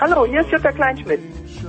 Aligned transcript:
Hallo, 0.00 0.24
hier 0.24 0.40
ist 0.40 0.50
Jutta 0.50 0.72
Kleinschmidt. 0.72 1.20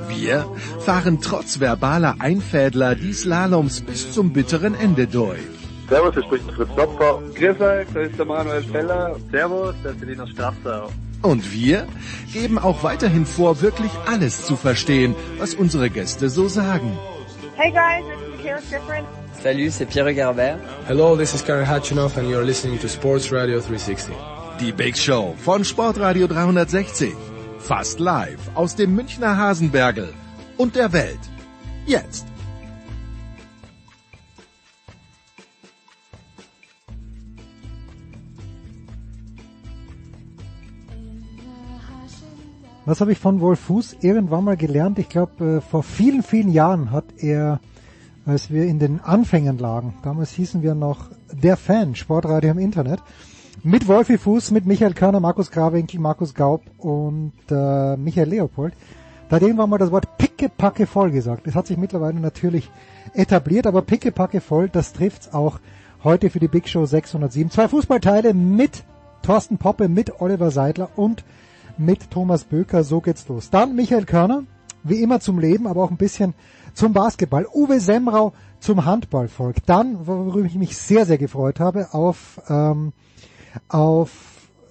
Wir 0.07 0.45
fahren 0.79 1.19
trotz 1.21 1.59
verbaler 1.59 2.15
Einfädler 2.19 2.95
die 2.95 3.11
Slaloms 3.11 3.81
bis 3.81 4.13
zum 4.13 4.31
bitteren 4.31 4.73
Ende 4.73 5.05
durch. 5.05 5.41
Servus, 5.89 6.13
hier 6.13 6.23
spricht 6.23 6.49
Fritz 6.51 6.69
Klopfer. 6.73 7.21
Grüß 7.35 7.59
euch, 7.59 7.87
das 7.93 8.07
ist 8.09 8.17
der 8.17 8.25
Manuel 8.25 8.63
Feller. 8.63 9.17
Servus, 9.31 9.75
das 9.83 9.95
ist 9.95 10.05
Linus 10.05 10.29
Strafsau. 10.29 10.89
Und 11.21 11.51
wir 11.51 11.85
geben 12.31 12.57
auch 12.57 12.83
weiterhin 12.83 13.25
vor, 13.25 13.61
wirklich 13.61 13.91
alles 14.07 14.45
zu 14.45 14.55
verstehen, 14.55 15.13
was 15.37 15.53
unsere 15.53 15.89
Gäste 15.89 16.29
so 16.29 16.47
sagen. 16.47 16.97
Hey 17.57 17.71
guys, 17.71 18.05
this 18.07 18.33
is 18.33 18.45
Kara 18.45 18.61
Different. 18.71 19.07
Salut, 19.43 19.71
c'est 19.73 19.89
Pierre 19.89 20.13
Garbert. 20.13 20.59
Hello, 20.87 21.17
this 21.17 21.33
is 21.33 21.43
Karen 21.43 21.67
Hatchinoff 21.67 22.17
and 22.17 22.29
you're 22.29 22.45
listening 22.45 22.79
to 22.79 22.87
Sports 22.87 23.29
Radio 23.29 23.59
360. 23.59 24.15
Die 24.61 24.71
Big 24.71 24.97
Show 24.97 25.35
von 25.43 25.65
Sportradio 25.65 26.27
360. 26.27 27.13
Fast 27.61 27.99
live 27.99 28.49
aus 28.55 28.75
dem 28.75 28.95
Münchner 28.95 29.37
Hasenbergel 29.37 30.11
und 30.57 30.75
der 30.75 30.91
Welt. 30.93 31.19
Jetzt. 31.85 32.25
Was 42.85 42.99
habe 42.99 43.11
ich 43.11 43.19
von 43.19 43.39
Wolf 43.39 43.59
Fuß 43.59 43.97
irgendwann 44.01 44.43
mal 44.43 44.57
gelernt? 44.57 44.97
Ich 44.97 45.07
glaube, 45.07 45.57
äh, 45.57 45.61
vor 45.61 45.83
vielen, 45.83 46.23
vielen 46.23 46.49
Jahren 46.49 46.91
hat 46.91 47.05
er, 47.17 47.59
als 48.25 48.49
wir 48.49 48.65
in 48.65 48.79
den 48.79 48.99
Anfängen 48.99 49.59
lagen, 49.59 49.93
damals 50.01 50.31
hießen 50.31 50.63
wir 50.63 50.73
noch 50.73 51.05
der 51.31 51.57
Fan, 51.57 51.95
Sportradio 51.95 52.51
im 52.51 52.57
Internet, 52.57 53.01
mit 53.63 53.87
Wolfi 53.87 54.17
Fuß, 54.17 54.51
mit 54.51 54.65
Michael 54.65 54.93
Körner, 54.93 55.19
Markus 55.19 55.51
Grawinkel, 55.51 55.99
Markus 55.99 56.33
Gaub 56.33 56.63
und 56.77 57.33
äh, 57.49 57.95
Michael 57.95 58.29
Leopold. 58.29 58.73
Da 59.29 59.35
hat 59.35 59.43
irgendwann 59.43 59.69
mal 59.69 59.77
das 59.77 59.91
Wort 59.91 60.17
pickepacke 60.17 60.87
voll 60.87 61.11
gesagt. 61.11 61.45
Das 61.45 61.55
hat 61.55 61.67
sich 61.67 61.77
mittlerweile 61.77 62.19
natürlich 62.19 62.69
etabliert, 63.13 63.67
aber 63.67 63.81
pickepacke 63.83 64.41
voll, 64.41 64.69
das 64.69 64.93
trifft's 64.93 65.33
auch 65.33 65.59
heute 66.03 66.29
für 66.29 66.39
die 66.39 66.47
Big 66.47 66.67
Show 66.67 66.85
607. 66.85 67.51
Zwei 67.51 67.67
Fußballteile 67.67 68.33
mit 68.33 68.83
Thorsten 69.21 69.57
Poppe, 69.57 69.87
mit 69.87 70.19
Oliver 70.19 70.49
Seidler 70.49 70.89
und 70.95 71.23
mit 71.77 72.09
Thomas 72.09 72.43
Böker. 72.43 72.83
So 72.83 72.99
geht's 72.99 73.27
los. 73.27 73.51
Dann 73.51 73.75
Michael 73.75 74.05
Körner, 74.05 74.43
wie 74.83 75.01
immer 75.01 75.19
zum 75.19 75.39
Leben, 75.39 75.67
aber 75.67 75.83
auch 75.83 75.91
ein 75.91 75.97
bisschen 75.97 76.33
zum 76.73 76.93
Basketball. 76.93 77.45
Uwe 77.53 77.79
Semrau 77.79 78.33
zum 78.59 78.85
Handball 78.85 79.27
folgt. 79.27 79.69
Dann, 79.69 80.07
worüber 80.07 80.47
ich 80.47 80.55
mich 80.55 80.77
sehr, 80.77 81.05
sehr 81.05 81.17
gefreut 81.19 81.59
habe, 81.59 81.93
auf, 81.93 82.41
ähm, 82.49 82.93
auf 83.67 84.09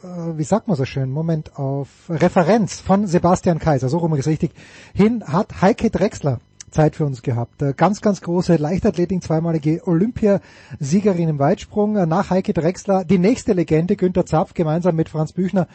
äh, 0.03 0.39
wie 0.39 0.45
sagt 0.45 0.69
man 0.69 0.77
so 0.77 0.85
schön, 0.85 1.11
Moment, 1.11 1.59
auf 1.59 1.89
Referenz 2.09 2.81
von 2.81 3.07
Sebastian 3.07 3.59
Kaiser, 3.59 3.89
so 3.89 3.99
rum 3.99 4.15
ist 4.15 4.27
richtig, 4.27 4.53
hin 4.95 5.25
hat 5.27 5.61
Heike 5.61 5.91
Drexler 5.91 6.41
Zeit 6.71 6.97
für 6.97 7.05
uns 7.05 7.23
gehabt. 7.23 7.63
Äh, 7.63 7.75
ganz, 7.77 8.01
ganz 8.01 8.21
große 8.21 8.57
Leichtathletin, 8.57 9.21
zweimalige 9.21 9.87
Olympiasiegerin 9.87 11.29
im 11.29 11.39
Weitsprung. 11.39 11.97
Äh, 11.97 12.07
nach 12.07 12.31
Heike 12.31 12.53
Drexler 12.53 13.05
die 13.05 13.19
nächste 13.19 13.53
Legende, 13.53 13.97
Günter 13.97 14.27
Zapf, 14.27 14.55
gemeinsam 14.55 14.97
mit 14.97 15.09
Franz 15.09 15.33
Büchner 15.33 15.67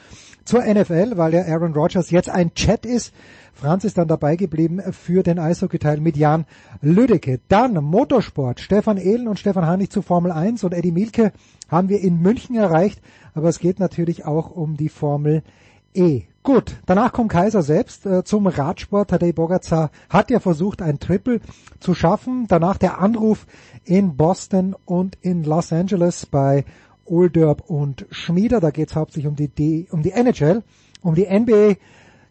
zur 0.46 0.64
NFL, 0.64 1.18
weil 1.18 1.34
ja 1.34 1.46
Aaron 1.46 1.74
Rodgers 1.74 2.12
jetzt 2.12 2.30
ein 2.30 2.54
Chat 2.54 2.86
ist. 2.86 3.14
Franz 3.56 3.86
ist 3.86 3.98
dann 3.98 4.10
dabei 4.10 4.36
geblieben 4.36 4.82
für 4.92 5.24
den 5.24 5.40
Eishockey-Teil 5.40 6.02
mit 6.02 6.18
Jan 6.18 6.46
Lüdecke. 6.82 7.40
Dann 7.48 7.74
Motorsport. 7.82 8.60
Stefan 8.60 8.98
Ehlen 8.98 9.30
und 9.30 9.40
Stefan 9.40 9.66
Heinrich 9.66 9.90
zu 9.90 10.02
Formel 10.02 10.32
1 10.32 10.66
und 10.66 10.74
Eddie 10.74 10.92
Milke 10.92 11.32
haben 11.70 11.88
wir 11.88 12.02
in 12.02 12.22
München 12.22 12.56
erreicht. 12.56 13.02
Aber 13.34 13.48
es 13.48 13.60
geht 13.60 13.80
natürlich 13.80 14.26
auch 14.26 14.52
um 14.52 14.76
die 14.76 14.90
Formel 14.90 15.42
E. 15.94 16.24
Gut, 16.44 16.76
danach 16.86 17.14
kommt 17.14 17.32
Kaiser 17.32 17.64
selbst 17.64 18.06
äh, 18.06 18.26
zum 18.26 18.46
Radsport. 18.46 19.10
Tadej 19.10 19.32
Bogacar 19.32 19.90
hat 20.10 20.30
ja 20.30 20.42
versucht, 20.42 20.82
ein 20.82 21.00
Triple 21.00 21.40
zu 21.80 21.96
schaffen. 21.96 22.48
Danach 22.50 22.78
der 22.78 23.00
Anruf 23.00 23.48
in 23.86 24.18
Boston 24.18 24.76
und 24.84 25.18
in 25.22 25.46
Los 25.46 25.72
Angeles 25.72 26.26
bei 26.26 26.66
Olderb 27.06 27.70
und 27.70 28.06
Schmieder. 28.12 28.60
Da 28.60 28.72
geht 28.72 28.90
es 28.90 28.96
hauptsächlich 28.96 29.28
um 29.28 29.38
die, 29.38 29.48
D 29.48 29.88
um 29.92 30.04
die 30.04 30.12
NHL. 30.12 30.62
Um 31.02 31.16
die 31.16 31.28
NBA 31.28 31.76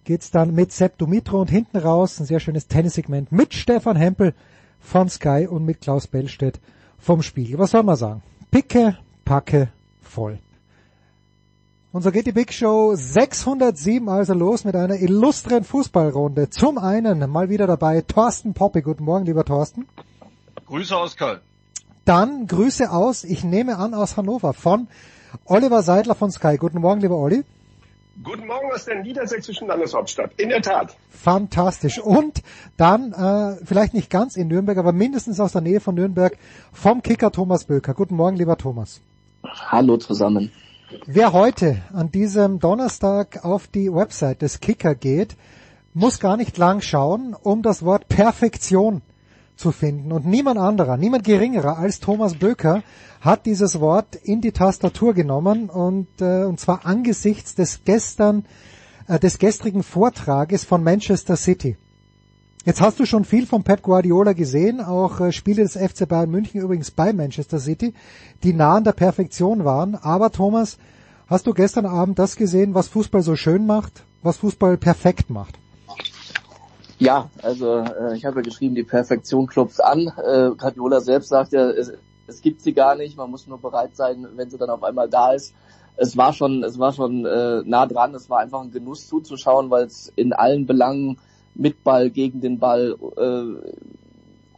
geht's 0.04 0.30
dann 0.30 0.54
mit 0.54 0.72
Sepp 0.72 0.98
Dumitro 0.98 1.40
und 1.40 1.50
hinten 1.50 1.78
raus 1.78 2.20
ein 2.20 2.26
sehr 2.26 2.40
schönes 2.40 2.68
Tennissegment 2.68 3.32
mit 3.32 3.54
Stefan 3.54 3.96
Hempel 3.96 4.34
von 4.78 5.08
Sky 5.08 5.46
und 5.48 5.64
mit 5.64 5.80
Klaus 5.80 6.06
Bellstedt 6.06 6.60
vom 6.98 7.22
Spiegel. 7.22 7.58
Was 7.58 7.70
soll 7.70 7.82
man 7.82 7.96
sagen? 7.96 8.22
Picke, 8.50 8.98
packe, 9.24 9.68
voll. 10.02 10.38
Und 11.92 12.02
so 12.02 12.10
geht 12.10 12.26
die 12.26 12.32
Big 12.32 12.52
Show 12.52 12.94
607 12.96 14.08
also 14.08 14.34
los 14.34 14.64
mit 14.64 14.74
einer 14.74 14.96
illustren 14.96 15.64
Fußballrunde. 15.64 16.50
Zum 16.50 16.76
einen 16.76 17.30
mal 17.30 17.48
wieder 17.48 17.66
dabei 17.66 18.00
Thorsten 18.00 18.52
Poppe. 18.52 18.82
Guten 18.82 19.04
Morgen, 19.04 19.26
lieber 19.26 19.44
Thorsten. 19.44 19.86
Grüße 20.66 20.96
aus 20.96 21.16
Köln. 21.16 21.38
Dann 22.04 22.46
Grüße 22.48 22.90
aus, 22.90 23.24
ich 23.24 23.44
nehme 23.44 23.78
an 23.78 23.94
aus 23.94 24.16
Hannover, 24.16 24.52
von 24.52 24.88
Oliver 25.44 25.82
Seidler 25.82 26.14
von 26.14 26.30
Sky. 26.30 26.56
Guten 26.58 26.80
Morgen, 26.80 27.00
lieber 27.00 27.16
Olli. 27.16 27.44
Guten 28.22 28.46
Morgen 28.46 28.70
aus 28.72 28.84
der 28.84 29.02
niedersächsischen 29.02 29.66
Landeshauptstadt. 29.66 30.30
In 30.36 30.50
der 30.50 30.62
Tat. 30.62 30.96
Fantastisch. 31.10 31.98
Und 31.98 32.42
dann, 32.76 33.12
äh, 33.12 33.64
vielleicht 33.64 33.92
nicht 33.92 34.08
ganz 34.08 34.36
in 34.36 34.46
Nürnberg, 34.46 34.78
aber 34.78 34.92
mindestens 34.92 35.40
aus 35.40 35.52
der 35.52 35.62
Nähe 35.62 35.80
von 35.80 35.96
Nürnberg, 35.96 36.38
vom 36.72 37.02
Kicker 37.02 37.32
Thomas 37.32 37.64
Böker. 37.64 37.92
Guten 37.92 38.14
Morgen, 38.14 38.36
lieber 38.36 38.56
Thomas. 38.56 39.00
Hallo 39.42 39.96
zusammen. 39.96 40.52
Wer 41.06 41.32
heute 41.32 41.78
an 41.92 42.12
diesem 42.12 42.60
Donnerstag 42.60 43.44
auf 43.44 43.66
die 43.66 43.92
Website 43.92 44.42
des 44.42 44.60
Kicker 44.60 44.94
geht, 44.94 45.36
muss 45.92 46.20
gar 46.20 46.36
nicht 46.36 46.56
lang 46.56 46.82
schauen, 46.82 47.34
um 47.34 47.62
das 47.62 47.84
Wort 47.84 48.08
Perfektion 48.08 49.02
zu 49.56 49.72
finden. 49.72 50.12
Und 50.12 50.26
niemand 50.26 50.58
anderer, 50.58 50.96
niemand 50.96 51.24
geringerer 51.24 51.78
als 51.78 52.00
Thomas 52.00 52.34
Böker 52.34 52.82
hat 53.20 53.46
dieses 53.46 53.80
Wort 53.80 54.16
in 54.16 54.40
die 54.40 54.52
Tastatur 54.52 55.14
genommen 55.14 55.70
und, 55.70 56.08
äh, 56.20 56.44
und 56.44 56.60
zwar 56.60 56.84
angesichts 56.84 57.54
des 57.54 57.84
gestern, 57.84 58.44
äh, 59.06 59.18
des 59.18 59.38
gestrigen 59.38 59.82
Vortrages 59.82 60.64
von 60.64 60.82
Manchester 60.82 61.36
City. 61.36 61.76
Jetzt 62.64 62.80
hast 62.80 62.98
du 62.98 63.04
schon 63.04 63.24
viel 63.24 63.46
von 63.46 63.62
Pep 63.62 63.82
Guardiola 63.82 64.32
gesehen, 64.32 64.80
auch 64.80 65.20
äh, 65.20 65.32
Spiele 65.32 65.62
des 65.62 65.76
FC 65.76 66.08
Bayern 66.08 66.30
München 66.30 66.60
übrigens 66.60 66.90
bei 66.90 67.12
Manchester 67.12 67.58
City, 67.58 67.92
die 68.42 68.54
nah 68.54 68.76
an 68.76 68.84
der 68.84 68.92
Perfektion 68.92 69.64
waren. 69.64 69.94
Aber 69.94 70.30
Thomas, 70.30 70.78
hast 71.26 71.46
du 71.46 71.52
gestern 71.52 71.86
Abend 71.86 72.18
das 72.18 72.36
gesehen, 72.36 72.74
was 72.74 72.88
Fußball 72.88 73.22
so 73.22 73.36
schön 73.36 73.66
macht, 73.66 74.04
was 74.22 74.38
Fußball 74.38 74.78
perfekt 74.78 75.28
macht? 75.30 75.58
Ja, 76.98 77.28
also 77.42 77.78
äh, 77.78 78.16
ich 78.16 78.24
habe 78.24 78.36
ja 78.36 78.42
geschrieben, 78.42 78.74
die 78.74 78.84
Perfektion 78.84 79.46
klopft 79.46 79.82
an. 79.82 80.00
Äh, 80.00 80.50
Guardiola 80.56 81.00
selbst 81.00 81.28
sagt 81.28 81.52
ja, 81.52 81.68
es, 81.70 81.92
es 82.26 82.40
gibt 82.40 82.60
sie 82.60 82.72
gar 82.72 82.94
nicht, 82.94 83.16
man 83.16 83.30
muss 83.30 83.46
nur 83.46 83.58
bereit 83.58 83.96
sein, 83.96 84.26
wenn 84.36 84.50
sie 84.50 84.58
dann 84.58 84.70
auf 84.70 84.82
einmal 84.82 85.08
da 85.08 85.32
ist. 85.32 85.54
Es 85.96 86.16
war 86.16 86.32
schon, 86.32 86.64
es 86.64 86.78
war 86.78 86.92
schon 86.92 87.24
äh, 87.24 87.62
nah 87.64 87.86
dran, 87.86 88.14
es 88.14 88.28
war 88.28 88.40
einfach 88.40 88.60
ein 88.62 88.72
Genuss 88.72 89.06
zuzuschauen, 89.08 89.70
weil 89.70 89.84
es 89.84 90.12
in 90.16 90.32
allen 90.32 90.66
Belangen 90.66 91.18
mit 91.54 91.84
Ball, 91.84 92.10
gegen 92.10 92.40
den 92.40 92.58
Ball, 92.58 92.96
äh, 93.16 93.84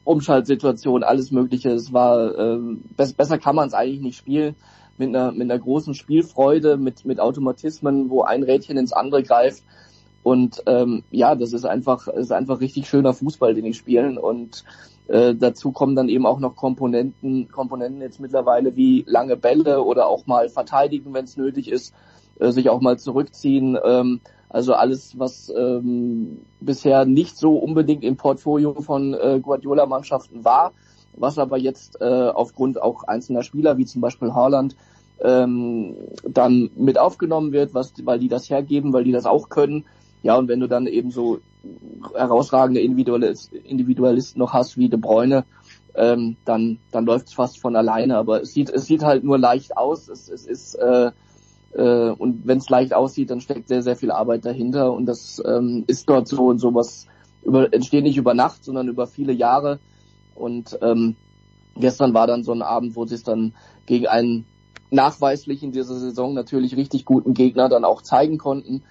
Umschaltsituation, 0.04 1.02
alles 1.02 1.30
Mögliche. 1.30 1.70
Es 1.70 1.92
war 1.92 2.38
äh, 2.38 2.58
be 2.96 3.12
besser 3.16 3.38
kann 3.38 3.56
man 3.56 3.68
es 3.68 3.74
eigentlich 3.74 4.00
nicht 4.00 4.16
spielen. 4.16 4.54
Mit 4.98 5.10
einer, 5.10 5.30
mit 5.32 5.42
einer 5.42 5.58
großen 5.58 5.92
Spielfreude, 5.92 6.78
mit, 6.78 7.04
mit 7.04 7.20
Automatismen, 7.20 8.08
wo 8.08 8.22
ein 8.22 8.42
Rädchen 8.42 8.78
ins 8.78 8.94
andere 8.94 9.22
greift. 9.22 9.62
Und 10.26 10.64
ähm, 10.66 11.04
ja, 11.12 11.36
das 11.36 11.52
ist 11.52 11.64
einfach, 11.64 12.08
ist 12.08 12.32
einfach 12.32 12.58
richtig 12.58 12.88
schöner 12.88 13.14
Fußball, 13.14 13.54
den 13.54 13.64
ich 13.64 13.76
spielen. 13.76 14.18
Und 14.18 14.64
äh, 15.06 15.36
dazu 15.36 15.70
kommen 15.70 15.94
dann 15.94 16.08
eben 16.08 16.26
auch 16.26 16.40
noch 16.40 16.56
Komponenten, 16.56 17.46
Komponenten 17.46 18.00
jetzt 18.00 18.18
mittlerweile 18.18 18.74
wie 18.74 19.04
lange 19.06 19.36
Bälle 19.36 19.84
oder 19.84 20.08
auch 20.08 20.26
mal 20.26 20.48
verteidigen, 20.48 21.14
wenn 21.14 21.26
es 21.26 21.36
nötig 21.36 21.70
ist, 21.70 21.94
äh, 22.40 22.50
sich 22.50 22.70
auch 22.70 22.80
mal 22.80 22.98
zurückziehen. 22.98 23.78
Ähm, 23.84 24.20
also 24.48 24.74
alles, 24.74 25.16
was 25.16 25.48
ähm, 25.56 26.40
bisher 26.58 27.04
nicht 27.04 27.36
so 27.36 27.56
unbedingt 27.56 28.02
im 28.02 28.16
Portfolio 28.16 28.74
von 28.80 29.14
äh, 29.14 29.38
Guardiola-Mannschaften 29.40 30.44
war, 30.44 30.72
was 31.12 31.38
aber 31.38 31.56
jetzt 31.56 32.00
äh, 32.00 32.04
aufgrund 32.04 32.82
auch 32.82 33.04
einzelner 33.04 33.44
Spieler, 33.44 33.78
wie 33.78 33.86
zum 33.86 34.00
Beispiel 34.00 34.34
Haaland, 34.34 34.74
ähm, 35.20 35.94
dann 36.28 36.70
mit 36.74 36.98
aufgenommen 36.98 37.52
wird, 37.52 37.74
was, 37.74 37.94
weil 38.04 38.18
die 38.18 38.28
das 38.28 38.50
hergeben, 38.50 38.92
weil 38.92 39.04
die 39.04 39.12
das 39.12 39.24
auch 39.24 39.50
können. 39.50 39.84
Ja, 40.22 40.36
und 40.36 40.48
wenn 40.48 40.60
du 40.60 40.68
dann 40.68 40.86
eben 40.86 41.10
so 41.10 41.40
herausragende 42.14 42.80
Individualisten 42.80 44.38
noch 44.38 44.52
hast 44.52 44.76
wie 44.76 44.88
De 44.88 44.98
Bruyne, 44.98 45.44
ähm, 45.94 46.36
dann, 46.44 46.78
dann 46.90 47.06
läuft 47.06 47.28
es 47.28 47.34
fast 47.34 47.60
von 47.60 47.76
alleine. 47.76 48.16
Aber 48.16 48.42
es 48.42 48.52
sieht, 48.52 48.70
es 48.70 48.86
sieht 48.86 49.02
halt 49.02 49.24
nur 49.24 49.38
leicht 49.38 49.76
aus. 49.76 50.08
Es, 50.08 50.28
es 50.28 50.46
ist 50.46 50.74
äh, 50.74 51.10
äh, 51.74 52.10
und 52.10 52.46
wenn 52.46 52.58
es 52.58 52.68
leicht 52.68 52.94
aussieht, 52.94 53.30
dann 53.30 53.40
steckt 53.40 53.68
sehr, 53.68 53.82
sehr 53.82 53.96
viel 53.96 54.10
Arbeit 54.10 54.44
dahinter. 54.44 54.92
Und 54.92 55.06
das 55.06 55.42
ähm, 55.44 55.84
ist 55.86 56.08
dort 56.08 56.28
so 56.28 56.46
und 56.46 56.58
sowas 56.58 57.06
über, 57.42 57.72
entsteht 57.72 58.04
nicht 58.04 58.16
über 58.16 58.34
Nacht, 58.34 58.64
sondern 58.64 58.88
über 58.88 59.06
viele 59.06 59.32
Jahre. 59.32 59.78
Und 60.34 60.78
ähm, 60.82 61.16
gestern 61.76 62.14
war 62.14 62.26
dann 62.26 62.44
so 62.44 62.52
ein 62.52 62.62
Abend, 62.62 62.96
wo 62.96 63.06
sie 63.06 63.14
es 63.14 63.22
dann 63.22 63.54
gegen 63.86 64.06
einen 64.06 64.44
nachweislich 64.90 65.62
in 65.62 65.72
dieser 65.72 65.98
Saison 65.98 66.34
natürlich 66.34 66.76
richtig 66.76 67.04
guten 67.04 67.34
Gegner 67.34 67.68
dann 67.68 67.84
auch 67.84 68.02
zeigen 68.02 68.38
konnten 68.38 68.82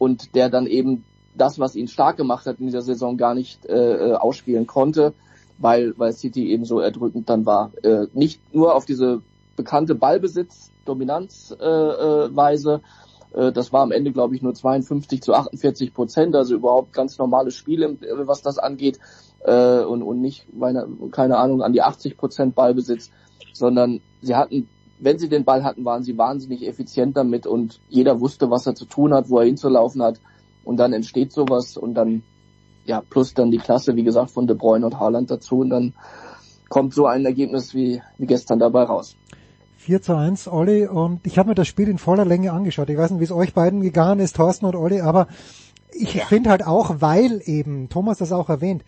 und 0.00 0.34
der 0.34 0.50
dann 0.50 0.66
eben 0.66 1.04
das, 1.36 1.60
was 1.60 1.76
ihn 1.76 1.86
stark 1.86 2.16
gemacht 2.16 2.46
hat 2.46 2.58
in 2.58 2.66
dieser 2.66 2.82
Saison, 2.82 3.16
gar 3.16 3.34
nicht 3.34 3.64
äh, 3.66 4.14
ausspielen 4.14 4.66
konnte 4.66 5.14
weil, 5.60 5.96
weil 5.98 6.12
City 6.12 6.50
eben 6.50 6.64
so 6.64 6.80
erdrückend 6.80 7.30
dann 7.30 7.46
war. 7.46 7.70
Äh, 7.82 8.08
nicht 8.14 8.40
nur 8.52 8.74
auf 8.74 8.84
diese 8.86 9.22
bekannte 9.56 9.94
Ballbesitz-Dominanzweise, 9.94 12.80
äh, 13.34 13.48
äh, 13.48 13.52
das 13.52 13.72
war 13.72 13.82
am 13.82 13.92
Ende, 13.92 14.10
glaube 14.12 14.34
ich, 14.34 14.42
nur 14.42 14.54
52 14.54 15.22
zu 15.22 15.34
48 15.34 15.94
Prozent, 15.94 16.34
also 16.34 16.54
überhaupt 16.54 16.94
ganz 16.94 17.18
normales 17.18 17.54
Spiel, 17.54 17.82
äh, 17.82 17.98
was 18.26 18.40
das 18.42 18.58
angeht, 18.58 18.98
äh, 19.44 19.80
und, 19.80 20.02
und 20.02 20.20
nicht, 20.20 20.46
meine, 20.54 20.88
keine 21.10 21.36
Ahnung, 21.36 21.62
an 21.62 21.74
die 21.74 21.82
80 21.82 22.16
Prozent 22.16 22.54
Ballbesitz, 22.54 23.10
sondern 23.52 24.00
sie 24.22 24.34
hatten, 24.34 24.66
wenn 25.00 25.18
sie 25.18 25.28
den 25.28 25.44
Ball 25.44 25.64
hatten, 25.64 25.84
waren 25.84 26.02
sie 26.02 26.16
wahnsinnig 26.16 26.66
effizient 26.66 27.16
damit 27.16 27.46
und 27.46 27.80
jeder 27.88 28.20
wusste, 28.20 28.50
was 28.50 28.66
er 28.66 28.74
zu 28.74 28.84
tun 28.84 29.14
hat, 29.14 29.30
wo 29.30 29.38
er 29.38 29.46
hinzulaufen 29.46 30.02
hat. 30.02 30.20
Und 30.62 30.76
dann 30.76 30.92
entsteht 30.92 31.32
sowas 31.32 31.76
und 31.76 31.94
dann 31.94 32.22
ja, 32.84 33.02
plus 33.08 33.34
dann 33.34 33.50
die 33.50 33.58
Klasse, 33.58 33.96
wie 33.96 34.02
gesagt, 34.02 34.30
von 34.30 34.46
De 34.46 34.56
Bruyne 34.56 34.84
und 34.86 34.98
Haaland 34.98 35.30
dazu 35.30 35.60
und 35.60 35.70
dann 35.70 35.94
kommt 36.68 36.94
so 36.94 37.06
ein 37.06 37.24
Ergebnis 37.24 37.74
wie, 37.74 38.02
wie 38.18 38.26
gestern 38.26 38.58
dabei 38.58 38.84
raus. 38.84 39.16
4 39.76 40.02
zu 40.02 40.14
1, 40.14 40.48
Olli, 40.48 40.86
und 40.86 41.26
ich 41.26 41.38
habe 41.38 41.50
mir 41.50 41.54
das 41.54 41.68
Spiel 41.68 41.88
in 41.88 41.98
voller 41.98 42.24
Länge 42.24 42.52
angeschaut. 42.52 42.90
Ich 42.90 42.98
weiß 42.98 43.12
nicht, 43.12 43.20
wie 43.20 43.24
es 43.24 43.32
euch 43.32 43.54
beiden 43.54 43.80
gegangen 43.80 44.20
ist, 44.20 44.36
Thorsten 44.36 44.66
und 44.66 44.76
Olli, 44.76 45.00
aber 45.00 45.26
ich 45.92 46.14
ja. 46.14 46.24
finde 46.26 46.50
halt 46.50 46.66
auch, 46.66 46.96
weil 46.98 47.40
eben, 47.44 47.88
Thomas 47.88 48.18
das 48.18 48.32
auch 48.32 48.48
erwähnt, 48.48 48.84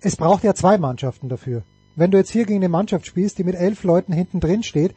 es 0.00 0.16
braucht 0.16 0.44
ja 0.44 0.54
zwei 0.54 0.78
Mannschaften 0.78 1.28
dafür. 1.28 1.62
Wenn 1.96 2.10
du 2.10 2.18
jetzt 2.18 2.30
hier 2.30 2.44
gegen 2.44 2.58
eine 2.58 2.68
Mannschaft 2.68 3.06
spielst, 3.06 3.38
die 3.38 3.44
mit 3.44 3.54
elf 3.54 3.82
Leuten 3.82 4.12
hinten 4.12 4.38
drin 4.38 4.62
steht, 4.62 4.94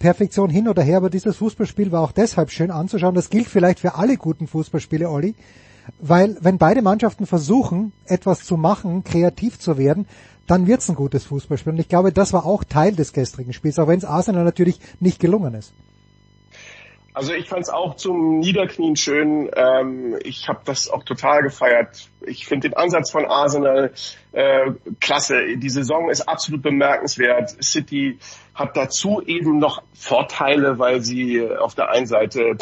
Perfektion 0.00 0.50
hin 0.50 0.66
oder 0.66 0.82
her, 0.82 0.96
aber 0.96 1.08
dieses 1.08 1.36
Fußballspiel 1.36 1.92
war 1.92 2.02
auch 2.02 2.10
deshalb 2.10 2.50
schön 2.50 2.72
anzuschauen. 2.72 3.14
Das 3.14 3.30
gilt 3.30 3.46
vielleicht 3.46 3.78
für 3.78 3.94
alle 3.94 4.16
guten 4.16 4.48
Fußballspiele, 4.48 5.08
Olli, 5.08 5.36
weil 6.00 6.36
wenn 6.40 6.58
beide 6.58 6.82
Mannschaften 6.82 7.24
versuchen, 7.24 7.92
etwas 8.04 8.42
zu 8.42 8.56
machen, 8.56 9.04
kreativ 9.04 9.60
zu 9.60 9.78
werden, 9.78 10.06
dann 10.48 10.66
wird's 10.66 10.88
ein 10.88 10.96
gutes 10.96 11.24
Fußballspiel. 11.24 11.72
Und 11.72 11.78
ich 11.78 11.88
glaube, 11.88 12.12
das 12.12 12.32
war 12.32 12.44
auch 12.44 12.64
Teil 12.64 12.96
des 12.96 13.12
gestrigen 13.12 13.52
Spiels, 13.52 13.78
auch 13.78 13.86
wenn 13.86 13.98
es 13.98 14.04
Arsenal 14.04 14.44
natürlich 14.44 14.80
nicht 14.98 15.20
gelungen 15.20 15.54
ist. 15.54 15.72
Also 17.12 17.32
ich 17.32 17.48
fand 17.48 17.62
es 17.62 17.70
auch 17.70 17.96
zum 17.96 18.38
Niederknien 18.38 18.94
schön. 18.94 19.50
Ähm, 19.54 20.16
ich 20.22 20.48
habe 20.48 20.60
das 20.64 20.88
auch 20.88 21.02
total 21.02 21.42
gefeiert. 21.42 22.08
Ich 22.20 22.46
finde 22.46 22.68
den 22.68 22.76
Ansatz 22.76 23.10
von 23.10 23.26
Arsenal 23.26 23.92
äh, 24.32 24.70
klasse. 25.00 25.56
Die 25.56 25.70
Saison 25.70 26.08
ist 26.08 26.28
absolut 26.28 26.62
bemerkenswert. 26.62 27.62
City 27.62 28.18
hat 28.54 28.76
dazu 28.76 29.22
eben 29.26 29.58
noch 29.58 29.82
Vorteile, 29.92 30.78
weil 30.78 31.00
sie 31.00 31.48
auf 31.50 31.74
der 31.74 31.90
einen 31.90 32.06
Seite 32.06 32.56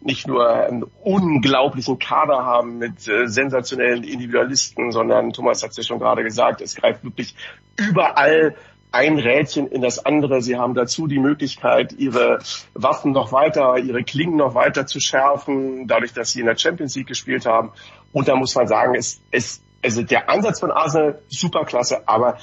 nicht 0.00 0.26
nur 0.26 0.48
einen 0.48 0.84
unglaublichen 1.02 1.98
Kader 1.98 2.44
haben 2.44 2.78
mit 2.78 3.08
äh, 3.08 3.26
sensationellen 3.26 4.04
Individualisten, 4.04 4.92
sondern 4.92 5.32
Thomas 5.32 5.62
hat 5.62 5.70
es 5.70 5.78
ja 5.78 5.82
schon 5.82 5.98
gerade 5.98 6.22
gesagt, 6.22 6.60
es 6.60 6.76
greift 6.76 7.04
wirklich 7.04 7.34
überall 7.76 8.54
ein 8.92 9.18
Rädchen 9.18 9.66
in 9.68 9.80
das 9.80 10.04
andere. 10.04 10.42
Sie 10.42 10.56
haben 10.56 10.74
dazu 10.74 11.06
die 11.06 11.18
Möglichkeit, 11.18 11.92
ihre 11.92 12.38
Waffen 12.74 13.12
noch 13.12 13.32
weiter, 13.32 13.78
ihre 13.78 14.04
Klingen 14.04 14.36
noch 14.36 14.54
weiter 14.54 14.86
zu 14.86 15.00
schärfen, 15.00 15.86
dadurch, 15.88 16.12
dass 16.12 16.32
sie 16.32 16.40
in 16.40 16.46
der 16.46 16.56
Champions 16.56 16.94
League 16.94 17.08
gespielt 17.08 17.46
haben. 17.46 17.72
Und 18.12 18.28
da 18.28 18.36
muss 18.36 18.54
man 18.54 18.68
sagen, 18.68 18.94
es, 18.94 19.20
es, 19.30 19.62
also 19.82 20.02
der 20.02 20.28
Ansatz 20.28 20.60
von 20.60 20.70
Arsenal 20.70 21.20
superklasse, 21.28 22.06
aber 22.06 22.38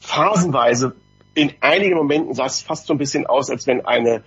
phasenweise 0.00 0.94
in 1.34 1.52
einigen 1.60 1.96
Momenten 1.96 2.34
sah 2.34 2.46
es 2.46 2.60
fast 2.60 2.86
so 2.86 2.94
ein 2.94 2.98
bisschen 2.98 3.26
aus, 3.26 3.48
als 3.48 3.66
wenn 3.66 3.86
eine 3.86 4.22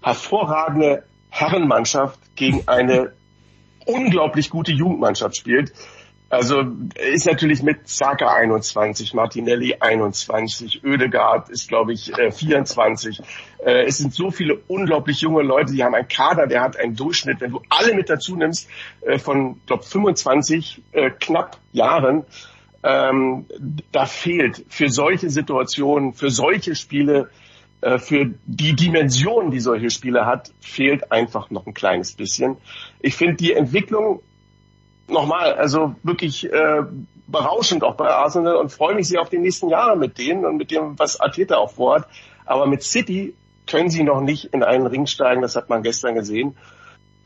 hervorragende 0.00 1.02
Herrenmannschaft 1.28 2.18
gegen 2.36 2.62
eine 2.66 3.12
unglaublich 3.84 4.50
gute 4.50 4.72
Jugendmannschaft 4.72 5.36
spielt. 5.36 5.72
Also 6.28 6.64
ist 7.12 7.26
natürlich 7.26 7.62
mit 7.62 7.88
Saka 7.88 8.34
21, 8.34 9.14
Martinelli 9.14 9.76
21, 9.78 10.82
Oedegaard 10.84 11.50
ist 11.50 11.68
glaube 11.68 11.92
ich 11.92 12.12
24. 12.12 13.20
Äh, 13.20 13.22
äh, 13.64 13.86
es 13.86 13.98
sind 13.98 14.12
so 14.12 14.32
viele 14.32 14.56
unglaublich 14.66 15.20
junge 15.20 15.42
Leute, 15.42 15.72
die 15.72 15.84
haben 15.84 15.94
einen 15.94 16.08
Kader, 16.08 16.48
der 16.48 16.62
hat 16.62 16.76
einen 16.76 16.96
Durchschnitt, 16.96 17.40
wenn 17.40 17.52
du 17.52 17.62
alle 17.68 17.94
mit 17.94 18.10
dazu 18.10 18.34
nimmst, 18.34 18.68
äh, 19.02 19.18
von 19.18 19.60
glaube 19.66 19.84
25 19.84 20.82
knapp 21.20 21.58
Jahren. 21.72 22.24
Ähm, 22.82 23.46
da 23.92 24.06
fehlt 24.06 24.64
für 24.68 24.88
solche 24.88 25.30
Situationen, 25.30 26.12
für 26.12 26.30
solche 26.30 26.74
Spiele 26.74 27.30
für 27.98 28.30
die 28.46 28.74
Dimension, 28.74 29.50
die 29.50 29.60
solche 29.60 29.90
Spiele 29.90 30.24
hat, 30.24 30.50
fehlt 30.60 31.12
einfach 31.12 31.50
noch 31.50 31.66
ein 31.66 31.74
kleines 31.74 32.12
bisschen. 32.12 32.56
Ich 33.00 33.14
finde 33.14 33.34
die 33.34 33.52
Entwicklung 33.52 34.22
nochmal, 35.08 35.54
also 35.54 35.94
wirklich 36.02 36.50
äh, 36.50 36.82
berauschend 37.26 37.84
auch 37.84 37.94
bei 37.94 38.08
Arsenal 38.08 38.56
und 38.56 38.70
freue 38.70 38.94
mich 38.94 39.08
sehr 39.08 39.20
auf 39.20 39.30
die 39.30 39.38
nächsten 39.38 39.68
Jahre 39.68 39.96
mit 39.96 40.18
denen 40.18 40.44
und 40.44 40.56
mit 40.56 40.70
dem, 40.70 40.98
was 40.98 41.20
Arteta 41.20 41.56
auch 41.56 41.70
vorhat. 41.72 42.06
Aber 42.44 42.66
mit 42.66 42.82
City 42.82 43.34
können 43.66 43.90
sie 43.90 44.04
noch 44.04 44.20
nicht 44.20 44.46
in 44.46 44.62
einen 44.62 44.86
Ring 44.86 45.06
steigen, 45.06 45.42
das 45.42 45.56
hat 45.56 45.68
man 45.68 45.82
gestern 45.82 46.14
gesehen. 46.14 46.56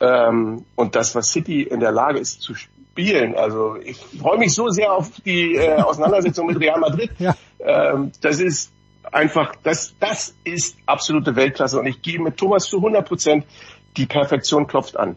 Ähm, 0.01 0.65
und 0.77 0.97
das, 0.97 1.15
was 1.15 1.31
City 1.31 1.63
in 1.63 1.81
der 1.81 1.93
Lage 1.93 2.19
ist 2.19 2.41
zu 2.41 2.55
spielen, 2.55 3.35
also 3.35 3.77
ich 3.77 3.99
freue 3.99 4.39
mich 4.39 4.55
so 4.55 4.69
sehr 4.69 4.93
auf 4.93 5.11
die 5.25 5.57
äh, 5.57 5.81
Auseinandersetzung 5.83 6.47
mit 6.47 6.59
Real 6.59 6.81
Madrid. 6.81 7.11
Ja. 7.19 7.35
Ähm, 7.59 8.13
das 8.23 8.41
ist 8.41 8.73
einfach, 9.13 9.55
das, 9.63 9.95
das 10.01 10.35
ist 10.45 10.79
absolute 10.87 11.37
Weltklasse 11.37 11.79
und 11.79 11.87
ich 11.87 12.01
gehe 12.01 12.19
mit 12.19 12.39
Thomas 12.39 12.65
zu 12.65 12.79
100 12.79 13.07
Prozent, 13.07 13.45
die 13.99 14.07
Perfektion 14.07 14.67
klopft 14.67 14.97
an. 14.97 15.17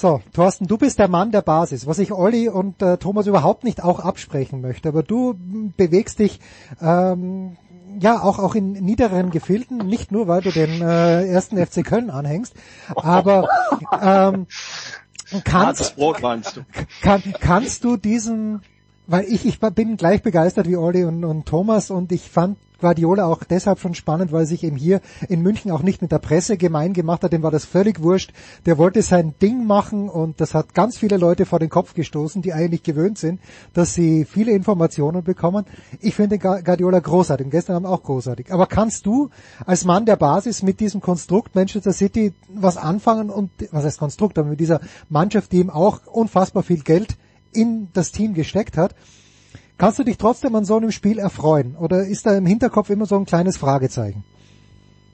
So, 0.00 0.20
Thorsten, 0.32 0.68
du 0.68 0.78
bist 0.78 1.00
der 1.00 1.08
Mann 1.08 1.32
der 1.32 1.42
Basis, 1.42 1.88
was 1.88 1.98
ich 1.98 2.12
Olli 2.12 2.48
und 2.48 2.80
äh, 2.82 2.98
Thomas 2.98 3.26
überhaupt 3.26 3.64
nicht 3.64 3.82
auch 3.82 3.98
absprechen 3.98 4.60
möchte, 4.60 4.90
aber 4.90 5.02
du 5.02 5.34
bewegst 5.76 6.20
dich 6.20 6.38
ähm, 6.80 7.56
ja 7.98 8.22
auch 8.22 8.38
auch 8.38 8.54
in 8.54 8.74
niederen 8.74 9.30
Gefilden, 9.30 9.78
nicht 9.78 10.12
nur 10.12 10.28
weil 10.28 10.40
du 10.40 10.52
den 10.52 10.82
äh, 10.82 11.26
ersten 11.26 11.56
FC 11.56 11.84
Köln 11.84 12.10
anhängst, 12.10 12.54
aber 12.94 13.48
ähm, 14.00 14.46
kannst, 15.42 15.96
Brot, 15.96 16.18
kann, 17.02 17.22
kannst 17.40 17.82
du 17.82 17.96
diesen 17.96 18.62
weil 19.08 19.24
ich, 19.24 19.46
ich 19.46 19.58
bin 19.58 19.96
gleich 19.96 20.22
begeistert 20.22 20.68
wie 20.68 20.76
Olli 20.76 21.02
und, 21.02 21.24
und 21.24 21.46
Thomas 21.46 21.90
und 21.90 22.12
ich 22.12 22.30
fand 22.30 22.56
Guardiola 22.80 23.26
auch 23.26 23.44
deshalb 23.44 23.80
schon 23.80 23.94
spannend, 23.94 24.32
weil 24.32 24.46
sich 24.46 24.62
eben 24.62 24.76
hier 24.76 25.00
in 25.28 25.42
München 25.42 25.70
auch 25.70 25.82
nicht 25.82 26.00
mit 26.00 26.12
der 26.12 26.18
Presse 26.18 26.56
gemein 26.56 26.92
gemacht 26.92 27.22
hat, 27.22 27.32
dem 27.32 27.42
war 27.42 27.50
das 27.50 27.64
völlig 27.64 28.02
wurscht. 28.02 28.32
Der 28.66 28.78
wollte 28.78 29.02
sein 29.02 29.34
Ding 29.42 29.66
machen 29.66 30.08
und 30.08 30.40
das 30.40 30.54
hat 30.54 30.74
ganz 30.74 30.98
viele 30.98 31.16
Leute 31.16 31.44
vor 31.46 31.58
den 31.58 31.68
Kopf 31.68 31.94
gestoßen, 31.94 32.42
die 32.42 32.52
eigentlich 32.52 32.82
gewöhnt 32.82 33.18
sind, 33.18 33.40
dass 33.74 33.94
sie 33.94 34.24
viele 34.24 34.52
Informationen 34.52 35.24
bekommen. 35.24 35.64
Ich 36.00 36.14
finde 36.14 36.38
Guardiola 36.38 37.00
großartig 37.00 37.46
und 37.46 37.50
gestern 37.50 37.76
haben 37.76 37.86
auch 37.86 38.02
großartig. 38.02 38.52
Aber 38.52 38.66
kannst 38.66 39.06
du 39.06 39.30
als 39.66 39.84
Mann 39.84 40.06
der 40.06 40.16
Basis 40.16 40.62
mit 40.62 40.80
diesem 40.80 41.00
Konstrukt 41.00 41.54
Manchester 41.54 41.92
City 41.92 42.32
was 42.48 42.76
anfangen 42.76 43.30
und, 43.30 43.50
was 43.72 43.84
heißt 43.84 43.98
Konstrukt, 43.98 44.38
aber 44.38 44.50
mit 44.50 44.60
dieser 44.60 44.80
Mannschaft, 45.08 45.52
die 45.52 45.58
ihm 45.58 45.70
auch 45.70 46.06
unfassbar 46.06 46.62
viel 46.62 46.82
Geld 46.82 47.16
in 47.52 47.88
das 47.92 48.12
Team 48.12 48.34
gesteckt 48.34 48.76
hat, 48.76 48.94
Kannst 49.78 50.00
du 50.00 50.02
dich 50.02 50.18
trotzdem 50.18 50.56
an 50.56 50.64
so 50.64 50.76
einem 50.76 50.90
Spiel 50.90 51.20
erfreuen? 51.20 51.76
Oder 51.76 52.04
ist 52.04 52.26
da 52.26 52.36
im 52.36 52.46
Hinterkopf 52.46 52.90
immer 52.90 53.06
so 53.06 53.16
ein 53.16 53.26
kleines 53.26 53.56
Fragezeichen? 53.56 54.24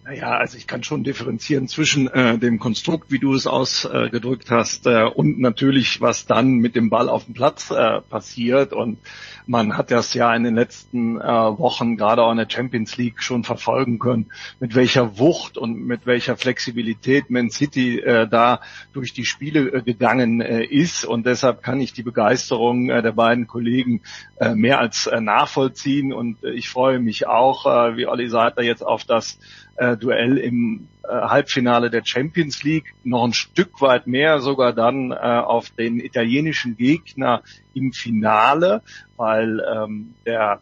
Naja, 0.06 0.37
also 0.37 0.58
ich 0.58 0.66
kann 0.66 0.82
schon 0.82 1.02
differenzieren 1.02 1.66
zwischen 1.66 2.08
äh, 2.08 2.37
dem 2.37 2.58
Konstrukt, 2.58 3.11
wie 3.11 3.18
du 3.18 3.32
es 3.32 3.46
ausgedrückt 3.46 4.50
äh, 4.50 4.54
hast, 4.54 4.87
äh, 4.87 5.04
und 5.04 5.40
natürlich, 5.40 6.02
was 6.02 6.26
dann 6.26 6.56
mit 6.56 6.76
dem 6.76 6.90
Ball 6.90 7.08
auf 7.08 7.25
dem 7.25 7.32
Platz 7.32 7.70
äh, 7.70 8.02
passiert. 8.02 8.75
Und 8.75 8.99
man 9.46 9.78
hat 9.78 9.90
das 9.90 10.12
ja 10.12 10.34
in 10.34 10.44
den 10.44 10.56
letzten 10.56 11.18
äh, 11.18 11.25
Wochen 11.25 11.96
gerade 11.96 12.23
auch 12.23 12.32
in 12.32 12.37
der 12.37 12.50
Champions 12.50 12.99
League 12.99 13.23
schon 13.23 13.44
verfolgen 13.44 13.99
können, 13.99 14.30
mit 14.61 14.75
welcher 14.75 15.18
Wucht 15.18 15.56
und 15.56 15.75
mit 15.87 16.04
welcher 16.04 16.37
Flexibilität 16.37 17.30
Man 17.30 17.49
City 17.49 17.99
äh, 17.99 18.28
da 18.28 18.61
durch 18.92 19.14
die 19.14 19.25
Spiele 19.25 19.73
äh, 19.73 19.82
gegangen 19.82 20.42
äh, 20.42 20.64
ist. 20.64 21.06
Und 21.06 21.25
deshalb 21.25 21.62
kann 21.62 21.80
ich 21.80 21.94
die 21.94 22.02
Begeisterung 22.02 22.90
äh, 22.90 23.00
der 23.00 23.12
beiden 23.12 23.46
Kollegen 23.46 24.02
äh, 24.37 24.54
mehr 24.54 24.80
als 24.80 25.06
äh, 25.06 25.23
nachvollziehen. 25.23 26.12
Und 26.12 26.44
äh, 26.44 26.50
ich 26.50 26.68
freue 26.68 26.99
mich 26.99 27.26
auch, 27.26 27.64
äh, 27.64 27.96
wie 27.96 28.06
Olli 28.06 28.28
sagt, 28.28 28.61
jetzt 28.61 28.82
auf 28.84 29.04
das 29.04 29.38
äh, 29.76 29.96
Duell 29.96 30.38
im 30.38 30.88
äh, 31.02 31.08
Halbfinale 31.08 31.90
der 31.90 32.04
Champions 32.04 32.62
League, 32.62 32.94
noch 33.04 33.24
ein 33.24 33.32
Stück 33.32 33.80
weit 33.80 34.06
mehr 34.06 34.40
sogar 34.40 34.72
dann 34.72 35.10
äh, 35.10 35.14
auf 35.14 35.70
den 35.70 36.00
italienischen 36.00 36.76
Gegner 36.76 37.42
im 37.74 37.92
Finale, 37.92 38.82
weil 39.16 39.60
ähm, 39.60 40.14
der 40.26 40.60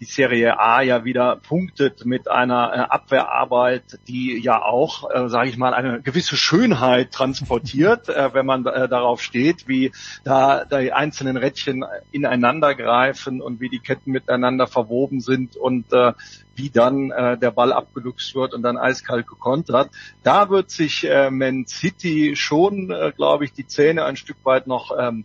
die 0.00 0.06
Serie 0.06 0.58
A 0.58 0.80
ja 0.80 1.04
wieder 1.04 1.36
punktet 1.36 2.06
mit 2.06 2.30
einer 2.30 2.72
äh, 2.72 2.78
Abwehrarbeit, 2.78 3.98
die 4.08 4.40
ja 4.40 4.62
auch, 4.62 5.10
äh, 5.10 5.28
sage 5.28 5.50
ich 5.50 5.58
mal, 5.58 5.74
eine 5.74 6.00
gewisse 6.00 6.36
Schönheit 6.36 7.12
transportiert, 7.12 8.08
äh, 8.08 8.32
wenn 8.32 8.46
man 8.46 8.64
äh, 8.64 8.88
darauf 8.88 9.22
steht, 9.22 9.68
wie 9.68 9.92
da, 10.24 10.64
da 10.64 10.80
die 10.80 10.92
einzelnen 10.92 11.36
Rädchen 11.36 11.84
ineinander 12.12 12.74
greifen 12.74 13.42
und 13.42 13.60
wie 13.60 13.68
die 13.68 13.80
Ketten 13.80 14.10
miteinander 14.12 14.66
verwoben 14.66 15.20
sind 15.20 15.56
und 15.56 15.92
äh, 15.92 16.14
wie 16.54 16.70
dann 16.70 17.10
äh, 17.10 17.36
der 17.36 17.50
Ball 17.50 17.72
abgeluchst 17.72 18.34
wird 18.34 18.54
und 18.54 18.62
dann 18.62 18.78
eiskalt 18.78 19.26
gekontert. 19.26 19.90
Da 20.22 20.48
wird 20.48 20.70
sich 20.70 21.06
äh, 21.08 21.30
Man 21.30 21.66
City 21.66 22.36
schon, 22.36 22.90
äh, 22.90 23.12
glaube 23.14 23.44
ich, 23.44 23.52
die 23.52 23.66
Zähne 23.66 24.04
ein 24.04 24.16
Stück 24.16 24.38
weit 24.44 24.66
noch 24.66 24.96
ähm, 24.98 25.24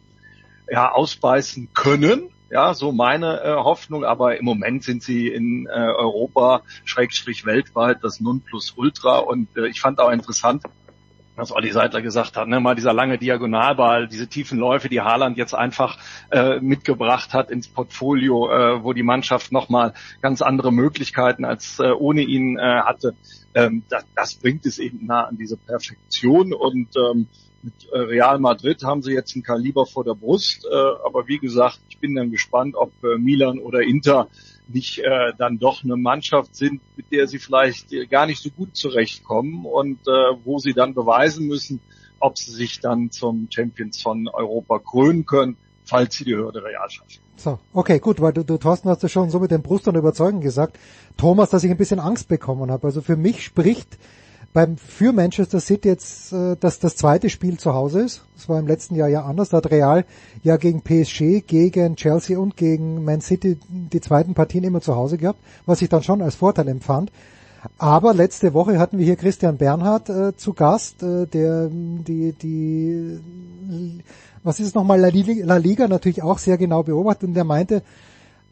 ja, 0.70 0.92
ausbeißen 0.92 1.70
können 1.74 2.30
ja, 2.56 2.74
so 2.74 2.94
meine 2.94 3.42
äh, 3.42 3.54
Hoffnung, 3.54 4.06
aber 4.06 4.38
im 4.40 4.46
Moment 4.46 4.86
sind 4.86 5.04
sie 5.04 5.28
in 5.28 5.66
äh, 5.66 5.72
Europa, 5.72 6.62
Schrägstrich 6.86 7.46
weltweit, 7.46 7.98
das 8.02 8.22
Nonplusultra. 8.22 9.18
Und 9.18 9.50
äh, 9.58 9.68
ich 9.68 9.82
fand 9.82 10.00
auch 10.00 10.10
interessant, 10.10 10.64
was 11.36 11.52
Olli 11.52 11.74
Seidler 11.74 12.02
gesagt 12.02 12.38
hat, 12.38 12.48
ne, 12.48 12.62
mal 12.62 12.76
dieser 12.76 12.94
lange 12.94 13.18
Diagonalball, 13.18 14.08
diese 14.08 14.30
tiefen 14.30 14.58
Läufe, 14.58 14.88
die 14.88 15.02
Haaland 15.02 15.38
jetzt 15.38 15.54
einfach 15.54 15.98
äh, 16.32 16.62
mitgebracht 16.62 17.34
hat 17.34 17.52
ins 17.52 17.68
Portfolio, 17.68 18.50
äh, 18.50 18.82
wo 18.86 18.94
die 18.94 19.04
Mannschaft 19.04 19.52
nochmal 19.52 19.94
ganz 20.22 20.42
andere 20.42 20.72
Möglichkeiten 20.72 21.44
als 21.44 21.80
äh, 21.80 21.92
ohne 21.92 22.22
ihn 22.22 22.58
äh, 22.58 22.62
hatte. 22.62 23.16
Ähm, 23.54 23.84
das, 23.90 24.06
das 24.16 24.36
bringt 24.36 24.66
es 24.66 24.80
eben 24.80 25.06
nah 25.06 25.26
an 25.26 25.36
diese 25.36 25.58
Perfektion. 25.58 26.54
Und 26.54 26.88
ähm, 26.96 27.28
mit 27.66 27.92
äh, 27.92 27.98
Real 27.98 28.40
Madrid 28.40 28.84
haben 28.84 29.02
sie 29.02 29.12
jetzt 29.12 29.36
ein 29.36 29.42
Kaliber 29.42 29.88
vor 29.88 30.04
der 30.04 30.14
Brust, 30.14 30.66
äh, 30.66 30.76
aber 31.04 31.28
wie 31.28 31.40
gesagt, 31.40 31.80
ich 31.90 31.98
bin 31.98 32.14
dann 32.14 32.30
gespannt, 32.30 32.76
ob 32.76 32.92
äh, 33.04 33.18
Milan 33.18 33.60
oder 33.60 33.82
Inter 33.82 34.28
nicht 34.68 35.04
dann 35.38 35.60
doch 35.60 35.84
eine 35.84 35.96
Mannschaft 35.96 36.56
sind, 36.56 36.82
mit 36.98 37.12
der 37.12 37.28
sie 37.28 37.38
vielleicht 37.38 37.90
gar 38.10 38.26
nicht 38.26 38.42
so 38.42 38.50
gut 38.50 38.76
zurechtkommen 38.76 39.64
und 39.64 40.00
wo 40.44 40.58
sie 40.58 40.74
dann 40.74 40.96
beweisen 40.96 41.46
müssen, 41.46 41.82
ob 42.20 42.40
sie 42.40 42.50
sich 42.50 42.80
dann 42.80 43.12
zum 43.12 43.48
Champions 43.52 44.02
von 44.02 44.28
Europa 44.28 44.80
krönen 44.80 45.28
können, 45.28 45.56
falls 45.84 46.16
sie 46.16 46.26
die 46.26 46.36
Hürde 46.36 46.64
real 46.64 46.90
schaffen. 46.90 47.22
So, 47.36 47.60
okay, 47.74 48.00
gut, 48.00 48.20
weil 48.22 48.34
du, 48.34 48.44
du 48.44 48.58
Thorsten 48.58 48.90
hast 48.90 49.04
ja 49.04 49.10
schon 49.10 49.30
so 49.30 49.40
mit 49.40 49.52
den 49.52 49.62
Brustern 49.62 49.94
überzeugend 49.94 50.42
gesagt. 50.42 50.80
Thomas, 51.16 51.52
dass 51.52 51.64
ich 51.64 51.70
ein 51.70 51.78
bisschen 51.78 52.00
Angst 52.00 52.28
bekommen 52.28 52.72
habe. 52.72 52.88
Also 52.88 53.02
für 53.02 53.18
mich 53.18 53.44
spricht 53.46 54.00
beim 54.56 54.78
für 54.78 55.12
Manchester 55.12 55.60
City 55.60 55.90
jetzt, 55.90 56.32
äh, 56.32 56.56
dass 56.58 56.80
das 56.80 56.96
zweite 56.96 57.30
Spiel 57.30 57.60
zu 57.60 57.74
Hause 57.74 58.02
ist. 58.02 58.24
Das 58.36 58.48
war 58.48 58.58
im 58.58 58.68
letzten 58.68 58.96
Jahr 58.96 59.10
ja 59.10 59.26
anders. 59.26 59.50
Da 59.50 59.58
hat 59.58 59.70
Real 59.70 60.06
ja 60.44 60.56
gegen 60.56 60.82
PSG, 60.82 61.42
gegen 61.46 61.98
Chelsea 61.98 62.40
und 62.40 62.56
gegen 62.56 63.04
Man 63.04 63.20
City 63.20 63.60
die 63.68 64.00
zweiten 64.00 64.34
Partien 64.34 64.64
immer 64.64 64.80
zu 64.80 64.96
Hause 64.96 65.18
gehabt, 65.18 65.40
was 65.66 65.82
ich 65.82 65.90
dann 65.90 66.04
schon 66.04 66.22
als 66.22 66.36
Vorteil 66.36 66.70
empfand. 66.70 67.12
Aber 67.78 68.14
letzte 68.14 68.54
Woche 68.54 68.80
hatten 68.80 68.98
wir 68.98 69.06
hier 69.06 69.18
Christian 69.18 69.58
Bernhard 69.58 70.10
äh, 70.10 70.38
zu 70.38 70.54
Gast, 70.54 71.04
äh, 71.04 71.26
der 71.28 71.68
die 71.70 72.32
die 72.32 73.20
was 74.42 74.62
ist 74.62 74.68
es 74.68 74.74
nochmal 74.74 75.02
La 75.02 75.10
Liga, 75.10 75.46
La 75.46 75.58
Liga 75.58 75.90
natürlich 75.90 76.24
auch 76.24 76.38
sehr 76.38 76.58
genau 76.58 76.82
beobachtet 76.84 77.28
und 77.28 77.34
der 77.34 77.44
meinte, 77.44 77.84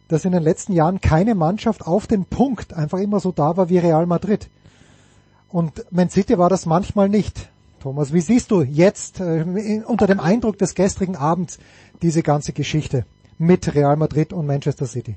dass 0.10 0.26
in 0.26 0.34
den 0.34 0.44
letzten 0.44 0.74
Jahren 0.74 1.00
keine 1.00 1.34
Mannschaft 1.34 1.88
auf 1.88 2.08
den 2.08 2.26
Punkt 2.26 2.74
einfach 2.74 3.00
immer 3.00 3.22
so 3.22 3.32
da 3.32 3.56
war 3.56 3.70
wie 3.70 3.78
Real 3.78 4.06
Madrid. 4.06 4.50
Und 5.54 5.86
Man 5.92 6.10
City 6.10 6.40
war 6.40 6.50
das 6.50 6.66
manchmal 6.66 7.10
nicht. 7.10 7.48
Thomas, 7.80 8.12
wie 8.12 8.22
siehst 8.22 8.50
du 8.50 8.64
jetzt 8.64 9.20
äh, 9.20 9.84
unter 9.86 10.08
dem 10.08 10.20
Eindruck 10.20 10.58
des 10.58 10.74
gestrigen 10.74 11.16
Abends 11.16 11.60
diese 12.02 12.24
ganze 12.24 12.54
Geschichte 12.54 13.06
mit 13.38 13.76
Real 13.76 13.96
Madrid 13.96 14.34
und 14.34 14.48
Manchester 14.48 14.88
City? 14.88 15.16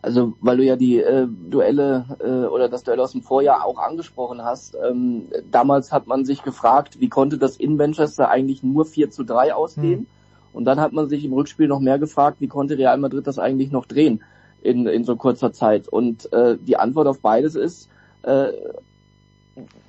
Also, 0.00 0.32
weil 0.40 0.56
du 0.56 0.64
ja 0.64 0.76
die 0.76 1.02
äh, 1.02 1.26
Duelle 1.28 2.06
äh, 2.18 2.46
oder 2.46 2.70
das 2.70 2.82
Duell 2.82 2.98
aus 2.98 3.12
dem 3.12 3.20
Vorjahr 3.20 3.66
auch 3.66 3.78
angesprochen 3.78 4.42
hast, 4.42 4.74
ähm, 4.90 5.24
damals 5.50 5.92
hat 5.92 6.06
man 6.06 6.24
sich 6.24 6.42
gefragt, 6.42 6.98
wie 6.98 7.10
konnte 7.10 7.36
das 7.36 7.58
in 7.58 7.76
Manchester 7.76 8.30
eigentlich 8.30 8.62
nur 8.62 8.86
4 8.86 9.10
zu 9.10 9.22
3 9.22 9.52
ausgehen? 9.52 9.98
Hm. 10.00 10.06
Und 10.54 10.64
dann 10.64 10.80
hat 10.80 10.94
man 10.94 11.10
sich 11.10 11.26
im 11.26 11.34
Rückspiel 11.34 11.68
noch 11.68 11.80
mehr 11.80 11.98
gefragt, 11.98 12.38
wie 12.40 12.48
konnte 12.48 12.78
Real 12.78 12.96
Madrid 12.96 13.26
das 13.26 13.38
eigentlich 13.38 13.70
noch 13.70 13.84
drehen 13.84 14.22
in, 14.62 14.86
in 14.86 15.04
so 15.04 15.14
kurzer 15.16 15.52
Zeit? 15.52 15.88
Und 15.88 16.32
äh, 16.32 16.56
die 16.56 16.78
Antwort 16.78 17.06
auf 17.06 17.20
beides 17.20 17.54
ist, 17.54 17.90
äh, 18.22 18.48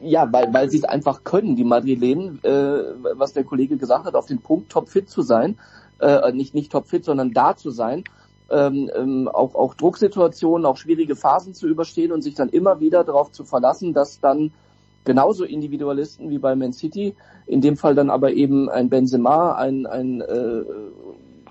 ja, 0.01 0.31
weil, 0.31 0.53
weil 0.53 0.69
sie 0.69 0.77
es 0.77 0.83
einfach 0.83 1.23
können, 1.23 1.55
die 1.55 1.63
Madrilenen, 1.63 2.43
äh, 2.43 2.83
was 3.15 3.33
der 3.33 3.43
Kollege 3.43 3.77
gesagt 3.77 4.05
hat, 4.05 4.15
auf 4.15 4.25
den 4.25 4.41
Punkt 4.41 4.71
topfit 4.71 5.09
zu 5.09 5.21
sein, 5.21 5.57
äh, 5.99 6.31
nicht, 6.31 6.53
nicht 6.55 6.71
topfit, 6.71 7.05
sondern 7.05 7.31
da 7.31 7.55
zu 7.55 7.71
sein, 7.71 8.03
ähm, 8.49 8.89
ähm, 8.95 9.27
auch, 9.27 9.55
auch 9.55 9.75
Drucksituationen, 9.75 10.65
auch 10.65 10.77
schwierige 10.77 11.15
Phasen 11.15 11.53
zu 11.53 11.67
überstehen 11.67 12.11
und 12.11 12.21
sich 12.21 12.35
dann 12.35 12.49
immer 12.49 12.79
wieder 12.79 13.03
darauf 13.03 13.31
zu 13.31 13.45
verlassen, 13.45 13.93
dass 13.93 14.19
dann 14.19 14.51
genauso 15.05 15.45
Individualisten 15.45 16.29
wie 16.29 16.37
bei 16.37 16.55
Man 16.55 16.73
City, 16.73 17.15
in 17.47 17.61
dem 17.61 17.77
Fall 17.77 17.95
dann 17.95 18.09
aber 18.09 18.33
eben 18.33 18.69
ein 18.69 18.89
Benzema, 18.89 19.53
ein, 19.53 19.85
ein, 19.85 20.21
äh, 20.21 20.63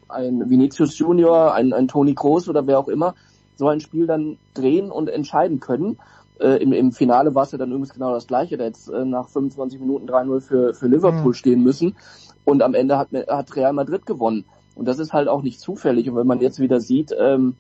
ein 0.09 0.51
Vinicius 0.51 0.99
Junior, 0.99 1.55
ein, 1.55 1.73
ein 1.73 1.89
Toni 1.89 2.15
Kroos 2.15 2.49
oder 2.49 2.67
wer 2.67 2.79
auch 2.79 2.89
immer, 2.89 3.15
so 3.57 3.69
ein 3.69 3.81
Spiel 3.81 4.07
dann 4.07 4.39
drehen 4.55 4.91
und 4.91 5.09
entscheiden 5.09 5.61
können 5.61 5.99
äh, 6.41 6.63
im, 6.63 6.73
im 6.73 6.93
Finale 6.93 7.35
war 7.35 7.45
es 7.45 7.53
ja 7.53 7.59
dann 7.59 7.71
übrigens 7.71 7.93
genau 7.93 8.13
das 8.13 8.27
Gleiche, 8.27 8.57
da 8.57 8.65
jetzt 8.65 8.89
äh, 8.89 9.05
nach 9.05 9.29
25 9.29 9.81
Minuten 9.81 10.09
3-0 10.09 10.41
für, 10.41 10.75
für 10.75 10.87
Liverpool 10.87 11.31
mhm. 11.31 11.35
stehen 11.35 11.63
müssen 11.63 11.97
und 12.45 12.63
am 12.63 12.75
Ende 12.75 12.99
hat, 12.99 13.09
hat 13.13 13.55
Real 13.57 13.73
Madrid 13.73 14.07
gewonnen. 14.07 14.45
Und 14.75 14.87
das 14.87 14.99
ist 14.99 15.13
halt 15.13 15.29
auch 15.29 15.43
nicht 15.43 15.61
zufällig. 15.61 16.09
Und 16.09 16.17
wenn 16.17 16.27
man 16.27 16.41
jetzt 16.41 16.59
wieder 16.59 16.81
sieht, 16.81 17.15
ähm, 17.19 17.57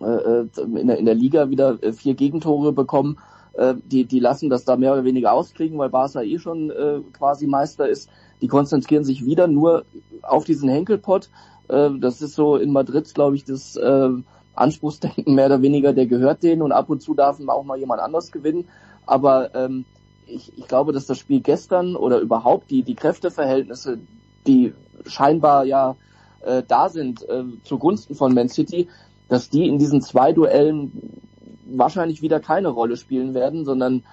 äh, 0.00 0.06
äh 0.06 0.46
in, 0.56 0.86
der, 0.86 0.98
in 0.98 1.04
der 1.04 1.14
Liga 1.14 1.50
wieder 1.50 1.82
äh, 1.82 1.92
vier 1.92 2.14
Gegentore 2.14 2.72
bekommen, 2.72 3.18
äh, 3.52 3.74
die, 3.84 4.04
die 4.04 4.20
lassen 4.20 4.48
das 4.48 4.64
da 4.64 4.76
mehr 4.76 4.92
oder 4.92 5.04
weniger 5.04 5.32
auskriegen, 5.32 5.78
weil 5.78 5.90
Barca 5.90 6.22
eh 6.22 6.38
schon 6.38 6.70
äh, 6.70 7.00
quasi 7.12 7.46
Meister 7.46 7.88
ist. 7.88 8.08
Die 8.40 8.48
konzentrieren 8.48 9.04
sich 9.04 9.24
wieder 9.26 9.48
nur 9.48 9.84
auf 10.22 10.44
diesen 10.44 10.68
Henkelpott. 10.68 11.28
Äh, 11.68 11.90
das 12.00 12.22
ist 12.22 12.34
so 12.34 12.56
in 12.56 12.72
Madrid, 12.72 13.12
glaube 13.14 13.36
ich, 13.36 13.44
das 13.44 13.76
äh, 13.76 14.10
Anspruchsdenken 14.58 15.34
mehr 15.34 15.46
oder 15.46 15.62
weniger, 15.62 15.92
der 15.92 16.06
gehört 16.06 16.42
denen 16.42 16.62
und 16.62 16.72
ab 16.72 16.90
und 16.90 17.02
zu 17.02 17.14
darf 17.14 17.38
auch 17.46 17.64
mal 17.64 17.78
jemand 17.78 18.00
anders 18.00 18.32
gewinnen. 18.32 18.68
Aber 19.06 19.54
ähm, 19.54 19.84
ich, 20.26 20.56
ich 20.56 20.68
glaube, 20.68 20.92
dass 20.92 21.06
das 21.06 21.18
Spiel 21.18 21.40
gestern 21.40 21.96
oder 21.96 22.18
überhaupt 22.18 22.70
die, 22.70 22.82
die 22.82 22.94
Kräfteverhältnisse, 22.94 23.98
die 24.46 24.74
scheinbar 25.06 25.64
ja 25.64 25.96
äh, 26.40 26.62
da 26.66 26.88
sind 26.88 27.28
äh, 27.28 27.44
zugunsten 27.64 28.14
von 28.14 28.34
Man 28.34 28.48
City, 28.48 28.88
dass 29.28 29.50
die 29.50 29.66
in 29.68 29.78
diesen 29.78 30.00
zwei 30.00 30.32
Duellen 30.32 31.20
wahrscheinlich 31.66 32.22
wieder 32.22 32.40
keine 32.40 32.68
Rolle 32.68 32.96
spielen 32.96 33.34
werden, 33.34 33.64
sondern 33.64 34.04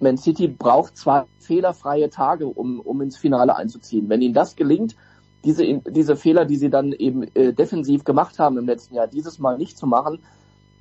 Man 0.00 0.18
City 0.18 0.48
braucht 0.48 0.96
zwei 0.96 1.24
fehlerfreie 1.38 2.10
Tage, 2.10 2.46
um, 2.46 2.80
um 2.80 3.00
ins 3.00 3.16
Finale 3.16 3.56
einzuziehen. 3.56 4.08
Wenn 4.08 4.22
ihnen 4.22 4.34
das 4.34 4.56
gelingt, 4.56 4.96
diese, 5.44 5.64
diese 5.78 6.16
Fehler, 6.16 6.44
die 6.44 6.56
sie 6.56 6.70
dann 6.70 6.92
eben 6.92 7.24
äh, 7.34 7.52
defensiv 7.52 8.04
gemacht 8.04 8.38
haben 8.38 8.58
im 8.58 8.66
letzten 8.66 8.94
Jahr, 8.94 9.06
dieses 9.06 9.38
Mal 9.38 9.58
nicht 9.58 9.76
zu 9.76 9.86
machen, 9.86 10.20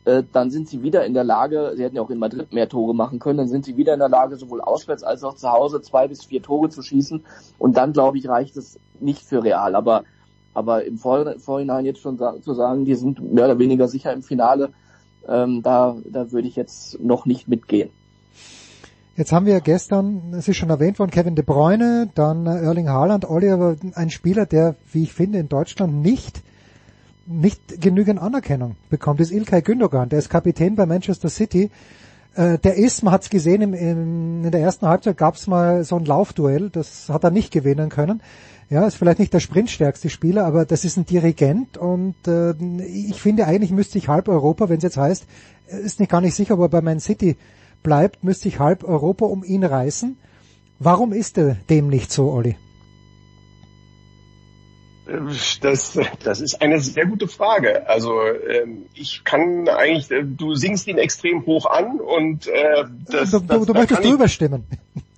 äh, 0.05 0.23
dann 0.31 0.49
sind 0.49 0.67
sie 0.67 0.81
wieder 0.81 1.05
in 1.05 1.13
der 1.13 1.23
Lage, 1.23 1.73
sie 1.75 1.83
hätten 1.83 1.95
ja 1.95 2.01
auch 2.01 2.09
in 2.09 2.17
Madrid 2.17 2.53
mehr 2.53 2.67
Tore 2.67 2.95
machen 2.95 3.19
können, 3.19 3.37
dann 3.37 3.47
sind 3.47 3.65
sie 3.65 3.77
wieder 3.77 3.93
in 3.93 3.99
der 3.99 4.09
Lage, 4.09 4.35
sowohl 4.35 4.61
auswärts 4.61 5.03
als 5.03 5.23
auch 5.23 5.35
zu 5.35 5.51
Hause 5.51 5.81
zwei 5.81 6.07
bis 6.07 6.25
vier 6.25 6.41
Tore 6.41 6.69
zu 6.69 6.81
schießen. 6.81 7.23
Und 7.59 7.77
dann, 7.77 7.93
glaube 7.93 8.17
ich, 8.17 8.27
reicht 8.27 8.57
es 8.57 8.79
nicht 8.99 9.23
für 9.23 9.43
Real. 9.43 9.75
Aber, 9.75 10.03
aber 10.53 10.85
im 10.85 10.97
Vorhinein 10.97 11.85
jetzt 11.85 12.01
schon 12.01 12.17
zu 12.17 12.53
sagen, 12.53 12.85
die 12.85 12.95
sind 12.95 13.21
mehr 13.33 13.45
oder 13.45 13.59
weniger 13.59 13.87
sicher 13.87 14.11
im 14.11 14.23
Finale, 14.23 14.71
ähm, 15.27 15.61
da, 15.61 15.95
da 16.05 16.31
würde 16.31 16.47
ich 16.47 16.55
jetzt 16.55 16.99
noch 16.99 17.27
nicht 17.27 17.47
mitgehen. 17.47 17.91
Jetzt 19.21 19.33
haben 19.33 19.45
wir 19.45 19.61
gestern, 19.61 20.33
es 20.35 20.47
ist 20.47 20.57
schon 20.57 20.71
erwähnt 20.71 20.97
worden, 20.97 21.11
Kevin 21.11 21.35
De 21.35 21.45
Bruyne, 21.45 22.09
dann 22.15 22.47
Erling 22.47 22.89
Haaland, 22.89 23.29
Oliver, 23.29 23.75
ein 23.93 24.09
Spieler, 24.09 24.47
der, 24.47 24.73
wie 24.91 25.03
ich 25.03 25.13
finde, 25.13 25.37
in 25.37 25.47
Deutschland 25.47 26.01
nicht 26.01 26.41
nicht 27.27 27.79
genügend 27.79 28.19
Anerkennung 28.19 28.77
bekommt, 28.89 29.19
ist 29.19 29.29
Ilkay 29.29 29.61
Gündogan. 29.61 30.09
Der 30.09 30.17
ist 30.17 30.31
Kapitän 30.31 30.75
bei 30.75 30.87
Manchester 30.87 31.29
City. 31.29 31.69
Äh, 32.33 32.57
der 32.57 32.77
ist, 32.77 33.03
man 33.03 33.13
hat 33.13 33.21
es 33.21 33.29
gesehen, 33.29 33.61
im, 33.61 33.75
im, 33.75 34.43
in 34.45 34.51
der 34.51 34.59
ersten 34.59 34.87
Halbzeit 34.87 35.17
gab 35.17 35.35
es 35.35 35.45
mal 35.45 35.83
so 35.83 35.97
ein 35.97 36.05
Laufduell, 36.05 36.71
das 36.71 37.07
hat 37.07 37.23
er 37.23 37.29
nicht 37.29 37.51
gewinnen 37.51 37.89
können. 37.89 38.23
Ja, 38.71 38.87
ist 38.87 38.95
vielleicht 38.95 39.19
nicht 39.19 39.35
der 39.35 39.39
sprintstärkste 39.39 40.09
Spieler, 40.09 40.45
aber 40.47 40.65
das 40.65 40.83
ist 40.83 40.97
ein 40.97 41.05
Dirigent 41.05 41.77
und 41.77 42.15
äh, 42.27 42.53
ich 42.87 43.21
finde 43.21 43.45
eigentlich 43.45 43.69
müsste 43.69 43.99
ich 43.99 44.07
halb 44.07 44.27
Europa, 44.27 44.67
wenn 44.67 44.77
es 44.77 44.83
jetzt 44.83 44.97
heißt, 44.97 45.27
ist 45.67 45.99
nicht 45.99 46.09
gar 46.09 46.21
nicht 46.21 46.33
sicher, 46.33 46.55
aber 46.55 46.69
bei 46.69 46.81
Man 46.81 46.99
City 46.99 47.37
bleibt, 47.83 48.23
müsste 48.23 48.43
sich 48.43 48.59
halb 48.59 48.83
Europa 48.83 49.25
um 49.25 49.43
ihn 49.43 49.63
reißen. 49.63 50.17
Warum 50.79 51.13
ist 51.13 51.37
er 51.37 51.55
dem 51.69 51.87
nicht 51.87 52.11
so, 52.11 52.31
Olli? 52.31 52.55
Das, 55.61 55.99
das 56.23 56.39
ist 56.39 56.61
eine 56.61 56.79
sehr 56.79 57.05
gute 57.05 57.27
Frage. 57.27 57.87
Also 57.87 58.21
ähm, 58.21 58.85
ich 58.93 59.23
kann 59.23 59.67
eigentlich, 59.67 60.09
äh, 60.11 60.23
du 60.23 60.55
singst 60.55 60.87
ihn 60.87 60.97
extrem 60.97 61.45
hoch 61.45 61.65
an 61.65 61.99
und 61.99 62.47
äh, 62.47 62.85
das, 63.09 63.31
du, 63.31 63.39
das, 63.39 63.59
du, 63.59 63.65
du 63.65 63.73
möchtest 63.73 64.03
drüber 64.03 64.27
stimmen. 64.27 64.65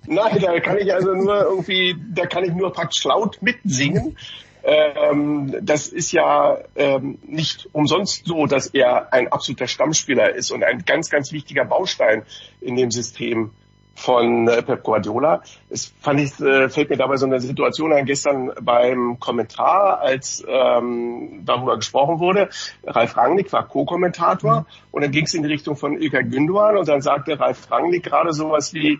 Nein, 0.06 0.38
da 0.40 0.58
kann 0.60 0.78
ich 0.78 0.92
also 0.92 1.14
nur 1.14 1.42
irgendwie, 1.44 1.96
da 2.14 2.26
kann 2.26 2.44
ich 2.44 2.52
nur 2.52 2.72
praktisch 2.72 3.04
laut 3.04 3.40
mitsingen. 3.40 4.16
Ähm, 4.64 5.54
das 5.60 5.88
ist 5.88 6.12
ja 6.12 6.58
ähm, 6.74 7.18
nicht 7.26 7.68
umsonst 7.72 8.24
so, 8.24 8.46
dass 8.46 8.68
er 8.68 9.12
ein 9.12 9.30
absoluter 9.30 9.66
Stammspieler 9.66 10.34
ist 10.34 10.50
und 10.50 10.64
ein 10.64 10.84
ganz, 10.86 11.10
ganz 11.10 11.32
wichtiger 11.32 11.66
Baustein 11.66 12.22
in 12.62 12.76
dem 12.76 12.90
System 12.90 13.50
von 13.94 14.48
äh, 14.48 14.62
Pep 14.62 14.82
Guardiola. 14.82 15.42
Es 15.70 15.92
fand 16.00 16.20
ich, 16.20 16.40
äh, 16.40 16.68
fällt 16.68 16.90
mir 16.90 16.96
dabei 16.96 17.16
so 17.16 17.26
eine 17.26 17.40
Situation 17.40 17.92
ein 17.92 18.06
gestern 18.06 18.52
beim 18.60 19.18
Kommentar, 19.20 20.00
als 20.00 20.44
ähm, 20.48 21.42
darüber 21.44 21.76
gesprochen 21.76 22.18
wurde. 22.18 22.48
Ralf 22.84 23.16
Rangnick 23.16 23.52
war 23.52 23.68
Co-Kommentator 23.68 24.60
mhm. 24.60 24.66
und 24.90 25.02
dann 25.02 25.10
ging 25.10 25.24
es 25.24 25.34
in 25.34 25.42
die 25.42 25.48
Richtung 25.48 25.76
von 25.76 26.00
Ilkay 26.00 26.22
Gündoğan 26.22 26.76
und 26.76 26.88
dann 26.88 27.02
sagte 27.02 27.38
Ralf 27.38 27.70
Rangnick 27.70 28.02
gerade 28.02 28.32
sowas 28.32 28.74
wie, 28.74 28.98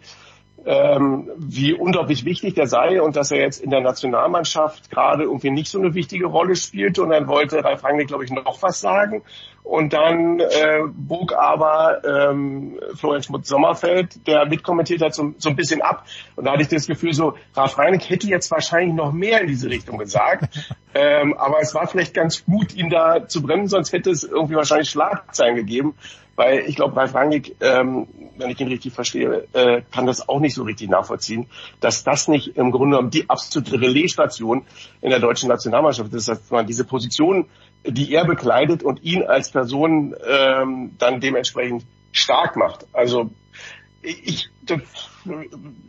ähm, 0.67 1.31
wie 1.37 1.75
unglaublich 1.75 2.25
wichtig 2.25 2.55
der 2.55 2.67
sei 2.67 3.03
und 3.03 3.17
dass 3.17 3.31
er 3.31 3.39
jetzt 3.39 3.63
in 3.63 3.71
der 3.71 3.81
Nationalmannschaft 3.81 4.91
gerade 4.91 5.25
irgendwie 5.25 5.51
nicht 5.51 5.71
so 5.71 5.79
eine 5.79 5.95
wichtige 5.95 6.27
Rolle 6.27 6.57
spielt. 6.57 6.99
Und 6.99 7.11
dann 7.11 7.29
wollte 7.29 7.63
Ralf 7.63 7.85
Rangnick, 7.85 8.09
glaube 8.09 8.25
ich, 8.25 8.31
noch 8.31 8.63
was 8.63 8.81
sagen. 8.81 9.23
Und 9.63 9.95
dann 9.95 10.41
äh, 10.41 10.81
bog 10.93 11.33
aber 11.35 12.03
ähm, 12.05 12.79
Florian 12.97 13.23
Schmutz-Sommerfeld, 13.23 14.27
der 14.27 14.45
mitkommentiert 14.47 15.01
hat, 15.01 15.15
so, 15.15 15.35
so 15.39 15.49
ein 15.49 15.57
bisschen 15.57 15.81
ab. 15.81 16.07
Und 16.37 16.45
da 16.45 16.53
hatte 16.53 16.63
ich 16.63 16.69
das 16.69 16.87
Gefühl, 16.87 17.15
so 17.15 17.35
Ralf 17.55 17.79
Rangnick 17.79 18.09
hätte 18.11 18.27
jetzt 18.27 18.51
wahrscheinlich 18.51 18.95
noch 18.95 19.13
mehr 19.13 19.41
in 19.41 19.47
diese 19.47 19.71
Richtung 19.71 19.97
gesagt. 19.97 20.75
ähm, 20.95 21.35
aber 21.35 21.61
es 21.61 21.75
war 21.75 21.87
vielleicht 21.87 22.13
ganz 22.13 22.45
gut, 22.45 22.75
ihn 22.75 22.91
da 22.91 23.27
zu 23.27 23.43
bremsen, 23.43 23.69
sonst 23.69 23.93
hätte 23.93 24.11
es 24.11 24.23
irgendwie 24.23 24.55
wahrscheinlich 24.55 24.91
Schlagzeilen 24.91 25.57
gegeben. 25.57 25.95
Weil 26.37 26.61
ich 26.67 26.77
glaube, 26.77 26.97
Ralf 26.97 27.15
Rangnick, 27.15 27.57
ähm, 27.61 28.09
wenn 28.37 28.51
ich 28.51 28.61
ihn 28.61 28.69
richtig 28.69 28.93
verstehe, 28.93 29.47
äh, 29.53 29.83
kann 29.93 30.07
das 30.07 30.29
auch 30.29 30.41
nicht 30.41 30.55
so 30.55 30.65
richtig 30.65 30.91
nachvollziehen, 30.91 31.47
dass 31.81 32.03
das 32.05 32.29
nicht 32.29 32.57
im 32.57 32.73
Grunde 32.73 32.97
genommen 32.97 33.11
die 33.11 33.31
absolute 33.31 33.81
Relaisstation 33.81 34.67
in 35.01 35.11
der 35.11 35.21
deutschen 35.21 35.49
Nationalmannschaft 35.49 36.13
ist, 36.13 36.29
dass 36.29 36.51
man 36.51 36.67
diese 36.67 36.85
Position, 36.85 37.47
die 37.87 38.13
er 38.13 38.25
bekleidet 38.25 38.83
und 38.83 39.03
ihn 39.05 39.23
als 39.23 39.51
Person 39.51 40.15
ähm, 40.27 40.97
dann 40.99 41.21
dementsprechend 41.21 41.87
stark 42.11 42.57
macht. 42.57 42.87
Also 42.93 43.31
ich, 44.03 44.49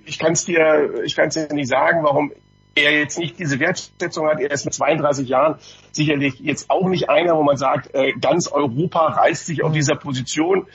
ich 0.06 0.20
kann 0.20 0.34
es 0.34 0.46
dir, 0.46 1.04
ich 1.04 1.16
kann 1.16 1.28
es 1.30 1.34
dir 1.34 1.54
nicht 1.54 1.68
sagen, 1.68 2.04
warum 2.04 2.32
er 2.76 3.00
jetzt 3.00 3.18
nicht 3.18 3.40
diese 3.40 3.60
Wertschätzung 3.60 4.28
hat. 4.28 4.40
Er 4.40 4.52
ist 4.52 4.66
mit 4.66 4.74
32 4.74 5.28
Jahren 5.28 5.56
sicherlich 5.92 6.40
jetzt 6.40 6.70
auch 6.70 6.88
nicht 6.88 7.10
einer, 7.10 7.36
wo 7.38 7.44
man 7.44 7.58
sagt, 7.58 7.96
äh, 7.96 8.14
ganz 8.20 8.48
Europa 8.52 9.08
reißt 9.08 9.46
sich 9.46 9.64
auf 9.64 9.72
dieser 9.72 9.96
Position 9.96 10.68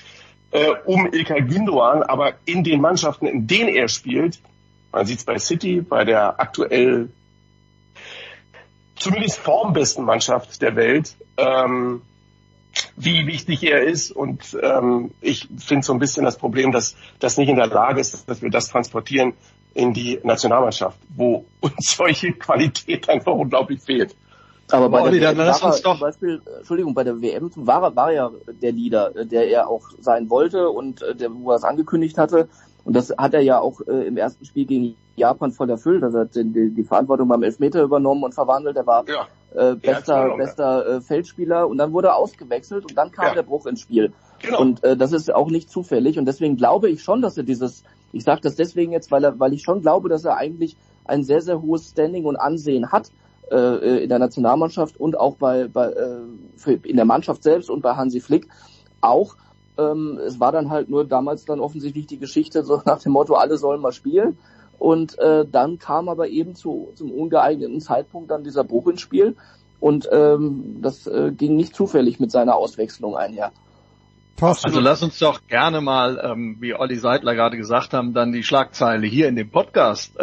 äh, 0.50 0.71
um 0.87 1.07
Ilkay 1.12 1.42
Gündoğan, 1.42 2.02
aber 2.02 2.35
in 2.47 2.64
den 2.64 2.80
Mannschaften, 2.80 3.26
in 3.26 3.47
denen 3.47 3.69
er 3.69 3.88
spielt, 3.88 4.40
man 4.92 5.07
sieht 5.07 5.19
es 5.19 5.25
bei 5.25 5.38
City, 5.38 5.83
bei 5.83 6.04
der 6.04 6.40
aktuell 6.40 7.11
zumindest 8.97 9.38
formbesten 9.38 10.04
Mannschaft 10.04 10.61
der 10.62 10.76
Welt, 10.76 11.16
ähm, 11.37 12.02
wie 12.97 13.26
wichtig 13.26 13.62
er 13.62 13.83
ist. 13.83 14.11
Und 14.11 14.59
ähm, 14.62 15.12
ich 15.21 15.49
finde 15.59 15.85
so 15.85 15.92
ein 15.92 15.99
bisschen 15.99 16.25
das 16.25 16.38
Problem, 16.38 16.73
dass 16.73 16.97
das 17.19 17.37
nicht 17.37 17.49
in 17.49 17.57
der 17.57 17.69
Lage 17.69 18.00
ist, 18.00 18.28
dass 18.28 18.42
wir 18.42 18.50
das 18.50 18.69
transportieren 18.69 19.35
in 19.75 19.93
die 19.93 20.19
Nationalmannschaft, 20.23 20.99
wo 21.15 21.45
uns 21.61 21.75
solche 21.97 22.33
Qualität 22.33 23.09
einfach 23.09 23.33
unglaublich 23.33 23.81
fehlt. 23.81 24.17
Aber 24.73 24.89
bei 24.89 25.03
Olli, 25.03 25.19
der 25.19 25.37
WM 25.37 25.39
war 25.39 25.62
er, 25.62 25.73
zum 25.73 25.99
Beispiel, 25.99 26.41
Entschuldigung, 26.59 26.95
bei 26.95 27.05
der 27.05 27.21
WM 27.21 27.50
war 27.57 27.83
er, 27.83 27.97
war 27.97 28.12
er 28.12 28.31
der 28.62 28.73
Leader, 28.73 29.11
der 29.25 29.49
er 29.49 29.69
auch 29.69 29.83
sein 30.00 30.31
wollte 30.31 30.71
und 30.71 31.03
äh, 31.03 31.15
der, 31.15 31.35
wo 31.35 31.50
er 31.50 31.57
es 31.57 31.65
angekündigt 31.65 32.19
hatte. 32.19 32.49
Und 32.85 32.95
das 32.95 33.12
hat 33.17 33.35
er 33.35 33.41
ja 33.41 33.61
auch 33.61 33.81
äh, 33.87 34.07
im 34.07 34.17
ersten 34.17 34.45
Spiel 34.45 34.67
gegen 34.67 34.97
Japan 35.17 35.53
voll 35.53 35.71
erfüllt. 35.71 36.03
Also 36.03 36.19
er 36.19 36.25
hat 36.25 36.35
die, 36.35 36.71
die 36.75 36.85
Verantwortung 36.85 37.29
beim 37.29 37.43
Elfmeter 37.43 37.83
übernommen 37.83 38.23
und 38.23 38.35
verwandelt. 38.35 38.77
Er 38.77 38.87
war 38.87 39.05
ja. 39.09 39.27
äh, 39.55 39.75
bester, 39.75 40.29
ja, 40.29 40.37
bester 40.37 40.87
äh, 40.87 41.00
Feldspieler 41.00 41.69
und 41.69 41.79
dann 41.79 41.93
wurde 41.93 42.09
er 42.09 42.17
ausgewechselt 42.17 42.85
und 42.89 42.97
dann 42.97 43.11
kam 43.11 43.27
ja. 43.27 43.35
der 43.35 43.43
Bruch 43.43 43.67
ins 43.67 43.81
Spiel. 43.81 44.13
Genau. 44.39 44.61
Und 44.61 44.83
äh, 44.83 44.97
das 44.97 45.13
ist 45.13 45.33
auch 45.35 45.50
nicht 45.50 45.71
zufällig. 45.71 46.19
Und 46.19 46.26
deswegen 46.26 46.56
glaube 46.56 46.89
ich 46.89 47.02
schon, 47.02 47.21
dass 47.21 47.37
er 47.37 47.43
dieses 47.43 47.85
ich 48.12 48.25
sage 48.25 48.40
das 48.42 48.56
deswegen 48.56 48.92
jetzt, 48.92 49.10
weil, 49.10 49.25
er, 49.25 49.38
weil 49.38 49.52
ich 49.52 49.62
schon 49.62 49.82
glaube, 49.82 50.08
dass 50.08 50.25
er 50.25 50.36
eigentlich 50.36 50.76
ein 51.04 51.25
sehr, 51.25 51.40
sehr 51.40 51.62
hohes 51.62 51.90
Standing 51.90 52.25
und 52.25 52.36
Ansehen 52.36 52.92
hat 52.92 53.10
äh, 53.50 54.02
in 54.02 54.08
der 54.08 54.18
Nationalmannschaft 54.18 54.99
und 54.99 55.18
auch 55.18 55.36
bei, 55.36 55.68
bei 55.68 55.86
äh, 55.90 56.20
für, 56.56 56.73
in 56.73 56.96
der 56.96 57.04
Mannschaft 57.04 57.42
selbst 57.42 57.70
und 57.70 57.82
bei 57.82 57.94
Hansi 57.94 58.20
Flick 58.20 58.49
auch. 59.00 59.36
Ähm, 59.78 60.18
es 60.25 60.40
war 60.40 60.52
dann 60.52 60.70
halt 60.70 60.88
nur 60.88 61.04
damals 61.04 61.44
dann 61.44 61.60
offensichtlich 61.60 62.06
die 62.06 62.18
Geschichte 62.18 62.64
so 62.64 62.82
nach 62.86 63.00
dem 63.00 63.12
Motto, 63.12 63.34
alle 63.34 63.56
sollen 63.56 63.80
mal 63.80 63.92
spielen. 63.92 64.38
Und 64.78 65.18
äh, 65.18 65.44
dann 65.46 65.78
kam 65.78 66.08
aber 66.08 66.28
eben 66.28 66.54
zu, 66.54 66.88
zum 66.94 67.12
ungeeigneten 67.12 67.80
Zeitpunkt 67.80 68.30
dann 68.30 68.44
dieser 68.44 68.64
Bruch 68.64 68.88
ins 68.88 69.02
Spiel. 69.02 69.36
Und 69.78 70.08
ähm, 70.10 70.78
das 70.80 71.06
äh, 71.06 71.32
ging 71.32 71.56
nicht 71.56 71.75
zufällig 71.75 72.20
mit 72.20 72.30
seiner 72.30 72.56
Auswechslung 72.56 73.16
einher. 73.16 73.52
Also 74.43 74.81
lass 74.81 75.03
uns 75.03 75.19
doch 75.19 75.47
gerne 75.49 75.81
mal, 75.81 76.19
ähm, 76.25 76.57
wie 76.61 76.75
Olli 76.75 76.97
Seidler 76.97 77.35
gerade 77.35 77.59
gesagt 77.59 77.93
haben, 77.93 78.15
dann 78.15 78.33
die 78.33 78.43
Schlagzeile 78.43 79.07
hier 79.07 79.29
in 79.29 79.37
dem 79.37 79.50
Podcast 79.50 80.15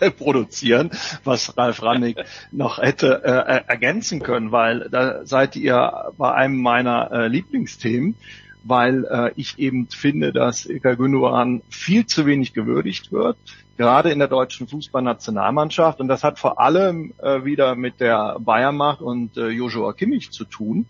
äh, 0.00 0.10
produzieren, 0.16 0.90
was 1.24 1.56
Ralf 1.56 1.82
Rannig 1.82 2.18
noch 2.52 2.78
hätte 2.78 3.22
äh, 3.24 3.62
ergänzen 3.66 4.22
können, 4.22 4.52
weil 4.52 4.88
da 4.90 5.26
seid 5.26 5.56
ihr 5.56 6.12
bei 6.16 6.32
einem 6.32 6.62
meiner 6.62 7.10
äh, 7.10 7.28
Lieblingsthemen, 7.28 8.14
weil 8.62 9.04
äh, 9.06 9.32
ich 9.34 9.58
eben 9.58 9.88
finde, 9.88 10.32
dass 10.32 10.64
Ilkay 10.66 10.96
Gündogan 10.96 11.62
viel 11.68 12.06
zu 12.06 12.26
wenig 12.26 12.54
gewürdigt 12.54 13.10
wird, 13.10 13.38
gerade 13.76 14.10
in 14.10 14.20
der 14.20 14.28
deutschen 14.28 14.68
Fußballnationalmannschaft. 14.68 16.00
Und 16.00 16.08
das 16.08 16.22
hat 16.22 16.38
vor 16.38 16.60
allem 16.60 17.12
äh, 17.18 17.44
wieder 17.44 17.74
mit 17.74 18.00
der 18.00 18.36
Bayernmacht 18.38 19.00
und 19.00 19.36
äh, 19.36 19.48
Joshua 19.48 19.92
Kimmich 19.94 20.30
zu 20.30 20.44
tun 20.44 20.86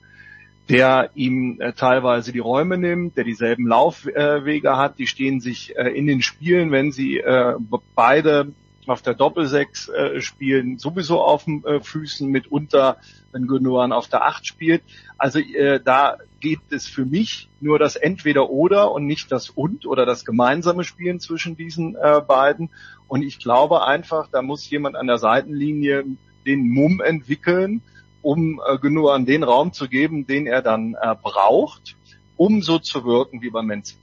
der 0.69 1.11
ihm 1.15 1.61
äh, 1.61 1.73
teilweise 1.73 2.33
die 2.33 2.39
Räume 2.39 2.77
nimmt, 2.77 3.17
der 3.17 3.25
dieselben 3.25 3.67
Laufwege 3.67 4.69
äh, 4.69 4.73
hat. 4.73 4.99
Die 4.99 5.07
stehen 5.07 5.41
sich 5.41 5.77
äh, 5.77 5.89
in 5.89 6.07
den 6.07 6.23
Spielen, 6.23 6.71
wenn 6.71 6.93
sie 6.93 7.19
äh, 7.19 7.55
beide 7.95 8.53
auf 8.87 9.03
der 9.03 9.15
Doppelsechs 9.15 9.89
äh, 9.89 10.21
spielen, 10.21 10.79
sowieso 10.79 11.21
auf 11.21 11.45
den 11.45 11.65
äh, 11.65 11.81
Füßen, 11.81 12.29
mitunter, 12.29 12.97
wenn 13.33 13.47
Gündogan 13.47 13.93
auf 13.93 14.09
der 14.09 14.25
Acht 14.25 14.47
spielt. 14.47 14.83
Also 15.19 15.39
äh, 15.41 15.81
da 15.83 16.19
geht 16.41 16.61
es 16.71 16.87
für 16.87 17.05
mich 17.05 17.49
nur 17.61 17.79
das 17.79 17.97
Entweder-Oder 17.97 18.91
und 18.93 19.07
nicht 19.07 19.31
das 19.31 19.51
Und 19.51 19.87
oder 19.87 20.07
das 20.07 20.25
gemeinsame 20.25 20.85
Spielen 20.85 21.21
zwischen 21.21 21.57
diesen 21.57 21.97
äh, 21.97 22.21
beiden. 22.27 22.71
Und 23.09 23.23
ich 23.23 23.39
glaube 23.39 23.85
einfach, 23.85 24.29
da 24.31 24.43
muss 24.43 24.69
jemand 24.71 24.97
an 24.97 25.07
der 25.07 25.19
Seitenlinie 25.19 26.05
den 26.47 26.69
Mumm 26.69 27.01
entwickeln, 27.01 27.83
um 28.29 28.61
äh, 28.61 28.77
genug 28.77 29.09
an 29.09 29.25
den 29.25 29.43
Raum 29.43 29.73
zu 29.73 29.89
geben, 29.89 30.27
den 30.27 30.47
er 30.47 30.61
dann 30.61 30.95
äh, 31.01 31.15
braucht, 31.15 31.97
um 32.37 32.61
so 32.61 32.79
zu 32.79 33.07
wirken 33.07 33.41
wie 33.41 33.49
beim 33.49 33.67
Man 33.67 33.83
City. 33.83 34.03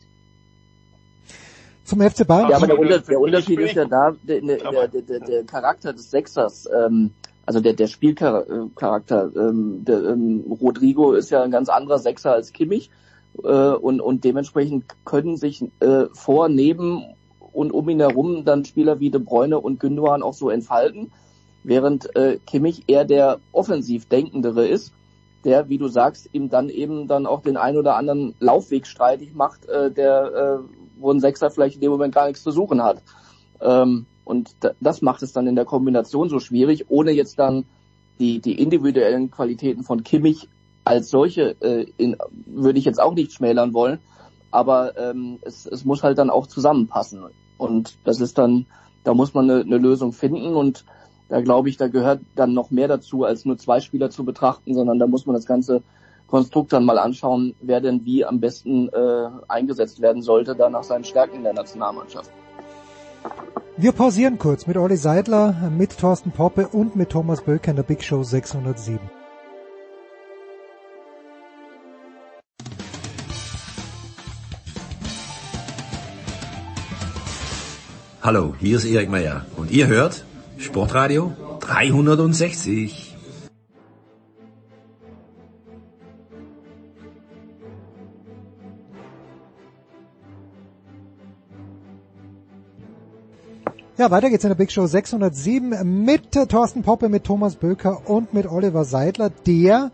Zum 1.84 2.02
FC 2.02 2.26
Bayern? 2.26 2.50
Ja, 2.50 2.58
aber 2.58 2.66
der, 2.66 2.80
Unter 2.80 3.00
der 3.02 3.20
Unterschied 3.20 3.60
ist 3.60 3.76
ja 3.76 3.86
da, 3.86 4.16
der, 4.24 4.42
der, 4.42 4.88
der, 4.88 5.20
der 5.20 5.44
Charakter 5.44 5.94
des 5.94 6.10
Sechsers, 6.10 6.68
ähm, 6.76 7.12
also 7.46 7.60
der, 7.62 7.74
der 7.74 7.86
Spielcharakter, 7.86 9.30
ähm, 9.36 9.86
der, 9.86 10.04
ähm, 10.04 10.44
Rodrigo 10.60 11.14
ist 11.14 11.30
ja 11.30 11.44
ein 11.44 11.52
ganz 11.52 11.70
anderer 11.70 12.00
Sechser 12.00 12.34
als 12.34 12.52
Kimmich 12.52 12.90
äh, 13.44 13.48
und, 13.48 14.02
und 14.02 14.24
dementsprechend 14.24 14.86
können 15.06 15.38
sich 15.38 15.64
äh, 15.82 16.06
vor, 16.14 16.50
neben 16.50 17.04
und 17.54 17.72
um 17.72 17.88
ihn 17.90 18.00
herum 18.00 18.44
dann 18.44 18.66
Spieler 18.66 19.00
wie 19.00 19.12
De 19.12 19.22
Bruyne 19.22 19.60
und 19.60 19.80
Gündogan 19.80 20.24
auch 20.24 20.34
so 20.34 20.50
entfalten 20.50 21.12
während 21.66 22.16
äh, 22.16 22.40
Kimmich 22.46 22.84
eher 22.88 23.06
der 23.06 23.40
offensiv 23.52 24.08
denkendere 24.08 24.68
ist, 24.68 24.94
der, 25.44 25.70
wie 25.70 25.78
du 25.78 25.88
sagst, 25.88 26.30
ihm 26.32 26.50
dann 26.50 26.70
eben 26.70 27.08
dann 27.08 27.26
auch 27.26 27.42
den 27.42 27.58
ein 27.58 27.78
oder 27.78 27.96
anderen 27.96 28.36
Laufweg 28.40 28.88
streitig 28.88 29.34
macht, 29.34 29.66
äh, 29.68 29.92
der 29.92 30.60
äh, 30.62 30.76
wo 30.98 31.12
ein 31.12 31.20
Sechser 31.20 31.52
vielleicht 31.52 31.76
in 31.76 31.82
dem 31.82 31.92
Moment 31.92 32.16
gar 32.16 32.28
nichts 32.28 32.44
zu 32.44 32.52
suchen 32.52 32.82
hat. 32.82 33.02
Ähm, 33.62 34.06
und 34.24 34.56
das 34.80 35.02
macht 35.02 35.22
es 35.22 35.34
dann 35.34 35.46
in 35.46 35.56
der 35.56 35.66
Kombination 35.66 36.30
so 36.30 36.40
schwierig, 36.40 36.86
ohne 36.90 37.12
jetzt 37.12 37.38
dann 37.38 37.66
die, 38.20 38.40
die 38.40 38.60
individuellen 38.60 39.30
Qualitäten 39.30 39.84
von 39.84 40.04
Kimmich 40.04 40.50
als 40.84 41.10
solche 41.10 41.56
äh, 41.62 41.86
in, 41.98 42.16
würde 42.46 42.80
ich 42.80 42.86
jetzt 42.86 43.02
auch 43.02 43.14
nicht 43.14 43.34
schmälern 43.34 43.74
wollen, 43.74 44.00
aber 44.52 44.98
ähm, 44.98 45.40
es, 45.42 45.66
es 45.66 45.86
muss 45.86 46.04
halt 46.04 46.18
dann 46.18 46.30
auch 46.30 46.48
zusammenpassen. 46.48 47.24
Und 47.58 47.98
das 48.04 48.20
ist 48.20 48.38
dann, 48.38 48.66
da 49.04 49.14
muss 49.14 49.34
man 49.34 49.50
eine, 49.50 49.62
eine 49.62 49.78
Lösung 49.78 50.12
finden 50.12 50.56
und 50.56 50.86
da 51.30 51.42
glaube 51.42 51.70
ich, 51.70 51.78
da 51.78 51.88
gehört 51.88 52.22
dann 52.36 52.54
noch 52.54 52.72
mehr 52.72 52.88
dazu, 52.88 53.24
als 53.24 53.46
nur 53.46 53.58
zwei 53.58 53.80
Spieler 53.80 54.10
zu 54.10 54.24
betrachten, 54.24 54.74
sondern 54.74 55.00
da 55.00 55.08
muss 55.08 55.26
man 55.26 55.36
das 55.36 55.46
ganze 55.46 55.82
Konstrukt 56.28 56.74
dann 56.74 56.86
mal 56.86 56.98
anschauen, 56.98 57.56
wer 57.62 57.82
denn 57.82 58.06
wie 58.06 58.26
am 58.26 58.40
besten 58.40 58.90
äh, 58.90 59.30
eingesetzt 59.48 60.02
werden 60.02 60.22
sollte, 60.22 60.56
da 60.56 60.70
nach 60.70 60.84
seinen 60.84 61.04
Stärken 61.04 61.38
in 61.38 61.44
der 61.44 61.54
Nationalmannschaft. 61.54 62.32
Wir 63.78 63.92
pausieren 63.92 64.40
kurz 64.40 64.68
mit 64.68 64.78
Olli 64.78 64.98
Seidler, 64.98 65.72
mit 65.76 65.98
Thorsten 65.98 66.32
Poppe 66.32 66.68
und 66.68 66.96
mit 66.96 67.10
Thomas 67.10 67.42
Böker 67.44 67.72
in 67.72 67.76
der 67.76 67.84
Big 67.84 68.04
Show 68.04 68.24
607. 68.24 69.00
Hallo, 78.22 78.56
hier 78.60 78.78
ist 78.78 78.86
Erik 78.86 79.12
Meyer 79.12 79.46
und 79.56 79.70
ihr 79.70 79.86
hört 79.86 80.26
Sportradio 80.58 81.34
360. 81.60 83.16
Ja, 93.98 94.12
weiter 94.12 94.30
geht's 94.30 94.44
in 94.44 94.50
der 94.50 94.56
Big 94.56 94.72
Show 94.72 94.86
607 94.86 96.04
mit 96.04 96.32
Thorsten 96.50 96.84
Poppe, 96.84 97.10
mit 97.10 97.24
Thomas 97.24 97.56
Böker 97.56 98.10
und 98.10 98.34
mit 98.34 98.46
Oliver 98.46 98.84
Seidler, 98.84 99.30
der 99.30 99.92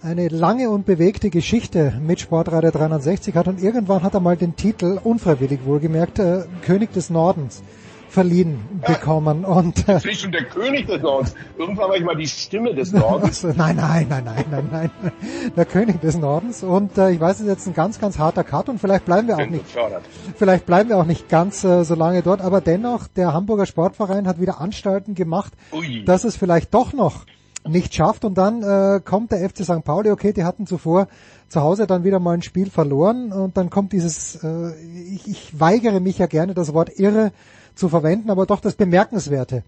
eine 0.00 0.28
lange 0.28 0.70
und 0.70 0.84
bewegte 0.84 1.30
Geschichte 1.30 2.00
mit 2.04 2.20
Sportradio 2.20 2.70
360 2.70 3.34
hat 3.36 3.48
und 3.48 3.62
irgendwann 3.62 4.02
hat 4.02 4.14
er 4.14 4.20
mal 4.20 4.36
den 4.36 4.56
Titel, 4.56 4.98
unfreiwillig 5.02 5.60
wohlgemerkt, 5.64 6.18
äh, 6.18 6.42
König 6.62 6.92
des 6.92 7.10
Nordens 7.10 7.62
verliehen 8.12 8.60
bekommen. 8.86 9.44
Und, 9.44 9.88
äh, 9.88 9.98
ich 10.04 10.20
schon 10.20 10.32
der 10.32 10.44
König 10.44 10.86
des 10.86 11.00
Nordens. 11.00 11.34
Irgendwann 11.56 11.88
war 11.88 11.96
ich 11.96 12.04
mal 12.04 12.16
die 12.16 12.28
Stimme 12.28 12.74
des 12.74 12.92
Nordens. 12.92 13.42
nein, 13.56 13.76
nein, 13.76 14.06
nein, 14.08 14.24
nein, 14.24 14.44
nein, 14.50 14.68
nein. 14.70 14.90
Der 15.56 15.64
König 15.64 16.00
des 16.00 16.18
Nordens. 16.18 16.62
Und 16.62 16.98
äh, 16.98 17.10
ich 17.10 17.20
weiß, 17.20 17.36
es 17.36 17.40
ist 17.42 17.48
jetzt 17.48 17.66
ein 17.66 17.74
ganz, 17.74 17.98
ganz 17.98 18.18
harter 18.18 18.44
Cut 18.44 18.68
und 18.68 18.78
vielleicht 18.78 19.06
bleiben 19.06 19.28
wir 19.28 19.36
auch 19.36 19.46
nicht. 19.46 19.64
Vielleicht 20.36 20.66
bleiben 20.66 20.90
wir 20.90 20.98
auch 20.98 21.06
nicht 21.06 21.28
ganz 21.28 21.64
äh, 21.64 21.84
so 21.84 21.94
lange 21.94 22.22
dort. 22.22 22.42
Aber 22.42 22.60
dennoch, 22.60 23.08
der 23.08 23.32
Hamburger 23.32 23.66
Sportverein 23.66 24.28
hat 24.28 24.40
wieder 24.40 24.60
Anstalten 24.60 25.14
gemacht, 25.14 25.52
Ui. 25.72 26.04
dass 26.04 26.24
es 26.24 26.36
vielleicht 26.36 26.74
doch 26.74 26.92
noch 26.92 27.24
nicht 27.66 27.94
schafft 27.94 28.24
und 28.24 28.36
dann 28.36 28.62
äh, 28.62 29.00
kommt 29.00 29.30
der 29.30 29.48
FC 29.48 29.64
St. 29.64 29.84
Pauli, 29.84 30.10
okay, 30.10 30.32
die 30.32 30.44
hatten 30.44 30.66
zuvor 30.66 31.06
zu 31.48 31.60
Hause 31.60 31.86
dann 31.86 32.02
wieder 32.02 32.18
mal 32.18 32.32
ein 32.32 32.42
Spiel 32.42 32.70
verloren 32.70 33.32
und 33.32 33.56
dann 33.56 33.70
kommt 33.70 33.92
dieses, 33.92 34.42
äh, 34.42 34.72
ich, 35.14 35.28
ich 35.28 35.60
weigere 35.60 36.00
mich 36.00 36.18
ja 36.18 36.26
gerne 36.26 36.54
das 36.54 36.74
Wort 36.74 36.98
irre 36.98 37.30
zu 37.74 37.88
verwenden, 37.88 38.30
aber 38.30 38.46
doch 38.46 38.60
das 38.60 38.74
bemerkenswerte 38.74 39.64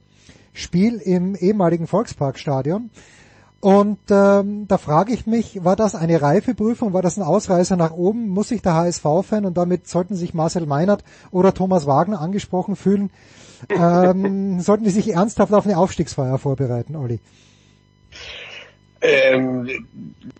Spiel 0.53 0.97
im 0.97 1.35
ehemaligen 1.35 1.87
Volksparkstadion. 1.87 2.91
Und 3.61 3.99
ähm, 4.11 4.69
da 4.69 4.77
frage 4.77 5.15
ich 5.15 5.27
mich, 5.27 5.65
war 5.65 5.75
das 5.75 5.95
eine 5.95 6.21
Reifeprüfung, 6.21 6.93
war 6.93 7.01
das 7.01 7.17
ein 7.17 7.23
Ausreißer 7.23 7.77
nach 7.77 7.93
oben? 7.93 8.29
Muss 8.29 8.49
sich 8.49 8.61
der 8.61 8.75
HSV-Fan 8.75 9.47
und 9.47 9.57
damit 9.57 9.89
sollten 9.89 10.17
sich 10.17 10.35
Marcel 10.35 10.67
Meinert 10.67 11.03
oder 11.31 11.55
Thomas 11.55 11.87
Wagner 11.87 12.21
angesprochen 12.21 12.77
fühlen? 12.77 13.11
Ähm, 13.71 14.61
sollten 14.61 14.85
die 14.85 14.91
sich 14.91 15.15
ernsthaft 15.15 15.53
auf 15.55 15.65
eine 15.65 15.79
Aufstiegsfeier 15.79 16.37
vorbereiten, 16.37 16.95
Olli? 16.95 17.21
Ähm, 19.01 19.69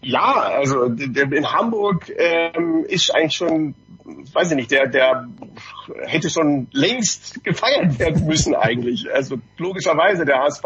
ja, 0.03 0.33
also 0.59 0.85
in 0.85 1.53
Hamburg 1.53 2.13
ähm, 2.17 2.85
ist 2.87 3.15
eigentlich 3.15 3.37
schon 3.37 3.75
weiß 4.05 4.51
ich 4.51 4.57
nicht, 4.57 4.71
der, 4.71 4.87
der 4.87 5.29
hätte 6.03 6.29
schon 6.29 6.69
längst 6.73 7.43
gefeiert 7.43 7.99
werden 7.99 8.27
müssen 8.27 8.55
eigentlich. 8.55 9.13
Also 9.13 9.39
logischerweise, 9.57 10.25
der 10.25 10.41
HSV 10.41 10.65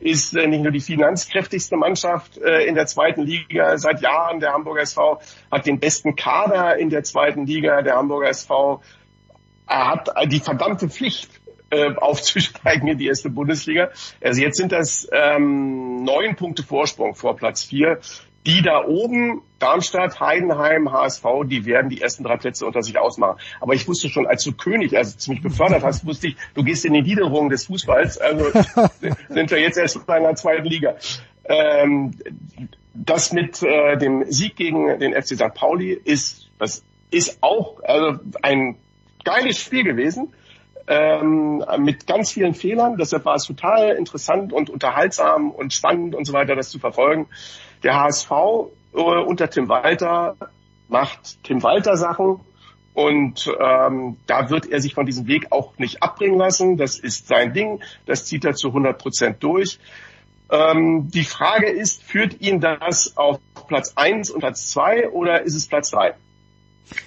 ist 0.00 0.36
äh, 0.36 0.46
nicht 0.46 0.62
nur 0.62 0.72
die 0.72 0.80
finanzkräftigste 0.80 1.76
Mannschaft 1.76 2.38
äh, 2.38 2.64
in 2.64 2.74
der 2.74 2.86
zweiten 2.86 3.22
Liga 3.22 3.78
seit 3.78 4.00
Jahren. 4.02 4.40
Der 4.40 4.52
Hamburger 4.52 4.82
SV 4.82 5.20
hat 5.50 5.66
den 5.66 5.78
besten 5.78 6.16
Kader 6.16 6.76
in 6.76 6.90
der 6.90 7.04
zweiten 7.04 7.46
Liga. 7.46 7.82
Der 7.82 7.96
Hamburger 7.96 8.28
SV 8.28 8.82
hat 9.66 10.10
die 10.26 10.40
verdammte 10.40 10.88
Pflicht, 10.88 11.30
äh, 11.70 11.94
aufzusteigen 11.96 12.88
in 12.88 12.98
die 12.98 13.06
erste 13.06 13.30
Bundesliga. 13.30 13.90
Also 14.22 14.42
jetzt 14.42 14.56
sind 14.56 14.72
das 14.72 15.08
ähm, 15.12 16.04
neun 16.04 16.36
Punkte 16.36 16.62
Vorsprung 16.62 17.14
vor 17.14 17.36
Platz 17.36 17.64
vier 17.64 18.00
die 18.46 18.62
da 18.62 18.84
oben, 18.84 19.42
Darmstadt, 19.58 20.20
Heidenheim, 20.20 20.92
HSV, 20.92 21.24
die 21.46 21.64
werden 21.64 21.88
die 21.88 22.02
ersten 22.02 22.24
drei 22.24 22.36
Plätze 22.36 22.66
unter 22.66 22.82
sich 22.82 22.98
ausmachen. 22.98 23.38
Aber 23.60 23.72
ich 23.74 23.88
wusste 23.88 24.10
schon, 24.10 24.26
als 24.26 24.44
du 24.44 24.52
König, 24.52 24.96
also 24.96 25.16
ziemlich 25.16 25.42
befördert 25.42 25.82
hast, 25.82 26.06
wusste 26.06 26.28
ich, 26.28 26.36
du 26.54 26.62
gehst 26.62 26.84
in 26.84 26.92
die 26.92 27.02
Niederung 27.02 27.48
des 27.48 27.66
Fußballs, 27.66 28.18
also 28.18 28.50
sind 29.28 29.50
wir 29.50 29.60
jetzt 29.60 29.78
erst 29.78 29.96
in 29.96 30.02
der 30.06 30.34
zweiten 30.34 30.66
Liga. 30.66 30.96
Ähm, 31.46 32.12
das 32.92 33.32
mit 33.32 33.62
äh, 33.62 33.96
dem 33.96 34.24
Sieg 34.30 34.56
gegen 34.56 34.98
den 34.98 35.14
FC 35.14 35.34
St. 35.34 35.54
Pauli 35.54 35.92
ist, 35.92 36.50
das 36.58 36.84
ist 37.10 37.38
auch 37.40 37.82
also 37.82 38.20
ein 38.42 38.76
geiles 39.24 39.58
Spiel 39.58 39.84
gewesen. 39.84 40.32
Ähm, 40.86 41.64
mit 41.78 42.06
ganz 42.06 42.30
vielen 42.30 42.52
Fehlern. 42.52 42.98
Deshalb 42.98 43.24
war 43.24 43.36
es 43.36 43.44
total 43.44 43.96
interessant 43.96 44.52
und 44.52 44.68
unterhaltsam 44.68 45.50
und 45.50 45.72
spannend 45.72 46.14
und 46.14 46.26
so 46.26 46.34
weiter, 46.34 46.56
das 46.56 46.68
zu 46.68 46.78
verfolgen. 46.78 47.26
Der 47.84 48.00
HSV 48.00 48.30
äh, 48.30 48.98
unter 48.98 49.48
Tim 49.48 49.68
Walter 49.68 50.36
macht 50.88 51.42
Tim 51.44 51.62
Walter 51.62 51.96
Sachen 51.96 52.40
und 52.94 53.52
ähm, 53.60 54.16
da 54.26 54.50
wird 54.50 54.66
er 54.66 54.80
sich 54.80 54.94
von 54.94 55.04
diesem 55.04 55.26
Weg 55.26 55.52
auch 55.52 55.76
nicht 55.78 56.02
abbringen 56.02 56.38
lassen. 56.38 56.76
Das 56.76 56.98
ist 56.98 57.26
sein 57.26 57.52
Ding. 57.52 57.82
Das 58.06 58.24
zieht 58.24 58.44
er 58.44 58.54
zu 58.54 58.68
100 58.68 58.96
Prozent 58.98 59.42
durch. 59.42 59.78
Ähm, 60.50 61.10
die 61.10 61.24
Frage 61.24 61.68
ist, 61.68 62.02
führt 62.02 62.40
ihn 62.40 62.60
das 62.60 63.16
auf 63.16 63.38
Platz 63.66 63.92
eins 63.96 64.30
und 64.30 64.40
Platz 64.40 64.70
zwei 64.70 65.08
oder 65.08 65.42
ist 65.42 65.54
es 65.54 65.66
Platz 65.66 65.90
drei? 65.90 66.14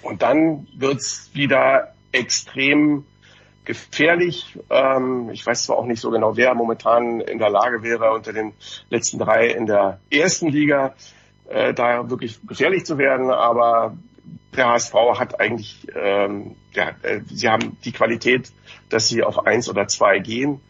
Und 0.02 0.22
dann 0.22 0.68
wird's 0.76 1.30
wieder 1.34 1.94
extrem 2.12 3.06
gefährlich. 3.68 4.58
Ähm, 4.70 5.30
ich 5.32 5.46
weiß 5.46 5.64
zwar 5.64 5.78
auch 5.78 5.86
nicht 5.86 6.02
so 6.02 6.10
genau, 6.10 6.38
wer 6.38 6.56
momentan 6.56 7.20
in 7.20 7.38
der 7.38 7.50
Lage 7.50 7.84
wäre, 7.84 8.14
unter 8.14 8.34
den 8.34 8.54
letzten 8.90 9.20
drei 9.20 9.48
in 9.48 9.66
der 9.66 10.00
ersten 10.10 10.48
Liga 10.48 10.96
äh, 11.50 11.74
da 11.74 12.10
wirklich 12.10 12.40
gefährlich 12.48 12.86
zu 12.86 12.98
werden, 12.98 13.30
aber 13.30 13.98
der 14.56 14.70
HSV 14.70 14.94
hat 15.20 15.40
eigentlich, 15.40 15.86
ähm, 15.94 16.56
ja, 16.74 16.96
äh, 17.04 17.20
sie 17.30 17.50
haben 17.50 17.78
die 17.84 17.92
Qualität, 17.92 18.52
dass 18.90 19.10
sie 19.10 19.22
auf 19.22 19.46
eins 19.46 19.70
oder 19.70 19.88
zwei 19.88 20.20
gehen. 20.20 20.62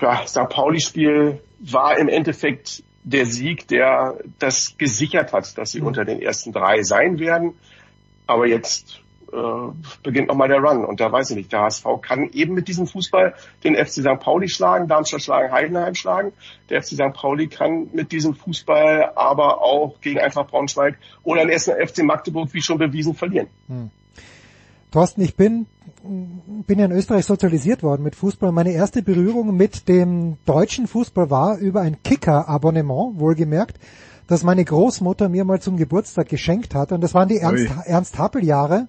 Ja, 0.00 0.26
St. 0.26 0.48
Pauli-Spiel 0.48 1.40
war 1.58 1.98
im 1.98 2.08
Endeffekt 2.08 2.84
der 3.02 3.26
Sieg, 3.26 3.66
der 3.68 4.18
das 4.38 4.78
gesichert 4.78 5.32
hat, 5.32 5.58
dass 5.58 5.72
sie 5.72 5.80
mhm. 5.80 5.88
unter 5.88 6.04
den 6.04 6.22
ersten 6.22 6.52
drei 6.52 6.82
sein 6.82 7.18
werden. 7.18 7.54
Aber 8.26 8.46
jetzt 8.46 9.02
äh, 9.32 9.72
beginnt 10.02 10.28
nochmal 10.28 10.48
der 10.48 10.58
Run. 10.58 10.84
Und 10.84 11.00
da 11.00 11.10
weiß 11.10 11.30
ich 11.30 11.36
nicht, 11.36 11.52
der 11.52 11.60
HSV 11.60 11.84
kann 12.02 12.30
eben 12.32 12.54
mit 12.54 12.68
diesem 12.68 12.86
Fußball 12.86 13.34
den 13.64 13.76
FC 13.76 14.00
St. 14.00 14.20
Pauli 14.20 14.48
schlagen, 14.48 14.88
Darmstadt 14.88 15.22
schlagen, 15.22 15.52
Heidenheim 15.52 15.94
schlagen. 15.94 16.32
Der 16.68 16.82
FC 16.82 16.94
St. 16.94 17.12
Pauli 17.12 17.48
kann 17.48 17.88
mit 17.92 18.12
diesem 18.12 18.34
Fußball 18.34 19.12
aber 19.14 19.62
auch 19.62 20.00
gegen 20.00 20.18
einfach 20.18 20.46
Braunschweig 20.46 20.98
oder 21.22 21.42
den 21.42 21.50
ersten 21.50 21.72
FC 21.72 22.02
Magdeburg, 22.02 22.52
wie 22.52 22.62
schon 22.62 22.78
bewiesen, 22.78 23.14
verlieren. 23.14 23.48
Hm. 23.68 23.90
Thorsten, 24.90 25.22
ich 25.22 25.36
bin, 25.36 25.66
bin 26.02 26.78
ja 26.78 26.86
in 26.86 26.92
Österreich 26.92 27.24
sozialisiert 27.24 27.84
worden 27.84 28.02
mit 28.02 28.16
Fußball. 28.16 28.50
Meine 28.50 28.72
erste 28.72 29.02
Berührung 29.02 29.56
mit 29.56 29.88
dem 29.88 30.36
deutschen 30.44 30.88
Fußball 30.88 31.30
war 31.30 31.58
über 31.58 31.82
ein 31.82 32.02
Kicker-Abonnement, 32.02 33.20
wohlgemerkt, 33.20 33.78
das 34.26 34.42
meine 34.42 34.64
Großmutter 34.64 35.28
mir 35.28 35.44
mal 35.44 35.60
zum 35.60 35.76
Geburtstag 35.76 36.28
geschenkt 36.28 36.74
hat. 36.74 36.90
Und 36.90 37.02
das 37.02 37.14
waren 37.14 37.28
die 37.28 37.38
Ernst, 37.38 37.68
Ernst 37.84 38.18
Happel-Jahre 38.18 38.88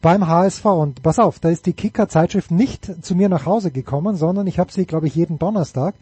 beim 0.00 0.26
HSV. 0.26 0.64
Und 0.64 1.02
pass 1.02 1.18
auf, 1.18 1.38
da 1.38 1.48
ist 1.50 1.66
die 1.66 1.72
Kicker-Zeitschrift 1.72 2.50
nicht 2.50 3.04
zu 3.04 3.14
mir 3.14 3.28
nach 3.28 3.46
Hause 3.46 3.70
gekommen, 3.70 4.16
sondern 4.16 4.46
ich 4.46 4.58
habe 4.58 4.72
sie, 4.72 4.86
glaube 4.86 5.06
ich, 5.06 5.14
jeden 5.14 5.38
Donnerstag 5.38 5.94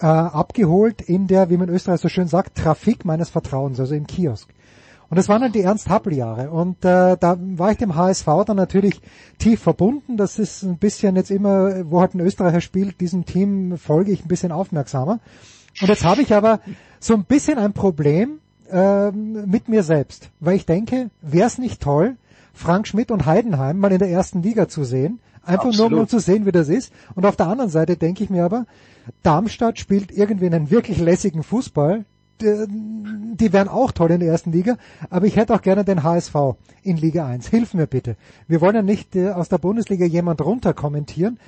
äh, 0.00 0.06
abgeholt 0.06 1.02
in 1.02 1.26
der, 1.26 1.50
wie 1.50 1.56
man 1.56 1.68
in 1.68 1.74
Österreich 1.74 2.00
so 2.00 2.08
schön 2.08 2.28
sagt, 2.28 2.58
Trafik 2.58 3.04
meines 3.04 3.30
Vertrauens, 3.30 3.80
also 3.80 3.94
im 3.94 4.06
Kiosk. 4.06 4.48
Und 5.08 5.16
das 5.16 5.28
waren 5.28 5.40
dann 5.40 5.52
die 5.52 5.62
Ernst 5.62 5.88
Happel 5.88 6.14
Jahre. 6.14 6.50
Und 6.50 6.84
äh, 6.84 7.16
da 7.16 7.36
war 7.38 7.70
ich 7.70 7.78
dem 7.78 7.94
HSV 7.94 8.26
dann 8.44 8.56
natürlich 8.56 9.00
tief 9.38 9.60
verbunden. 9.60 10.16
Das 10.16 10.38
ist 10.38 10.64
ein 10.64 10.78
bisschen 10.78 11.14
jetzt 11.14 11.30
immer, 11.30 11.90
wo 11.90 12.00
halt 12.00 12.14
ein 12.14 12.20
Österreicher 12.20 12.60
spielt, 12.60 13.00
diesem 13.00 13.24
Team 13.24 13.78
folge 13.78 14.10
ich 14.10 14.24
ein 14.24 14.28
bisschen 14.28 14.50
aufmerksamer. 14.50 15.20
Und 15.80 15.88
jetzt 15.88 16.04
habe 16.04 16.22
ich 16.22 16.34
aber 16.34 16.60
so 16.98 17.14
ein 17.14 17.24
bisschen 17.24 17.58
ein 17.58 17.72
Problem 17.72 18.40
äh, 18.70 19.12
mit 19.12 19.68
mir 19.68 19.82
selbst, 19.82 20.30
weil 20.40 20.56
ich 20.56 20.66
denke, 20.66 21.10
wäre 21.20 21.46
es 21.46 21.58
nicht 21.58 21.80
toll, 21.80 22.16
Frank 22.56 22.88
Schmidt 22.88 23.10
und 23.10 23.26
Heidenheim 23.26 23.78
mal 23.78 23.92
in 23.92 23.98
der 23.98 24.10
ersten 24.10 24.42
Liga 24.42 24.66
zu 24.66 24.82
sehen. 24.84 25.20
Einfach 25.44 25.66
Absolut. 25.66 25.92
nur 25.92 26.00
um 26.00 26.08
zu 26.08 26.18
sehen, 26.18 26.46
wie 26.46 26.52
das 26.52 26.68
ist. 26.68 26.92
Und 27.14 27.26
auf 27.26 27.36
der 27.36 27.46
anderen 27.46 27.70
Seite 27.70 27.96
denke 27.96 28.24
ich 28.24 28.30
mir 28.30 28.44
aber, 28.44 28.66
Darmstadt 29.22 29.78
spielt 29.78 30.10
irgendwie 30.10 30.46
einen 30.46 30.70
wirklich 30.70 30.98
lässigen 30.98 31.42
Fußball. 31.42 32.04
Die, 32.40 32.66
die 32.68 33.52
wären 33.52 33.68
auch 33.68 33.92
toll 33.92 34.10
in 34.10 34.20
der 34.20 34.28
ersten 34.28 34.52
Liga, 34.52 34.76
aber 35.08 35.24
ich 35.26 35.36
hätte 35.36 35.54
auch 35.54 35.62
gerne 35.62 35.84
den 35.84 36.02
HSV 36.02 36.34
in 36.82 36.98
Liga 36.98 37.26
1. 37.26 37.48
Hilf 37.48 37.72
mir 37.72 37.86
bitte. 37.86 38.16
Wir 38.46 38.60
wollen 38.60 38.74
ja 38.74 38.82
nicht 38.82 39.16
äh, 39.16 39.30
aus 39.30 39.48
der 39.48 39.56
Bundesliga 39.56 40.04
jemand 40.04 40.44
runter 40.44 40.74
kommentieren, 40.74 41.38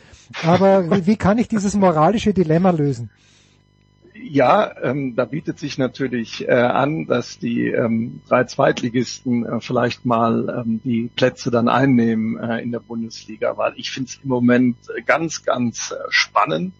aber 0.46 0.90
wie, 0.90 1.06
wie 1.06 1.16
kann 1.16 1.36
ich 1.36 1.48
dieses 1.48 1.74
moralische 1.74 2.32
Dilemma 2.32 2.70
lösen? 2.70 3.10
Ja, 4.20 4.74
ähm, 4.82 5.14
da 5.14 5.24
bietet 5.24 5.58
sich 5.58 5.78
natürlich 5.78 6.48
äh, 6.48 6.52
an, 6.52 7.06
dass 7.06 7.38
die 7.38 7.68
ähm, 7.68 8.20
drei 8.28 8.44
Zweitligisten 8.44 9.46
äh, 9.46 9.60
vielleicht 9.60 10.04
mal 10.04 10.64
ähm, 10.64 10.80
die 10.82 11.10
Plätze 11.14 11.50
dann 11.50 11.68
einnehmen 11.68 12.38
äh, 12.38 12.60
in 12.60 12.72
der 12.72 12.80
Bundesliga, 12.80 13.56
weil 13.56 13.74
ich 13.76 13.90
finde 13.90 14.08
es 14.08 14.20
im 14.22 14.28
Moment 14.28 14.76
ganz, 15.06 15.44
ganz 15.44 15.92
äh, 15.92 15.96
spannend, 16.08 16.74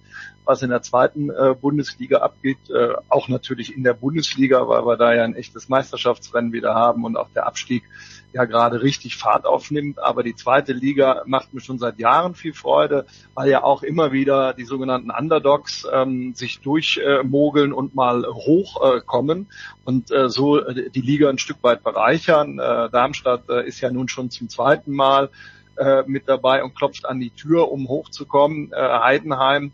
was 0.45 0.63
in 0.63 0.71
der 0.71 0.83
zweiten 0.83 1.31
äh, 1.31 1.55
Bundesliga 1.61 2.19
abgeht. 2.19 2.71
Äh, 2.71 2.95
auch 3.09 3.29
natürlich 3.29 3.77
in 3.77 3.85
der 3.85 3.95
Bundesliga, 3.95 4.67
weil 4.67 4.85
wir 4.87 4.97
da 4.97 5.15
ja 5.15 5.25
ein 5.25 5.37
echtes 5.37 5.69
Meisterschaftsrennen 5.69 6.53
wieder 6.53 6.75
haben 6.75 7.05
und 7.05 7.17
auch 7.17 7.29
der 7.35 7.47
Abstieg 7.47 7.85
ja 8.33 8.45
gerade 8.45 8.83
richtig 8.83 9.17
Fahrt 9.17 9.47
aufnimmt. 9.47 9.99
Aber 9.99 10.23
die 10.23 10.35
zweite 10.35 10.73
Liga 10.73 11.23
macht 11.27 11.55
mir 11.55 11.61
schon 11.61 11.79
seit 11.79 11.99
Jahren 11.99 12.35
viel 12.35 12.53
Freude, 12.53 13.07
weil 13.35 13.51
ja 13.51 13.63
auch 13.65 13.83
immer 13.83 14.13
wieder 14.13 14.55
die 14.55 14.65
sogenannten 14.65 15.11
Underdogs 15.11 15.87
ähm, 15.93 16.35
sich 16.35 16.61
durchmogeln 16.61 17.71
äh, 17.71 17.75
und 17.75 17.95
mal 17.95 18.27
hochkommen 18.27 19.43
äh, 19.43 19.85
und 19.85 20.11
äh, 20.11 20.29
so 20.29 20.59
äh, 20.59 20.91
die 20.91 21.01
Liga 21.01 21.29
ein 21.29 21.39
Stück 21.39 21.59
weit 21.63 21.83
bereichern. 21.83 22.59
Äh, 22.59 22.91
Darmstadt 22.91 23.49
äh, 23.49 23.67
ist 23.67 23.81
ja 23.81 23.91
nun 23.91 24.09
schon 24.09 24.31
zum 24.31 24.49
zweiten 24.49 24.93
Mal 24.93 25.31
äh, 25.77 26.03
mit 26.07 26.29
dabei 26.29 26.63
und 26.65 26.75
klopft 26.75 27.07
an 27.07 27.21
die 27.21 27.31
Tür, 27.31 27.71
um 27.71 27.89
hochzukommen. 27.89 28.73
Äh, 28.73 28.77
Heidenheim 28.77 29.73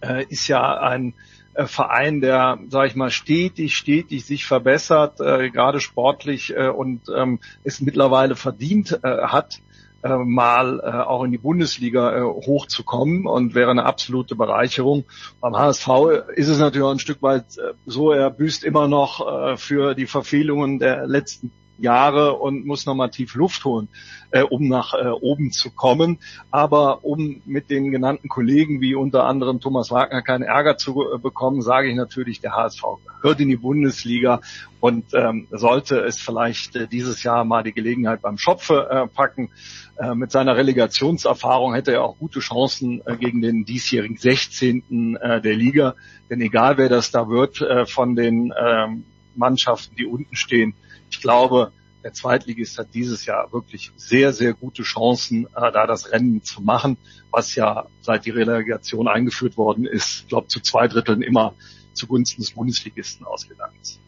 äh, 0.00 0.24
ist 0.28 0.48
ja 0.48 0.78
ein 0.78 1.14
Verein, 1.54 2.20
der, 2.20 2.58
sage 2.68 2.88
ich 2.88 2.94
mal, 2.94 3.10
stetig, 3.10 3.76
stetig 3.76 4.24
sich 4.24 4.46
verbessert, 4.46 5.20
äh, 5.20 5.50
gerade 5.50 5.80
sportlich 5.80 6.54
äh, 6.56 6.68
und 6.68 7.02
ähm, 7.14 7.40
es 7.64 7.80
mittlerweile 7.80 8.36
verdient 8.36 9.00
äh, 9.02 9.22
hat, 9.22 9.60
äh, 10.02 10.16
mal 10.16 10.80
äh, 10.80 10.86
auch 10.86 11.24
in 11.24 11.32
die 11.32 11.38
Bundesliga 11.38 12.16
äh, 12.16 12.22
hochzukommen 12.22 13.26
und 13.26 13.54
wäre 13.54 13.70
eine 13.70 13.84
absolute 13.84 14.34
Bereicherung. 14.34 15.04
Beim 15.40 15.56
HSV 15.56 15.88
ist 16.34 16.48
es 16.48 16.58
natürlich 16.58 16.86
auch 16.86 16.92
ein 16.92 16.98
Stück 16.98 17.20
weit 17.22 17.58
äh, 17.58 17.74
so, 17.84 18.10
er 18.12 18.30
büßt 18.30 18.64
immer 18.64 18.88
noch 18.88 19.20
äh, 19.26 19.56
für 19.56 19.94
die 19.94 20.06
Verfehlungen 20.06 20.78
der 20.78 21.06
letzten 21.06 21.52
Jahre 21.80 22.34
und 22.34 22.66
muss 22.66 22.86
nochmal 22.86 23.10
tief 23.10 23.34
Luft 23.34 23.64
holen, 23.64 23.88
äh, 24.30 24.42
um 24.42 24.68
nach 24.68 24.94
äh, 24.94 25.08
oben 25.08 25.52
zu 25.52 25.70
kommen. 25.70 26.18
Aber 26.50 27.04
um 27.04 27.42
mit 27.44 27.70
den 27.70 27.90
genannten 27.90 28.28
Kollegen 28.28 28.80
wie 28.80 28.94
unter 28.94 29.24
anderem 29.24 29.60
Thomas 29.60 29.90
Wagner 29.90 30.22
keinen 30.22 30.42
Ärger 30.42 30.76
zu 30.76 31.04
äh, 31.14 31.18
bekommen, 31.18 31.62
sage 31.62 31.88
ich 31.88 31.96
natürlich, 31.96 32.40
der 32.40 32.52
HSV 32.52 32.82
gehört 33.20 33.40
in 33.40 33.48
die 33.48 33.56
Bundesliga 33.56 34.40
und 34.80 35.12
ähm, 35.14 35.46
sollte 35.50 36.00
es 36.00 36.18
vielleicht 36.18 36.76
äh, 36.76 36.86
dieses 36.86 37.22
Jahr 37.22 37.44
mal 37.44 37.62
die 37.62 37.72
Gelegenheit 37.72 38.22
beim 38.22 38.38
Schopfe 38.38 38.88
äh, 38.90 39.06
packen. 39.06 39.50
Äh, 39.98 40.14
mit 40.14 40.30
seiner 40.30 40.56
Relegationserfahrung 40.56 41.74
hätte 41.74 41.92
er 41.92 42.04
auch 42.04 42.18
gute 42.18 42.40
Chancen 42.40 43.02
äh, 43.04 43.16
gegen 43.16 43.42
den 43.42 43.64
diesjährigen 43.64 44.16
16. 44.16 45.16
Äh, 45.20 45.40
der 45.40 45.54
Liga. 45.54 45.94
Denn 46.30 46.40
egal 46.40 46.78
wer 46.78 46.88
das 46.88 47.10
da 47.10 47.28
wird 47.28 47.60
äh, 47.60 47.84
von 47.84 48.16
den 48.16 48.52
äh, 48.52 48.86
Mannschaften, 49.34 49.96
die 49.96 50.06
unten 50.06 50.36
stehen, 50.36 50.74
ich 51.10 51.20
glaube, 51.20 51.72
der 52.02 52.12
Zweitligist 52.12 52.78
hat 52.78 52.88
dieses 52.94 53.26
Jahr 53.26 53.52
wirklich 53.52 53.92
sehr, 53.96 54.32
sehr 54.32 54.54
gute 54.54 54.82
Chancen, 54.82 55.46
äh, 55.46 55.72
da 55.72 55.86
das 55.86 56.12
Rennen 56.12 56.42
zu 56.42 56.62
machen, 56.62 56.96
was 57.30 57.54
ja 57.54 57.86
seit 58.00 58.24
die 58.24 58.30
Relegation 58.30 59.06
eingeführt 59.06 59.56
worden 59.56 59.84
ist, 59.84 60.28
glaube 60.28 60.48
zu 60.48 60.60
zwei 60.60 60.88
Dritteln 60.88 61.22
immer 61.22 61.54
zugunsten 61.92 62.40
des 62.40 62.52
Bundesligisten 62.52 63.26
ausgegangen 63.26 63.74
ist. 63.82 64.00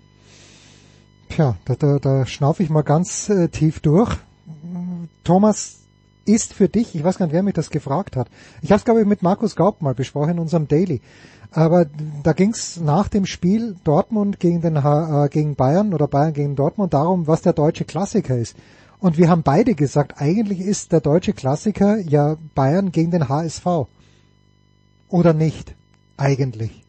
Tja, 1.28 1.56
da, 1.64 1.74
da, 1.74 1.98
da 1.98 2.26
schnaufe 2.26 2.62
ich 2.62 2.70
mal 2.70 2.82
ganz 2.82 3.28
äh, 3.28 3.48
tief 3.48 3.80
durch. 3.80 4.16
Thomas, 5.24 5.81
ist 6.24 6.52
für 6.52 6.68
dich, 6.68 6.94
ich 6.94 7.04
weiß 7.04 7.18
gar 7.18 7.26
nicht, 7.26 7.32
wer 7.32 7.42
mich 7.42 7.54
das 7.54 7.70
gefragt 7.70 8.16
hat. 8.16 8.28
Ich 8.60 8.70
habe 8.70 8.78
es, 8.78 8.84
glaube 8.84 9.00
ich, 9.00 9.06
mit 9.06 9.22
Markus 9.22 9.56
Gaub 9.56 9.82
mal 9.82 9.94
besprochen 9.94 10.32
in 10.32 10.38
unserem 10.38 10.68
Daily. 10.68 11.00
Aber 11.50 11.86
da 12.22 12.32
ging 12.32 12.50
es 12.50 12.80
nach 12.80 13.08
dem 13.08 13.26
Spiel 13.26 13.76
Dortmund 13.84 14.40
gegen, 14.40 14.62
den, 14.62 14.76
äh, 14.76 15.28
gegen 15.30 15.54
Bayern 15.54 15.92
oder 15.92 16.08
Bayern 16.08 16.32
gegen 16.32 16.56
Dortmund 16.56 16.94
darum, 16.94 17.26
was 17.26 17.42
der 17.42 17.52
deutsche 17.52 17.84
Klassiker 17.84 18.36
ist. 18.36 18.56
Und 19.00 19.18
wir 19.18 19.28
haben 19.28 19.42
beide 19.42 19.74
gesagt, 19.74 20.14
eigentlich 20.20 20.60
ist 20.60 20.92
der 20.92 21.00
deutsche 21.00 21.32
Klassiker 21.32 21.98
ja 21.98 22.36
Bayern 22.54 22.92
gegen 22.92 23.10
den 23.10 23.28
HSV. 23.28 23.66
Oder 25.08 25.34
nicht? 25.34 25.74
Eigentlich. 26.16 26.84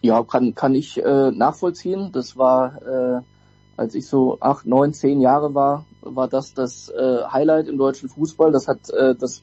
Ja, 0.00 0.22
kann, 0.22 0.54
kann 0.54 0.74
ich 0.74 1.02
äh, 1.02 1.30
nachvollziehen. 1.30 2.10
Das 2.12 2.36
war, 2.36 2.80
äh, 2.82 3.20
als 3.76 3.94
ich 3.94 4.06
so 4.06 4.38
acht, 4.40 4.66
neun, 4.66 4.92
zehn 4.92 5.20
Jahre 5.20 5.54
war, 5.54 5.84
war 6.00 6.28
das 6.28 6.54
das 6.54 6.88
äh, 6.88 7.24
Highlight 7.24 7.68
im 7.68 7.78
deutschen 7.78 8.08
Fußball. 8.08 8.52
Das 8.52 8.68
hat 8.68 8.90
äh, 8.90 9.14
das 9.14 9.42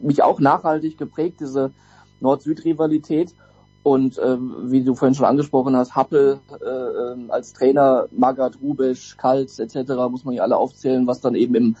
mich 0.00 0.22
auch 0.22 0.40
nachhaltig 0.40 0.98
geprägt, 0.98 1.40
diese 1.40 1.72
Nord-Süd-Rivalität. 2.20 3.34
Und 3.82 4.20
ähm, 4.22 4.54
wie 4.64 4.82
du 4.82 4.94
vorhin 4.94 5.14
schon 5.14 5.26
angesprochen 5.26 5.76
hast, 5.76 5.94
Happel 5.94 6.40
äh, 6.60 6.64
ähm, 6.64 7.30
als 7.30 7.52
Trainer, 7.52 8.08
Magath, 8.10 8.58
Rubisch, 8.60 9.16
Kaltz 9.16 9.60
etc. 9.60 9.92
muss 10.10 10.24
man 10.24 10.32
hier 10.32 10.42
alle 10.42 10.56
aufzählen, 10.56 11.06
was 11.06 11.20
dann 11.20 11.36
eben 11.36 11.54
im, 11.54 11.76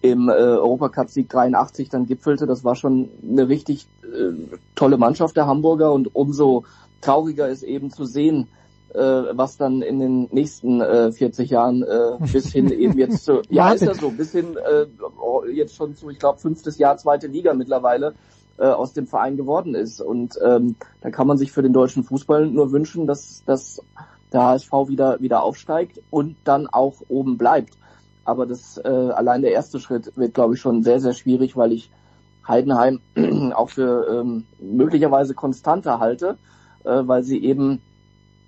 im 0.00 0.28
äh, 0.30 0.32
Europacup-Sieg 0.32 1.28
83 1.28 1.90
dann 1.90 2.06
gipfelte. 2.06 2.46
Das 2.46 2.64
war 2.64 2.74
schon 2.74 3.10
eine 3.22 3.48
richtig 3.48 3.86
äh, 4.02 4.32
tolle 4.74 4.96
Mannschaft 4.96 5.36
der 5.36 5.46
Hamburger 5.46 5.92
und 5.92 6.14
umso 6.14 6.64
trauriger 7.02 7.48
ist 7.48 7.64
eben 7.64 7.90
zu 7.90 8.06
sehen, 8.06 8.48
äh, 8.48 8.61
was 8.98 9.56
dann 9.56 9.82
in 9.82 9.98
den 10.00 10.28
nächsten 10.32 10.80
äh, 10.80 11.12
40 11.12 11.50
Jahren 11.50 11.82
äh, 11.82 12.18
bis 12.32 12.52
hin 12.52 12.70
eben 12.70 12.98
jetzt 12.98 13.24
zu, 13.24 13.42
ja 13.48 13.72
ist 13.72 13.82
ja 13.82 13.94
so, 13.94 14.10
bis 14.10 14.32
hin 14.32 14.56
äh, 14.56 14.86
jetzt 15.50 15.74
schon 15.76 15.94
zu, 15.96 16.10
ich 16.10 16.18
glaube, 16.18 16.38
fünftes 16.38 16.78
Jahr 16.78 16.96
zweite 16.96 17.26
Liga 17.26 17.54
mittlerweile 17.54 18.14
äh, 18.58 18.66
aus 18.66 18.92
dem 18.92 19.06
Verein 19.06 19.36
geworden 19.36 19.74
ist. 19.74 20.00
Und 20.00 20.38
ähm, 20.44 20.76
da 21.00 21.10
kann 21.10 21.26
man 21.26 21.38
sich 21.38 21.52
für 21.52 21.62
den 21.62 21.72
deutschen 21.72 22.04
Fußball 22.04 22.46
nur 22.46 22.72
wünschen, 22.72 23.06
dass, 23.06 23.42
dass 23.46 23.80
der 24.32 24.42
HSV 24.42 24.72
wieder, 24.88 25.20
wieder 25.20 25.42
aufsteigt 25.42 26.00
und 26.10 26.36
dann 26.44 26.66
auch 26.66 26.96
oben 27.08 27.38
bleibt. 27.38 27.74
Aber 28.24 28.46
das 28.46 28.78
äh, 28.78 28.88
allein 28.88 29.42
der 29.42 29.52
erste 29.52 29.80
Schritt 29.80 30.12
wird, 30.16 30.34
glaube 30.34 30.54
ich, 30.54 30.60
schon 30.60 30.82
sehr, 30.82 31.00
sehr 31.00 31.12
schwierig, 31.12 31.56
weil 31.56 31.72
ich 31.72 31.90
Heidenheim 32.46 33.00
auch 33.54 33.70
für 33.70 34.06
ähm, 34.08 34.44
möglicherweise 34.60 35.34
konstanter 35.34 35.98
halte, 35.98 36.36
äh, 36.84 37.02
weil 37.04 37.24
sie 37.24 37.42
eben, 37.42 37.80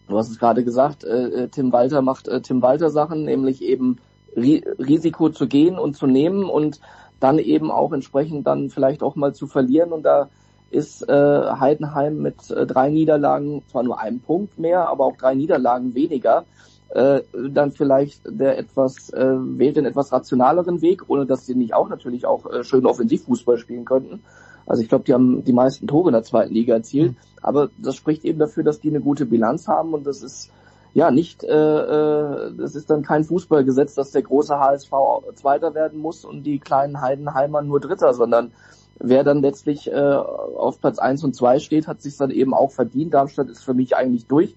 du 0.08 0.18
hast 0.18 0.30
es 0.30 0.38
gerade 0.38 0.64
gesagt, 0.64 1.04
äh, 1.04 1.44
äh 1.44 1.48
Tim 1.48 1.72
Walter 1.72 2.02
macht 2.02 2.28
äh, 2.28 2.40
Tim 2.40 2.62
Walter 2.62 2.90
Sachen, 2.90 3.24
nämlich 3.24 3.62
eben 3.62 3.98
Ri 4.36 4.64
Risiko 4.78 5.30
zu 5.30 5.46
gehen 5.46 5.78
und 5.78 5.96
zu 5.96 6.06
nehmen 6.06 6.44
und 6.44 6.80
dann 7.20 7.38
eben 7.38 7.70
auch 7.70 7.92
entsprechend 7.92 8.46
dann 8.46 8.70
vielleicht 8.70 9.02
auch 9.02 9.16
mal 9.16 9.34
zu 9.34 9.46
verlieren. 9.46 9.92
Und 9.92 10.02
da 10.02 10.28
ist 10.70 11.08
äh, 11.08 11.12
Heidenheim 11.12 12.20
mit 12.20 12.50
äh, 12.50 12.66
drei 12.66 12.90
Niederlagen, 12.90 13.62
zwar 13.68 13.82
nur 13.82 14.00
einem 14.00 14.20
Punkt 14.20 14.58
mehr, 14.58 14.88
aber 14.88 15.04
auch 15.04 15.16
drei 15.16 15.34
Niederlagen 15.34 15.94
weniger, 15.94 16.44
äh, 16.90 17.22
dann 17.32 17.72
vielleicht 17.72 18.22
der 18.26 18.58
etwas, 18.58 19.10
äh, 19.10 19.24
wählt 19.24 19.76
den 19.76 19.86
etwas 19.86 20.12
rationaleren 20.12 20.82
Weg, 20.82 21.08
ohne 21.08 21.26
dass 21.26 21.46
sie 21.46 21.54
nicht 21.54 21.74
auch 21.74 21.88
natürlich 21.88 22.26
auch 22.26 22.46
äh, 22.46 22.64
schön 22.64 22.86
Offensivfußball 22.86 23.58
spielen 23.58 23.84
könnten. 23.84 24.22
Also 24.66 24.82
ich 24.82 24.88
glaube, 24.88 25.04
die 25.04 25.14
haben 25.14 25.44
die 25.44 25.52
meisten 25.52 25.86
Tore 25.86 26.08
in 26.08 26.14
der 26.14 26.22
zweiten 26.22 26.54
Liga 26.54 26.74
erzielt. 26.74 27.12
Mhm. 27.12 27.16
Aber 27.42 27.68
das 27.78 27.96
spricht 27.96 28.24
eben 28.24 28.38
dafür, 28.38 28.64
dass 28.64 28.80
die 28.80 28.88
eine 28.88 29.00
gute 29.00 29.26
Bilanz 29.26 29.68
haben 29.68 29.92
und 29.92 30.06
das 30.06 30.22
ist 30.22 30.50
ja 30.94 31.10
nicht, 31.10 31.42
äh, 31.42 31.48
äh, 31.48 32.52
es 32.62 32.74
ist 32.74 32.88
dann 32.88 33.02
kein 33.02 33.24
Fußballgesetz, 33.24 33.94
dass 33.94 34.12
der 34.12 34.22
große 34.22 34.58
HSV 34.58 34.92
Zweiter 35.34 35.74
werden 35.74 35.98
muss 35.98 36.24
und 36.24 36.44
die 36.44 36.58
kleinen 36.58 37.00
Heidenheimer 37.00 37.62
nur 37.62 37.80
Dritter, 37.80 38.14
sondern 38.14 38.52
wer 39.00 39.24
dann 39.24 39.42
letztlich 39.42 39.90
äh, 39.90 39.94
auf 39.94 40.80
Platz 40.80 40.98
eins 40.98 41.24
und 41.24 41.34
zwei 41.34 41.58
steht, 41.58 41.88
hat 41.88 42.00
sich 42.00 42.16
dann 42.16 42.30
eben 42.30 42.54
auch 42.54 42.70
verdient. 42.70 43.12
Darmstadt 43.12 43.48
ist 43.48 43.64
für 43.64 43.74
mich 43.74 43.96
eigentlich 43.96 44.26
durch 44.26 44.54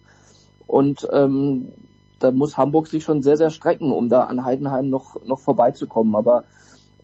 und 0.68 1.08
ähm, 1.12 1.70
da 2.20 2.32
muss 2.32 2.58
Hamburg 2.58 2.88
sich 2.88 3.04
schon 3.04 3.22
sehr, 3.22 3.38
sehr 3.38 3.50
strecken, 3.50 3.92
um 3.92 4.10
da 4.10 4.24
an 4.24 4.46
Heidenheim 4.46 4.90
noch, 4.90 5.24
noch 5.26 5.40
vorbeizukommen. 5.40 6.16
Aber 6.16 6.44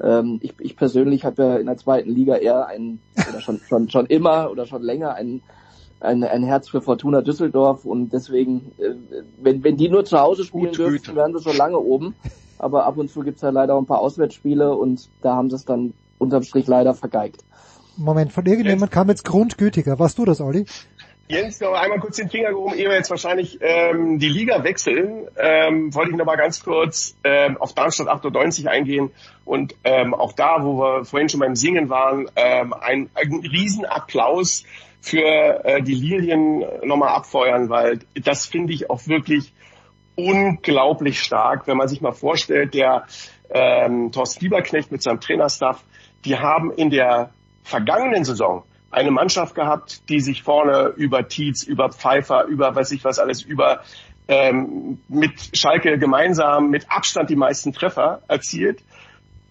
ähm, 0.01 0.39
ich, 0.41 0.53
ich 0.59 0.75
persönlich 0.75 1.25
habe 1.25 1.43
ja 1.43 1.55
in 1.57 1.65
der 1.67 1.77
zweiten 1.77 2.09
Liga 2.09 2.35
eher 2.35 2.67
ein, 2.67 2.99
oder 3.29 3.41
schon, 3.41 3.59
schon, 3.67 3.89
schon 3.89 4.05
immer 4.07 4.49
oder 4.51 4.65
schon 4.65 4.81
länger 4.81 5.13
einen 5.13 5.41
ein, 6.03 6.23
ein 6.23 6.43
Herz 6.43 6.69
für 6.69 6.81
Fortuna 6.81 7.21
Düsseldorf 7.21 7.85
und 7.85 8.11
deswegen, 8.11 8.73
äh, 8.77 8.93
wenn, 9.41 9.63
wenn 9.63 9.77
die 9.77 9.89
nur 9.89 10.05
zu 10.05 10.19
Hause 10.19 10.43
spielen 10.43 10.73
dürfen, 10.73 11.15
wären 11.15 11.35
sie 11.35 11.41
schon 11.41 11.57
lange 11.57 11.79
oben. 11.79 12.13
Aber 12.59 12.85
ab 12.85 12.97
und 12.97 13.09
zu 13.09 13.21
gibt's 13.21 13.41
ja 13.41 13.49
leider 13.49 13.75
auch 13.75 13.79
ein 13.79 13.85
paar 13.85 13.99
Auswärtsspiele 13.99 14.75
und 14.75 15.09
da 15.21 15.35
haben 15.35 15.49
sie 15.49 15.55
es 15.55 15.65
dann 15.65 15.93
unterm 16.17 16.43
Strich 16.43 16.67
leider 16.67 16.93
vergeigt. 16.93 17.43
Moment, 17.97 18.31
von 18.31 18.45
irgendjemand 18.45 18.91
kam 18.91 19.09
jetzt 19.09 19.23
grundgütiger. 19.23 19.99
Warst 19.99 20.17
du 20.17 20.25
das, 20.25 20.41
Olli? 20.41 20.65
Jens, 21.29 21.61
noch 21.61 21.73
einmal 21.73 21.99
kurz 21.99 22.17
den 22.17 22.29
Finger 22.29 22.49
gehoben, 22.49 22.75
ehe 22.75 22.89
wir 22.89 22.95
jetzt 22.95 23.09
wahrscheinlich 23.09 23.57
ähm, 23.61 24.19
die 24.19 24.27
Liga 24.27 24.61
wechseln, 24.65 25.25
ähm, 25.37 25.95
wollte 25.95 26.11
ich 26.11 26.17
noch 26.17 26.25
mal 26.25 26.35
ganz 26.35 26.61
kurz 26.61 27.15
ähm, 27.23 27.55
auf 27.57 27.73
Darmstadt 27.73 28.09
98 28.09 28.67
eingehen 28.67 29.09
und 29.45 29.73
ähm, 29.85 30.13
auch 30.13 30.33
da, 30.33 30.57
wo 30.61 30.79
wir 30.79 31.05
vorhin 31.05 31.29
schon 31.29 31.39
beim 31.39 31.55
Singen 31.55 31.89
waren, 31.89 32.29
ähm, 32.35 32.73
ein, 32.73 33.09
ein 33.13 33.39
Riesenapplaus 33.39 34.65
für 34.99 35.63
äh, 35.63 35.81
die 35.81 35.95
Lilien 35.95 36.65
nochmal 36.83 37.15
abfeuern, 37.15 37.69
weil 37.69 37.99
das 38.21 38.45
finde 38.45 38.73
ich 38.73 38.89
auch 38.89 39.07
wirklich 39.07 39.53
unglaublich 40.15 41.21
stark, 41.21 41.67
wenn 41.67 41.77
man 41.77 41.87
sich 41.87 42.01
mal 42.01 42.11
vorstellt, 42.11 42.73
der 42.73 43.05
ähm, 43.49 44.11
Thorsten 44.11 44.43
Lieberknecht 44.43 44.91
mit 44.91 45.01
seinem 45.01 45.21
Trainerstaff, 45.21 45.83
die 46.25 46.37
haben 46.37 46.71
in 46.71 46.89
der 46.89 47.29
vergangenen 47.63 48.25
Saison 48.25 48.63
eine 48.93 49.11
Mannschaft 49.11 49.55
gehabt, 49.55 50.07
die 50.09 50.19
sich 50.19 50.43
vorne 50.43 50.93
über 50.95 51.27
Tietz, 51.27 51.63
über 51.63 51.89
Pfeiffer, 51.89 52.45
über 52.45 52.75
weiß 52.75 52.91
ich 52.91 53.03
was 53.03 53.19
alles, 53.19 53.41
über 53.41 53.81
ähm, 54.27 54.99
mit 55.09 55.33
Schalke 55.53 55.97
gemeinsam 55.97 56.69
mit 56.69 56.89
Abstand 56.89 57.29
die 57.29 57.35
meisten 57.35 57.73
Treffer 57.73 58.21
erzielt, 58.27 58.81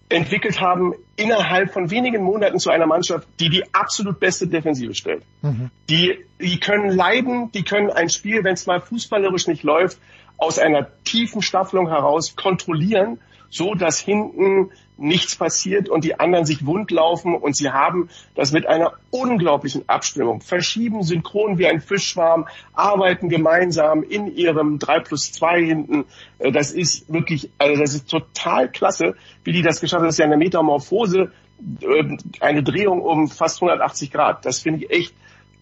entwickelt 0.09 0.61
haben 0.61 0.94
innerhalb 1.16 1.72
von 1.72 1.90
wenigen 1.90 2.22
Monaten 2.22 2.59
zu 2.59 2.70
einer 2.70 2.87
Mannschaft, 2.87 3.28
die 3.40 3.50
die 3.50 3.64
absolut 3.74 4.20
beste 4.20 4.46
Defensive 4.46 4.94
stellt. 4.94 5.24
Mhm. 5.42 5.70
Die, 5.88 6.24
die 6.40 6.59
können 6.59 6.90
leiden, 6.90 7.50
die 7.52 7.64
können 7.64 7.90
ein 7.90 8.09
Spiel, 8.09 8.44
wenn 8.44 8.55
es 8.55 8.66
mal 8.66 8.81
fußballerisch 8.81 9.46
nicht 9.46 9.62
läuft, 9.62 9.98
aus 10.37 10.59
einer 10.59 10.88
tiefen 11.05 11.42
Staffelung 11.42 11.88
heraus 11.88 12.37
kontrollieren 12.37 13.18
so 13.52 13.74
dass 13.74 14.00
hinten 14.00 14.70
nichts 15.03 15.37
passiert 15.37 15.88
und 15.88 16.05
die 16.05 16.19
anderen 16.19 16.47
sich 16.47 16.65
wund 16.65 16.91
laufen 16.91 17.35
und 17.35 17.57
sie 17.57 17.71
haben 17.71 18.09
das 18.35 18.53
mit 18.53 18.67
einer 18.67 18.93
unglaublichen 19.11 19.88
Abstimmung, 19.88 20.41
verschieben 20.41 21.03
synchron 21.03 21.59
wie 21.59 21.67
ein 21.67 21.81
Fischschwarm, 21.81 22.47
arbeiten 22.73 23.29
gemeinsam 23.29 24.03
in 24.03 24.29
ihrem 24.35 24.79
3 24.79 25.01
plus 25.01 25.33
2 25.33 25.65
hinten. 25.65 26.05
Äh, 26.38 26.53
das 26.53 26.71
ist 26.71 27.12
wirklich, 27.12 27.51
also 27.59 27.81
das 27.81 27.95
ist 27.95 28.09
total 28.09 28.71
klasse, 28.71 29.17
wie 29.45 29.53
die 29.53 29.62
das 29.62 29.81
geschafft 29.81 30.01
haben. 30.01 30.07
Das 30.07 30.15
ist 30.15 30.19
ja 30.19 30.27
eine 30.27 30.37
Metamorphose, 30.37 31.33
äh, 31.81 32.17
eine 32.41 32.62
Drehung 32.62 33.03
um 33.03 33.29
fast 33.29 33.61
180 33.61 34.12
Grad. 34.12 34.47
Das 34.47 34.61
finde 34.61 34.85
ich 34.85 34.91
echt 34.91 35.15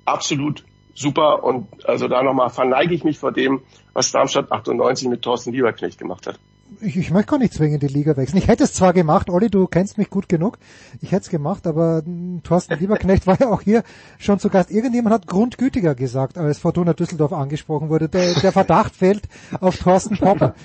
absolut 0.05 0.64
super 0.94 1.42
und 1.44 1.87
also 1.87 2.09
da 2.09 2.22
nochmal 2.22 2.50
verneige 2.50 2.94
ich 2.94 3.05
mich 3.05 3.18
vor 3.18 3.33
dem, 3.33 3.62
was 3.94 4.12
Darmstadt 4.12 4.53
98 4.53 5.09
mit 5.09 5.22
Thorsten 5.22 5.53
Lieberknecht 5.53 5.98
gemacht 5.98 6.26
hat 6.26 6.38
ich, 6.80 6.96
ich 6.96 7.11
möchte 7.11 7.30
gar 7.30 7.38
nicht 7.38 7.52
zwingend 7.52 7.83
die 7.83 7.88
Liga 7.88 8.16
wechseln. 8.16 8.38
Ich 8.38 8.48
hätte 8.48 8.64
es 8.64 8.72
zwar 8.72 8.92
gemacht, 8.92 9.30
Olli, 9.30 9.50
du 9.50 9.66
kennst 9.66 9.98
mich 9.98 10.11
gut 10.11 10.28
genug, 10.28 10.59
ich 11.00 11.12
hätte 11.12 11.22
es 11.22 11.28
gemacht, 11.28 11.66
aber 11.66 12.02
hm, 12.04 12.42
Thorsten 12.42 12.78
Lieberknecht 12.78 13.26
war 13.26 13.38
ja 13.40 13.48
auch 13.48 13.62
hier 13.62 13.83
schon 14.18 14.38
zu 14.38 14.48
Gast. 14.48 14.70
Irgendjemand 14.70 15.14
hat 15.14 15.26
grundgütiger 15.26 15.94
gesagt, 15.94 16.38
als 16.38 16.59
Fortuna 16.59 16.94
Düsseldorf 16.94 17.33
angesprochen 17.33 17.88
wurde. 17.88 18.09
Der, 18.09 18.35
der 18.35 18.52
Verdacht 18.52 18.94
fällt 18.94 19.22
auf 19.61 19.78
Thorsten 19.78 20.16
Popper. 20.16 20.54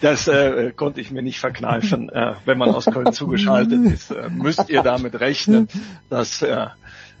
Das 0.00 0.26
äh, 0.26 0.72
konnte 0.74 1.00
ich 1.00 1.12
mir 1.12 1.22
nicht 1.22 1.38
verkneifen. 1.38 2.08
Äh, 2.08 2.34
wenn 2.44 2.58
man 2.58 2.70
aus 2.70 2.86
Köln 2.86 3.12
zugeschaltet 3.12 3.84
ist, 3.84 4.10
äh, 4.10 4.28
müsst 4.28 4.68
ihr 4.68 4.82
damit 4.82 5.20
rechnen, 5.20 5.68
dass 6.08 6.42
äh, 6.42 6.66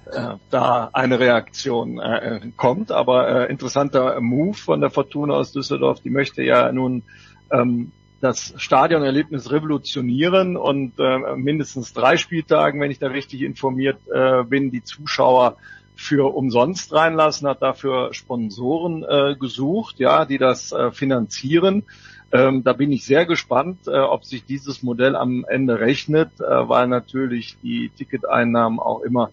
äh, 0.06 0.34
da 0.50 0.90
eine 0.92 1.20
Reaktion 1.20 2.00
äh, 2.00 2.40
kommt. 2.56 2.90
Aber 2.90 3.28
äh, 3.28 3.50
interessanter 3.50 4.20
Move 4.20 4.54
von 4.54 4.80
der 4.80 4.90
Fortuna 4.90 5.34
aus 5.34 5.52
Düsseldorf, 5.52 6.00
die 6.00 6.10
möchte 6.10 6.42
ja 6.42 6.72
nun 6.72 7.04
ähm, 7.52 7.92
das 8.20 8.54
Stadionerlebnis 8.56 9.50
revolutionieren 9.50 10.56
und 10.56 10.92
äh, 10.98 11.36
mindestens 11.36 11.92
drei 11.92 12.16
Spieltagen, 12.16 12.80
wenn 12.80 12.92
ich 12.92 13.00
da 13.00 13.08
richtig 13.08 13.42
informiert 13.42 13.98
äh, 14.12 14.44
bin, 14.44 14.70
die 14.70 14.84
Zuschauer 14.84 15.56
für 15.96 16.34
umsonst 16.34 16.92
reinlassen, 16.92 17.48
hat 17.48 17.62
dafür 17.62 18.14
Sponsoren 18.14 19.04
äh, 19.04 19.34
gesucht, 19.38 19.98
ja, 19.98 20.24
die 20.24 20.38
das 20.38 20.72
äh, 20.72 20.92
finanzieren. 20.92 21.84
Ähm, 22.30 22.64
da 22.64 22.72
bin 22.72 22.92
ich 22.92 23.04
sehr 23.04 23.26
gespannt, 23.26 23.88
äh, 23.88 23.98
ob 23.98 24.24
sich 24.24 24.44
dieses 24.44 24.82
Modell 24.82 25.16
am 25.16 25.44
Ende 25.48 25.80
rechnet, 25.80 26.30
äh, 26.40 26.68
weil 26.68 26.86
natürlich 26.88 27.56
die 27.62 27.90
Ticketeinnahmen 27.90 28.78
auch 28.78 29.00
immer 29.02 29.30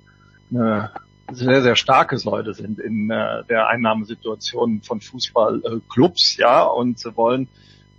eine 0.51 0.91
sehr, 1.31 1.61
sehr 1.61 1.75
starke 1.75 2.17
Säule 2.17 2.53
sind 2.53 2.79
in 2.79 3.09
äh, 3.09 3.43
der 3.45 3.67
Einnahmesituation 3.67 4.81
von 4.81 4.99
Fußballclubs, 4.99 6.37
ja, 6.37 6.63
und 6.63 6.99
sie 6.99 7.15
wollen 7.15 7.47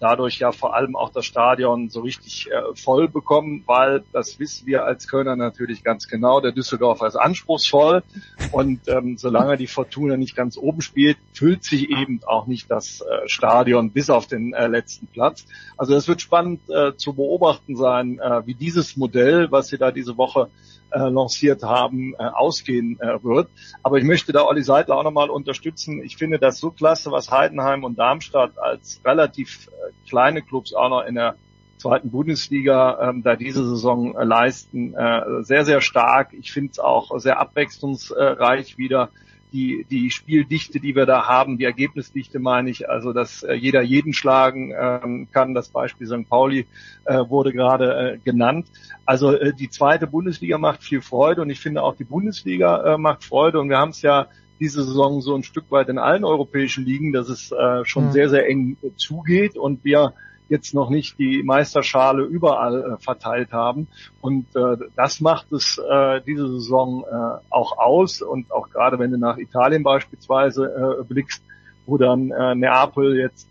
dadurch 0.01 0.39
ja 0.39 0.51
vor 0.51 0.75
allem 0.75 0.97
auch 0.97 1.11
das 1.11 1.27
Stadion 1.27 1.91
so 1.91 2.01
richtig 2.01 2.49
äh, 2.51 2.75
voll 2.75 3.09
bekommen, 3.09 3.63
weil 3.67 4.05
das 4.13 4.39
wissen 4.39 4.67
wir 4.67 4.85
als 4.85 5.07
Kölner 5.07 5.37
natürlich 5.37 5.85
ganz 5.85 6.09
genau, 6.09 6.41
der 6.41 6.53
Düsseldorfer 6.53 7.07
ist 7.07 7.17
anspruchsvoll 7.17 8.03
und 8.51 8.89
ähm, 8.89 9.17
solange 9.17 9.57
die 9.57 9.69
Fortuna 9.69 10.17
nicht 10.17 10.35
ganz 10.35 10.57
oben 10.57 10.81
spielt, 10.81 11.19
füllt 11.33 11.63
sich 11.65 11.91
eben 11.91 12.21
auch 12.27 12.47
nicht 12.47 12.71
das 12.71 13.01
äh, 13.01 13.29
Stadion 13.29 13.93
bis 13.93 14.11
auf 14.11 14.27
den 14.27 14.55
äh, 14.55 14.67
letzten 14.67 15.07
Platz. 15.07 15.47
Also 15.77 15.95
es 15.95 16.09
wird 16.09 16.21
spannend 16.21 16.63
äh, 16.69 16.97
zu 16.97 17.13
beobachten 17.15 17.77
sein, 17.77 18.19
äh, 18.19 18.47
wie 18.47 18.55
dieses 18.55 18.97
Modell, 18.97 19.53
was 19.53 19.69
sie 19.69 19.79
da 19.79 19.93
diese 19.93 20.17
Woche 20.17 20.51
äh, 20.91 20.99
lanciert 20.99 21.63
haben, 21.63 22.15
äh, 22.15 22.25
ausgehen 22.25 22.99
äh, 23.01 23.23
wird. 23.23 23.49
Aber 23.83 23.99
ich 23.99 24.05
möchte 24.05 24.33
da 24.33 24.45
Olli 24.45 24.63
Seidler 24.63 24.97
auch 24.97 25.05
nochmal 25.05 25.31
unterstützen. 25.31 26.03
Ich 26.03 26.17
finde 26.17 26.39
das 26.39 26.59
so 26.59 26.71
klasse, 26.71 27.11
was 27.11 27.31
Heidenheim 27.31 27.85
und 27.85 27.99
Darmstadt 27.99 28.59
als 28.59 29.01
relativ 29.05 29.69
äh, 29.69 30.09
kleine 30.09 30.43
Clubs 30.43 30.75
auch 30.75 30.89
noch 30.89 31.05
in 31.05 31.15
der 31.15 31.37
zweiten 31.77 32.11
Bundesliga 32.11 33.09
ähm, 33.09 33.23
da 33.23 33.37
diese 33.37 33.67
Saison 33.67 34.17
äh, 34.17 34.25
leisten. 34.25 34.95
Äh, 34.95 35.43
sehr, 35.43 35.65
sehr 35.65 35.81
stark. 35.81 36.33
Ich 36.33 36.53
finde 36.53 36.73
es 36.73 36.79
auch 36.79 37.19
sehr 37.19 37.41
abwechslungsreich 37.41 38.79
wieder 38.79 39.11
die, 39.53 39.87
die 39.91 40.11
Spieldichte, 40.11 40.81
die 40.81 40.95
wir 40.95 41.07
da 41.07 41.27
haben, 41.27 41.59
die 41.59 41.65
Ergebnisdichte 41.65 42.39
meine 42.39 42.71
ich, 42.71 42.89
also 42.89 43.13
dass 43.13 43.43
äh, 43.43 43.55
jeder 43.55 43.83
jeden 43.83 44.13
schlagen 44.13 44.73
ähm, 44.79 45.29
kann. 45.33 45.55
Das 45.55 45.69
Beispiel 45.69 46.07
St. 46.07 46.29
Pauli 46.29 46.67
äh, 47.05 47.19
wurde 47.29 47.53
gerade 47.53 48.15
äh, 48.15 48.19
genannt. 48.19 48.69
Also 49.05 49.33
äh, 49.33 49.53
die 49.53 49.71
zweite 49.71 50.07
Bundesliga 50.07 50.59
macht 50.59 50.83
viel 50.83 51.03
Freude 51.03 51.43
und 51.43 51.51
ich 51.51 51.61
finde 51.61 51.83
auch 51.83 51.97
die 51.97 52.05
Bundesliga 52.05 52.95
äh, 52.95 52.99
macht 52.99 53.25
Freude 53.25 53.61
und 53.61 53.69
wir 53.69 53.79
haben 53.79 53.91
es 53.91 54.03
ja 54.03 54.29
diese 54.61 54.85
Saison 54.85 55.23
so 55.23 55.35
ein 55.35 55.43
Stück 55.43 55.71
weit 55.71 55.89
in 55.89 55.99
allen 55.99 56.25
europäischen 56.25 56.85
Ligen, 56.85 57.13
dass 57.13 57.29
es 57.29 57.51
äh, 57.51 57.85
schon 57.85 58.07
ja. 58.07 58.11
sehr, 58.13 58.29
sehr 58.29 58.49
eng 58.49 58.77
äh, 58.83 58.91
zugeht 58.97 59.57
und 59.57 59.85
wir 59.85 60.13
jetzt 60.51 60.75
noch 60.75 60.91
nicht 60.91 61.19
die 61.19 61.43
Meisterschale 61.43 62.25
überall 62.25 62.83
äh, 62.83 63.03
verteilt 63.03 63.53
haben. 63.53 63.89
Und 64.21 64.55
äh, 64.57 64.77
das 64.97 65.21
macht 65.21 65.51
es 65.53 65.79
äh, 65.79 66.21
diese 66.27 66.49
Saison 66.49 67.05
äh, 67.05 67.39
auch 67.49 67.79
aus. 67.79 68.21
Und 68.21 68.51
auch 68.51 68.69
gerade 68.69 68.99
wenn 68.99 69.13
du 69.13 69.19
nach 69.19 69.39
Italien 69.39 69.83
beispielsweise 69.83 70.99
äh, 71.01 71.05
blickst, 71.05 71.43
wo 71.87 71.97
dann 71.97 72.31
äh, 72.33 72.55
Neapel 72.55 73.19
jetzt 73.19 73.49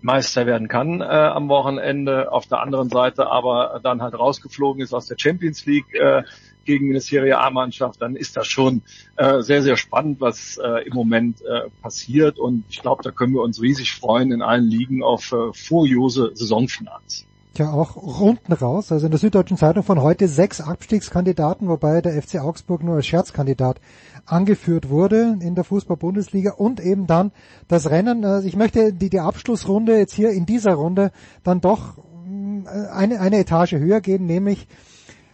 Meister 0.00 0.46
werden 0.46 0.68
kann 0.68 1.00
äh, 1.00 1.04
am 1.04 1.48
Wochenende, 1.48 2.30
auf 2.30 2.46
der 2.46 2.60
anderen 2.60 2.88
Seite 2.88 3.26
aber 3.26 3.80
dann 3.82 4.00
halt 4.00 4.16
rausgeflogen 4.16 4.80
ist 4.80 4.94
aus 4.94 5.06
der 5.06 5.16
Champions 5.18 5.66
League 5.66 5.92
äh, 5.92 6.22
gegen 6.68 6.90
eine 6.90 7.00
Serie 7.00 7.38
A-Mannschaft, 7.38 8.02
dann 8.02 8.14
ist 8.14 8.36
das 8.36 8.46
schon 8.46 8.82
äh, 9.16 9.40
sehr, 9.40 9.62
sehr 9.62 9.78
spannend, 9.78 10.20
was 10.20 10.60
äh, 10.62 10.86
im 10.86 10.92
Moment 10.92 11.40
äh, 11.40 11.70
passiert. 11.80 12.38
Und 12.38 12.64
ich 12.68 12.82
glaube, 12.82 13.02
da 13.02 13.10
können 13.10 13.32
wir 13.32 13.40
uns 13.40 13.60
riesig 13.62 13.94
freuen 13.94 14.32
in 14.32 14.42
allen 14.42 14.66
Ligen 14.66 15.02
auf 15.02 15.32
äh, 15.32 15.52
furiose 15.54 16.30
Saisonfinals. 16.34 17.24
Ja, 17.56 17.72
auch 17.72 17.96
Runden 17.96 18.52
raus. 18.52 18.92
Also 18.92 19.06
in 19.06 19.10
der 19.10 19.18
Süddeutschen 19.18 19.56
Zeitung 19.56 19.82
von 19.82 20.02
heute 20.02 20.28
sechs 20.28 20.60
Abstiegskandidaten, 20.60 21.68
wobei 21.68 22.02
der 22.02 22.22
FC 22.22 22.36
Augsburg 22.36 22.84
nur 22.84 22.96
als 22.96 23.06
Scherzkandidat 23.06 23.80
angeführt 24.26 24.90
wurde 24.90 25.38
in 25.40 25.54
der 25.54 25.64
Fußball-Bundesliga 25.64 26.52
und 26.52 26.80
eben 26.80 27.06
dann 27.06 27.32
das 27.66 27.88
Rennen. 27.88 28.26
Also 28.26 28.46
ich 28.46 28.56
möchte 28.56 28.92
die, 28.92 29.08
die 29.08 29.20
Abschlussrunde 29.20 29.96
jetzt 29.96 30.12
hier 30.12 30.30
in 30.30 30.44
dieser 30.44 30.74
Runde 30.74 31.12
dann 31.44 31.62
doch 31.62 31.96
mm, 32.26 32.66
eine, 32.92 33.20
eine 33.20 33.38
Etage 33.38 33.72
höher 33.72 34.02
gehen, 34.02 34.26
nämlich 34.26 34.68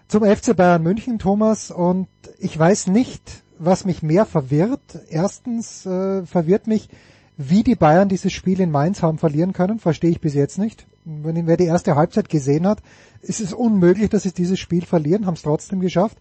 zum 0.09 0.25
FC 0.25 0.55
Bayern 0.57 0.83
München, 0.83 1.19
Thomas, 1.19 1.71
und 1.71 2.09
ich 2.39 2.59
weiß 2.59 2.89
nicht, 2.89 3.43
was 3.59 3.85
mich 3.85 4.03
mehr 4.03 4.27
verwirrt. 4.27 4.99
Erstens 5.09 5.87
äh, 5.87 6.25
verwirrt 6.27 6.67
mich, 6.67 6.89
wie 7.37 7.63
die 7.63 7.75
Bayern 7.75 8.09
dieses 8.09 8.33
Spiel 8.33 8.61
in 8.61 8.71
Mainz 8.71 9.03
haben 9.03 9.19
verlieren 9.19 9.53
können, 9.53 9.79
verstehe 9.79 10.11
ich 10.11 10.21
bis 10.21 10.35
jetzt 10.35 10.59
nicht. 10.59 10.87
Wenn 11.05 11.47
wer 11.47 11.57
die 11.57 11.67
erste 11.67 11.97
Halbzeit 11.97 12.29
gesehen 12.29 12.67
hat, 12.67 12.79
ist 13.23 13.41
es 13.41 13.53
unmöglich, 13.53 14.11
dass 14.11 14.23
sie 14.23 14.33
dieses 14.33 14.59
Spiel 14.59 14.85
verlieren, 14.85 15.27
haben 15.27 15.35
es 15.35 15.43
trotzdem 15.43 15.81
geschafft. 15.81 16.17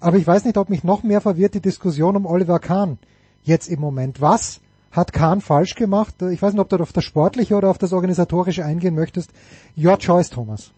Aber 0.00 0.16
ich 0.16 0.26
weiß 0.26 0.44
nicht, 0.44 0.56
ob 0.56 0.70
mich 0.70 0.84
noch 0.84 1.02
mehr 1.02 1.20
verwirrt 1.20 1.54
die 1.54 1.60
Diskussion 1.60 2.16
um 2.16 2.26
Oliver 2.26 2.58
Kahn 2.60 2.98
jetzt 3.42 3.68
im 3.68 3.80
Moment. 3.80 4.20
Was 4.20 4.60
hat 4.90 5.12
Kahn 5.12 5.40
falsch 5.40 5.74
gemacht? 5.74 6.14
Ich 6.22 6.40
weiß 6.40 6.52
nicht, 6.52 6.60
ob 6.60 6.68
du 6.68 6.76
auf 6.76 6.92
das 6.92 7.04
Sportliche 7.04 7.56
oder 7.56 7.68
auf 7.68 7.78
das 7.78 7.92
Organisatorische 7.92 8.64
eingehen 8.64 8.94
möchtest. 8.94 9.30
Your 9.76 9.98
choice, 9.98 10.30
Thomas 10.30 10.72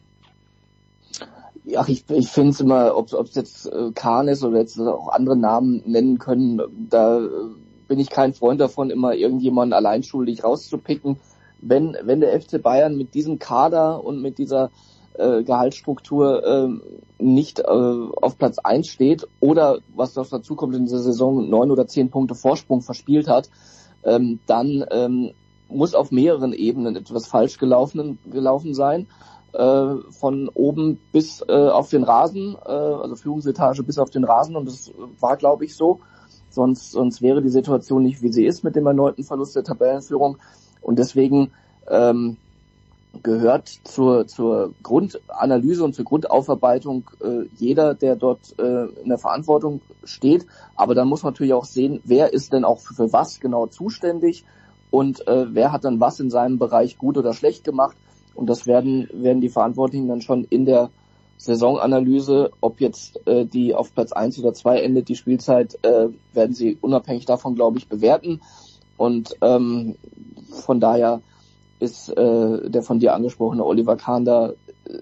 ja, 1.67 1.85
ich, 1.89 2.05
ich 2.11 2.29
finde 2.29 2.51
es 2.51 2.61
immer, 2.61 2.97
ob 2.97 3.13
es 3.13 3.35
jetzt 3.35 3.67
äh, 3.67 3.91
Kahn 3.93 4.29
ist 4.29 4.45
oder 4.45 4.61
jetzt 4.61 4.79
auch 4.79 5.09
andere 5.09 5.37
Namen 5.37 5.83
nennen 5.85 6.19
können, 6.19 6.63
da 6.89 7.19
äh, 7.19 7.29
bin 7.89 7.99
ich 7.99 8.09
kein 8.09 8.35
Freund 8.35 8.61
davon, 8.61 8.91
immer 8.91 9.15
irgendjemanden 9.15 9.73
alleinschuldig 9.73 10.45
rauszupicken. 10.45 11.19
Wenn, 11.61 11.97
wenn 12.03 12.21
der 12.21 12.41
FC 12.41 12.63
Bayern 12.63 12.97
mit 12.97 13.15
diesem 13.15 13.41
Kader 13.41 14.05
und 14.05 14.23
mit 14.23 14.39
dieser 14.39 14.71
äh, 15.15 15.43
Gehaltsstruktur 15.43 16.45
äh, 16.45 16.69
nicht 17.19 17.59
äh, 17.59 17.65
auf 17.65 18.39
Platz 18.39 18.59
eins 18.59 18.89
steht 18.89 19.27
oder 19.41 19.79
was 19.95 20.15
noch 20.15 20.29
dazu 20.29 20.55
kommt 20.55 20.77
in 20.77 20.85
dieser 20.85 21.01
Saison 21.01 21.49
neun 21.51 21.73
oder 21.73 21.89
zehn 21.89 22.11
Punkte 22.11 22.37
Vorsprung 22.37 22.83
verspielt 22.83 23.27
hat, 23.27 23.51
ähm, 24.05 24.39
dann 24.47 24.85
ähm, 24.93 25.33
muss 25.69 25.95
auf 25.95 26.13
mehreren 26.13 26.53
Ebenen 26.53 26.95
etwas 26.95 27.27
falsch 27.27 27.59
gelaufen, 27.59 28.19
gelaufen 28.31 28.73
sein 28.73 29.09
äh, 29.57 30.13
von 30.13 30.49
oben 30.51 31.01
bis 31.13 31.43
äh, 31.49 31.53
auf 31.53 31.89
den 31.89 32.05
Rasen, 32.05 32.57
äh, 32.65 32.71
also 32.71 33.17
Führungsetage 33.17 33.83
bis 33.83 33.99
auf 33.99 34.11
den 34.11 34.25
Rasen 34.25 34.57
und 34.57 34.67
das 34.67 34.93
war, 35.21 35.37
glaube 35.37 35.65
ich, 35.65 35.75
so. 35.75 36.01
Sonst, 36.51 36.93
sonst 36.93 37.21
wäre 37.21 37.43
die 37.43 37.51
Situation 37.51 38.03
nicht, 38.03 38.23
wie 38.23 38.33
sie 38.33 38.47
ist 38.47 38.65
mit 38.65 38.77
dem 38.77 38.87
erneuten 38.87 39.25
Verlust 39.25 39.57
der 39.57 39.65
Tabellenführung. 39.65 40.39
Und 40.81 40.99
deswegen 40.99 41.51
ähm, 41.87 42.39
gehört 43.23 43.69
zur, 43.85 44.27
zur 44.27 44.73
Grundanalyse 44.83 45.85
und 45.85 45.95
zur 45.95 46.05
Grundaufarbeitung 46.05 47.11
äh, 47.23 47.47
jeder, 47.59 47.95
der 47.95 48.17
dort 48.17 48.59
äh, 48.59 48.87
in 49.03 49.09
der 49.09 49.19
Verantwortung 49.19 49.81
steht. 50.05 50.47
Aber 50.77 50.95
dann 50.95 51.09
muss 51.09 51.23
man 51.23 51.33
natürlich 51.33 51.53
auch 51.53 51.65
sehen, 51.65 52.01
wer 52.05 52.33
ist 52.33 52.53
denn 52.53 52.65
auch 52.65 52.81
für, 52.81 52.95
für 52.95 53.13
was 53.13 53.41
genau 53.41 53.67
zuständig 53.67 54.45
und 54.91 55.27
äh, 55.27 55.55
wer 55.55 55.73
hat 55.73 55.85
dann 55.85 56.01
was 56.01 56.21
in 56.21 56.31
seinem 56.31 56.59
Bereich 56.59 56.97
gut 56.99 57.19
oder 57.19 57.35
schlecht 57.35 57.65
gemacht. 57.65 57.97
Und 58.37 58.47
das 58.47 58.67
werden, 58.67 59.09
werden 59.13 59.41
die 59.41 59.49
Verantwortlichen 59.49 60.09
dann 60.09 60.21
schon 60.21 60.45
in 60.45 60.65
der 60.65 60.91
Saisonanalyse, 61.39 62.51
ob 62.61 62.81
jetzt 62.81 63.27
äh, 63.27 63.45
die 63.45 63.75
auf 63.75 63.95
Platz 63.95 64.13
eins 64.13 64.39
oder 64.39 64.55
zwei 64.55 64.81
endet, 64.81 65.09
die 65.09 65.17
Spielzeit, 65.17 65.79
äh, 65.83 66.09
werden 66.33 66.55
sie 66.55 66.79
unabhängig 66.81 67.27
davon, 67.27 67.55
glaube 67.55 67.79
ich, 67.79 67.89
bewerten. 67.89 68.41
Und 68.97 69.37
ähm, 69.43 69.97
von 70.51 70.81
daher 70.81 71.21
ist 71.79 72.09
äh, 72.09 72.71
der 72.71 72.83
von 72.83 73.01
dir 73.01 73.15
angesprochene 73.15 73.65
Oliver 73.65 73.97
Kahn 73.97 74.25
da 74.25 74.51
äh, 74.51 74.55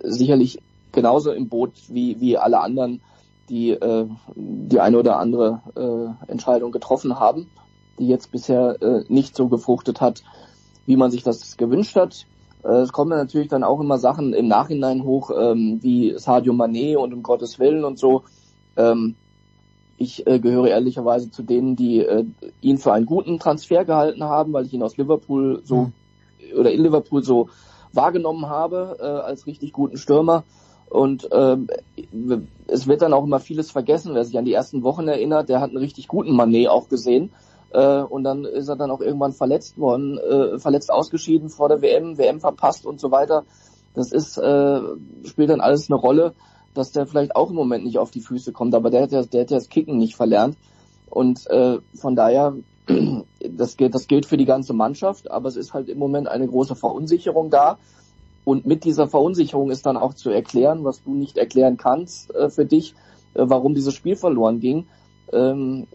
sicherlich 0.02 0.58
genauso 0.92 1.32
im 1.32 1.48
Boot 1.48 1.72
wie, 1.88 2.20
wie 2.20 2.36
alle 2.36 2.60
anderen, 2.60 3.00
die 3.48 3.70
äh, 3.70 4.06
die 4.34 4.80
eine 4.80 4.98
oder 4.98 5.18
andere 5.18 5.60
äh, 5.76 6.30
Entscheidung 6.30 6.72
getroffen 6.72 7.20
haben, 7.20 7.48
die 7.98 8.08
jetzt 8.08 8.32
bisher 8.32 8.82
äh, 8.82 9.04
nicht 9.08 9.36
so 9.36 9.48
gefruchtet 9.48 10.00
hat, 10.00 10.22
wie 10.86 10.96
man 10.96 11.10
sich 11.10 11.22
das 11.22 11.56
gewünscht 11.56 11.96
hat. 11.96 12.26
Äh, 12.64 12.80
es 12.80 12.92
kommen 12.92 13.10
natürlich 13.10 13.48
dann 13.48 13.64
auch 13.64 13.80
immer 13.80 13.98
Sachen 13.98 14.32
im 14.32 14.48
Nachhinein 14.48 15.04
hoch, 15.04 15.30
ähm, 15.36 15.78
wie 15.82 16.14
Sadio 16.18 16.52
Mané 16.52 16.96
und 16.96 17.12
um 17.12 17.22
Gottes 17.22 17.58
Willen 17.58 17.84
und 17.84 17.98
so. 17.98 18.24
Ähm, 18.76 19.14
ich 19.96 20.26
äh, 20.26 20.40
gehöre 20.40 20.68
ehrlicherweise 20.68 21.30
zu 21.30 21.42
denen, 21.42 21.76
die 21.76 22.00
äh, 22.00 22.24
ihn 22.60 22.78
für 22.78 22.92
einen 22.92 23.06
guten 23.06 23.38
Transfer 23.38 23.84
gehalten 23.84 24.24
haben, 24.24 24.52
weil 24.52 24.66
ich 24.66 24.72
ihn 24.72 24.82
aus 24.82 24.96
Liverpool 24.96 25.60
so 25.64 25.76
mhm 25.76 25.92
oder 26.56 26.72
in 26.72 26.82
Liverpool 26.82 27.22
so 27.22 27.48
wahrgenommen 27.92 28.48
habe 28.48 28.96
äh, 29.00 29.04
als 29.04 29.46
richtig 29.46 29.72
guten 29.72 29.96
Stürmer. 29.96 30.44
Und 30.88 31.28
ähm, 31.32 31.68
es 32.66 32.86
wird 32.86 33.02
dann 33.02 33.12
auch 33.12 33.24
immer 33.24 33.40
vieles 33.40 33.70
vergessen, 33.70 34.14
wer 34.14 34.24
sich 34.24 34.38
an 34.38 34.44
die 34.44 34.52
ersten 34.52 34.82
Wochen 34.82 35.08
erinnert, 35.08 35.48
der 35.48 35.60
hat 35.60 35.70
einen 35.70 35.78
richtig 35.78 36.08
guten 36.08 36.36
Manet 36.36 36.68
auch 36.68 36.88
gesehen. 36.88 37.30
Äh, 37.74 38.02
und 38.02 38.22
dann 38.22 38.44
ist 38.44 38.68
er 38.68 38.76
dann 38.76 38.92
auch 38.92 39.00
irgendwann 39.00 39.32
verletzt 39.32 39.76
worden, 39.78 40.16
äh, 40.18 40.58
verletzt 40.60 40.92
ausgeschieden 40.92 41.50
vor 41.50 41.68
der 41.68 41.82
WM, 41.82 42.16
WM 42.16 42.38
verpasst 42.38 42.86
und 42.86 43.00
so 43.00 43.10
weiter. 43.10 43.44
Das 43.94 44.12
ist, 44.12 44.38
äh, 44.38 44.80
spielt 45.24 45.50
dann 45.50 45.60
alles 45.60 45.90
eine 45.90 45.98
Rolle, 45.98 46.34
dass 46.72 46.92
der 46.92 47.06
vielleicht 47.06 47.34
auch 47.34 47.50
im 47.50 47.56
Moment 47.56 47.84
nicht 47.84 47.98
auf 47.98 48.12
die 48.12 48.20
Füße 48.20 48.52
kommt, 48.52 48.76
aber 48.76 48.90
der 48.90 49.02
hat 49.02 49.12
ja, 49.12 49.22
der 49.22 49.42
hat 49.42 49.50
ja 49.50 49.56
das 49.56 49.68
Kicken 49.68 49.98
nicht 49.98 50.14
verlernt. 50.14 50.56
Und 51.10 51.50
äh, 51.50 51.78
von 51.94 52.14
daher 52.14 52.54
das 53.40 53.76
gilt, 53.76 53.94
das 53.94 54.06
gilt 54.06 54.26
für 54.26 54.36
die 54.36 54.44
ganze 54.44 54.72
Mannschaft, 54.72 55.28
aber 55.28 55.48
es 55.48 55.56
ist 55.56 55.74
halt 55.74 55.88
im 55.88 55.98
Moment 55.98 56.28
eine 56.28 56.46
große 56.46 56.76
Verunsicherung 56.76 57.50
da. 57.50 57.78
Und 58.44 58.66
mit 58.66 58.84
dieser 58.84 59.08
Verunsicherung 59.08 59.72
ist 59.72 59.84
dann 59.84 59.96
auch 59.96 60.14
zu 60.14 60.30
erklären, 60.30 60.84
was 60.84 61.02
du 61.02 61.12
nicht 61.12 61.38
erklären 61.38 61.76
kannst 61.76 62.32
äh, 62.34 62.50
für 62.50 62.66
dich, 62.66 62.94
äh, 63.34 63.42
warum 63.46 63.74
dieses 63.74 63.94
Spiel 63.94 64.14
verloren 64.14 64.60
ging. 64.60 64.86
Ähm, 65.32 65.88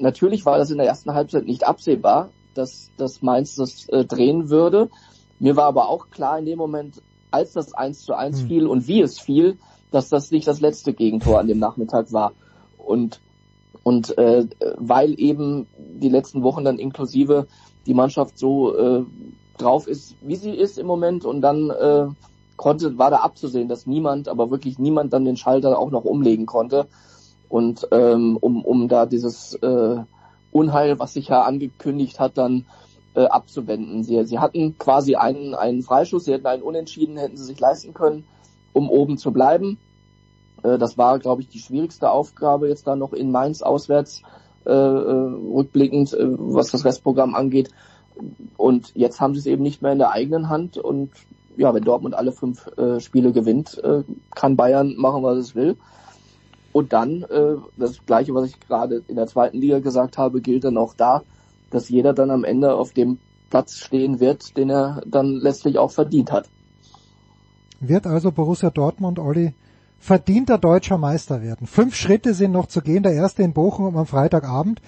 natürlich 0.00 0.44
war 0.46 0.58
das 0.58 0.70
in 0.70 0.78
der 0.78 0.86
ersten 0.86 1.14
Halbzeit 1.14 1.46
nicht 1.46 1.66
absehbar, 1.66 2.30
dass, 2.54 2.90
dass 2.96 3.22
Mainz 3.22 3.54
das 3.54 3.88
äh, 3.88 4.04
drehen 4.04 4.50
würde. 4.50 4.90
Mir 5.38 5.56
war 5.56 5.64
aber 5.64 5.88
auch 5.88 6.10
klar 6.10 6.38
in 6.38 6.46
dem 6.46 6.58
Moment, 6.58 7.00
als 7.30 7.52
das 7.52 7.72
1 7.72 8.04
zu 8.04 8.14
1 8.14 8.42
mhm. 8.42 8.46
fiel 8.48 8.66
und 8.66 8.88
wie 8.88 9.00
es 9.00 9.18
fiel, 9.18 9.58
dass 9.90 10.08
das 10.08 10.30
nicht 10.30 10.46
das 10.46 10.60
letzte 10.60 10.92
Gegentor 10.92 11.38
an 11.38 11.46
dem 11.46 11.58
Nachmittag 11.58 12.12
war. 12.12 12.32
Und 12.78 13.20
und 13.82 14.16
äh, 14.18 14.46
weil 14.76 15.18
eben 15.18 15.66
die 15.78 16.10
letzten 16.10 16.42
Wochen 16.42 16.64
dann 16.64 16.78
inklusive 16.78 17.46
die 17.86 17.94
Mannschaft 17.94 18.38
so 18.38 18.76
äh, 18.76 19.04
drauf 19.56 19.86
ist, 19.86 20.16
wie 20.20 20.36
sie 20.36 20.50
ist 20.50 20.78
im 20.78 20.86
Moment 20.86 21.24
und 21.24 21.40
dann 21.40 21.70
äh, 21.70 22.06
konnte, 22.56 22.98
war 22.98 23.10
da 23.10 23.18
abzusehen, 23.18 23.68
dass 23.68 23.86
niemand, 23.86 24.28
aber 24.28 24.50
wirklich 24.50 24.78
niemand 24.78 25.12
dann 25.12 25.24
den 25.24 25.36
Schalter 25.36 25.78
auch 25.78 25.90
noch 25.90 26.04
umlegen 26.04 26.46
konnte. 26.46 26.86
Und 27.50 27.86
ähm, 27.90 28.38
um, 28.40 28.64
um 28.64 28.88
da 28.88 29.04
dieses 29.04 29.54
äh, 29.54 29.96
Unheil, 30.52 30.98
was 30.98 31.14
sich 31.14 31.28
ja 31.28 31.42
angekündigt 31.42 32.18
hat, 32.18 32.38
dann 32.38 32.64
äh, 33.14 33.24
abzuwenden. 33.24 34.04
Sie, 34.04 34.24
sie 34.24 34.38
hatten 34.38 34.78
quasi 34.78 35.16
einen, 35.16 35.54
einen 35.54 35.82
Freischuss, 35.82 36.24
sie 36.24 36.32
hätten 36.32 36.46
einen 36.46 36.62
Unentschieden, 36.62 37.18
hätten 37.18 37.36
sie 37.36 37.44
sich 37.44 37.58
leisten 37.58 37.92
können, 37.92 38.24
um 38.72 38.88
oben 38.88 39.18
zu 39.18 39.32
bleiben. 39.32 39.78
Äh, 40.62 40.78
das 40.78 40.96
war, 40.96 41.18
glaube 41.18 41.42
ich, 41.42 41.48
die 41.48 41.58
schwierigste 41.58 42.10
Aufgabe 42.10 42.68
jetzt 42.68 42.86
da 42.86 42.94
noch 42.96 43.12
in 43.12 43.32
Mainz 43.32 43.62
auswärts, 43.62 44.22
äh, 44.64 44.70
äh, 44.70 45.34
rückblickend, 45.54 46.14
äh, 46.14 46.26
was 46.38 46.70
das 46.70 46.84
Restprogramm 46.84 47.34
angeht. 47.34 47.70
Und 48.56 48.92
jetzt 48.94 49.20
haben 49.20 49.34
sie 49.34 49.40
es 49.40 49.46
eben 49.46 49.62
nicht 49.62 49.82
mehr 49.82 49.92
in 49.92 49.98
der 49.98 50.12
eigenen 50.12 50.48
Hand. 50.48 50.78
Und 50.78 51.10
ja, 51.56 51.74
wenn 51.74 51.84
Dortmund 51.84 52.14
alle 52.14 52.30
fünf 52.30 52.66
äh, 52.76 53.00
Spiele 53.00 53.32
gewinnt, 53.32 53.82
äh, 53.82 54.04
kann 54.34 54.56
Bayern 54.56 54.94
machen, 54.96 55.22
was 55.24 55.38
es 55.38 55.54
will. 55.54 55.76
Und 56.72 56.92
dann, 56.92 57.22
äh, 57.22 57.56
das 57.76 58.04
Gleiche, 58.06 58.34
was 58.34 58.48
ich 58.48 58.60
gerade 58.60 59.02
in 59.08 59.16
der 59.16 59.26
zweiten 59.26 59.58
Liga 59.58 59.80
gesagt 59.80 60.18
habe, 60.18 60.40
gilt 60.40 60.64
dann 60.64 60.76
auch 60.76 60.94
da, 60.94 61.22
dass 61.70 61.88
jeder 61.88 62.12
dann 62.12 62.30
am 62.30 62.44
Ende 62.44 62.74
auf 62.74 62.92
dem 62.92 63.18
Platz 63.48 63.76
stehen 63.76 64.20
wird, 64.20 64.56
den 64.56 64.70
er 64.70 65.02
dann 65.06 65.34
letztlich 65.34 65.78
auch 65.78 65.90
verdient 65.90 66.30
hat. 66.30 66.48
Wird 67.80 68.06
also 68.06 68.30
Borussia 68.30 68.70
Dortmund, 68.70 69.18
Olli, 69.18 69.54
verdienter 69.98 70.58
deutscher 70.58 70.98
Meister 70.98 71.42
werden. 71.42 71.66
Fünf 71.66 71.94
Schritte 71.94 72.34
sind 72.34 72.52
noch 72.52 72.66
zu 72.66 72.82
gehen. 72.82 73.02
Der 73.02 73.12
erste 73.12 73.42
in 73.42 73.52
Bochum 73.52 73.96
am 73.96 74.06
Freitagabend. 74.06 74.80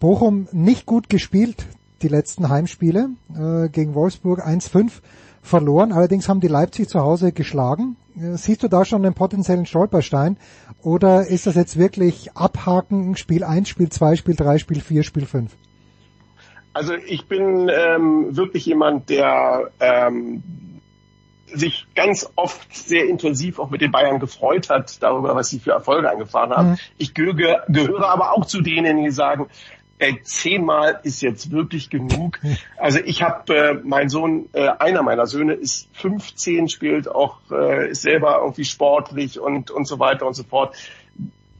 Bochum 0.00 0.48
nicht 0.52 0.86
gut 0.86 1.08
gespielt, 1.08 1.66
die 2.02 2.08
letzten 2.08 2.48
Heimspiele 2.48 3.10
äh, 3.34 3.68
gegen 3.68 3.94
Wolfsburg 3.94 4.44
1-5 4.44 5.00
verloren. 5.42 5.92
Allerdings 5.92 6.28
haben 6.28 6.40
die 6.40 6.48
Leipzig 6.48 6.88
zu 6.88 7.00
Hause 7.00 7.32
geschlagen. 7.32 7.96
Äh, 8.16 8.36
siehst 8.36 8.62
du 8.62 8.68
da 8.68 8.84
schon 8.84 9.04
einen 9.04 9.14
potenziellen 9.14 9.66
Stolperstein? 9.66 10.38
Oder 10.82 11.26
ist 11.26 11.46
das 11.46 11.56
jetzt 11.56 11.78
wirklich 11.78 12.34
abhaken, 12.34 13.16
Spiel 13.16 13.44
1, 13.44 13.68
Spiel 13.68 13.90
2, 13.90 14.16
Spiel 14.16 14.36
3, 14.36 14.58
Spiel 14.58 14.80
4, 14.80 15.02
Spiel 15.02 15.26
5? 15.26 15.52
Also 16.72 16.94
ich 16.94 17.26
bin 17.26 17.68
ähm, 17.68 18.34
wirklich 18.34 18.64
jemand, 18.64 19.10
der 19.10 19.70
ähm, 19.78 20.42
sich 21.46 21.86
ganz 21.94 22.30
oft 22.34 22.74
sehr 22.74 23.08
intensiv 23.08 23.58
auch 23.58 23.68
mit 23.68 23.82
den 23.82 23.92
Bayern 23.92 24.20
gefreut 24.20 24.70
hat 24.70 25.02
darüber, 25.02 25.34
was 25.34 25.50
sie 25.50 25.58
für 25.58 25.72
Erfolge 25.72 26.08
eingefahren 26.08 26.50
haben. 26.50 26.70
Mhm. 26.70 26.78
Ich 26.96 27.12
gehöre, 27.12 27.64
gehöre 27.68 28.08
aber 28.08 28.32
auch 28.32 28.46
zu 28.46 28.62
denen, 28.62 29.04
die 29.04 29.10
sagen, 29.10 29.48
ey, 30.02 30.20
zehnmal 30.22 31.00
ist 31.04 31.22
jetzt 31.22 31.52
wirklich 31.52 31.88
genug. 31.88 32.40
Also 32.76 32.98
ich 33.04 33.22
habe, 33.22 33.54
äh, 33.54 33.74
mein 33.84 34.08
Sohn, 34.08 34.48
äh, 34.52 34.68
einer 34.78 35.02
meiner 35.02 35.26
Söhne 35.26 35.54
ist 35.54 35.88
15, 35.92 36.68
spielt 36.68 37.08
auch, 37.08 37.38
äh, 37.52 37.90
ist 37.90 38.02
selber 38.02 38.40
irgendwie 38.42 38.64
sportlich 38.64 39.38
und, 39.38 39.70
und 39.70 39.86
so 39.86 40.00
weiter 40.00 40.26
und 40.26 40.34
so 40.34 40.42
fort. 40.42 40.74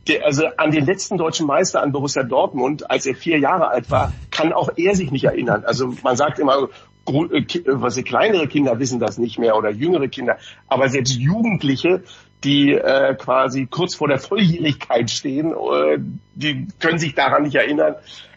Der, 0.08 0.24
also 0.26 0.46
an 0.56 0.72
den 0.72 0.84
letzten 0.84 1.16
deutschen 1.16 1.46
Meister 1.46 1.80
an 1.82 1.92
Borussia 1.92 2.24
Dortmund, 2.24 2.90
als 2.90 3.06
er 3.06 3.14
vier 3.14 3.38
Jahre 3.38 3.68
alt 3.68 3.88
war, 3.92 4.12
kann 4.32 4.52
auch 4.52 4.70
er 4.74 4.96
sich 4.96 5.12
nicht 5.12 5.24
erinnern. 5.24 5.62
Also 5.64 5.94
man 6.02 6.16
sagt 6.16 6.40
immer, 6.40 6.68
äh, 7.06 7.44
was 7.66 7.94
sie 7.94 8.02
kleinere 8.02 8.48
Kinder 8.48 8.80
wissen 8.80 8.98
das 8.98 9.18
nicht 9.18 9.38
mehr 9.38 9.56
oder 9.56 9.70
jüngere 9.70 10.08
Kinder, 10.08 10.38
aber 10.66 10.88
selbst 10.88 11.14
Jugendliche, 11.14 12.02
die 12.42 12.72
äh, 12.72 13.14
quasi 13.14 13.66
kurz 13.66 13.94
vor 13.94 14.08
der 14.08 14.18
Volljährigkeit 14.18 15.10
stehen, 15.10 15.52
äh, 15.52 15.98
die 16.34 16.66
können 16.80 16.98
sich 16.98 17.14
daran 17.14 17.44
nicht 17.44 17.54
erinnern. 17.54 17.94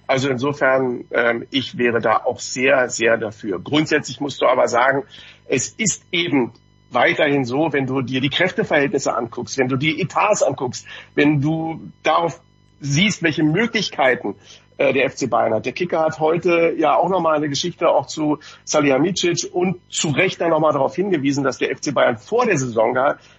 Also 0.08 0.30
insofern, 0.30 1.06
ähm, 1.12 1.47
ich 1.51 1.78
wäre 1.78 1.99
da 1.99 2.18
auch 2.18 2.39
sehr, 2.39 2.89
sehr 2.89 3.18
dafür. 3.18 3.60
Grundsätzlich 3.60 4.20
musst 4.20 4.41
du 4.41 4.45
aber 4.45 4.68
sagen, 4.68 5.03
es 5.47 5.70
ist 5.70 6.06
eben 6.12 6.53
weiterhin 6.91 7.45
so, 7.45 7.74
wenn 7.74 7.88
du 7.88 8.01
dir 8.01 8.22
die 8.22 8.30
Kräfteverhältnisse 8.30 9.16
anguckst, 9.16 9.58
wenn 9.58 9.68
du 9.68 9.76
die 9.76 10.01
Etats 10.01 10.43
anguckst, 10.43 10.88
wenn 11.16 11.41
du 11.41 11.91
darauf 12.03 12.39
siehst, 12.80 13.24
welche 13.24 13.43
Möglichkeiten 13.43 14.36
äh, 14.78 14.93
der 14.93 15.10
FC 15.10 15.30
Bayern 15.30 15.53
hat. 15.53 15.66
Der 15.66 15.74
Kicker 15.74 16.01
hat 16.01 16.20
heute 16.20 16.74
ja 16.78 16.95
auch 16.95 17.10
nochmal 17.10 17.38
eine 17.38 17.49
Geschichte 17.49 17.89
auch 17.89 18.08
zu 18.08 18.39
Salihamidzic 18.64 19.49
und 19.53 19.80
zu 19.89 20.10
Recht 20.10 20.41
dann 20.41 20.49
nochmal 20.49 20.74
darauf 20.74 20.95
hingewiesen, 20.95 21.43
dass 21.43 21.58
der 21.58 21.76
FC 21.76 21.93
Bayern 21.93 22.18
vor 22.18 22.45
der 22.45 22.58
Saison 22.58 22.95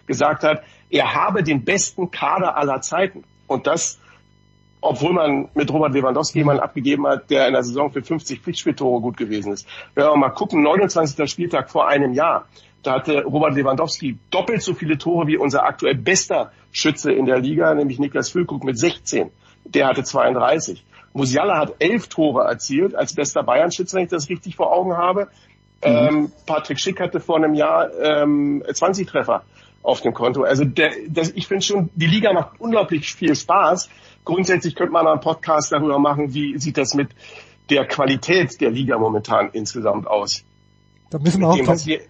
gesagt 0.07 0.43
hat, 0.43 0.63
er 0.89 1.15
habe 1.15 1.43
den 1.43 1.65
besten 1.65 2.11
Kader 2.11 2.57
aller 2.57 2.81
Zeiten. 2.81 3.25
Und 3.47 3.67
das, 3.67 4.01
obwohl 4.87 5.13
man 5.13 5.49
mit 5.55 5.73
Robert 5.73 5.93
Lewandowski 5.93 6.39
jemanden 6.39 6.63
abgegeben 6.63 7.07
hat, 7.07 7.31
der 7.31 7.47
in 7.47 7.53
der 7.53 7.63
Saison 7.63 7.91
für 7.91 8.03
50 8.03 8.41
Pflichtspieltore 8.41 9.01
gut 9.01 9.17
gewesen 9.17 9.53
ist. 9.53 9.67
Wenn 9.95 10.05
wir 10.05 10.17
mal 10.17 10.31
gucken, 10.31 10.63
29. 10.63 11.31
Spieltag 11.31 11.71
vor 11.71 11.89
einem 11.89 12.13
Jahr, 12.13 12.47
da 12.83 12.95
hatte 12.95 13.25
Robert 13.25 13.55
Lewandowski 13.55 14.19
doppelt 14.31 14.63
so 14.63 14.75
viele 14.75 14.97
Tore 14.97 15.27
wie 15.27 15.37
unser 15.37 15.65
aktuell 15.65 15.97
bester 15.97 16.53
Schütze 16.71 17.13
in 17.13 17.27
der 17.27 17.41
Liga, 17.41 17.75
nämlich 17.75 17.99
Niklas 17.99 18.31
Füllkrug 18.31 18.65
mit 18.65 18.79
16. 18.79 19.31
Der 19.65 19.89
hatte 19.89 20.05
32. 20.05 20.85
Musiala 21.13 21.59
hat 21.59 21.75
elf 21.79 22.09
Tore 22.09 22.45
erzielt 22.45 22.95
als 22.95 23.15
bester 23.15 23.43
Bayern-Schütze, 23.43 23.97
wenn 23.97 24.05
ich 24.05 24.11
das 24.11 24.29
richtig 24.29 24.55
vor 24.55 24.73
Augen 24.73 24.97
habe. 24.97 25.29
Mhm. 25.85 25.91
Ähm, 25.91 26.33
Patrick 26.47 26.79
Schick 26.79 27.01
hatte 27.01 27.21
vor 27.21 27.37
einem 27.37 27.55
Jahr 27.55 27.91
ähm, 27.99 28.63
20 28.73 29.09
Treffer 29.09 29.43
auf 29.83 30.01
dem 30.01 30.15
Konto. 30.15 30.43
Also 30.43 30.65
der, 30.65 30.93
das, 31.09 31.31
ich 31.31 31.47
finde 31.47 31.65
schon, 31.65 31.91
die 31.95 32.07
Liga 32.07 32.33
macht 32.33 32.61
unglaublich 32.61 33.15
viel 33.15 33.35
Spaß. 33.35 33.89
Grundsätzlich 34.27 34.75
könnte 34.75 34.93
man 34.93 35.07
einen 35.07 35.21
Podcast 35.21 35.73
darüber 35.73 35.99
machen, 35.99 36.35
wie 36.35 36.59
sieht 36.59 36.77
das 36.77 36.93
mit 36.93 37.09
der 37.71 37.87
Qualität 37.87 38.61
der 38.61 38.71
Liga 38.71 38.99
momentan 38.99 39.51
insgesamt 39.53 40.07
aus. 40.07 40.45
Da 41.11 41.19
müssen 41.19 41.41
wir 41.41 41.49
auch 41.49 41.57
dem, 41.57 41.67
was, 41.67 41.87
wir, 41.87 42.01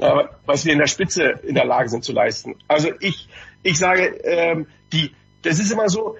ja. 0.00 0.20
äh, 0.20 0.28
was 0.44 0.64
wir 0.64 0.72
in 0.74 0.78
der 0.78 0.86
Spitze 0.86 1.22
in 1.42 1.54
der 1.54 1.64
Lage 1.64 1.88
sind 1.88 2.04
zu 2.04 2.12
leisten. 2.12 2.54
Also 2.68 2.90
ich, 3.00 3.28
ich 3.62 3.78
sage, 3.78 4.06
ähm, 4.24 4.66
die, 4.92 5.12
das 5.42 5.58
ist 5.58 5.72
immer 5.72 5.88
so, 5.88 6.16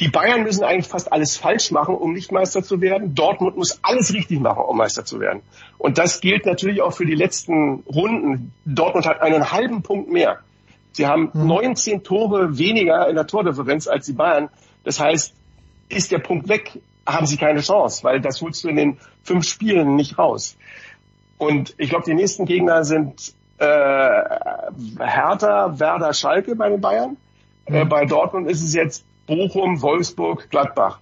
die 0.00 0.08
Bayern 0.08 0.44
müssen 0.44 0.64
eigentlich 0.64 0.86
fast 0.86 1.12
alles 1.12 1.36
falsch 1.36 1.70
machen, 1.70 1.94
um 1.94 2.12
nicht 2.14 2.32
Meister 2.32 2.62
zu 2.62 2.80
werden. 2.80 3.14
Dortmund 3.14 3.56
muss 3.56 3.80
alles 3.82 4.14
richtig 4.14 4.40
machen, 4.40 4.62
um 4.66 4.76
Meister 4.76 5.04
zu 5.04 5.20
werden. 5.20 5.42
Und 5.76 5.98
das 5.98 6.20
gilt 6.20 6.46
natürlich 6.46 6.80
auch 6.80 6.92
für 6.92 7.04
die 7.04 7.14
letzten 7.14 7.84
Runden. 7.92 8.52
Dortmund 8.64 9.06
hat 9.06 9.20
einen 9.20 9.50
halben 9.52 9.82
Punkt 9.82 10.10
mehr. 10.10 10.38
Sie 10.92 11.06
haben 11.06 11.30
mhm. 11.32 11.46
19 11.46 12.02
Tore 12.04 12.58
weniger 12.58 13.08
in 13.08 13.16
der 13.16 13.26
Tordifferenz 13.26 13.86
als 13.88 14.06
die 14.06 14.12
Bayern. 14.12 14.48
Das 14.88 15.00
heißt, 15.00 15.34
ist 15.90 16.10
der 16.10 16.18
Punkt 16.18 16.48
weg, 16.48 16.80
haben 17.06 17.26
sie 17.26 17.36
keine 17.36 17.60
Chance, 17.60 18.02
weil 18.04 18.22
das 18.22 18.40
holst 18.40 18.64
du 18.64 18.68
in 18.68 18.76
den 18.76 18.98
fünf 19.22 19.46
Spielen 19.46 19.96
nicht 19.96 20.16
raus. 20.16 20.56
Und 21.36 21.74
ich 21.76 21.90
glaube, 21.90 22.06
die 22.06 22.14
nächsten 22.14 22.46
Gegner 22.46 22.84
sind 22.84 23.34
äh, 23.58 23.66
Hertha, 24.98 25.78
Werder, 25.78 26.14
Schalke 26.14 26.56
bei 26.56 26.70
den 26.70 26.80
Bayern. 26.80 27.18
Mhm. 27.68 27.74
Äh, 27.74 27.84
bei 27.84 28.06
Dortmund 28.06 28.48
ist 28.48 28.62
es 28.62 28.72
jetzt 28.72 29.04
Bochum, 29.26 29.82
Wolfsburg, 29.82 30.48
Gladbach. 30.48 31.00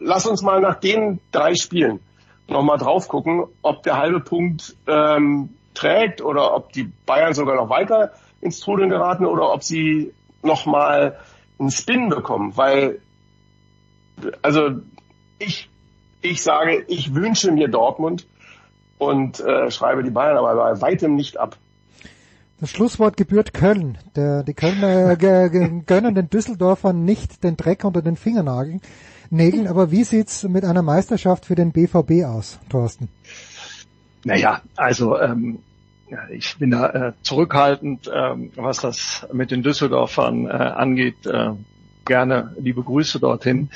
Lass 0.00 0.26
uns 0.26 0.42
mal 0.42 0.60
nach 0.60 0.80
den 0.80 1.20
drei 1.30 1.54
Spielen 1.54 2.00
nochmal 2.48 2.78
drauf 2.78 3.06
gucken, 3.06 3.44
ob 3.62 3.84
der 3.84 3.98
halbe 3.98 4.18
Punkt 4.18 4.74
ähm, 4.88 5.50
trägt 5.74 6.22
oder 6.22 6.56
ob 6.56 6.72
die 6.72 6.90
Bayern 7.06 7.34
sogar 7.34 7.54
noch 7.54 7.70
weiter 7.70 8.14
ins 8.40 8.58
Trudeln 8.58 8.90
geraten 8.90 9.26
oder 9.26 9.52
ob 9.52 9.62
sie 9.62 10.12
nochmal 10.42 11.16
einen 11.58 11.70
Spin 11.70 12.08
bekommen. 12.08 12.56
Weil, 12.56 13.00
also 14.42 14.80
ich, 15.38 15.68
ich 16.20 16.42
sage, 16.42 16.84
ich 16.88 17.14
wünsche 17.14 17.52
mir 17.52 17.68
Dortmund 17.68 18.26
und 18.98 19.40
äh, 19.40 19.70
schreibe 19.70 20.02
die 20.02 20.10
Bayern 20.10 20.36
aber 20.36 20.54
bei 20.54 20.80
weitem 20.80 21.14
nicht 21.14 21.38
ab. 21.38 21.56
Das 22.60 22.70
Schlusswort 22.70 23.16
gebührt 23.16 23.54
Köln. 23.54 23.98
Der, 24.16 24.42
die 24.42 24.54
Kölner 24.54 25.12
äh, 25.12 25.80
gönnen 25.86 26.14
den 26.14 26.28
Düsseldorfern 26.28 27.04
nicht 27.04 27.44
den 27.44 27.56
Dreck 27.56 27.84
unter 27.84 28.02
den 28.02 28.16
Fingernageln. 28.16 28.80
Nägeln, 29.30 29.68
aber 29.68 29.90
wie 29.90 30.04
sieht's 30.04 30.42
mit 30.44 30.64
einer 30.64 30.82
Meisterschaft 30.82 31.44
für 31.44 31.54
den 31.54 31.72
BVB 31.72 32.24
aus, 32.24 32.58
Thorsten? 32.70 33.08
Naja, 34.24 34.62
also 34.74 35.18
ähm, 35.18 35.60
ich 36.30 36.56
bin 36.58 36.70
da 36.70 36.88
äh, 36.88 37.12
zurückhaltend, 37.22 38.10
ähm, 38.12 38.50
was 38.56 38.78
das 38.78 39.26
mit 39.32 39.50
den 39.50 39.62
Düsseldorfern 39.62 40.46
äh, 40.46 40.50
angeht. 40.50 41.26
Äh, 41.26 41.50
gerne 42.08 42.56
liebe 42.58 42.82
Grüße 42.82 43.20
dorthin. 43.20 43.70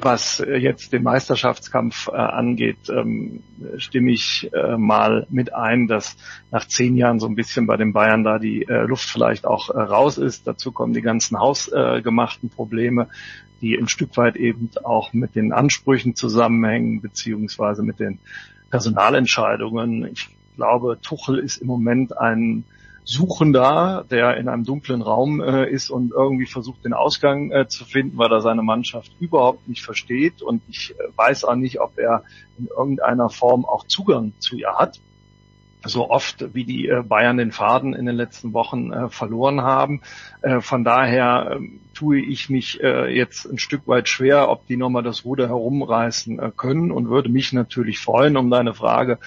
Was 0.00 0.40
äh, 0.40 0.56
jetzt 0.56 0.94
den 0.94 1.02
Meisterschaftskampf 1.02 2.08
äh, 2.08 2.12
angeht, 2.12 2.88
ähm, 2.88 3.42
stimme 3.76 4.12
ich 4.12 4.50
äh, 4.54 4.78
mal 4.78 5.26
mit 5.28 5.54
ein, 5.54 5.88
dass 5.88 6.16
nach 6.50 6.66
zehn 6.66 6.96
Jahren 6.96 7.20
so 7.20 7.26
ein 7.26 7.34
bisschen 7.34 7.66
bei 7.66 7.76
den 7.76 7.92
Bayern 7.92 8.24
da 8.24 8.38
die 8.38 8.62
äh, 8.62 8.86
Luft 8.86 9.10
vielleicht 9.10 9.44
auch 9.44 9.68
äh, 9.68 9.78
raus 9.78 10.16
ist. 10.16 10.46
Dazu 10.46 10.72
kommen 10.72 10.94
die 10.94 11.02
ganzen 11.02 11.38
hausgemachten 11.38 12.48
Probleme, 12.48 13.08
die 13.60 13.76
ein 13.76 13.88
Stück 13.88 14.16
weit 14.16 14.36
eben 14.36 14.70
auch 14.82 15.12
mit 15.12 15.34
den 15.34 15.52
Ansprüchen 15.52 16.16
zusammenhängen, 16.16 17.02
beziehungsweise 17.02 17.82
mit 17.82 18.00
den 18.00 18.18
Personalentscheidungen. 18.70 20.06
Ich 20.06 20.30
glaube, 20.56 20.98
Tuchel 21.02 21.38
ist 21.38 21.58
im 21.58 21.66
Moment 21.66 22.16
ein 22.16 22.64
Suchender, 23.04 24.04
der 24.10 24.36
in 24.36 24.48
einem 24.48 24.64
dunklen 24.64 25.02
Raum 25.02 25.40
äh, 25.40 25.68
ist 25.68 25.90
und 25.90 26.12
irgendwie 26.12 26.46
versucht, 26.46 26.84
den 26.84 26.92
Ausgang 26.92 27.50
äh, 27.50 27.66
zu 27.66 27.84
finden, 27.84 28.16
weil 28.16 28.30
er 28.30 28.40
seine 28.40 28.62
Mannschaft 28.62 29.10
überhaupt 29.18 29.68
nicht 29.68 29.82
versteht. 29.82 30.40
Und 30.40 30.62
ich 30.68 30.92
äh, 30.92 31.16
weiß 31.16 31.44
auch 31.44 31.56
nicht, 31.56 31.80
ob 31.80 31.98
er 31.98 32.22
in 32.58 32.66
irgendeiner 32.66 33.28
Form 33.28 33.64
auch 33.64 33.86
Zugang 33.86 34.32
zu 34.38 34.56
ihr 34.56 34.74
hat. 34.76 35.00
So 35.84 36.10
oft 36.10 36.54
wie 36.54 36.64
die 36.64 36.86
äh, 36.86 37.02
Bayern 37.02 37.38
den 37.38 37.50
Faden 37.50 37.92
in 37.92 38.06
den 38.06 38.14
letzten 38.14 38.52
Wochen 38.52 38.92
äh, 38.92 39.08
verloren 39.08 39.62
haben. 39.62 40.00
Äh, 40.42 40.60
von 40.60 40.84
daher 40.84 41.56
ähm, 41.56 41.80
tue 42.02 42.20
ich 42.20 42.50
mich 42.50 42.80
jetzt 42.82 43.46
ein 43.46 43.58
Stück 43.58 43.86
weit 43.86 44.08
schwer, 44.08 44.48
ob 44.48 44.66
die 44.66 44.76
nochmal 44.76 45.04
das 45.04 45.24
Ruder 45.24 45.46
herumreißen 45.46 46.56
können 46.56 46.90
und 46.90 47.08
würde 47.08 47.28
mich 47.28 47.52
natürlich 47.52 48.00
freuen, 48.00 48.36
um 48.36 48.50
deine 48.50 48.74
Frage 48.74 49.18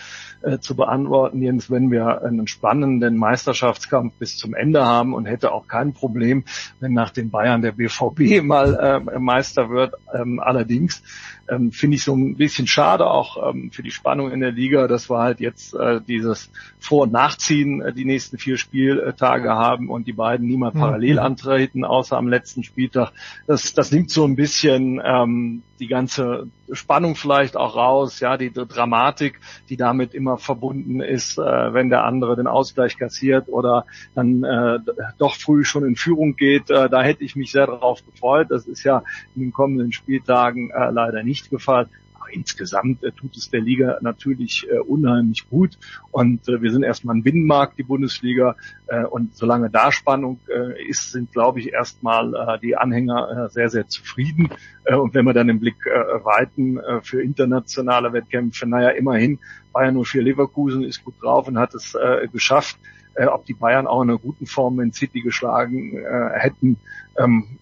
äh, 0.46 0.60
zu 0.60 0.76
beantworten, 0.76 1.42
Jens, 1.42 1.72
wenn 1.72 1.90
wir 1.92 2.22
einen 2.22 2.48
spannenden 2.48 3.18
Meisterschaftskampf 3.18 4.14
bis 4.20 4.38
zum 4.38 4.54
Ende 4.54 4.86
haben 4.86 5.14
und 5.14 5.26
hätte 5.26 5.52
auch 5.52 5.68
kein 5.68 5.94
Problem, 5.94 6.44
wenn 6.80 6.94
nach 6.94 7.10
den 7.10 7.32
Bayern 7.32 7.64
der 7.64 7.72
BVB 7.72 8.44
mal 8.44 8.76
äh, 9.08 9.20
Meister 9.20 9.70
wird. 9.70 9.96
Ähm, 10.14 10.40
allerdings 10.40 11.02
ähm, 11.50 11.72
finde 11.72 11.96
ich 11.96 12.04
so 12.04 12.16
ein 12.16 12.36
bisschen 12.36 12.68
schade 12.68 13.08
auch 13.08 13.50
ähm, 13.50 13.72
für 13.72 13.82
die 13.82 13.92
Spannung 13.92 14.32
in 14.32 14.40
der 14.40 14.52
Liga, 14.52 14.88
dass 14.88 15.10
wir 15.10 15.18
halt 15.18 15.40
jetzt 15.40 15.74
äh, 15.74 16.00
dieses 16.02 16.52
Vor- 16.80 17.04
und 17.04 17.12
Nachziehen 17.12 17.82
äh, 17.82 17.94
die 17.94 18.06
nächsten 18.06 18.38
vier 18.38 18.58
Spieltage 18.58 19.50
haben 19.50 19.90
und 19.90 20.08
die 20.08 20.14
beiden 20.14 20.48
niemand 20.48 20.76
mhm. 20.76 20.80
parallel 20.80 21.20
antreten, 21.20 21.86
außer 21.86 22.18
am 22.18 22.28
letzten 22.28 22.64
Spieltag. 22.66 23.12
Das, 23.48 23.74
das 23.74 23.92
nimmt 23.92 24.12
so 24.12 24.26
ein 24.26 24.36
bisschen 24.36 25.02
ähm, 25.04 25.64
die 25.80 25.88
ganze 25.88 26.48
Spannung 26.72 27.16
vielleicht 27.16 27.58
auch 27.58 27.76
raus, 27.76 28.20
ja, 28.20 28.38
die, 28.38 28.50
die 28.50 28.66
Dramatik, 28.66 29.40
die 29.70 29.78
damit 29.78 30.14
immer 30.14 30.38
verbunden 30.38 31.02
ist, 31.02 31.38
äh, 31.38 31.74
wenn 31.74 31.90
der 31.90 32.04
andere 32.04 32.36
den 32.36 32.48
Ausgleich 32.48 32.98
kassiert 32.98 33.48
oder 33.48 33.86
dann 34.14 34.44
äh, 34.44 34.80
doch 35.18 35.36
früh 35.36 35.64
schon 35.64 35.86
in 35.86 35.96
Führung 35.96 36.36
geht. 36.36 36.70
Äh, 36.70 36.90
da 36.90 37.04
hätte 37.04 37.24
ich 37.24 37.36
mich 37.36 37.52
sehr 37.52 37.68
darauf 37.68 38.06
gefreut. 38.06 38.48
Das 38.50 38.66
ist 38.68 38.84
ja 38.84 39.04
in 39.36 39.42
den 39.42 39.52
kommenden 39.54 39.92
Spieltagen 39.92 40.72
äh, 40.72 40.90
leider 40.92 41.24
nicht 41.24 41.50
gefallen 41.50 41.90
insgesamt 42.32 43.04
äh, 43.04 43.12
tut 43.12 43.36
es 43.36 43.50
der 43.50 43.62
Liga 43.62 43.98
natürlich 44.02 44.68
äh, 44.70 44.80
unheimlich 44.80 45.50
gut. 45.50 45.78
Und 46.12 46.48
äh, 46.48 46.62
wir 46.62 46.72
sind 46.72 46.84
erstmal 46.84 47.16
ein 47.16 47.24
Binnenmarkt, 47.24 47.78
die 47.78 47.84
Bundesliga. 47.84 48.56
Äh, 48.88 49.06
und 49.06 49.36
solange 49.36 49.70
da 49.70 49.92
Spannung 49.92 50.40
äh, 50.48 50.88
ist, 50.88 51.12
sind, 51.12 51.32
glaube 51.32 51.60
ich, 51.60 51.74
erstmal 51.74 52.34
äh, 52.34 52.60
die 52.60 52.76
Anhänger 52.76 53.46
äh, 53.46 53.50
sehr, 53.50 53.70
sehr 53.70 53.88
zufrieden. 53.88 54.50
Äh, 54.84 54.96
und 54.96 55.14
wenn 55.14 55.26
wir 55.26 55.34
dann 55.34 55.48
den 55.48 55.60
Blick 55.60 55.78
äh, 55.86 56.26
weiten 56.26 56.78
äh, 56.78 57.02
für 57.02 57.22
internationale 57.22 58.14
Wettkämpfe, 58.14 58.68
naja, 58.68 58.90
immerhin 58.90 59.40
Bayern 59.74 60.02
04 60.04 60.22
Leverkusen 60.22 60.84
ist 60.84 61.04
gut 61.04 61.16
drauf 61.22 61.48
und 61.48 61.58
hat 61.58 61.74
es 61.74 61.96
äh, 61.96 62.28
geschafft. 62.28 62.78
Äh, 63.16 63.28
ob 63.28 63.46
die 63.46 63.54
Bayern 63.54 63.88
auch 63.88 64.02
in 64.02 64.10
einer 64.10 64.20
guten 64.20 64.46
Form 64.46 64.80
in 64.82 64.92
City 64.92 65.22
geschlagen 65.22 65.98
äh, 65.98 66.30
hätten, 66.34 66.78
ähm, 67.18 67.60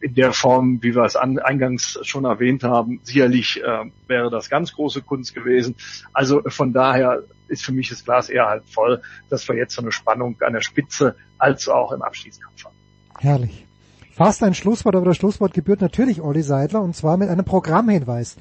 in 0.00 0.14
der 0.14 0.32
Form, 0.32 0.82
wie 0.82 0.94
wir 0.94 1.04
es 1.04 1.16
an, 1.16 1.38
eingangs 1.38 1.98
schon 2.02 2.24
erwähnt 2.24 2.62
haben, 2.64 3.00
sicherlich 3.02 3.62
äh, 3.62 3.90
wäre 4.06 4.30
das 4.30 4.48
ganz 4.48 4.72
große 4.72 5.02
Kunst 5.02 5.34
gewesen. 5.34 5.74
Also 6.12 6.42
von 6.48 6.72
daher 6.72 7.22
ist 7.48 7.64
für 7.64 7.72
mich 7.72 7.88
das 7.88 8.04
Glas 8.04 8.28
eher 8.28 8.46
halb 8.46 8.68
voll, 8.68 9.00
dass 9.28 9.48
wir 9.48 9.56
jetzt 9.56 9.74
so 9.74 9.82
eine 9.82 9.92
Spannung 9.92 10.36
an 10.40 10.52
der 10.52 10.62
Spitze 10.62 11.16
als 11.38 11.68
auch 11.68 11.92
im 11.92 12.02
Abschiedskampf 12.02 12.64
haben. 12.64 12.74
Herrlich. 13.18 13.66
Fast 14.12 14.42
ein 14.42 14.54
Schlusswort, 14.54 14.96
aber 14.96 15.04
das 15.04 15.16
Schlusswort 15.16 15.52
gebührt 15.52 15.80
natürlich 15.80 16.22
Olli 16.22 16.42
Seidler 16.42 16.80
und 16.80 16.96
zwar 16.96 17.16
mit 17.16 17.28
einem 17.28 17.44
Programmhinweis. 17.44 18.36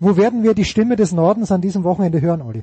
Wo 0.00 0.16
werden 0.16 0.42
wir 0.42 0.54
die 0.54 0.64
Stimme 0.64 0.96
des 0.96 1.12
Nordens 1.12 1.52
an 1.52 1.60
diesem 1.60 1.84
Wochenende 1.84 2.20
hören, 2.20 2.40
Olli? 2.40 2.62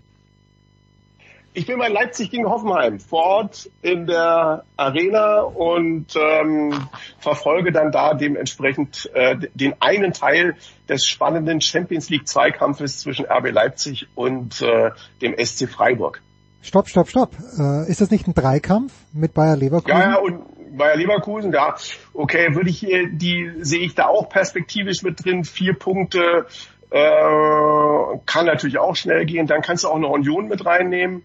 Ich 1.58 1.66
bin 1.66 1.80
bei 1.80 1.88
Leipzig 1.88 2.32
gegen 2.32 2.50
Hoffenheim 2.50 3.00
vor 3.00 3.24
Ort 3.24 3.70
in 3.82 4.08
der 4.08 4.66
Arena 4.76 5.40
und 5.40 6.08
ähm, 6.18 6.74
verfolge 7.18 7.72
dann 7.72 7.94
da 7.94 8.14
dementsprechend 8.14 9.10
äh, 9.14 9.38
den 9.54 9.74
einen 9.80 10.12
Teil 10.12 10.58
des 10.90 11.08
spannenden 11.08 11.62
Champions 11.62 12.10
League 12.10 12.28
Zweikampfes 12.28 13.00
zwischen 13.00 13.26
RB 13.26 13.52
Leipzig 13.52 14.08
und 14.16 14.62
äh, 14.62 14.92
dem 15.22 15.34
SC 15.42 15.70
Freiburg. 15.70 16.22
Stopp, 16.62 16.90
stopp, 16.90 17.08
stopp. 17.08 17.32
Äh, 17.58 17.90
ist 17.90 18.02
das 18.02 18.12
nicht 18.12 18.28
ein 18.28 18.34
Dreikampf 18.34 18.92
mit 19.14 19.34
Bayer 19.34 19.56
Leverkusen? 19.56 19.98
Ja, 19.98 20.10
ja, 20.10 20.18
und 20.18 20.78
Bayer 20.78 20.98
Leverkusen, 20.98 21.54
da, 21.54 21.78
okay, 22.14 22.54
würde 22.54 22.70
ich 22.70 22.80
hier, 22.80 23.08
die 23.10 23.54
sehe 23.62 23.86
ich 23.86 23.96
da 23.96 24.08
auch 24.08 24.28
perspektivisch 24.28 25.04
mit 25.04 25.24
drin. 25.24 25.46
Vier 25.46 25.74
Punkte 25.74 26.48
äh, 26.90 28.18
kann 28.26 28.46
natürlich 28.46 28.78
auch 28.78 28.98
schnell 28.98 29.26
gehen. 29.26 29.48
Dann 29.48 29.62
kannst 29.62 29.86
du 29.86 29.88
auch 29.88 29.96
eine 29.96 30.08
Union 30.08 30.50
mit 30.50 30.66
reinnehmen. 30.66 31.24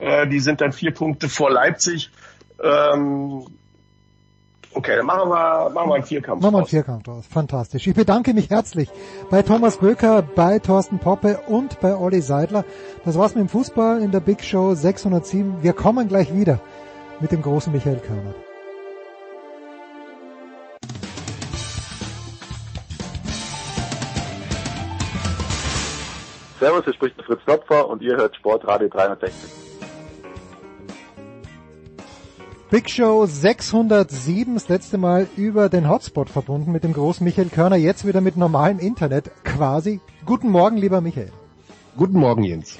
Äh, 0.00 0.26
die 0.26 0.40
sind 0.40 0.60
dann 0.60 0.72
vier 0.72 0.92
Punkte 0.92 1.28
vor 1.28 1.50
Leipzig. 1.50 2.10
Ähm, 2.62 3.44
okay, 4.74 4.96
dann 4.96 5.06
machen 5.06 5.28
wir, 5.28 5.70
machen 5.70 5.88
wir 5.88 5.94
einen 5.94 6.04
Vierkampf 6.04 6.42
Machen 6.42 6.54
wir 6.54 6.58
einen 6.58 6.66
Vierkampf 6.66 7.04
draus. 7.04 7.26
Fantastisch. 7.26 7.86
Ich 7.86 7.94
bedanke 7.94 8.34
mich 8.34 8.50
herzlich 8.50 8.88
bei 9.30 9.42
Thomas 9.42 9.78
Böker, 9.78 10.22
bei 10.22 10.58
Thorsten 10.58 10.98
Poppe 10.98 11.40
und 11.46 11.80
bei 11.80 11.96
Olli 11.96 12.20
Seidler. 12.20 12.64
Das 13.04 13.18
war's 13.18 13.34
mit 13.34 13.42
dem 13.42 13.48
Fußball 13.48 14.02
in 14.02 14.10
der 14.10 14.20
Big 14.20 14.44
Show 14.44 14.74
607. 14.74 15.62
Wir 15.62 15.72
kommen 15.72 16.08
gleich 16.08 16.34
wieder 16.34 16.60
mit 17.20 17.32
dem 17.32 17.42
großen 17.42 17.72
Michael 17.72 17.98
Körner. 17.98 18.34
Servus, 26.62 26.84
hier 26.84 26.94
spricht 26.94 27.18
der 27.18 27.24
Fritz 27.24 27.40
Knopfer 27.44 27.88
und 27.88 28.02
ihr 28.02 28.16
hört 28.16 28.36
Sportradio 28.36 28.88
360. 28.88 29.71
Big 32.72 32.88
Show 32.88 33.26
607, 33.26 34.54
das 34.54 34.70
letzte 34.70 34.96
Mal 34.96 35.26
über 35.36 35.68
den 35.68 35.90
Hotspot 35.90 36.30
verbunden 36.30 36.72
mit 36.72 36.84
dem 36.84 36.94
großen 36.94 37.22
Michael 37.22 37.50
Körner, 37.50 37.76
jetzt 37.76 38.06
wieder 38.06 38.22
mit 38.22 38.38
normalem 38.38 38.78
Internet 38.78 39.30
quasi. 39.44 40.00
Guten 40.24 40.48
Morgen, 40.48 40.78
lieber 40.78 41.02
Michael. 41.02 41.30
Guten 41.98 42.18
Morgen, 42.18 42.44
Jens. 42.44 42.78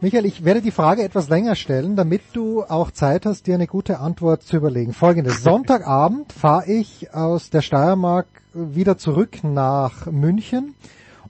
Michael, 0.00 0.26
ich 0.26 0.44
werde 0.44 0.62
die 0.62 0.70
Frage 0.70 1.02
etwas 1.02 1.28
länger 1.28 1.56
stellen, 1.56 1.96
damit 1.96 2.22
du 2.34 2.62
auch 2.62 2.92
Zeit 2.92 3.26
hast, 3.26 3.48
dir 3.48 3.56
eine 3.56 3.66
gute 3.66 3.98
Antwort 3.98 4.44
zu 4.44 4.56
überlegen. 4.58 4.92
Folgendes. 4.92 5.42
Sonntagabend 5.42 6.32
fahre 6.32 6.70
ich 6.70 7.12
aus 7.12 7.50
der 7.50 7.62
Steiermark 7.62 8.28
wieder 8.54 8.96
zurück 8.96 9.42
nach 9.42 10.06
München 10.06 10.76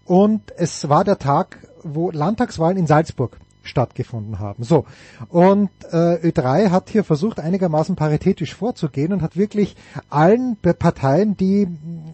und 0.05 0.53
es 0.59 0.91
war 0.91 1.05
der 1.05 1.19
Tag, 1.19 1.67
wo 1.83 2.11
Landtagswahlen 2.11 2.77
in 2.77 2.87
Salzburg 2.87 3.39
stattgefunden 3.63 4.39
haben. 4.39 4.65
So, 4.65 4.85
und 5.29 5.71
äh, 5.91 6.17
Ö3 6.29 6.71
hat 6.71 6.91
hier 6.91 7.05
versucht, 7.05 7.41
einigermaßen 7.41 7.97
paritätisch 7.97 8.55
vorzugehen 8.55 9.13
und 9.13 9.23
hat 9.23 9.37
wirklich 9.37 9.77
allen 10.11 10.57
Parteien, 10.57 11.37
die 11.37 11.69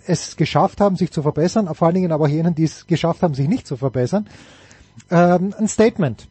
es 0.07 0.36
geschafft 0.36 0.80
haben, 0.80 0.96
sich 0.96 1.11
zu 1.11 1.22
verbessern, 1.22 1.72
vor 1.74 1.86
allen 1.86 1.94
Dingen 1.94 2.12
aber 2.12 2.28
jenen, 2.28 2.55
die 2.55 2.64
es 2.64 2.86
geschafft 2.86 3.22
haben, 3.22 3.34
sich 3.34 3.49
nicht 3.49 3.66
zu 3.66 3.76
verbessern, 3.76 4.28
ähm, 5.11 5.55
ein 5.59 5.68
Statement 5.68 6.28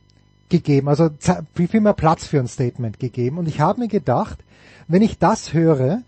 gegeben, 0.50 0.88
also 0.88 1.10
viel 1.56 1.82
mehr 1.82 1.94
Platz 1.94 2.26
für 2.26 2.40
ein 2.40 2.48
Statement 2.48 3.00
gegeben. 3.00 3.38
Und 3.38 3.48
ich 3.48 3.60
habe 3.60 3.82
mir 3.82 3.88
gedacht, 3.88 4.40
wenn 4.88 5.02
ich 5.02 5.20
das 5.20 5.54
höre, 5.54 6.04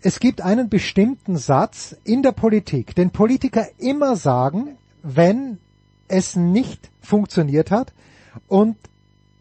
es 0.00 0.20
gibt 0.20 0.42
einen 0.42 0.68
bestimmten 0.68 1.36
Satz 1.36 1.96
in 2.04 2.22
der 2.22 2.32
Politik, 2.32 2.94
den 2.94 3.10
Politiker 3.10 3.66
immer 3.78 4.16
sagen, 4.16 4.76
wenn 5.02 5.58
es 6.08 6.36
nicht 6.36 6.90
funktioniert 7.00 7.70
hat, 7.70 7.92
und 8.48 8.76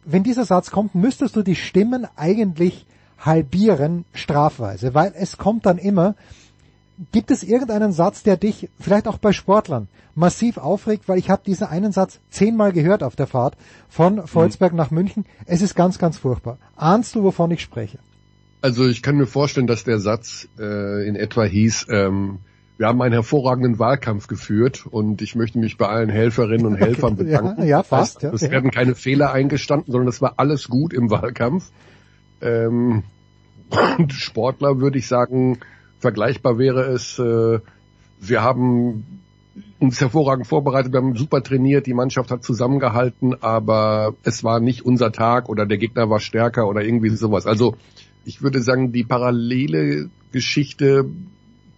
wenn 0.06 0.24
dieser 0.24 0.46
Satz 0.46 0.72
kommt, 0.72 0.96
müsstest 0.96 1.36
du 1.36 1.44
die 1.44 1.56
Stimmen 1.56 2.08
eigentlich 2.16 2.86
halbieren 3.18 4.06
strafweise, 4.14 4.94
weil 4.94 5.14
es 5.16 5.38
kommt 5.38 5.66
dann 5.66 5.78
immer, 5.78 6.16
gibt 7.12 7.32
es 7.32 7.44
irgendeinen 7.44 7.92
Satz, 7.92 8.24
der 8.24 8.38
dich 8.38 8.70
vielleicht 8.80 9.08
auch 9.08 9.18
bei 9.18 9.32
Sportlern 9.32 9.88
massiv 10.16 10.58
aufregt, 10.58 11.08
weil 11.08 11.18
ich 11.18 11.30
habe 11.30 11.42
diesen 11.46 11.68
einen 11.68 11.92
Satz 11.92 12.20
zehnmal 12.30 12.74
gehört 12.74 13.04
auf 13.04 13.16
der 13.16 13.28
Fahrt 13.28 13.58
von 13.90 14.28
Volzberg 14.28 14.74
mhm. 14.74 14.78
nach 14.78 14.92
München. 14.92 15.26
Es 15.46 15.62
ist 15.62 15.76
ganz, 15.76 15.98
ganz 15.98 16.18
furchtbar. 16.18 16.58
Ahnst 16.76 17.16
du, 17.16 17.24
wovon 17.24 17.52
ich 17.52 17.62
spreche? 17.62 18.00
Also 18.62 18.88
ich 18.88 19.02
kann 19.02 19.18
mir 19.18 19.28
vorstellen, 19.28 19.68
dass 19.68 19.84
der 19.84 20.00
Satz 20.00 20.48
äh, 20.58 21.08
in 21.08 21.16
etwa 21.16 21.44
hieß, 21.44 21.88
ähm, 21.90 22.40
wir 22.78 22.88
haben 22.88 23.02
einen 23.02 23.14
hervorragenden 23.14 23.78
Wahlkampf 23.80 24.28
geführt 24.28 24.86
und 24.90 25.22
ich 25.22 25.36
möchte 25.36 25.60
mich 25.60 25.78
bei 25.78 25.88
allen 25.88 26.10
Helferinnen 26.10 26.66
und 26.66 26.76
Helfern 26.80 27.16
bedanken. 27.16 27.62
ja, 27.62 27.68
ja, 27.68 27.84
fast. 27.84 28.24
Es 28.24 28.42
ja, 28.42 28.52
werden 28.52 28.72
keine 28.72 28.96
Fehler 28.96 29.32
eingestanden, 29.32 29.92
sondern 29.92 30.08
es 30.08 30.22
war 30.22 30.34
alles 30.38 30.68
gut 30.68 30.94
im 30.94 31.10
Wahlkampf. 31.10 31.72
Ähm, 32.42 33.04
und 33.98 34.14
Sportler 34.14 34.80
würde 34.80 34.98
ich 34.98 35.08
sagen, 35.08 35.60
vergleichbar 36.00 36.58
wäre 36.58 36.84
es, 36.86 37.20
äh, 37.20 37.60
wir 38.20 38.44
haben 38.44 39.22
uns 39.80 40.02
hervorragend 40.02 40.48
vorbereitet, 40.48 40.94
wir 40.94 41.00
haben 41.00 41.16
super 41.16 41.44
trainiert, 41.44 41.86
die 41.86 41.94
Mannschaft 41.94 42.32
hat 42.32 42.44
zusammengehalten, 42.44 43.36
aber 43.42 44.16
es 44.24 44.44
war 44.44 44.60
nicht 44.60 44.86
unser 44.86 45.12
Tag 45.12 45.50
oder 45.50 45.66
der 45.66 45.78
Gegner 45.78 46.10
war 46.10 46.20
stärker 46.20 46.68
oder 46.68 46.84
irgendwie 46.84 47.10
sowas. 47.10 47.46
Also 47.46 47.76
ich 48.26 48.42
würde 48.42 48.62
sagen, 48.62 48.92
die 48.92 49.04
parallele 49.04 50.10
Geschichte 50.32 51.06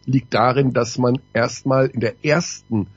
liegt 0.06 0.34
darin, 0.34 0.74
dass 0.74 0.98
man 0.98 1.20
erstmal 1.34 1.88
in 1.88 2.00
der 2.00 2.24
ersten 2.24 2.88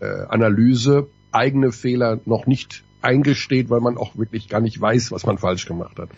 äh, 0.00 0.06
Analyse 0.28 1.08
eigene 1.32 1.72
Fehler 1.72 2.20
noch 2.24 2.46
nicht 2.46 2.84
eingesteht, 3.02 3.70
weil 3.70 3.80
man 3.80 3.98
auch 3.98 4.16
wirklich 4.16 4.48
gar 4.48 4.60
nicht 4.60 4.80
weiß, 4.80 5.12
was 5.12 5.26
man 5.26 5.38
falsch 5.38 5.66
gemacht 5.66 5.98
hat. 5.98 6.08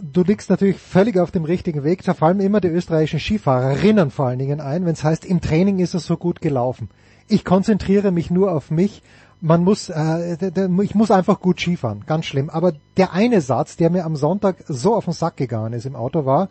Du 0.00 0.22
liegst 0.22 0.50
natürlich 0.50 0.76
völlig 0.76 1.18
auf 1.18 1.30
dem 1.30 1.44
richtigen 1.44 1.84
Weg. 1.84 2.02
Da 2.02 2.14
fallen 2.14 2.40
immer 2.40 2.60
die 2.60 2.68
österreichischen 2.68 3.20
Skifahrerinnen 3.20 4.10
vor 4.10 4.26
allen 4.26 4.38
Dingen 4.38 4.60
ein, 4.60 4.84
wenn 4.84 4.92
es 4.92 5.04
heißt, 5.04 5.24
im 5.24 5.40
Training 5.40 5.78
ist 5.78 5.94
es 5.94 6.04
so 6.04 6.16
gut 6.16 6.40
gelaufen. 6.40 6.88
Ich 7.28 7.44
konzentriere 7.44 8.10
mich 8.10 8.30
nur 8.30 8.52
auf 8.52 8.70
mich. 8.70 9.02
Man 9.40 9.62
muss, 9.62 9.90
äh, 9.90 10.36
ich 10.82 10.94
muss 10.94 11.10
einfach 11.10 11.40
gut 11.40 11.60
Skifahren, 11.60 12.04
ganz 12.06 12.26
schlimm. 12.26 12.50
Aber 12.50 12.72
der 12.96 13.12
eine 13.12 13.40
Satz, 13.40 13.76
der 13.76 13.90
mir 13.90 14.04
am 14.04 14.16
Sonntag 14.16 14.64
so 14.66 14.94
auf 14.94 15.04
den 15.04 15.12
Sack 15.12 15.36
gegangen 15.36 15.74
ist 15.74 15.86
im 15.86 15.96
Auto, 15.96 16.24
war: 16.24 16.48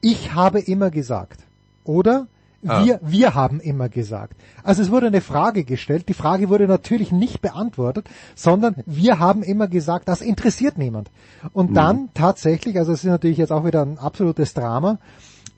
Ich 0.00 0.34
habe 0.34 0.60
immer 0.60 0.90
gesagt. 0.90 1.40
Oder 1.84 2.26
ah. 2.66 2.84
wir, 2.84 3.00
wir 3.02 3.34
haben 3.34 3.60
immer 3.60 3.88
gesagt. 3.88 4.34
Also 4.62 4.82
es 4.82 4.90
wurde 4.90 5.06
eine 5.06 5.20
Frage 5.20 5.64
gestellt. 5.64 6.08
Die 6.08 6.14
Frage 6.14 6.48
wurde 6.48 6.66
natürlich 6.66 7.12
nicht 7.12 7.40
beantwortet, 7.40 8.08
sondern 8.34 8.76
wir 8.86 9.18
haben 9.18 9.42
immer 9.42 9.68
gesagt, 9.68 10.08
das 10.08 10.20
interessiert 10.20 10.78
niemand. 10.78 11.10
Und 11.52 11.70
mhm. 11.70 11.74
dann 11.74 12.08
tatsächlich, 12.14 12.78
also 12.78 12.92
es 12.92 13.04
ist 13.04 13.10
natürlich 13.10 13.38
jetzt 13.38 13.52
auch 13.52 13.64
wieder 13.64 13.82
ein 13.82 13.98
absolutes 13.98 14.54
Drama, 14.54 14.98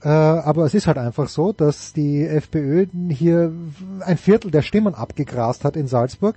äh, 0.03 0.09
aber 0.09 0.65
es 0.65 0.75
ist 0.75 0.87
halt 0.87 0.99
einfach 0.99 1.29
so, 1.29 1.53
dass 1.53 1.93
die 1.93 2.25
FPÖ 2.25 2.87
hier 3.09 3.53
ein 4.01 4.19
Viertel 4.19 4.51
der 4.51 4.63
Stimmen 4.63 4.95
abgegrast 4.95 5.65
hat 5.65 5.77
in 5.77 5.87
Salzburg. 5.87 6.37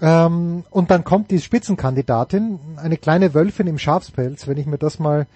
Ähm, 0.00 0.64
und 0.70 0.90
dann 0.90 1.04
kommt 1.04 1.30
die 1.30 1.40
Spitzenkandidatin, 1.40 2.58
eine 2.76 2.96
kleine 2.96 3.32
Wölfin 3.34 3.66
im 3.66 3.78
Schafspelz, 3.78 4.46
wenn 4.46 4.58
ich 4.58 4.66
mir 4.66 4.78
das 4.78 4.98
mal 4.98 5.26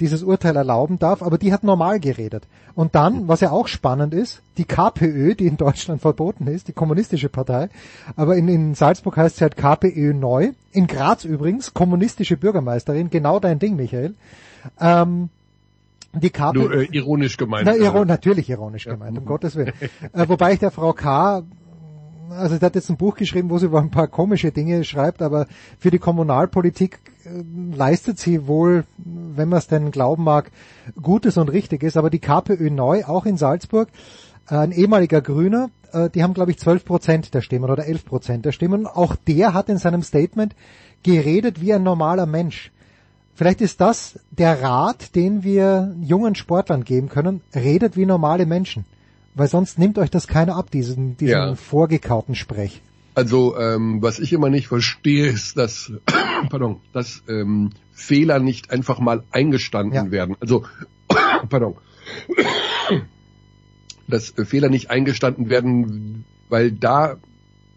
dieses 0.00 0.22
Urteil 0.22 0.56
erlauben 0.56 0.98
darf, 0.98 1.22
aber 1.22 1.38
die 1.38 1.52
hat 1.52 1.64
normal 1.64 2.00
geredet. 2.00 2.46
Und 2.74 2.94
dann, 2.94 3.28
was 3.28 3.40
ja 3.40 3.50
auch 3.50 3.68
spannend 3.68 4.14
ist, 4.14 4.42
die 4.56 4.64
KPÖ, 4.64 5.34
die 5.34 5.46
in 5.46 5.56
Deutschland 5.56 6.00
verboten 6.00 6.46
ist, 6.46 6.68
die 6.68 6.72
kommunistische 6.72 7.28
Partei, 7.28 7.68
aber 8.16 8.36
in, 8.36 8.48
in 8.48 8.74
Salzburg 8.74 9.16
heißt 9.16 9.36
sie 9.36 9.42
halt 9.42 9.56
KPÖ 9.56 10.14
neu, 10.14 10.52
in 10.72 10.86
Graz 10.86 11.24
übrigens, 11.24 11.74
kommunistische 11.74 12.36
Bürgermeisterin, 12.36 13.10
genau 13.10 13.40
dein 13.40 13.58
Ding, 13.58 13.76
Michael. 13.76 14.14
Ähm, 14.80 15.30
die 16.14 16.30
KPÖ, 16.30 16.58
Nur, 16.58 16.72
äh, 16.72 16.88
ironisch 16.90 17.36
gemeint. 17.36 17.66
Na, 17.66 17.76
iro 17.76 18.04
natürlich 18.04 18.48
ironisch 18.48 18.86
ja. 18.86 18.92
gemeint, 18.92 19.18
um 19.18 19.24
Gottes 19.24 19.56
Willen. 19.56 19.72
äh, 20.12 20.28
wobei 20.28 20.54
ich 20.54 20.58
der 20.58 20.70
Frau 20.70 20.92
K 20.92 21.44
also 22.30 22.56
sie 22.56 22.64
hat 22.64 22.74
jetzt 22.74 22.90
ein 22.90 22.96
Buch 22.96 23.16
geschrieben, 23.16 23.50
wo 23.50 23.58
sie 23.58 23.66
über 23.66 23.80
ein 23.80 23.90
paar 23.90 24.08
komische 24.08 24.52
Dinge 24.52 24.84
schreibt, 24.84 25.22
aber 25.22 25.46
für 25.78 25.90
die 25.90 25.98
Kommunalpolitik 25.98 26.98
äh, 27.17 27.17
leistet 27.74 28.18
sie 28.18 28.46
wohl, 28.46 28.84
wenn 28.96 29.48
man 29.48 29.58
es 29.58 29.66
denn 29.66 29.90
glauben 29.90 30.24
mag, 30.24 30.50
Gutes 31.00 31.36
und 31.36 31.48
Richtiges. 31.48 31.96
Aber 31.96 32.10
die 32.10 32.18
KPÖ 32.18 32.70
neu, 32.70 33.04
auch 33.04 33.26
in 33.26 33.36
Salzburg, 33.36 33.88
äh, 34.48 34.56
ein 34.56 34.72
ehemaliger 34.72 35.20
Grüner, 35.20 35.70
äh, 35.92 36.10
die 36.10 36.22
haben 36.22 36.34
glaube 36.34 36.50
ich 36.50 36.58
12 36.58 36.84
Prozent 36.84 37.34
der 37.34 37.40
Stimmen 37.40 37.70
oder 37.70 37.86
11 37.86 38.04
Prozent 38.04 38.44
der 38.44 38.52
Stimmen. 38.52 38.86
Auch 38.86 39.16
der 39.16 39.54
hat 39.54 39.68
in 39.68 39.78
seinem 39.78 40.02
Statement 40.02 40.54
geredet 41.02 41.60
wie 41.60 41.72
ein 41.72 41.82
normaler 41.82 42.26
Mensch. 42.26 42.72
Vielleicht 43.34 43.60
ist 43.60 43.80
das 43.80 44.18
der 44.30 44.62
Rat, 44.62 45.14
den 45.14 45.44
wir 45.44 45.94
jungen 46.00 46.34
Sportlern 46.34 46.82
geben 46.82 47.08
können. 47.08 47.40
Redet 47.54 47.96
wie 47.96 48.04
normale 48.04 48.46
Menschen. 48.46 48.84
Weil 49.36 49.46
sonst 49.46 49.78
nimmt 49.78 49.96
euch 49.98 50.10
das 50.10 50.26
keiner 50.26 50.56
ab, 50.56 50.72
diesen, 50.72 51.16
diesen 51.16 51.32
ja. 51.32 51.54
vorgekauten 51.54 52.34
Sprech. 52.34 52.82
Also 53.18 53.58
ähm, 53.58 54.00
was 54.00 54.20
ich 54.20 54.32
immer 54.32 54.48
nicht 54.48 54.68
verstehe, 54.68 55.26
ist, 55.26 55.58
dass, 55.58 55.90
pardon, 56.50 56.76
dass 56.92 57.24
ähm, 57.26 57.70
Fehler 57.90 58.38
nicht 58.38 58.70
einfach 58.70 59.00
mal 59.00 59.24
eingestanden 59.32 59.92
ja. 59.92 60.10
werden. 60.12 60.36
Also, 60.38 60.62
pardon, 61.48 61.74
dass 64.06 64.38
äh, 64.38 64.44
Fehler 64.44 64.68
nicht 64.68 64.90
eingestanden 64.92 65.50
werden, 65.50 66.26
weil 66.48 66.70
da 66.70 67.16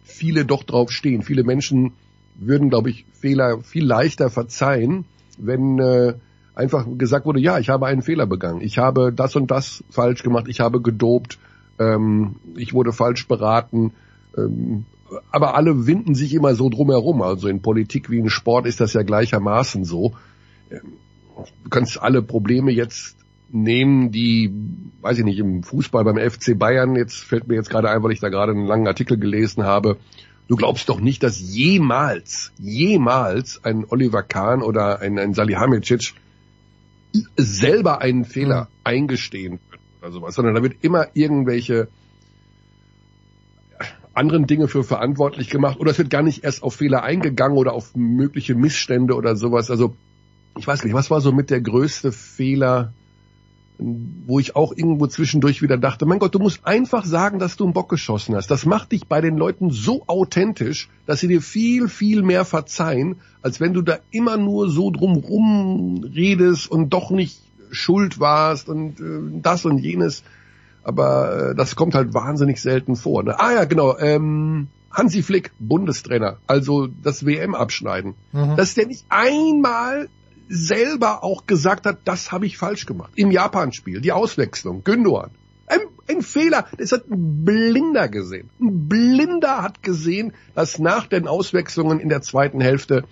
viele 0.03 0.45
doch 0.45 0.61
drauf 0.61 0.91
stehen. 0.91 1.23
Viele 1.23 1.43
Menschen 1.43 1.93
würden, 2.35 2.69
glaube 2.69 2.91
ich, 2.91 3.07
Fehler 3.11 3.61
viel 3.61 3.83
leichter 3.83 4.29
verzeihen, 4.29 5.05
wenn 5.39 5.79
äh, 5.79 6.13
einfach 6.53 6.85
gesagt 6.99 7.25
wurde, 7.25 7.39
ja, 7.39 7.57
ich 7.57 7.69
habe 7.69 7.87
einen 7.87 8.03
Fehler 8.03 8.27
begangen, 8.27 8.61
ich 8.61 8.77
habe 8.77 9.11
das 9.11 9.35
und 9.35 9.49
das 9.49 9.83
falsch 9.89 10.21
gemacht, 10.21 10.45
ich 10.47 10.59
habe 10.59 10.83
gedopt, 10.83 11.39
ähm, 11.79 12.35
ich 12.55 12.75
wurde 12.75 12.93
falsch 12.93 13.27
beraten. 13.27 13.93
Ähm, 14.37 14.85
aber 15.31 15.55
alle 15.55 15.87
winden 15.87 16.15
sich 16.15 16.33
immer 16.33 16.55
so 16.55 16.69
drumherum. 16.69 17.21
Also 17.21 17.47
in 17.47 17.61
Politik 17.61 18.09
wie 18.09 18.19
in 18.19 18.29
Sport 18.29 18.65
ist 18.65 18.79
das 18.79 18.93
ja 18.93 19.03
gleichermaßen 19.03 19.85
so. 19.85 20.13
Ähm, 20.69 20.93
du 21.63 21.69
kannst 21.69 22.01
alle 22.01 22.21
Probleme 22.21 22.71
jetzt 22.71 23.17
nehmen, 23.49 24.11
die, 24.11 24.51
weiß 25.01 25.19
ich 25.19 25.25
nicht, 25.25 25.39
im 25.39 25.63
Fußball 25.63 26.03
beim 26.03 26.17
FC 26.17 26.57
Bayern, 26.57 26.95
jetzt 26.95 27.17
fällt 27.17 27.47
mir 27.47 27.55
jetzt 27.55 27.69
gerade 27.69 27.89
ein, 27.89 28.01
weil 28.01 28.11
ich 28.11 28.19
da 28.19 28.29
gerade 28.29 28.53
einen 28.53 28.65
langen 28.65 28.87
Artikel 28.87 29.17
gelesen 29.17 29.63
habe, 29.63 29.97
du 30.47 30.55
glaubst 30.55 30.89
doch 30.89 30.99
nicht, 30.99 31.23
dass 31.23 31.39
jemals, 31.39 32.51
jemals 32.57 33.63
ein 33.63 33.85
Oliver 33.89 34.23
Kahn 34.23 34.61
oder 34.61 35.01
ein, 35.01 35.19
ein 35.19 35.33
Salihamidzic 35.33 36.13
selber 37.35 38.01
einen 38.01 38.25
Fehler 38.25 38.63
mhm. 38.63 38.67
eingestehen 38.83 39.59
oder 40.01 40.11
sowas, 40.11 40.35
sondern 40.35 40.55
da 40.55 40.63
wird 40.63 40.77
immer 40.81 41.07
irgendwelche 41.13 41.89
anderen 44.13 44.47
Dinge 44.47 44.67
für 44.67 44.83
verantwortlich 44.83 45.49
gemacht 45.49 45.79
oder 45.79 45.91
es 45.91 45.97
wird 45.97 46.09
gar 46.09 46.23
nicht 46.23 46.43
erst 46.43 46.63
auf 46.63 46.75
Fehler 46.75 47.03
eingegangen 47.03 47.57
oder 47.57 47.73
auf 47.73 47.95
mögliche 47.95 48.55
Missstände 48.55 49.15
oder 49.15 49.35
sowas. 49.35 49.71
Also 49.71 49.95
ich 50.57 50.67
weiß 50.67 50.83
nicht, 50.83 50.93
was 50.93 51.09
war 51.09 51.21
so 51.21 51.31
mit 51.31 51.49
der 51.49 51.61
größte 51.61 52.11
Fehler, 52.11 52.93
wo 53.77 54.39
ich 54.39 54.55
auch 54.55 54.73
irgendwo 54.75 55.07
zwischendurch 55.07 55.61
wieder 55.61 55.77
dachte, 55.77 56.05
mein 56.05 56.19
Gott, 56.19 56.35
du 56.35 56.39
musst 56.39 56.65
einfach 56.67 57.05
sagen, 57.05 57.39
dass 57.39 57.55
du 57.55 57.63
einen 57.63 57.73
Bock 57.73 57.89
geschossen 57.89 58.35
hast. 58.35 58.51
Das 58.51 58.65
macht 58.65 58.91
dich 58.91 59.07
bei 59.07 59.21
den 59.21 59.37
Leuten 59.37 59.71
so 59.71 60.03
authentisch, 60.07 60.89
dass 61.07 61.21
sie 61.21 61.27
dir 61.27 61.41
viel, 61.41 61.87
viel 61.87 62.21
mehr 62.21 62.45
verzeihen, 62.45 63.15
als 63.41 63.59
wenn 63.59 63.73
du 63.73 63.81
da 63.81 63.99
immer 64.11 64.37
nur 64.37 64.69
so 64.69 64.91
drumrum 64.91 66.03
redest 66.03 66.69
und 66.69 66.89
doch 66.89 67.09
nicht 67.09 67.41
schuld 67.71 68.19
warst 68.19 68.69
und 68.69 68.99
äh, 68.99 69.41
das 69.41 69.65
und 69.65 69.79
jenes. 69.79 70.23
Aber 70.83 71.51
äh, 71.51 71.55
das 71.55 71.75
kommt 71.75 71.95
halt 71.95 72.13
wahnsinnig 72.13 72.61
selten 72.61 72.95
vor. 72.95 73.23
Ne? 73.23 73.39
Ah 73.39 73.53
ja, 73.53 73.65
genau. 73.65 73.97
Ähm, 73.97 74.67
Hansi 74.91 75.23
Flick, 75.23 75.51
Bundestrainer, 75.59 76.37
also 76.47 76.87
das 76.87 77.25
WM 77.25 77.55
abschneiden, 77.55 78.15
mhm. 78.33 78.57
dass 78.57 78.73
der 78.73 78.87
nicht 78.87 79.05
einmal 79.09 80.09
selber 80.49 81.23
auch 81.23 81.47
gesagt 81.47 81.85
hat, 81.85 81.99
das 82.03 82.31
habe 82.31 82.45
ich 82.45 82.57
falsch 82.57 82.85
gemacht. 82.85 83.11
Im 83.15 83.31
Japan-Spiel, 83.31 84.01
die 84.01 84.11
Auswechslung, 84.11 84.83
Gündogan. 84.83 85.31
Ein, 85.67 85.79
ein 86.09 86.21
Fehler, 86.21 86.65
das 86.77 86.91
hat 86.91 87.09
ein 87.09 87.45
Blinder 87.45 88.09
gesehen. 88.09 88.49
Ein 88.59 88.89
Blinder 88.89 89.61
hat 89.61 89.81
gesehen, 89.81 90.33
dass 90.53 90.77
nach 90.77 91.07
den 91.07 91.27
Auswechslungen 91.27 92.01
in 92.01 92.09
der 92.09 92.21
zweiten 92.21 92.59
Hälfte 92.59 93.05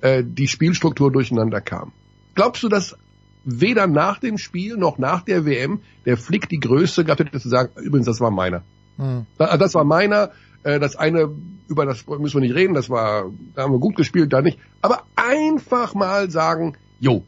äh, 0.00 0.24
die 0.26 0.48
Spielstruktur 0.48 1.12
durcheinander 1.12 1.60
kam. 1.60 1.92
Glaubst 2.34 2.64
du, 2.64 2.68
dass 2.68 2.96
weder 3.44 3.86
nach 3.86 4.18
dem 4.18 4.38
Spiel 4.38 4.76
noch 4.76 4.98
nach 4.98 5.22
der 5.22 5.44
WM 5.44 5.80
der 6.04 6.16
Flick 6.16 6.48
die 6.48 6.60
Größe 6.60 7.04
gehabt 7.04 7.20
hätte 7.20 7.40
zu 7.40 7.48
sagen, 7.48 7.70
übrigens, 7.80 8.06
das 8.06 8.20
war 8.20 8.30
meiner. 8.30 8.62
Hm. 8.96 9.26
Das 9.38 9.74
war 9.74 9.84
meiner, 9.84 10.30
äh, 10.62 10.78
das 10.78 10.96
eine, 10.96 11.30
über 11.68 11.86
das 11.86 12.06
müssen 12.06 12.40
wir 12.40 12.48
nicht 12.48 12.54
reden, 12.54 12.74
das 12.74 12.90
war, 12.90 13.30
da 13.54 13.62
haben 13.62 13.72
wir 13.72 13.78
gut 13.78 13.96
gespielt, 13.96 14.32
da 14.32 14.42
nicht. 14.42 14.58
Aber 14.82 15.04
einfach 15.16 15.94
mal 15.94 16.30
sagen, 16.30 16.76
jo, 16.98 17.24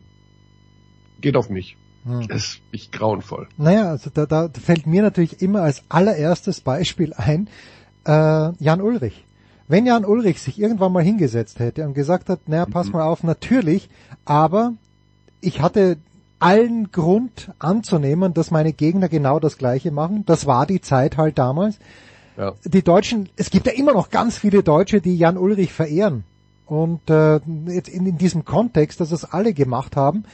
geht 1.20 1.36
auf 1.36 1.48
mich. 1.48 1.76
Hm. 2.04 2.26
Das 2.28 2.44
ist 2.44 2.62
nicht 2.72 2.92
grauenvoll. 2.92 3.48
Naja, 3.56 3.90
also 3.90 4.10
da, 4.12 4.26
da 4.26 4.50
fällt 4.60 4.86
mir 4.86 5.02
natürlich 5.02 5.40
immer 5.40 5.62
als 5.62 5.82
allererstes 5.88 6.60
Beispiel 6.60 7.14
ein, 7.14 7.48
äh, 8.04 8.52
Jan 8.58 8.80
Ulrich. 8.80 9.24
Wenn 9.68 9.86
Jan 9.86 10.04
Ulrich 10.04 10.42
sich 10.42 10.60
irgendwann 10.60 10.92
mal 10.92 11.02
hingesetzt 11.02 11.60
hätte 11.60 11.86
und 11.86 11.94
gesagt 11.94 12.28
hat, 12.28 12.48
naja, 12.48 12.66
pass 12.66 12.88
mhm. 12.88 12.94
mal 12.94 13.02
auf, 13.04 13.22
natürlich, 13.22 13.88
aber 14.24 14.74
ich 15.43 15.61
hatte 15.61 15.99
allen 16.38 16.90
Grund 16.90 17.53
anzunehmen, 17.59 18.34
dass 18.34 18.51
meine 18.51 18.72
Gegner 18.72 19.09
genau 19.09 19.38
das 19.38 19.59
Gleiche 19.59 19.90
machen. 19.93 20.24
Das 20.26 20.47
war 20.47 20.66
die 20.66 20.80
Zeit 20.80 21.16
halt 21.16 21.38
damals. 21.38 21.78
Ja. 22.36 22.55
Die 22.64 22.82
Deutschen, 22.82 23.28
es 23.36 23.51
gibt 23.51 23.66
ja 23.66 23.72
immer 23.72 23.93
noch 23.93 24.11
ganz 24.11 24.38
viele 24.38 24.62
Deutsche, 24.62 25.01
die 25.01 25.16
Jan 25.16 25.36
Ulrich 25.36 25.72
verehren. 25.72 26.24
Und 26.66 27.11
äh, 27.11 27.40
jetzt 27.66 27.88
in, 27.88 28.07
in 28.07 28.18
diesem 28.18 28.45
Kontext, 28.45 29.01
dass 29.01 29.12
es 29.12 29.24
alle 29.24 29.53
gemacht 29.53 29.95
haben, 29.95 30.24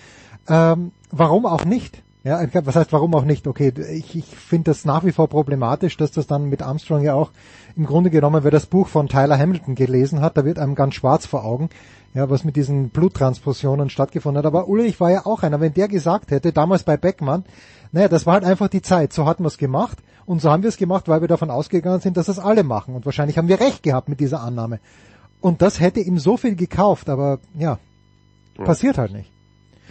ähm, 0.48 0.92
warum 1.10 1.44
auch 1.46 1.64
nicht? 1.64 2.02
Ja, 2.24 2.46
was 2.52 2.76
heißt 2.76 2.92
warum 2.92 3.14
auch 3.14 3.24
nicht? 3.24 3.46
Okay, 3.46 3.72
ich, 3.92 4.16
ich 4.16 4.26
finde 4.26 4.70
das 4.70 4.84
nach 4.84 5.04
wie 5.04 5.12
vor 5.12 5.28
problematisch, 5.28 5.96
dass 5.96 6.10
das 6.10 6.26
dann 6.26 6.48
mit 6.48 6.62
Armstrong 6.62 7.02
ja 7.02 7.14
auch 7.14 7.30
im 7.76 7.86
Grunde 7.86 8.10
genommen, 8.10 8.44
wer 8.44 8.50
das 8.50 8.66
Buch 8.66 8.88
von 8.88 9.08
Tyler 9.08 9.38
Hamilton 9.38 9.74
gelesen 9.74 10.20
hat, 10.20 10.36
da 10.36 10.44
wird 10.44 10.58
einem 10.58 10.74
ganz 10.74 10.94
schwarz 10.94 11.26
vor 11.26 11.44
Augen, 11.44 11.70
ja, 12.18 12.28
was 12.28 12.42
mit 12.42 12.56
diesen 12.56 12.88
Bluttransfusionen 12.88 13.90
stattgefunden 13.90 14.38
hat. 14.38 14.46
Aber 14.46 14.66
Ulrich 14.66 14.98
war 14.98 15.12
ja 15.12 15.24
auch 15.24 15.44
einer. 15.44 15.60
Wenn 15.60 15.72
der 15.72 15.86
gesagt 15.86 16.32
hätte, 16.32 16.52
damals 16.52 16.82
bei 16.82 16.96
Beckmann, 16.96 17.44
naja, 17.92 18.08
das 18.08 18.26
war 18.26 18.34
halt 18.34 18.44
einfach 18.44 18.66
die 18.66 18.82
Zeit. 18.82 19.12
So 19.12 19.24
hatten 19.24 19.44
wir 19.44 19.46
es 19.48 19.56
gemacht 19.56 19.98
und 20.26 20.42
so 20.42 20.50
haben 20.50 20.64
wir 20.64 20.68
es 20.68 20.78
gemacht, 20.78 21.06
weil 21.06 21.20
wir 21.20 21.28
davon 21.28 21.48
ausgegangen 21.48 22.00
sind, 22.00 22.16
dass 22.16 22.26
das 22.26 22.40
alle 22.40 22.64
machen. 22.64 22.96
Und 22.96 23.06
wahrscheinlich 23.06 23.38
haben 23.38 23.46
wir 23.46 23.60
recht 23.60 23.84
gehabt 23.84 24.08
mit 24.08 24.18
dieser 24.18 24.40
Annahme. 24.40 24.80
Und 25.40 25.62
das 25.62 25.78
hätte 25.78 26.00
ihm 26.00 26.18
so 26.18 26.36
viel 26.36 26.56
gekauft, 26.56 27.08
aber 27.08 27.38
ja, 27.56 27.78
ja. 28.58 28.64
passiert 28.64 28.98
halt 28.98 29.12
nicht. 29.12 29.30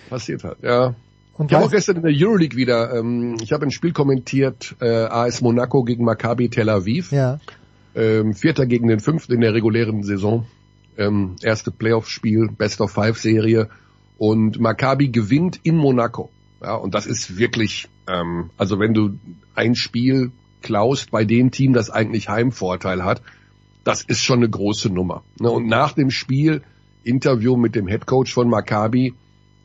Passiert 0.09 0.43
halt, 0.43 0.57
ja. 0.61 0.95
Und 1.37 1.49
ich 1.49 1.55
habe 1.55 1.65
auch 1.65 1.71
gestern 1.71 1.95
in 1.95 2.03
der 2.03 2.11
Euroleague 2.13 2.57
wieder, 2.57 2.93
ähm, 2.93 3.37
ich 3.41 3.53
habe 3.53 3.65
ein 3.65 3.71
Spiel 3.71 3.93
kommentiert, 3.93 4.75
äh, 4.81 5.05
AS 5.05 5.39
Monaco 5.39 5.85
gegen 5.85 6.03
Maccabi 6.03 6.49
Tel 6.49 6.67
Aviv. 6.67 7.13
Ja. 7.13 7.39
Ähm, 7.95 8.33
Vierter 8.33 8.65
gegen 8.65 8.89
den 8.89 8.99
Fünften 8.99 9.31
in 9.31 9.39
der 9.39 9.53
regulären 9.53 10.03
Saison 10.03 10.45
ähm, 10.97 11.35
erste 11.41 11.71
Playoff-Spiel, 11.71 12.49
Best 12.57 12.81
of 12.81 12.91
Five-Serie 12.91 13.69
und 14.17 14.59
Maccabi 14.59 15.09
gewinnt 15.09 15.59
in 15.63 15.77
Monaco. 15.77 16.29
Ja, 16.61 16.75
und 16.75 16.95
das 16.95 17.05
ist 17.05 17.37
wirklich, 17.37 17.87
ähm, 18.07 18.49
also 18.57 18.79
wenn 18.79 18.93
du 18.93 19.19
ein 19.53 19.75
Spiel 19.75 20.31
klaust 20.61 21.11
bei 21.11 21.23
dem 21.23 21.51
Team, 21.51 21.73
das 21.73 21.89
eigentlich 21.89 22.29
Heimvorteil 22.29 23.03
hat, 23.03 23.21
das 23.83 24.01
ist 24.01 24.23
schon 24.23 24.39
eine 24.39 24.49
große 24.49 24.89
Nummer. 24.89 25.23
Ne? 25.39 25.49
Und 25.49 25.67
nach 25.67 25.93
dem 25.93 26.11
Spiel 26.11 26.61
Interview 27.03 27.55
mit 27.55 27.75
dem 27.75 27.87
Headcoach 27.87 28.33
von 28.33 28.49
Maccabi 28.49 29.13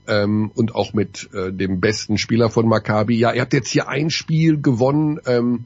ähm, 0.07 0.51
und 0.55 0.75
auch 0.75 0.93
mit 0.93 1.29
äh, 1.35 1.53
dem 1.53 1.81
besten 1.81 2.19
Spieler 2.19 2.51
von 2.51 2.69
Maccabi. 2.69 3.17
Ja, 3.19 3.33
ihr 3.33 3.41
habt 3.41 3.53
jetzt 3.53 3.71
hier 3.71 3.89
ein 3.89 4.11
Spiel 4.11 4.61
gewonnen. 4.61 5.19
Ähm, 5.27 5.65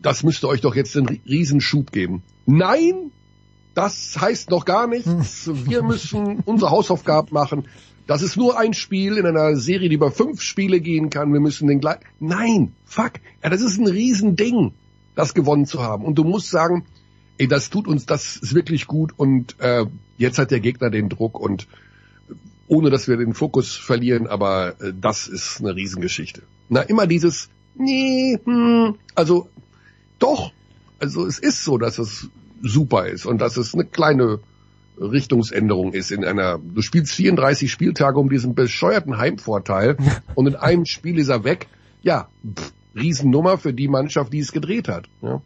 das 0.00 0.22
müsste 0.22 0.48
euch 0.48 0.62
doch 0.62 0.74
jetzt 0.74 0.96
einen 0.96 1.20
Riesenschub 1.26 1.92
geben. 1.92 2.22
Nein, 2.46 3.12
das 3.74 4.16
heißt 4.20 4.50
noch 4.50 4.64
gar 4.64 4.86
nichts. 4.86 5.50
Wir 5.52 5.82
müssen 5.82 6.40
unsere 6.44 6.70
Hausaufgaben 6.70 7.28
machen. 7.32 7.68
Das 8.06 8.22
ist 8.22 8.36
nur 8.36 8.58
ein 8.58 8.74
Spiel 8.74 9.16
in 9.18 9.26
einer 9.26 9.56
Serie, 9.56 9.88
die 9.88 9.94
über 9.94 10.10
fünf 10.10 10.42
Spiele 10.42 10.80
gehen 10.80 11.10
kann. 11.10 11.32
Wir 11.32 11.40
müssen 11.40 11.68
den 11.68 11.80
gleich. 11.80 12.00
Nein, 12.18 12.74
fuck. 12.84 13.12
Ja, 13.42 13.50
das 13.50 13.60
ist 13.60 13.78
ein 13.78 13.86
Riesending, 13.86 14.72
das 15.14 15.32
gewonnen 15.34 15.66
zu 15.66 15.82
haben. 15.82 16.04
Und 16.04 16.16
du 16.16 16.24
musst 16.24 16.50
sagen, 16.50 16.84
ey, 17.38 17.46
das 17.46 17.70
tut 17.70 17.86
uns, 17.86 18.06
das 18.06 18.36
ist 18.36 18.54
wirklich 18.54 18.86
gut. 18.86 19.12
Und 19.16 19.54
äh, 19.60 19.86
jetzt 20.18 20.38
hat 20.38 20.50
der 20.50 20.60
Gegner 20.60 20.90
den 20.90 21.08
Druck 21.08 21.38
und 21.38 21.68
ohne 22.66 22.90
dass 22.90 23.08
wir 23.08 23.16
den 23.16 23.34
Fokus 23.34 23.74
verlieren, 23.76 24.26
aber 24.26 24.80
äh, 24.80 24.92
das 24.98 25.26
ist 25.26 25.60
eine 25.60 25.74
Riesengeschichte. 25.74 26.42
Na, 26.68 26.82
immer 26.82 27.06
dieses, 27.06 27.48
nee, 27.74 28.38
hm, 28.44 28.96
also 29.14 29.48
doch, 30.18 30.52
also 30.98 31.26
es 31.26 31.38
ist 31.38 31.64
so, 31.64 31.78
dass 31.78 31.98
es 31.98 32.28
super 32.62 33.06
ist 33.06 33.26
und 33.26 33.40
dass 33.40 33.56
es 33.56 33.74
eine 33.74 33.84
kleine 33.84 34.40
Richtungsänderung 35.00 35.92
ist 35.92 36.10
in 36.10 36.24
einer, 36.24 36.58
du 36.58 36.82
spielst 36.82 37.12
34 37.14 37.70
Spieltage 37.70 38.18
um 38.18 38.28
diesen 38.28 38.54
bescheuerten 38.54 39.16
Heimvorteil 39.18 39.96
und 40.34 40.46
in 40.46 40.56
einem 40.56 40.84
Spiel 40.84 41.18
ist 41.18 41.28
er 41.28 41.44
weg. 41.44 41.68
Ja, 42.02 42.28
pff, 42.46 42.72
Riesennummer 42.94 43.58
für 43.58 43.72
die 43.72 43.88
Mannschaft, 43.88 44.32
die 44.32 44.40
es 44.40 44.52
gedreht 44.52 44.88
hat. 44.88 45.06
Ja. 45.22 45.40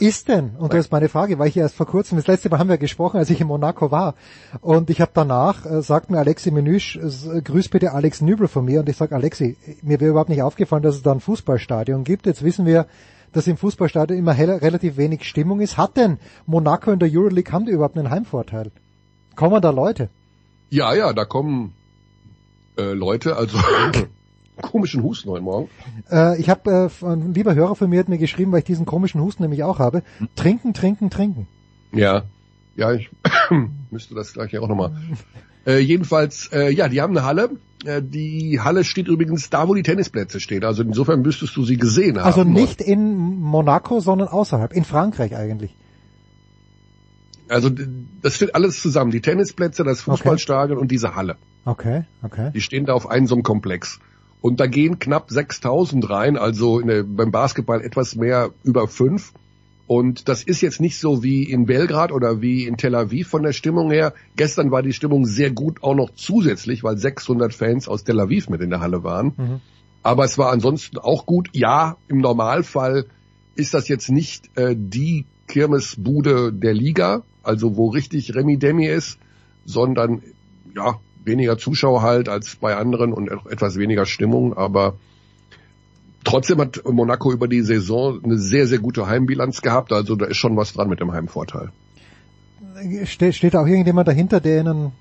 Ist 0.00 0.28
denn, 0.28 0.50
und 0.56 0.72
das 0.72 0.86
ist 0.86 0.92
meine 0.92 1.08
Frage, 1.08 1.40
weil 1.40 1.48
ich 1.48 1.56
erst 1.56 1.74
vor 1.74 1.86
kurzem, 1.86 2.18
das 2.18 2.28
letzte 2.28 2.48
Mal 2.48 2.60
haben 2.60 2.68
wir 2.68 2.78
gesprochen, 2.78 3.16
als 3.16 3.30
ich 3.30 3.40
in 3.40 3.48
Monaco 3.48 3.90
war, 3.90 4.14
und 4.60 4.90
ich 4.90 5.00
habe 5.00 5.10
danach, 5.12 5.66
äh, 5.66 5.82
sagt 5.82 6.08
mir 6.08 6.18
Alexi 6.18 6.52
Menüsch, 6.52 6.96
äh, 6.96 7.42
grüß 7.42 7.68
bitte 7.68 7.92
Alex 7.92 8.20
Nübel 8.20 8.46
von 8.46 8.64
mir, 8.64 8.80
und 8.80 8.88
ich 8.88 8.96
sage, 8.96 9.16
Alexi, 9.16 9.56
mir 9.82 9.98
wäre 9.98 10.10
überhaupt 10.10 10.28
nicht 10.28 10.42
aufgefallen, 10.42 10.84
dass 10.84 10.94
es 10.94 11.02
da 11.02 11.10
ein 11.10 11.18
Fußballstadion 11.18 12.04
gibt, 12.04 12.26
jetzt 12.26 12.44
wissen 12.44 12.64
wir, 12.64 12.86
dass 13.32 13.46
im 13.46 13.56
Fußballstadion 13.56 14.18
immer 14.18 14.36
relativ 14.36 14.96
wenig 14.96 15.24
Stimmung 15.24 15.60
ist. 15.60 15.76
Hat 15.76 15.96
denn 15.96 16.18
Monaco 16.46 16.90
in 16.90 16.98
der 16.98 17.08
Euroleague, 17.12 17.52
haben 17.52 17.66
die 17.66 17.72
überhaupt 17.72 17.96
einen 17.96 18.10
Heimvorteil? 18.10 18.70
Kommen 19.36 19.60
da 19.62 19.70
Leute? 19.70 20.10
Ja, 20.70 20.94
ja, 20.94 21.12
da 21.12 21.24
kommen 21.24 21.74
äh, 22.76 22.92
Leute, 22.92 23.36
also 23.36 23.58
komischen 24.62 25.02
Husten 25.02 25.30
heute 25.30 25.42
Morgen. 25.42 25.68
Äh, 26.10 26.40
ich 26.40 26.50
habe, 26.50 26.90
äh, 27.00 27.06
ein 27.06 27.34
lieber 27.34 27.54
Hörer 27.54 27.74
von 27.74 27.88
mir 27.88 28.00
hat 28.00 28.08
mir 28.08 28.18
geschrieben, 28.18 28.52
weil 28.52 28.60
ich 28.60 28.64
diesen 28.64 28.86
komischen 28.86 29.20
Husten 29.20 29.42
nämlich 29.42 29.62
auch 29.62 29.78
habe, 29.78 30.02
trinken, 30.36 30.74
trinken, 30.74 31.10
trinken. 31.10 31.46
Ja, 31.92 32.24
ja, 32.76 32.92
ich 32.92 33.10
müsste 33.90 34.14
das 34.14 34.32
gleich 34.32 34.56
auch 34.58 34.68
nochmal. 34.68 34.92
Äh, 35.68 35.80
jedenfalls, 35.80 36.48
äh, 36.50 36.70
ja, 36.70 36.88
die 36.88 37.02
haben 37.02 37.14
eine 37.14 37.26
Halle. 37.26 37.50
Äh, 37.84 38.00
die 38.02 38.58
Halle 38.60 38.84
steht 38.84 39.06
übrigens 39.06 39.50
da, 39.50 39.68
wo 39.68 39.74
die 39.74 39.82
Tennisplätze 39.82 40.40
stehen. 40.40 40.64
Also 40.64 40.82
insofern 40.82 41.20
müsstest 41.20 41.54
du 41.56 41.64
sie 41.64 41.76
gesehen 41.76 42.16
haben. 42.16 42.24
Also 42.24 42.42
nicht 42.42 42.80
in 42.80 43.38
Monaco, 43.38 44.00
sondern 44.00 44.28
außerhalb, 44.28 44.72
in 44.72 44.84
Frankreich 44.84 45.36
eigentlich. 45.36 45.76
Also 47.50 47.70
das 48.22 48.36
steht 48.36 48.54
alles 48.54 48.80
zusammen. 48.80 49.10
Die 49.10 49.20
Tennisplätze, 49.20 49.84
das 49.84 50.00
Fußballstadion 50.00 50.78
okay. 50.78 50.82
und 50.82 50.90
diese 50.90 51.14
Halle. 51.14 51.36
Okay, 51.66 52.04
okay. 52.22 52.50
Die 52.54 52.62
stehen 52.62 52.86
da 52.86 52.94
auf 52.94 53.08
einem 53.10 53.26
so 53.26 53.34
einem 53.34 53.42
Komplex. 53.42 54.00
Und 54.40 54.60
da 54.60 54.66
gehen 54.66 54.98
knapp 54.98 55.30
6000 55.30 56.08
rein, 56.08 56.38
also 56.38 56.80
der, 56.80 57.02
beim 57.02 57.30
Basketball 57.30 57.82
etwas 57.82 58.16
mehr 58.16 58.50
über 58.62 58.88
fünf. 58.88 59.34
Und 59.88 60.28
das 60.28 60.42
ist 60.42 60.60
jetzt 60.60 60.82
nicht 60.82 61.00
so 61.00 61.22
wie 61.22 61.44
in 61.44 61.64
Belgrad 61.64 62.12
oder 62.12 62.42
wie 62.42 62.66
in 62.66 62.76
Tel 62.76 62.94
Aviv 62.94 63.28
von 63.28 63.42
der 63.42 63.54
Stimmung 63.54 63.90
her. 63.90 64.12
Gestern 64.36 64.70
war 64.70 64.82
die 64.82 64.92
Stimmung 64.92 65.24
sehr 65.24 65.50
gut, 65.50 65.82
auch 65.82 65.94
noch 65.94 66.10
zusätzlich, 66.14 66.84
weil 66.84 66.98
600 66.98 67.54
Fans 67.54 67.88
aus 67.88 68.04
Tel 68.04 68.20
Aviv 68.20 68.50
mit 68.50 68.60
in 68.60 68.68
der 68.68 68.80
Halle 68.80 69.02
waren. 69.02 69.32
Mhm. 69.38 69.60
Aber 70.02 70.26
es 70.26 70.36
war 70.36 70.52
ansonsten 70.52 70.98
auch 70.98 71.24
gut. 71.24 71.48
Ja, 71.54 71.96
im 72.06 72.18
Normalfall 72.18 73.06
ist 73.54 73.72
das 73.72 73.88
jetzt 73.88 74.10
nicht 74.10 74.50
äh, 74.58 74.76
die 74.78 75.24
Kirmesbude 75.46 76.52
der 76.52 76.74
Liga, 76.74 77.22
also 77.42 77.78
wo 77.78 77.88
richtig 77.88 78.34
Remi 78.34 78.58
Demi 78.58 78.86
ist, 78.86 79.18
sondern 79.64 80.22
ja, 80.76 81.00
weniger 81.24 81.56
Zuschauer 81.56 82.02
halt 82.02 82.28
als 82.28 82.56
bei 82.56 82.76
anderen 82.76 83.14
und 83.14 83.30
etwas 83.50 83.76
weniger 83.76 84.04
Stimmung, 84.04 84.54
aber 84.54 84.98
Trotzdem 86.28 86.60
hat 86.60 86.82
Monaco 86.84 87.32
über 87.32 87.48
die 87.48 87.62
Saison 87.62 88.22
eine 88.22 88.38
sehr, 88.38 88.66
sehr 88.66 88.78
gute 88.78 89.06
Heimbilanz 89.06 89.62
gehabt, 89.62 89.92
also 89.92 90.14
da 90.14 90.26
ist 90.26 90.36
schon 90.36 90.56
was 90.56 90.74
dran 90.74 90.88
mit 90.88 91.00
dem 91.00 91.12
Heimvorteil. 91.12 91.70
Ste 93.06 93.32
steht 93.32 93.56
auch 93.56 93.66
irgendjemand 93.66 94.06
dahinter, 94.06 94.40
der 94.40 94.60
ihnen, 94.60 94.92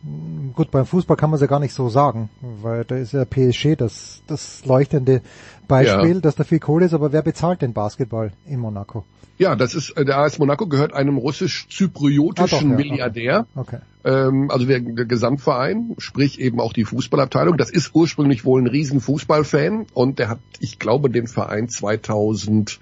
gut, 0.55 0.71
beim 0.71 0.85
Fußball 0.85 1.17
kann 1.17 1.29
man 1.29 1.35
es 1.35 1.41
ja 1.41 1.47
gar 1.47 1.59
nicht 1.59 1.73
so 1.73 1.89
sagen, 1.89 2.29
weil 2.41 2.85
da 2.85 2.95
ist 2.95 3.13
ja 3.13 3.25
PSG 3.25 3.75
das, 3.77 4.23
das 4.25 4.65
leuchtende 4.65 5.21
Beispiel, 5.67 6.15
ja. 6.15 6.19
dass 6.19 6.35
da 6.35 6.43
viel 6.43 6.59
Kohle 6.59 6.85
ist, 6.85 6.93
aber 6.93 7.11
wer 7.11 7.21
bezahlt 7.21 7.61
den 7.61 7.73
Basketball 7.73 8.31
in 8.45 8.59
Monaco? 8.59 9.05
Ja, 9.37 9.55
das 9.55 9.75
ist 9.75 9.91
äh, 9.91 10.03
der 10.03 10.17
AS 10.17 10.39
Monaco 10.39 10.67
gehört 10.67 10.93
einem 10.93 11.17
russisch-zypriotischen 11.17 12.69
ah, 12.69 12.71
ja, 12.71 12.77
Milliardär. 12.77 13.45
Okay. 13.55 13.77
Ähm, 14.03 14.49
also 14.49 14.65
der, 14.65 14.79
der 14.79 15.05
Gesamtverein, 15.05 15.95
sprich 15.99 16.39
eben 16.39 16.59
auch 16.59 16.73
die 16.73 16.85
Fußballabteilung. 16.85 17.55
Das 17.57 17.69
ist 17.69 17.93
ursprünglich 17.93 18.45
wohl 18.45 18.61
ein 18.61 18.67
riesen 18.67 18.99
Fußballfan 18.99 19.85
und 19.93 20.17
der 20.17 20.29
hat, 20.29 20.39
ich 20.59 20.79
glaube, 20.79 21.11
den 21.11 21.27
Verein 21.27 21.69
2011 21.69 22.79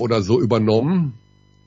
oder 0.00 0.20
so 0.20 0.38
übernommen 0.38 1.14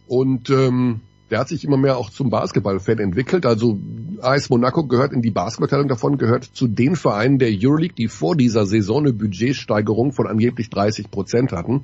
Und 0.08 0.50
ähm, 0.50 1.02
der 1.30 1.40
hat 1.40 1.50
sich 1.50 1.64
immer 1.64 1.78
mehr 1.78 1.98
auch 1.98 2.10
zum 2.10 2.30
Basketballfan 2.30 3.00
entwickelt. 3.00 3.46
Also 3.46 3.80
AS 4.22 4.50
Monaco 4.50 4.86
gehört 4.86 5.12
in 5.12 5.22
die 5.22 5.32
Basketballteilung 5.32 5.88
davon, 5.88 6.18
gehört 6.18 6.46
zu 6.46 6.68
den 6.68 6.96
Vereinen 6.96 7.40
der 7.40 7.50
Euroleague, 7.52 7.96
die 7.96 8.08
vor 8.08 8.36
dieser 8.36 8.66
Saison 8.66 9.00
eine 9.00 9.14
Budgetsteigerung 9.14 10.14
von 10.14 10.28
angeblich 10.28 10.70
30 10.70 11.12
Prozent 11.12 11.52
hatten, 11.52 11.84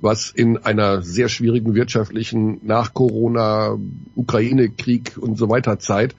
was 0.00 0.30
in 0.30 0.56
einer 0.56 1.02
sehr 1.02 1.28
schwierigen 1.28 1.74
wirtschaftlichen 1.74 2.60
nach 2.62 2.94
Corona, 2.94 3.76
Ukraine-Krieg 4.14 5.18
und 5.18 5.36
so 5.36 5.50
weiter 5.50 5.78
Zeit 5.78 6.14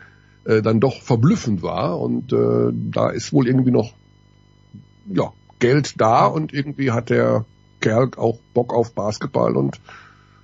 äh, 0.45 0.61
dann 0.61 0.79
doch 0.79 1.01
verblüffend 1.01 1.63
war. 1.63 1.99
Und 1.99 2.31
äh, 2.31 2.71
da 2.73 3.09
ist 3.09 3.33
wohl 3.33 3.47
irgendwie 3.47 3.71
noch 3.71 3.93
ja, 5.07 5.33
Geld 5.59 5.99
da 5.99 6.27
und 6.27 6.53
irgendwie 6.53 6.91
hat 6.91 7.09
der 7.09 7.45
Kerl 7.79 8.11
auch 8.17 8.37
Bock 8.53 8.73
auf 8.73 8.93
Basketball 8.93 9.57
und 9.57 9.81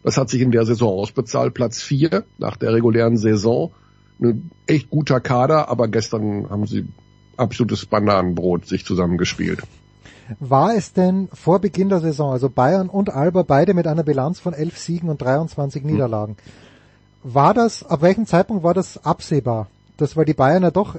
das 0.08 0.18
hat 0.18 0.30
sich 0.30 0.39
in 0.39 0.51
der 0.51 0.66
Saison 0.66 0.99
ausbezahlt. 0.99 1.53
Platz 1.53 1.82
vier 1.82 2.24
nach 2.38 2.55
der 2.55 2.72
regulären 2.72 3.18
Saison. 3.18 3.74
Ein 4.22 4.51
echt 4.66 4.89
guter 4.89 5.20
Kader, 5.20 5.68
aber 5.68 5.89
gestern 5.89 6.49
haben 6.49 6.66
sie 6.66 6.88
absolutes 7.36 7.86
Bananenbrot 7.86 8.66
sich 8.66 8.86
zusammengespielt. 8.86 9.64
War 10.39 10.74
es 10.76 10.93
denn 10.93 11.28
vor 11.34 11.60
Beginn 11.60 11.89
der 11.89 11.99
Saison, 11.99 12.32
also 12.32 12.49
Bayern 12.49 12.88
und 12.88 13.10
Alba 13.10 13.43
beide 13.43 13.74
mit 13.74 13.86
einer 13.86 14.03
Bilanz 14.03 14.39
von 14.39 14.53
elf 14.53 14.78
Siegen 14.78 15.10
und 15.10 15.22
23 15.22 15.84
hm. 15.84 15.91
Niederlagen, 15.91 16.38
war 17.24 17.53
das, 17.53 17.86
ab 17.86 18.01
welchem 18.01 18.26
Zeitpunkt 18.26 18.64
war 18.64 18.74
das 18.74 19.03
absehbar, 19.03 19.68
dass 19.97 20.15
weil 20.15 20.25
die 20.25 20.33
Bayern 20.33 20.63
ja 20.63 20.71
doch 20.71 20.95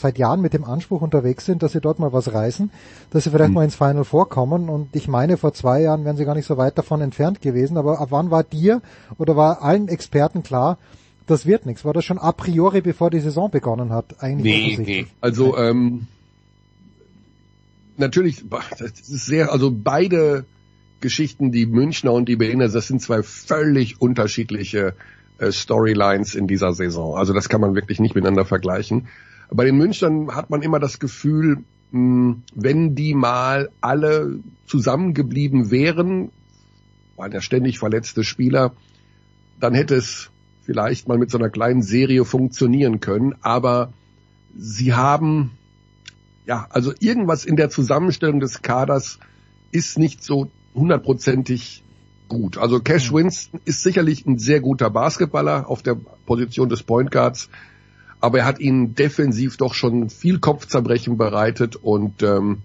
seit 0.00 0.18
Jahren 0.18 0.40
mit 0.40 0.52
dem 0.52 0.64
Anspruch 0.64 1.00
unterwegs 1.02 1.46
sind, 1.46 1.62
dass 1.62 1.72
sie 1.72 1.80
dort 1.80 1.98
mal 1.98 2.12
was 2.12 2.32
reißen, 2.32 2.70
dass 3.10 3.24
sie 3.24 3.30
vielleicht 3.30 3.50
mhm. 3.50 3.54
mal 3.54 3.64
ins 3.64 3.76
Final 3.76 4.04
vorkommen 4.04 4.68
und 4.68 4.94
ich 4.94 5.08
meine, 5.08 5.36
vor 5.36 5.54
zwei 5.54 5.80
Jahren 5.80 6.04
wären 6.04 6.16
sie 6.16 6.24
gar 6.24 6.34
nicht 6.34 6.46
so 6.46 6.56
weit 6.56 6.76
davon 6.76 7.00
entfernt 7.00 7.40
gewesen, 7.40 7.76
aber 7.76 8.00
ab 8.00 8.08
wann 8.10 8.30
war 8.30 8.44
dir 8.44 8.82
oder 9.18 9.36
war 9.36 9.62
allen 9.62 9.88
Experten 9.88 10.42
klar, 10.42 10.78
das 11.26 11.46
wird 11.46 11.64
nichts? 11.64 11.84
War 11.84 11.92
das 11.92 12.04
schon 12.04 12.18
a 12.18 12.32
priori, 12.32 12.80
bevor 12.80 13.10
die 13.10 13.20
Saison 13.20 13.50
begonnen 13.50 13.90
hat? 13.90 14.22
Eigentlich 14.22 14.78
nee, 14.78 14.84
nee. 14.84 15.06
Also 15.20 15.56
ähm, 15.56 16.08
natürlich, 17.96 18.44
das 18.78 19.08
ist 19.08 19.26
sehr, 19.26 19.52
also 19.52 19.70
beide 19.72 20.44
Geschichten, 21.00 21.52
die 21.52 21.66
Münchner 21.66 22.12
und 22.12 22.28
die 22.28 22.36
Berliner, 22.36 22.68
das 22.68 22.88
sind 22.88 23.00
zwei 23.00 23.22
völlig 23.22 24.00
unterschiedliche 24.00 24.94
äh, 25.40 25.52
Storylines 25.52 26.34
in 26.34 26.46
dieser 26.46 26.72
Saison. 26.72 27.16
Also 27.16 27.32
das 27.32 27.48
kann 27.48 27.60
man 27.60 27.74
wirklich 27.74 27.98
nicht 27.98 28.14
miteinander 28.14 28.44
vergleichen. 28.44 29.08
Bei 29.50 29.64
den 29.64 29.76
Münchnern 29.76 30.34
hat 30.34 30.50
man 30.50 30.62
immer 30.62 30.78
das 30.78 30.98
Gefühl, 30.98 31.64
mh, 31.90 32.36
wenn 32.54 32.94
die 32.94 33.14
mal 33.14 33.70
alle 33.80 34.38
zusammengeblieben 34.66 35.70
wären, 35.70 36.30
waren 37.16 37.32
ja 37.32 37.40
ständig 37.40 37.78
verletzte 37.78 38.22
Spieler, 38.22 38.72
dann 39.58 39.74
hätte 39.74 39.94
es 39.96 40.30
vielleicht 40.62 41.08
mal 41.08 41.18
mit 41.18 41.30
so 41.30 41.38
einer 41.38 41.50
kleinen 41.50 41.82
Serie 41.82 42.24
funktionieren 42.24 43.00
können. 43.00 43.34
Aber 43.40 43.92
sie 44.56 44.94
haben, 44.94 45.52
ja, 46.46 46.66
also 46.70 46.92
irgendwas 47.00 47.44
in 47.44 47.56
der 47.56 47.70
Zusammenstellung 47.70 48.40
des 48.40 48.62
Kaders 48.62 49.18
ist 49.72 49.98
nicht 49.98 50.22
so 50.22 50.50
hundertprozentig 50.74 51.82
gut. 52.30 52.56
Also 52.56 52.80
Cash 52.80 53.12
Winston 53.12 53.60
ist 53.66 53.82
sicherlich 53.82 54.24
ein 54.24 54.38
sehr 54.38 54.60
guter 54.60 54.88
Basketballer 54.88 55.68
auf 55.68 55.82
der 55.82 55.96
Position 56.24 56.70
des 56.70 56.82
Point 56.82 57.10
Guards, 57.10 57.50
aber 58.20 58.38
er 58.38 58.44
hat 58.46 58.60
ihnen 58.60 58.94
defensiv 58.94 59.58
doch 59.58 59.74
schon 59.74 60.08
viel 60.08 60.38
Kopfzerbrechen 60.38 61.18
bereitet 61.18 61.76
und 61.76 62.22
ähm, 62.22 62.58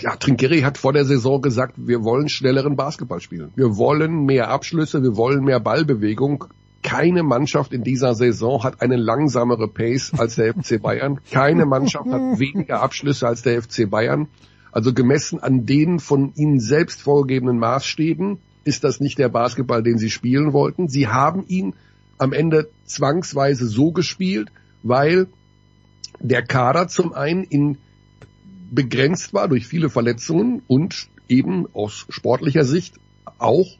ja, 0.00 0.14
Trinkieri 0.16 0.60
hat 0.60 0.78
vor 0.78 0.92
der 0.92 1.04
Saison 1.04 1.42
gesagt, 1.42 1.74
wir 1.76 2.04
wollen 2.04 2.28
schnelleren 2.28 2.76
Basketball 2.76 3.20
spielen. 3.20 3.50
Wir 3.56 3.76
wollen 3.76 4.24
mehr 4.24 4.48
Abschlüsse, 4.48 5.02
wir 5.02 5.16
wollen 5.16 5.44
mehr 5.44 5.60
Ballbewegung. 5.60 6.44
Keine 6.82 7.22
Mannschaft 7.24 7.72
in 7.72 7.82
dieser 7.82 8.14
Saison 8.14 8.62
hat 8.62 8.80
eine 8.80 8.96
langsamere 8.96 9.68
Pace 9.68 10.12
als 10.16 10.36
der 10.36 10.54
FC 10.54 10.80
Bayern. 10.80 11.20
Keine 11.30 11.66
Mannschaft 11.66 12.06
hat 12.06 12.20
weniger 12.38 12.80
Abschlüsse 12.80 13.26
als 13.26 13.42
der 13.42 13.60
FC 13.60 13.90
Bayern. 13.90 14.28
Also 14.72 14.94
gemessen 14.94 15.40
an 15.40 15.66
den 15.66 15.98
von 15.98 16.32
ihnen 16.36 16.60
selbst 16.60 17.02
vorgegebenen 17.02 17.58
Maßstäben 17.58 18.38
ist 18.64 18.84
das 18.84 19.00
nicht 19.00 19.18
der 19.18 19.28
Basketball, 19.28 19.82
den 19.82 19.98
sie 19.98 20.10
spielen 20.10 20.52
wollten. 20.52 20.88
Sie 20.88 21.08
haben 21.08 21.44
ihn 21.46 21.74
am 22.18 22.32
Ende 22.32 22.68
zwangsweise 22.84 23.66
so 23.66 23.92
gespielt, 23.92 24.50
weil 24.82 25.26
der 26.18 26.42
Kader 26.42 26.88
zum 26.88 27.12
einen 27.12 27.44
in 27.44 27.78
begrenzt 28.70 29.34
war 29.34 29.48
durch 29.48 29.66
viele 29.66 29.90
Verletzungen 29.90 30.62
und 30.68 31.08
eben 31.28 31.66
aus 31.74 32.06
sportlicher 32.08 32.64
Sicht 32.64 32.94
auch 33.38 33.78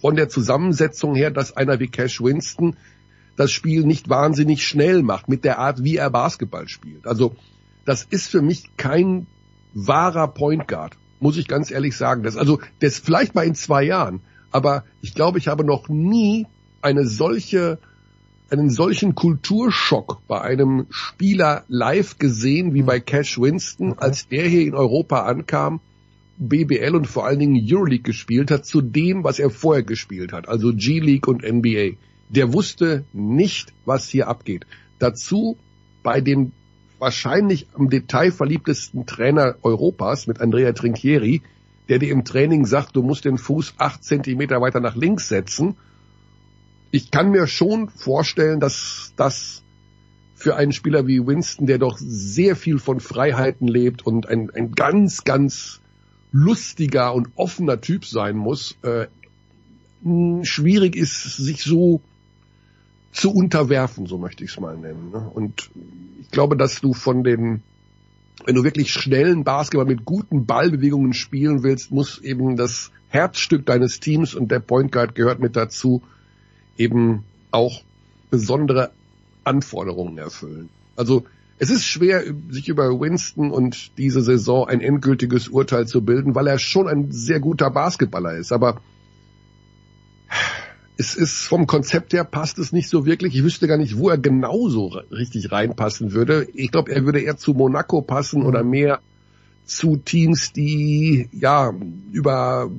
von 0.00 0.16
der 0.16 0.28
Zusammensetzung 0.28 1.14
her, 1.14 1.30
dass 1.30 1.56
einer 1.56 1.80
wie 1.80 1.88
Cash 1.88 2.20
Winston 2.20 2.76
das 3.36 3.50
Spiel 3.50 3.84
nicht 3.84 4.08
wahnsinnig 4.08 4.66
schnell 4.66 5.02
macht 5.02 5.28
mit 5.28 5.44
der 5.44 5.58
Art, 5.58 5.82
wie 5.82 5.96
er 5.96 6.10
Basketball 6.10 6.68
spielt. 6.68 7.06
Also 7.06 7.34
das 7.84 8.04
ist 8.04 8.28
für 8.28 8.42
mich 8.42 8.76
kein 8.76 9.26
wahrer 9.74 10.28
Point 10.28 10.68
Guard 10.68 10.96
muss 11.22 11.36
ich 11.36 11.48
ganz 11.48 11.70
ehrlich 11.70 11.96
sagen. 11.96 12.22
Das, 12.22 12.36
also, 12.36 12.60
das 12.80 12.98
vielleicht 12.98 13.34
mal 13.34 13.46
in 13.46 13.54
zwei 13.54 13.84
Jahren. 13.84 14.20
Aber 14.50 14.84
ich 15.00 15.14
glaube, 15.14 15.38
ich 15.38 15.48
habe 15.48 15.64
noch 15.64 15.88
nie 15.88 16.46
eine 16.82 17.06
solche, 17.06 17.78
einen 18.50 18.68
solchen 18.68 19.14
Kulturschock 19.14 20.20
bei 20.26 20.40
einem 20.40 20.86
Spieler 20.90 21.64
live 21.68 22.18
gesehen 22.18 22.74
wie 22.74 22.82
bei 22.82 23.00
Cash 23.00 23.40
Winston, 23.40 23.98
als 23.98 24.28
der 24.28 24.46
hier 24.46 24.66
in 24.66 24.74
Europa 24.74 25.22
ankam, 25.22 25.80
BBL 26.38 26.96
und 26.96 27.06
vor 27.06 27.24
allen 27.24 27.38
Dingen 27.38 27.64
Euroleague 27.64 28.02
gespielt 28.02 28.50
hat, 28.50 28.66
zu 28.66 28.80
dem, 28.80 29.22
was 29.22 29.38
er 29.38 29.50
vorher 29.50 29.84
gespielt 29.84 30.32
hat, 30.32 30.48
also 30.48 30.72
G-League 30.74 31.28
und 31.28 31.44
NBA. 31.44 31.96
Der 32.30 32.52
wusste 32.52 33.04
nicht, 33.12 33.72
was 33.84 34.08
hier 34.08 34.26
abgeht. 34.26 34.66
Dazu 34.98 35.56
bei 36.02 36.20
dem 36.20 36.52
wahrscheinlich 37.02 37.66
am 37.74 37.90
detailverliebtesten 37.90 39.06
Trainer 39.06 39.56
Europas 39.62 40.28
mit 40.28 40.40
Andrea 40.40 40.72
Trinchieri, 40.72 41.42
der 41.88 41.98
dir 41.98 42.12
im 42.12 42.24
Training 42.24 42.64
sagt, 42.64 42.94
du 42.94 43.02
musst 43.02 43.24
den 43.24 43.38
Fuß 43.38 43.74
acht 43.76 44.04
Zentimeter 44.04 44.60
weiter 44.60 44.78
nach 44.78 44.94
links 44.94 45.28
setzen. 45.28 45.74
Ich 46.92 47.10
kann 47.10 47.32
mir 47.32 47.48
schon 47.48 47.88
vorstellen, 47.88 48.60
dass 48.60 49.12
das 49.16 49.64
für 50.36 50.54
einen 50.54 50.70
Spieler 50.70 51.08
wie 51.08 51.26
Winston, 51.26 51.66
der 51.66 51.78
doch 51.78 51.98
sehr 51.98 52.54
viel 52.54 52.78
von 52.78 53.00
Freiheiten 53.00 53.66
lebt 53.66 54.06
und 54.06 54.28
ein, 54.28 54.50
ein 54.50 54.70
ganz, 54.70 55.24
ganz 55.24 55.80
lustiger 56.30 57.14
und 57.14 57.30
offener 57.34 57.80
Typ 57.80 58.04
sein 58.04 58.36
muss, 58.36 58.78
äh, 58.82 59.08
schwierig 60.44 60.94
ist, 60.94 61.36
sich 61.36 61.64
so 61.64 62.00
zu 63.12 63.30
unterwerfen, 63.30 64.06
so 64.06 64.18
möchte 64.18 64.42
ich 64.42 64.50
es 64.50 64.60
mal 64.60 64.76
nennen. 64.76 65.10
Ne? 65.12 65.30
Und 65.32 65.70
ich 66.20 66.30
glaube, 66.30 66.56
dass 66.56 66.80
du 66.80 66.94
von 66.94 67.22
den, 67.22 67.62
wenn 68.46 68.54
du 68.54 68.64
wirklich 68.64 68.90
schnellen 68.90 69.44
Basketball 69.44 69.86
mit 69.86 70.04
guten 70.04 70.46
Ballbewegungen 70.46 71.12
spielen 71.12 71.62
willst, 71.62 71.90
muss 71.90 72.18
eben 72.18 72.56
das 72.56 72.90
Herzstück 73.08 73.66
deines 73.66 74.00
Teams 74.00 74.34
und 74.34 74.50
der 74.50 74.60
Point 74.60 74.90
Guard 74.90 75.14
gehört 75.14 75.40
mit 75.40 75.54
dazu, 75.54 76.02
eben 76.78 77.24
auch 77.50 77.82
besondere 78.30 78.90
Anforderungen 79.44 80.16
erfüllen. 80.16 80.70
Also 80.96 81.24
es 81.58 81.68
ist 81.70 81.84
schwer, 81.84 82.24
sich 82.48 82.68
über 82.68 82.88
Winston 82.98 83.50
und 83.50 83.96
diese 83.98 84.22
Saison 84.22 84.66
ein 84.66 84.80
endgültiges 84.80 85.48
Urteil 85.48 85.86
zu 85.86 86.02
bilden, 86.02 86.34
weil 86.34 86.46
er 86.46 86.58
schon 86.58 86.88
ein 86.88 87.12
sehr 87.12 87.40
guter 87.40 87.70
Basketballer 87.70 88.36
ist. 88.36 88.52
Aber 88.52 88.80
es 91.02 91.16
ist 91.16 91.46
vom 91.46 91.66
Konzept 91.66 92.12
her 92.12 92.22
passt 92.22 92.60
es 92.60 92.70
nicht 92.70 92.88
so 92.88 93.04
wirklich. 93.04 93.34
Ich 93.34 93.42
wüsste 93.42 93.66
gar 93.66 93.76
nicht, 93.76 93.98
wo 93.98 94.08
er 94.08 94.18
genauso 94.18 94.86
richtig 95.10 95.50
reinpassen 95.50 96.12
würde. 96.12 96.46
Ich 96.54 96.70
glaube, 96.70 96.92
er 96.92 97.04
würde 97.04 97.20
eher 97.20 97.36
zu 97.36 97.54
Monaco 97.54 98.02
passen 98.02 98.42
mhm. 98.42 98.46
oder 98.46 98.62
mehr 98.62 99.00
zu 99.64 99.96
Teams, 99.96 100.52
die 100.52 101.28
ja 101.32 101.74
über 102.12 102.70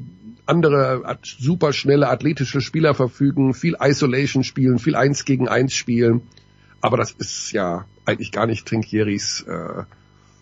andere 0.46 1.18
superschnelle 1.22 2.08
athletische 2.08 2.62
Spieler 2.62 2.94
verfügen, 2.94 3.54
viel 3.54 3.76
Isolation 3.82 4.46
spielen, 4.46 4.80
viel 4.80 4.96
Eins 4.96 5.26
gegen 5.26 5.50
Eins 5.50 5.74
spielen. 5.74 6.22
Aber 6.80 6.96
das 6.96 7.12
ist 7.12 7.52
ja 7.52 7.86
eigentlich 8.06 8.32
gar 8.32 8.48
nicht 8.48 8.66
Trinkieris 8.66 9.42
äh, 9.42 9.84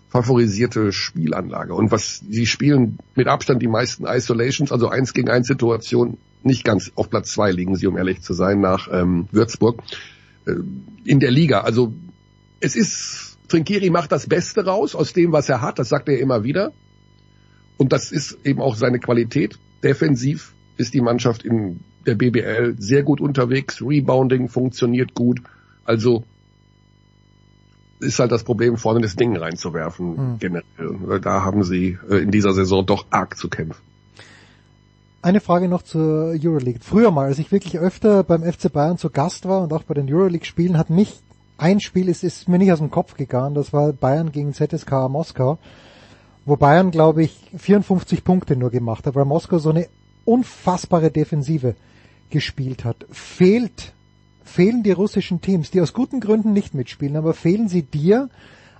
favorisierte 0.09 0.91
Spielanlage. 0.91 1.73
Und 1.73 1.91
was 1.91 2.21
sie 2.29 2.45
spielen 2.45 2.99
mit 3.15 3.27
Abstand 3.27 3.59
die 3.63 3.67
meisten 3.67 4.05
Isolations, 4.05 4.71
also 4.71 4.87
Eins 4.89 5.13
gegen 5.13 5.29
Eins 5.29 5.47
Situationen 5.47 6.19
nicht 6.43 6.63
ganz 6.63 6.91
auf 6.95 7.09
Platz 7.09 7.31
zwei 7.31 7.51
liegen 7.51 7.75
sie, 7.75 7.87
um 7.87 7.97
ehrlich 7.97 8.21
zu 8.21 8.33
sein, 8.33 8.59
nach 8.61 8.87
ähm, 8.91 9.27
Würzburg 9.31 9.81
äh, 10.45 10.53
in 11.05 11.19
der 11.19 11.31
Liga. 11.31 11.61
Also 11.61 11.93
es 12.59 12.75
ist, 12.75 13.37
Trinkieri 13.47 13.89
macht 13.89 14.11
das 14.11 14.27
Beste 14.27 14.65
raus 14.65 14.95
aus 14.95 15.13
dem, 15.13 15.31
was 15.31 15.49
er 15.49 15.61
hat, 15.61 15.79
das 15.79 15.89
sagt 15.89 16.09
er 16.09 16.19
immer 16.19 16.43
wieder. 16.43 16.71
Und 17.77 17.93
das 17.93 18.11
ist 18.11 18.37
eben 18.45 18.61
auch 18.61 18.75
seine 18.75 18.99
Qualität. 18.99 19.57
Defensiv 19.83 20.53
ist 20.77 20.93
die 20.93 21.01
Mannschaft 21.01 21.43
in 21.43 21.79
der 22.05 22.15
BBL 22.15 22.75
sehr 22.77 23.03
gut 23.03 23.21
unterwegs, 23.21 23.81
Rebounding 23.81 24.49
funktioniert 24.49 25.13
gut. 25.13 25.41
Also 25.83 26.23
ist 27.99 28.19
halt 28.19 28.31
das 28.31 28.43
Problem, 28.43 28.77
vorne 28.77 29.01
das 29.01 29.15
Ding 29.15 29.35
reinzuwerfen, 29.37 30.33
mhm. 30.33 30.39
generell. 30.39 31.19
Da 31.21 31.43
haben 31.43 31.63
sie 31.63 31.97
äh, 32.09 32.17
in 32.17 32.31
dieser 32.31 32.53
Saison 32.53 32.85
doch 32.85 33.05
arg 33.11 33.37
zu 33.37 33.49
kämpfen. 33.49 33.81
Eine 35.23 35.39
Frage 35.39 35.67
noch 35.67 35.83
zur 35.83 36.33
Euroleague. 36.33 36.79
Früher 36.81 37.11
mal, 37.11 37.27
als 37.27 37.37
ich 37.37 37.51
wirklich 37.51 37.77
öfter 37.77 38.23
beim 38.23 38.41
FC 38.41 38.73
Bayern 38.73 38.97
zu 38.97 39.11
Gast 39.11 39.47
war 39.47 39.61
und 39.61 39.71
auch 39.71 39.83
bei 39.83 39.93
den 39.93 40.11
Euroleague-Spielen, 40.11 40.79
hat 40.79 40.89
mich 40.89 41.21
ein 41.59 41.79
Spiel, 41.79 42.09
ist, 42.09 42.23
ist 42.23 42.49
mir 42.49 42.57
nicht 42.57 42.71
aus 42.71 42.79
dem 42.79 42.89
Kopf 42.89 43.13
gegangen, 43.13 43.53
das 43.53 43.71
war 43.71 43.93
Bayern 43.93 44.31
gegen 44.31 44.51
ZSK 44.51 45.09
Moskau, 45.09 45.59
wo 46.45 46.55
Bayern, 46.55 46.89
glaube 46.89 47.21
ich, 47.21 47.51
54 47.55 48.23
Punkte 48.23 48.55
nur 48.55 48.71
gemacht 48.71 49.05
hat, 49.05 49.13
weil 49.13 49.25
Moskau 49.25 49.59
so 49.59 49.69
eine 49.69 49.87
unfassbare 50.25 51.11
Defensive 51.11 51.75
gespielt 52.31 52.83
hat. 52.83 53.05
Fehlt, 53.11 53.93
fehlen 54.43 54.81
die 54.81 54.91
russischen 54.91 55.39
Teams, 55.39 55.69
die 55.69 55.81
aus 55.81 55.93
guten 55.93 56.19
Gründen 56.19 56.51
nicht 56.51 56.73
mitspielen, 56.73 57.15
aber 57.15 57.35
fehlen 57.35 57.67
sie 57.67 57.83
dir 57.83 58.27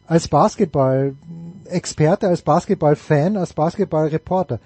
als 0.07 0.27
Basketball-Experte, 0.27 2.27
als 2.27 2.41
Basketball-Fan, 2.41 3.37
als 3.37 3.53
Basketball-Reporter? 3.53 4.59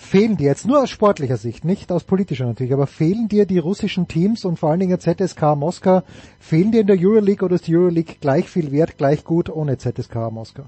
Fehlen 0.00 0.36
dir 0.36 0.46
jetzt 0.46 0.64
nur 0.64 0.80
aus 0.80 0.90
sportlicher 0.90 1.36
Sicht, 1.36 1.64
nicht 1.64 1.90
aus 1.90 2.04
politischer 2.04 2.46
natürlich, 2.46 2.72
aber 2.72 2.86
fehlen 2.86 3.28
dir 3.28 3.46
die 3.46 3.58
russischen 3.58 4.06
Teams 4.06 4.44
und 4.44 4.56
vor 4.56 4.70
allen 4.70 4.78
Dingen 4.78 4.98
ZSK 4.98 5.56
Moskau, 5.56 6.02
fehlen 6.38 6.70
dir 6.70 6.82
in 6.82 6.86
der 6.86 6.96
Euroleague 6.98 7.44
oder 7.44 7.56
ist 7.56 7.66
die 7.66 7.76
Euroleague 7.76 8.14
gleich 8.20 8.48
viel 8.48 8.70
wert, 8.70 8.96
gleich 8.96 9.24
gut 9.24 9.50
ohne 9.50 9.76
ZSK 9.76 10.30
Moskau? 10.30 10.66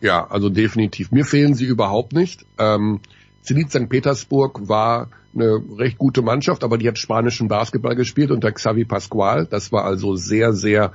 Ja, 0.00 0.26
also 0.26 0.48
definitiv. 0.48 1.12
Mir 1.12 1.26
fehlen 1.26 1.52
sie 1.52 1.66
überhaupt 1.66 2.14
nicht. 2.14 2.46
Ähm, 2.58 3.00
Zenit 3.42 3.70
St. 3.70 3.90
Petersburg 3.90 4.66
war 4.66 5.10
eine 5.34 5.62
recht 5.76 5.98
gute 5.98 6.22
Mannschaft, 6.22 6.64
aber 6.64 6.78
die 6.78 6.88
hat 6.88 6.98
spanischen 6.98 7.48
Basketball 7.48 7.94
gespielt 7.94 8.30
unter 8.30 8.50
Xavi 8.50 8.86
Pascual. 8.86 9.46
Das 9.46 9.72
war 9.72 9.84
also 9.84 10.16
sehr, 10.16 10.54
sehr 10.54 10.92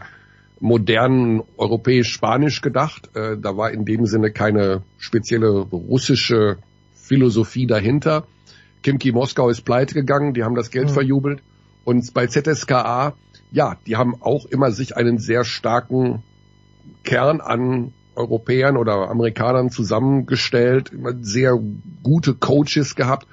modern 0.59 1.43
europäisch-spanisch 1.57 2.61
gedacht. 2.61 3.15
Äh, 3.15 3.37
da 3.37 3.55
war 3.55 3.69
in 3.69 3.85
dem 3.85 4.07
Sinne 4.07 4.31
keine 4.31 4.81
spezielle 4.97 5.49
russische 5.51 6.57
Philosophie 7.05 7.67
dahinter. 7.67 8.25
Kimki 8.83 9.11
Moskau 9.11 9.49
ist 9.49 9.61
pleite 9.61 9.93
gegangen, 9.93 10.33
die 10.33 10.43
haben 10.43 10.55
das 10.55 10.71
Geld 10.71 10.89
mhm. 10.89 10.93
verjubelt. 10.93 11.41
Und 11.83 12.13
bei 12.13 12.27
ZSKA, 12.27 13.13
ja, 13.51 13.77
die 13.85 13.95
haben 13.95 14.21
auch 14.21 14.45
immer 14.45 14.71
sich 14.71 14.97
einen 14.97 15.19
sehr 15.19 15.45
starken 15.45 16.23
Kern 17.03 17.41
an 17.41 17.93
Europäern 18.15 18.77
oder 18.77 19.09
Amerikanern 19.09 19.69
zusammengestellt, 19.69 20.91
immer 20.91 21.13
sehr 21.21 21.59
gute 22.01 22.33
Coaches 22.33 22.95
gehabt. 22.95 23.27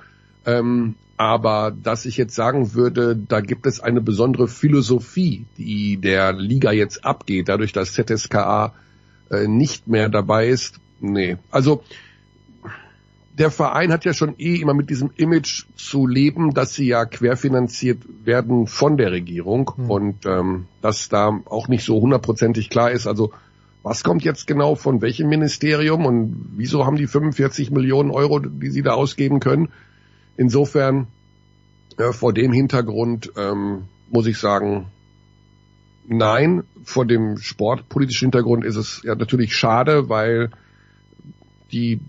Ähm, 0.45 0.97
aber 1.17 1.71
dass 1.71 2.05
ich 2.05 2.17
jetzt 2.17 2.35
sagen 2.35 2.75
würde, 2.75 3.17
da 3.17 3.41
gibt 3.41 3.67
es 3.67 3.81
eine 3.81 4.01
besondere 4.01 4.49
Philosophie, 4.49 5.47
die 5.57 5.97
der 5.99 6.33
Liga 6.33 6.73
jetzt 6.73 7.05
abgeht, 7.05 7.49
dadurch, 7.49 7.73
dass 7.73 7.93
ZSKA 7.93 8.75
äh, 9.31 9.47
nicht 9.47 9.87
mehr 9.87 10.09
dabei 10.09 10.49
ist, 10.49 10.81
nee. 11.01 11.37
Also 11.51 11.85
der 13.39 13.51
Verein 13.51 13.93
hat 13.93 14.05
ja 14.05 14.13
schon 14.13 14.35
eh 14.39 14.57
immer 14.57 14.75
mit 14.75 14.91
diesem 14.91 15.11
Image 15.17 15.65
zu 15.75 16.07
leben, 16.07 16.53
dass 16.53 16.75
sie 16.75 16.87
ja 16.87 17.07
querfinanziert 17.07 18.03
werden 18.25 18.67
von 18.67 18.97
der 18.97 19.11
Regierung 19.11 19.71
mhm. 19.77 19.91
und 19.91 20.27
ähm, 20.27 20.67
dass 20.83 21.09
da 21.09 21.41
auch 21.47 21.69
nicht 21.69 21.85
so 21.85 22.01
hundertprozentig 22.01 22.69
klar 22.69 22.91
ist. 22.91 23.07
Also 23.07 23.33
was 23.83 24.05
kommt 24.05 24.23
jetzt 24.23 24.47
genau 24.47 24.75
von 24.75 25.01
welchem 25.01 25.29
Ministerium 25.29 26.05
und 26.07 26.53
wieso 26.57 26.85
haben 26.87 26.97
die 26.97 27.07
45 27.07 27.71
Millionen 27.71 28.11
Euro, 28.11 28.39
die 28.39 28.71
sie 28.71 28.83
da 28.83 28.93
ausgeben 28.93 29.41
können? 29.41 29.71
Insofern 30.37 31.09
äh, 31.97 32.13
vor 32.13 32.33
dem 32.33 32.53
Hintergrund 32.53 33.33
ähm, 33.37 33.85
muss 34.11 34.27
ich 34.27 34.39
sagen, 34.39 34.87
nein. 36.07 36.65
Vor 36.85 37.07
dem 37.07 37.39
sportpolitischen 37.39 38.27
Hintergrund 38.27 38.65
ist 38.65 38.77
es 38.77 39.03
ja 39.05 39.15
natürlich 39.15 39.55
schade, 39.55 40.09
weil 40.09 40.51
die 41.71 42.01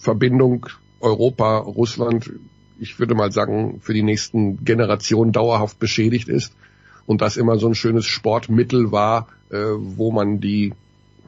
Verbindung 0.00 0.66
Europa, 1.00 1.58
Russland, 1.58 2.32
ich 2.78 2.98
würde 2.98 3.14
mal 3.14 3.30
sagen, 3.30 3.80
für 3.80 3.92
die 3.92 4.02
nächsten 4.02 4.64
Generationen 4.64 5.32
dauerhaft 5.32 5.78
beschädigt 5.78 6.28
ist 6.28 6.54
und 7.06 7.20
das 7.20 7.36
immer 7.36 7.58
so 7.58 7.68
ein 7.68 7.74
schönes 7.74 8.06
Sportmittel 8.06 8.92
war, 8.92 9.28
äh, 9.50 9.58
wo 9.58 10.10
man 10.10 10.40
die, 10.40 10.72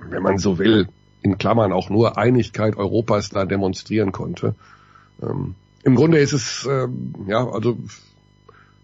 wenn 0.08 0.22
man 0.22 0.38
so 0.38 0.58
will, 0.58 0.88
in 1.20 1.36
Klammern 1.36 1.72
auch 1.72 1.90
nur 1.90 2.16
Einigkeit 2.16 2.76
Europas 2.76 3.28
da 3.28 3.44
demonstrieren 3.44 4.10
konnte. 4.10 4.54
Ähm, 5.22 5.54
Im 5.84 5.94
Grunde 5.94 6.18
ist 6.18 6.32
es, 6.32 6.66
äh, 6.66 6.88
ja, 7.26 7.46
also 7.46 7.76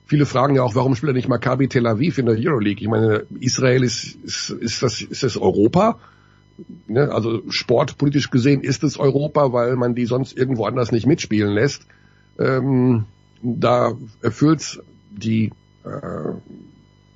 viele 0.05 0.27
fragen 0.27 0.55
ja 0.55 0.63
auch, 0.63 0.75
warum 0.75 0.95
spielt 0.95 1.11
er 1.11 1.15
nicht 1.15 1.29
Maccabi 1.29 1.69
Tel 1.69 1.87
Aviv 1.87 2.19
in 2.19 2.27
der 2.27 2.37
Euroleague? 2.37 2.83
Ich 2.83 2.89
meine, 2.89 3.25
Israel 3.41 3.83
ist, 3.83 4.17
ist, 4.23 4.51
ist 4.51 4.83
das, 4.83 5.01
ist 5.01 5.23
das 5.23 5.39
Europa? 5.39 5.99
Ne, 6.87 7.11
also 7.13 7.43
sportpolitisch 7.51 8.31
gesehen 8.31 8.63
ist 8.63 8.83
es 8.85 8.99
Europa, 8.99 9.53
weil 9.53 9.77
man 9.77 9.95
die 9.95 10.07
sonst 10.07 10.37
irgendwo 10.37 10.65
anders 10.65 10.93
nicht 10.93 11.07
mitspielen 11.07 11.53
lässt. 11.53 11.87
Ähm, 12.39 13.05
da 13.43 13.93
erfüllt 14.23 14.83
die 15.11 15.53
äh, 15.85 16.33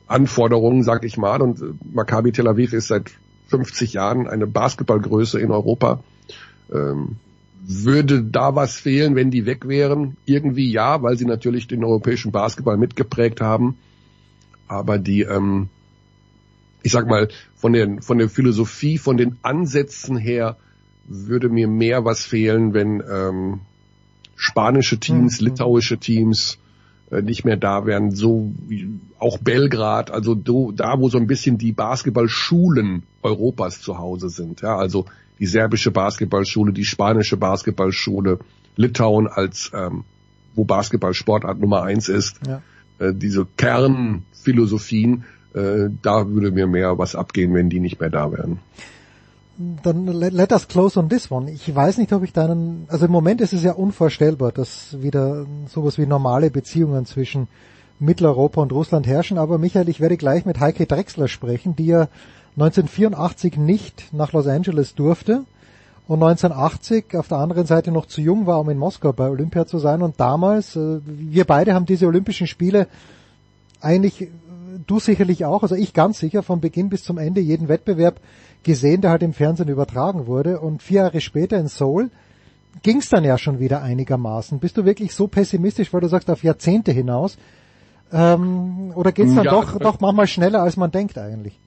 Anforderungen, 0.07 0.83
sag 0.83 1.05
ich 1.05 1.17
mal, 1.17 1.41
und 1.43 1.61
Maccabi 1.95 2.33
Tel 2.33 2.49
Aviv 2.49 2.73
ist 2.73 2.89
seit 2.89 3.11
50 3.47 3.95
Jahren 3.95 4.29
eine 4.29 4.47
Basketballgröße 4.47 5.41
in 5.41 5.51
Europa. 5.51 6.03
Ähm, 6.73 7.17
würde 7.65 8.25
da 8.25 8.57
was 8.57 8.77
fehlen, 8.77 9.15
wenn 9.15 9.31
die 9.31 9.47
weg 9.47 9.69
wären? 9.69 10.17
Irgendwie 10.25 10.71
ja, 10.71 11.03
weil 11.03 11.17
sie 11.17 11.27
natürlich 11.27 11.69
den 11.69 11.85
europäischen 11.85 12.33
Basketball 12.33 12.77
mitgeprägt 12.77 13.41
haben. 13.41 13.77
Aber 14.67 14.99
die 14.99 15.23
ähm, 15.23 15.69
ich 16.83 16.93
sag 16.93 17.07
mal, 17.07 17.29
von 17.55 17.73
der, 17.73 18.01
von 18.01 18.19
der 18.19 18.29
Philosophie, 18.29 18.99
von 18.99 19.17
den 19.17 19.37
Ansätzen 19.43 20.17
her 20.17 20.57
würde 21.07 21.49
mir 21.49 21.69
mehr 21.69 22.05
was 22.05 22.25
fehlen, 22.25 22.75
wenn 22.75 23.03
ähm, 23.11 23.61
spanische 24.37 24.99
Teams, 24.99 25.41
mhm. 25.41 25.49
litauische 25.49 25.99
Teams 25.99 26.59
äh, 27.11 27.23
nicht 27.23 27.45
mehr 27.45 27.57
da 27.57 27.87
wären, 27.87 28.13
so 28.13 28.53
wie 28.67 28.89
auch 29.19 29.39
Belgrad, 29.39 30.11
also 30.11 30.35
do, 30.35 30.73
da, 30.73 30.99
wo 30.99 31.09
so 31.09 31.19
ein 31.19 31.27
bisschen 31.27 31.59
die 31.59 31.73
Basketballschulen 31.73 33.03
Europas 33.23 33.81
zu 33.81 33.99
Hause 33.99 34.29
sind. 34.29 34.63
Ja, 34.63 34.77
also 34.77 35.07
die 35.39 35.47
serbische 35.47 35.91
Basketballschule, 35.91 36.73
die 36.73 36.85
spanische 36.85 37.37
Basketballschule, 37.37 38.39
Litauen 38.77 39.27
als 39.27 39.71
ähm, 39.75 40.05
wo 40.55 40.65
Basketball 40.65 41.15
Sportart 41.15 41.59
Nummer 41.59 41.83
eins 41.83 42.09
ist. 42.09 42.41
Ja. 42.47 42.63
Äh, 42.99 43.15
diese 43.15 43.47
Kernphilosophien 43.57 45.25
äh, 45.55 45.91
da 46.03 46.29
würde 46.29 46.51
mir 46.51 46.67
mehr 46.67 46.99
was 46.99 47.15
abgehen, 47.15 47.55
wenn 47.55 47.71
die 47.71 47.81
nicht 47.81 48.01
mehr 48.01 48.11
da 48.11 48.33
wären. 48.33 48.59
Dann 49.83 50.07
let, 50.07 50.33
let 50.33 50.53
us 50.53 50.67
close 50.67 50.99
on 50.99 51.09
this 51.09 51.31
one. 51.31 51.51
Ich 51.51 51.75
weiß 51.75 51.99
nicht, 51.99 52.13
ob 52.13 52.23
ich 52.23 52.33
deinen, 52.33 52.87
also 52.89 53.07
im 53.07 53.13
Moment 53.13 53.41
ist 53.41 53.53
es 53.53 53.63
ja 53.63 53.73
unvorstellbar, 53.73 54.51
dass 54.51 55.01
wieder 55.03 55.47
sowas 55.69 55.99
wie 55.99 56.07
normale 56.07 56.51
Beziehungen 56.51 57.05
zwischen 57.07 57.49
Mitteleuropa 57.99 58.61
und 58.61 58.73
Russland 58.73 59.07
herrschen, 59.07 59.39
aber 59.39 59.59
Michael, 59.59 59.89
ich 59.89 60.01
werde 60.01 60.17
gleich 60.17 60.45
mit 60.45 60.59
Heike 60.59 60.87
Drexler 60.87 61.29
sprechen, 61.29 61.77
die 61.77 61.87
ja 61.87 62.09
1984 62.57 63.57
nicht 63.57 64.13
nach 64.13 64.33
Los 64.33 64.47
Angeles 64.47 64.95
durfte 64.95 65.45
und 66.09 66.23
1980 66.23 67.17
auf 67.17 67.29
der 67.29 67.39
anderen 67.39 67.67
Seite 67.67 67.93
noch 67.93 68.07
zu 68.07 68.21
jung 68.21 68.47
war, 68.47 68.61
um 68.61 68.69
in 68.71 68.79
Moskau 68.79 69.13
bei 69.13 69.29
Olympia 69.29 69.67
zu 69.67 69.79
sein. 69.79 70.03
Und 70.03 70.19
damals, 70.19 70.77
äh, 70.77 71.01
wir 71.05 71.45
beide 71.45 71.75
haben 71.75 71.87
diese 71.87 72.07
Olympischen 72.07 72.47
Spiele 72.47 72.89
eigentlich 73.81 74.29
du 74.87 74.99
sicherlich 74.99 75.45
auch, 75.45 75.63
also 75.63 75.75
ich 75.75 75.93
ganz 75.93 76.19
sicher, 76.19 76.43
von 76.43 76.61
Beginn 76.61 76.89
bis 76.89 77.03
zum 77.05 77.19
Ende 77.19 77.41
jeden 77.41 77.69
Wettbewerb 77.69 78.21
gesehen, 78.63 79.01
der 79.01 79.11
halt 79.11 79.23
im 79.23 79.33
Fernsehen 79.33 79.69
übertragen 79.69 80.27
wurde. 80.27 80.61
Und 80.61 80.83
vier 80.83 81.03
Jahre 81.03 81.21
später 81.21 81.59
in 81.59 81.69
Seoul 81.69 82.11
ging 82.83 82.99
es 82.99 83.09
dann 83.09 83.25
ja 83.25 83.39
schon 83.39 83.61
wieder 83.61 83.83
einigermaßen. 83.83 84.59
Bist 84.59 84.77
du 84.77 84.85
wirklich 84.85 85.15
so 85.15 85.27
pessimistisch, 85.27 85.93
weil 85.93 86.01
du 86.01 86.09
sagst, 86.09 86.31
auf 86.31 86.43
Jahrzehnte 86.43 86.93
hinaus? 86.93 87.37
Ähm, 88.13 88.93
oder 88.95 89.13
geht 89.13 89.29
es 89.29 89.35
dann 89.35 89.45
ja, 89.45 89.51
doch, 89.51 89.79
doch 89.79 90.01
manchmal 90.01 90.27
schneller, 90.27 90.63
als 90.63 90.77
man 90.77 90.91
denkt 90.91 91.19
eigentlich? 91.19 91.59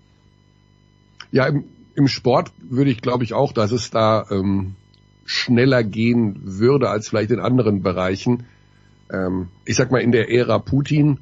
Ja, 1.32 1.48
im, 1.48 1.66
im 1.96 2.08
Sport 2.08 2.52
würde 2.60 2.92
ich 2.92 3.02
glaube 3.02 3.24
ich 3.24 3.34
auch, 3.34 3.52
dass 3.52 3.72
es 3.72 3.90
da 3.90 4.26
ähm, 4.30 4.76
schneller 5.26 5.84
gehen 5.84 6.40
würde 6.44 6.90
als 6.90 7.10
vielleicht 7.10 7.32
in 7.32 7.40
anderen 7.40 7.82
Bereichen. 7.82 8.46
Ähm, 9.12 9.48
ich 9.66 9.76
sag 9.76 9.92
mal, 9.92 10.02
in 10.02 10.12
der 10.12 10.30
Ära 10.30 10.60
Putin 10.60 11.20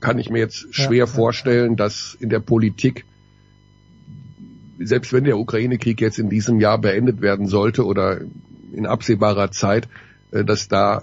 kann 0.00 0.18
ich 0.18 0.30
mir 0.30 0.38
jetzt 0.38 0.74
schwer 0.74 0.98
ja, 0.98 1.06
vorstellen, 1.06 1.76
dass 1.76 2.16
in 2.18 2.30
der 2.30 2.40
Politik, 2.40 3.04
selbst 4.78 5.12
wenn 5.12 5.24
der 5.24 5.38
Ukraine-Krieg 5.38 6.00
jetzt 6.00 6.18
in 6.18 6.30
diesem 6.30 6.58
Jahr 6.58 6.78
beendet 6.78 7.20
werden 7.20 7.46
sollte 7.46 7.84
oder 7.84 8.20
in 8.72 8.86
absehbarer 8.86 9.50
Zeit, 9.50 9.88
äh, 10.32 10.44
dass 10.44 10.68
da 10.68 11.02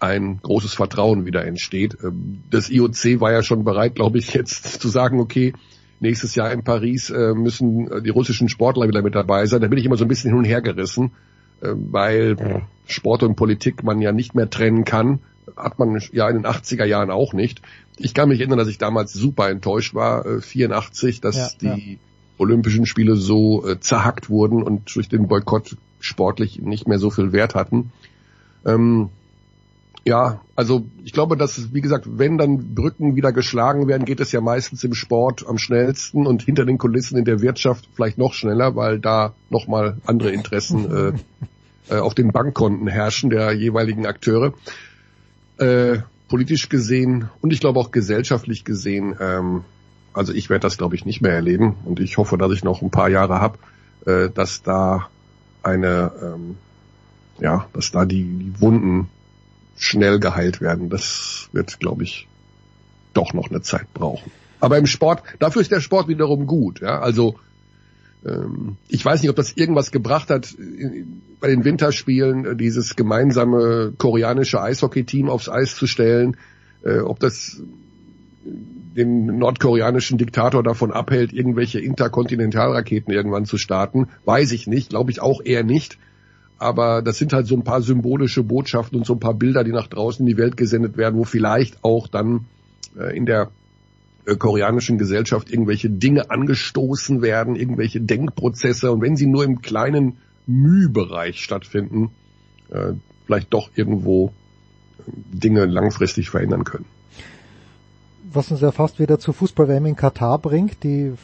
ein 0.00 0.38
großes 0.40 0.74
Vertrauen 0.74 1.26
wieder 1.26 1.44
entsteht. 1.44 1.98
Ähm, 2.02 2.42
das 2.50 2.70
IOC 2.70 3.20
war 3.20 3.32
ja 3.32 3.42
schon 3.42 3.64
bereit, 3.64 3.94
glaube 3.94 4.18
ich, 4.18 4.32
jetzt 4.32 4.64
zu 4.80 4.88
sagen, 4.88 5.20
okay, 5.20 5.52
nächstes 6.00 6.34
Jahr 6.34 6.52
in 6.52 6.64
Paris 6.64 7.10
äh, 7.10 7.34
müssen 7.34 7.90
äh, 7.90 8.02
die 8.02 8.10
russischen 8.10 8.48
Sportler 8.48 8.88
wieder 8.88 9.02
mit 9.02 9.14
dabei 9.14 9.46
sein. 9.46 9.60
Da 9.60 9.68
bin 9.68 9.78
ich 9.78 9.84
immer 9.84 9.96
so 9.96 10.04
ein 10.04 10.08
bisschen 10.08 10.30
hin 10.30 10.38
und 10.38 10.44
her 10.44 10.62
gerissen, 10.62 11.12
weil 11.60 12.62
Sport 12.86 13.24
und 13.24 13.34
Politik 13.34 13.82
man 13.82 14.00
ja 14.00 14.12
nicht 14.12 14.36
mehr 14.36 14.48
trennen 14.48 14.84
kann 14.84 15.18
hat 15.56 15.78
man 15.78 16.00
ja 16.12 16.28
in 16.28 16.36
den 16.36 16.46
80er 16.46 16.84
Jahren 16.84 17.10
auch 17.10 17.32
nicht. 17.32 17.62
Ich 17.96 18.14
kann 18.14 18.28
mich 18.28 18.40
erinnern, 18.40 18.58
dass 18.58 18.68
ich 18.68 18.78
damals 18.78 19.12
super 19.12 19.48
enttäuscht 19.48 19.94
war, 19.94 20.26
äh, 20.26 20.40
84, 20.40 21.20
dass 21.20 21.36
ja, 21.36 21.48
die 21.60 21.92
ja. 21.92 21.98
Olympischen 22.38 22.86
Spiele 22.86 23.16
so 23.16 23.66
äh, 23.66 23.80
zerhackt 23.80 24.30
wurden 24.30 24.62
und 24.62 24.94
durch 24.94 25.08
den 25.08 25.28
Boykott 25.28 25.76
sportlich 26.00 26.60
nicht 26.60 26.86
mehr 26.86 26.98
so 26.98 27.10
viel 27.10 27.32
Wert 27.32 27.54
hatten. 27.54 27.92
Ähm, 28.64 29.10
Ja, 30.04 30.40
also 30.56 30.86
ich 31.04 31.12
glaube, 31.12 31.36
dass, 31.36 31.74
wie 31.74 31.82
gesagt, 31.82 32.06
wenn 32.08 32.38
dann 32.38 32.74
Brücken 32.74 33.14
wieder 33.14 33.30
geschlagen 33.30 33.88
werden, 33.88 34.06
geht 34.06 34.20
es 34.20 34.32
ja 34.32 34.40
meistens 34.40 34.82
im 34.84 34.94
Sport 34.94 35.44
am 35.46 35.58
schnellsten 35.58 36.26
und 36.26 36.42
hinter 36.44 36.64
den 36.64 36.78
Kulissen 36.78 37.18
in 37.18 37.26
der 37.26 37.42
Wirtschaft 37.42 37.88
vielleicht 37.94 38.16
noch 38.16 38.32
schneller, 38.32 38.74
weil 38.74 39.00
da 39.00 39.34
nochmal 39.50 39.98
andere 40.06 40.30
Interessen 40.30 40.90
äh, 40.90 41.12
äh, 41.94 41.98
auf 41.98 42.14
den 42.14 42.32
Bankkonten 42.32 42.88
herrschen 42.88 43.28
der 43.28 43.52
jeweiligen 43.52 44.06
Akteure. 44.06 44.54
Äh, 45.58 45.98
politisch 46.28 46.68
gesehen 46.68 47.30
und 47.40 47.52
ich 47.52 47.60
glaube 47.60 47.80
auch 47.80 47.90
gesellschaftlich 47.90 48.64
gesehen, 48.64 49.16
ähm, 49.18 49.64
also 50.12 50.32
ich 50.34 50.50
werde 50.50 50.60
das 50.60 50.76
glaube 50.76 50.94
ich 50.94 51.06
nicht 51.06 51.22
mehr 51.22 51.32
erleben 51.32 51.76
und 51.84 52.00
ich 52.00 52.18
hoffe, 52.18 52.36
dass 52.36 52.52
ich 52.52 52.64
noch 52.64 52.82
ein 52.82 52.90
paar 52.90 53.08
Jahre 53.08 53.40
habe, 53.40 53.58
äh, 54.06 54.28
dass 54.28 54.62
da 54.62 55.08
eine, 55.62 56.12
ähm, 56.22 56.56
ja, 57.40 57.66
dass 57.72 57.90
da 57.92 58.04
die, 58.04 58.24
die 58.24 58.60
Wunden 58.60 59.08
schnell 59.76 60.18
geheilt 60.18 60.60
werden. 60.60 60.90
Das 60.90 61.48
wird, 61.52 61.80
glaube 61.80 62.02
ich, 62.02 62.28
doch 63.14 63.32
noch 63.32 63.50
eine 63.50 63.62
Zeit 63.62 63.92
brauchen. 63.94 64.30
Aber 64.60 64.76
im 64.78 64.86
Sport, 64.86 65.22
dafür 65.38 65.62
ist 65.62 65.70
der 65.70 65.80
Sport 65.80 66.08
wiederum 66.08 66.46
gut. 66.46 66.80
Ja? 66.80 67.00
Also 67.00 67.36
ich 68.88 69.04
weiß 69.04 69.22
nicht, 69.22 69.30
ob 69.30 69.36
das 69.36 69.52
irgendwas 69.52 69.90
gebracht 69.90 70.28
hat 70.28 70.54
bei 71.40 71.48
den 71.48 71.64
Winterspielen, 71.64 72.44
äh, 72.44 72.56
dieses 72.56 72.96
gemeinsame 72.96 73.92
koreanische 73.96 74.60
Eishockey-Team 74.60 75.28
aufs 75.28 75.48
Eis 75.48 75.76
zu 75.76 75.86
stellen, 75.86 76.36
äh, 76.82 76.98
ob 76.98 77.20
das 77.20 77.60
den 78.44 79.38
nordkoreanischen 79.38 80.18
Diktator 80.18 80.62
davon 80.62 80.90
abhält, 80.90 81.32
irgendwelche 81.32 81.78
Interkontinentalraketen 81.78 83.12
irgendwann 83.12 83.44
zu 83.44 83.56
starten, 83.56 84.08
weiß 84.24 84.52
ich 84.52 84.66
nicht, 84.66 84.90
glaube 84.90 85.10
ich 85.10 85.22
auch 85.22 85.40
eher 85.44 85.62
nicht. 85.62 85.98
Aber 86.58 87.02
das 87.02 87.18
sind 87.18 87.32
halt 87.32 87.46
so 87.46 87.54
ein 87.54 87.62
paar 87.62 87.82
symbolische 87.82 88.42
Botschaften 88.42 88.98
und 88.98 89.06
so 89.06 89.12
ein 89.12 89.20
paar 89.20 89.34
Bilder, 89.34 89.62
die 89.62 89.70
nach 89.70 89.86
draußen 89.86 90.26
in 90.26 90.34
die 90.34 90.38
Welt 90.38 90.56
gesendet 90.56 90.96
werden, 90.96 91.16
wo 91.16 91.22
vielleicht 91.22 91.84
auch 91.84 92.08
dann 92.08 92.46
äh, 92.98 93.16
in 93.16 93.26
der 93.26 93.42
äh, 93.42 93.46
koreanischen 94.36 94.98
Gesellschaft 94.98 95.50
irgendwelche 95.50 95.90
Dinge 95.90 96.30
angestoßen 96.30 97.22
werden, 97.22 97.56
irgendwelche 97.56 98.00
Denkprozesse. 98.00 98.92
Und 98.92 99.00
wenn 99.00 99.16
sie 99.16 99.26
nur 99.26 99.44
im 99.44 99.62
kleinen 99.62 100.18
Mühbereich 100.46 101.40
stattfinden, 101.40 102.10
äh, 102.70 102.92
vielleicht 103.26 103.52
doch 103.52 103.70
irgendwo 103.74 104.32
äh, 104.98 105.02
Dinge 105.32 105.66
langfristig 105.66 106.30
verändern 106.30 106.64
können. 106.64 106.86
Was 108.30 108.50
uns 108.50 108.60
ja 108.60 108.72
fast 108.72 108.98
wieder 108.98 109.18
zu 109.18 109.32
Fußball-WM 109.32 109.86
in 109.86 109.96
Katar 109.96 110.38
bringt, 110.38 110.82
die 110.82 111.14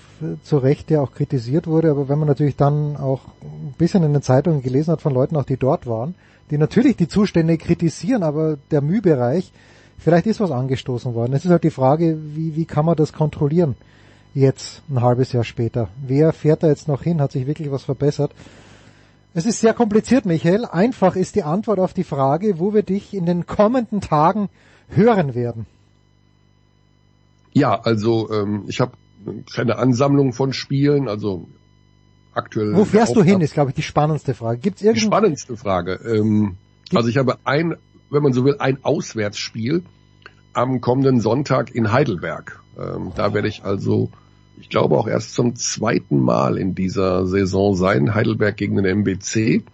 zu 0.43 0.57
Recht 0.57 0.91
ja 0.91 1.03
auch 1.03 1.13
kritisiert 1.13 1.67
wurde, 1.67 1.91
aber 1.91 2.09
wenn 2.09 2.19
man 2.19 2.29
natürlich 2.29 2.57
dann 2.57 2.97
auch 2.97 3.21
ein 3.43 3.75
bisschen 3.77 4.03
in 4.05 4.15
den 4.15 4.23
Zeitungen 4.23 4.63
gelesen 4.63 4.93
hat 4.93 5.03
von 5.03 5.13
Leuten 5.13 5.37
auch, 5.37 5.45
die 5.45 5.59
dort 5.59 5.87
waren, 5.87 6.15
die 6.51 6.57
natürlich 6.57 6.97
die 6.97 7.09
Zustände 7.09 7.59
kritisieren, 7.59 8.23
aber 8.23 8.57
der 8.71 8.81
Mühbereich, 8.81 9.53
vielleicht 9.99 10.27
ist 10.27 10.41
was 10.41 10.51
angestoßen 10.51 11.15
worden. 11.15 11.33
Es 11.33 11.45
ist 11.45 11.51
halt 11.51 11.65
die 11.65 11.71
Frage, 11.71 12.19
wie, 12.35 12.57
wie 12.57 12.65
kann 12.65 12.85
man 12.85 12.97
das 12.97 13.13
kontrollieren 13.13 13.77
jetzt, 14.35 14.83
ein 14.91 15.01
halbes 15.01 15.33
Jahr 15.33 15.45
später? 15.45 15.89
Wer 16.07 16.33
fährt 16.33 16.63
da 16.63 16.69
jetzt 16.69 16.89
noch 16.89 17.03
hin? 17.03 17.21
Hat 17.21 17.33
sich 17.33 17.47
wirklich 17.47 17.71
was 17.71 17.85
verbessert? 17.85 18.33
Es 19.33 19.47
ist 19.47 19.61
sehr 19.61 19.75
kompliziert, 19.75 20.27
Michael. 20.27 20.65
Einfach 20.65 21.17
ist 21.17 21.35
die 21.35 21.43
Antwort 21.43 21.81
auf 21.81 21.93
die 21.93 22.05
Frage, 22.05 22.59
wo 22.59 22.73
wir 22.73 22.83
dich 22.83 23.15
in 23.15 23.27
den 23.27 23.47
kommenden 23.47 24.01
Tagen 24.01 24.49
hören 24.89 25.35
werden. 25.35 25.67
Ja, 27.53 27.81
also 27.81 28.31
ähm, 28.31 28.65
ich 28.69 28.81
habe 28.81 28.93
keine 29.53 29.77
Ansammlung 29.77 30.33
von 30.33 30.53
Spielen, 30.53 31.09
also 31.09 31.49
aktuell. 32.33 32.75
Wo 32.75 32.85
fährst 32.85 33.17
du 33.17 33.23
hin, 33.23 33.41
ist 33.41 33.55
glaube 33.55 33.71
ich 33.71 33.77
die 33.77 33.83
spannendste 33.83 34.35
Frage. 34.35 34.59
Gibt's 34.59 34.83
irgendein... 34.83 35.01
Die 35.01 35.07
spannendste 35.07 35.57
Frage. 35.57 35.95
Ähm, 36.05 36.57
also 36.95 37.09
ich 37.09 37.17
habe 37.17 37.39
ein, 37.45 37.77
wenn 38.15 38.23
man 38.23 38.33
so 38.33 38.45
will, 38.45 38.57
ein 38.59 38.79
Auswärtsspiel 38.83 39.83
am 40.53 40.81
kommenden 40.81 41.21
Sonntag 41.21 41.75
in 41.75 41.93
Heidelberg. 41.93 42.61
Ähm, 42.79 43.13
da 43.15 43.35
werde 43.35 43.49
ich 43.49 43.65
also, 43.65 44.11
ich 44.59 44.69
glaube 44.69 44.97
auch 44.97 45.07
erst 45.07 45.35
zum 45.35 45.57
zweiten 45.57 46.21
Mal 46.21 46.57
in 46.57 46.75
dieser 46.75 47.27
Saison 47.27 47.75
sein, 47.75 48.15
Heidelberg 48.15 48.57
gegen 48.57 48.77
den 48.77 48.85
MBC. 48.85 49.65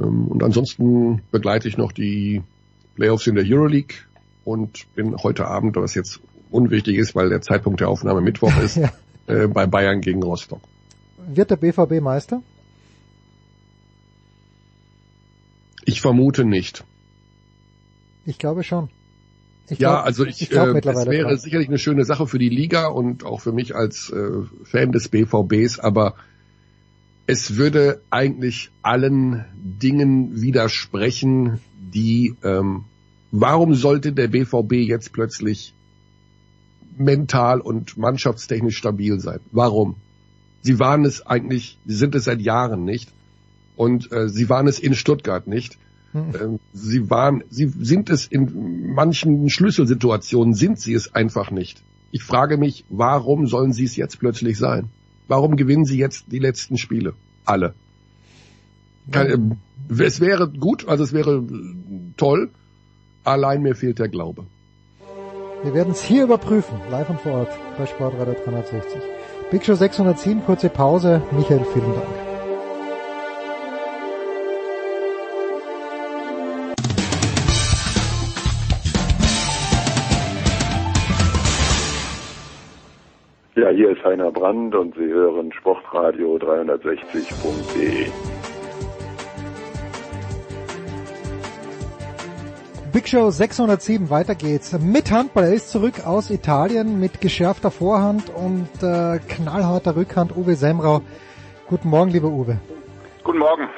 Ähm, 0.00 0.28
und 0.28 0.42
ansonsten 0.42 1.22
begleite 1.30 1.68
ich 1.68 1.76
noch 1.76 1.92
die 1.92 2.42
Playoffs 2.96 3.26
in 3.26 3.34
der 3.34 3.44
Euroleague 3.46 3.96
und 4.44 4.86
bin 4.94 5.16
heute 5.22 5.46
Abend, 5.46 5.76
was 5.76 5.94
jetzt 5.94 6.20
unwichtig 6.50 6.96
ist, 6.96 7.14
weil 7.14 7.28
der 7.28 7.42
Zeitpunkt 7.42 7.80
der 7.80 7.88
Aufnahme 7.88 8.20
Mittwoch 8.20 8.56
ist, 8.62 8.76
ja. 8.76 8.90
äh, 9.26 9.46
bei 9.46 9.66
Bayern 9.66 10.00
gegen 10.00 10.22
Rostock. 10.22 10.60
Wird 11.28 11.50
der 11.50 11.56
BVB 11.56 12.00
Meister? 12.00 12.42
Ich 15.84 16.00
vermute 16.00 16.44
nicht. 16.44 16.84
Ich 18.26 18.38
glaube 18.38 18.62
schon. 18.64 18.90
Ich 19.68 19.78
ja, 19.78 19.94
glaub, 19.94 20.04
also 20.04 20.24
ich, 20.24 20.42
ich 20.42 20.52
äh, 20.52 20.78
es 20.78 20.84
wäre 20.84 21.28
dran. 21.28 21.38
sicherlich 21.38 21.68
eine 21.68 21.78
schöne 21.78 22.04
Sache 22.04 22.26
für 22.26 22.38
die 22.38 22.48
Liga 22.48 22.86
und 22.86 23.24
auch 23.24 23.40
für 23.40 23.52
mich 23.52 23.74
als 23.74 24.10
äh, 24.10 24.42
Fan 24.64 24.92
des 24.92 25.08
BVBs, 25.08 25.80
aber 25.80 26.14
es 27.26 27.56
würde 27.56 28.00
eigentlich 28.10 28.70
allen 28.82 29.44
Dingen 29.54 30.40
widersprechen, 30.40 31.60
die 31.76 32.36
ähm, 32.44 32.84
warum 33.32 33.74
sollte 33.74 34.12
der 34.12 34.28
BVB 34.28 34.74
jetzt 34.74 35.12
plötzlich 35.12 35.74
mental 36.96 37.60
und 37.60 37.96
mannschaftstechnisch 37.96 38.76
stabil 38.76 39.20
sein. 39.20 39.40
Warum? 39.52 39.96
Sie 40.62 40.78
waren 40.78 41.04
es 41.04 41.26
eigentlich, 41.26 41.78
sie 41.86 41.94
sind 41.94 42.14
es 42.14 42.24
seit 42.24 42.40
Jahren 42.40 42.84
nicht. 42.84 43.10
Und 43.76 44.10
äh, 44.10 44.28
sie 44.28 44.48
waren 44.48 44.66
es 44.66 44.78
in 44.78 44.94
Stuttgart 44.94 45.46
nicht. 45.46 45.76
Hm. 46.16 46.34
Ähm, 46.40 46.60
sie 46.72 47.10
waren, 47.10 47.44
sie 47.50 47.66
sind 47.68 48.08
es 48.08 48.26
in 48.26 48.94
manchen 48.94 49.50
Schlüsselsituationen, 49.50 50.54
sind 50.54 50.80
sie 50.80 50.94
es 50.94 51.14
einfach 51.14 51.50
nicht. 51.50 51.82
Ich 52.10 52.22
frage 52.22 52.56
mich, 52.56 52.84
warum 52.88 53.46
sollen 53.46 53.72
sie 53.72 53.84
es 53.84 53.96
jetzt 53.96 54.18
plötzlich 54.18 54.56
sein? 54.56 54.88
Warum 55.28 55.56
gewinnen 55.56 55.84
sie 55.84 55.98
jetzt 55.98 56.32
die 56.32 56.38
letzten 56.38 56.78
Spiele? 56.78 57.14
Alle. 57.44 57.74
Kann, 59.10 59.56
äh, 59.88 60.02
es 60.02 60.20
wäre 60.20 60.48
gut, 60.48 60.88
also 60.88 61.04
es 61.04 61.12
wäre 61.12 61.44
toll, 62.16 62.50
allein 63.24 63.62
mir 63.62 63.74
fehlt 63.74 63.98
der 63.98 64.08
Glaube. 64.08 64.46
Wir 65.62 65.74
werden 65.74 65.92
es 65.92 66.02
hier 66.02 66.24
überprüfen, 66.24 66.78
live 66.90 67.10
und 67.10 67.20
vor 67.20 67.32
Ort 67.32 67.50
bei 67.76 67.86
Sportradar 67.86 68.34
360. 68.34 69.00
Big 69.50 69.64
Show 69.64 69.74
607, 69.74 70.44
kurze 70.44 70.68
Pause. 70.68 71.22
Michael, 71.32 71.64
vielen 71.72 71.92
Dank. 71.92 72.35
Hier 83.76 83.90
ist 83.90 84.02
Heiner 84.04 84.32
Brand 84.32 84.74
und 84.74 84.94
Sie 84.94 85.06
hören 85.06 85.52
Sportradio 85.52 86.36
360.de. 86.36 88.06
Big 92.90 93.06
Show 93.06 93.28
607, 93.28 94.08
weiter 94.08 94.34
geht's. 94.34 94.72
Mit 94.78 95.10
Handball, 95.10 95.44
er 95.44 95.52
ist 95.52 95.68
zurück 95.68 96.06
aus 96.06 96.30
Italien 96.30 96.98
mit 96.98 97.20
geschärfter 97.20 97.70
Vorhand 97.70 98.30
und 98.30 98.70
äh, 98.82 99.18
knallharter 99.18 99.94
Rückhand, 99.94 100.34
Uwe 100.34 100.54
Semrau. 100.54 101.02
Guten 101.68 101.90
Morgen, 101.90 102.10
lieber 102.12 102.28
Uwe. 102.28 102.58
Guten 103.24 103.38
Morgen. 103.40 103.68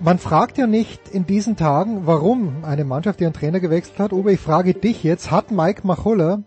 Man 0.00 0.18
fragt 0.18 0.58
ja 0.58 0.66
nicht 0.66 1.08
in 1.08 1.26
diesen 1.26 1.56
Tagen, 1.56 2.02
warum 2.06 2.64
eine 2.64 2.84
Mannschaft 2.84 3.20
ihren 3.20 3.32
Trainer 3.32 3.60
gewechselt 3.60 4.00
hat. 4.00 4.12
Uwe, 4.12 4.32
ich 4.32 4.40
frage 4.40 4.74
dich 4.74 5.04
jetzt, 5.04 5.30
hat 5.30 5.52
Mike 5.52 5.86
Machulla 5.86 6.42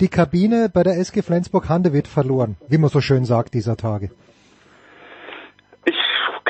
die 0.00 0.08
Kabine 0.08 0.70
bei 0.72 0.82
der 0.82 0.98
SG 0.98 1.22
Flensburg-Handewitt 1.22 2.08
verloren, 2.08 2.56
wie 2.68 2.78
man 2.78 2.90
so 2.90 3.00
schön 3.00 3.24
sagt 3.24 3.54
dieser 3.54 3.76
Tage? 3.76 4.10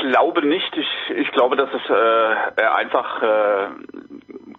glaube 0.09 0.47
nicht. 0.47 0.77
Ich, 0.77 1.17
ich 1.17 1.31
glaube, 1.33 1.57
dass 1.57 1.69
es, 1.73 1.91
äh, 1.91 2.63
er 2.63 2.75
einfach 2.77 3.23
äh, 3.23 3.69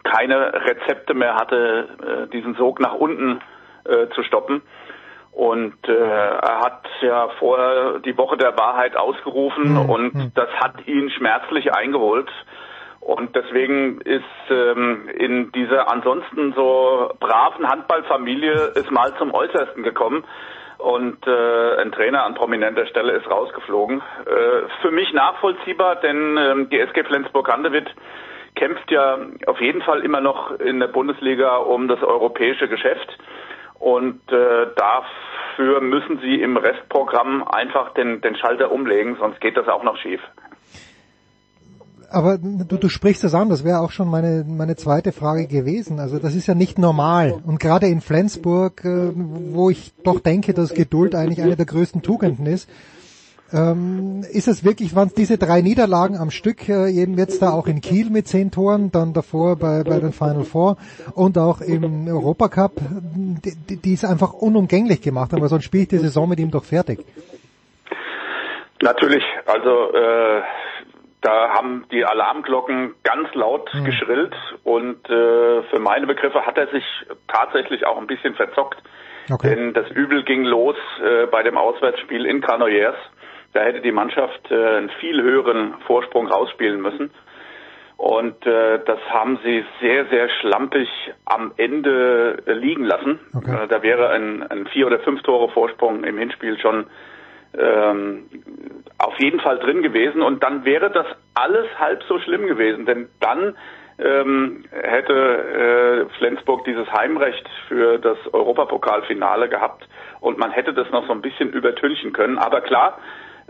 keine 0.03 0.53
Rezepte 0.53 1.13
mehr 1.13 1.35
hatte, 1.35 1.87
äh, 2.01 2.31
diesen 2.31 2.55
Sog 2.55 2.79
nach 2.79 2.93
unten 2.93 3.41
äh, 3.85 4.07
zu 4.15 4.23
stoppen. 4.23 4.61
Und 5.31 5.75
äh, 5.87 5.93
er 5.93 6.59
hat 6.59 6.83
ja 7.01 7.29
vorher 7.39 7.99
die 7.99 8.17
Woche 8.17 8.37
der 8.37 8.57
Wahrheit 8.57 8.95
ausgerufen 8.97 9.73
mhm. 9.73 9.89
und 9.89 10.15
mhm. 10.15 10.31
das 10.35 10.49
hat 10.59 10.85
ihn 10.87 11.09
schmerzlich 11.11 11.73
eingeholt. 11.73 12.29
Und 13.01 13.35
deswegen 13.35 14.01
ist 14.01 14.23
ähm, 14.49 15.09
in 15.09 15.51
dieser 15.51 15.91
ansonsten 15.91 16.53
so 16.53 17.11
braven 17.19 17.67
Handballfamilie 17.67 18.73
es 18.75 18.89
mal 18.91 19.15
zum 19.17 19.33
Äußersten 19.33 19.83
gekommen 19.83 20.23
und 20.77 21.25
äh, 21.27 21.75
ein 21.81 21.91
Trainer 21.91 22.23
an 22.23 22.35
prominenter 22.35 22.85
Stelle 22.87 23.13
ist 23.13 23.29
rausgeflogen. 23.29 24.01
Äh, 24.25 24.81
für 24.81 24.91
mich 24.91 25.11
nachvollziehbar, 25.13 25.97
denn 25.97 26.37
äh, 26.37 26.65
die 26.67 26.79
SG 26.79 27.03
Flensburg-Handewitt 27.03 27.87
kämpft 28.55 28.89
ja 28.91 29.17
auf 29.47 29.59
jeden 29.61 29.81
Fall 29.81 30.01
immer 30.01 30.21
noch 30.21 30.59
in 30.59 30.79
der 30.79 30.87
Bundesliga 30.87 31.57
um 31.57 31.87
das 31.87 32.01
europäische 32.01 32.67
Geschäft 32.67 33.17
und 33.79 34.21
äh, 34.31 34.67
dafür 34.75 35.81
müssen 35.81 36.19
sie 36.19 36.41
im 36.41 36.57
Restprogramm 36.57 37.47
einfach 37.47 37.93
den, 37.93 38.21
den 38.21 38.35
Schalter 38.35 38.71
umlegen, 38.71 39.15
sonst 39.19 39.39
geht 39.41 39.57
das 39.57 39.67
auch 39.67 39.83
noch 39.83 39.97
schief. 39.97 40.21
Aber 42.11 42.37
du, 42.37 42.77
du 42.77 42.89
sprichst 42.89 43.23
es 43.23 43.33
an, 43.33 43.49
das 43.49 43.63
wäre 43.63 43.79
auch 43.79 43.91
schon 43.91 44.09
meine, 44.09 44.45
meine 44.47 44.75
zweite 44.75 45.11
Frage 45.11 45.47
gewesen. 45.47 45.99
Also 45.99 46.19
das 46.19 46.35
ist 46.35 46.47
ja 46.47 46.55
nicht 46.55 46.79
normal. 46.79 47.41
Und 47.45 47.59
gerade 47.59 47.87
in 47.87 48.01
Flensburg, 48.01 48.83
äh, 48.83 49.11
wo 49.15 49.69
ich 49.69 49.93
doch 50.03 50.19
denke, 50.19 50.53
dass 50.53 50.73
Geduld 50.73 51.15
eigentlich 51.15 51.41
eine 51.41 51.55
der 51.55 51.65
größten 51.65 52.01
Tugenden 52.01 52.45
ist, 52.45 52.69
ähm, 53.51 54.23
ist 54.31 54.47
es 54.47 54.63
wirklich, 54.63 54.95
waren 54.95 55.07
es 55.07 55.13
diese 55.13 55.37
drei 55.37 55.61
Niederlagen 55.61 56.17
am 56.17 56.29
Stück, 56.29 56.69
äh, 56.69 56.91
eben 56.91 57.17
jetzt 57.17 57.41
da 57.41 57.51
auch 57.51 57.67
in 57.67 57.81
Kiel 57.81 58.09
mit 58.09 58.27
zehn 58.27 58.51
Toren, 58.51 58.91
dann 58.91 59.13
davor 59.13 59.55
bei, 59.55 59.83
bei 59.83 59.99
den 59.99 60.11
Final 60.11 60.43
Four 60.43 60.77
und 61.15 61.37
auch 61.37 61.61
im 61.61 62.07
Europacup, 62.07 62.73
die, 63.15 63.77
die 63.77 63.93
es 63.93 64.05
einfach 64.05 64.33
unumgänglich 64.33 65.01
gemacht 65.01 65.33
haben, 65.33 65.41
weil 65.41 65.49
sonst 65.49 65.65
spiele 65.65 65.83
ich 65.83 65.89
die 65.89 65.97
Saison 65.97 66.29
mit 66.29 66.39
ihm 66.39 66.51
doch 66.51 66.63
fertig. 66.63 66.99
Natürlich, 68.81 69.23
also 69.45 69.91
äh, 69.93 70.41
da 71.21 71.49
haben 71.49 71.85
die 71.91 72.05
Alarmglocken 72.05 72.95
ganz 73.03 73.33
laut 73.33 73.73
mhm. 73.73 73.85
geschrillt 73.85 74.35
und 74.63 75.09
äh, 75.09 75.63
für 75.63 75.79
meine 75.79 76.07
Begriffe 76.07 76.45
hat 76.45 76.57
er 76.57 76.67
sich 76.67 76.85
tatsächlich 77.27 77.85
auch 77.85 77.97
ein 77.97 78.07
bisschen 78.07 78.35
verzockt. 78.35 78.81
Okay. 79.31 79.55
Denn 79.55 79.73
das 79.73 79.89
Übel 79.91 80.23
ging 80.23 80.43
los 80.43 80.77
äh, 81.03 81.27
bei 81.27 81.43
dem 81.43 81.57
Auswärtsspiel 81.57 82.25
in 82.25 82.41
Granollers. 82.41 82.95
Da 83.53 83.61
hätte 83.61 83.81
die 83.81 83.91
Mannschaft 83.91 84.49
äh, 84.49 84.77
einen 84.77 84.89
viel 84.99 85.21
höheren 85.21 85.75
Vorsprung 85.85 86.27
rausspielen 86.27 86.81
müssen. 86.81 87.11
Und 87.97 88.45
äh, 88.45 88.79
das 88.85 88.99
haben 89.09 89.39
sie 89.43 89.65
sehr, 89.81 90.05
sehr 90.05 90.29
schlampig 90.39 90.87
am 91.25 91.51
Ende 91.57 92.41
liegen 92.45 92.85
lassen. 92.85 93.19
Okay. 93.35 93.65
Äh, 93.65 93.67
da 93.67 93.83
wäre 93.83 94.09
ein, 94.09 94.41
ein 94.49 94.67
vier 94.67 94.87
oder 94.87 94.99
fünf 94.99 95.21
Tore 95.23 95.49
Vorsprung 95.49 96.05
im 96.05 96.17
Hinspiel 96.17 96.57
schon 96.59 96.85
ähm, 97.57 98.25
auf 98.97 99.19
jeden 99.19 99.39
Fall 99.39 99.59
drin 99.59 99.81
gewesen. 99.81 100.21
Und 100.21 100.43
dann 100.43 100.65
wäre 100.65 100.91
das 100.91 101.05
alles 101.33 101.67
halb 101.77 102.03
so 102.03 102.19
schlimm 102.19 102.47
gewesen, 102.47 102.85
denn 102.85 103.09
dann 103.19 103.55
ähm, 103.97 104.63
hätte 104.71 106.07
äh, 106.09 106.17
Flensburg 106.17 106.63
dieses 106.65 106.91
Heimrecht 106.91 107.47
für 107.67 107.97
das 107.97 108.17
Europapokalfinale 108.31 109.49
gehabt. 109.49 109.87
Und 110.21 110.37
man 110.37 110.51
hätte 110.51 110.73
das 110.73 110.89
noch 110.91 111.05
so 111.07 111.13
ein 111.13 111.21
bisschen 111.21 111.51
übertünchen 111.51 112.13
können. 112.13 112.37
Aber 112.37 112.61
klar, 112.61 112.99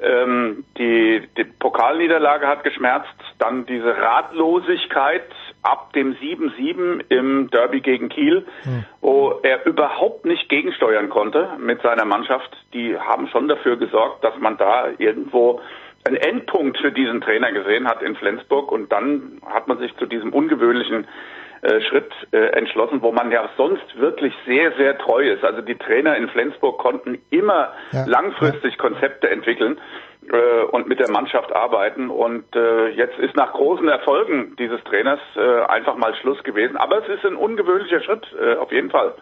ähm, 0.02 0.66
die, 0.78 1.28
die 1.38 1.44
Pokalniederlage 1.44 2.48
hat 2.48 2.64
geschmerzt, 2.64 3.14
dann 3.38 3.66
diese 3.66 3.98
Ratlosigkeit 3.98 5.30
ab 5.62 5.94
dem 5.94 6.16
7-7 6.16 7.04
im 7.10 7.50
Derby 7.50 7.82
gegen 7.82 8.10
Kiel, 8.10 8.46
mhm. 8.64 8.86
wo 9.02 9.40
er 9.44 9.66
überhaupt 9.66 10.26
nicht 10.26 10.50
gegensteuern 10.50 11.10
konnte 11.10 11.50
mit 11.60 11.82
seiner 11.82 12.06
Mannschaft. 12.06 12.50
Die 12.74 12.98
haben 12.98 13.28
schon 13.28 13.48
dafür 13.48 13.78
gesorgt, 13.78 14.24
dass 14.24 14.38
man 14.40 14.58
da 14.58 14.90
irgendwo 14.98 15.62
einen 16.06 16.16
Endpunkt 16.16 16.78
für 16.78 16.92
diesen 16.92 17.22
Trainer 17.22 17.52
gesehen 17.52 17.88
hat 17.88 18.02
in 18.02 18.16
Flensburg 18.16 18.72
und 18.72 18.92
dann 18.92 19.42
hat 19.46 19.68
man 19.68 19.80
sich 19.80 19.96
zu 19.98 20.06
diesem 20.06 20.32
ungewöhnlichen 20.32 21.08
äh, 21.62 21.82
Schritt 21.82 22.12
äh, 22.32 22.38
entschlossen, 22.58 23.02
wo 23.02 23.12
man 23.12 23.32
ja 23.32 23.50
sonst 23.58 23.84
wirklich 24.00 24.34
sehr, 24.46 24.72
sehr 24.78 24.98
treu 24.98 25.30
ist. 25.30 25.44
Also 25.44 25.62
die 25.62 25.76
Trainer 25.76 26.16
in 26.16 26.30
Flensburg 26.30 26.78
konnten 26.78 27.20
immer 27.32 27.74
ja. 27.92 28.06
langfristig 28.06 28.78
Konzepte 28.78 29.30
entwickeln 29.30 29.78
äh, 30.32 30.64
und 30.72 30.88
mit 30.88 31.00
der 31.00 31.10
Mannschaft 31.10 31.54
arbeiten. 31.54 32.10
Und 32.10 32.56
äh, 32.56 32.90
jetzt 32.90 33.18
ist 33.20 33.36
nach 33.36 33.54
großen 33.54 33.88
Erfolgen 33.88 34.56
dieses 34.58 34.84
Trainers 34.84 35.20
äh, 35.36 35.62
einfach 35.66 35.96
mal 35.96 36.16
Schluss 36.16 36.42
gewesen. 36.44 36.78
Aber 36.78 37.00
es 37.00 37.08
ist 37.08 37.26
ein 37.26 37.36
ungewöhnlicher 37.36 38.02
Schritt, 38.02 38.26
äh, 38.40 38.56
auf 38.56 38.72
jeden 38.72 38.90
Fall. 38.90 39.14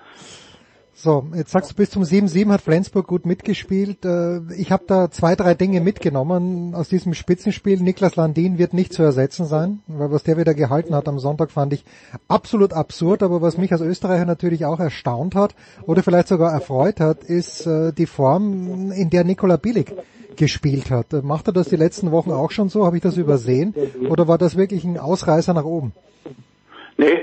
So, 0.99 1.27
jetzt 1.35 1.51
sagst 1.51 1.69
du, 1.69 1.75
bis 1.75 1.91
zum 1.91 2.01
7-7 2.01 2.49
hat 2.49 2.61
Flensburg 2.61 3.05
gut 3.05 3.27
mitgespielt. 3.27 4.03
Äh, 4.03 4.39
ich 4.57 4.71
habe 4.71 4.85
da 4.87 5.11
zwei, 5.11 5.35
drei 5.35 5.53
Dinge 5.53 5.79
mitgenommen 5.79 6.73
aus 6.73 6.89
diesem 6.89 7.13
Spitzenspiel. 7.13 7.79
Niklas 7.79 8.15
Landin 8.15 8.57
wird 8.57 8.73
nicht 8.73 8.93
zu 8.93 9.03
ersetzen 9.03 9.45
sein, 9.45 9.81
weil 9.85 10.09
was 10.09 10.23
der 10.23 10.37
wieder 10.37 10.55
gehalten 10.55 10.95
hat 10.95 11.07
am 11.07 11.19
Sonntag 11.19 11.51
fand 11.51 11.73
ich 11.73 11.85
absolut 12.27 12.73
absurd. 12.73 13.21
Aber 13.21 13.43
was 13.43 13.59
mich 13.59 13.71
als 13.71 13.81
Österreicher 13.81 14.25
natürlich 14.25 14.65
auch 14.65 14.79
erstaunt 14.79 15.35
hat 15.35 15.53
oder 15.83 16.01
vielleicht 16.01 16.29
sogar 16.29 16.51
erfreut 16.51 16.99
hat, 16.99 17.23
ist 17.23 17.67
äh, 17.67 17.93
die 17.93 18.07
Form, 18.07 18.91
in 18.91 19.11
der 19.11 19.23
Nikola 19.23 19.57
Billig 19.57 19.93
gespielt 20.35 20.89
hat. 20.89 21.13
Macht 21.23 21.47
er 21.47 21.53
das 21.53 21.69
die 21.69 21.75
letzten 21.75 22.09
Wochen 22.09 22.31
auch 22.31 22.49
schon 22.49 22.69
so? 22.69 22.87
Habe 22.87 22.97
ich 22.97 23.03
das 23.03 23.17
übersehen? 23.17 23.75
Oder 24.09 24.27
war 24.27 24.39
das 24.39 24.57
wirklich 24.57 24.83
ein 24.83 24.97
Ausreißer 24.97 25.53
nach 25.53 25.65
oben? 25.65 25.93
Nee, 26.97 27.19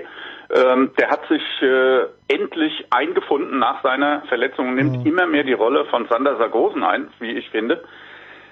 ähm, 0.51 0.91
der 0.99 1.11
hat 1.11 1.27
sich 1.29 1.43
äh, 1.63 2.07
endlich 2.29 2.87
eingefunden 2.91 3.59
nach 3.59 3.83
seiner 3.83 4.23
Verletzung, 4.29 4.75
nimmt 4.75 4.99
mhm. 5.01 5.07
immer 5.07 5.27
mehr 5.27 5.45
die 5.45 5.53
Rolle 5.53 5.85
von 5.87 6.07
Sander 6.09 6.37
Sargosen 6.37 6.83
ein, 6.83 7.09
wie 7.21 7.33
ich 7.33 7.49
finde, 7.51 7.85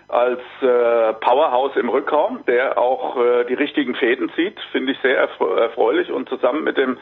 als 0.08 0.40
äh, 0.60 1.12
Powerhouse 1.14 1.76
im 1.76 1.88
Rückraum, 1.88 2.44
der 2.46 2.78
auch 2.78 3.16
äh, 3.16 3.44
die 3.44 3.54
richtigen 3.54 3.94
Fäden 3.94 4.30
zieht, 4.34 4.58
finde 4.70 4.92
ich 4.92 4.98
sehr 5.00 5.18
erfreulich 5.18 6.10
und 6.10 6.28
zusammen 6.28 6.64
mit 6.64 6.76
dem 6.76 6.98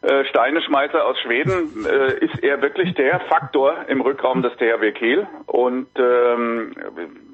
äh, 0.00 0.24
Steineschmeißer 0.26 1.04
aus 1.04 1.18
Schweden 1.18 1.84
äh, 1.84 2.24
ist 2.24 2.40
er 2.44 2.62
wirklich 2.62 2.94
der 2.94 3.18
Faktor 3.28 3.74
im 3.88 4.00
Rückraum 4.00 4.42
des 4.42 4.52
THW 4.56 4.92
Kiel 4.92 5.26
und 5.46 5.88
ähm, 5.98 6.72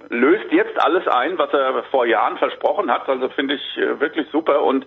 löst 0.08 0.50
jetzt 0.50 0.82
alles 0.82 1.06
ein, 1.06 1.36
was 1.36 1.52
er 1.52 1.82
vor 1.90 2.06
Jahren 2.06 2.38
versprochen 2.38 2.90
hat. 2.90 3.06
Also 3.06 3.28
finde 3.28 3.54
ich 3.54 3.76
äh, 3.76 4.00
wirklich 4.00 4.26
super 4.32 4.62
und 4.62 4.86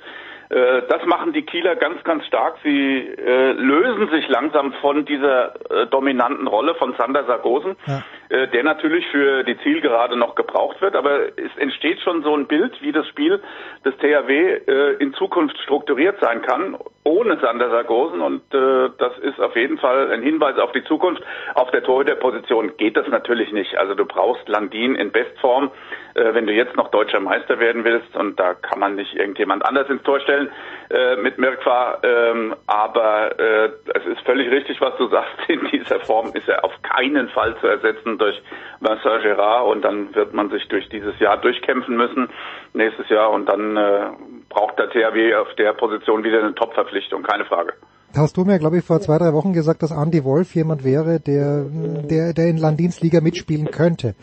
das 0.50 1.06
machen 1.06 1.34
die 1.34 1.42
Kieler 1.42 1.76
ganz, 1.76 2.04
ganz 2.04 2.26
stark. 2.26 2.58
Sie 2.64 3.00
äh, 3.00 3.52
lösen 3.52 4.10
sich 4.10 4.28
langsam 4.30 4.74
von 4.74 5.06
dieser 5.06 5.56
äh, 5.70 5.88
dominanten 5.88 6.48
Rolle 6.48 6.76
von 6.76 6.96
Sander 6.98 7.26
Sargosen, 7.26 7.76
ja. 7.86 8.04
Äh, 8.30 8.48
der 8.48 8.64
natürlich 8.64 9.08
für 9.08 9.44
die 9.44 9.58
Zielgerade 9.60 10.18
noch 10.18 10.36
gebraucht 10.36 10.82
wird. 10.82 10.96
Aber 10.96 11.28
es 11.38 11.56
entsteht 11.58 12.02
schon 12.02 12.24
so 12.24 12.36
ein 12.36 12.48
Bild, 12.48 12.82
wie 12.82 12.92
das 12.92 13.08
Spiel 13.08 13.42
des 13.86 13.96
THW 13.98 14.34
äh, 14.34 14.94
in 15.00 15.14
Zukunft 15.14 15.58
strukturiert 15.60 16.20
sein 16.20 16.42
kann, 16.42 16.78
ohne 17.04 17.40
Sander 17.40 17.70
Sargosen. 17.70 18.22
Und 18.22 18.42
äh, 18.54 18.90
das 18.98 19.18
ist 19.20 19.40
auf 19.40 19.56
jeden 19.56 19.78
Fall 19.78 20.12
ein 20.12 20.22
Hinweis 20.22 20.58
auf 20.58 20.72
die 20.72 20.84
Zukunft. 20.84 21.24
Auf 21.56 21.72
der 21.72 21.84
Torhüterposition 21.84 22.76
geht 22.78 22.98
das 22.98 23.08
natürlich 23.08 23.52
nicht. 23.52 23.78
Also 23.78 23.96
du 23.96 24.06
brauchst 24.06 24.48
Landin 24.50 24.96
in 24.96 25.12
Bestform, 25.12 25.72
äh, 26.16 26.34
wenn 26.34 26.48
du 26.48 26.54
jetzt 26.54 26.76
noch 26.76 26.90
deutscher 26.90 27.20
Meister 27.20 27.60
werden 27.60 27.84
willst. 27.84 28.16
Und 28.16 28.40
da 28.40 28.54
kann 28.54 28.80
man 28.80 28.96
nicht 28.96 29.16
irgendjemand 29.16 29.66
anders 29.66 29.90
ins 29.90 30.04
Tor 30.04 30.20
stellen 30.20 30.50
äh, 30.90 31.16
mit 31.18 31.38
Mirkwa. 31.38 31.98
Ähm, 32.04 32.56
aber 32.66 33.40
äh, 33.40 33.70
es 33.94 34.06
ist 34.06 34.22
völlig 34.26 34.50
richtig, 34.52 34.80
was 34.82 34.96
du 34.98 35.08
sagst. 35.10 35.34
In 35.48 35.68
dieser 35.72 36.00
Form 36.02 36.32
ist 36.34 36.48
er 36.48 36.64
auf 36.64 36.74
keinen 36.82 37.30
Fall 37.30 37.56
zu 37.60 37.68
ersetzen 37.68 38.18
durch 38.18 38.42
Vincent 38.80 39.24
Gérard 39.24 39.66
und 39.66 39.82
dann 39.82 40.14
wird 40.16 40.34
man 40.34 40.50
sich 40.50 40.68
durch 40.68 40.88
dieses 40.90 41.20
Jahr 41.20 41.38
durchkämpfen 41.38 41.96
müssen 41.96 42.30
nächstes 42.74 43.10
Jahr 43.10 43.32
und 43.32 43.48
dann 43.48 43.76
äh, 43.76 44.10
braucht 44.50 44.80
der 44.80 44.90
THW 44.90 45.36
auf 45.36 45.54
der 45.56 45.74
Position 45.74 46.24
wieder 46.24 46.40
eine 46.40 46.56
Top-Verpflichtung, 46.56 47.24
keine 47.24 47.46
Frage. 47.46 47.74
Hast 48.16 48.38
du 48.38 48.46
mir, 48.46 48.58
glaube 48.58 48.78
ich, 48.78 48.86
vor 48.86 49.02
zwei, 49.02 49.18
drei 49.18 49.34
Wochen 49.34 49.52
gesagt, 49.52 49.84
dass 49.84 49.92
Andy 49.92 50.24
Wolf 50.24 50.56
jemand 50.56 50.86
wäre, 50.86 51.20
der, 51.20 51.66
der, 52.10 52.34
der 52.34 52.48
in 52.48 52.58
Landdienstliga 52.58 53.20
mitspielen 53.20 53.70
könnte 53.70 54.16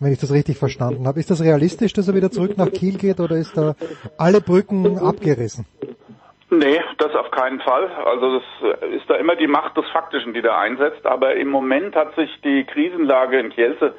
wenn 0.00 0.12
ich 0.12 0.18
das 0.18 0.32
richtig 0.32 0.58
verstanden 0.58 1.06
habe. 1.06 1.20
Ist 1.20 1.30
das 1.30 1.42
realistisch, 1.42 1.92
dass 1.92 2.08
er 2.08 2.14
wieder 2.14 2.30
zurück 2.30 2.56
nach 2.56 2.70
Kiel 2.70 2.96
geht 2.98 3.20
oder 3.20 3.36
ist 3.36 3.56
da 3.56 3.74
alle 4.18 4.40
Brücken 4.40 4.98
abgerissen? 4.98 5.66
Nee, 6.50 6.80
das 6.98 7.14
auf 7.14 7.30
keinen 7.30 7.60
Fall. 7.60 7.88
Also 8.04 8.40
das 8.40 8.82
ist 8.90 9.08
da 9.08 9.14
immer 9.14 9.36
die 9.36 9.46
Macht 9.46 9.76
des 9.76 9.86
Faktischen, 9.92 10.34
die 10.34 10.42
da 10.42 10.58
einsetzt. 10.58 11.06
Aber 11.06 11.36
im 11.36 11.48
Moment 11.48 11.94
hat 11.94 12.14
sich 12.16 12.28
die 12.42 12.64
Krisenlage 12.64 13.38
in 13.38 13.50
Kielce 13.50 13.94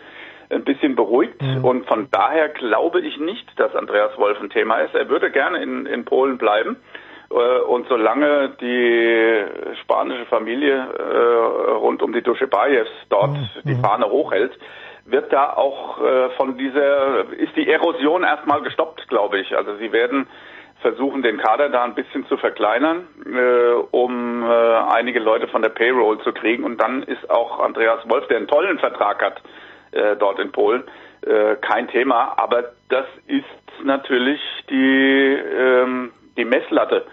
ein 0.49 0.65
bisschen 0.65 0.95
beruhigt 0.95 1.41
mhm. 1.41 1.63
und 1.63 1.85
von 1.87 2.09
daher 2.11 2.49
glaube 2.49 2.99
ich 2.99 3.17
nicht, 3.19 3.47
dass 3.57 3.73
Andreas 3.73 4.17
Wolf 4.17 4.37
ein 4.41 4.49
Thema 4.49 4.79
ist. 4.79 4.93
Er 4.93 5.07
würde 5.07 5.31
gerne 5.31 5.63
in, 5.63 5.85
in 5.85 6.03
Polen 6.03 6.37
bleiben 6.37 6.75
äh, 7.29 7.61
und 7.61 7.87
solange 7.87 8.49
die 8.59 9.45
spanische 9.81 10.25
Familie 10.25 10.75
äh, 10.75 11.71
rund 11.75 12.01
um 12.03 12.11
die 12.11 12.21
Duschebajews 12.21 12.89
dort 13.09 13.31
mhm. 13.31 13.47
die 13.63 13.75
Fahne 13.75 14.09
hochhält, 14.09 14.51
wird 15.05 15.31
da 15.33 15.53
auch 15.53 16.01
äh, 16.01 16.29
von 16.31 16.57
dieser, 16.57 17.31
ist 17.33 17.55
die 17.55 17.69
Erosion 17.69 18.23
erstmal 18.23 18.61
gestoppt, 18.61 19.07
glaube 19.07 19.39
ich. 19.39 19.55
Also 19.55 19.75
sie 19.77 19.91
werden 19.91 20.27
versuchen, 20.81 21.21
den 21.21 21.37
Kader 21.37 21.69
da 21.69 21.83
ein 21.83 21.95
bisschen 21.95 22.25
zu 22.27 22.37
verkleinern, 22.37 23.07
äh, 23.25 23.73
um 23.91 24.43
äh, 24.43 24.47
einige 24.47 25.19
Leute 25.19 25.47
von 25.47 25.61
der 25.61 25.69
Payroll 25.69 26.19
zu 26.21 26.33
kriegen. 26.33 26.63
Und 26.63 26.77
dann 26.81 27.03
ist 27.03 27.29
auch 27.29 27.59
Andreas 27.59 28.07
Wolf, 28.09 28.27
der 28.27 28.37
einen 28.37 28.47
tollen 28.47 28.79
Vertrag 28.79 29.21
hat 29.23 29.41
äh, 29.91 30.15
dort 30.15 30.39
in 30.39 30.51
Polen, 30.51 30.83
äh, 31.21 31.55
kein 31.57 31.87
Thema. 31.87 32.33
Aber 32.37 32.71
das 32.89 33.05
ist 33.27 33.45
natürlich 33.83 34.41
die, 34.69 35.37
ähm, 35.57 36.11
die 36.37 36.45
Messlatte 36.45 37.05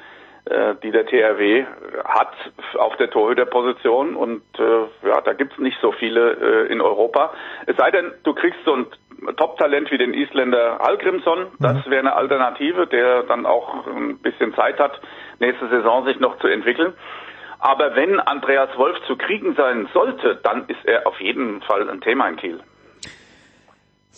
die 0.83 0.91
der 0.91 1.07
THW 1.07 1.65
hat 2.05 2.33
auf 2.79 2.97
der 2.97 3.11
Torhüterposition 3.11 4.17
und 4.17 4.43
äh, 4.59 5.09
ja, 5.09 5.21
da 5.21 5.33
gibt's 5.35 5.59
nicht 5.59 5.79
so 5.81 5.93
viele 5.93 6.33
äh, 6.33 6.73
in 6.73 6.81
Europa. 6.81 7.33
Es 7.67 7.77
sei 7.77 7.91
denn, 7.91 8.13
du 8.25 8.35
kriegst 8.35 8.59
so 8.65 8.75
ein 8.75 8.87
Top-Talent 9.37 9.91
wie 9.91 9.99
den 9.99 10.15
Isländer 10.15 10.79
Hallgrimsson, 10.79 11.49
das 11.59 11.85
mhm. 11.85 11.91
wäre 11.91 12.01
eine 12.01 12.15
Alternative, 12.15 12.87
der 12.87 13.25
dann 13.25 13.47
auch 13.47 13.87
ein 13.87 14.19
bisschen 14.19 14.55
Zeit 14.55 14.79
hat, 14.79 15.01
nächste 15.41 15.69
Saison 15.69 16.05
sich 16.05 16.21
noch 16.21 16.39
zu 16.39 16.47
entwickeln. 16.47 16.95
Aber 17.61 17.97
wenn 17.97 18.21
Andreas 18.21 18.71
Wolf 18.77 18.97
zu 19.07 19.17
kriegen 19.17 19.55
sein 19.55 19.89
sollte, 19.93 20.39
dann 20.43 20.67
ist 20.69 20.85
er 20.85 21.07
auf 21.07 21.21
jeden 21.21 21.61
Fall 21.63 21.91
ein 21.91 22.01
Thema 22.01 22.29
in 22.29 22.37
Kiel. 22.37 22.61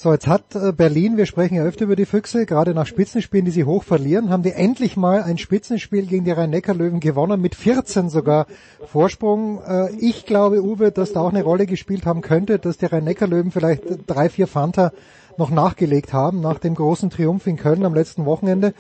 So, 0.02 0.10
jetzt 0.14 0.26
hat 0.26 0.54
äh, 0.54 0.72
Berlin, 0.72 1.18
wir 1.18 1.26
sprechen 1.26 1.56
ja 1.56 1.62
öfter 1.62 1.84
über 1.84 1.94
die 1.94 2.06
Füchse, 2.06 2.46
gerade 2.46 2.72
nach 2.72 2.86
Spitzenspielen, 2.86 3.44
die 3.44 3.50
sie 3.50 3.64
hoch 3.64 3.84
verlieren, 3.84 4.30
haben 4.30 4.42
die 4.42 4.52
endlich 4.52 4.96
mal 4.96 5.22
ein 5.22 5.36
Spitzenspiel 5.36 6.06
gegen 6.06 6.24
die 6.24 6.30
Rhein-Neckar-Löwen 6.30 7.00
gewonnen, 7.00 7.38
mit 7.38 7.54
14 7.54 8.08
sogar 8.08 8.46
Vorsprung. 8.86 9.60
Äh, 9.62 9.90
ich 9.96 10.24
glaube, 10.24 10.62
Uwe, 10.62 10.90
dass 10.90 11.12
da 11.12 11.20
auch 11.20 11.28
eine 11.28 11.42
Rolle 11.42 11.66
gespielt 11.66 12.06
haben 12.06 12.22
könnte, 12.22 12.58
dass 12.58 12.78
die 12.78 12.86
Rhein-Neckar-Löwen 12.86 13.50
vielleicht 13.50 13.82
drei, 14.06 14.30
vier 14.30 14.46
Fanta 14.46 14.92
noch 15.36 15.50
nachgelegt 15.50 16.14
haben, 16.14 16.40
nach 16.40 16.60
dem 16.60 16.76
großen 16.76 17.10
Triumph 17.10 17.46
in 17.46 17.56
Köln 17.58 17.84
am 17.84 17.92
letzten 17.92 18.24
Wochenende. 18.24 18.72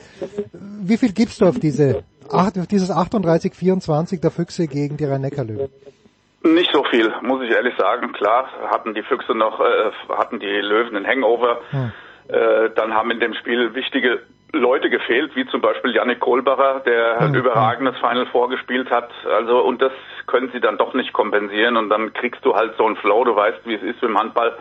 Wie 0.80 0.96
viel 0.96 1.12
gibst 1.12 1.42
du 1.42 1.44
auf 1.44 1.58
diese, 1.58 2.02
auf 2.30 2.66
dieses 2.66 2.90
38-24 2.90 4.20
der 4.20 4.30
Füchse 4.30 4.66
gegen 4.68 4.96
die 4.96 5.04
Rhein-Neckar-Löwen? 5.04 5.68
Nicht 6.42 6.72
so 6.72 6.84
viel, 6.84 7.12
muss 7.20 7.42
ich 7.42 7.50
ehrlich 7.50 7.74
sagen. 7.76 8.12
Klar, 8.12 8.48
hatten 8.70 8.94
die 8.94 9.02
Füchse 9.02 9.34
noch, 9.34 9.60
äh, 9.60 9.90
hatten 10.16 10.40
die 10.40 10.46
Löwen 10.46 10.96
einen 10.96 11.06
Hangover. 11.06 11.60
Hm. 11.70 11.92
Äh, 12.28 12.70
dann 12.76 12.94
haben 12.94 13.10
in 13.10 13.20
dem 13.20 13.34
Spiel 13.34 13.74
wichtige 13.74 14.22
Leute 14.52 14.88
gefehlt, 14.88 15.36
wie 15.36 15.46
zum 15.46 15.60
Beispiel 15.60 15.94
Yannick 15.94 16.20
Kohlbacher, 16.20 16.80
der 16.80 17.18
hm. 17.18 17.26
ein 17.26 17.34
überragendes 17.34 17.98
Final 17.98 18.26
vorgespielt 18.26 18.90
hat. 18.90 19.10
Also, 19.26 19.60
und 19.60 19.82
das 19.82 19.92
können 20.26 20.50
sie 20.52 20.60
dann 20.60 20.78
doch 20.78 20.94
nicht 20.94 21.12
kompensieren 21.12 21.76
und 21.76 21.90
dann 21.90 22.12
kriegst 22.14 22.42
du 22.44 22.54
halt 22.54 22.74
so 22.78 22.86
einen 22.86 22.96
Flow. 22.96 23.22
Du 23.24 23.36
weißt, 23.36 23.60
wie 23.66 23.74
es 23.74 23.82
ist 23.82 24.02
im 24.02 24.18
Handball. 24.18 24.56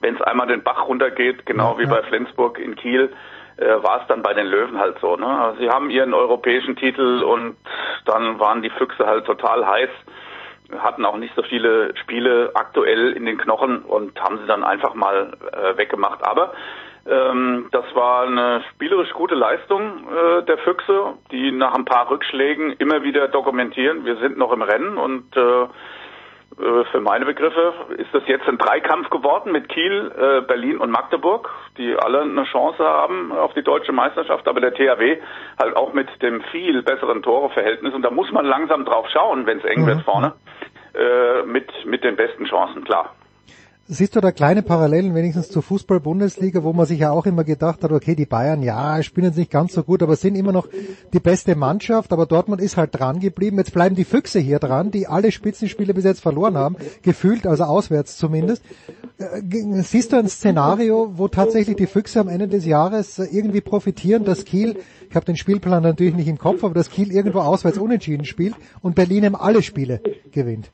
Wenn 0.00 0.16
es 0.16 0.20
einmal 0.22 0.48
den 0.48 0.62
Bach 0.62 0.86
runtergeht, 0.86 1.46
genau 1.46 1.74
ja, 1.74 1.78
wie 1.78 1.86
bei 1.86 2.02
Flensburg 2.02 2.58
in 2.58 2.76
Kiel, 2.76 3.10
äh, 3.56 3.82
war 3.82 4.02
es 4.02 4.06
dann 4.08 4.22
bei 4.22 4.34
den 4.34 4.48
Löwen 4.48 4.78
halt 4.78 4.98
so. 5.00 5.16
Ne? 5.16 5.26
Also 5.26 5.60
sie 5.60 5.70
haben 5.70 5.88
ihren 5.88 6.12
europäischen 6.12 6.76
Titel 6.76 7.22
und 7.22 7.56
dann 8.04 8.38
waren 8.38 8.60
die 8.60 8.70
Füchse 8.70 9.06
halt 9.06 9.24
total 9.24 9.66
heiß 9.66 9.90
hatten 10.78 11.04
auch 11.04 11.16
nicht 11.16 11.34
so 11.34 11.42
viele 11.42 11.96
Spiele 11.96 12.50
aktuell 12.54 13.12
in 13.12 13.26
den 13.26 13.38
Knochen 13.38 13.82
und 13.82 14.20
haben 14.20 14.38
sie 14.38 14.46
dann 14.46 14.64
einfach 14.64 14.94
mal 14.94 15.32
äh, 15.52 15.76
weggemacht. 15.76 16.24
Aber 16.24 16.52
ähm, 17.04 17.68
das 17.72 17.84
war 17.94 18.26
eine 18.26 18.62
spielerisch 18.70 19.10
gute 19.12 19.34
Leistung 19.34 20.06
äh, 20.08 20.42
der 20.44 20.58
Füchse, 20.58 21.14
die 21.32 21.50
nach 21.50 21.74
ein 21.74 21.84
paar 21.84 22.08
Rückschlägen 22.10 22.74
immer 22.78 23.02
wieder 23.02 23.28
dokumentieren. 23.28 24.04
Wir 24.04 24.16
sind 24.16 24.38
noch 24.38 24.52
im 24.52 24.62
Rennen 24.62 24.96
und 24.98 25.36
äh, 25.36 25.62
äh 25.62 26.84
für 26.92 27.00
meine 27.00 27.24
Begriffe 27.24 27.72
ist 27.96 28.12
das 28.12 28.22
jetzt 28.26 28.46
ein 28.46 28.56
Dreikampf 28.56 29.10
geworden 29.10 29.50
mit 29.50 29.68
Kiel, 29.68 30.12
äh, 30.16 30.42
Berlin 30.42 30.78
und 30.78 30.92
Magdeburg, 30.92 31.50
die 31.76 31.96
alle 31.96 32.20
eine 32.20 32.44
Chance 32.44 32.84
haben 32.84 33.32
auf 33.32 33.52
die 33.54 33.64
deutsche 33.64 33.92
Meisterschaft, 33.92 34.46
aber 34.46 34.60
der 34.60 34.72
THW 34.72 35.18
halt 35.60 35.76
auch 35.76 35.92
mit 35.94 36.08
dem 36.22 36.40
viel 36.52 36.82
besseren 36.82 37.22
Toreverhältnis 37.22 37.94
und 37.94 38.02
da 38.02 38.10
muss 38.10 38.30
man 38.30 38.46
langsam 38.46 38.84
drauf 38.84 39.08
schauen, 39.12 39.46
wenn 39.46 39.58
es 39.58 39.64
eng 39.64 39.86
wird 39.86 39.98
mhm. 39.98 40.02
vorne 40.02 40.34
äh, 40.94 41.42
mit, 41.44 41.70
mit 41.84 42.04
den 42.04 42.16
besten 42.16 42.44
Chancen, 42.46 42.84
klar. 42.84 43.14
Siehst 43.88 44.14
du 44.14 44.20
da 44.20 44.30
kleine 44.30 44.62
Parallelen 44.62 45.12
wenigstens 45.14 45.48
zur 45.50 45.60
Fußball-Bundesliga, 45.62 46.62
wo 46.62 46.72
man 46.72 46.86
sich 46.86 47.00
ja 47.00 47.10
auch 47.10 47.26
immer 47.26 47.42
gedacht 47.42 47.82
hat, 47.82 47.90
okay, 47.90 48.14
die 48.14 48.26
Bayern, 48.26 48.62
ja, 48.62 49.02
spielen 49.02 49.26
jetzt 49.26 49.36
nicht 49.36 49.50
ganz 49.50 49.72
so 49.72 49.82
gut, 49.82 50.04
aber 50.04 50.14
sind 50.14 50.36
immer 50.36 50.52
noch 50.52 50.68
die 51.12 51.18
beste 51.18 51.56
Mannschaft, 51.56 52.12
aber 52.12 52.26
Dortmund 52.26 52.60
ist 52.60 52.76
halt 52.76 52.98
dran 52.98 53.18
geblieben. 53.18 53.58
Jetzt 53.58 53.74
bleiben 53.74 53.96
die 53.96 54.04
Füchse 54.04 54.38
hier 54.38 54.60
dran, 54.60 54.92
die 54.92 55.08
alle 55.08 55.32
Spitzenspiele 55.32 55.94
bis 55.94 56.04
jetzt 56.04 56.20
verloren 56.20 56.56
haben, 56.56 56.76
gefühlt, 57.02 57.44
also 57.44 57.64
auswärts 57.64 58.16
zumindest. 58.16 58.62
Äh, 59.18 59.82
siehst 59.82 60.12
du 60.12 60.16
ein 60.16 60.28
Szenario, 60.28 61.14
wo 61.16 61.26
tatsächlich 61.26 61.76
die 61.76 61.88
Füchse 61.88 62.20
am 62.20 62.28
Ende 62.28 62.46
des 62.46 62.64
Jahres 62.64 63.18
irgendwie 63.18 63.60
profitieren, 63.62 64.24
dass 64.24 64.44
Kiel, 64.44 64.76
ich 65.10 65.16
habe 65.16 65.26
den 65.26 65.36
Spielplan 65.36 65.82
natürlich 65.82 66.14
nicht 66.14 66.28
im 66.28 66.38
Kopf, 66.38 66.62
aber 66.62 66.74
dass 66.74 66.88
Kiel 66.88 67.10
irgendwo 67.10 67.40
auswärts 67.40 67.78
unentschieden 67.78 68.26
spielt 68.26 68.54
und 68.80 68.94
Berlin 68.94 69.24
eben 69.24 69.36
alle 69.36 69.60
Spiele 69.62 70.00
gewinnt? 70.30 70.70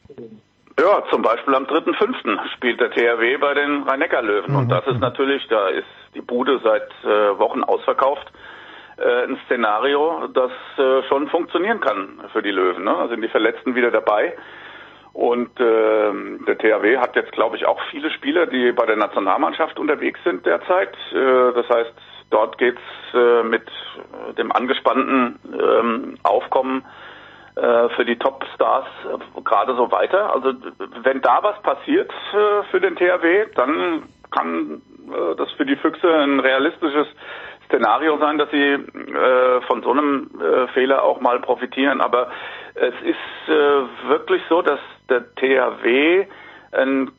Ja, 0.78 1.02
zum 1.10 1.22
Beispiel 1.22 1.54
am 1.56 1.64
3.5. 1.64 2.52
spielt 2.54 2.80
der 2.80 2.90
THW 2.90 3.36
bei 3.38 3.54
den 3.54 3.82
Rhein-Neckar-Löwen. 3.82 4.52
Mhm. 4.52 4.58
Und 4.58 4.68
das 4.68 4.86
ist 4.86 5.00
natürlich, 5.00 5.46
da 5.48 5.68
ist 5.68 5.86
die 6.14 6.20
Bude 6.20 6.60
seit 6.62 6.88
äh, 7.02 7.38
Wochen 7.38 7.64
ausverkauft, 7.64 8.30
äh, 8.96 9.24
ein 9.24 9.38
Szenario, 9.46 10.28
das 10.28 10.52
äh, 10.76 11.02
schon 11.08 11.28
funktionieren 11.28 11.80
kann 11.80 12.20
für 12.32 12.42
die 12.42 12.52
Löwen. 12.52 12.84
Ne? 12.84 12.96
Also 12.96 13.14
sind 13.14 13.22
die 13.22 13.28
Verletzten 13.28 13.74
wieder 13.74 13.90
dabei. 13.90 14.36
Und 15.12 15.58
äh, 15.58 16.12
der 16.46 16.58
THW 16.58 16.98
hat 16.98 17.16
jetzt, 17.16 17.32
glaube 17.32 17.56
ich, 17.56 17.66
auch 17.66 17.80
viele 17.90 18.10
Spieler, 18.12 18.46
die 18.46 18.70
bei 18.70 18.86
der 18.86 18.96
Nationalmannschaft 18.96 19.80
unterwegs 19.80 20.20
sind 20.22 20.46
derzeit. 20.46 20.94
Äh, 21.12 21.54
das 21.54 21.68
heißt, 21.68 21.92
dort 22.30 22.56
geht's 22.56 22.80
äh, 23.14 23.42
mit 23.42 23.66
dem 24.36 24.52
angespannten 24.52 25.40
ähm, 25.52 26.18
Aufkommen 26.22 26.84
für 27.94 28.04
die 28.04 28.16
Topstars 28.16 28.86
äh, 29.04 29.40
gerade 29.42 29.74
so 29.74 29.90
weiter. 29.90 30.32
Also 30.32 30.52
wenn 31.02 31.20
da 31.20 31.42
was 31.42 31.60
passiert 31.62 32.10
äh, 32.32 32.62
für 32.70 32.80
den 32.80 32.96
THW, 32.96 33.46
dann 33.54 34.04
kann 34.30 34.82
äh, 35.10 35.34
das 35.36 35.50
für 35.52 35.66
die 35.66 35.76
Füchse 35.76 36.08
ein 36.08 36.40
realistisches 36.40 37.06
Szenario 37.66 38.18
sein, 38.18 38.38
dass 38.38 38.50
sie 38.50 38.72
äh, 38.72 39.60
von 39.66 39.82
so 39.82 39.90
einem 39.90 40.30
äh, 40.40 40.68
Fehler 40.68 41.02
auch 41.02 41.20
mal 41.20 41.38
profitieren. 41.40 42.00
Aber 42.00 42.30
es 42.74 42.94
ist 43.02 43.48
äh, 43.48 44.08
wirklich 44.08 44.42
so, 44.48 44.62
dass 44.62 44.80
der 45.08 45.34
THW 45.34 46.26
ein 46.72 47.08
äh, 47.08 47.10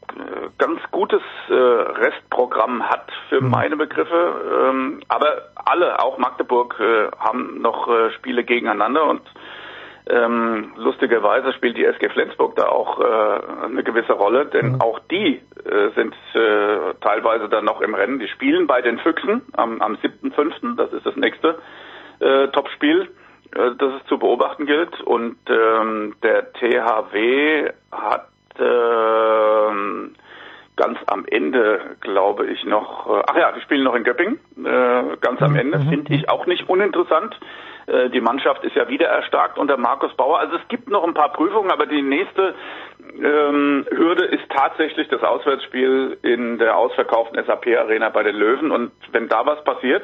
ganz 0.57 0.79
gutes 0.91 1.21
äh, 1.49 1.53
Restprogramm 1.53 2.87
hat 2.87 3.11
für 3.29 3.41
mhm. 3.41 3.49
meine 3.49 3.77
Begriffe. 3.77 4.69
Ähm, 4.69 5.01
aber 5.07 5.49
alle, 5.55 5.99
auch 5.99 6.17
Magdeburg, 6.17 6.79
äh, 6.79 7.09
haben 7.17 7.61
noch 7.61 7.87
äh, 7.87 8.11
Spiele 8.11 8.43
gegeneinander 8.43 9.05
und 9.05 9.21
ähm, 10.09 10.73
lustigerweise 10.75 11.53
spielt 11.53 11.77
die 11.77 11.85
SG 11.85 12.09
Flensburg 12.09 12.55
da 12.55 12.67
auch 12.67 12.99
äh, 12.99 13.65
eine 13.65 13.83
gewisse 13.83 14.13
Rolle, 14.13 14.47
denn 14.47 14.73
mhm. 14.73 14.81
auch 14.81 14.99
die 15.11 15.35
äh, 15.35 15.89
sind 15.95 16.15
äh, 16.33 16.95
teilweise 17.01 17.47
dann 17.47 17.65
noch 17.65 17.81
im 17.81 17.93
Rennen. 17.93 18.19
Die 18.19 18.27
spielen 18.27 18.65
bei 18.65 18.81
den 18.81 18.97
Füchsen 18.99 19.41
am, 19.53 19.81
am 19.81 19.95
7.5., 19.95 20.75
das 20.77 20.91
ist 20.93 21.05
das 21.05 21.15
nächste 21.15 21.59
äh, 22.19 22.47
Topspiel, 22.47 23.09
äh, 23.55 23.71
das 23.77 24.01
es 24.01 24.07
zu 24.07 24.17
beobachten 24.17 24.65
gilt. 24.65 24.99
Und 25.01 25.37
ähm, 25.47 26.15
der 26.23 26.53
THW 26.53 27.69
hat 27.91 28.29
äh, 28.57 30.09
ganz 30.75 30.97
am 31.05 31.25
Ende, 31.25 31.81
glaube 32.01 32.47
ich, 32.47 32.63
noch, 32.63 33.07
äh, 33.07 33.23
ach 33.27 33.35
ja, 33.35 33.51
die 33.51 33.61
spielen 33.61 33.83
noch 33.83 33.95
in 33.95 34.03
Göppingen, 34.03 34.39
äh, 34.65 35.17
ganz 35.21 35.41
am 35.41 35.51
mhm. 35.51 35.59
Ende, 35.59 35.79
mhm. 35.79 35.89
finde 35.89 36.13
ich 36.15 36.29
auch 36.29 36.47
nicht 36.47 36.67
uninteressant. 36.67 37.37
Äh, 37.89 38.09
die 38.09 38.21
Mannschaft 38.21 38.63
ist 38.63 38.75
ja 38.75 38.87
wieder 38.87 39.07
erstarkt 39.07 39.57
unter 39.57 39.77
Markus 39.77 40.13
Bauer. 40.15 40.39
Also 40.39 40.57
es 40.57 40.67
gibt 40.67 40.89
noch 40.89 41.03
ein 41.03 41.13
paar 41.13 41.33
Prüfungen, 41.33 41.71
aber 41.71 41.85
die 41.85 42.01
nächste 42.01 42.55
ähm, 43.17 43.85
Hürde 43.89 44.25
ist 44.25 44.49
tatsächlich 44.49 45.07
das 45.07 45.23
Auswärtsspiel 45.23 46.17
in 46.21 46.57
der 46.59 46.77
ausverkauften 46.77 47.43
SAP 47.43 47.67
Arena 47.77 48.09
bei 48.09 48.23
den 48.23 48.35
Löwen. 48.35 48.71
Und 48.71 48.91
wenn 49.11 49.27
da 49.27 49.45
was 49.45 49.63
passiert, 49.63 50.03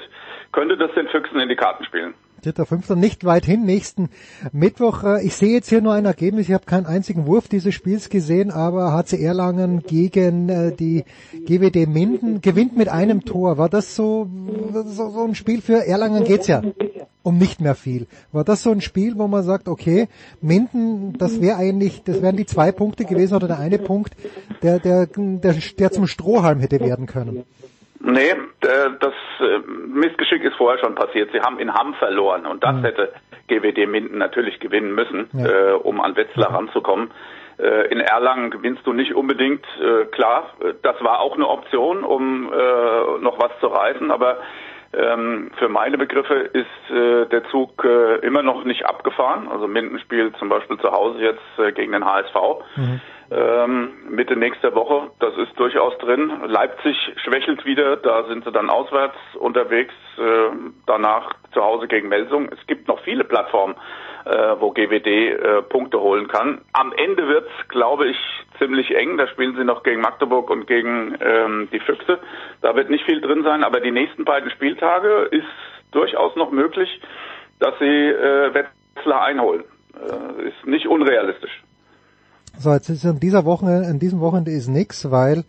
könnte 0.51 0.77
das 0.77 0.91
den 0.93 1.07
Füchsen 1.09 1.39
in 1.39 1.49
die 1.49 1.55
Karten 1.55 1.83
spielen. 1.85 2.15
Dritter, 2.45 2.67
fünfter, 2.67 2.95
nicht 2.95 3.25
weit 3.25 3.43
hin, 3.43 3.65
nächsten 3.65 4.09
Mittwoch. 4.51 5.03
Äh, 5.03 5.25
ich 5.25 5.35
sehe 5.35 5.53
jetzt 5.53 5.69
hier 5.69 5.81
nur 5.81 5.93
ein 5.93 6.05
Ergebnis. 6.05 6.47
Ich 6.47 6.53
habe 6.53 6.65
keinen 6.65 6.85
einzigen 6.85 7.25
Wurf 7.25 7.47
dieses 7.47 7.73
Spiels 7.73 8.09
gesehen, 8.09 8.51
aber 8.51 8.93
HC 8.93 9.19
Erlangen 9.19 9.81
gegen 9.81 10.49
äh, 10.49 10.71
die 10.71 11.05
GWD 11.47 11.87
Minden 11.87 12.41
gewinnt 12.41 12.77
mit 12.77 12.87
einem 12.87 13.25
Tor. 13.25 13.57
War 13.57 13.67
das 13.67 13.95
so, 13.95 14.29
so, 14.85 15.09
so 15.09 15.23
ein 15.23 15.33
Spiel 15.33 15.61
für 15.61 15.87
Erlangen 15.87 16.23
geht's 16.23 16.45
ja 16.45 16.61
um 17.23 17.39
nicht 17.39 17.59
mehr 17.59 17.73
viel. 17.73 18.05
War 18.31 18.43
das 18.43 18.61
so 18.61 18.69
ein 18.69 18.81
Spiel, 18.81 19.17
wo 19.17 19.27
man 19.27 19.43
sagt, 19.43 19.67
okay, 19.67 20.07
Minden, 20.41 21.13
das 21.17 21.41
wäre 21.41 21.57
eigentlich, 21.57 22.03
das 22.03 22.21
wären 22.21 22.37
die 22.37 22.45
zwei 22.45 22.71
Punkte 22.71 23.05
gewesen 23.05 23.33
oder 23.33 23.47
der 23.47 23.57
eine 23.57 23.79
Punkt, 23.79 24.15
der, 24.61 24.77
der, 24.77 25.07
der, 25.07 25.55
der 25.79 25.91
zum 25.91 26.05
Strohhalm 26.05 26.59
hätte 26.59 26.79
werden 26.79 27.07
können? 27.07 27.43
Nee, 28.07 28.29
äh, 28.29 28.89
das 28.99 29.13
äh, 29.39 29.59
Missgeschick 29.67 30.43
ist 30.43 30.55
vorher 30.55 30.79
schon 30.79 30.93
passiert. 30.93 31.31
Sie 31.33 31.41
haben 31.41 31.57
in 31.59 31.73
Hamm 31.73 31.95
verloren 31.95 32.45
und 32.45 32.63
das 32.63 32.75
mhm. 32.75 32.83
hätte 32.83 33.13
GWD 33.47 33.87
Minden 33.87 34.19
natürlich 34.19 34.59
gewinnen 34.59 34.93
müssen, 34.93 35.27
ja. 35.33 35.47
Äh, 35.47 35.73
um 35.73 35.99
an 36.01 36.15
Wetzlar 36.15 36.51
mhm. 36.51 36.55
ranzukommen. 36.55 37.11
In 37.57 38.01
Erlangen 38.01 38.51
gewinnst 38.51 38.85
du 38.85 38.91
nicht 38.91 39.15
unbedingt, 39.15 39.65
klar, 40.11 40.49
das 40.81 41.01
war 41.01 41.21
auch 41.21 41.35
eine 41.35 41.47
Option, 41.47 42.03
um 42.03 42.51
noch 43.21 43.39
was 43.39 43.57
zu 43.61 43.67
reißen, 43.67 44.11
aber 44.11 44.39
ähm, 44.95 45.51
für 45.57 45.69
meine 45.69 45.97
Begriffe 45.97 46.33
ist 46.33 46.89
äh, 46.89 47.25
der 47.27 47.43
Zug 47.51 47.83
äh, 47.83 48.17
immer 48.25 48.43
noch 48.43 48.63
nicht 48.63 48.85
abgefahren. 48.85 49.47
Also 49.49 49.67
Minden 49.67 49.99
spielt 49.99 50.37
zum 50.37 50.49
Beispiel 50.49 50.77
zu 50.79 50.91
Hause 50.91 51.19
jetzt 51.19 51.59
äh, 51.59 51.71
gegen 51.71 51.91
den 51.91 52.05
HSV. 52.05 52.35
Mhm. 52.75 53.01
Ähm, 53.31 53.93
Mitte 54.09 54.35
nächster 54.35 54.75
Woche, 54.75 55.09
das 55.19 55.35
ist 55.37 55.59
durchaus 55.59 55.97
drin. 55.97 56.31
Leipzig 56.45 56.95
schwächelt 57.23 57.65
wieder, 57.65 57.97
da 57.97 58.25
sind 58.25 58.45
sie 58.45 58.51
dann 58.51 58.69
auswärts 58.69 59.17
unterwegs, 59.39 59.93
äh, 60.17 60.55
danach 60.85 61.31
zu 61.51 61.63
Hause 61.63 61.87
gegen 61.87 62.07
Melsung. 62.07 62.49
Es 62.51 62.67
gibt 62.67 62.87
noch 62.87 62.99
viele 62.99 63.23
Plattformen, 63.23 63.75
äh, 64.25 64.55
wo 64.59 64.71
GWD 64.71 65.07
äh, 65.07 65.61
Punkte 65.63 65.99
holen 65.99 66.27
kann. 66.27 66.61
Am 66.73 66.93
Ende 66.93 67.27
wird's, 67.27 67.51
glaube 67.67 68.07
ich, 68.07 68.17
ziemlich 68.59 68.95
eng. 68.95 69.17
Da 69.17 69.27
spielen 69.27 69.55
sie 69.55 69.63
noch 69.63 69.81
gegen 69.81 70.01
Magdeburg 70.01 70.51
und 70.51 70.67
gegen 70.67 71.17
ähm, 71.19 71.67
die 71.71 71.79
Füchse. 71.79 72.19
Da 72.61 72.75
wird 72.75 72.91
nicht 72.91 73.05
viel 73.05 73.21
drin 73.21 73.43
sein, 73.43 73.63
aber 73.63 73.79
die 73.79 73.91
nächsten 73.91 74.23
beiden 74.23 74.51
Spieltage 74.51 75.29
ist 75.31 75.47
durchaus 75.91 76.35
noch 76.35 76.51
möglich, 76.51 77.01
dass 77.59 77.73
sie 77.79 77.85
äh, 77.85 78.53
Wetzlar 78.53 79.23
einholen. 79.23 79.63
Äh, 79.95 80.49
ist 80.49 80.65
nicht 80.65 80.87
unrealistisch. 80.87 81.63
So, 82.57 82.71
jetzt 82.71 82.89
ist 82.89 83.05
an 83.05 83.19
dieser 83.19 83.45
Woche, 83.45 83.65
an 83.65 83.99
diesem 83.99 84.21
Wochenende 84.21 84.51
ist 84.51 84.67
nix, 84.67 85.11
weil 85.11 85.43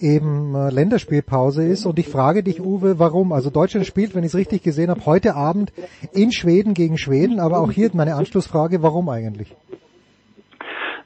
eben 0.00 0.54
äh, 0.54 0.70
Länderspielpause 0.70 1.66
ist. 1.66 1.84
Und 1.84 1.98
ich 1.98 2.08
frage 2.08 2.42
dich, 2.42 2.60
Uwe, 2.60 2.98
warum? 2.98 3.32
Also 3.32 3.50
Deutschland 3.50 3.86
spielt, 3.86 4.14
wenn 4.14 4.22
ich 4.22 4.28
es 4.28 4.36
richtig 4.36 4.62
gesehen 4.62 4.90
habe, 4.90 5.04
heute 5.06 5.34
Abend 5.34 5.72
in 6.12 6.32
Schweden 6.32 6.74
gegen 6.74 6.96
Schweden. 6.96 7.40
Aber 7.40 7.58
auch 7.58 7.70
hier 7.70 7.90
meine 7.94 8.14
Anschlussfrage, 8.14 8.82
warum 8.82 9.08
eigentlich? 9.08 9.54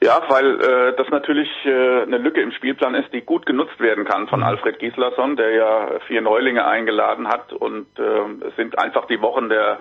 Ja, 0.01 0.21
weil 0.29 0.61
äh, 0.61 0.95
das 0.95 1.09
natürlich 1.09 1.49
äh, 1.65 2.03
eine 2.03 2.19
Lücke 2.19 2.41
im 2.41 2.51
Spielplan 2.51 2.95
ist, 2.95 3.11
die 3.11 3.21
gut 3.21 3.45
genutzt 3.45 3.79
werden 3.81 4.05
kann 4.05 4.27
von 4.27 4.43
Alfred 4.43 4.79
Gislason, 4.79 5.35
der 5.35 5.51
ja 5.51 5.99
vier 6.07 6.21
Neulinge 6.21 6.65
eingeladen 6.65 7.27
hat 7.27 7.51
und 7.51 7.87
äh, 7.99 8.47
es 8.47 8.55
sind 8.55 8.79
einfach 8.79 9.07
die 9.07 9.21
Wochen 9.21 9.49
der 9.49 9.79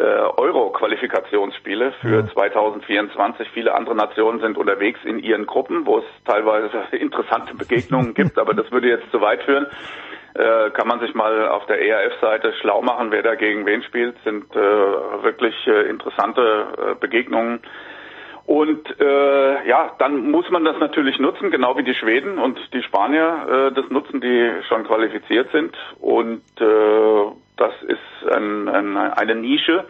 Euro-Qualifikationsspiele 0.00 1.92
für 2.00 2.26
2024. 2.32 3.48
Viele 3.52 3.74
andere 3.74 3.94
Nationen 3.94 4.40
sind 4.40 4.56
unterwegs 4.56 5.00
in 5.04 5.18
ihren 5.18 5.44
Gruppen, 5.46 5.84
wo 5.84 5.98
es 5.98 6.04
teilweise 6.24 6.84
interessante 6.96 7.54
Begegnungen 7.54 8.14
gibt, 8.14 8.38
aber 8.38 8.54
das 8.54 8.70
würde 8.72 8.88
jetzt 8.88 9.10
zu 9.10 9.20
weit 9.20 9.42
führen. 9.42 9.66
Äh, 10.34 10.70
kann 10.70 10.88
man 10.88 11.00
sich 11.00 11.14
mal 11.14 11.46
auf 11.48 11.66
der 11.66 11.82
ERF-Seite 11.82 12.54
schlau 12.60 12.80
machen, 12.80 13.10
wer 13.10 13.22
da 13.22 13.34
gegen 13.34 13.66
wen 13.66 13.82
spielt. 13.82 14.16
Sind 14.24 14.44
äh, 14.56 14.58
wirklich 14.58 15.54
äh, 15.66 15.90
interessante 15.90 16.68
äh, 16.78 16.94
Begegnungen. 16.94 17.60
Und 18.46 19.00
äh, 19.00 19.68
ja, 19.68 19.92
dann 19.98 20.30
muss 20.30 20.50
man 20.50 20.64
das 20.64 20.76
natürlich 20.78 21.18
nutzen, 21.18 21.50
genau 21.50 21.76
wie 21.76 21.84
die 21.84 21.94
Schweden 21.94 22.38
und 22.38 22.58
die 22.72 22.82
Spanier 22.82 23.70
äh, 23.70 23.74
das 23.74 23.88
nutzen, 23.90 24.20
die 24.20 24.50
schon 24.68 24.84
qualifiziert 24.84 25.50
sind. 25.52 25.76
Und 26.00 26.42
äh, 26.60 27.32
das 27.56 27.72
ist 27.82 28.34
ein, 28.34 28.68
ein, 28.68 28.96
eine 28.96 29.34
Nische, 29.36 29.84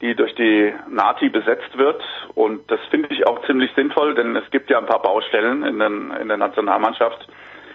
die 0.00 0.14
durch 0.14 0.34
die 0.34 0.72
Nati 0.88 1.28
besetzt 1.28 1.76
wird. 1.78 2.02
Und 2.34 2.68
das 2.70 2.80
finde 2.90 3.08
ich 3.12 3.26
auch 3.26 3.44
ziemlich 3.46 3.70
sinnvoll, 3.74 4.14
denn 4.14 4.34
es 4.36 4.50
gibt 4.50 4.70
ja 4.70 4.78
ein 4.78 4.86
paar 4.86 5.02
Baustellen 5.02 5.62
in, 5.64 5.78
den, 5.78 6.10
in 6.20 6.28
der 6.28 6.36
Nationalmannschaft, 6.36 7.28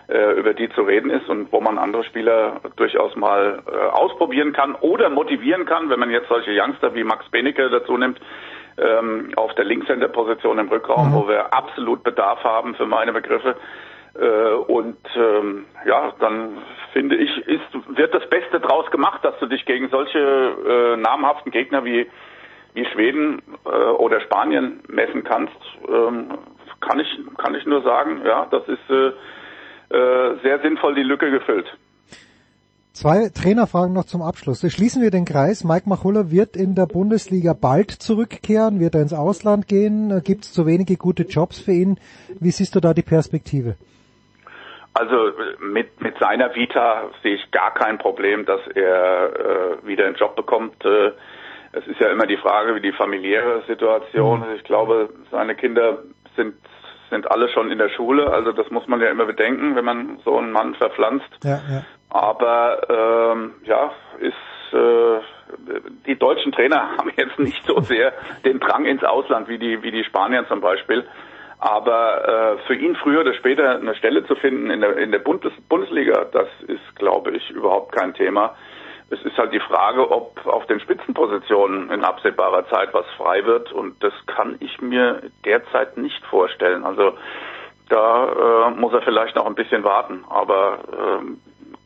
äh, 0.10 0.34
über 0.38 0.54
die 0.54 0.70
zu 0.70 0.82
reden 0.82 1.10
ist 1.10 1.30
und 1.30 1.52
wo 1.52 1.62
man 1.62 1.78
andere 1.78 2.04
Spieler 2.04 2.60
durchaus 2.76 3.16
mal 3.16 3.64
äh, 3.66 3.76
ausprobieren 3.76 4.52
kann 4.52 4.76
oder 4.76 5.10
motivieren 5.10 5.66
kann, 5.66 5.90
wenn 5.90 6.00
man 6.00 6.12
jetzt 6.12 6.28
solche 6.28 6.52
Youngster 6.52 6.94
wie 6.94 7.06
Max 7.06 7.30
Benecke 7.30 7.70
dazu 7.70 7.98
nimmt, 7.98 8.20
ähm, 8.78 9.32
auf 9.36 9.54
der 9.56 9.66
Linkshänder-Position 9.66 10.60
im 10.60 10.70
Rückraum, 10.70 11.10
mhm. 11.10 11.14
wo 11.14 11.28
wir 11.28 11.54
absolut 11.54 12.04
Bedarf 12.04 12.44
haben 12.44 12.76
für 12.76 12.86
meine 12.86 13.14
Begriffe. 13.14 13.56
Äh, 14.16 14.54
und 14.68 14.98
ähm, 15.16 15.66
ja, 15.86 16.14
dann 16.20 16.58
finde 16.92 17.16
ich, 17.16 17.36
ist, 17.48 17.98
wird 17.98 18.14
das 18.14 18.28
Beste 18.30 18.60
draus 18.60 18.90
gemacht, 18.92 19.24
dass 19.24 19.38
du 19.40 19.48
dich 19.48 19.66
gegen 19.66 19.90
solche 19.90 20.20
äh, 20.20 20.98
namhaften 20.98 21.52
Gegner 21.52 21.84
wie, 21.84 22.10
wie 22.74 22.86
Schweden 22.86 23.42
äh, 23.66 23.70
oder 23.70 24.22
Spanien 24.22 24.84
messen 24.88 25.24
kannst. 25.24 25.58
Ähm, 25.88 26.38
kann 26.80 27.00
ich, 27.00 27.20
kann 27.38 27.56
ich 27.56 27.66
nur 27.66 27.82
sagen, 27.82 28.22
ja, 28.26 28.46
das 28.52 28.68
ist 28.68 28.90
äh, 28.90 29.14
äh, 29.96 30.38
sehr 30.44 30.60
sinnvoll 30.60 30.96
die 30.96 31.04
Lücke 31.04 31.32
gefüllt. 31.32 31.68
Zwei 32.94 33.30
Trainerfragen 33.34 33.92
noch 33.92 34.06
zum 34.06 34.22
Abschluss. 34.22 34.62
Schließen 34.62 35.02
wir 35.02 35.10
den 35.10 35.26
Kreis. 35.26 35.64
Mike 35.64 35.90
Machulla 35.90 36.30
wird 36.30 36.56
in 36.56 36.76
der 36.76 36.86
Bundesliga 36.86 37.54
bald 37.60 37.90
zurückkehren, 37.90 38.80
wird 38.80 38.94
er 38.94 39.02
ins 39.02 39.16
Ausland 39.16 39.68
gehen. 39.68 40.22
Gibt 40.24 40.44
es 40.44 40.54
zu 40.54 40.68
wenige 40.68 40.96
gute 40.96 41.24
Jobs 41.24 41.60
für 41.60 41.72
ihn? 41.72 42.00
Wie 42.40 42.52
siehst 42.52 42.76
du 42.76 42.80
da 42.80 42.94
die 42.94 43.02
Perspektive? 43.02 43.78
Also 44.94 45.16
mit, 45.60 46.00
mit 46.02 46.20
seiner 46.20 46.54
Vita 46.54 47.10
sehe 47.24 47.34
ich 47.34 47.50
gar 47.50 47.74
kein 47.74 47.98
Problem, 47.98 48.46
dass 48.46 48.62
er 48.76 49.80
äh, 49.82 49.88
wieder 49.88 50.06
einen 50.06 50.16
Job 50.16 50.36
bekommt. 50.36 50.86
Äh, 50.86 51.14
es 51.72 51.88
ist 51.88 52.00
ja 52.00 52.12
immer 52.12 52.28
die 52.28 52.38
Frage, 52.38 52.76
wie 52.76 52.82
die 52.82 52.92
familiäre 52.92 53.64
Situation 53.68 54.44
ist. 54.44 54.58
Ich 54.58 54.64
glaube, 54.66 55.10
seine 55.32 55.56
Kinder 55.56 56.04
sind 56.36 56.54
sind 57.14 57.30
alle 57.30 57.48
schon 57.50 57.70
in 57.70 57.78
der 57.78 57.90
Schule, 57.90 58.34
also 58.34 58.52
das 58.52 58.72
muss 58.72 58.88
man 58.88 59.00
ja 59.00 59.10
immer 59.12 59.26
bedenken, 59.26 59.76
wenn 59.76 59.86
man 59.86 60.18
so 60.26 60.36
einen 60.36 60.52
Mann 60.52 60.74
verpflanzt. 60.74 61.30
Ja, 61.44 61.62
ja. 61.70 61.84
Aber 62.14 63.34
ähm, 63.34 63.56
ja, 63.64 63.92
ist 64.20 64.74
äh, 64.74 65.20
die 66.06 66.16
deutschen 66.16 66.52
Trainer 66.52 66.92
haben 66.98 67.12
jetzt 67.18 67.40
nicht 67.40 67.66
so 67.66 67.82
sehr 67.82 68.14
den 68.46 68.60
Drang 68.60 68.86
ins 68.86 69.04
Ausland 69.04 69.50
wie 69.50 69.58
die 69.58 69.82
wie 69.82 69.92
die 69.92 70.04
Spanier 70.04 70.48
zum 70.48 70.62
Beispiel. 70.62 71.06
Aber 71.58 72.28
äh, 72.28 72.68
für 72.68 72.76
ihn 72.76 72.96
früher 72.96 73.22
oder 73.22 73.34
später 73.34 73.78
eine 73.78 73.96
Stelle 73.96 74.26
zu 74.28 74.36
finden 74.36 74.70
in 74.70 74.82
der, 74.82 74.98
in 74.98 75.12
der 75.12 75.20
Bundes 75.20 75.54
Bundesliga, 75.70 76.26
das 76.32 76.48
ist, 76.68 76.96
glaube 76.98 77.32
ich, 77.32 77.50
überhaupt 77.50 77.94
kein 77.94 78.14
Thema. 78.14 78.56
Es 79.10 79.22
ist 79.24 79.38
halt 79.38 79.54
die 79.54 79.60
Frage, 79.60 80.12
ob 80.12 80.46
auf 80.46 80.68
den 80.68 80.80
Spitzenpositionen 80.82 81.90
in 81.90 82.04
absehbarer 82.04 82.68
Zeit 82.70 82.94
was 82.94 83.06
frei 83.18 83.46
wird 83.46 83.72
und 83.72 84.04
das 84.04 84.14
kann 84.28 84.58
ich 84.60 84.82
mir 84.82 85.24
derzeit 85.46 85.98
nicht 85.98 86.24
vorstellen. 86.26 86.84
Also 86.84 87.14
da 87.90 88.68
äh, 88.68 88.72
muss 88.72 88.94
er 88.94 89.02
vielleicht 89.02 89.36
noch 89.36 89.46
ein 89.46 89.56
bisschen 89.56 89.84
warten, 89.84 90.26
aber 90.30 90.80
ähm, 90.92 91.40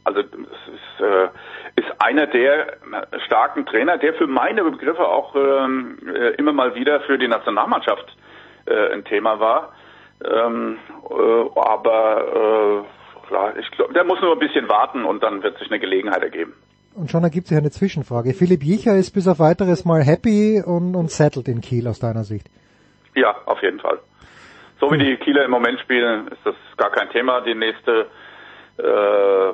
also 0.07 0.21
es 0.21 0.27
ist, 0.27 1.05
äh, 1.05 1.27
ist 1.75 2.01
einer 2.01 2.27
der 2.27 2.77
starken 3.25 3.65
Trainer, 3.65 3.97
der 3.97 4.13
für 4.13 4.27
meine 4.27 4.63
Begriffe 4.63 5.05
auch 5.05 5.35
ähm, 5.35 5.97
äh, 6.07 6.29
immer 6.35 6.53
mal 6.53 6.75
wieder 6.75 7.01
für 7.01 7.17
die 7.17 7.27
Nationalmannschaft 7.27 8.15
äh, 8.65 8.93
ein 8.93 9.03
Thema 9.03 9.39
war. 9.39 9.73
Ähm, 10.23 10.77
äh, 11.09 11.59
aber 11.59 12.85
äh, 12.85 13.27
klar, 13.27 13.57
ich 13.57 13.69
glaube, 13.71 13.93
der 13.93 14.05
muss 14.05 14.21
nur 14.21 14.31
ein 14.31 14.39
bisschen 14.39 14.69
warten 14.69 15.03
und 15.03 15.21
dann 15.21 15.43
wird 15.43 15.57
sich 15.59 15.69
eine 15.69 15.79
Gelegenheit 15.79 16.23
ergeben. 16.23 16.53
Und 16.95 17.11
schon 17.11 17.23
ergibt 17.23 17.47
sich 17.47 17.57
eine 17.57 17.69
Zwischenfrage. 17.69 18.33
Philipp 18.33 18.63
Jicher 18.63 18.95
ist 18.95 19.11
bis 19.13 19.27
auf 19.27 19.39
weiteres 19.39 19.83
mal 19.83 20.01
happy 20.01 20.63
und, 20.65 20.95
und 20.95 21.11
settled 21.11 21.49
in 21.49 21.61
Kiel 21.61 21.87
aus 21.87 21.99
deiner 21.99 22.23
Sicht. 22.23 22.47
Ja, 23.13 23.35
auf 23.45 23.61
jeden 23.61 23.79
Fall. 23.79 23.99
So 24.79 24.89
wie 24.91 24.97
die 24.97 25.17
Kieler 25.17 25.43
im 25.43 25.51
Moment 25.51 25.79
spielen, 25.81 26.27
ist 26.29 26.39
das 26.45 26.55
gar 26.77 26.91
kein 26.91 27.09
Thema. 27.09 27.41
Die 27.41 27.55
nächste 27.55 28.07
äh, 28.77 29.53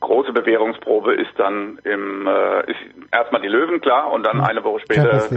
große 0.00 0.32
Bewährungsprobe 0.32 1.14
ist 1.14 1.32
dann 1.36 1.78
im 1.84 2.26
äh, 2.26 2.70
ist 2.70 2.80
erstmal 3.12 3.40
die 3.40 3.48
Löwen 3.48 3.80
klar 3.80 4.12
und 4.12 4.24
dann 4.24 4.38
mhm. 4.38 4.44
eine 4.44 4.64
Woche 4.64 4.80
später 4.80 5.12
ist, 5.12 5.32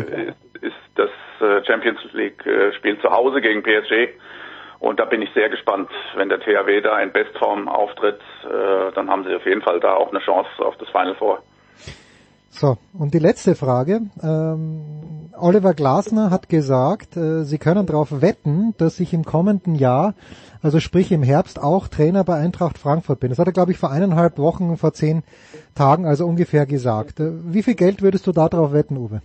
ist, 0.61 0.75
das 0.95 1.09
äh, 1.41 1.65
Champions 1.65 1.99
League 2.13 2.45
äh, 2.45 2.73
Spiel 2.73 2.99
zu 2.99 3.09
Hause 3.09 3.41
gegen 3.41 3.63
PSG 3.63 4.09
und 4.83 4.99
da 4.99 5.05
bin 5.05 5.21
ich 5.21 5.29
sehr 5.33 5.47
gespannt, 5.47 5.89
wenn 6.15 6.27
der 6.27 6.41
THW 6.41 6.81
da 6.81 6.99
in 6.99 7.13
Bestform 7.13 7.69
auftritt, 7.69 8.19
äh, 8.43 8.91
dann 8.93 9.09
haben 9.09 9.23
sie 9.23 9.33
auf 9.33 9.45
jeden 9.45 9.61
Fall 9.61 9.79
da 9.79 9.93
auch 9.93 10.09
eine 10.09 10.19
Chance 10.19 10.49
auf 10.59 10.75
das 10.77 10.89
Final 10.89 11.15
Four. 11.15 11.41
So, 12.55 12.77
und 12.93 13.15
die 13.15 13.19
letzte 13.19 13.55
Frage. 13.55 14.01
Ähm, 14.21 15.29
Oliver 15.35 15.73
Glasner 15.73 16.29
hat 16.29 16.49
gesagt, 16.49 17.17
äh, 17.17 17.43
Sie 17.45 17.57
können 17.57 17.87
darauf 17.87 18.21
wetten, 18.21 18.75
dass 18.77 18.99
ich 18.99 19.11
im 19.11 19.25
kommenden 19.25 19.73
Jahr, 19.73 20.13
also 20.61 20.79
sprich 20.79 21.11
im 21.11 21.23
Herbst, 21.23 21.59
auch 21.59 21.87
Trainer 21.87 22.23
bei 22.23 22.35
Eintracht 22.35 22.77
Frankfurt 22.77 23.19
bin. 23.19 23.29
Das 23.29 23.39
hat 23.39 23.47
er, 23.47 23.53
glaube 23.53 23.71
ich, 23.71 23.79
vor 23.79 23.89
eineinhalb 23.89 24.37
Wochen, 24.37 24.77
vor 24.77 24.93
zehn 24.93 25.23
Tagen, 25.73 26.05
also 26.05 26.27
ungefähr 26.27 26.67
gesagt. 26.67 27.19
Äh, 27.19 27.31
wie 27.51 27.63
viel 27.63 27.73
Geld 27.73 28.03
würdest 28.03 28.27
du 28.27 28.31
da 28.31 28.47
drauf 28.49 28.71
wetten, 28.71 28.97
Uwe? 28.97 29.23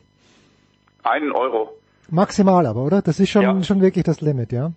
Einen 1.03 1.33
Euro. 1.33 1.69
Maximal 2.09 2.65
aber, 2.65 2.83
oder? 2.83 3.03
Das 3.03 3.21
ist 3.21 3.29
schon, 3.29 3.43
ja. 3.43 3.63
schon 3.63 3.83
wirklich 3.83 4.05
das 4.05 4.23
Limit, 4.23 4.53
ja? 4.53 4.73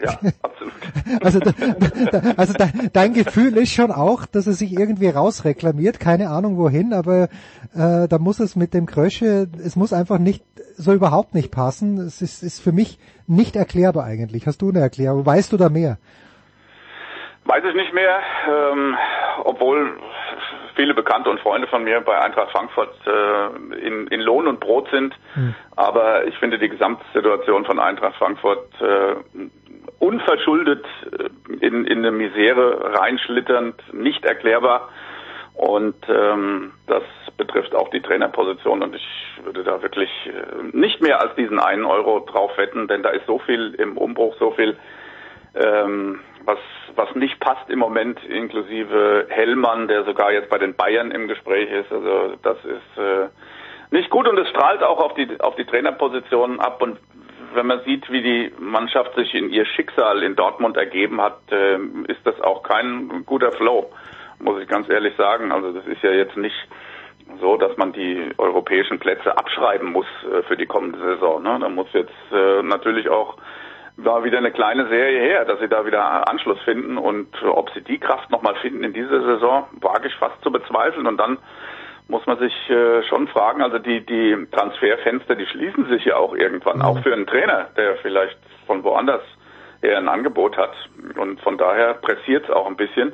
Ja, 0.00 0.18
absolut. 0.42 0.72
Also, 1.22 1.38
da, 1.38 1.52
da, 1.52 2.32
also 2.36 2.52
da, 2.52 2.68
dein 2.92 3.12
Gefühl 3.14 3.56
ist 3.56 3.72
schon 3.72 3.92
auch, 3.92 4.26
dass 4.26 4.46
er 4.46 4.54
sich 4.54 4.72
irgendwie 4.72 5.08
rausreklamiert, 5.08 6.00
keine 6.00 6.30
Ahnung 6.30 6.56
wohin, 6.56 6.92
aber 6.92 7.28
äh, 7.74 8.08
da 8.08 8.18
muss 8.18 8.40
es 8.40 8.56
mit 8.56 8.74
dem 8.74 8.86
Krösche, 8.86 9.46
es 9.64 9.76
muss 9.76 9.92
einfach 9.92 10.18
nicht 10.18 10.44
so 10.76 10.92
überhaupt 10.92 11.34
nicht 11.34 11.50
passen. 11.50 11.98
Es 11.98 12.22
ist, 12.22 12.42
ist 12.42 12.60
für 12.60 12.72
mich 12.72 12.98
nicht 13.26 13.56
erklärbar 13.56 14.04
eigentlich. 14.04 14.46
Hast 14.46 14.62
du 14.62 14.70
eine 14.70 14.80
Erklärung? 14.80 15.24
Weißt 15.24 15.52
du 15.52 15.56
da 15.56 15.68
mehr? 15.68 15.98
Weiß 17.44 17.62
ich 17.68 17.74
nicht 17.76 17.92
mehr, 17.94 18.18
ähm, 18.48 18.96
obwohl 19.44 19.98
viele 20.76 20.94
Bekannte 20.94 21.30
und 21.30 21.40
Freunde 21.40 21.66
von 21.66 21.82
mir 21.82 22.00
bei 22.00 22.20
Eintracht 22.20 22.52
Frankfurt 22.52 22.94
äh, 23.06 23.76
in, 23.78 24.06
in 24.06 24.20
Lohn 24.20 24.46
und 24.46 24.60
Brot 24.60 24.88
sind. 24.90 25.14
Hm. 25.34 25.54
Aber 25.74 26.26
ich 26.26 26.36
finde 26.38 26.58
die 26.58 26.68
Gesamtsituation 26.68 27.64
von 27.64 27.80
Eintracht 27.80 28.16
Frankfurt 28.16 28.68
äh, 28.80 29.16
unverschuldet 29.98 30.84
äh, 31.10 31.64
in, 31.66 31.84
in 31.86 31.98
eine 31.98 32.12
Misere 32.12 32.94
reinschlitternd, 32.98 33.94
nicht 33.94 34.24
erklärbar. 34.24 34.88
Und 35.54 35.96
ähm, 36.08 36.72
das 36.86 37.02
betrifft 37.38 37.74
auch 37.74 37.88
die 37.88 38.02
Trainerposition 38.02 38.82
und 38.82 38.94
ich 38.94 39.06
würde 39.42 39.64
da 39.64 39.80
wirklich 39.82 40.10
äh, 40.26 40.76
nicht 40.76 41.00
mehr 41.00 41.20
als 41.20 41.34
diesen 41.34 41.58
einen 41.58 41.86
Euro 41.86 42.20
drauf 42.20 42.56
wetten, 42.58 42.88
denn 42.88 43.02
da 43.02 43.08
ist 43.08 43.26
so 43.26 43.38
viel 43.38 43.74
im 43.78 43.96
Umbruch, 43.96 44.36
so 44.38 44.50
viel, 44.50 44.76
ähm, 45.56 46.20
was, 46.44 46.58
was 46.94 47.14
nicht 47.14 47.40
passt 47.40 47.68
im 47.68 47.78
Moment, 47.78 48.22
inklusive 48.24 49.26
Hellmann, 49.28 49.88
der 49.88 50.04
sogar 50.04 50.32
jetzt 50.32 50.48
bei 50.48 50.58
den 50.58 50.74
Bayern 50.74 51.10
im 51.10 51.28
Gespräch 51.28 51.70
ist. 51.70 51.92
Also 51.92 52.36
das 52.42 52.56
ist 52.64 52.98
äh, 52.98 53.28
nicht 53.90 54.10
gut 54.10 54.28
und 54.28 54.38
es 54.38 54.48
strahlt 54.48 54.82
auch 54.82 54.98
auf 54.98 55.14
die 55.14 55.28
auf 55.40 55.56
die 55.56 55.64
Trainerposition 55.64 56.60
ab 56.60 56.82
und 56.82 56.98
wenn 57.54 57.66
man 57.66 57.80
sieht, 57.84 58.10
wie 58.10 58.22
die 58.22 58.52
Mannschaft 58.58 59.14
sich 59.14 59.34
in 59.34 59.50
ihr 59.50 59.64
Schicksal 59.64 60.22
in 60.22 60.36
Dortmund 60.36 60.76
ergeben 60.76 61.20
hat, 61.20 61.38
äh, 61.50 61.78
ist 62.08 62.20
das 62.24 62.40
auch 62.40 62.62
kein 62.62 63.24
guter 63.24 63.52
Flow, 63.52 63.90
muss 64.38 64.60
ich 64.60 64.68
ganz 64.68 64.88
ehrlich 64.88 65.16
sagen. 65.16 65.52
Also 65.52 65.72
das 65.72 65.86
ist 65.86 66.02
ja 66.02 66.10
jetzt 66.10 66.36
nicht 66.36 66.56
so, 67.40 67.56
dass 67.56 67.76
man 67.76 67.92
die 67.92 68.30
europäischen 68.38 68.98
Plätze 68.98 69.36
abschreiben 69.36 69.90
muss 69.90 70.06
äh, 70.30 70.42
für 70.42 70.56
die 70.56 70.66
kommende 70.66 70.98
Saison. 70.98 71.42
Ne? 71.42 71.58
Da 71.60 71.68
muss 71.68 71.88
jetzt 71.92 72.12
äh, 72.32 72.62
natürlich 72.62 73.08
auch 73.08 73.36
war 73.96 74.24
wieder 74.24 74.38
eine 74.38 74.52
kleine 74.52 74.88
Serie 74.88 75.20
her, 75.20 75.44
dass 75.44 75.58
sie 75.58 75.68
da 75.68 75.86
wieder 75.86 76.28
Anschluss 76.28 76.60
finden. 76.62 76.98
Und 76.98 77.28
ob 77.42 77.70
sie 77.70 77.82
die 77.82 77.98
Kraft 77.98 78.30
nochmal 78.30 78.54
finden 78.56 78.84
in 78.84 78.92
dieser 78.92 79.22
Saison, 79.22 79.64
wage 79.80 80.08
ich 80.08 80.14
fast 80.16 80.40
zu 80.42 80.50
bezweifeln. 80.50 81.06
Und 81.06 81.16
dann 81.16 81.38
muss 82.08 82.24
man 82.26 82.38
sich 82.38 82.52
äh, 82.70 83.02
schon 83.04 83.26
fragen, 83.28 83.62
also 83.62 83.78
die, 83.78 84.04
die 84.04 84.46
Transferfenster, 84.52 85.34
die 85.34 85.46
schließen 85.46 85.86
sich 85.88 86.04
ja 86.04 86.16
auch 86.16 86.34
irgendwann, 86.34 86.82
auch 86.82 87.00
für 87.02 87.12
einen 87.12 87.26
Trainer, 87.26 87.68
der 87.76 87.96
vielleicht 87.96 88.38
von 88.66 88.84
woanders 88.84 89.22
her 89.82 89.98
ein 89.98 90.08
Angebot 90.08 90.56
hat. 90.56 90.72
Und 91.16 91.40
von 91.40 91.58
daher 91.58 91.94
pressiert 91.94 92.44
es 92.44 92.50
auch 92.50 92.66
ein 92.66 92.76
bisschen. 92.76 93.12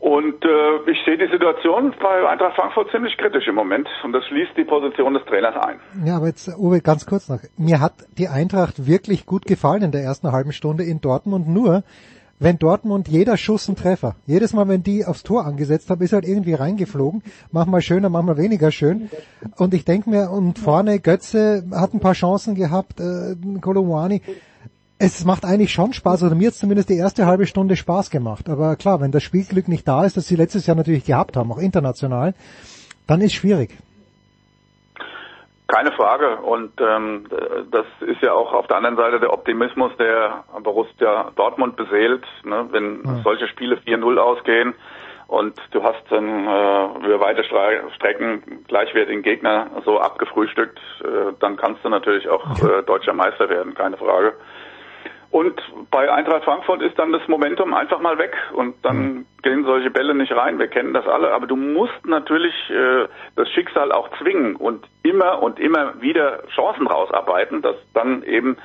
Und 0.00 0.44
äh, 0.44 0.90
ich 0.90 0.98
sehe 1.04 1.18
die 1.18 1.30
Situation 1.30 1.92
bei 2.00 2.28
Eintracht 2.28 2.54
Frankfurt 2.54 2.90
ziemlich 2.92 3.16
kritisch 3.16 3.48
im 3.48 3.56
Moment 3.56 3.88
und 4.04 4.12
das 4.12 4.24
schließt 4.26 4.52
die 4.56 4.64
Position 4.64 5.14
des 5.14 5.24
Trainers 5.24 5.56
ein. 5.56 5.80
Ja, 6.04 6.16
aber 6.16 6.26
jetzt, 6.28 6.48
Uwe, 6.56 6.80
ganz 6.80 7.04
kurz 7.04 7.28
noch. 7.28 7.40
Mir 7.56 7.80
hat 7.80 7.94
die 8.16 8.28
Eintracht 8.28 8.86
wirklich 8.86 9.26
gut 9.26 9.44
gefallen 9.44 9.82
in 9.82 9.90
der 9.90 10.02
ersten 10.02 10.30
halben 10.30 10.52
Stunde 10.52 10.84
in 10.84 11.00
Dortmund, 11.00 11.48
nur 11.48 11.82
wenn 12.38 12.58
Dortmund 12.58 13.08
jeder 13.08 13.36
Schuss 13.36 13.68
ein 13.68 13.74
Treffer. 13.74 14.14
Jedes 14.26 14.52
Mal, 14.52 14.68
wenn 14.68 14.84
die 14.84 15.04
aufs 15.04 15.24
Tor 15.24 15.44
angesetzt 15.44 15.90
haben, 15.90 16.00
ist 16.02 16.12
halt 16.12 16.24
irgendwie 16.24 16.54
reingeflogen. 16.54 17.24
Manchmal 17.50 17.82
schöner, 17.82 18.08
manchmal 18.08 18.36
weniger 18.36 18.70
schön. 18.70 19.10
Und 19.56 19.74
ich 19.74 19.84
denke 19.84 20.08
mir, 20.08 20.30
und 20.30 20.60
vorne 20.60 21.00
Götze 21.00 21.64
hat 21.74 21.94
ein 21.94 22.00
paar 22.00 22.12
Chancen 22.12 22.54
gehabt, 22.54 23.00
äh, 23.00 23.34
Kolomwani 23.60 24.22
es 24.98 25.24
macht 25.24 25.44
eigentlich 25.44 25.72
schon 25.72 25.92
Spaß, 25.92 26.24
oder 26.24 26.34
mir 26.34 26.48
hat 26.48 26.54
zumindest 26.54 26.90
die 26.90 26.96
erste 26.96 27.26
halbe 27.26 27.46
Stunde 27.46 27.76
Spaß 27.76 28.10
gemacht. 28.10 28.48
Aber 28.48 28.76
klar, 28.76 29.00
wenn 29.00 29.12
das 29.12 29.22
Spielglück 29.22 29.68
nicht 29.68 29.86
da 29.86 30.04
ist, 30.04 30.16
das 30.16 30.26
sie 30.26 30.36
letztes 30.36 30.66
Jahr 30.66 30.76
natürlich 30.76 31.04
gehabt 31.04 31.36
haben, 31.36 31.52
auch 31.52 31.58
international, 31.58 32.34
dann 33.06 33.20
ist 33.20 33.34
schwierig. 33.34 33.70
Keine 35.68 35.92
Frage. 35.92 36.38
Und 36.38 36.72
ähm, 36.80 37.26
das 37.70 37.86
ist 38.00 38.22
ja 38.22 38.32
auch 38.32 38.54
auf 38.54 38.66
der 38.66 38.78
anderen 38.78 38.96
Seite 38.96 39.20
der 39.20 39.32
Optimismus, 39.32 39.92
der 39.98 40.44
Borussia 40.62 41.30
Dortmund 41.36 41.76
beseelt. 41.76 42.24
Ne? 42.42 42.66
Wenn 42.70 43.02
ja. 43.04 43.20
solche 43.22 43.46
Spiele 43.48 43.76
4-0 43.76 44.16
ausgehen 44.16 44.74
und 45.26 45.60
du 45.72 45.82
hast 45.82 46.02
dann 46.08 46.24
äh, 46.26 47.06
über 47.06 47.20
weite 47.20 47.44
Strecken 47.44 48.64
gleichwertigen 48.66 49.22
Gegner 49.22 49.66
so 49.84 50.00
abgefrühstückt, 50.00 50.78
äh, 51.04 51.34
dann 51.38 51.56
kannst 51.56 51.84
du 51.84 51.90
natürlich 51.90 52.28
auch 52.30 52.50
äh, 52.62 52.82
deutscher 52.84 53.12
Meister 53.12 53.50
werden, 53.50 53.74
keine 53.74 53.98
Frage. 53.98 54.32
Und 55.30 55.60
bei 55.90 56.10
Eintracht 56.10 56.44
Frankfurt 56.44 56.80
ist 56.80 56.98
dann 56.98 57.12
das 57.12 57.26
Momentum 57.28 57.74
einfach 57.74 58.00
mal 58.00 58.16
weg 58.16 58.34
und 58.54 58.74
dann 58.82 58.96
mhm. 58.96 59.26
gehen 59.42 59.64
solche 59.64 59.90
Bälle 59.90 60.14
nicht 60.14 60.32
rein. 60.32 60.58
Wir 60.58 60.68
kennen 60.68 60.94
das 60.94 61.06
alle, 61.06 61.32
aber 61.32 61.46
du 61.46 61.54
musst 61.54 62.06
natürlich 62.06 62.54
äh, 62.70 63.06
das 63.36 63.48
Schicksal 63.50 63.92
auch 63.92 64.08
zwingen 64.18 64.56
und 64.56 64.86
immer 65.02 65.42
und 65.42 65.60
immer 65.60 66.00
wieder 66.00 66.46
Chancen 66.54 66.86
rausarbeiten, 66.86 67.60
dass 67.60 67.76
dann 67.92 68.22
eben 68.22 68.56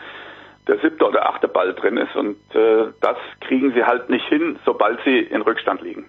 der 0.68 0.80
siebte 0.80 1.06
oder 1.06 1.28
achte 1.30 1.50
Ball 1.50 1.74
drin 1.74 1.98
ist 1.98 2.16
und 2.16 2.38
äh, 2.56 2.94
das 3.02 3.18
kriegen 3.42 3.74
sie 3.74 3.84
halt 3.84 4.10
nicht 4.10 4.26
hin, 4.28 4.58
sobald 4.66 5.00
sie 5.04 5.20
in 5.20 5.42
Rückstand 5.42 5.82
liegen. 5.82 6.06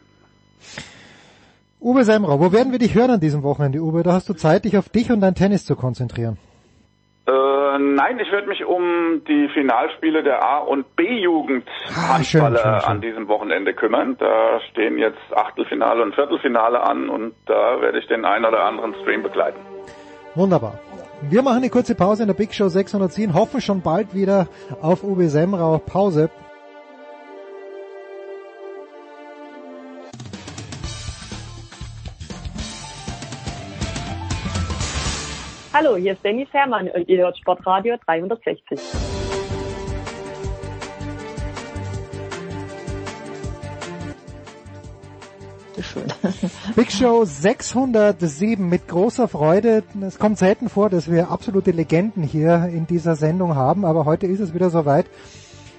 Uwe 1.81 2.05
Semrau, 2.05 2.39
wo 2.39 2.53
werden 2.53 2.71
wir 2.71 2.79
dich 2.79 2.95
hören 2.95 3.11
an 3.11 3.21
diesem 3.21 3.43
Wochenende, 3.43 3.81
Uwe? 3.81 4.05
Da 4.05 4.13
hast 4.13 4.29
du 4.29 4.35
Zeit, 4.35 4.65
dich 4.65 4.79
auf 4.79 4.89
dich 4.89 5.11
und 5.11 5.21
dein 5.21 5.35
Tennis 5.35 5.67
zu 5.67 5.75
konzentrieren. 5.75 6.39
Äh, 7.27 7.79
nein, 7.79 8.19
ich 8.19 8.31
werde 8.31 8.49
mich 8.49 8.65
um 8.67 9.23
die 9.27 9.49
Finalspiele 9.55 10.23
der 10.23 10.45
A- 10.45 10.59
und 10.59 10.95
B-Jugend 10.95 11.67
ah, 11.97 12.21
an 12.85 13.01
diesem 13.01 13.29
Wochenende 13.29 13.73
kümmern. 13.73 14.17
Da 14.19 14.61
stehen 14.71 14.99
jetzt 14.99 15.19
Achtelfinale 15.35 16.03
und 16.03 16.15
Viertelfinale 16.15 16.83
an 16.83 17.09
und 17.09 17.35
da 17.47 17.81
werde 17.81 17.99
ich 17.99 18.07
den 18.09 18.27
einen 18.27 18.45
oder 18.45 18.65
anderen 18.65 18.95
Stream 19.03 19.23
begleiten. 19.23 19.59
Wunderbar. 20.35 20.79
Wir 21.23 21.43
machen 21.43 21.59
eine 21.59 21.71
kurze 21.71 21.95
Pause 21.95 22.25
in 22.25 22.27
der 22.27 22.35
Big 22.35 22.53
Show 22.53 22.69
610, 22.69 23.33
hoffen 23.33 23.63
schon 23.63 23.81
bald 23.81 24.15
wieder 24.15 24.49
auf 24.83 25.03
Uwe 25.03 25.29
Semrau. 25.31 25.79
Pause. 25.79 26.29
Hallo, 35.77 35.97
hier 35.97 36.13
ist 36.13 36.25
Dennis 36.25 36.47
Herrmann 36.53 36.87
und 36.87 37.09
ihr 37.09 37.19
hört 37.19 37.37
Sportradio 37.37 37.97
360. 38.07 38.79
Big 46.77 46.93
Show 46.93 47.25
607 47.25 48.69
mit 48.69 48.87
großer 48.87 49.27
Freude. 49.27 49.83
Es 50.01 50.21
kommt 50.21 50.39
selten 50.39 50.69
vor, 50.69 50.91
dass 50.91 51.11
wir 51.11 51.33
absolute 51.33 51.73
Legenden 51.73 52.23
hier 52.23 52.71
in 52.73 52.87
dieser 52.87 53.17
Sendung 53.17 53.57
haben, 53.57 53.85
aber 53.85 54.05
heute 54.05 54.29
ist 54.29 54.39
es 54.39 54.55
wieder 54.55 54.71
soweit. 54.71 55.07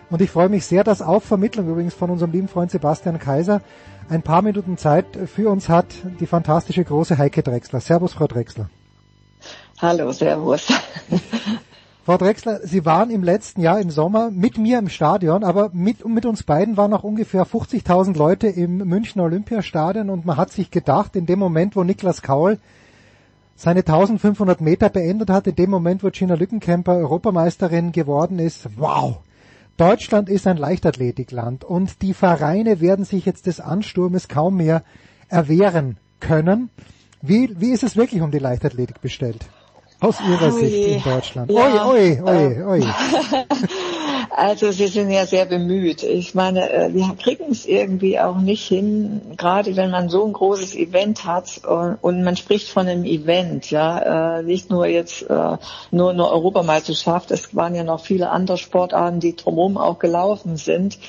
Und 0.09 0.21
ich 0.21 0.29
freue 0.29 0.49
mich 0.49 0.65
sehr, 0.65 0.83
dass 0.83 1.01
auf 1.01 1.23
Vermittlung 1.23 1.69
übrigens 1.69 1.93
von 1.93 2.09
unserem 2.09 2.33
lieben 2.33 2.49
Freund 2.49 2.69
Sebastian 2.69 3.17
Kaiser 3.17 3.61
ein 4.09 4.23
paar 4.23 4.41
Minuten 4.41 4.75
Zeit 4.75 5.05
für 5.33 5.49
uns 5.49 5.69
hat, 5.69 5.87
die 6.19 6.27
fantastische 6.27 6.83
große 6.83 7.17
Heike 7.17 7.43
Drexler. 7.43 7.79
Servus, 7.79 8.11
Frau 8.11 8.27
Drexler. 8.27 8.69
Hallo, 9.81 10.13
Servus. 10.13 10.67
Frau 12.05 12.17
Drexler, 12.17 12.61
Sie 12.63 12.85
waren 12.85 13.09
im 13.09 13.23
letzten 13.23 13.59
Jahr 13.59 13.81
im 13.81 13.89
Sommer 13.89 14.31
mit 14.31 14.57
mir 14.57 14.79
im 14.79 14.87
Stadion, 14.87 15.43
aber 15.43 15.69
mit, 15.73 16.07
mit 16.07 16.25
uns 16.25 16.43
beiden 16.43 16.77
waren 16.77 16.91
noch 16.91 17.03
ungefähr 17.03 17.45
50.000 17.45 18.17
Leute 18.17 18.47
im 18.47 18.77
Münchner 18.77 19.23
Olympiastadion 19.23 20.09
und 20.09 20.25
man 20.25 20.37
hat 20.37 20.53
sich 20.53 20.71
gedacht, 20.71 21.17
in 21.17 21.25
dem 21.25 21.39
Moment, 21.39 21.75
wo 21.75 21.83
Niklas 21.83 22.21
Kaul 22.21 22.57
seine 23.57 23.81
1500 23.81 24.61
Meter 24.61 24.87
beendet 24.87 25.29
hat, 25.29 25.45
in 25.45 25.55
dem 25.55 25.71
Moment, 25.71 26.03
wo 26.03 26.09
Gina 26.09 26.35
Lückenkämper 26.35 26.95
Europameisterin 26.95 27.91
geworden 27.91 28.39
ist, 28.39 28.69
wow! 28.77 29.17
Deutschland 29.75 30.29
ist 30.29 30.47
ein 30.47 30.55
Leichtathletikland 30.55 31.65
und 31.65 32.01
die 32.01 32.13
Vereine 32.13 32.79
werden 32.79 33.03
sich 33.03 33.25
jetzt 33.25 33.45
des 33.45 33.59
Ansturmes 33.59 34.29
kaum 34.29 34.55
mehr 34.55 34.83
erwehren 35.27 35.97
können. 36.21 36.69
Wie, 37.21 37.59
wie 37.59 37.71
ist 37.71 37.83
es 37.83 37.97
wirklich 37.97 38.21
um 38.21 38.31
die 38.31 38.39
Leichtathletik 38.39 39.01
bestellt? 39.01 39.49
Aus 39.99 40.19
Ihrer 40.21 40.47
oh 40.47 40.51
Sicht 40.51 40.87
in 40.87 41.03
Deutschland. 41.03 41.51
Ja. 41.51 41.87
Oi, 41.87 42.19
oi, 42.19 42.21
oi, 42.21 42.63
oi. 42.63 42.81
Also 44.37 44.71
Sie 44.71 44.87
sind 44.87 45.11
ja 45.11 45.25
sehr 45.25 45.45
bemüht. 45.45 46.03
Ich 46.03 46.35
meine, 46.35 46.69
äh, 46.69 46.93
wir 46.93 47.15
kriegen 47.17 47.51
es 47.51 47.65
irgendwie 47.65 48.19
auch 48.19 48.37
nicht 48.37 48.67
hin, 48.67 49.21
gerade 49.37 49.77
wenn 49.77 49.91
man 49.91 50.09
so 50.09 50.25
ein 50.25 50.33
großes 50.33 50.75
Event 50.75 51.23
hat 51.23 51.61
und 52.01 52.23
man 52.23 52.35
spricht 52.35 52.67
von 52.67 52.85
einem 52.85 53.05
Event, 53.05 53.71
ja, 53.71 54.39
äh, 54.39 54.43
nicht 54.43 54.69
nur 54.69 54.87
jetzt 54.87 55.21
äh, 55.29 55.57
nur 55.91 56.09
eine 56.09 56.29
Europameisterschaft, 56.29 57.31
es 57.31 57.55
waren 57.55 57.75
ja 57.75 57.85
noch 57.85 58.01
viele 58.01 58.29
andere 58.29 58.57
Sportarten, 58.57 59.21
die 59.21 59.37
drumherum 59.37 59.77
auch 59.77 59.99
gelaufen 59.99 60.57
sind. 60.57 60.99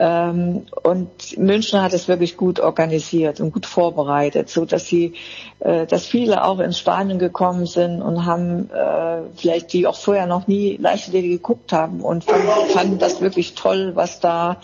Ähm, 0.00 0.66
und 0.82 1.38
München 1.38 1.80
hat 1.80 1.92
es 1.92 2.08
wirklich 2.08 2.36
gut 2.36 2.58
organisiert 2.58 3.38
und 3.38 3.52
gut 3.52 3.66
vorbereitet, 3.66 4.48
so 4.48 4.64
dass 4.64 4.86
sie, 4.86 5.14
dass 5.62 6.06
viele 6.06 6.44
auch 6.44 6.58
ins 6.58 6.78
Stadion 6.78 7.18
gekommen 7.18 7.66
sind 7.66 8.02
und 8.02 8.26
haben 8.26 8.68
äh, 8.70 9.22
vielleicht 9.36 9.72
die 9.72 9.86
auch 9.86 9.96
vorher 9.96 10.26
noch 10.26 10.48
nie 10.48 10.76
Leichtathletik 10.76 11.30
geguckt 11.30 11.72
haben 11.72 12.00
und 12.00 12.24
fanden, 12.24 12.48
fanden 12.70 12.98
das 12.98 13.20
wirklich 13.20 13.54
toll, 13.54 13.92
was 13.94 14.18
da 14.18 14.56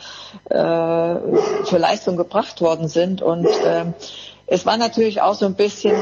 äh, 0.50 0.54
für 0.54 1.78
Leistungen 1.78 2.16
gebracht 2.16 2.60
worden 2.60 2.88
sind. 2.88 3.22
Und 3.22 3.46
äh, 3.46 3.84
es 4.46 4.66
war 4.66 4.76
natürlich 4.76 5.20
auch 5.20 5.34
so 5.34 5.46
ein 5.46 5.54
bisschen 5.54 5.94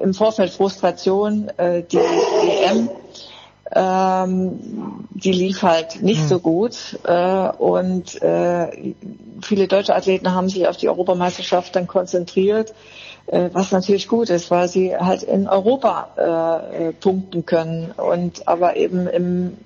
im 0.00 0.12
Vorfeld 0.12 0.50
Frustration, 0.50 1.48
äh, 1.56 1.82
die 1.82 1.98
EM 1.98 2.90
ähm, 3.74 5.06
die 5.10 5.32
lief 5.32 5.62
halt 5.62 6.02
nicht 6.02 6.28
so 6.28 6.38
gut 6.38 6.98
äh, 7.04 7.48
und 7.48 8.20
äh, 8.22 8.94
viele 9.44 9.68
deutsche 9.68 9.94
Athleten 9.94 10.32
haben 10.32 10.48
sich 10.48 10.66
auf 10.66 10.76
die 10.76 10.88
Europameisterschaft 10.88 11.76
dann 11.76 11.86
konzentriert, 11.86 12.74
äh, 13.26 13.50
was 13.52 13.72
natürlich 13.72 14.08
gut 14.08 14.30
ist, 14.30 14.50
weil 14.50 14.68
sie 14.68 14.96
halt 14.96 15.22
in 15.22 15.48
Europa 15.48 16.68
äh, 16.70 16.92
punkten 16.92 17.46
können 17.46 17.92
und 17.92 18.48
aber 18.48 18.76
eben 18.76 19.06
im 19.06 19.56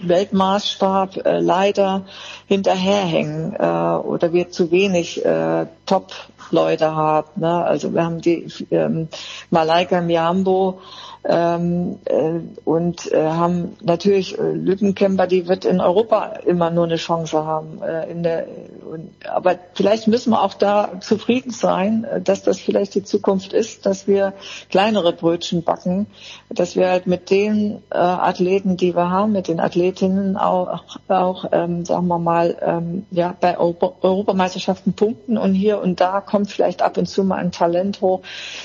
Weltmaßstab 0.00 1.24
äh, 1.24 1.38
leider 1.38 2.04
hinterherhängen 2.46 3.54
äh, 3.54 3.62
oder 3.62 4.32
wir 4.32 4.50
zu 4.50 4.70
wenig 4.70 5.24
äh, 5.24 5.66
Top-Leute 5.86 6.94
haben. 6.94 7.28
Ne? 7.36 7.64
Also 7.64 7.94
wir 7.94 8.04
haben 8.04 8.20
die 8.20 8.46
ähm, 8.70 9.08
Malaika 9.50 10.00
Miambo, 10.00 10.80
ähm, 11.24 11.98
äh, 12.06 12.40
und 12.64 13.12
äh, 13.12 13.22
haben 13.28 13.76
natürlich 13.80 14.38
äh, 14.38 14.42
Lückenkämper, 14.42 15.26
die 15.28 15.46
wird 15.46 15.64
in 15.64 15.80
Europa 15.80 16.24
immer 16.46 16.70
nur 16.70 16.84
eine 16.84 16.96
Chance 16.96 17.44
haben. 17.44 17.80
Äh, 17.80 18.10
in 18.10 18.22
der, 18.24 18.46
und, 18.90 19.10
aber 19.28 19.56
vielleicht 19.74 20.08
müssen 20.08 20.30
wir 20.30 20.42
auch 20.42 20.54
da 20.54 21.00
zufrieden 21.00 21.52
sein, 21.52 22.04
äh, 22.04 22.20
dass 22.20 22.42
das 22.42 22.58
vielleicht 22.58 22.96
die 22.96 23.04
Zukunft 23.04 23.52
ist, 23.52 23.86
dass 23.86 24.08
wir 24.08 24.32
kleinere 24.68 25.12
Brötchen 25.12 25.62
backen, 25.62 26.06
dass 26.50 26.74
wir 26.74 26.88
halt 26.88 27.06
mit 27.06 27.30
den 27.30 27.82
äh, 27.90 27.98
Athleten, 27.98 28.76
die 28.76 28.96
wir 28.96 29.10
haben, 29.10 29.30
mit 29.32 29.46
den 29.46 29.60
Athletinnen 29.60 30.36
auch, 30.36 30.82
auch 31.06 31.44
ähm, 31.52 31.84
sagen 31.84 32.08
wir 32.08 32.18
mal, 32.18 32.56
ähm, 32.60 33.06
ja, 33.12 33.34
bei 33.40 33.58
Europa 33.58 33.92
Europameisterschaften 34.02 34.94
punkten 34.94 35.38
und 35.38 35.54
hier 35.54 35.80
und 35.80 36.00
da 36.00 36.20
kommt 36.20 36.50
vielleicht 36.50 36.82
ab 36.82 36.96
und 36.96 37.06
zu 37.06 37.22
mal 37.22 37.36
ein 37.36 37.52
Talent 37.52 38.00
hoch, 38.00 38.22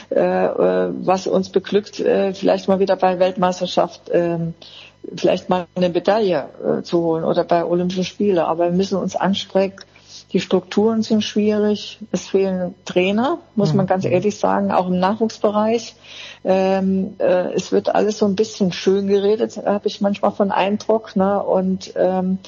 äh, 0.09 0.19
äh 0.19 0.87
was 0.99 1.27
uns 1.27 1.49
beglückt, 1.49 1.99
äh, 1.99 2.33
vielleicht 2.47 2.69
mal 2.69 2.79
wieder 2.79 2.95
bei 2.95 3.19
Weltmeisterschaft 3.19 4.03
ähm, 4.13 4.53
vielleicht 5.17 5.49
mal 5.49 5.67
eine 5.75 5.89
Medaille 5.89 6.47
äh, 6.63 6.81
zu 6.81 7.01
holen 7.01 7.25
oder 7.25 7.43
bei 7.43 7.65
Olympischen 7.65 8.05
Spielen. 8.05 8.39
Aber 8.39 8.65
wir 8.65 8.71
müssen 8.71 8.97
uns 8.97 9.17
anstrengen. 9.17 9.75
Die 10.31 10.39
Strukturen 10.39 11.03
sind 11.03 11.25
schwierig. 11.25 11.99
Es 12.13 12.27
fehlen 12.27 12.73
Trainer, 12.85 13.39
muss 13.55 13.73
man 13.73 13.85
ganz 13.85 14.05
ehrlich 14.05 14.37
sagen, 14.39 14.71
auch 14.71 14.87
im 14.87 14.97
Nachwuchsbereich. 14.97 15.95
Ähm, 16.45 17.15
äh, 17.17 17.53
es 17.53 17.73
wird 17.73 17.93
alles 17.93 18.19
so 18.19 18.25
ein 18.25 18.37
bisschen 18.37 18.71
schön 18.71 19.07
geredet, 19.07 19.57
habe 19.57 19.89
ich 19.89 19.99
manchmal 19.99 20.31
von 20.31 20.51
Eindruck. 20.51 21.17
Ne? 21.17 21.43
Und 21.43 21.91
ähm, 21.97 22.39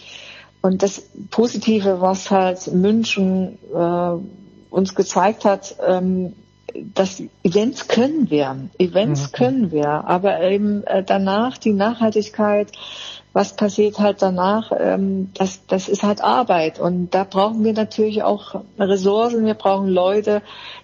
und 0.61 0.81
das 0.81 1.01
Positive, 1.29 1.99
was 1.99 2.31
halt 2.31 2.67
München 2.71 3.57
äh, 3.73 4.73
uns 4.73 4.95
gezeigt 4.95 5.43
hat, 5.43 5.75
ähm, 5.85 6.33
dass 6.93 7.21
Events 7.43 7.87
können 7.87 8.29
wir, 8.29 8.69
Events 8.77 9.27
mhm. 9.27 9.35
können 9.35 9.71
wir, 9.71 9.87
aber 9.87 10.41
eben 10.41 10.83
äh, 10.85 11.03
danach 11.03 11.57
die 11.57 11.73
Nachhaltigkeit, 11.73 12.71
was 13.33 13.55
passiert 13.55 13.99
halt 13.99 14.21
danach, 14.21 14.71
ähm, 14.77 15.31
das, 15.35 15.65
das 15.67 15.87
ist 15.87 16.03
halt 16.03 16.21
Arbeit 16.21 16.79
und 16.79 17.13
da 17.13 17.23
brauchen 17.23 17.63
wir 17.63 17.73
natürlich 17.73 18.23
auch 18.23 18.61
Ressourcen, 18.79 19.45
wir 19.45 19.53
brauchen 19.53 19.87
Leute, 19.87 20.41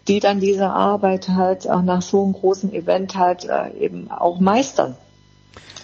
die 0.07 0.19
dann 0.19 0.39
diese 0.39 0.69
Arbeit 0.69 1.29
halt 1.29 1.69
auch 1.69 1.81
nach 1.81 2.01
so 2.01 2.23
einem 2.23 2.33
großen 2.33 2.73
Event 2.73 3.15
halt 3.15 3.45
äh, 3.45 3.71
eben 3.79 4.11
auch 4.11 4.39
meistern. 4.39 4.95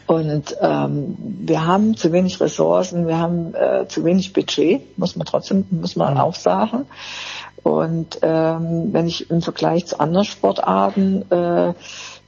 Und 0.08 0.58
ähm, 0.60 1.16
wir 1.18 1.66
haben 1.66 1.96
zu 1.96 2.12
wenig 2.12 2.42
Ressourcen, 2.42 3.08
wir 3.08 3.18
haben 3.18 3.54
äh, 3.56 3.88
zu 3.88 4.04
wenig 4.04 4.34
Budget, 4.34 4.98
muss 4.98 5.16
man 5.16 5.26
trotzdem, 5.26 5.66
muss 5.72 5.96
man 5.96 6.16
mhm. 6.16 6.20
auch 6.20 6.36
sagen. 6.36 6.86
Und 7.64 8.20
ähm, 8.22 8.90
wenn 8.92 9.08
ich 9.08 9.30
im 9.30 9.42
Vergleich 9.42 9.86
zu 9.86 10.00
anderen 10.00 10.26
Sportarten, 10.26 11.30
äh, 11.32 11.74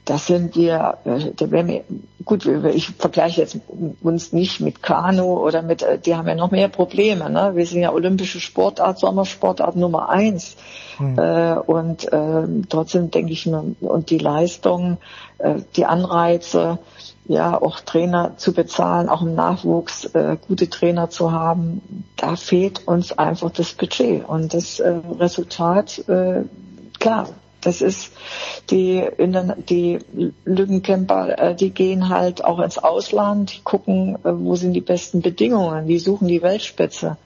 das 0.04 0.26
sind 0.26 0.54
wir, 0.54 0.98
äh, 1.04 1.32
da 1.34 1.50
wären 1.50 1.68
wir, 1.68 1.84
gut, 2.24 2.46
ich 2.46 2.90
vergleiche 2.90 3.40
jetzt 3.40 3.58
uns 4.02 4.32
nicht 4.32 4.60
mit 4.60 4.82
Kanu 4.82 5.38
oder 5.38 5.62
mit, 5.62 5.82
äh, 5.82 5.98
die 5.98 6.14
haben 6.14 6.28
ja 6.28 6.34
noch 6.34 6.50
mehr 6.50 6.68
Probleme. 6.68 7.30
Ne? 7.30 7.52
Wir 7.54 7.66
sind 7.66 7.80
ja 7.80 7.92
olympische 7.92 8.40
Sportart, 8.40 8.98
Sommersportart 8.98 9.76
Nummer 9.76 10.10
eins. 10.10 10.56
Mhm. 10.98 11.18
Äh, 11.18 11.54
und 11.54 12.12
äh, 12.12 12.42
trotzdem 12.68 13.10
denke 13.10 13.32
ich 13.32 13.46
mir, 13.46 13.64
und 13.80 14.10
die 14.10 14.18
Leistung, 14.18 14.98
äh, 15.38 15.56
die 15.76 15.86
Anreize, 15.86 16.78
ja 17.26 17.60
auch 17.60 17.80
Trainer 17.80 18.36
zu 18.36 18.52
bezahlen, 18.52 19.08
auch 19.08 19.22
im 19.22 19.34
Nachwuchs 19.34 20.04
äh, 20.14 20.36
gute 20.46 20.68
Trainer 20.68 21.08
zu 21.08 21.32
haben, 21.32 21.80
da 22.16 22.36
fehlt 22.36 22.86
uns 22.86 23.12
einfach 23.12 23.50
das 23.50 23.72
Budget 23.72 24.28
und 24.28 24.52
das 24.52 24.80
äh, 24.80 24.94
Resultat, 25.18 26.06
äh, 26.08 26.42
klar, 26.98 27.28
das 27.66 27.80
ist 27.80 28.12
die 28.70 28.98
in 28.98 29.32
den, 29.32 29.52
die 29.68 29.98
Lückencamper, 30.44 31.38
äh, 31.38 31.54
die 31.54 31.70
gehen 31.70 32.08
halt 32.08 32.44
auch 32.44 32.60
ins 32.60 32.78
Ausland, 32.78 33.56
die 33.56 33.62
gucken, 33.62 34.16
äh, 34.24 34.32
wo 34.32 34.56
sind 34.56 34.72
die 34.72 34.80
besten 34.80 35.22
Bedingungen, 35.22 35.86
die 35.86 35.98
suchen 35.98 36.28
die 36.28 36.42
Weltspitze 36.42 37.16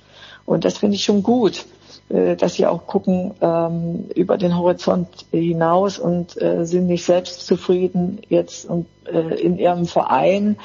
und 0.47 0.65
das 0.65 0.79
finde 0.79 0.97
ich 0.97 1.05
schon 1.05 1.23
gut. 1.23 1.67
Äh, 2.11 2.37
dass 2.37 2.55
sie 2.55 2.67
auch 2.67 2.87
gucken 2.87 3.35
ähm, 3.43 4.07
über 4.15 4.39
den 4.39 4.57
Horizont 4.57 5.09
hinaus 5.31 5.99
und 5.99 6.31
sind 6.31 6.87
nicht 6.87 7.05
selbst 7.05 7.47
zufrieden 7.47 8.21
jetzt 8.29 8.67
in 9.11 9.59
ihrem 9.59 9.87
Verein 9.87 10.57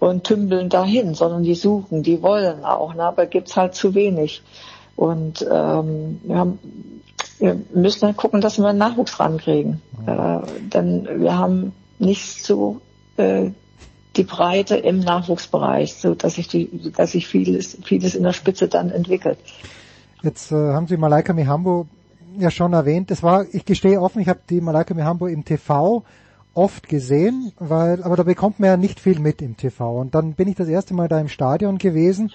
und 0.00 0.24
tümpeln 0.24 0.68
dahin, 0.68 1.14
sondern 1.14 1.42
die 1.42 1.54
suchen, 1.54 2.02
die 2.02 2.22
wollen 2.22 2.64
auch, 2.64 2.94
ne? 2.94 3.04
aber 3.04 3.26
gibt's 3.26 3.56
halt 3.56 3.74
zu 3.74 3.94
wenig. 3.94 4.42
Und 4.96 5.42
ähm, 5.42 6.20
wir, 6.24 6.36
haben, 6.36 6.58
wir 7.38 7.60
müssen 7.72 8.00
dann 8.00 8.16
gucken, 8.16 8.40
dass 8.40 8.58
wir 8.58 8.66
einen 8.66 8.78
Nachwuchs 8.78 9.18
rankriegen. 9.20 9.80
Äh, 10.06 10.40
denn 10.72 11.08
wir 11.20 11.36
haben 11.38 11.72
nicht 11.98 12.44
so 12.44 12.80
äh, 13.16 13.50
die 14.16 14.24
Breite 14.24 14.76
im 14.76 15.00
Nachwuchsbereich, 15.00 15.94
so 15.94 16.14
dass 16.14 16.34
sich 16.34 16.48
die, 16.48 16.92
dass 16.96 17.12
sich 17.12 17.26
vieles, 17.26 17.78
vieles 17.84 18.14
in 18.14 18.24
der 18.24 18.32
Spitze 18.32 18.68
dann 18.68 18.90
entwickelt. 18.90 19.38
Jetzt 20.22 20.50
äh, 20.50 20.54
haben 20.54 20.88
Sie 20.88 20.96
Malaika 20.96 21.32
Mihambo 21.32 21.86
ja 22.38 22.50
schon 22.50 22.72
erwähnt. 22.72 23.10
Das 23.10 23.22
war, 23.22 23.46
ich 23.52 23.64
gestehe 23.64 24.00
offen, 24.00 24.20
ich 24.20 24.28
habe 24.28 24.40
die 24.50 24.60
Malaika 24.60 24.94
Mihambo 24.94 25.26
im 25.26 25.44
TV 25.44 26.02
oft 26.54 26.88
gesehen, 26.88 27.52
weil, 27.58 28.02
aber 28.02 28.16
da 28.16 28.24
bekommt 28.24 28.58
man 28.58 28.68
ja 28.68 28.76
nicht 28.76 28.98
viel 28.98 29.20
mit 29.20 29.40
im 29.42 29.56
TV. 29.56 30.00
Und 30.00 30.14
dann 30.16 30.32
bin 30.32 30.48
ich 30.48 30.56
das 30.56 30.66
erste 30.66 30.94
Mal 30.94 31.06
da 31.06 31.20
im 31.20 31.28
Stadion 31.28 31.78
gewesen 31.78 32.32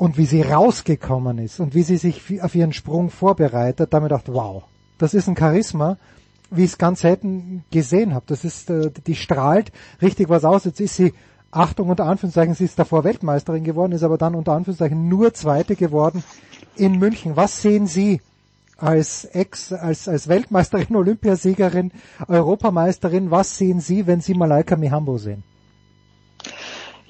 und 0.00 0.16
wie 0.16 0.24
sie 0.24 0.40
rausgekommen 0.40 1.36
ist 1.36 1.60
und 1.60 1.74
wie 1.74 1.82
sie 1.82 1.98
sich 1.98 2.42
auf 2.42 2.54
ihren 2.54 2.72
Sprung 2.72 3.10
vorbereitet, 3.10 3.92
da 3.92 3.96
habe 3.96 4.06
ich 4.06 4.08
gedacht, 4.08 4.32
wow, 4.32 4.62
das 4.96 5.12
ist 5.12 5.28
ein 5.28 5.36
Charisma, 5.36 5.98
wie 6.50 6.64
ich 6.64 6.70
es 6.70 6.78
ganz 6.78 7.00
selten 7.00 7.64
gesehen 7.70 8.14
habe. 8.14 8.24
Das 8.26 8.42
ist, 8.42 8.70
äh, 8.70 8.90
die 9.06 9.14
strahlt 9.14 9.72
richtig 10.00 10.30
was 10.30 10.46
aus. 10.46 10.64
Jetzt 10.64 10.80
ist 10.80 10.96
sie 10.96 11.12
Achtung 11.50 11.90
unter 11.90 12.06
Anführungszeichen, 12.06 12.54
sie 12.54 12.64
ist 12.64 12.78
davor 12.78 13.04
Weltmeisterin 13.04 13.62
geworden, 13.62 13.92
ist 13.92 14.02
aber 14.02 14.16
dann 14.16 14.34
unter 14.34 14.52
Anführungszeichen 14.52 15.06
nur 15.06 15.34
Zweite 15.34 15.76
geworden 15.76 16.24
in 16.76 16.98
München. 16.98 17.36
Was 17.36 17.60
sehen 17.60 17.86
Sie 17.86 18.22
als 18.78 19.26
Ex, 19.26 19.70
als, 19.70 20.08
als 20.08 20.28
Weltmeisterin, 20.28 20.96
Olympiasiegerin, 20.96 21.92
Europameisterin, 22.26 23.30
was 23.30 23.58
sehen 23.58 23.80
Sie, 23.80 24.06
wenn 24.06 24.22
Sie 24.22 24.32
Malaika 24.32 24.76
Mihambo 24.76 25.18
sehen? 25.18 25.42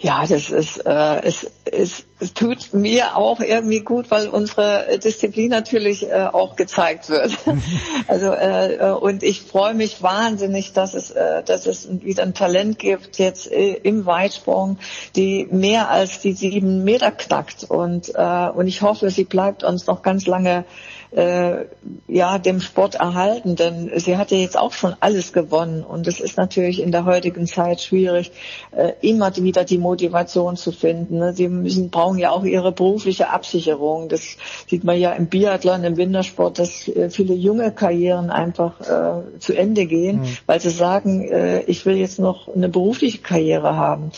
Ja, 0.03 0.25
das 0.27 0.49
ist, 0.49 0.79
äh, 0.87 1.23
es, 1.25 1.47
es, 1.67 2.05
es 2.21 2.33
tut 2.33 2.73
mir 2.73 3.19
auch 3.19 3.39
irgendwie 3.41 3.81
gut, 3.81 4.11
weil 4.11 4.29
unsere 4.29 4.99
Disziplin 4.99 5.51
natürlich 5.51 6.09
äh, 6.09 6.27
auch 6.33 6.57
gezeigt 6.57 7.11
wird. 7.11 7.37
also 8.07 8.33
äh, 8.33 8.77
äh, 8.77 8.93
und 8.93 9.23
ich 9.23 9.43
freue 9.43 9.75
mich 9.75 10.03
wahnsinnig, 10.03 10.73
dass 10.73 10.95
es, 10.95 11.11
äh, 11.11 11.43
dass 11.43 11.67
es 11.67 11.87
wieder 12.03 12.23
ein 12.23 12.33
Talent 12.33 12.79
gibt 12.79 13.19
jetzt 13.19 13.53
äh, 13.53 13.75
im 13.75 14.07
Weitsprung, 14.07 14.79
die 15.17 15.47
mehr 15.51 15.91
als 15.91 16.21
die 16.21 16.33
sieben 16.33 16.83
Meter 16.83 17.11
knackt 17.11 17.65
und 17.65 18.11
äh, 18.15 18.49
und 18.49 18.69
ich 18.69 18.81
hoffe, 18.81 19.11
sie 19.11 19.25
bleibt 19.25 19.65
uns 19.65 19.87
noch 19.87 20.01
ganz 20.01 20.27
lange 20.27 20.65
äh, 21.13 21.65
ja 22.07 22.39
dem 22.39 22.61
Sport 22.61 22.97
erhalten, 22.97 23.57
denn 23.57 23.91
sie 23.97 24.17
hat 24.17 24.31
ja 24.31 24.39
jetzt 24.39 24.59
auch 24.59 24.73
schon 24.73 24.95
alles 25.01 25.33
gewonnen 25.33 25.83
und 25.83 26.07
es 26.07 26.21
ist 26.21 26.37
natürlich 26.37 26.81
in 26.81 26.93
der 26.93 27.05
heutigen 27.05 27.47
Zeit 27.47 27.81
schwierig, 27.81 28.31
äh, 28.71 28.93
immer 29.01 29.35
wieder 29.37 29.65
die 29.65 29.79
Motivation 29.79 30.57
zu 30.57 30.73
finden. 30.73 31.19
Ne? 31.19 31.33
Sie 31.33 31.49
müssen 31.49 31.91
brauchen 31.91 32.19
ja 32.19 32.31
auch 32.31 32.45
ihre 32.45 32.73
berufliche 32.73 33.31
Absicherung. 33.31 34.09
Das 34.09 34.37
sieht 34.69 34.85
man 34.85 34.99
ja 34.99 35.13
im 35.13 35.27
Biathlon, 35.27 35.85
im 35.85 35.97
Wintersport, 35.97 36.59
dass 36.59 36.87
äh, 36.89 37.11
viele 37.11 37.35
junge 37.35 37.73
Karrieren 37.73 38.31
einfach 38.31 38.81
äh, 38.81 39.39
zu 39.39 39.55
Ende 39.55 39.87
gehen, 39.87 40.21
mhm. 40.21 40.37
weil 40.47 40.61
sie 40.61 40.71
sagen, 40.71 41.23
äh, 41.29 41.63
ich 41.63 41.85
will 41.87 41.97
jetzt 41.97 42.19
noch 42.19 42.55
eine 42.55 42.69
berufliche 42.69 43.19
Karriere 43.19 43.77
haben 43.77 44.13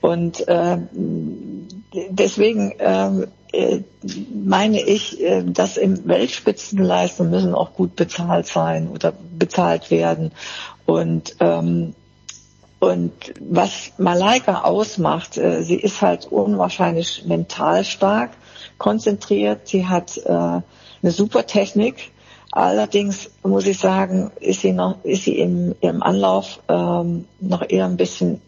und 0.00 0.46
äh, 0.46 0.78
deswegen 2.10 2.72
äh, 2.78 3.26
meine 4.34 4.80
ich, 4.80 5.20
äh, 5.20 5.42
dass 5.44 5.76
im 5.76 6.06
Weltspitzenleistungen 6.06 7.30
müssen 7.30 7.54
auch 7.54 7.74
gut 7.74 7.96
bezahlt 7.96 8.46
sein 8.46 8.88
oder 8.88 9.12
bezahlt 9.38 9.90
werden. 9.90 10.32
Und 10.84 11.36
ähm, 11.40 11.94
und 12.78 13.12
was 13.40 13.92
Malaika 13.98 14.62
ausmacht, 14.62 15.38
äh, 15.38 15.62
sie 15.62 15.76
ist 15.76 16.02
halt 16.02 16.26
unwahrscheinlich 16.26 17.24
mental 17.24 17.84
stark, 17.84 18.32
konzentriert, 18.78 19.66
sie 19.68 19.86
hat 19.86 20.18
äh, 20.18 20.30
eine 20.30 20.62
super 21.02 21.46
Technik. 21.46 22.12
Allerdings 22.52 23.30
muss 23.42 23.66
ich 23.66 23.78
sagen, 23.78 24.30
ist 24.40 24.60
sie 24.60 24.72
noch, 24.72 25.04
ist 25.04 25.24
sie 25.24 25.38
im, 25.38 25.74
im 25.80 26.02
Anlauf 26.02 26.60
ähm, 26.68 27.26
noch 27.40 27.68
eher 27.68 27.86
ein 27.86 27.96
bisschen 27.96 28.40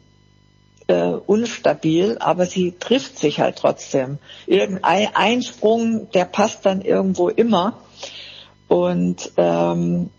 äh, 0.89 1.13
unstabil, 1.27 2.17
aber 2.19 2.47
sie 2.47 2.75
trifft 2.79 3.19
sich 3.19 3.41
halt 3.41 3.57
trotzdem. 3.57 4.19
Irgendein 4.47 5.09
ein 5.15 5.43
Sprung, 5.43 6.11
der 6.13 6.25
passt 6.25 6.67
dann 6.67 6.81
irgendwo 6.81 7.29
immer. 7.29 7.75
Und 8.67 9.33
ähm, 9.37 10.11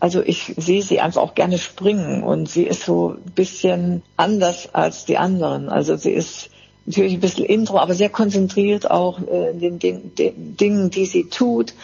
also 0.00 0.22
ich 0.22 0.54
sehe 0.56 0.82
sie 0.82 1.00
einfach 1.00 1.22
auch 1.22 1.34
gerne 1.34 1.58
springen 1.58 2.22
und 2.22 2.48
sie 2.48 2.64
ist 2.64 2.84
so 2.84 3.10
ein 3.10 3.32
bisschen 3.32 4.02
anders 4.16 4.74
als 4.74 5.04
die 5.04 5.18
anderen. 5.18 5.68
Also 5.68 5.96
sie 5.96 6.10
ist 6.10 6.50
natürlich 6.84 7.14
ein 7.14 7.20
bisschen 7.20 7.44
intro, 7.44 7.78
aber 7.78 7.94
sehr 7.94 8.10
konzentriert 8.10 8.90
auch 8.90 9.18
äh, 9.20 9.50
in 9.50 9.58
den, 9.58 9.78
den, 9.78 10.14
den 10.14 10.56
Dingen, 10.56 10.90
die 10.90 11.06
sie 11.06 11.28
tut. 11.28 11.74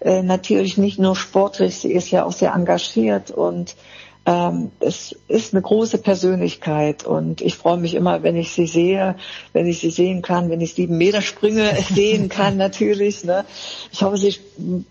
Äh, 0.00 0.22
natürlich 0.22 0.78
nicht 0.78 0.98
nur 0.98 1.16
sportlich, 1.16 1.76
sie 1.76 1.92
ist 1.92 2.10
ja 2.10 2.24
auch 2.24 2.32
sehr 2.32 2.54
engagiert 2.54 3.30
und 3.30 3.74
ähm, 4.26 4.70
es 4.80 5.16
ist 5.28 5.54
eine 5.54 5.62
große 5.62 5.98
Persönlichkeit 5.98 7.04
und 7.04 7.40
ich 7.40 7.56
freue 7.56 7.78
mich 7.78 7.94
immer, 7.94 8.22
wenn 8.22 8.36
ich 8.36 8.52
sie 8.52 8.66
sehe, 8.66 9.16
wenn 9.52 9.66
ich 9.66 9.80
sie 9.80 9.90
sehen 9.90 10.20
kann, 10.20 10.50
wenn 10.50 10.60
ich 10.60 10.74
sieben 10.74 10.98
Meter 10.98 11.22
Sprünge 11.22 11.74
sehen 11.94 12.28
kann 12.28 12.56
natürlich. 12.56 13.24
Ne? 13.24 13.44
Ich 13.92 14.02
hoffe, 14.02 14.18
sie 14.18 14.36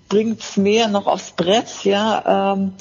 bringt 0.10 0.58
mehr 0.58 0.88
noch 0.88 1.06
aufs 1.06 1.32
Brett, 1.32 1.84
ja. 1.84 2.54
Ähm, 2.54 2.74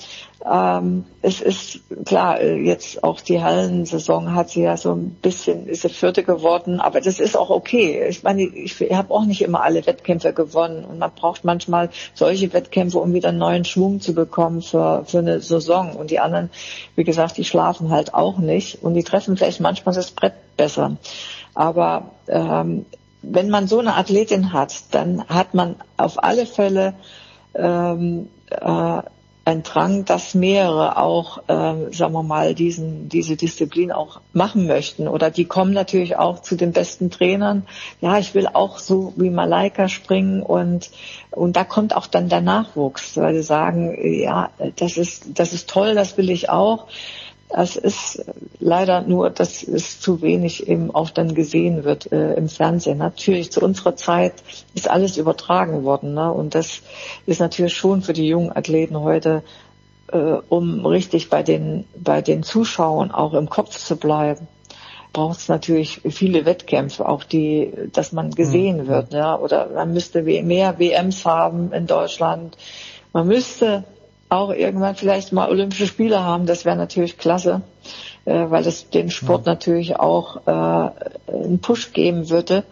ähm, 0.45 1.05
es 1.21 1.41
ist 1.41 1.81
klar, 2.05 2.41
äh, 2.41 2.57
jetzt 2.57 3.03
auch 3.03 3.21
die 3.21 3.43
Hallensaison 3.43 4.35
hat 4.35 4.51
sie 4.51 4.63
ja 4.63 4.77
so 4.77 4.93
ein 4.93 5.11
bisschen, 5.21 5.67
ist 5.67 5.83
sie 5.83 5.89
Vierte 5.89 6.23
geworden, 6.23 6.81
aber 6.81 7.01
das 7.01 7.19
ist 7.19 7.37
auch 7.37 7.51
okay. 7.51 8.07
Ich 8.09 8.23
meine, 8.23 8.43
ich, 8.43 8.81
ich 8.81 8.95
habe 8.95 9.13
auch 9.13 9.25
nicht 9.25 9.43
immer 9.43 9.63
alle 9.63 9.85
Wettkämpfe 9.85 10.33
gewonnen 10.33 10.85
und 10.85 10.99
man 11.01 11.11
braucht 11.11 11.45
manchmal 11.45 11.91
solche 12.15 12.53
Wettkämpfe, 12.53 12.99
um 12.99 13.13
wieder 13.13 13.31
einen 13.31 13.39
neuen 13.39 13.65
Schwung 13.65 14.01
zu 14.01 14.15
bekommen 14.15 14.63
für, 14.63 15.05
für 15.07 15.19
eine 15.19 15.41
Saison 15.41 15.97
und 15.97 16.11
die 16.13 16.21
anderen. 16.21 16.51
Wie 16.95 17.05
gesagt, 17.05 17.37
die 17.37 17.45
schlafen 17.45 17.91
halt 17.91 18.15
auch 18.15 18.39
nicht 18.39 18.83
und 18.83 18.95
die 18.95 19.05
treffen 19.05 19.37
vielleicht 19.37 19.61
manchmal 19.61 19.95
das 19.97 20.13
Brett 20.13 20.35
besser. 20.57 20.97
Aber 21.55 22.13
ähm, 22.29 22.87
wenn 23.23 23.51
man 23.51 23.67
so 23.67 23.81
eine 23.81 23.97
Athletin 23.97 24.53
hat, 24.53 24.75
dann 24.93 25.25
hat 25.29 25.55
man 25.55 25.75
auf 25.97 26.23
alle 26.23 26.47
Fälle 26.47 26.95
ähm, 27.55 28.29
äh, 28.51 29.03
Drang, 29.55 30.05
dass 30.05 30.35
mehrere 30.35 30.97
auch, 30.97 31.39
äh, 31.49 31.93
sagen 31.93 32.13
wir 32.13 32.23
mal, 32.23 32.55
diesen, 32.55 33.09
diese 33.09 33.37
Disziplin 33.37 33.93
auch 33.93 34.21
machen 34.33 34.67
möchten. 34.67 35.09
Oder 35.09 35.31
die 35.31 35.45
kommen 35.45 35.73
natürlich 35.73 36.17
auch 36.17 36.41
zu 36.41 36.57
den 36.57 36.73
besten 36.73 37.11
Trainern. 37.11 37.67
Ja, 38.01 38.19
ich 38.19 38.35
will 38.35 38.47
auch 38.47 38.79
so 38.79 39.13
wie 39.17 39.31
Malaika 39.31 39.89
springen 39.89 40.43
und, 40.43 40.91
und 41.31 41.57
da 41.57 41.65
kommt 41.65 41.95
auch 41.97 42.07
dann 42.07 42.29
der 42.29 42.41
Nachwuchs, 42.41 43.17
weil 43.17 43.35
sie 43.35 43.43
sagen, 43.43 43.97
ja, 44.23 44.51
das 44.77 44.97
ist, 44.97 45.39
das 45.39 45.53
ist 45.53 45.69
toll, 45.69 45.95
das 45.95 46.17
will 46.17 46.31
ich 46.31 46.49
auch. 46.51 46.87
Es 47.51 47.77
ist 47.77 48.25
leider 48.61 49.01
nur, 49.03 49.31
dass 49.31 49.63
es 49.63 50.01
zu 50.01 50.21
wenig 50.21 50.69
eben 50.69 50.95
auch 50.95 51.11
dann 51.11 51.35
gesehen 51.35 51.85
wird 51.85 52.13
äh, 52.13 52.35
im 52.35 52.49
Fernsehen. 52.49 52.99
Natürlich 52.99 53.51
zu 53.51 53.63
unserer 53.63 53.97
Zeit 53.97 54.35
ist 54.75 54.89
alles 54.89 55.17
übertragen 55.17 55.83
worden, 55.85 56.15
ne? 56.15 56.31
und 56.31 56.55
das 56.55 56.83
ist 57.25 57.41
natürlich 57.41 57.75
schon 57.75 58.03
für 58.03 58.13
die 58.13 58.29
jungen 58.29 58.55
Athleten 58.55 59.01
heute, 59.01 59.43
äh, 60.13 60.19
um 60.49 60.85
richtig 60.85 61.31
bei 61.31 61.43
den 61.43 61.85
bei 61.97 62.21
den 62.21 62.43
Zuschauern 62.43 63.11
auch 63.11 63.33
im 63.33 63.49
Kopf 63.49 63.77
zu 63.79 63.97
bleiben, 63.97 64.47
braucht 65.15 65.39
es 65.39 65.49
natürlich 65.49 66.03
viele 66.11 66.45
Wettkämpfe, 66.45 67.09
auch 67.09 67.25
die, 67.25 67.73
dass 67.93 68.13
man 68.13 68.31
gesehen 68.31 68.85
mhm. 68.85 68.89
wird, 68.89 69.13
ja, 69.15 69.39
oder 69.39 69.71
man 69.75 69.93
müsste 69.93 70.23
mehr 70.23 70.79
WMs 70.79 71.25
haben 71.25 71.73
in 71.73 71.87
Deutschland. 71.87 72.57
Man 73.13 73.27
müsste 73.27 73.85
auch 74.29 74.51
irgendwann 74.51 74.95
vielleicht 74.95 75.33
mal 75.33 75.49
Olympische 75.49 75.87
Spiele 75.87 76.23
haben, 76.23 76.47
das 76.47 76.65
wäre 76.65 76.77
natürlich 76.77 77.19
klasse, 77.19 77.63
äh, 78.25 78.51
weil 78.51 78.63
das 78.63 78.91
den 78.91 79.11
Sport 79.11 79.47
ja. 79.47 79.53
natürlich 79.53 79.97
auch 79.97 80.47
äh, 80.47 80.91
einen 81.33 81.61
Push 81.61 81.93
geben 81.93 82.29
würde. 82.29 82.65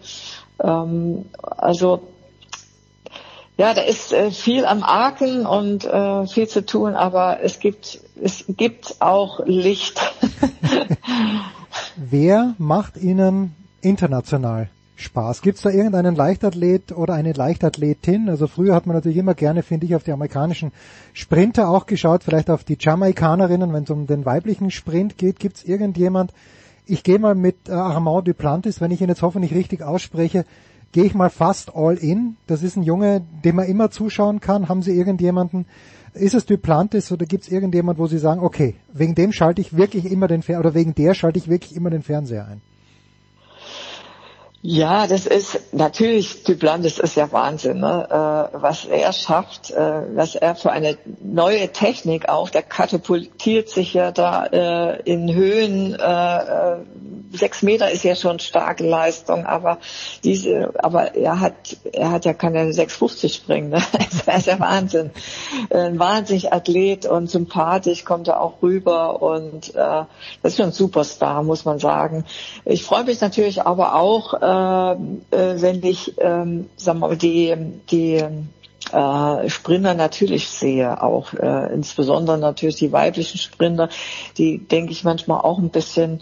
Ähm, 0.63 1.25
also 1.41 2.01
ja, 3.57 3.73
da 3.73 3.81
ist 3.81 4.13
äh, 4.13 4.29
viel 4.29 4.65
am 4.65 4.83
Arken 4.83 5.47
und 5.47 5.83
äh, 5.83 6.27
viel 6.27 6.47
zu 6.47 6.63
tun, 6.65 6.95
aber 6.95 7.39
es 7.41 7.59
gibt 7.59 7.99
es 8.21 8.45
gibt 8.47 8.97
auch 8.99 9.39
Licht. 9.45 9.99
Wer 11.95 12.53
macht 12.57 12.97
Ihnen 12.97 13.55
international 13.81 14.69
Spaß. 14.97 15.41
Gibt 15.43 15.57
es 15.57 15.63
da 15.63 15.69
irgendeinen 15.69 16.15
Leichtathlet 16.15 16.91
oder 16.91 17.13
eine 17.13 17.31
Leichtathletin? 17.31 18.29
Also 18.29 18.47
früher 18.47 18.73
hat 18.73 18.87
man 18.87 18.95
natürlich 18.95 19.17
immer 19.17 19.35
gerne, 19.35 19.61
finde 19.61 19.85
ich, 19.85 19.95
auf 19.95 20.03
die 20.03 20.11
amerikanischen 20.11 20.71
Sprinter 21.13 21.69
auch 21.69 21.85
geschaut, 21.85 22.23
vielleicht 22.23 22.49
auf 22.49 22.63
die 22.63 22.77
Jamaikanerinnen, 22.79 23.71
wenn 23.73 23.83
es 23.83 23.89
um 23.91 24.07
den 24.07 24.25
weiblichen 24.25 24.71
Sprint 24.71 25.17
geht. 25.17 25.39
Gibt 25.39 25.57
es 25.57 25.63
irgendjemand? 25.63 26.33
Ich 26.85 27.03
gehe 27.03 27.19
mal 27.19 27.35
mit 27.35 27.69
äh, 27.69 27.73
Armand 27.73 28.27
Duplantis, 28.27 28.81
wenn 28.81 28.91
ich 28.91 29.01
ihn 29.01 29.09
jetzt 29.09 29.21
hoffentlich 29.21 29.53
richtig 29.53 29.83
ausspreche, 29.83 30.45
gehe 30.93 31.03
ich 31.03 31.13
mal 31.13 31.29
fast 31.29 31.75
all 31.75 31.95
in. 31.95 32.37
Das 32.47 32.63
ist 32.63 32.75
ein 32.75 32.83
Junge, 32.83 33.21
dem 33.45 33.57
man 33.57 33.67
immer 33.67 33.91
zuschauen 33.91 34.39
kann. 34.39 34.67
Haben 34.67 34.81
Sie 34.81 34.97
irgendjemanden? 34.97 35.65
Ist 36.13 36.33
es 36.33 36.45
Duplantis 36.47 37.11
oder 37.11 37.27
gibt 37.27 37.43
es 37.43 37.51
irgendjemand, 37.51 37.99
wo 37.99 38.07
Sie 38.07 38.17
sagen, 38.17 38.41
okay, 38.41 38.73
wegen 38.91 39.13
dem 39.13 39.31
schalte 39.31 39.61
ich 39.61 39.77
wirklich 39.77 40.09
immer 40.11 40.27
den 40.27 40.41
Fernseher 40.41 40.59
oder 40.59 40.73
wegen 40.73 40.95
der 40.95 41.13
schalte 41.13 41.37
ich 41.37 41.47
wirklich 41.47 41.75
immer 41.75 41.91
den 41.91 42.01
Fernseher 42.01 42.47
ein? 42.47 42.61
Ja, 44.63 45.05
das 45.05 45.27
ist 45.27 45.73
natürlich, 45.73 46.43
Duplan, 46.43 46.81
das 46.81 46.97
ist 46.97 47.15
ja 47.15 47.31
Wahnsinn, 47.31 47.79
ne? 47.79 48.07
äh, 48.53 48.57
was 48.59 48.85
er 48.85 49.13
schafft, 49.13 49.71
äh, 49.71 50.15
was 50.15 50.35
er 50.35 50.55
für 50.55 50.71
eine 50.71 50.97
neue 51.21 51.71
Technik 51.71 52.27
auch, 52.27 52.49
der 52.49 52.63
katapultiert 52.63 53.69
sich 53.69 53.93
ja 53.93 54.11
da 54.11 54.45
äh, 54.47 55.01
in 55.03 55.33
Höhen, 55.33 55.95
sechs 57.33 57.61
Meter 57.61 57.91
ist 57.91 58.03
ja 58.03 58.15
schon 58.15 58.39
starke 58.39 58.85
Leistung, 58.85 59.45
aber 59.45 59.79
diese, 60.23 60.73
aber 60.83 61.15
er 61.15 61.39
hat, 61.39 61.77
er 61.91 62.11
hat 62.11 62.25
ja 62.25 62.33
keine 62.33 62.71
650 62.73 63.33
springen, 63.33 63.69
ne? 63.69 63.81
das 64.25 64.37
ist 64.37 64.47
ja 64.47 64.59
Wahnsinn. 64.59 65.11
Ein 65.69 65.99
wahnsinnig 65.99 66.53
Athlet 66.53 67.05
und 67.05 67.29
sympathisch 67.29 68.05
kommt 68.05 68.27
er 68.27 68.41
auch 68.41 68.61
rüber 68.61 69.21
und 69.21 69.75
äh, 69.75 69.75
das 69.75 70.53
ist 70.53 70.57
schon 70.57 70.67
ein 70.67 70.71
Superstar, 70.71 71.43
muss 71.43 71.65
man 71.65 71.79
sagen. 71.79 72.25
Ich 72.65 72.83
freue 72.83 73.03
mich 73.03 73.21
natürlich 73.21 73.63
aber 73.63 73.95
auch, 73.95 74.33
äh, 74.33 74.91
äh, 75.35 75.61
wenn 75.61 75.83
ich, 75.83 76.13
ähm, 76.19 76.69
sagen 76.75 76.99
wir 76.99 77.07
mal, 77.07 77.17
die, 77.17 77.55
die 77.89 78.23
äh, 78.91 79.49
Sprinter 79.49 79.93
natürlich 79.93 80.47
sehe, 80.47 81.01
auch 81.01 81.33
äh, 81.33 81.73
insbesondere 81.73 82.37
natürlich 82.37 82.77
die 82.77 82.91
weiblichen 82.91 83.37
Sprinter, 83.37 83.89
die 84.37 84.59
denke 84.59 84.91
ich 84.91 85.03
manchmal 85.03 85.41
auch 85.41 85.57
ein 85.57 85.69
bisschen 85.69 86.21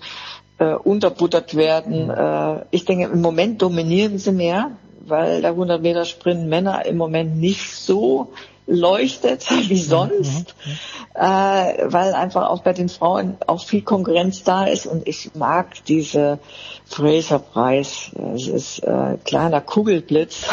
äh, 0.58 0.74
unterbuttert 0.74 1.56
werden. 1.56 2.10
Äh, 2.10 2.66
ich 2.72 2.86
denke, 2.86 3.06
im 3.06 3.22
Moment 3.22 3.62
dominieren 3.62 4.18
sie 4.18 4.32
mehr, 4.32 4.72
weil 5.06 5.42
der 5.42 5.52
100 5.52 5.82
Meter 5.82 6.06
Sprint 6.06 6.48
Männer 6.48 6.86
im 6.86 6.98
Moment 6.98 7.38
nicht 7.38 7.76
so 7.76 8.34
leuchtet 8.68 9.50
wie 9.70 9.78
sonst, 9.78 10.56
mhm. 10.66 10.72
äh, 11.14 11.22
weil 11.22 12.14
einfach 12.14 12.50
auch 12.50 12.64
bei 12.64 12.74
den 12.74 12.90
Frauen 12.90 13.38
auch 13.48 13.64
viel 13.64 13.82
Konkurrenz 13.82 14.44
da 14.44 14.66
ist 14.66 14.88
und 14.88 15.08
ich 15.08 15.36
mag 15.36 15.84
diese 15.88 16.40
Fraser-Preis. 16.86 18.12
Es 18.36 18.48
ist 18.48 18.80
äh, 18.80 19.18
kleiner 19.24 19.62
Kugelblitz. 19.62 20.48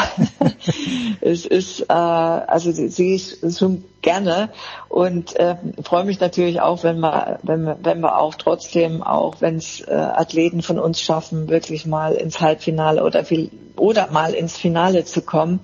es 1.21 1.45
ist, 1.45 1.81
äh, 1.81 1.93
also 1.93 2.71
sehe 2.71 3.15
ich 3.15 3.37
schon 3.57 3.83
gerne 4.01 4.49
und 4.89 5.35
äh, 5.37 5.55
freue 5.83 6.03
mich 6.03 6.19
natürlich 6.19 6.61
auch, 6.61 6.83
wenn 6.83 6.99
wir, 6.99 7.39
wenn 7.43 7.63
wir, 7.63 7.77
wenn 7.81 8.01
wir 8.01 8.17
auch 8.17 8.35
trotzdem, 8.35 9.01
auch 9.01 9.35
wenn 9.39 9.55
es 9.55 9.81
äh, 9.81 9.93
Athleten 9.93 10.61
von 10.61 10.79
uns 10.79 11.01
schaffen, 11.01 11.49
wirklich 11.49 11.85
mal 11.85 12.13
ins 12.13 12.41
Halbfinale 12.41 13.03
oder 13.03 13.23
viel, 13.23 13.49
oder 13.75 14.11
mal 14.11 14.33
ins 14.33 14.57
Finale 14.57 15.05
zu 15.05 15.21
kommen 15.21 15.61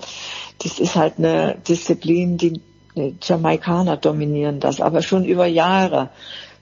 das 0.60 0.80
ist 0.80 0.96
halt 0.96 1.16
eine 1.18 1.58
Disziplin, 1.68 2.38
die, 2.38 2.62
Jamaikaner 3.22 3.98
dominieren 3.98 4.60
das, 4.60 4.82
aber 4.82 5.02
schon 5.02 5.24
über 5.26 5.46
Jahre. 5.46 6.10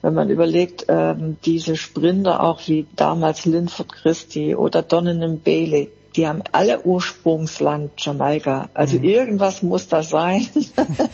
Wenn 0.02 0.14
man 0.14 0.30
überlegt, 0.30 0.86
ähm, 0.88 1.38
diese 1.44 1.76
Sprinter 1.76 2.44
auch 2.44 2.62
wie 2.68 2.86
damals 2.96 3.46
Linford 3.46 3.92
Christie 3.92 4.56
oder 4.56 4.84
Donovan 4.84 5.40
Bailey, 5.40 5.90
die 6.18 6.28
haben 6.28 6.42
alle 6.52 6.82
Ursprungsland 6.82 7.92
Jamaika. 7.98 8.70
Also 8.74 8.98
mhm. 8.98 9.04
irgendwas 9.04 9.62
muss 9.62 9.88
da 9.88 10.02
sein, 10.02 10.48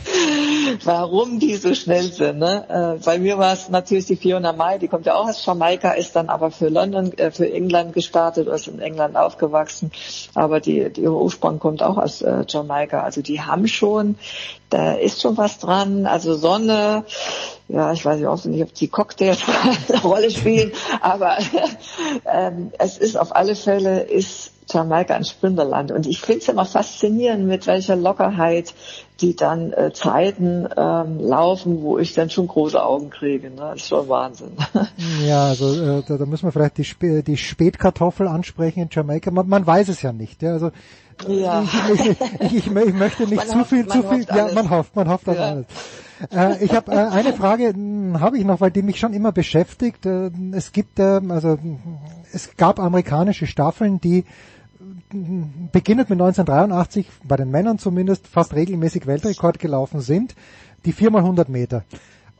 warum 0.84 1.38
die 1.38 1.56
so 1.56 1.74
schnell 1.74 2.10
sind. 2.10 2.38
Ne? 2.38 2.96
Äh, 2.98 3.04
bei 3.04 3.18
mir 3.18 3.36
war 3.36 3.52
es 3.52 3.68
natürlich 3.68 4.06
die 4.06 4.16
Fiona 4.16 4.54
Mai, 4.54 4.78
die 4.78 4.88
kommt 4.88 5.04
ja 5.04 5.14
auch 5.14 5.28
aus 5.28 5.44
Jamaika, 5.44 5.92
ist 5.92 6.16
dann 6.16 6.30
aber 6.30 6.50
für 6.50 6.68
London, 6.68 7.12
äh, 7.18 7.30
für 7.30 7.52
England 7.52 7.92
gestartet, 7.92 8.48
ist 8.48 8.66
in 8.66 8.80
England 8.80 9.16
aufgewachsen. 9.16 9.92
Aber 10.34 10.60
die, 10.60 10.90
die 10.90 11.02
ihre 11.02 11.20
Ursprung 11.20 11.58
kommt 11.58 11.82
auch 11.82 11.98
aus 11.98 12.22
äh, 12.22 12.44
Jamaika. 12.48 13.02
Also 13.02 13.20
die 13.20 13.42
haben 13.42 13.68
schon, 13.68 14.16
da 14.70 14.94
ist 14.94 15.20
schon 15.20 15.36
was 15.36 15.58
dran. 15.58 16.06
Also 16.06 16.34
Sonne, 16.34 17.04
ja, 17.68 17.92
ich 17.92 18.04
weiß 18.04 18.24
auch 18.24 18.42
nicht, 18.46 18.62
ob 18.62 18.72
die 18.72 18.88
Cocktails 18.88 19.42
eine 19.88 20.00
Rolle 20.00 20.30
spielen, 20.30 20.72
aber 21.02 21.36
ähm, 22.26 22.72
es 22.78 22.96
ist 22.96 23.16
auf 23.16 23.36
alle 23.36 23.54
Fälle, 23.54 24.00
ist 24.00 24.53
Jamaika 24.70 25.14
ein 25.14 25.24
Sprinterland. 25.24 25.92
Und 25.92 26.06
ich 26.06 26.20
finde 26.20 26.40
es 26.40 26.48
immer 26.48 26.64
faszinierend, 26.64 27.46
mit 27.46 27.66
welcher 27.66 27.96
Lockerheit 27.96 28.74
die 29.20 29.36
dann 29.36 29.72
äh, 29.72 29.92
Zeiten 29.92 30.68
ähm, 30.76 31.20
laufen, 31.20 31.82
wo 31.82 31.98
ich 31.98 32.14
dann 32.14 32.30
schon 32.30 32.48
große 32.48 32.82
Augen 32.82 33.10
kriege. 33.10 33.50
Ne? 33.50 33.56
Das 33.56 33.76
ist 33.76 33.88
schon 33.88 34.08
Wahnsinn. 34.08 34.52
Ja, 35.24 35.46
also 35.46 35.72
äh, 35.74 36.02
da, 36.06 36.16
da 36.16 36.26
müssen 36.26 36.46
wir 36.46 36.52
vielleicht 36.52 36.78
die, 36.78 36.82
Sp 36.82 37.22
die 37.22 37.36
Spätkartoffel 37.36 38.26
ansprechen 38.26 38.80
in 38.80 38.88
Jamaika. 38.90 39.30
Man, 39.30 39.48
man 39.48 39.66
weiß 39.66 39.88
es 39.88 40.02
ja 40.02 40.12
nicht. 40.12 40.42
Ja? 40.42 40.52
Also 40.52 40.70
ja. 41.28 41.62
Ich, 41.62 42.00
ich, 42.00 42.10
ich, 42.10 42.40
ich, 42.40 42.66
ich 42.66 42.70
möchte 42.72 43.24
nicht 43.24 43.36
man 43.36 43.48
zu 43.48 43.60
hofft, 43.60 43.68
viel, 43.68 43.86
zu 43.86 44.02
viel. 44.02 44.26
Ja, 44.34 44.50
man 44.52 44.70
hofft, 44.70 44.96
man 44.96 45.08
hofft 45.08 45.28
auf 45.28 45.36
ja. 45.36 45.50
alles. 45.50 45.66
Äh, 46.32 46.64
ich 46.64 46.74
habe 46.74 46.92
äh, 46.92 46.96
eine 46.96 47.32
Frage, 47.32 47.68
hm, 47.68 48.20
habe 48.20 48.38
ich 48.38 48.44
noch, 48.44 48.60
weil 48.60 48.70
die 48.70 48.82
mich 48.82 48.98
schon 48.98 49.12
immer 49.12 49.32
beschäftigt. 49.32 50.06
Äh, 50.06 50.30
es 50.52 50.72
gibt, 50.72 50.98
äh, 50.98 51.20
also 51.28 51.58
es 52.32 52.56
gab 52.56 52.78
amerikanische 52.78 53.46
Staffeln, 53.46 54.00
die 54.00 54.24
beginnend 55.72 56.10
mit 56.10 56.20
1983, 56.20 57.08
bei 57.24 57.36
den 57.36 57.50
Männern 57.50 57.78
zumindest, 57.78 58.26
fast 58.26 58.54
regelmäßig 58.54 59.06
Weltrekord 59.06 59.58
gelaufen 59.58 60.00
sind, 60.00 60.34
die 60.84 60.92
4x100 60.92 61.50
Meter. 61.50 61.84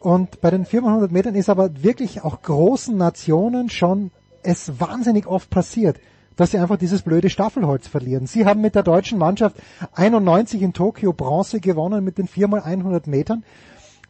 Und 0.01 0.41
bei 0.41 0.51
den 0.51 0.67
4x100 0.67 1.11
Metern 1.11 1.35
ist 1.35 1.49
aber 1.49 1.83
wirklich 1.83 2.23
auch 2.23 2.43
großen 2.43 2.97
Nationen 2.97 3.71
schon 3.71 4.11
es 4.43 4.79
wahnsinnig 4.79 5.27
oft 5.27 5.49
passiert, 5.51 5.99
dass 6.37 6.51
sie 6.51 6.59
einfach 6.59 6.77
dieses 6.77 7.03
blöde 7.03 7.31
Staffelholz 7.31 7.89
verlieren. 7.89 8.27
Sie 8.27 8.45
haben 8.45 8.61
mit 8.61 8.75
der 8.75 8.83
deutschen 8.83 9.19
Mannschaft 9.19 9.57
91 9.95 10.61
in 10.63 10.73
Tokio 10.73 11.13
Bronze 11.13 11.61
gewonnen 11.61 12.05
mit 12.05 12.19
den 12.19 12.29
4x100 12.29 13.09
Metern. 13.09 13.45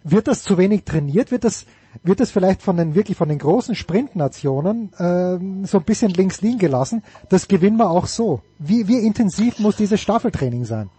Wird 0.03 0.27
das 0.27 0.43
zu 0.43 0.59
wenig 0.59 0.85
trainiert? 0.85 1.31
Wird 1.31 1.45
das 1.45 1.66
wird 2.03 2.21
es 2.21 2.31
vielleicht 2.31 2.62
von 2.62 2.77
den 2.77 2.95
wirklich 2.95 3.16
von 3.16 3.29
den 3.29 3.39
großen 3.39 3.75
Sprintnationen 3.75 4.93
äh, 4.95 5.66
so 5.66 5.79
ein 5.79 5.85
bisschen 5.85 6.11
links 6.12 6.41
liegen 6.41 6.59
gelassen. 6.59 7.03
Das 7.29 7.49
gewinnen 7.49 7.77
wir 7.77 7.91
auch 7.91 8.07
so. 8.07 8.41
Wie, 8.59 8.89
wie 8.89 8.99
intensiv 8.99 9.59
muss 9.59 9.77
dieses 9.77 10.01
Staffeltraining 10.01 10.65
sein? 10.65 10.91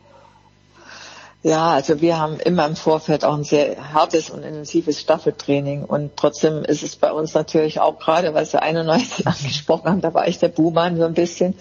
Ja, 1.45 1.73
also 1.73 2.01
wir 2.01 2.17
haben 2.17 2.39
immer 2.39 2.65
im 2.65 2.75
Vorfeld 2.75 3.23
auch 3.23 3.35
ein 3.35 3.43
sehr 3.43 3.93
hartes 3.93 4.31
und 4.31 4.41
intensives 4.41 4.99
Staffeltraining 4.99 5.83
und 5.83 6.17
trotzdem 6.17 6.63
ist 6.63 6.81
es 6.81 6.95
bei 6.95 7.11
uns 7.11 7.35
natürlich 7.35 7.79
auch 7.79 7.99
gerade, 7.99 8.33
weil 8.33 8.47
Sie 8.47 8.59
91 8.59 9.27
angesprochen 9.27 9.87
haben, 9.87 10.01
da 10.01 10.11
war 10.15 10.27
ich 10.27 10.39
der 10.39 10.47
Buhmann 10.47 10.97
so 10.97 11.03
ein 11.03 11.13
bisschen. 11.13 11.53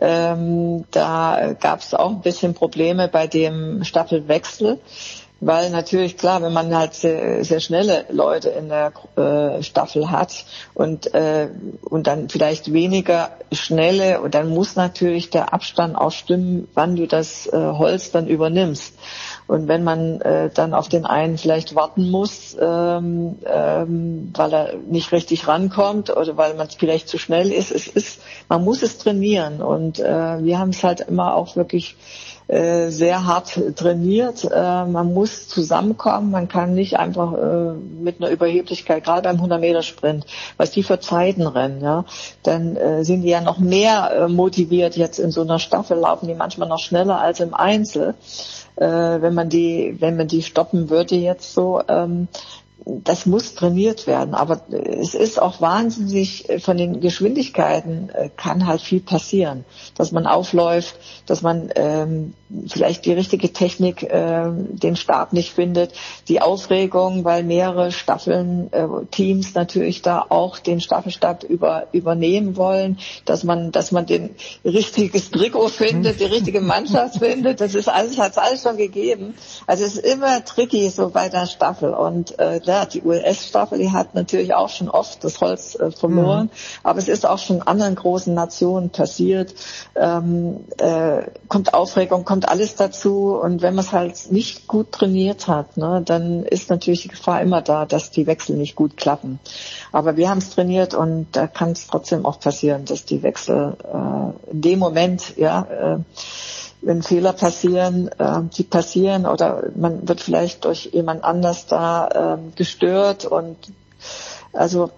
Ähm, 0.00 0.84
da 0.90 1.54
gab 1.60 1.78
es 1.78 1.94
auch 1.94 2.10
ein 2.10 2.22
bisschen 2.22 2.54
Probleme 2.54 3.06
bei 3.06 3.28
dem 3.28 3.84
Staffelwechsel 3.84 4.80
weil 5.40 5.70
natürlich 5.70 6.16
klar, 6.18 6.42
wenn 6.42 6.52
man 6.52 6.74
halt 6.76 6.94
sehr, 6.94 7.44
sehr 7.44 7.60
schnelle 7.60 8.04
Leute 8.10 8.50
in 8.50 8.68
der 8.68 8.92
äh, 9.16 9.62
Staffel 9.62 10.10
hat 10.10 10.44
und 10.74 11.14
äh, 11.14 11.48
und 11.82 12.06
dann 12.06 12.28
vielleicht 12.28 12.72
weniger 12.72 13.30
schnelle 13.50 14.20
und 14.20 14.34
dann 14.34 14.50
muss 14.50 14.76
natürlich 14.76 15.30
der 15.30 15.54
Abstand 15.54 15.96
auch 15.96 16.12
stimmen, 16.12 16.68
wann 16.74 16.96
du 16.96 17.06
das 17.06 17.46
äh, 17.46 17.56
Holz 17.56 18.10
dann 18.10 18.26
übernimmst. 18.26 18.94
Und 19.46 19.66
wenn 19.66 19.82
man 19.82 20.20
äh, 20.20 20.50
dann 20.54 20.74
auf 20.74 20.88
den 20.88 21.04
einen 21.04 21.36
vielleicht 21.36 21.74
warten 21.74 22.08
muss, 22.08 22.56
ähm, 22.60 23.38
ähm, 23.44 24.30
weil 24.36 24.52
er 24.52 24.74
nicht 24.76 25.10
richtig 25.10 25.48
rankommt 25.48 26.10
oder 26.10 26.36
weil 26.36 26.54
man 26.54 26.68
vielleicht 26.68 27.08
zu 27.08 27.18
schnell 27.18 27.50
ist, 27.50 27.72
es 27.72 27.88
ist, 27.88 28.20
man 28.48 28.62
muss 28.62 28.82
es 28.82 28.98
trainieren 28.98 29.60
und 29.60 29.98
äh, 29.98 30.44
wir 30.44 30.58
haben 30.58 30.70
es 30.70 30.84
halt 30.84 31.00
immer 31.00 31.34
auch 31.34 31.56
wirklich 31.56 31.96
äh, 32.50 32.90
sehr 32.90 33.26
hart 33.26 33.60
trainiert. 33.76 34.44
Äh, 34.44 34.84
man 34.84 35.14
muss 35.14 35.46
zusammenkommen. 35.46 36.32
Man 36.32 36.48
kann 36.48 36.74
nicht 36.74 36.98
einfach 36.98 37.32
äh, 37.32 37.74
mit 37.74 38.20
einer 38.20 38.30
Überheblichkeit, 38.30 39.04
gerade 39.04 39.22
beim 39.22 39.36
100 39.36 39.60
Meter 39.60 39.82
Sprint, 39.82 40.26
was 40.56 40.72
die 40.72 40.82
für 40.82 40.98
Zeiten 40.98 41.46
rennen, 41.46 41.80
ja, 41.80 42.04
dann 42.42 42.74
äh, 42.74 43.04
sind 43.04 43.22
die 43.22 43.28
ja 43.28 43.40
noch 43.40 43.58
mehr 43.58 44.10
äh, 44.10 44.28
motiviert. 44.28 44.96
Jetzt 44.96 45.20
in 45.20 45.30
so 45.30 45.42
einer 45.42 45.60
Staffel 45.60 45.98
laufen 45.98 46.26
die 46.26 46.34
manchmal 46.34 46.68
noch 46.68 46.80
schneller 46.80 47.20
als 47.20 47.38
im 47.38 47.54
Einzel. 47.54 48.14
Äh, 48.74 48.86
wenn 49.20 49.34
man 49.34 49.48
die, 49.48 49.96
wenn 50.00 50.16
man 50.16 50.26
die 50.26 50.42
stoppen 50.42 50.90
würde 50.90 51.14
jetzt 51.14 51.54
so, 51.54 51.82
ähm, 51.86 52.28
das 52.84 53.26
muss 53.26 53.54
trainiert 53.54 54.06
werden. 54.06 54.34
Aber 54.34 54.60
es 54.70 55.14
ist 55.14 55.40
auch 55.40 55.60
wahnsinnig, 55.60 56.48
äh, 56.48 56.58
von 56.60 56.76
den 56.76 57.00
Geschwindigkeiten 57.00 58.10
äh, 58.10 58.30
kann 58.36 58.66
halt 58.66 58.80
viel 58.80 59.00
passieren. 59.00 59.64
Dass 59.96 60.12
man 60.12 60.26
aufläuft, 60.26 60.96
dass 61.26 61.42
man 61.42 61.70
ähm, 61.74 62.34
vielleicht 62.68 63.04
die 63.04 63.12
richtige 63.12 63.52
Technik, 63.52 64.02
äh, 64.02 64.50
den 64.50 64.96
Stab 64.96 65.32
nicht 65.32 65.52
findet, 65.52 65.92
die 66.28 66.40
Aufregung, 66.40 67.24
weil 67.24 67.44
mehrere 67.44 67.92
Staffeln, 67.92 68.72
äh, 68.72 68.86
Teams 69.10 69.54
natürlich 69.54 70.02
da 70.02 70.24
auch 70.28 70.58
den 70.58 70.80
Staffelstab 70.80 71.44
über, 71.44 71.86
übernehmen 71.92 72.56
wollen, 72.56 72.98
dass 73.24 73.44
man, 73.44 73.72
dass 73.72 73.92
man 73.92 74.06
den 74.06 74.30
richtiges 74.64 75.30
Trikot 75.30 75.68
findet, 75.68 76.20
die 76.20 76.24
richtige 76.24 76.60
Mannschaft 76.60 77.18
findet. 77.18 77.60
Das 77.60 77.74
ist 77.74 77.88
alles, 77.88 78.18
hat 78.18 78.32
es 78.32 78.38
alles 78.38 78.62
schon 78.62 78.76
gegeben. 78.76 79.34
Also 79.66 79.84
es 79.84 79.96
ist 79.96 80.04
immer 80.04 80.44
tricky 80.44 80.88
so 80.88 81.10
bei 81.10 81.28
der 81.28 81.46
Staffel 81.46 81.92
und 81.92 82.38
äh, 82.38 82.60
ja, 82.70 82.86
die 82.86 83.02
US-Staffel, 83.02 83.78
die 83.78 83.90
hat 83.90 84.14
natürlich 84.14 84.54
auch 84.54 84.68
schon 84.68 84.88
oft 84.88 85.24
das 85.24 85.40
Holz 85.40 85.74
äh, 85.74 85.90
verloren, 85.90 86.44
mhm. 86.44 86.50
aber 86.84 87.00
es 87.00 87.08
ist 87.08 87.26
auch 87.26 87.38
schon 87.38 87.62
anderen 87.62 87.96
großen 87.96 88.32
Nationen 88.32 88.90
passiert. 88.90 89.52
Ähm, 89.96 90.64
äh, 90.78 91.22
kommt 91.48 91.74
Aufregung, 91.74 92.24
kommt 92.24 92.48
alles 92.48 92.76
dazu 92.76 93.34
und 93.34 93.60
wenn 93.60 93.74
man 93.74 93.84
es 93.84 93.92
halt 93.92 94.30
nicht 94.30 94.68
gut 94.68 94.92
trainiert 94.92 95.48
hat, 95.48 95.76
ne, 95.76 96.00
dann 96.04 96.44
ist 96.44 96.70
natürlich 96.70 97.02
die 97.02 97.08
Gefahr 97.08 97.42
immer 97.42 97.60
da, 97.60 97.86
dass 97.86 98.12
die 98.12 98.28
Wechsel 98.28 98.56
nicht 98.56 98.76
gut 98.76 98.96
klappen. 98.96 99.40
Aber 99.90 100.16
wir 100.16 100.30
haben 100.30 100.38
es 100.38 100.50
trainiert 100.50 100.94
und 100.94 101.26
da 101.32 101.48
kann 101.48 101.72
es 101.72 101.88
trotzdem 101.88 102.24
auch 102.24 102.38
passieren, 102.38 102.84
dass 102.84 103.04
die 103.04 103.24
Wechsel 103.24 103.76
äh, 103.82 104.52
in 104.52 104.60
dem 104.60 104.78
Moment, 104.78 105.36
ja, 105.36 105.62
äh, 105.62 105.98
wenn 106.82 107.02
Fehler 107.02 107.32
passieren, 107.32 108.08
äh, 108.18 108.40
die 108.56 108.64
passieren 108.64 109.26
oder 109.26 109.64
man 109.76 110.08
wird 110.08 110.20
vielleicht 110.20 110.64
durch 110.64 110.90
jemand 110.92 111.24
anders 111.24 111.66
da 111.66 112.36
äh, 112.36 112.56
gestört 112.56 113.24
und 113.24 113.56
also 114.52 114.90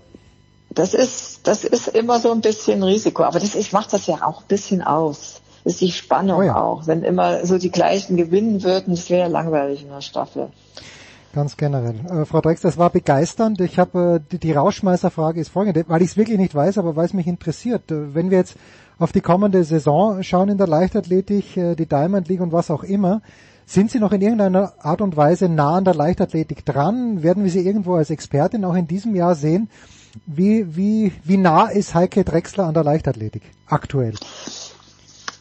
das 0.71 0.95
ist 0.95 1.47
das 1.47 1.65
ist 1.65 1.89
immer 1.89 2.21
so 2.21 2.33
ein 2.33 2.41
bisschen 2.41 2.83
Risiko, 2.83 3.25
aber 3.25 3.41
das 3.41 3.55
ist 3.55 3.73
macht 3.73 3.93
das 3.93 4.07
ja 4.07 4.23
auch 4.23 4.43
ein 4.43 4.49
bisschen 4.49 4.83
aus. 4.83 5.41
Das 5.65 5.75
ist 5.75 5.81
die 5.81 5.93
Spannung 5.93 6.39
oh 6.39 6.43
ja. 6.43 6.61
auch. 6.61 6.87
Wenn 6.89 7.05
immer 7.05 7.47
so 7.47 7.57
die 7.57 7.71
gleichen 7.71 8.17
gewinnen 8.17 8.65
würden, 8.65 8.95
das 8.95 9.11
wäre 9.11 9.29
langweilig 9.29 9.83
in 9.83 9.91
der 9.91 10.01
Staffel. 10.01 10.49
Ganz 11.35 11.57
generell. 11.57 11.95
Äh, 12.11 12.25
Frau 12.27 12.41
Drex, 12.41 12.61
das 12.61 12.77
war 12.77 12.91
begeisternd. 12.91 13.61
Ich 13.61 13.79
habe 13.79 14.17
äh, 14.17 14.31
die, 14.31 14.39
die 14.39 14.53
Rauschmeißerfrage 14.53 15.41
ist 15.41 15.49
folgende, 15.49 15.85
weil 15.89 16.03
ich 16.03 16.11
es 16.11 16.17
wirklich 16.17 16.39
nicht 16.39 16.55
weiß, 16.55 16.77
aber 16.79 16.95
weil 16.95 17.07
es 17.07 17.15
mich 17.15 17.27
interessiert. 17.27 17.91
Äh, 17.91 18.15
wenn 18.15 18.31
wir 18.31 18.39
jetzt 18.39 18.57
auf 19.03 19.11
die 19.11 19.21
kommende 19.21 19.65
Saison 19.65 20.23
schauen 20.23 20.49
in 20.49 20.59
der 20.59 20.69
Leichtathletik, 20.69 21.57
äh, 21.57 21.75
die 21.75 21.87
Diamond 21.87 22.29
League 22.29 22.41
und 22.41 22.53
was 22.53 22.71
auch 22.71 22.85
immer. 22.85 23.21
Sind 23.67 23.91
Sie 23.91 23.99
noch 23.99 24.13
in 24.13 24.21
irgendeiner 24.21 24.75
Art 24.79 25.01
und 25.01 25.17
Weise 25.17 25.49
nah 25.49 25.75
an 25.75 25.85
der 25.85 25.95
Leichtathletik 25.95 26.65
dran? 26.65 27.23
Werden 27.23 27.43
wir 27.43 27.51
Sie 27.51 27.67
irgendwo 27.67 27.95
als 27.97 28.11
Expertin 28.11 28.65
auch 28.65 28.75
in 28.75 28.87
diesem 28.87 29.15
Jahr 29.15 29.35
sehen? 29.35 29.69
Wie, 30.27 30.77
wie, 30.77 31.13
wie 31.25 31.37
nah 31.37 31.67
ist 31.67 31.95
Heike 31.95 32.23
Drexler 32.23 32.65
an 32.67 32.75
der 32.75 32.85
Leichtathletik 32.85 33.43
aktuell? 33.67 34.15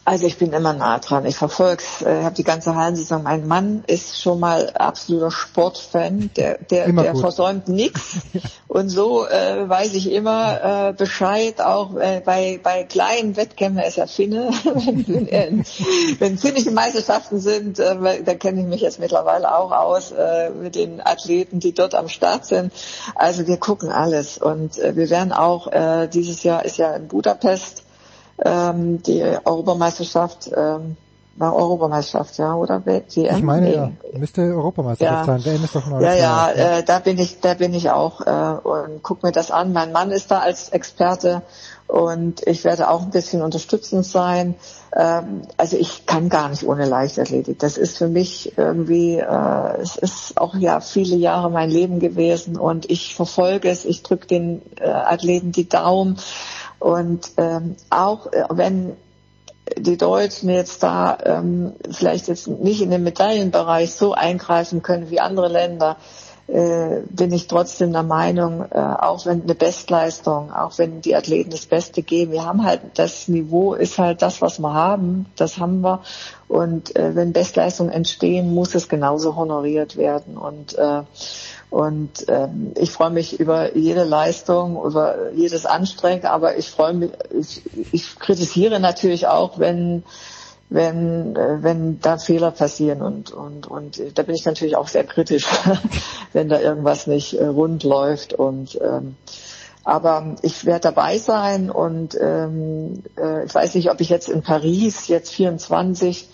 Also 0.04 0.26
ich 0.26 0.36
bin 0.36 0.52
immer 0.52 0.72
nah 0.72 0.98
dran. 0.98 1.24
Ich 1.26 1.36
verfolge 1.36 1.82
es, 1.82 2.02
äh, 2.02 2.24
habe 2.24 2.34
die 2.34 2.42
ganze 2.42 2.74
Hallensaison. 2.74 3.22
Mein 3.22 3.46
Mann 3.46 3.84
ist 3.86 4.20
schon 4.20 4.40
mal 4.40 4.70
absoluter 4.70 5.30
Sportfan, 5.30 6.30
der, 6.36 6.58
der, 6.58 6.90
der 6.92 7.14
versäumt 7.14 7.68
nichts. 7.68 8.16
Und 8.66 8.88
so 8.88 9.26
äh, 9.26 9.68
weiß 9.68 9.94
ich 9.94 10.10
immer 10.10 10.88
äh, 10.88 10.92
Bescheid, 10.92 11.60
auch 11.60 11.94
äh, 11.94 12.20
bei, 12.24 12.58
bei 12.60 12.82
kleinen 12.82 13.36
Wettkämpfen, 13.36 13.78
er 13.78 13.86
ist 13.86 13.96
ja 13.96 14.06
Finne, 14.06 14.50
wenn, 14.64 15.06
wenn, 15.30 15.64
wenn 16.18 16.38
finnische 16.38 16.72
Meisterschaften 16.72 17.38
sind, 17.38 17.78
äh, 17.78 18.22
da 18.24 18.34
kenne 18.34 18.62
ich 18.62 18.66
mich 18.66 18.80
jetzt 18.80 18.98
mittlerweile 18.98 19.54
auch 19.54 19.70
aus 19.70 20.10
äh, 20.10 20.50
mit 20.50 20.74
den 20.74 21.00
Athleten, 21.00 21.60
die 21.60 21.74
dort 21.74 21.94
am 21.94 22.08
Start 22.08 22.46
sind. 22.46 22.72
Also 23.14 23.46
wir 23.46 23.58
gucken 23.58 23.92
alles 23.92 24.38
und 24.38 24.78
äh, 24.78 24.96
wir 24.96 25.10
werden 25.10 25.32
auch, 25.32 25.70
äh, 25.70 26.08
dieses 26.08 26.42
Jahr 26.42 26.64
ist 26.64 26.78
ja 26.78 26.94
in 26.94 27.08
Budapest, 27.08 27.81
ähm, 28.44 29.02
die 29.02 29.22
Europameisterschaft 29.22 30.50
ähm, 30.54 30.96
war 31.36 31.56
Europameisterschaft, 31.56 32.36
ja, 32.38 32.54
oder 32.54 32.84
WM? 32.84 33.04
Ich 33.16 33.42
meine 33.42 33.66
nee. 33.66 33.74
ja, 33.74 33.90
müsste 34.18 34.42
Europameisterschaft 34.42 35.26
ja. 35.26 35.38
sein. 35.38 35.44
WM 35.44 35.64
ist 35.64 35.74
doch 35.74 35.86
mal 35.86 36.02
Ja, 36.02 36.14
ja, 36.14 36.50
äh, 36.50 36.82
da 36.82 36.98
bin 36.98 37.18
ich, 37.18 37.40
da 37.40 37.54
bin 37.54 37.72
ich 37.72 37.90
auch 37.90 38.20
äh, 38.20 38.68
und 38.68 39.02
guck 39.02 39.22
mir 39.22 39.32
das 39.32 39.50
an. 39.50 39.72
Mein 39.72 39.92
Mann 39.92 40.10
ist 40.10 40.30
da 40.30 40.40
als 40.40 40.68
Experte 40.70 41.42
und 41.86 42.46
ich 42.46 42.64
werde 42.64 42.88
auch 42.88 43.02
ein 43.02 43.10
bisschen 43.10 43.42
unterstützend 43.42 44.04
sein. 44.04 44.56
Ähm, 44.94 45.42
also 45.56 45.76
ich 45.76 46.04
kann 46.04 46.28
gar 46.28 46.50
nicht 46.50 46.64
ohne 46.64 46.86
Leichtathletik. 46.86 47.58
Das 47.58 47.78
ist 47.78 47.96
für 47.96 48.08
mich 48.08 48.56
irgendwie, 48.58 49.16
äh, 49.16 49.80
es 49.80 49.96
ist 49.96 50.38
auch 50.38 50.54
ja 50.54 50.80
viele 50.80 51.16
Jahre 51.16 51.50
mein 51.50 51.70
Leben 51.70 51.98
gewesen 51.98 52.58
und 52.58 52.90
ich 52.90 53.14
verfolge 53.14 53.70
es. 53.70 53.84
Ich 53.86 54.02
drücke 54.02 54.26
den 54.26 54.62
äh, 54.80 54.88
Athleten 54.88 55.52
die 55.52 55.68
Daumen 55.68 56.18
und 56.82 57.30
ähm, 57.36 57.76
auch 57.90 58.32
äh, 58.32 58.44
wenn 58.50 58.96
die 59.76 59.96
Deutschen 59.96 60.50
jetzt 60.50 60.82
da 60.82 61.16
ähm, 61.24 61.74
vielleicht 61.90 62.26
jetzt 62.26 62.48
nicht 62.48 62.82
in 62.82 62.90
den 62.90 63.04
Medaillenbereich 63.04 63.92
so 63.92 64.12
eingreifen 64.12 64.82
können 64.82 65.08
wie 65.08 65.20
andere 65.20 65.46
Länder, 65.46 65.96
äh, 66.48 67.02
bin 67.08 67.32
ich 67.32 67.46
trotzdem 67.46 67.92
der 67.92 68.02
Meinung, 68.02 68.64
äh, 68.72 68.78
auch 68.78 69.24
wenn 69.26 69.42
eine 69.42 69.54
Bestleistung, 69.54 70.52
auch 70.52 70.76
wenn 70.78 71.00
die 71.00 71.14
Athleten 71.14 71.50
das 71.50 71.66
Beste 71.66 72.02
geben, 72.02 72.32
wir 72.32 72.44
haben 72.44 72.64
halt 72.64 72.80
das 72.94 73.28
Niveau 73.28 73.74
ist 73.74 73.98
halt 73.98 74.20
das, 74.20 74.42
was 74.42 74.58
wir 74.58 74.74
haben, 74.74 75.26
das 75.36 75.58
haben 75.58 75.82
wir. 75.82 76.00
Und 76.48 76.96
äh, 76.96 77.14
wenn 77.14 77.32
Bestleistungen 77.32 77.92
entstehen, 77.92 78.52
muss 78.52 78.74
es 78.74 78.88
genauso 78.88 79.36
honoriert 79.36 79.96
werden. 79.96 80.36
Und 80.36 80.76
äh, 80.76 81.02
und 81.72 82.26
ähm, 82.28 82.72
ich 82.78 82.90
freue 82.90 83.08
mich 83.08 83.40
über 83.40 83.74
jede 83.74 84.04
Leistung, 84.04 84.84
über 84.84 85.32
jedes 85.32 85.64
Anstrengen, 85.64 86.26
aber 86.26 86.58
ich 86.58 86.70
freue 86.70 86.92
mich, 86.92 87.10
ich, 87.30 87.62
ich 87.92 88.18
kritisiere 88.18 88.78
natürlich 88.78 89.26
auch, 89.26 89.58
wenn 89.58 90.02
wenn 90.68 91.34
äh, 91.34 91.62
wenn 91.62 91.98
da 92.00 92.18
Fehler 92.18 92.50
passieren 92.50 93.00
und 93.00 93.32
und 93.32 93.68
und 93.68 94.02
da 94.18 94.22
bin 94.22 94.34
ich 94.34 94.44
natürlich 94.44 94.76
auch 94.76 94.86
sehr 94.86 95.04
kritisch, 95.04 95.46
wenn 96.34 96.50
da 96.50 96.60
irgendwas 96.60 97.06
nicht 97.06 97.32
äh, 97.40 97.46
rund 97.46 97.84
läuft 97.84 98.34
und 98.34 98.78
ähm, 98.82 99.16
aber 99.82 100.36
ich 100.42 100.66
werde 100.66 100.92
dabei 100.92 101.16
sein 101.16 101.70
und 101.70 102.18
ähm, 102.20 103.02
äh, 103.16 103.46
ich 103.46 103.54
weiß 103.54 103.76
nicht, 103.76 103.90
ob 103.90 104.02
ich 104.02 104.10
jetzt 104.10 104.28
in 104.28 104.42
Paris 104.42 105.08
jetzt 105.08 105.32
24 105.32 106.28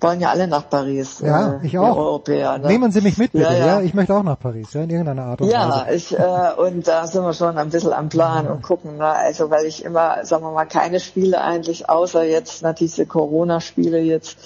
wollen 0.00 0.20
ja 0.20 0.30
alle 0.30 0.48
nach 0.48 0.68
Paris. 0.68 1.20
Ja, 1.20 1.54
äh, 1.54 1.66
ich 1.66 1.78
auch. 1.78 1.96
Europäer, 1.96 2.58
ne? 2.58 2.68
Nehmen 2.68 2.90
Sie 2.90 3.00
mich 3.00 3.18
mit, 3.18 3.32
bitte. 3.32 3.44
Ja, 3.44 3.52
ja. 3.52 3.66
ja, 3.66 3.80
ich 3.82 3.94
möchte 3.94 4.14
auch 4.14 4.22
nach 4.22 4.38
Paris, 4.38 4.72
ja, 4.72 4.82
in 4.82 4.90
irgendeiner 4.90 5.24
Art 5.24 5.40
und 5.40 5.48
ja, 5.48 5.68
Weise. 5.68 5.84
Ja, 5.86 5.92
ich, 5.92 6.18
äh, 6.18 6.68
und 6.68 6.88
da 6.88 7.06
sind 7.06 7.22
wir 7.22 7.32
schon 7.34 7.58
ein 7.58 7.70
bisschen 7.70 7.92
am 7.92 8.08
Plan 8.08 8.46
ja. 8.46 8.52
und 8.52 8.62
gucken, 8.62 8.96
ne? 8.96 9.06
also 9.06 9.50
weil 9.50 9.66
ich 9.66 9.84
immer, 9.84 10.24
sagen 10.24 10.44
wir 10.44 10.52
mal, 10.52 10.64
keine 10.64 11.00
Spiele 11.00 11.40
eigentlich, 11.40 11.88
außer 11.88 12.24
jetzt 12.24 12.62
na, 12.62 12.72
diese 12.72 13.06
Corona-Spiele 13.06 13.98
jetzt, 14.00 14.38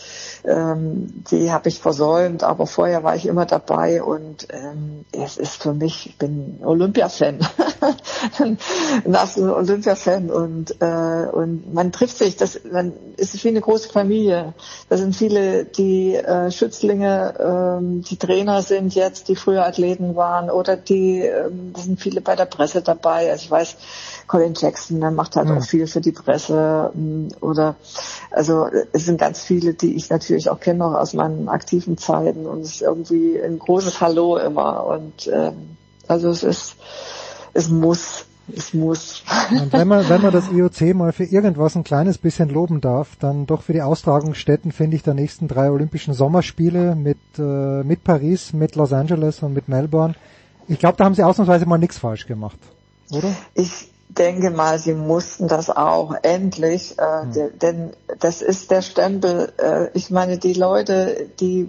ähm, 0.44 1.24
die 1.30 1.50
habe 1.52 1.68
ich 1.68 1.80
versäumt, 1.80 2.42
aber 2.42 2.66
vorher 2.66 3.02
war 3.02 3.16
ich 3.16 3.26
immer 3.26 3.46
dabei 3.46 4.02
und 4.02 4.48
ähm, 4.50 5.04
es 5.12 5.36
ist 5.36 5.62
für 5.62 5.72
mich, 5.72 6.10
ich 6.10 6.18
bin 6.18 6.60
Olympia-Fan, 6.62 7.38
ein 8.40 8.58
Olympia-Fan 9.06 10.30
und 10.30 10.80
äh, 10.80 11.26
und 11.32 11.72
man 11.72 11.92
trifft 11.92 12.18
sich, 12.18 12.36
das 12.36 12.60
man 12.70 12.92
ist 13.16 13.42
wie 13.44 13.48
eine 13.48 13.60
große 13.60 13.88
Familie. 13.88 14.54
Da 14.88 14.96
sind 14.96 15.14
viele 15.14 15.64
die 15.64 16.14
äh, 16.14 16.50
Schützlinge, 16.50 17.34
ähm, 17.38 18.02
die 18.02 18.16
Trainer 18.16 18.62
sind 18.62 18.94
jetzt, 18.94 19.28
die 19.28 19.36
früher 19.36 19.66
Athleten 19.66 20.16
waren 20.16 20.50
oder 20.50 20.76
die, 20.76 21.20
ähm, 21.20 21.72
sind 21.76 22.00
viele 22.00 22.20
bei 22.20 22.36
der 22.36 22.46
Presse 22.46 22.82
dabei. 22.82 23.30
Also 23.30 23.44
ich 23.44 23.50
weiß, 23.50 23.76
Colin 24.26 24.54
Jackson, 24.54 25.00
der 25.00 25.10
macht 25.10 25.36
halt 25.36 25.48
mhm. 25.48 25.58
auch 25.58 25.64
viel 25.64 25.86
für 25.86 26.00
die 26.00 26.12
Presse 26.12 26.90
ähm, 26.94 27.28
oder 27.40 27.76
also 28.30 28.66
es 28.92 29.04
sind 29.04 29.18
ganz 29.18 29.40
viele, 29.40 29.74
die 29.74 29.94
ich 29.94 30.10
natürlich 30.10 30.33
auch 30.50 30.60
kenne 30.60 30.80
noch 30.80 30.94
aus 30.94 31.14
meinen 31.14 31.48
aktiven 31.48 31.98
Zeiten 31.98 32.46
und 32.46 32.60
es 32.60 32.76
ist 32.76 32.82
irgendwie 32.82 33.40
ein 33.40 33.58
großes 33.58 34.00
Hallo 34.00 34.36
immer 34.36 34.86
und 34.86 35.30
ähm, 35.32 35.76
also 36.08 36.28
es 36.30 36.42
ist, 36.42 36.76
es 37.52 37.68
muss 37.68 38.26
es 38.54 38.74
muss. 38.74 39.22
Und 39.50 39.72
wenn 39.72 39.88
man, 39.88 40.08
wenn 40.08 40.20
man 40.20 40.32
das 40.32 40.50
IOC 40.50 40.94
mal 40.94 41.12
für 41.12 41.24
irgendwas 41.24 41.76
ein 41.76 41.84
kleines 41.84 42.18
bisschen 42.18 42.48
loben 42.48 42.80
darf, 42.80 43.16
dann 43.16 43.46
doch 43.46 43.62
für 43.62 43.72
die 43.72 43.82
Austragungsstätten 43.82 44.72
finde 44.72 44.96
ich 44.96 45.02
der 45.02 45.14
nächsten 45.14 45.48
drei 45.48 45.70
Olympischen 45.70 46.14
Sommerspiele 46.14 46.94
mit, 46.94 47.18
äh, 47.38 47.82
mit 47.82 48.04
Paris, 48.04 48.52
mit 48.52 48.76
Los 48.76 48.92
Angeles 48.92 49.42
und 49.42 49.54
mit 49.54 49.68
Melbourne. 49.68 50.14
Ich 50.68 50.78
glaube, 50.78 50.96
da 50.96 51.04
haben 51.04 51.14
sie 51.14 51.22
ausnahmsweise 51.22 51.66
mal 51.66 51.78
nichts 51.78 51.98
falsch 51.98 52.26
gemacht, 52.26 52.58
oder? 53.10 53.34
Ich 53.54 53.90
denke 54.08 54.50
mal, 54.50 54.78
sie 54.78 54.94
mussten 54.94 55.48
das 55.48 55.70
auch 55.70 56.14
endlich, 56.22 56.98
äh, 56.98 57.22
hm. 57.22 57.58
denn 57.58 57.92
das 58.20 58.42
ist 58.42 58.70
der 58.70 58.82
Stempel. 58.82 59.52
Äh, 59.58 59.88
ich 59.94 60.10
meine, 60.10 60.38
die 60.38 60.54
Leute, 60.54 61.28
die 61.40 61.68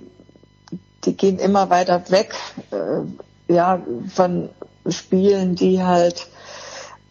die 1.05 1.15
gehen 1.15 1.39
immer 1.39 1.69
weiter 1.69 2.03
weg, 2.09 2.33
äh, 2.71 3.53
ja, 3.53 3.79
von 4.13 4.49
Spielen, 4.87 5.55
die 5.55 5.83
halt 5.83 6.27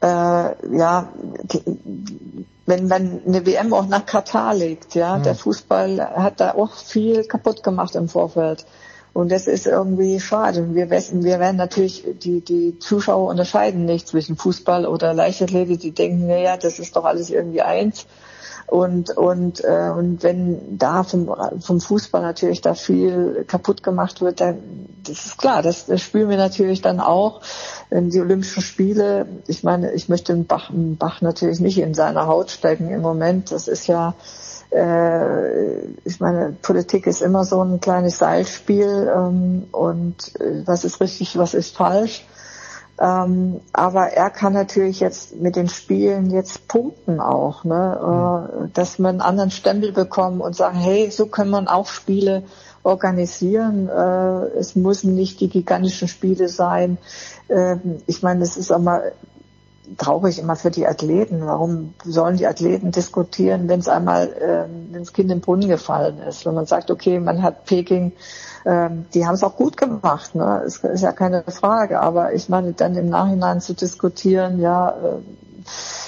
äh, 0.01 0.07
ja, 0.07 1.09
die, 1.45 1.63
wenn 2.67 2.89
man 2.89 3.23
eine 3.27 3.47
WM 3.47 3.73
auch 3.73 3.87
nach 3.87 4.07
Katar 4.07 4.55
legt, 4.55 4.95
ja, 4.95 5.19
mhm. 5.19 5.23
der 5.23 5.35
Fußball 5.35 6.01
hat 6.17 6.41
da 6.41 6.55
auch 6.55 6.73
viel 6.73 7.25
kaputt 7.25 7.63
gemacht 7.63 7.95
im 7.95 8.09
Vorfeld. 8.09 8.65
Und 9.15 9.31
das 9.31 9.47
ist 9.47 9.67
irgendwie 9.69 10.19
schade. 10.19 10.75
Wir 10.75 10.91
wissen, 10.91 11.23
wir 11.23 11.39
werden 11.39 11.57
natürlich, 11.57 12.05
die, 12.23 12.41
die 12.41 12.81
Zuschauer 12.81 13.31
unterscheiden 13.31 13.85
nicht 13.85 14.09
zwischen 14.09 14.37
Fußball 14.37 14.87
oder 14.87 15.15
Leichtathletik. 15.15 15.79
Die 15.79 15.93
denken, 15.93 16.27
naja, 16.27 16.57
das 16.57 16.81
ist 16.81 16.97
doch 16.97 17.05
alles 17.05 17.31
irgendwie 17.31 17.63
eins. 17.63 18.07
Und, 18.67 19.17
und, 19.17 19.63
äh, 19.63 19.91
und 19.97 20.25
wenn 20.25 20.79
da 20.79 21.05
vom, 21.05 21.33
vom 21.61 21.81
Fußball 21.81 22.23
natürlich 22.23 22.61
da 22.61 22.75
viel 22.75 23.45
kaputt 23.47 23.85
gemacht 23.85 24.21
wird, 24.21 24.41
dann, 24.41 24.59
das 25.07 25.27
ist 25.27 25.39
klar, 25.39 25.63
das, 25.63 25.87
das 25.87 26.01
spüren 26.01 26.31
wir 26.31 26.39
natürlich 26.39 26.83
dann 26.83 26.99
auch 26.99 27.41
in 27.91 28.11
die 28.11 28.21
Olympischen 28.21 28.63
Spiele. 28.63 29.27
Ich 29.47 29.63
meine, 29.63 29.93
ich 29.93 30.09
möchte 30.09 30.33
den 30.33 30.47
Bach, 30.47 30.73
den 30.73 30.97
Bach 30.97 31.21
natürlich 31.21 31.61
nicht 31.61 31.79
in 31.79 31.95
seiner 31.95 32.27
Haut 32.27 32.51
stecken 32.51 32.91
im 32.91 33.03
Moment. 33.03 33.53
Das 33.53 33.69
ist 33.69 33.87
ja, 33.87 34.15
ich 34.73 36.21
meine, 36.21 36.57
Politik 36.63 37.07
ist 37.07 37.23
immer 37.23 37.45
so 37.45 37.63
ein 37.63 37.81
kleines 37.81 38.19
Seilspiel 38.19 39.13
ähm, 39.15 39.65
und 39.73 40.41
äh, 40.41 40.67
was 40.67 40.85
ist 40.85 41.01
richtig, 41.01 41.39
was 41.39 41.55
ist 41.55 41.77
falsch. 41.77 42.27
Ähm, 43.01 43.61
aber 43.73 44.13
er 44.13 44.31
kann 44.31 44.53
natürlich 44.53 45.01
jetzt 45.01 45.37
mit 45.37 45.57
den 45.57 45.69
Spielen 45.69 46.31
jetzt 46.31 46.69
punkten 46.69 47.19
auch, 47.19 47.65
ne? 47.65 48.61
Äh, 48.65 48.69
dass 48.73 49.01
man 49.01 49.17
einen 49.17 49.21
anderen 49.21 49.51
Stempel 49.51 49.91
bekommen 49.91 50.41
und 50.41 50.55
sagen, 50.55 50.79
hey, 50.79 51.11
so 51.11 51.27
kann 51.27 51.51
man 51.51 51.67
auch 51.67 51.89
Spiele 51.89 52.45
organisieren. 52.85 53.89
Äh, 53.89 54.59
es 54.59 54.77
müssen 54.77 55.17
nicht 55.17 55.41
die 55.41 55.49
gigantischen 55.49 56.07
Spiele 56.07 56.49
sein. 56.49 56.99
Ähm, 57.49 57.99
ich 58.07 58.23
meine, 58.23 58.45
es 58.45 58.57
ist 58.57 58.71
auch 58.71 58.79
mal 58.79 59.13
traurig 59.99 60.39
immer 60.39 60.57
für 60.57 60.71
die 60.71 60.87
Athleten. 60.87 61.47
Warum 61.47 61.95
sollen 62.05 62.37
die 62.37 62.47
Athleten 62.47 62.91
diskutieren, 62.91 63.69
wenn 63.69 63.81
es 63.81 63.89
einmal, 63.89 64.29
äh, 64.29 64.99
das 64.99 65.13
Kind 65.13 65.31
im 65.31 65.41
Brunnen 65.41 65.69
gefallen 65.69 66.19
ist? 66.19 66.47
Wenn 66.47 66.55
man 66.55 66.67
sagt, 66.67 66.91
okay, 66.91 67.21
man 67.21 67.43
hat 67.43 67.65
Peking 67.65 68.13
ähm, 68.65 69.07
die 69.13 69.27
haben 69.27 69.35
es 69.35 69.45
auch 69.45 69.57
gut 69.57 69.77
gemacht, 69.77 70.35
ne? 70.35 70.63
Ist, 70.65 70.83
ist 70.85 71.03
ja 71.03 71.13
keine 71.13 71.43
Frage. 71.43 72.01
Aber 72.01 72.33
ich 72.33 72.49
meine, 72.49 72.73
dann 72.73 72.97
im 72.97 73.11
Nachhinein 73.11 73.61
zu 73.61 73.75
diskutieren, 73.75 74.61
ja, 74.61 74.95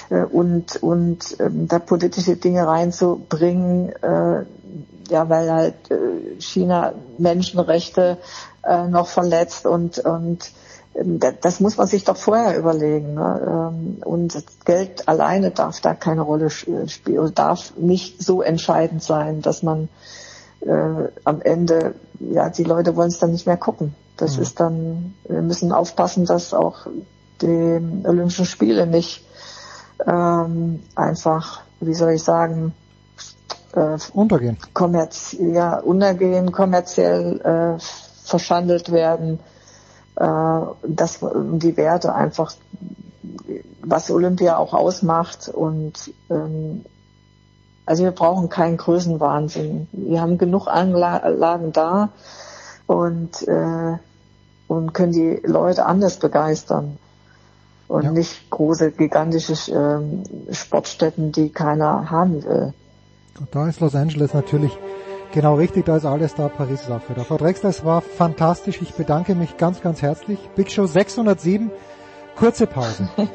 äh, 0.09 0.15
äh 0.15 0.23
und 0.23 0.77
und 0.77 1.39
äh, 1.39 1.49
da 1.51 1.79
politische 1.79 2.35
Dinge 2.35 2.65
reinzubringen, 2.65 3.89
äh, 4.01 4.45
ja, 5.09 5.29
weil 5.29 5.51
halt 5.51 5.91
äh, 5.91 6.39
China 6.39 6.93
Menschenrechte 7.17 8.17
äh, 8.63 8.87
noch 8.87 9.07
verletzt 9.07 9.65
und 9.65 9.99
und 9.99 10.51
das 11.41 11.59
muss 11.59 11.77
man 11.77 11.87
sich 11.87 12.03
doch 12.03 12.17
vorher 12.17 12.57
überlegen. 12.57 13.13
Ne? 13.13 13.71
Ähm, 13.71 13.97
und 14.03 14.43
Geld 14.65 15.07
alleine 15.07 15.51
darf 15.51 15.79
da 15.81 15.93
keine 15.93 16.21
Rolle 16.21 16.49
spielen, 16.49 17.33
darf 17.35 17.73
nicht 17.77 18.23
so 18.23 18.41
entscheidend 18.41 19.03
sein, 19.03 19.41
dass 19.41 19.63
man 19.63 19.89
äh, 20.61 21.09
am 21.23 21.41
Ende, 21.41 21.95
ja, 22.19 22.49
die 22.49 22.63
Leute 22.63 22.95
wollen 22.95 23.09
es 23.09 23.19
dann 23.19 23.31
nicht 23.31 23.45
mehr 23.45 23.57
gucken. 23.57 23.95
Das 24.17 24.37
mhm. 24.37 24.41
ist 24.41 24.59
dann, 24.59 25.13
wir 25.27 25.41
müssen 25.41 25.71
aufpassen, 25.71 26.25
dass 26.25 26.53
auch 26.53 26.87
die 27.41 27.79
Olympischen 28.03 28.45
Spiele 28.45 28.87
nicht 28.87 29.23
ähm, 30.05 30.81
einfach, 30.95 31.61
wie 31.79 31.93
soll 31.93 32.13
ich 32.13 32.23
sagen, 32.23 32.73
äh, 33.73 33.97
untergehen. 34.13 34.57
Kommerz 34.73 35.35
ja, 35.39 35.77
untergehen, 35.77 36.51
kommerziell 36.51 37.39
äh, 37.41 37.79
verschandelt 38.23 38.91
werden, 38.91 39.35
äh, 39.35 39.56
dass 40.19 41.19
die 41.19 41.77
Werte 41.77 42.13
einfach, 42.13 42.53
was 43.81 44.09
Olympia 44.09 44.57
auch 44.57 44.73
ausmacht 44.73 45.49
und 45.49 46.11
ähm, 46.29 46.83
also 47.87 48.03
wir 48.03 48.11
brauchen 48.11 48.49
keinen 48.49 48.75
Größenwahnsinn. 48.75 49.87
Wir 49.93 50.19
haben 50.19 50.37
genug 50.37 50.67
Anlagen 50.67 51.71
da 51.71 52.09
und, 52.85 53.47
äh, 53.47 53.97
und 54.67 54.93
können 54.93 55.13
die 55.13 55.39
Leute 55.45 55.85
anders 55.85 56.17
begeistern. 56.17 56.97
Und 57.87 58.03
ja. 58.03 58.11
nicht 58.11 58.49
große, 58.49 58.91
gigantische 58.91 59.53
äh, 59.71 60.53
Sportstätten, 60.53 61.31
die 61.31 61.49
keiner 61.49 62.11
haben 62.11 62.43
will. 62.43 62.73
Und 63.39 63.55
da 63.55 63.69
ist 63.69 63.79
Los 63.79 63.95
Angeles 63.95 64.33
natürlich 64.33 64.77
genau 65.33 65.55
richtig, 65.55 65.85
da 65.85 65.97
ist 65.97 66.05
alles 66.05 66.35
da, 66.35 66.47
Paris 66.47 66.81
ist 66.81 66.91
auch 66.91 67.01
für 67.01 67.13
da. 67.13 67.23
Frau 67.23 67.37
Drexler, 67.37 67.69
es 67.69 67.85
war 67.85 68.01
fantastisch, 68.01 68.81
ich 68.81 68.93
bedanke 68.93 69.35
mich 69.35 69.57
ganz, 69.57 69.81
ganz 69.81 70.01
herzlich. 70.01 70.39
Big 70.55 70.71
Show 70.71 70.85
607, 70.85 71.71
kurze 72.35 72.67
Pause. 72.67 73.09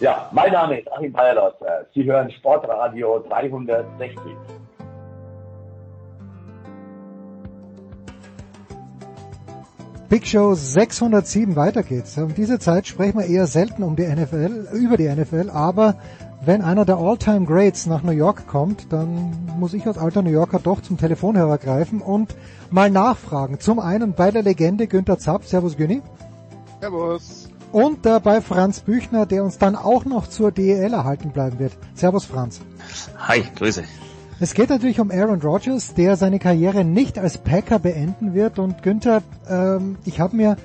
Ja, 0.00 0.28
mein 0.32 0.52
Name 0.52 0.80
ist 0.80 0.92
Achim 0.92 1.12
Bayerlos. 1.12 1.54
Sie 1.94 2.04
hören 2.04 2.30
Sportradio 2.30 3.24
360. 3.26 4.20
Big 10.14 10.28
Show 10.28 10.54
607, 10.54 11.56
weiter 11.56 11.82
geht's. 11.82 12.16
Um 12.18 12.32
diese 12.32 12.60
Zeit 12.60 12.86
sprechen 12.86 13.18
wir 13.18 13.26
eher 13.26 13.48
selten 13.48 13.82
um 13.82 13.96
die 13.96 14.06
NFL, 14.06 14.68
über 14.72 14.96
die 14.96 15.08
NFL, 15.08 15.50
aber 15.50 15.96
wenn 16.44 16.62
einer 16.62 16.84
der 16.84 16.98
All-Time 16.98 17.46
Greats 17.46 17.86
nach 17.86 18.04
New 18.04 18.12
York 18.12 18.46
kommt, 18.46 18.92
dann 18.92 19.36
muss 19.58 19.74
ich 19.74 19.84
als 19.88 19.98
alter 19.98 20.22
New 20.22 20.30
Yorker 20.30 20.60
doch 20.60 20.82
zum 20.82 20.98
Telefonhörer 20.98 21.58
greifen 21.58 22.00
und 22.00 22.36
mal 22.70 22.90
nachfragen. 22.90 23.58
Zum 23.58 23.80
einen 23.80 24.12
bei 24.12 24.30
der 24.30 24.44
Legende 24.44 24.86
Günther 24.86 25.18
Zapp. 25.18 25.46
Servus 25.46 25.76
Günni. 25.76 26.00
Servus. 26.80 27.48
Und 27.72 28.06
äh, 28.06 28.20
bei 28.22 28.40
Franz 28.40 28.82
Büchner, 28.82 29.26
der 29.26 29.42
uns 29.42 29.58
dann 29.58 29.74
auch 29.74 30.04
noch 30.04 30.28
zur 30.28 30.52
DEL 30.52 30.92
erhalten 30.92 31.32
bleiben 31.32 31.58
wird. 31.58 31.72
Servus 31.96 32.24
Franz. 32.24 32.60
Hi, 33.18 33.42
Grüße. 33.56 33.82
Es 34.40 34.54
geht 34.54 34.68
natürlich 34.68 34.98
um 34.98 35.12
Aaron 35.12 35.40
Rodgers, 35.40 35.94
der 35.94 36.16
seine 36.16 36.40
Karriere 36.40 36.84
nicht 36.84 37.20
als 37.20 37.38
Packer 37.38 37.78
beenden 37.78 38.34
wird. 38.34 38.58
Und 38.58 38.82
Günther, 38.82 39.22
ähm, 39.48 39.96
ich 40.04 40.18
habe 40.18 40.34
mir 40.34 40.56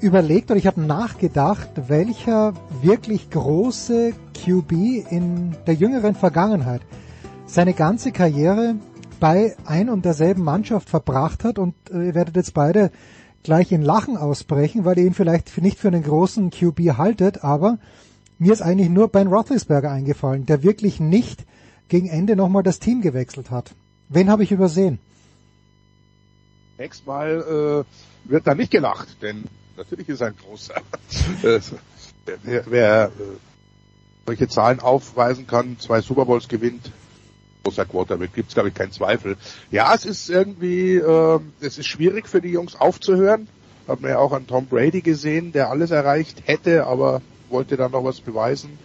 überlegt 0.00 0.50
oder 0.50 0.58
ich 0.58 0.66
habe 0.66 0.80
nachgedacht, 0.80 1.68
welcher 1.88 2.54
wirklich 2.80 3.28
große 3.28 4.12
QB 4.42 4.72
in 5.10 5.54
der 5.66 5.74
jüngeren 5.74 6.14
Vergangenheit 6.14 6.80
seine 7.46 7.74
ganze 7.74 8.10
Karriere 8.10 8.76
bei 9.20 9.54
ein 9.66 9.90
und 9.90 10.06
derselben 10.06 10.42
Mannschaft 10.42 10.88
verbracht 10.88 11.44
hat. 11.44 11.58
Und 11.58 11.74
äh, 11.92 12.06
ihr 12.06 12.14
werdet 12.14 12.36
jetzt 12.36 12.54
beide 12.54 12.90
gleich 13.42 13.70
in 13.70 13.82
Lachen 13.82 14.16
ausbrechen, 14.16 14.86
weil 14.86 14.98
ihr 14.98 15.04
ihn 15.04 15.14
vielleicht 15.14 15.60
nicht 15.60 15.78
für 15.78 15.88
einen 15.88 16.02
großen 16.02 16.50
QB 16.50 16.96
haltet, 16.96 17.44
aber 17.44 17.78
mir 18.38 18.52
ist 18.52 18.62
eigentlich 18.62 18.88
nur 18.88 19.08
Ben 19.08 19.28
Roethlisberger 19.28 19.90
eingefallen, 19.90 20.46
der 20.46 20.62
wirklich 20.62 21.00
nicht 21.00 21.44
gegen 21.88 22.08
Ende 22.08 22.36
nochmal 22.36 22.62
das 22.62 22.78
Team 22.78 23.00
gewechselt 23.00 23.50
hat. 23.50 23.74
Wen 24.08 24.30
habe 24.30 24.42
ich 24.42 24.52
übersehen? 24.52 24.98
Nächstes 26.78 27.06
Mal 27.06 27.84
äh, 27.86 28.30
wird 28.30 28.46
da 28.46 28.54
nicht 28.54 28.70
gelacht, 28.70 29.08
denn 29.20 29.44
natürlich 29.76 30.08
ist 30.08 30.22
ein 30.22 30.34
großer. 30.36 30.74
Äh, 31.42 31.60
wer, 32.42 32.64
wer 32.66 33.04
äh, 33.06 33.10
solche 34.26 34.48
Zahlen 34.48 34.80
aufweisen 34.80 35.46
kann, 35.46 35.78
zwei 35.78 36.02
Super 36.02 36.26
Bowls 36.26 36.46
gewinnt, 36.46 36.92
großer 37.64 37.86
Quarterback, 37.86 38.34
gibt's 38.34 38.52
glaube 38.52 38.68
ich 38.68 38.74
keinen 38.74 38.92
Zweifel. 38.92 39.36
Ja, 39.70 39.94
es 39.94 40.04
ist 40.04 40.28
irgendwie, 40.28 40.96
äh, 40.96 41.40
es 41.60 41.78
ist 41.78 41.86
schwierig 41.86 42.28
für 42.28 42.42
die 42.42 42.50
Jungs 42.50 42.76
aufzuhören. 42.76 43.48
Hat 43.86 44.02
man 44.02 44.10
ja 44.10 44.18
auch 44.18 44.32
an 44.32 44.46
Tom 44.46 44.66
Brady 44.66 45.00
gesehen, 45.00 45.52
der 45.52 45.70
alles 45.70 45.90
erreicht 45.90 46.42
hätte, 46.44 46.86
aber 46.86 47.22
wollte 47.48 47.78
dann 47.78 47.92
noch 47.92 48.04
was 48.04 48.20
beweisen. 48.20 48.78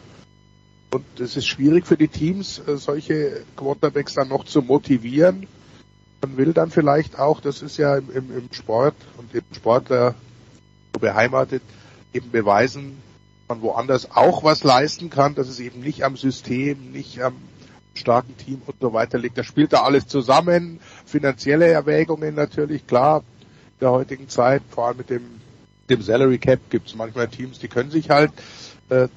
Und 0.94 1.20
es 1.20 1.36
ist 1.36 1.48
schwierig 1.48 1.88
für 1.88 1.98
die 1.98 2.08
Teams, 2.08 2.62
äh, 2.68 2.78
solche 2.78 3.44
Quarterbacks 3.56 4.14
dann 4.14 4.28
noch 4.28 4.46
zu 4.46 4.62
motivieren. 4.62 5.48
Man 6.22 6.38
will 6.38 6.54
dann 6.54 6.70
vielleicht 6.70 7.18
auch, 7.18 7.42
das 7.42 7.64
ist 7.64 7.78
ja 7.78 7.98
im, 7.98 8.12
im, 8.12 8.38
im 8.38 8.54
Sport 8.54 8.94
und 9.18 9.34
im 9.34 9.42
Sportler 9.56 10.14
beheimatet, 11.00 11.64
eben 12.14 12.30
beweisen, 12.30 13.02
man 13.48 13.64
woanders 13.64 14.12
auch 14.12 14.44
was 14.44 14.64
leisten 14.64 15.10
kann, 15.10 15.34
dass 15.34 15.50
es 15.50 15.60
eben 15.60 15.80
nicht 15.80 16.04
am 16.04 16.16
System, 16.16 16.92
nicht 16.92 17.20
am 17.24 17.34
starken 17.96 18.38
Team 18.38 18.62
und 18.68 18.76
so 18.80 18.94
weiter 18.94 19.18
liegt. 19.18 19.40
Da 19.40 19.44
spielt 19.44 19.74
da 19.74 19.82
alles 19.82 20.06
zusammen, 20.06 20.80
finanzielle 21.08 21.70
Erwägungen 21.70 22.36
natürlich, 22.36 22.86
klar, 22.86 23.24
in 23.42 23.80
der 23.82 23.90
heutigen 23.90 24.30
Zeit, 24.30 24.62
vor 24.70 24.86
allem 24.86 24.98
mit 24.98 25.10
dem, 25.10 25.24
dem 25.90 26.04
Salary 26.04 26.38
Cap 26.38 26.60
gibt 26.70 26.90
es 26.90 26.96
manchmal 26.96 27.30
Teams, 27.30 27.58
die 27.58 27.68
können 27.68 27.90
sich 27.90 28.12
halt 28.12 28.32
äh, 28.90 29.08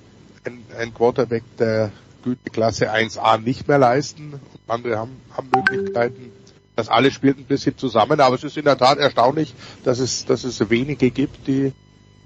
ein, 0.47 0.65
ein 0.79 0.95
Quarterback 0.95 1.43
der 1.59 1.91
Güteklasse 2.23 2.93
1A 2.93 3.39
nicht 3.39 3.69
mehr 3.69 3.79
leisten. 3.79 4.41
Andere 4.67 4.99
haben, 4.99 5.21
haben 5.37 5.49
Möglichkeiten. 5.55 6.33
Das 6.75 6.89
alles 6.89 7.15
spielt 7.15 7.39
ein 7.39 7.45
bisschen 7.45 7.77
zusammen, 7.79 8.21
aber 8.21 8.35
es 8.35 8.45
ist 8.45 8.57
in 8.57 8.65
der 8.65 8.77
Tat 8.77 8.99
erstaunlich, 8.99 9.55
dass 9.85 9.99
es, 9.99 10.27
dass 10.27 10.45
es 10.45 10.69
wenige 10.69 11.11
gibt, 11.11 11.47
die 11.47 11.67
in 11.67 11.75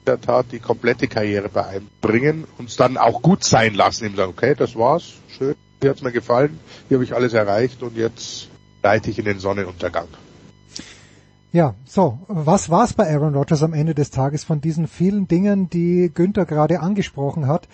der 0.06 0.20
Tat 0.20 0.47
die 0.51 0.59
komplette 0.59 1.06
Karriere 1.06 1.48
bei 1.48 1.66
einem 1.66 1.88
bringen 2.01 2.44
und 2.59 2.68
es 2.68 2.76
dann 2.76 2.97
auch 2.97 3.22
gut 3.22 3.44
sein 3.44 3.74
lassen. 3.74 4.06
Ihm 4.06 4.16
sagen, 4.16 4.32
okay, 4.36 4.55
das 4.56 4.74
war's, 4.74 5.12
schön, 5.38 5.55
hier 5.80 5.90
hat's 5.90 6.02
mir 6.02 6.10
gefallen, 6.10 6.59
hier 6.88 6.97
habe 6.97 7.05
ich 7.05 7.14
alles 7.14 7.32
erreicht 7.32 7.82
und 7.82 7.97
jetzt 7.97 8.48
leite 8.82 9.10
ich 9.10 9.18
in 9.18 9.24
den 9.24 9.38
Sonnenuntergang. 9.38 10.09
Ja, 11.52 11.74
so, 11.84 12.18
was 12.26 12.70
war's 12.70 12.92
bei 12.92 13.12
Aaron 13.12 13.34
Rodgers 13.34 13.62
am 13.62 13.74
Ende 13.74 13.94
des 13.94 14.10
Tages 14.10 14.44
von 14.44 14.60
diesen 14.60 14.88
vielen 14.88 15.28
Dingen, 15.28 15.68
die 15.68 16.10
Günther 16.12 16.47
gerade 16.47 16.80
angesprochen 16.80 17.47
hat? 17.47 17.68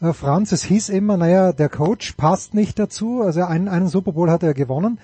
Franz, 0.00 0.52
es 0.52 0.62
hieß 0.64 0.88
immer, 0.88 1.18
naja, 1.18 1.52
der 1.52 1.68
Coach 1.68 2.12
passt 2.12 2.54
nicht 2.54 2.78
dazu. 2.78 3.22
Also 3.22 3.42
einen, 3.42 3.68
einen 3.68 3.88
Super 3.88 4.12
Bowl 4.12 4.30
hat 4.30 4.42
er 4.42 4.54
gewonnen 4.54 4.98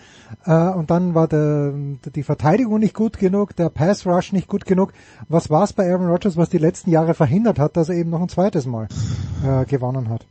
äh, 0.46 0.52
und 0.52 0.90
dann 0.90 1.14
war 1.14 1.28
der, 1.28 1.74
die 2.14 2.22
Verteidigung 2.22 2.78
nicht 2.78 2.94
gut 2.94 3.18
genug, 3.18 3.54
der 3.56 3.68
Pass 3.68 4.06
Rush 4.06 4.32
nicht 4.32 4.48
gut 4.48 4.64
genug. 4.64 4.94
Was 5.28 5.50
war 5.50 5.64
es 5.64 5.74
bei 5.74 5.90
Aaron 5.90 6.08
Rodgers, 6.08 6.38
was 6.38 6.48
die 6.48 6.58
letzten 6.58 6.90
Jahre 6.90 7.12
verhindert 7.12 7.58
hat, 7.58 7.76
dass 7.76 7.90
er 7.90 7.96
eben 7.96 8.10
noch 8.10 8.22
ein 8.22 8.30
zweites 8.30 8.64
Mal 8.64 8.88
äh, 9.44 9.66
gewonnen 9.66 10.08
hat? 10.08 10.26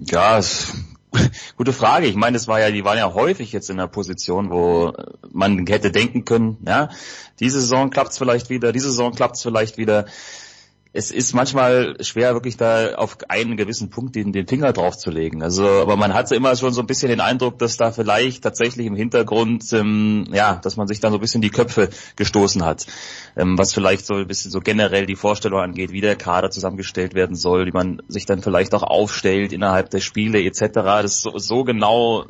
Ja, 0.00 0.38
es, 0.38 0.72
gute 1.56 1.72
Frage. 1.72 2.06
Ich 2.06 2.16
meine, 2.16 2.36
es 2.36 2.48
war 2.48 2.60
ja, 2.60 2.70
die 2.70 2.84
waren 2.84 2.98
ja 2.98 3.14
häufig 3.14 3.52
jetzt 3.52 3.70
in 3.70 3.78
einer 3.78 3.88
Position, 3.88 4.50
wo 4.50 4.92
man 5.30 5.64
hätte 5.66 5.92
denken 5.92 6.24
können, 6.24 6.58
ja, 6.66 6.88
diese 7.38 7.60
Saison 7.60 7.90
klappt's 7.90 8.18
vielleicht 8.18 8.50
wieder, 8.50 8.72
diese 8.72 8.90
Saison 8.90 9.12
klappt's 9.12 9.42
vielleicht 9.42 9.78
wieder 9.78 10.06
es 10.94 11.10
ist 11.10 11.34
manchmal 11.34 11.96
schwer, 12.00 12.34
wirklich 12.34 12.58
da 12.58 12.94
auf 12.96 13.16
einen 13.28 13.56
gewissen 13.56 13.88
Punkt 13.88 14.14
den, 14.14 14.32
den 14.32 14.46
Finger 14.46 14.74
drauf 14.74 14.98
zu 14.98 15.10
legen. 15.10 15.42
Also, 15.42 15.66
aber 15.66 15.96
man 15.96 16.12
hatte 16.12 16.34
immer 16.34 16.54
schon 16.54 16.74
so 16.74 16.82
ein 16.82 16.86
bisschen 16.86 17.08
den 17.08 17.20
Eindruck, 17.20 17.58
dass 17.58 17.78
da 17.78 17.92
vielleicht 17.92 18.42
tatsächlich 18.44 18.86
im 18.86 18.94
Hintergrund, 18.94 19.72
ähm, 19.72 20.26
ja, 20.32 20.56
dass 20.56 20.76
man 20.76 20.86
sich 20.86 21.00
dann 21.00 21.12
so 21.12 21.18
ein 21.18 21.22
bisschen 21.22 21.40
die 21.40 21.48
Köpfe 21.48 21.88
gestoßen 22.16 22.62
hat, 22.62 22.86
ähm, 23.36 23.56
was 23.56 23.72
vielleicht 23.72 24.04
so 24.04 24.14
ein 24.14 24.26
bisschen 24.26 24.50
so 24.50 24.60
generell 24.60 25.06
die 25.06 25.16
Vorstellung 25.16 25.60
angeht, 25.60 25.92
wie 25.92 26.02
der 26.02 26.16
Kader 26.16 26.50
zusammengestellt 26.50 27.14
werden 27.14 27.36
soll, 27.36 27.66
wie 27.66 27.72
man 27.72 28.02
sich 28.08 28.26
dann 28.26 28.42
vielleicht 28.42 28.74
auch 28.74 28.82
aufstellt 28.82 29.54
innerhalb 29.54 29.88
der 29.88 30.00
Spiele 30.00 30.42
etc. 30.42 30.60
Das 30.74 31.04
ist 31.04 31.22
so, 31.22 31.38
so 31.38 31.64
genau 31.64 32.26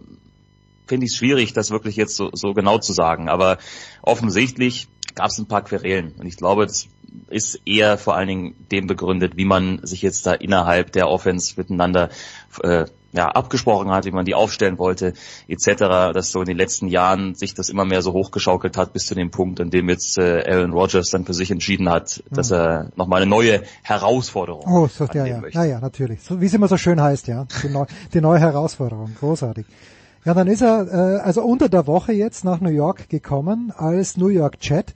finde 0.87 1.07
ich 1.07 1.17
schwierig, 1.17 1.53
das 1.53 1.71
wirklich 1.71 1.97
jetzt 1.97 2.15
so, 2.17 2.31
so 2.33 2.53
genau 2.55 2.79
zu 2.79 2.93
sagen. 2.93 3.29
Aber 3.29 3.59
offensichtlich 4.03 4.89
gab 5.15 5.29
es 5.29 5.39
ein 5.39 5.47
paar 5.47 5.63
Querelen. 5.63 6.15
Und 6.19 6.27
ich 6.27 6.37
glaube, 6.37 6.67
das 6.67 6.89
ist 7.29 7.61
eher 7.65 7.99
vor 7.99 8.15
allen 8.15 8.29
Dingen 8.29 8.55
dem 8.71 8.87
begründet, 8.87 9.37
wie 9.37 9.45
man 9.45 9.81
sich 9.85 10.03
jetzt 10.03 10.27
da 10.27 10.33
innerhalb 10.33 10.93
der 10.93 11.09
Offense 11.09 11.55
miteinander 11.57 12.11
äh, 12.63 12.87
ja, 13.13 13.29
abgesprochen 13.29 13.91
hat, 13.91 14.07
wie 14.07 14.11
man 14.11 14.25
die 14.25 14.35
aufstellen 14.35 14.79
wollte, 14.79 15.13
etc., 15.47 16.13
dass 16.15 16.31
so 16.31 16.41
in 16.41 16.47
den 16.47 16.57
letzten 16.57 16.89
Jahren 16.89 17.35
sich 17.35 17.55
das 17.55 17.69
immer 17.69 17.85
mehr 17.85 18.03
so 18.03 18.13
hochgeschaukelt 18.13 18.77
hat 18.77 18.93
bis 18.93 19.07
zu 19.07 19.15
dem 19.15 19.31
Punkt, 19.31 19.61
an 19.61 19.71
dem 19.71 19.89
jetzt 19.89 20.17
äh, 20.19 20.43
Aaron 20.47 20.73
Rodgers 20.73 21.11
dann 21.11 21.27
für 21.27 21.35
sich 21.35 21.51
entschieden 21.51 21.91
hat, 21.91 22.23
dass 22.31 22.51
mhm. 22.51 22.57
er 22.57 22.93
nochmal 22.97 23.23
eine 23.23 23.31
neue 23.31 23.63
Herausforderung 23.83 24.65
Oh, 24.67 24.89
so, 24.89 25.07
ja, 25.13 25.27
ja, 25.27 25.43
ja, 25.51 25.65
ja, 25.65 25.81
natürlich. 25.81 26.23
So, 26.23 26.41
wie 26.41 26.47
es 26.47 26.55
immer 26.55 26.69
so 26.69 26.77
schön 26.77 27.01
heißt, 27.01 27.29
ja. 27.29 27.47
Die, 27.63 27.69
neu, 27.69 27.85
die 28.15 28.21
neue 28.21 28.41
Herausforderung. 28.41 29.15
Großartig. 29.21 29.67
Ja, 30.25 30.35
dann 30.35 30.47
ist 30.47 30.63
er 30.63 30.87
äh, 30.87 31.21
also 31.21 31.43
unter 31.43 31.69
der 31.69 31.87
Woche 31.87 32.13
jetzt 32.13 32.45
nach 32.45 32.61
New 32.61 32.71
York 32.71 33.09
gekommen 33.09 33.73
als 33.77 34.17
New 34.17 34.29
York 34.29 34.61
Chat. 34.61 34.95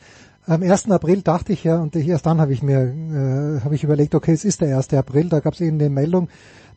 Am 0.49 0.63
1. 0.63 0.93
April 0.93 1.23
dachte 1.23 1.53
ich 1.53 1.65
ja, 1.65 1.81
und 1.81 1.97
erst 1.97 2.25
dann 2.25 2.41
habe 2.41 2.53
ich 2.53 2.63
mir 2.63 2.79
äh, 2.79 3.65
habe 3.65 3.75
ich 3.75 3.83
überlegt, 3.83 4.15
okay, 4.15 4.33
es 4.33 4.45
ist 4.45 4.61
der 4.61 4.77
1. 4.77 4.95
April, 4.95 5.29
da 5.29 5.41
gab 5.41 5.55
es 5.55 5.61
eben 5.61 5.81
eine 5.81 5.91
Meldung, 5.91 6.29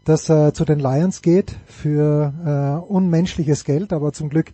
dass 0.05 0.27
er 0.27 0.55
zu 0.55 0.65
den 0.65 0.79
Lions 0.79 1.21
geht 1.21 1.55
für 1.67 2.33
äh, 2.43 2.91
unmenschliches 2.91 3.65
Geld, 3.65 3.93
aber 3.93 4.11
zum 4.11 4.29
Glück 4.29 4.53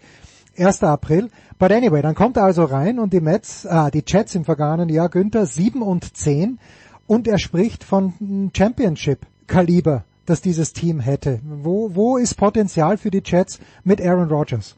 1. 0.58 0.84
April. 0.84 1.30
But 1.58 1.72
anyway, 1.72 2.02
dann 2.02 2.14
kommt 2.14 2.36
er 2.36 2.44
also 2.44 2.66
rein 2.66 3.00
und 3.00 3.14
die 3.14 3.22
Mets, 3.22 3.66
ah, 3.66 3.90
die 3.90 4.04
Jets 4.06 4.36
im 4.36 4.44
vergangenen 4.44 4.90
Jahr, 4.90 5.08
Günther, 5.08 5.46
7 5.46 5.82
und 5.82 6.18
10 6.18 6.60
und 7.08 7.26
er 7.26 7.38
spricht 7.38 7.86
von 7.86 8.52
Championship-Kaliber, 8.54 10.04
das 10.26 10.42
dieses 10.42 10.74
Team 10.74 11.00
hätte. 11.00 11.40
Wo, 11.46 11.96
wo 11.96 12.18
ist 12.18 12.36
Potenzial 12.36 12.98
für 12.98 13.12
die 13.12 13.24
Jets 13.24 13.62
mit 13.86 14.02
Aaron 14.02 14.28
Rodgers? 14.28 14.76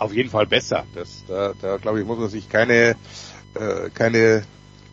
Auf 0.00 0.12
jeden 0.14 0.30
Fall 0.30 0.46
besser. 0.46 0.86
Das, 0.94 1.24
da, 1.28 1.52
da 1.60 1.76
glaube 1.76 2.00
ich, 2.00 2.06
muss 2.06 2.18
man 2.18 2.28
sich 2.28 2.48
keine, 2.48 2.96
äh, 3.54 3.90
keine 3.94 4.44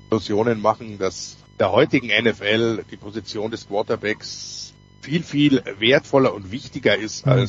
Illusionen 0.10 0.62
machen, 0.62 0.98
dass 0.98 1.38
der 1.60 1.72
heutigen 1.72 2.08
NFL 2.08 2.84
die 2.92 2.98
Position 2.98 3.52
des 3.52 3.68
Quarterbacks 3.68 4.74
viel, 5.02 5.24
viel 5.24 5.64
wertvoller 5.80 6.34
und 6.34 6.52
wichtiger 6.52 6.96
ist 6.96 7.26
mhm. 7.26 7.48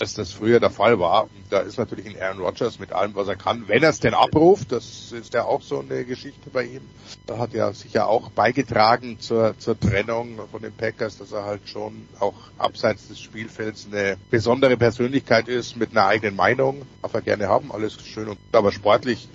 Als 0.00 0.14
das 0.14 0.32
früher 0.32 0.60
der 0.60 0.70
Fall 0.70 0.98
war. 0.98 1.28
Da 1.50 1.60
ist 1.60 1.78
natürlich 1.78 2.06
ein 2.06 2.20
Aaron 2.20 2.40
Rodgers 2.40 2.78
mit 2.78 2.92
allem, 2.92 3.14
was 3.14 3.28
er 3.28 3.36
kann, 3.36 3.68
wenn 3.68 3.82
er 3.82 3.90
es 3.90 4.00
denn 4.00 4.14
abruft, 4.14 4.72
das 4.72 5.12
ist 5.12 5.34
ja 5.34 5.44
auch 5.44 5.62
so 5.62 5.80
eine 5.80 6.04
Geschichte 6.04 6.50
bei 6.50 6.64
ihm. 6.64 6.82
Da 7.26 7.38
hat 7.38 7.54
er 7.54 7.72
sicher 7.72 8.08
auch 8.08 8.30
beigetragen 8.30 9.20
zur, 9.20 9.58
zur 9.58 9.78
Trennung 9.78 10.38
von 10.50 10.62
den 10.62 10.72
Packers, 10.72 11.18
dass 11.18 11.32
er 11.32 11.44
halt 11.44 11.68
schon 11.68 12.08
auch 12.18 12.34
abseits 12.58 13.08
des 13.08 13.20
Spielfelds 13.20 13.88
eine 13.90 14.16
besondere 14.30 14.76
Persönlichkeit 14.76 15.48
ist 15.48 15.76
mit 15.76 15.92
einer 15.92 16.06
eigenen 16.06 16.36
Meinung. 16.36 16.82
Darf 17.02 17.14
er 17.14 17.22
gerne 17.22 17.48
haben, 17.48 17.72
alles 17.72 17.96
schön 18.04 18.28
und 18.28 18.38
aber 18.52 18.72
sportlich, 18.72 19.28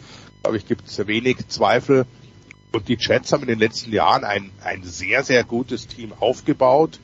glaube 0.44 0.58
ich, 0.58 0.66
gibt 0.68 0.88
es 0.88 1.08
wenig 1.08 1.48
Zweifel. 1.48 2.06
Und 2.74 2.88
die 2.88 2.98
Jets 2.98 3.34
haben 3.34 3.42
in 3.42 3.50
den 3.50 3.60
letzten 3.60 3.92
Jahren 3.92 4.24
ein, 4.24 4.50
ein 4.64 4.84
sehr, 4.84 5.24
sehr 5.24 5.44
gutes 5.44 5.88
Team 5.88 6.14
aufgebaut 6.20 7.00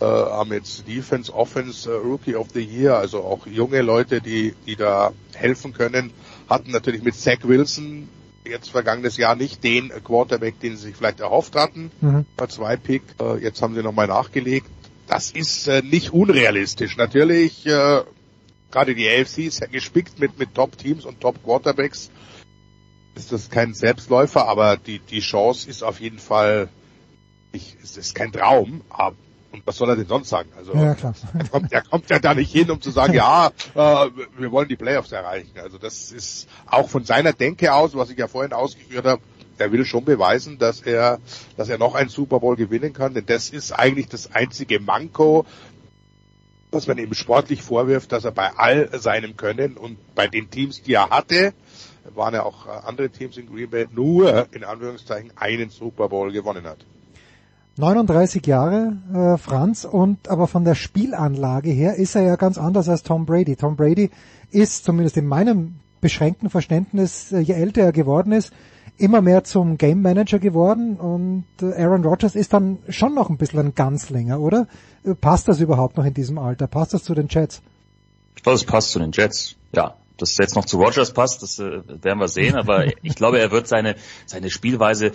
äh, 0.00 0.04
haben 0.04 0.52
jetzt 0.52 0.86
Defense, 0.86 1.32
Offense, 1.32 1.90
äh, 1.90 1.94
Rookie 1.96 2.36
of 2.36 2.48
the 2.52 2.60
Year, 2.60 2.98
also 2.98 3.24
auch 3.24 3.46
junge 3.46 3.82
Leute, 3.82 4.20
die, 4.20 4.54
die 4.66 4.76
da 4.76 5.12
helfen 5.34 5.72
können, 5.72 6.12
hatten 6.48 6.70
natürlich 6.70 7.02
mit 7.02 7.14
Zach 7.14 7.38
Wilson 7.42 8.08
jetzt 8.44 8.70
vergangenes 8.70 9.16
Jahr 9.16 9.36
nicht 9.36 9.64
den 9.64 9.88
Quarterback, 10.04 10.60
den 10.60 10.76
sie 10.76 10.88
sich 10.88 10.96
vielleicht 10.96 11.20
erhofft 11.20 11.56
hatten, 11.56 11.90
mhm. 12.00 12.26
bei 12.36 12.46
zwei 12.46 12.76
Pick. 12.76 13.02
Äh, 13.20 13.38
jetzt 13.38 13.62
haben 13.62 13.74
sie 13.74 13.82
nochmal 13.82 14.06
nachgelegt. 14.06 14.68
Das 15.06 15.30
ist 15.30 15.66
äh, 15.68 15.82
nicht 15.82 16.12
unrealistisch. 16.12 16.96
Natürlich, 16.96 17.66
äh, 17.66 18.02
gerade 18.70 18.94
die 18.94 19.08
AFC 19.08 19.38
ist 19.38 19.60
ja 19.60 19.66
gespickt 19.66 20.18
mit, 20.18 20.38
mit 20.38 20.54
Top-Teams 20.54 21.04
und 21.04 21.20
Top-Quarterbacks. 21.20 22.10
Ist 23.14 23.32
das 23.32 23.48
kein 23.48 23.72
Selbstläufer, 23.72 24.46
aber 24.46 24.76
die, 24.76 24.98
die 24.98 25.20
Chance 25.20 25.70
ist 25.70 25.82
auf 25.82 26.00
jeden 26.00 26.18
Fall, 26.18 26.68
ich, 27.52 27.76
es 27.82 27.96
ist 27.96 28.14
kein 28.14 28.30
Traum, 28.30 28.82
aber 28.90 29.16
und 29.52 29.66
was 29.66 29.76
soll 29.76 29.88
er 29.88 29.96
denn 29.96 30.06
sonst 30.06 30.28
sagen? 30.28 30.50
Also 30.56 30.74
ja, 30.74 30.94
klar. 30.94 31.14
Er, 31.38 31.48
kommt, 31.48 31.72
er 31.72 31.82
kommt 31.82 32.10
ja 32.10 32.18
da 32.18 32.34
nicht 32.34 32.52
hin, 32.52 32.70
um 32.70 32.80
zu 32.80 32.90
sagen, 32.90 33.14
ja, 33.14 33.48
äh, 33.74 33.78
wir 34.38 34.52
wollen 34.52 34.68
die 34.68 34.76
Playoffs 34.76 35.12
erreichen. 35.12 35.52
Also 35.62 35.78
das 35.78 36.12
ist 36.12 36.48
auch 36.66 36.88
von 36.88 37.04
seiner 37.04 37.32
Denke 37.32 37.72
aus, 37.72 37.94
was 37.94 38.10
ich 38.10 38.18
ja 38.18 38.28
vorhin 38.28 38.52
ausgeführt 38.52 39.06
habe, 39.06 39.22
er 39.58 39.72
will 39.72 39.84
schon 39.84 40.04
beweisen, 40.04 40.58
dass 40.58 40.80
er, 40.82 41.18
dass 41.56 41.68
er 41.68 41.78
noch 41.78 41.94
einen 41.94 42.10
Super 42.10 42.40
Bowl 42.40 42.56
gewinnen 42.56 42.92
kann, 42.92 43.14
denn 43.14 43.26
das 43.26 43.50
ist 43.50 43.72
eigentlich 43.72 44.08
das 44.08 44.34
einzige 44.34 44.80
Manko, 44.80 45.46
was 46.70 46.86
man 46.86 46.98
ihm 46.98 47.14
sportlich 47.14 47.62
vorwirft, 47.62 48.12
dass 48.12 48.24
er 48.24 48.32
bei 48.32 48.50
all 48.56 48.90
seinem 48.98 49.36
Können 49.36 49.76
und 49.76 49.96
bei 50.14 50.26
den 50.26 50.50
Teams, 50.50 50.82
die 50.82 50.94
er 50.94 51.10
hatte, 51.10 51.54
waren 52.14 52.34
ja 52.34 52.42
auch 52.42 52.66
andere 52.66 53.08
Teams 53.08 53.36
in 53.36 53.46
Green 53.46 53.70
Bay, 53.70 53.86
nur 53.92 54.46
in 54.52 54.64
Anführungszeichen 54.64 55.32
einen 55.36 55.70
Super 55.70 56.08
Bowl 56.08 56.32
gewonnen 56.32 56.64
hat. 56.64 56.84
39 57.78 58.46
Jahre, 58.46 58.96
äh, 59.12 59.36
Franz, 59.36 59.84
und 59.84 60.28
aber 60.28 60.46
von 60.46 60.64
der 60.64 60.74
Spielanlage 60.74 61.70
her 61.70 61.96
ist 61.96 62.14
er 62.14 62.22
ja 62.22 62.36
ganz 62.36 62.56
anders 62.56 62.88
als 62.88 63.02
Tom 63.02 63.26
Brady. 63.26 63.56
Tom 63.56 63.76
Brady 63.76 64.10
ist, 64.50 64.84
zumindest 64.84 65.18
in 65.18 65.26
meinem 65.26 65.76
beschränkten 66.00 66.48
Verständnis, 66.48 67.32
äh, 67.32 67.40
je 67.40 67.52
älter 67.52 67.82
er 67.82 67.92
geworden 67.92 68.32
ist, 68.32 68.52
immer 68.96 69.20
mehr 69.20 69.44
zum 69.44 69.76
Game 69.76 70.00
Manager 70.00 70.38
geworden 70.38 70.96
und 70.96 71.44
äh, 71.60 71.82
Aaron 71.82 72.04
Rodgers 72.04 72.34
ist 72.34 72.54
dann 72.54 72.78
schon 72.88 73.14
noch 73.14 73.28
ein 73.28 73.36
bisschen 73.36 73.60
ein 73.60 73.74
Ganzlänger, 73.74 74.40
oder? 74.40 74.68
Äh, 75.04 75.14
passt 75.14 75.48
das 75.48 75.60
überhaupt 75.60 75.98
noch 75.98 76.04
in 76.06 76.14
diesem 76.14 76.38
Alter? 76.38 76.66
Passt 76.66 76.94
das 76.94 77.04
zu 77.04 77.14
den 77.14 77.28
Jets? 77.28 77.60
Ich 78.36 78.42
glaube, 78.42 78.56
es 78.56 78.64
passt 78.64 78.92
zu 78.92 78.98
den 78.98 79.12
Jets, 79.12 79.56
ja. 79.74 79.96
das 80.16 80.38
jetzt 80.38 80.56
noch 80.56 80.64
zu 80.64 80.78
Rogers 80.78 81.12
passt, 81.12 81.42
das 81.42 81.58
äh, 81.58 81.82
werden 81.86 82.18
wir 82.20 82.28
sehen, 82.28 82.56
aber 82.56 82.86
ich 83.02 83.16
glaube, 83.16 83.38
er 83.38 83.50
wird 83.50 83.68
seine, 83.68 83.96
seine 84.24 84.48
Spielweise 84.48 85.12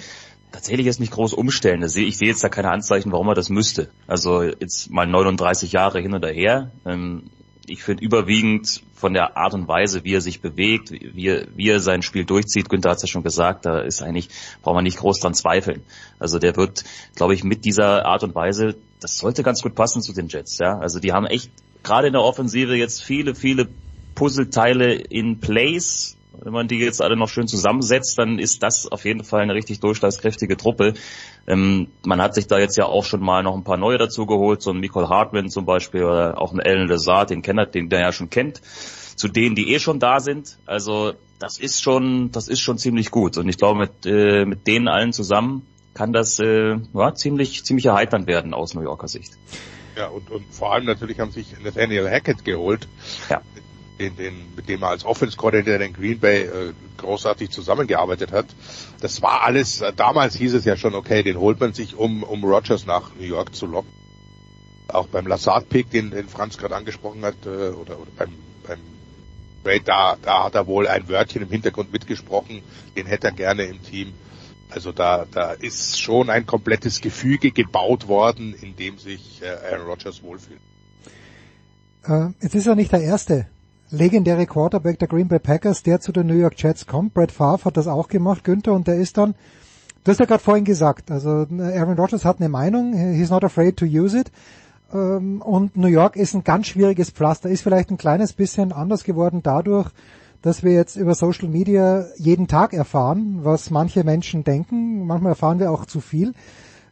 tatsächlich 0.51 0.85
jetzt 0.85 0.99
nicht 0.99 1.13
groß 1.13 1.33
umstellen. 1.33 1.83
Ich 1.83 2.17
sehe, 2.17 2.27
jetzt 2.27 2.43
da 2.43 2.49
keine 2.49 2.71
Anzeichen, 2.71 3.11
warum 3.11 3.27
er 3.27 3.35
das 3.35 3.49
müsste. 3.49 3.89
Also 4.07 4.43
jetzt 4.43 4.89
mal 4.89 5.07
39 5.07 5.71
Jahre 5.71 6.01
hin 6.01 6.13
oder 6.13 6.29
her. 6.29 6.71
Ähm, 6.85 7.23
ich 7.67 7.83
finde 7.83 8.03
überwiegend 8.03 8.83
von 8.93 9.13
der 9.13 9.37
Art 9.37 9.53
und 9.53 9.67
Weise, 9.67 10.03
wie 10.03 10.13
er 10.13 10.21
sich 10.21 10.41
bewegt, 10.41 10.91
wie 10.91 11.27
er, 11.27 11.47
wie 11.55 11.69
er 11.69 11.79
sein 11.79 12.01
Spiel 12.01 12.25
durchzieht, 12.25 12.69
Günther 12.69 12.91
hat 12.91 12.97
es 12.97 13.03
ja 13.03 13.07
schon 13.07 13.23
gesagt, 13.23 13.65
da 13.65 13.79
ist 13.79 14.01
eigentlich, 14.01 14.29
braucht 14.61 14.75
man 14.75 14.83
nicht 14.83 14.97
groß 14.97 15.19
dran 15.19 15.33
zweifeln. 15.33 15.83
Also 16.19 16.37
der 16.37 16.55
wird, 16.55 16.83
glaube 17.15 17.33
ich, 17.33 17.43
mit 17.43 17.65
dieser 17.65 18.05
Art 18.05 18.23
und 18.23 18.35
Weise, 18.35 18.75
das 18.99 19.17
sollte 19.17 19.43
ganz 19.43 19.61
gut 19.61 19.75
passen 19.75 20.01
zu 20.01 20.13
den 20.13 20.27
Jets, 20.27 20.57
ja. 20.59 20.77
Also 20.77 20.99
die 20.99 21.13
haben 21.13 21.25
echt 21.25 21.51
gerade 21.83 22.07
in 22.07 22.13
der 22.13 22.23
Offensive 22.23 22.75
jetzt 22.75 23.03
viele, 23.03 23.35
viele 23.35 23.67
Puzzleteile 24.15 24.93
in 24.93 25.39
place. 25.39 26.17
Wenn 26.39 26.53
man 26.53 26.67
die 26.67 26.77
jetzt 26.77 27.01
alle 27.01 27.17
noch 27.17 27.27
schön 27.27 27.47
zusammensetzt, 27.47 28.17
dann 28.17 28.39
ist 28.39 28.63
das 28.63 28.87
auf 28.87 29.03
jeden 29.03 29.23
Fall 29.23 29.41
eine 29.41 29.53
richtig 29.53 29.81
durchschlagskräftige 29.81 30.55
Truppe. 30.55 30.93
Ähm, 31.45 31.87
man 32.05 32.21
hat 32.21 32.35
sich 32.35 32.47
da 32.47 32.57
jetzt 32.57 32.77
ja 32.77 32.85
auch 32.85 33.03
schon 33.03 33.21
mal 33.21 33.43
noch 33.43 33.55
ein 33.55 33.63
paar 33.63 33.77
neue 33.77 33.97
dazu 33.97 34.25
geholt, 34.25 34.61
so 34.61 34.71
ein 34.71 34.79
Nicole 34.79 35.09
Hartman 35.09 35.49
zum 35.49 35.65
Beispiel 35.65 36.03
oder 36.03 36.39
auch 36.39 36.53
ein 36.53 36.61
Alan 36.61 36.87
Lazard, 36.87 37.31
den 37.31 37.41
kennt 37.41 37.75
den 37.75 37.89
der 37.89 37.99
ja 37.99 38.11
schon 38.11 38.29
kennt, 38.29 38.61
zu 39.15 39.27
denen, 39.27 39.55
die 39.55 39.73
eh 39.73 39.79
schon 39.79 39.99
da 39.99 40.19
sind. 40.19 40.57
Also 40.65 41.13
das 41.39 41.59
ist 41.59 41.81
schon, 41.81 42.31
das 42.31 42.47
ist 42.47 42.59
schon 42.59 42.77
ziemlich 42.77 43.11
gut. 43.11 43.37
Und 43.37 43.49
ich 43.49 43.57
glaube, 43.57 43.79
mit, 43.79 44.05
äh, 44.05 44.45
mit 44.45 44.67
denen 44.67 44.87
allen 44.87 45.11
zusammen 45.11 45.65
kann 45.93 46.13
das 46.13 46.39
äh, 46.39 46.77
ja, 46.93 47.13
ziemlich, 47.13 47.65
ziemlich 47.65 47.87
erheiternd 47.87 48.27
werden 48.27 48.53
aus 48.53 48.73
New 48.73 48.81
Yorker 48.81 49.07
Sicht. 49.07 49.33
Ja, 49.97 50.07
und, 50.07 50.31
und 50.31 50.45
vor 50.53 50.71
allem 50.71 50.85
natürlich 50.85 51.19
haben 51.19 51.31
sich 51.31 51.47
Nathaniel 51.61 52.09
Hackett 52.09 52.45
geholt, 52.45 52.87
ja. 53.29 53.41
Den, 54.01 54.15
den, 54.17 54.55
mit 54.55 54.67
dem 54.67 54.81
er 54.81 54.89
als 54.89 55.05
Offense-Coordinator 55.05 55.85
in 55.85 55.93
Green 55.93 56.19
Bay 56.19 56.41
äh, 56.43 56.73
großartig 56.97 57.51
zusammengearbeitet 57.51 58.31
hat. 58.31 58.47
Das 58.99 59.21
war 59.21 59.43
alles, 59.43 59.81
äh, 59.81 59.93
damals 59.93 60.35
hieß 60.35 60.55
es 60.55 60.65
ja 60.65 60.75
schon, 60.75 60.95
okay, 60.95 61.23
den 61.23 61.37
holt 61.37 61.59
man 61.59 61.73
sich, 61.73 61.95
um, 61.95 62.23
um 62.23 62.43
Rogers 62.43 62.85
nach 62.85 63.15
New 63.15 63.25
York 63.25 63.55
zu 63.55 63.65
locken. 63.65 63.91
Auch 64.87 65.07
beim 65.07 65.27
Lassard-Pick, 65.27 65.89
den, 65.91 66.11
den 66.11 66.27
Franz 66.27 66.57
gerade 66.57 66.75
angesprochen 66.75 67.23
hat, 67.23 67.45
äh, 67.45 67.49
oder, 67.49 67.99
oder 67.99 68.11
beim, 68.17 68.33
beim 68.67 68.79
Ray, 69.63 69.79
da, 69.79 70.17
da 70.21 70.45
hat 70.45 70.55
er 70.55 70.65
wohl 70.65 70.87
ein 70.87 71.07
Wörtchen 71.07 71.43
im 71.43 71.49
Hintergrund 71.49 71.93
mitgesprochen, 71.93 72.63
den 72.95 73.05
hätte 73.05 73.27
er 73.27 73.33
gerne 73.33 73.63
im 73.63 73.81
Team. 73.83 74.13
Also 74.69 74.91
da, 74.91 75.25
da 75.31 75.51
ist 75.51 76.01
schon 76.01 76.29
ein 76.29 76.45
komplettes 76.45 77.01
Gefüge 77.01 77.51
gebaut 77.51 78.07
worden, 78.07 78.55
in 78.55 78.75
dem 78.75 78.97
sich 78.97 79.41
äh, 79.41 79.73
Aaron 79.73 79.85
Rodgers 79.85 80.23
wohlfühlt. 80.23 80.61
Äh, 82.03 82.29
es 82.39 82.55
ist 82.55 82.65
ja 82.65 82.73
nicht 82.73 82.91
der 82.91 83.01
erste 83.01 83.47
legendäre 83.91 84.45
Quarterback 84.45 84.99
der 84.99 85.07
Green 85.07 85.27
Bay 85.27 85.39
Packers, 85.39 85.83
der 85.83 85.99
zu 85.99 86.11
den 86.11 86.27
New 86.27 86.33
York 86.35 86.55
Jets 86.57 86.87
kommt. 86.87 87.13
Brett 87.13 87.31
Favre 87.31 87.65
hat 87.65 87.77
das 87.77 87.87
auch 87.87 88.07
gemacht, 88.07 88.43
Günther, 88.43 88.73
und 88.73 88.87
der 88.87 88.95
ist 88.95 89.17
dann, 89.17 89.35
du 90.03 90.11
hast 90.11 90.19
ja 90.19 90.25
gerade 90.25 90.43
vorhin 90.43 90.65
gesagt, 90.65 91.11
also 91.11 91.29
Aaron 91.29 91.99
Rodgers 91.99 92.25
hat 92.25 92.39
eine 92.39 92.49
Meinung, 92.49 92.93
he's 92.93 93.29
not 93.29 93.43
afraid 93.43 93.77
to 93.77 93.85
use 93.85 94.17
it. 94.17 94.31
Ähm, 94.93 95.41
und 95.41 95.77
New 95.77 95.87
York 95.87 96.15
ist 96.15 96.33
ein 96.33 96.43
ganz 96.43 96.67
schwieriges 96.67 97.09
Pflaster, 97.09 97.49
ist 97.49 97.61
vielleicht 97.61 97.91
ein 97.91 97.97
kleines 97.97 98.33
bisschen 98.33 98.71
anders 98.71 99.03
geworden 99.03 99.41
dadurch, 99.43 99.89
dass 100.41 100.63
wir 100.63 100.71
jetzt 100.71 100.95
über 100.95 101.13
Social 101.13 101.49
Media 101.49 102.05
jeden 102.17 102.47
Tag 102.47 102.73
erfahren, 102.73 103.39
was 103.43 103.69
manche 103.69 104.03
Menschen 104.03 104.43
denken. 104.43 105.05
Manchmal 105.05 105.33
erfahren 105.33 105.59
wir 105.59 105.71
auch 105.71 105.85
zu 105.85 105.99
viel. 105.99 106.33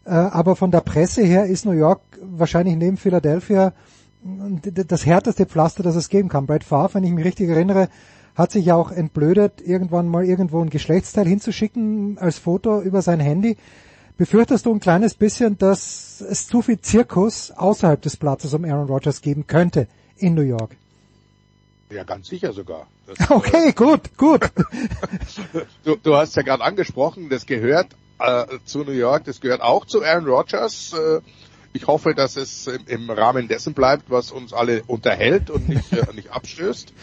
Äh, 0.05 0.11
aber 0.11 0.55
von 0.55 0.71
der 0.71 0.81
Presse 0.81 1.23
her 1.23 1.45
ist 1.45 1.65
New 1.65 1.71
York 1.71 2.01
wahrscheinlich 2.21 2.75
neben 2.75 2.97
Philadelphia 2.97 3.73
das 4.21 5.05
härteste 5.05 5.45
Pflaster, 5.45 5.83
das 5.83 5.95
es 5.95 6.09
geben 6.09 6.29
kann. 6.29 6.45
Brad 6.45 6.63
Favre, 6.63 6.95
wenn 6.95 7.03
ich 7.03 7.11
mich 7.11 7.25
richtig 7.25 7.49
erinnere, 7.49 7.89
hat 8.35 8.51
sich 8.51 8.65
ja 8.65 8.75
auch 8.75 8.91
entblödet, 8.91 9.61
irgendwann 9.61 10.07
mal 10.07 10.25
irgendwo 10.25 10.61
ein 10.61 10.69
Geschlechtsteil 10.69 11.27
hinzuschicken 11.27 12.17
als 12.19 12.37
Foto 12.37 12.81
über 12.81 13.01
sein 13.01 13.19
Handy. 13.19 13.57
Befürchtest 14.17 14.65
du 14.65 14.73
ein 14.73 14.81
kleines 14.81 15.13
bisschen, 15.13 15.57
dass 15.57 16.21
es 16.21 16.47
zu 16.47 16.61
viel 16.61 16.79
Zirkus 16.81 17.51
außerhalb 17.51 18.01
des 18.01 18.17
Platzes 18.17 18.53
um 18.53 18.65
Aaron 18.65 18.87
Rodgers 18.87 19.21
geben 19.21 19.47
könnte 19.47 19.87
in 20.17 20.33
New 20.33 20.41
York? 20.41 20.75
Ja, 21.89 22.03
ganz 22.03 22.27
sicher 22.27 22.53
sogar. 22.53 22.87
Das, 23.07 23.31
okay, 23.31 23.69
äh, 23.69 23.73
gut, 23.73 24.15
gut. 24.17 24.41
du, 25.83 25.95
du 25.95 26.15
hast 26.15 26.35
ja 26.35 26.43
gerade 26.43 26.63
angesprochen, 26.63 27.29
das 27.29 27.45
gehört 27.45 27.87
äh, 28.19 28.45
zu 28.65 28.83
New 28.83 28.91
York, 28.91 29.23
das 29.23 29.41
gehört 29.41 29.61
auch 29.61 29.85
zu 29.85 30.03
Aaron 30.03 30.27
Rodgers. 30.27 30.93
Äh, 30.93 31.21
ich 31.73 31.87
hoffe, 31.87 32.13
dass 32.15 32.35
es 32.35 32.67
im 32.67 33.09
Rahmen 33.09 33.47
dessen 33.47 33.73
bleibt, 33.73 34.09
was 34.09 34.31
uns 34.31 34.53
alle 34.53 34.83
unterhält 34.87 35.49
und 35.49 35.69
nicht, 35.69 35.91
äh, 35.93 36.13
nicht 36.13 36.31
abstößt. 36.31 36.93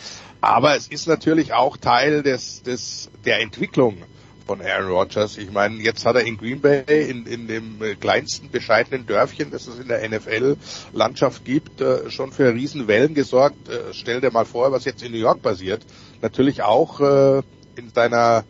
Aber 0.41 0.77
es 0.77 0.89
ist 0.89 1.07
natürlich 1.07 1.53
auch 1.53 1.77
Teil 1.77 2.23
des, 2.23 2.63
des, 2.63 3.11
der 3.25 3.41
Entwicklung 3.41 3.99
von 4.47 4.63
Aaron 4.63 4.91
Rodgers. 4.91 5.39
Ich 5.39 5.51
meine, 5.51 5.77
jetzt 5.83 6.07
hat 6.07 6.15
er 6.15 6.23
in 6.23 6.39
Green 6.39 6.61
Bay, 6.61 6.85
in, 6.87 7.27
in 7.27 7.49
dem 7.49 7.83
äh, 7.83 7.95
kleinsten 7.97 8.51
bescheidenen 8.51 9.07
Dörfchen, 9.07 9.51
das 9.51 9.67
es 9.67 9.79
in 9.79 9.89
der 9.89 10.09
NFL-Landschaft 10.09 11.45
gibt, 11.45 11.81
äh, 11.81 12.11
schon 12.11 12.33
für 12.33 12.55
Riesenwellen 12.55 13.15
gesorgt. 13.15 13.69
Äh, 13.69 13.93
stell 13.93 14.21
dir 14.21 14.31
mal 14.31 14.45
vor, 14.45 14.71
was 14.73 14.85
jetzt 14.85 15.03
in 15.03 15.13
New 15.13 15.19
York 15.19 15.43
passiert. 15.43 15.85
Natürlich 16.23 16.63
auch 16.63 17.01
äh, 17.01 17.43
in 17.77 17.91
seiner 17.93 18.45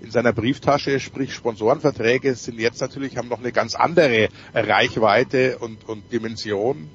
in 0.00 0.10
seiner 0.10 0.32
Brieftasche, 0.32 1.00
sprich 1.00 1.34
Sponsorenverträge, 1.34 2.34
sind 2.34 2.58
jetzt 2.58 2.80
natürlich, 2.80 3.16
haben 3.16 3.28
noch 3.28 3.38
eine 3.38 3.52
ganz 3.52 3.74
andere 3.74 4.28
Reichweite 4.54 5.58
und, 5.58 5.88
und 5.88 6.12
Dimension. 6.12 6.88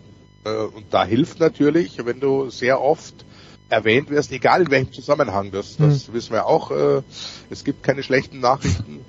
Äh, 0.45 0.49
und 0.49 0.85
da 0.91 1.05
hilft 1.05 1.39
natürlich, 1.39 2.03
wenn 2.05 2.19
du 2.19 2.49
sehr 2.49 2.81
oft 2.81 3.25
erwähnt 3.69 4.09
wirst, 4.09 4.31
egal 4.31 4.61
in 4.61 4.71
welchem 4.71 4.93
Zusammenhang. 4.93 5.51
Das, 5.51 5.77
das 5.77 6.07
mhm. 6.07 6.13
wissen 6.13 6.33
wir 6.33 6.45
auch. 6.45 6.71
Äh, 6.71 7.01
es 7.49 7.63
gibt 7.63 7.83
keine 7.83 8.03
schlechten 8.03 8.39
Nachrichten. 8.39 8.99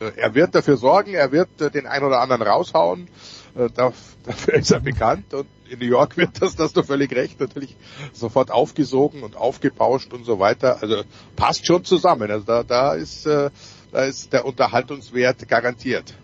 Äh, 0.00 0.12
er 0.16 0.34
wird 0.34 0.54
dafür 0.54 0.76
sorgen, 0.76 1.14
er 1.14 1.32
wird 1.32 1.48
den 1.74 1.86
einen 1.86 2.04
oder 2.04 2.20
anderen 2.20 2.42
raushauen. 2.42 3.08
Dafür 3.74 4.54
ist 4.54 4.70
er 4.70 4.80
bekannt 4.80 5.34
und 5.34 5.46
in 5.72 5.78
New 5.78 5.86
York 5.86 6.16
wird 6.16 6.40
das, 6.40 6.54
das 6.54 6.72
du 6.72 6.82
völlig 6.82 7.14
recht, 7.14 7.40
natürlich 7.40 7.76
sofort 8.12 8.50
aufgesogen 8.50 9.22
und 9.22 9.36
aufgebauscht 9.36 10.12
und 10.12 10.24
so 10.24 10.38
weiter. 10.38 10.82
Also 10.82 11.02
passt 11.34 11.66
schon 11.66 11.84
zusammen. 11.84 12.30
Also 12.30 12.44
da, 12.44 12.62
da 12.62 12.94
ist, 12.94 13.26
äh, 13.26 13.50
da 13.90 14.04
ist 14.04 14.32
der 14.32 14.44
Unterhaltungswert 14.44 15.48
garantiert. 15.48 16.14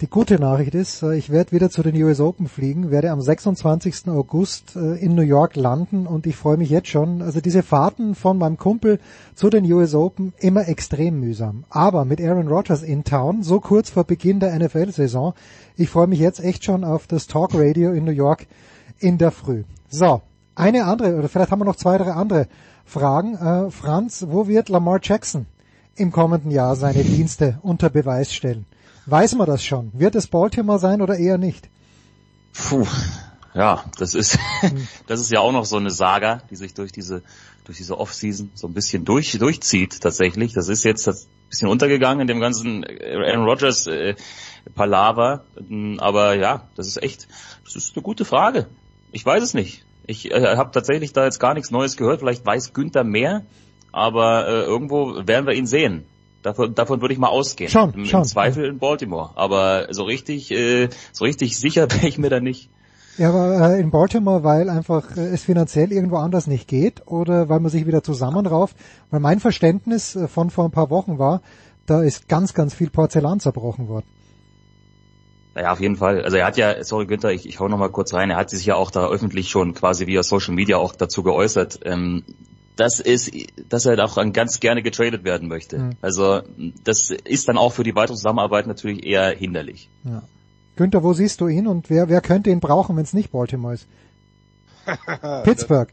Die 0.00 0.08
gute 0.08 0.38
Nachricht 0.40 0.74
ist, 0.74 1.02
äh, 1.02 1.14
ich 1.14 1.28
werde 1.28 1.52
wieder 1.52 1.68
zu 1.68 1.82
den 1.82 1.94
US 2.02 2.20
Open 2.20 2.48
fliegen, 2.48 2.90
werde 2.90 3.10
am 3.10 3.20
26. 3.20 4.08
August 4.08 4.74
äh, 4.74 4.94
in 4.94 5.14
New 5.14 5.20
York 5.20 5.56
landen 5.56 6.06
und 6.06 6.26
ich 6.26 6.36
freue 6.36 6.56
mich 6.56 6.70
jetzt 6.70 6.88
schon. 6.88 7.20
Also 7.20 7.42
diese 7.42 7.62
Fahrten 7.62 8.14
von 8.14 8.38
meinem 8.38 8.56
Kumpel 8.56 8.98
zu 9.34 9.50
den 9.50 9.70
US 9.70 9.94
Open 9.94 10.32
immer 10.38 10.66
extrem 10.68 11.20
mühsam. 11.20 11.64
Aber 11.68 12.06
mit 12.06 12.18
Aaron 12.18 12.48
Rodgers 12.48 12.82
in 12.82 13.04
Town, 13.04 13.42
so 13.42 13.60
kurz 13.60 13.90
vor 13.90 14.04
Beginn 14.04 14.40
der 14.40 14.58
NFL-Saison, 14.58 15.34
ich 15.76 15.90
freue 15.90 16.06
mich 16.06 16.18
jetzt 16.18 16.42
echt 16.42 16.64
schon 16.64 16.82
auf 16.82 17.06
das 17.06 17.26
Talk 17.26 17.50
Radio 17.52 17.92
in 17.92 18.04
New 18.04 18.10
York 18.10 18.46
in 19.00 19.18
der 19.18 19.32
Früh. 19.32 19.64
So, 19.90 20.22
eine 20.54 20.86
andere, 20.86 21.16
oder 21.16 21.28
vielleicht 21.28 21.50
haben 21.50 21.60
wir 21.60 21.66
noch 21.66 21.76
zwei, 21.76 21.98
drei 21.98 22.12
andere 22.12 22.46
Fragen. 22.86 23.34
Äh, 23.34 23.70
Franz, 23.70 24.24
wo 24.30 24.48
wird 24.48 24.70
Lamar 24.70 25.00
Jackson 25.02 25.44
im 25.94 26.10
kommenden 26.10 26.50
Jahr 26.50 26.74
seine 26.74 27.04
Dienste 27.04 27.58
unter 27.60 27.90
Beweis 27.90 28.32
stellen? 28.32 28.64
Weiß 29.10 29.34
man 29.34 29.46
das 29.46 29.64
schon? 29.64 29.90
Wird 29.92 30.14
es 30.14 30.28
Baltimore 30.28 30.78
sein 30.78 31.02
oder 31.02 31.16
eher 31.16 31.38
nicht? 31.38 31.68
Puh, 32.52 32.86
ja, 33.54 33.84
das 33.98 34.14
ist, 34.14 34.38
das 35.06 35.20
ist 35.20 35.30
ja 35.30 35.40
auch 35.40 35.52
noch 35.52 35.64
so 35.64 35.76
eine 35.76 35.90
Saga, 35.90 36.42
die 36.50 36.56
sich 36.56 36.74
durch 36.74 36.92
diese, 36.92 37.22
durch 37.64 37.78
diese 37.78 37.98
Offseason 37.98 38.50
so 38.54 38.68
ein 38.68 38.74
bisschen 38.74 39.04
durch, 39.04 39.32
durchzieht 39.38 40.00
tatsächlich. 40.00 40.52
Das 40.52 40.68
ist 40.68 40.84
jetzt 40.84 41.06
das 41.06 41.28
bisschen 41.50 41.68
untergegangen 41.68 42.22
in 42.22 42.26
dem 42.28 42.40
ganzen 42.40 42.84
Aaron 42.84 43.44
Rodgers 43.44 43.86
äh, 43.86 44.14
Palaver. 44.74 45.44
Aber 45.98 46.36
ja, 46.36 46.68
das 46.76 46.86
ist 46.86 47.02
echt, 47.02 47.28
das 47.64 47.76
ist 47.76 47.96
eine 47.96 48.02
gute 48.02 48.24
Frage. 48.24 48.66
Ich 49.12 49.26
weiß 49.26 49.42
es 49.42 49.52
nicht. 49.52 49.84
Ich 50.06 50.30
äh, 50.30 50.56
habe 50.56 50.70
tatsächlich 50.72 51.12
da 51.12 51.24
jetzt 51.24 51.40
gar 51.40 51.54
nichts 51.54 51.70
Neues 51.70 51.96
gehört. 51.96 52.20
Vielleicht 52.20 52.46
weiß 52.46 52.72
Günther 52.72 53.04
mehr, 53.04 53.44
aber 53.92 54.46
äh, 54.46 54.62
irgendwo 54.62 55.26
werden 55.26 55.46
wir 55.46 55.54
ihn 55.54 55.66
sehen. 55.66 56.06
Davon, 56.42 56.74
davon 56.74 57.00
würde 57.00 57.12
ich 57.12 57.20
mal 57.20 57.28
ausgehen. 57.28 57.70
Schon, 57.70 57.92
Im, 57.92 58.06
schon. 58.06 58.22
Im 58.22 58.26
Zweifel 58.26 58.64
in 58.64 58.78
Baltimore. 58.78 59.30
Aber 59.34 59.88
so 59.90 60.04
richtig, 60.04 60.50
äh, 60.50 60.88
so 61.12 61.24
richtig 61.24 61.58
sicher 61.58 61.86
bin 61.88 62.04
ich 62.04 62.18
mir 62.18 62.30
da 62.30 62.40
nicht. 62.40 62.70
Ja, 63.18 63.28
aber 63.28 63.74
äh, 63.74 63.80
in 63.80 63.90
Baltimore, 63.90 64.44
weil 64.44 64.70
einfach 64.70 65.16
äh, 65.16 65.28
es 65.28 65.42
finanziell 65.42 65.92
irgendwo 65.92 66.16
anders 66.16 66.46
nicht 66.46 66.68
geht 66.68 67.06
oder 67.06 67.48
weil 67.48 67.60
man 67.60 67.70
sich 67.70 67.86
wieder 67.86 68.02
zusammenrauft. 68.02 68.76
Weil 69.10 69.20
mein 69.20 69.40
Verständnis 69.40 70.16
äh, 70.16 70.28
von 70.28 70.50
vor 70.50 70.64
ein 70.64 70.70
paar 70.70 70.88
Wochen 70.88 71.18
war, 71.18 71.42
da 71.84 72.02
ist 72.02 72.28
ganz, 72.28 72.54
ganz 72.54 72.72
viel 72.72 72.88
Porzellan 72.88 73.40
zerbrochen 73.40 73.88
worden. 73.88 74.06
Naja, 75.54 75.72
auf 75.72 75.80
jeden 75.80 75.96
Fall. 75.96 76.22
Also 76.22 76.36
er 76.36 76.46
hat 76.46 76.56
ja, 76.56 76.82
sorry 76.84 77.06
Günther, 77.06 77.32
ich, 77.32 77.46
ich 77.46 77.58
hau 77.58 77.68
noch 77.68 77.78
mal 77.78 77.90
kurz 77.90 78.14
rein, 78.14 78.30
er 78.30 78.36
hat 78.36 78.50
sich 78.50 78.64
ja 78.64 78.76
auch 78.76 78.90
da 78.90 79.08
öffentlich 79.08 79.50
schon 79.50 79.74
quasi 79.74 80.06
via 80.06 80.22
Social 80.22 80.54
Media 80.54 80.78
auch 80.78 80.94
dazu 80.94 81.22
geäußert, 81.22 81.80
ähm, 81.84 82.22
das 82.80 82.98
ist, 82.98 83.30
dass 83.68 83.84
er 83.84 84.02
auch 84.02 84.16
ganz 84.32 84.58
gerne 84.58 84.82
getradet 84.82 85.22
werden 85.22 85.48
möchte. 85.48 85.78
Mhm. 85.78 85.90
Also 86.00 86.40
das 86.82 87.10
ist 87.10 87.48
dann 87.48 87.58
auch 87.58 87.74
für 87.74 87.84
die 87.84 87.94
weitere 87.94 88.16
Zusammenarbeit 88.16 88.66
natürlich 88.66 89.04
eher 89.04 89.30
hinderlich. 89.30 89.90
Ja. 90.04 90.22
Günther, 90.76 91.02
wo 91.02 91.12
siehst 91.12 91.42
du 91.42 91.48
ihn 91.48 91.66
und 91.66 91.90
wer, 91.90 92.08
wer 92.08 92.22
könnte 92.22 92.48
ihn 92.48 92.60
brauchen, 92.60 92.96
wenn 92.96 93.04
es 93.04 93.12
nicht 93.12 93.32
Baltimore 93.32 93.74
ist? 93.74 93.86
Pittsburgh. 95.44 95.92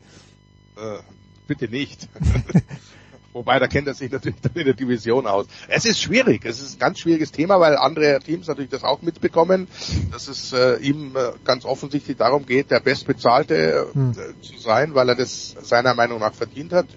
Das, 0.75 0.99
äh, 0.99 1.03
bitte 1.45 1.67
nicht. 1.67 2.07
Wobei, 3.37 3.59
da 3.59 3.67
kennt 3.67 3.87
er 3.87 3.93
sich 3.93 4.11
natürlich 4.11 4.41
dann 4.41 4.53
in 4.55 4.65
der 4.65 4.73
Division 4.73 5.27
aus. 5.27 5.45
Es 5.67 5.85
ist 5.85 6.01
schwierig. 6.01 6.43
Es 6.43 6.59
ist 6.59 6.77
ein 6.77 6.79
ganz 6.79 6.97
schwieriges 6.97 7.31
Thema, 7.31 7.59
weil 7.59 7.77
andere 7.77 8.19
Teams 8.19 8.47
natürlich 8.47 8.71
das 8.71 8.83
auch 8.83 9.03
mitbekommen, 9.03 9.67
dass 10.11 10.27
es 10.27 10.53
äh, 10.53 10.77
ihm 10.77 11.15
äh, 11.15 11.33
ganz 11.45 11.63
offensichtlich 11.63 12.17
darum 12.17 12.47
geht, 12.47 12.71
der 12.71 12.79
Bestbezahlte 12.79 13.89
hm. 13.93 14.11
äh, 14.11 14.41
zu 14.41 14.57
sein, 14.57 14.95
weil 14.95 15.09
er 15.09 15.15
das 15.15 15.55
seiner 15.61 15.93
Meinung 15.93 16.19
nach 16.19 16.33
verdient 16.33 16.73
hat. 16.73 16.87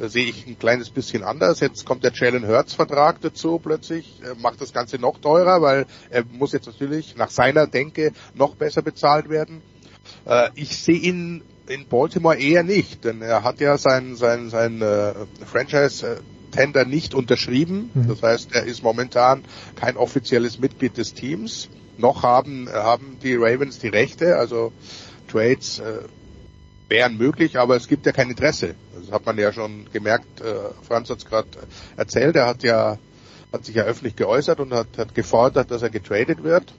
Äh, 0.00 0.08
sehe 0.08 0.26
ich 0.26 0.48
ein 0.48 0.58
kleines 0.58 0.90
bisschen 0.90 1.22
anders. 1.22 1.60
Jetzt 1.60 1.86
kommt 1.86 2.02
der 2.02 2.12
Jalen 2.12 2.48
Hurts 2.48 2.74
Vertrag 2.74 3.20
dazu 3.20 3.60
plötzlich, 3.60 4.20
äh, 4.22 4.34
macht 4.40 4.60
das 4.60 4.72
Ganze 4.72 4.98
noch 4.98 5.18
teurer, 5.18 5.62
weil 5.62 5.86
er 6.10 6.24
muss 6.24 6.52
jetzt 6.52 6.66
natürlich 6.66 7.14
nach 7.14 7.30
seiner 7.30 7.68
Denke 7.68 8.12
noch 8.34 8.56
besser 8.56 8.82
bezahlt 8.82 9.28
werden. 9.28 9.62
Äh, 10.24 10.50
ich 10.56 10.76
sehe 10.76 10.98
ihn 10.98 11.42
in 11.66 11.86
Baltimore 11.86 12.36
eher 12.36 12.62
nicht, 12.62 13.04
denn 13.04 13.22
er 13.22 13.42
hat 13.42 13.60
ja 13.60 13.78
sein, 13.78 14.16
sein, 14.16 14.50
sein 14.50 14.82
äh, 14.82 15.14
Franchise 15.46 16.22
Tender 16.50 16.84
nicht 16.84 17.14
unterschrieben. 17.14 17.90
Mhm. 17.94 18.08
Das 18.08 18.22
heißt, 18.22 18.54
er 18.54 18.64
ist 18.64 18.82
momentan 18.82 19.44
kein 19.74 19.96
offizielles 19.96 20.58
Mitglied 20.58 20.96
des 20.96 21.14
Teams. 21.14 21.68
Noch 21.96 22.22
haben, 22.22 22.68
haben 22.72 23.18
die 23.22 23.34
Ravens 23.36 23.78
die 23.78 23.88
Rechte, 23.88 24.36
also 24.36 24.72
Trades 25.28 25.78
äh, 25.78 26.00
wären 26.88 27.16
möglich, 27.16 27.58
aber 27.58 27.76
es 27.76 27.88
gibt 27.88 28.06
ja 28.06 28.12
kein 28.12 28.30
Interesse. 28.30 28.74
Das 29.00 29.10
hat 29.10 29.26
man 29.26 29.38
ja 29.38 29.52
schon 29.52 29.86
gemerkt, 29.92 30.40
äh, 30.40 30.54
Franz 30.86 31.10
hat 31.10 31.18
es 31.18 31.24
gerade 31.24 31.48
erzählt, 31.96 32.36
er 32.36 32.46
hat 32.46 32.62
ja 32.62 32.98
hat 33.52 33.64
sich 33.64 33.76
ja 33.76 33.84
öffentlich 33.84 34.16
geäußert 34.16 34.58
und 34.58 34.74
hat, 34.74 34.98
hat 34.98 35.14
gefordert, 35.14 35.70
dass 35.70 35.82
er 35.82 35.90
getradet 35.90 36.42
wird. 36.42 36.74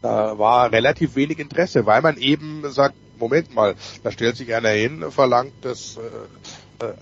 Da 0.00 0.38
war 0.38 0.72
relativ 0.72 1.16
wenig 1.16 1.38
Interesse, 1.38 1.84
weil 1.84 2.00
man 2.00 2.16
eben 2.16 2.62
sagt, 2.70 2.94
Moment 3.20 3.54
mal, 3.54 3.76
da 4.02 4.10
stellt 4.10 4.36
sich 4.36 4.54
einer 4.54 4.70
hin, 4.70 5.10
verlangt 5.10 5.54
das 5.62 5.98
äh, 6.80 6.84
äh, 6.84 6.94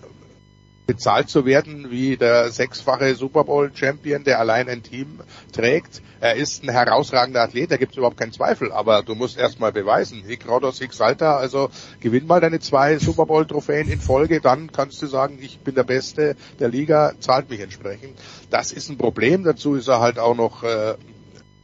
bezahlt 0.89 1.29
zu 1.29 1.45
werden 1.45 1.91
wie 1.91 2.17
der 2.17 2.49
sechsfache 2.51 3.15
Super 3.15 3.45
Bowl 3.45 3.71
Champion, 3.75 4.25
der 4.25 4.41
allein 4.41 4.71
ein 4.71 4.83
Team 4.83 5.21
trägt. 5.53 6.01
Er 6.19 6.37
ist 6.37 6.65
ein 6.65 6.71
herausragender 6.71 7.43
Athlet, 7.43 7.71
da 7.71 7.77
gibt 7.77 7.93
es 7.93 7.99
überhaupt 7.99 8.17
keinen 8.17 8.33
Zweifel, 8.33 8.73
aber 8.73 9.03
du 9.03 9.15
musst 9.15 9.37
erstmal 9.37 9.71
beweisen, 9.71 10.25
hic 10.27 10.49
Rodos, 10.49 10.79
hic 10.79 10.95
Salta, 10.95 11.37
also 11.37 11.69
gewinn 12.01 12.27
mal 12.27 12.41
deine 12.41 12.59
zwei 12.59 12.99
Super 12.99 13.27
Bowl 13.27 13.47
Trophäen 13.47 13.91
in 13.91 14.01
Folge, 14.01 14.41
dann 14.41 14.73
kannst 14.73 15.03
du 15.03 15.07
sagen, 15.07 15.39
ich 15.43 15.59
bin 15.59 15.75
der 15.75 15.85
Beste 15.85 16.37
der 16.59 16.71
Liga, 16.71 17.13
zahlt 17.21 17.51
mich 17.51 17.61
entsprechend. 17.61 18.19
Das 18.49 18.73
ist 18.73 18.89
ein 18.89 18.97
Problem, 18.97 19.45
dazu 19.45 19.75
ist 19.75 19.89
er 19.89 20.01
halt 20.01 20.19
auch 20.19 20.35
noch 20.35 20.63
äh, 20.63 20.95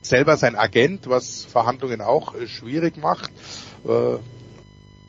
selber 0.02 0.36
sein 0.36 0.54
Agent, 0.54 1.08
was 1.08 1.46
Verhandlungen 1.46 2.02
auch 2.02 2.34
äh, 2.34 2.46
schwierig 2.46 2.98
macht. 2.98 3.32
Äh, 3.88 4.18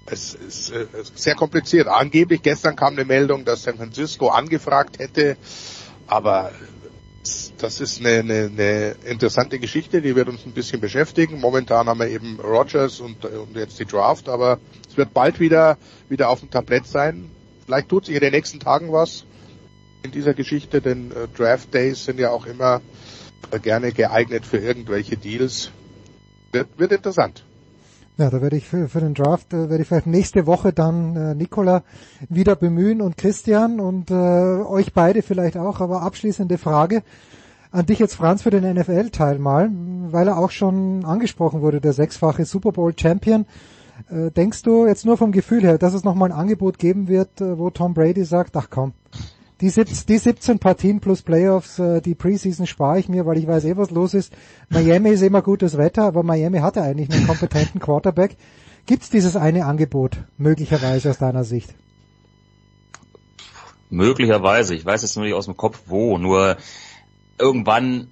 es 0.05 0.33
ist 0.35 0.71
äh, 0.71 0.85
sehr 1.15 1.35
kompliziert. 1.35 1.87
Angeblich 1.87 2.41
gestern 2.41 2.75
kam 2.75 2.93
eine 2.93 3.05
Meldung, 3.05 3.45
dass 3.45 3.63
San 3.63 3.77
Francisco 3.77 4.27
angefragt 4.27 4.99
hätte, 4.99 5.37
aber 6.07 6.51
das 7.57 7.81
ist 7.81 7.99
eine, 7.99 8.19
eine, 8.19 8.51
eine 8.53 8.95
interessante 9.05 9.57
Geschichte, 9.57 10.01
die 10.01 10.15
wird 10.15 10.29
uns 10.29 10.45
ein 10.45 10.51
bisschen 10.51 10.79
beschäftigen. 10.79 11.39
Momentan 11.39 11.87
haben 11.87 11.99
wir 11.99 12.07
eben 12.07 12.39
Rogers 12.39 12.99
und, 12.99 13.25
und 13.25 13.55
jetzt 13.55 13.79
die 13.79 13.85
Draft, 13.85 14.29
aber 14.29 14.59
es 14.87 14.95
wird 14.95 15.13
bald 15.13 15.39
wieder 15.39 15.77
wieder 16.07 16.29
auf 16.29 16.41
dem 16.41 16.51
Tablett 16.51 16.85
sein. 16.85 17.31
Vielleicht 17.65 17.89
tut 17.89 18.05
sich 18.05 18.15
in 18.15 18.21
den 18.21 18.31
nächsten 18.31 18.59
Tagen 18.59 18.91
was 18.91 19.25
in 20.03 20.11
dieser 20.11 20.35
Geschichte, 20.35 20.81
denn 20.81 21.11
äh, 21.11 21.27
Draft 21.35 21.73
Days 21.73 22.05
sind 22.05 22.19
ja 22.19 22.29
auch 22.29 22.45
immer 22.45 22.81
gerne 23.61 23.91
geeignet 23.91 24.45
für 24.45 24.57
irgendwelche 24.57 25.17
Deals. 25.17 25.71
Wird, 26.51 26.77
wird 26.77 26.91
interessant. 26.91 27.43
Ja, 28.17 28.29
da 28.29 28.41
werde 28.41 28.55
ich 28.55 28.65
für, 28.65 28.87
für 28.87 29.01
den 29.01 29.13
Draft, 29.13 29.51
äh, 29.53 29.69
werde 29.69 29.81
ich 29.81 29.89
vielleicht 29.89 30.07
nächste 30.07 30.45
Woche 30.45 30.71
dann 30.71 31.15
äh, 31.17 31.35
Nicola 31.35 31.83
wieder 32.29 32.55
bemühen 32.55 33.01
und 33.01 33.17
Christian 33.17 33.81
und 33.81 34.09
äh, 34.09 34.13
euch 34.13 34.93
beide 34.93 35.21
vielleicht 35.21 35.57
auch. 35.57 35.81
Aber 35.81 36.01
abschließende 36.01 36.57
Frage 36.57 37.03
an 37.71 37.85
dich 37.85 37.99
jetzt, 37.99 38.15
Franz, 38.15 38.43
für 38.43 38.51
den 38.51 38.63
NFL-Teil 38.73 39.37
mal, 39.37 39.69
weil 40.11 40.29
er 40.29 40.37
auch 40.37 40.51
schon 40.51 41.03
angesprochen 41.03 41.61
wurde, 41.61 41.81
der 41.81 41.91
sechsfache 41.91 42.45
Super 42.45 42.71
Bowl-Champion. 42.71 43.45
Äh, 44.09 44.31
denkst 44.31 44.63
du 44.63 44.85
jetzt 44.87 45.05
nur 45.05 45.17
vom 45.17 45.33
Gefühl 45.33 45.63
her, 45.63 45.77
dass 45.77 45.93
es 45.93 46.05
nochmal 46.05 46.31
ein 46.31 46.37
Angebot 46.37 46.79
geben 46.79 47.09
wird, 47.09 47.41
äh, 47.41 47.57
wo 47.57 47.69
Tom 47.69 47.93
Brady 47.93 48.23
sagt, 48.23 48.55
ach 48.55 48.69
komm, 48.69 48.93
die, 49.61 49.71
die 49.71 50.17
17 50.17 50.59
Partien 50.59 50.99
plus 50.99 51.21
Playoffs, 51.21 51.79
äh, 51.79 52.01
die 52.01 52.15
Preseason 52.15 52.67
spare 52.67 52.99
ich 52.99 53.07
mir, 53.07 53.25
weil 53.25 53.37
ich 53.37 53.47
weiß 53.47 53.63
eh, 53.65 53.77
was 53.77 53.89
los 53.89 54.13
ist. 54.13 54.33
Miami 54.69 55.09
ist 55.09 55.21
immer 55.21 55.41
gutes 55.41 55.77
Wetter, 55.77 56.03
aber 56.03 56.23
Miami 56.23 56.59
hatte 56.59 56.81
eigentlich 56.81 57.09
einen 57.11 57.27
kompetenten 57.27 57.79
Quarterback. 57.79 58.35
Gibt's 58.85 59.09
dieses 59.09 59.35
eine 59.35 59.65
Angebot 59.65 60.17
möglicherweise 60.37 61.09
aus 61.09 61.17
deiner 61.17 61.43
Sicht? 61.43 61.73
Möglicherweise. 63.89 64.75
Ich 64.75 64.85
weiß 64.85 65.01
jetzt 65.03 65.15
nur 65.15 65.25
nicht 65.25 65.33
aus 65.33 65.45
dem 65.45 65.57
Kopf 65.57 65.83
wo. 65.87 66.17
Nur 66.17 66.57
irgendwann 67.39 68.07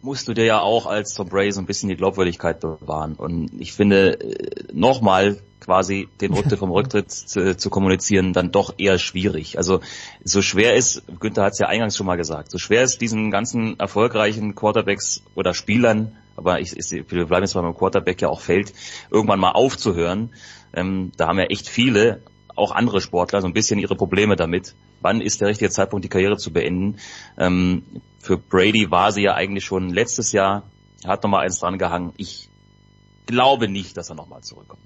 musst 0.00 0.28
du 0.28 0.34
dir 0.34 0.44
ja 0.44 0.60
auch 0.60 0.86
als 0.86 1.14
Tom 1.14 1.28
Brady 1.28 1.52
so 1.52 1.60
ein 1.60 1.66
bisschen 1.66 1.88
die 1.88 1.96
Glaubwürdigkeit 1.96 2.60
bewahren. 2.60 3.14
Und 3.14 3.50
ich 3.60 3.72
finde, 3.72 4.20
äh, 4.20 4.72
nochmal 4.72 5.38
quasi 5.68 6.08
den 6.22 6.32
Rücktritt 6.32 6.58
vom 6.58 6.70
Rücktritt 6.70 7.10
zu, 7.12 7.54
zu, 7.54 7.68
kommunizieren 7.68 8.32
dann 8.32 8.50
doch 8.50 8.72
eher 8.78 8.98
schwierig. 8.98 9.58
Also 9.58 9.80
so 10.24 10.40
schwer 10.40 10.74
ist, 10.74 11.02
Günther 11.20 11.44
hat 11.44 11.52
es 11.52 11.58
ja 11.58 11.66
eingangs 11.66 11.94
schon 11.94 12.06
mal 12.06 12.16
gesagt, 12.16 12.50
so 12.50 12.56
schwer 12.56 12.82
ist 12.82 13.02
diesen 13.02 13.30
ganzen 13.30 13.78
erfolgreichen 13.78 14.54
Quarterbacks 14.54 15.22
oder 15.34 15.52
Spielern, 15.52 16.16
aber 16.36 16.60
ich, 16.60 16.74
ich, 16.74 16.90
wir 17.10 17.26
bleiben 17.26 17.42
jetzt 17.42 17.54
mal 17.54 17.60
beim 17.60 17.76
Quarterback 17.76 18.22
ja 18.22 18.30
auch 18.30 18.40
fällt, 18.40 18.72
irgendwann 19.10 19.40
mal 19.40 19.50
aufzuhören. 19.50 20.30
Ähm, 20.72 21.12
da 21.18 21.26
haben 21.26 21.38
ja 21.38 21.44
echt 21.44 21.68
viele, 21.68 22.22
auch 22.56 22.72
andere 22.72 23.02
Sportler, 23.02 23.42
so 23.42 23.46
ein 23.46 23.52
bisschen 23.52 23.78
ihre 23.78 23.94
Probleme 23.94 24.36
damit. 24.36 24.74
Wann 25.02 25.20
ist 25.20 25.42
der 25.42 25.48
richtige 25.48 25.70
Zeitpunkt, 25.70 26.02
die 26.02 26.08
Karriere 26.08 26.38
zu 26.38 26.50
beenden? 26.50 26.96
Ähm, 27.36 27.82
für 28.20 28.38
Brady 28.38 28.90
war 28.90 29.12
sie 29.12 29.20
ja 29.20 29.34
eigentlich 29.34 29.66
schon 29.66 29.90
letztes 29.90 30.32
Jahr, 30.32 30.62
hat 31.04 31.22
nochmal 31.24 31.44
eins 31.44 31.60
dran 31.60 31.76
gehangen. 31.76 32.14
Ich 32.16 32.48
glaube 33.26 33.68
nicht, 33.68 33.98
dass 33.98 34.08
er 34.08 34.16
nochmal 34.16 34.40
zurückkommt. 34.40 34.80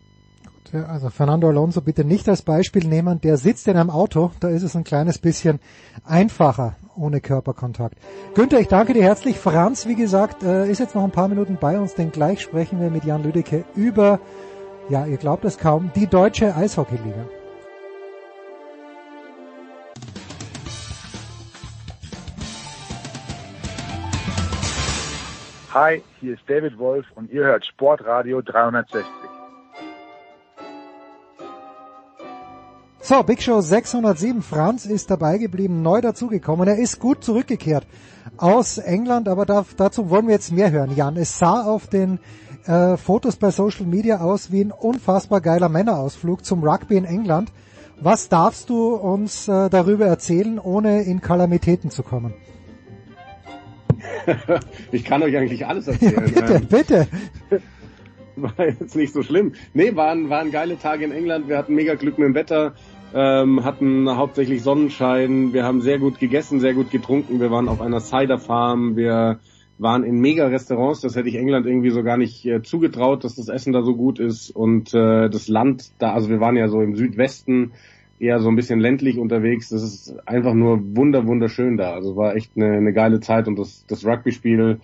Gut, 0.71 0.85
also 0.89 1.11
Fernando 1.11 1.49
Alonso 1.49 1.81
bitte 1.81 2.05
nicht 2.05 2.29
als 2.29 2.43
Beispiel 2.43 2.87
nehmen. 2.87 3.21
Der 3.21 3.37
sitzt 3.37 3.69
in 3.69 3.77
einem 3.77 3.91
Auto, 3.91 4.33
da 4.41 4.49
ist 4.49 4.63
es 4.63 4.77
ein 4.77 4.85
kleines 4.85 5.19
bisschen 5.19 5.61
einfacher 6.05 6.77
ohne 6.97 7.21
Körperkontakt. 7.21 7.97
Günther, 8.35 8.61
ich 8.61 8.69
danke 8.69 8.93
dir 8.93 9.03
herzlich. 9.03 9.39
Franz, 9.39 9.87
wie 9.87 9.95
gesagt, 9.95 10.43
äh, 10.43 10.71
ist 10.71 10.79
jetzt 10.79 10.95
noch 10.95 11.05
ein 11.05 11.11
paar 11.11 11.29
Minuten 11.29 11.57
bei 11.61 11.79
uns, 11.79 11.95
denn 11.95 12.13
gleich 12.13 12.41
sprechen 12.41 12.81
wir 12.81 12.91
mit 12.91 13.05
Jan 13.05 13.23
Lüdecke 13.23 13.65
über, 13.75 14.21
ja, 14.89 15.07
ihr 15.07 15.17
glaubt 15.17 15.45
es 15.45 15.59
kaum, 15.59 15.91
die 15.95 16.07
deutsche 16.07 16.55
Eishockeyliga. 16.55 17.27
Hi, 25.73 26.03
hier 26.21 26.35
ist 26.35 26.43
David 26.47 26.79
Wolf 26.79 27.07
und 27.15 27.31
ihr 27.31 27.45
hört 27.45 27.65
Sportradio 27.65 28.43
360. 28.43 29.32
So, 33.05 33.25
Big 33.25 33.43
Show 33.43 33.61
607. 33.61 34.43
Franz 34.43 34.87
ist 34.87 35.11
dabei 35.11 35.39
geblieben, 35.39 35.83
neu 35.83 36.01
dazugekommen. 36.01 36.69
Er 36.69 36.79
ist 36.79 37.01
gut 37.01 37.25
zurückgekehrt 37.25 37.85
aus 38.37 38.79
England, 38.79 39.29
aber 39.29 39.45
da, 39.45 39.67
dazu 39.77 40.09
wollen 40.09 40.29
wir 40.29 40.35
jetzt 40.35 40.53
mehr 40.53 40.71
hören. 40.71 40.95
Jan, 40.95 41.17
es 41.17 41.37
sah 41.37 41.65
auf 41.65 41.89
den 41.89 42.21
äh, 42.65 42.97
Fotos 42.97 43.35
bei 43.35 43.51
Social 43.51 43.87
Media 43.87 44.21
aus 44.21 44.53
wie 44.53 44.63
ein 44.63 44.71
unfassbar 44.71 45.41
geiler 45.41 45.69
Männerausflug 45.69 46.45
zum 46.45 46.63
Rugby 46.63 46.97
in 46.97 47.05
England. 47.05 47.51
Was 48.01 48.29
darfst 48.29 48.71
du 48.71 48.95
uns 48.95 49.49
äh, 49.49 49.69
darüber 49.69 50.07
erzählen, 50.07 50.61
ohne 50.61 51.03
in 51.03 51.21
Kalamitäten 51.21 51.91
zu 51.91 52.05
kommen? 52.05 52.35
ich 54.93 55.05
kann 55.05 55.25
euch 55.25 55.37
eigentlich 55.37 55.67
alles 55.67 55.87
erzählen. 55.89 56.15
Ja, 56.15 56.41
bitte, 56.41 56.55
ähm, 56.55 56.67
bitte. 56.69 57.09
War 58.37 58.67
jetzt 58.67 58.97
nicht 58.97 59.13
so 59.13 59.23
schlimm. 59.23 59.53
Nee, 59.75 59.95
waren, 59.95 60.31
waren 60.31 60.51
geile 60.51 60.79
Tage 60.79 61.05
in 61.05 61.13
England. 61.13 61.49
Wir 61.49 61.59
hatten 61.59 61.75
mega 61.75 61.95
Glück 61.95 62.19
mit 62.19 62.29
dem 62.29 62.35
Wetter, 62.35 62.75
ähm, 63.15 63.65
hatten 63.65 64.09
hauptsächlich 64.17 64.63
Sonnenschein. 64.63 65.53
Wir 65.53 65.65
haben 65.65 65.81
sehr 65.81 65.99
gut 65.99 66.19
gegessen, 66.19 66.61
sehr 66.61 66.75
gut 66.75 66.91
getrunken. 66.91 67.41
Wir 67.41 67.51
waren 67.51 67.69
auf 67.69 67.81
einer 67.81 68.01
Cider 68.01 68.39
Farm. 68.39 68.97
Wir 68.97 69.41
waren 69.79 70.05
in 70.05 70.21
mega 70.21 70.47
Restaurants. 70.47 71.01
Das 71.01 71.17
hätte 71.17 71.29
ich 71.29 71.37
England 71.37 71.67
irgendwie 71.67 71.91
so 71.91 72.03
gar 72.03 72.17
nicht 72.17 72.47
äh, 72.47 72.63
zugetraut, 72.63 73.25
dass 73.25 73.37
das 73.37 73.49
Essen 73.49 73.73
da 73.73 73.83
so 73.83 73.95
gut 73.95 74.19
ist. 74.19 74.51
Und 74.51 74.95
äh, 74.95 75.29
das 75.29 75.49
Land 75.49 75.93
da, 75.99 76.13
also 76.13 76.31
wir 76.31 76.41
waren 76.41 76.57
ja 76.57 76.69
so 76.69 76.81
im 76.81 76.97
Südwesten 76.97 77.73
eher 78.19 78.39
so 78.41 78.49
ein 78.49 78.57
bisschen 78.57 78.81
ländlich 78.81 79.19
unterwegs. 79.19 79.69
Das 79.69 79.83
ist 79.83 80.17
einfach 80.27 80.55
nur 80.55 80.97
wunder, 80.97 81.27
wunderschön 81.27 81.77
da. 81.77 81.93
Also 81.93 82.17
war 82.17 82.37
echt 82.37 82.53
eine, 82.57 82.73
eine 82.73 82.93
geile 82.93 83.21
Zeit 83.21 83.49
und 83.49 83.59
das, 83.59 83.85
das 83.89 84.07
Rugby-Spiel 84.07 84.81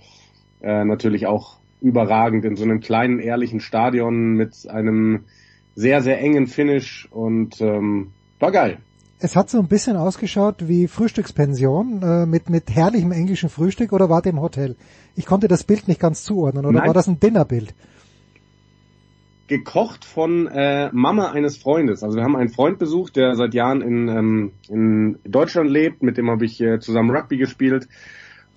äh, 0.61 0.85
natürlich 0.85 1.27
auch 1.27 1.59
überragend 1.81 2.45
in 2.45 2.57
so 2.57 2.65
einem 2.65 2.81
kleinen, 2.81 3.21
ehrlichen 3.21 3.61
Stadion 3.61 4.33
mit 4.33 4.69
einem 4.69 5.21
sehr, 5.77 6.03
sehr 6.03 6.21
engen 6.21 6.49
Finish 6.49 7.09
und 7.13 7.61
ähm, 7.61 8.11
war 8.40 8.52
geil. 8.52 8.78
Es 9.20 9.35
hat 9.35 9.51
so 9.51 9.59
ein 9.59 9.66
bisschen 9.66 9.97
ausgeschaut 9.97 10.69
wie 10.69 10.86
Frühstückspension 10.86 12.02
äh, 12.02 12.27
mit, 12.27 12.51
mit 12.51 12.70
herrlichem 12.70 13.10
englischen 13.10 13.48
Frühstück 13.48 13.93
oder 13.93 14.09
war 14.09 14.23
dem 14.23 14.40
Hotel? 14.40 14.77
Ich 15.16 15.27
konnte 15.27 15.48
das 15.48 15.65
Bild 15.65 15.89
nicht 15.89 16.01
ganz 16.01 16.23
zuordnen 16.23 16.65
oder 16.65 16.78
Nein. 16.78 16.86
war 16.86 16.94
das 16.94 17.09
ein 17.09 17.19
Dinnerbild? 17.19 17.74
gekocht 19.48 20.05
von 20.05 20.47
äh, 20.47 20.90
Mama 20.93 21.32
eines 21.32 21.56
Freundes. 21.56 22.02
Also 22.05 22.16
wir 22.16 22.23
haben 22.23 22.36
einen 22.36 22.51
Freund 22.51 22.78
besucht, 22.78 23.16
der 23.16 23.35
seit 23.35 23.55
Jahren 23.55 23.81
in, 23.81 24.09
ähm, 24.09 24.52
in 24.69 25.19
Deutschland 25.24 25.70
lebt, 25.70 26.02
mit 26.02 26.19
dem 26.19 26.31
habe 26.31 26.44
ich 26.44 26.60
äh, 26.60 26.78
zusammen 26.78 27.10
Rugby 27.10 27.39
gespielt. 27.39 27.89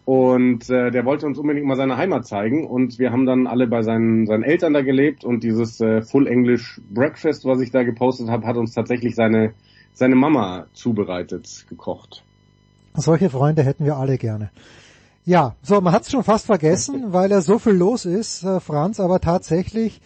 Und 0.03 0.69
äh, 0.69 0.91
der 0.91 1.05
wollte 1.05 1.25
uns 1.25 1.37
unbedingt 1.37 1.65
mal 1.65 1.77
seine 1.77 1.95
Heimat 1.95 2.25
zeigen. 2.25 2.67
Und 2.67 2.99
wir 2.99 3.11
haben 3.11 3.25
dann 3.25 3.47
alle 3.47 3.67
bei 3.67 3.81
seinen, 3.81 4.25
seinen 4.25 4.43
Eltern 4.43 4.73
da 4.73 4.81
gelebt. 4.81 5.23
Und 5.23 5.43
dieses 5.43 5.79
äh, 5.79 6.01
Full 6.01 6.27
English 6.27 6.81
Breakfast, 6.89 7.45
was 7.45 7.61
ich 7.61 7.71
da 7.71 7.83
gepostet 7.83 8.29
habe, 8.29 8.45
hat 8.45 8.57
uns 8.57 8.73
tatsächlich 8.73 9.15
seine, 9.15 9.53
seine 9.93 10.15
Mama 10.15 10.65
zubereitet, 10.73 11.65
gekocht. 11.69 12.23
Solche 12.93 13.30
Freunde 13.30 13.63
hätten 13.63 13.85
wir 13.85 13.97
alle 13.97 14.18
gerne. 14.18 14.51
Ja, 15.23 15.55
so, 15.61 15.80
man 15.81 15.93
hat 15.93 16.03
es 16.03 16.11
schon 16.11 16.23
fast 16.23 16.47
vergessen, 16.47 17.05
weil 17.13 17.31
er 17.31 17.41
so 17.41 17.59
viel 17.59 17.73
los 17.73 18.05
ist, 18.05 18.43
äh, 18.43 18.59
Franz, 18.59 18.99
aber 18.99 19.22
tatsächlich 19.22 20.01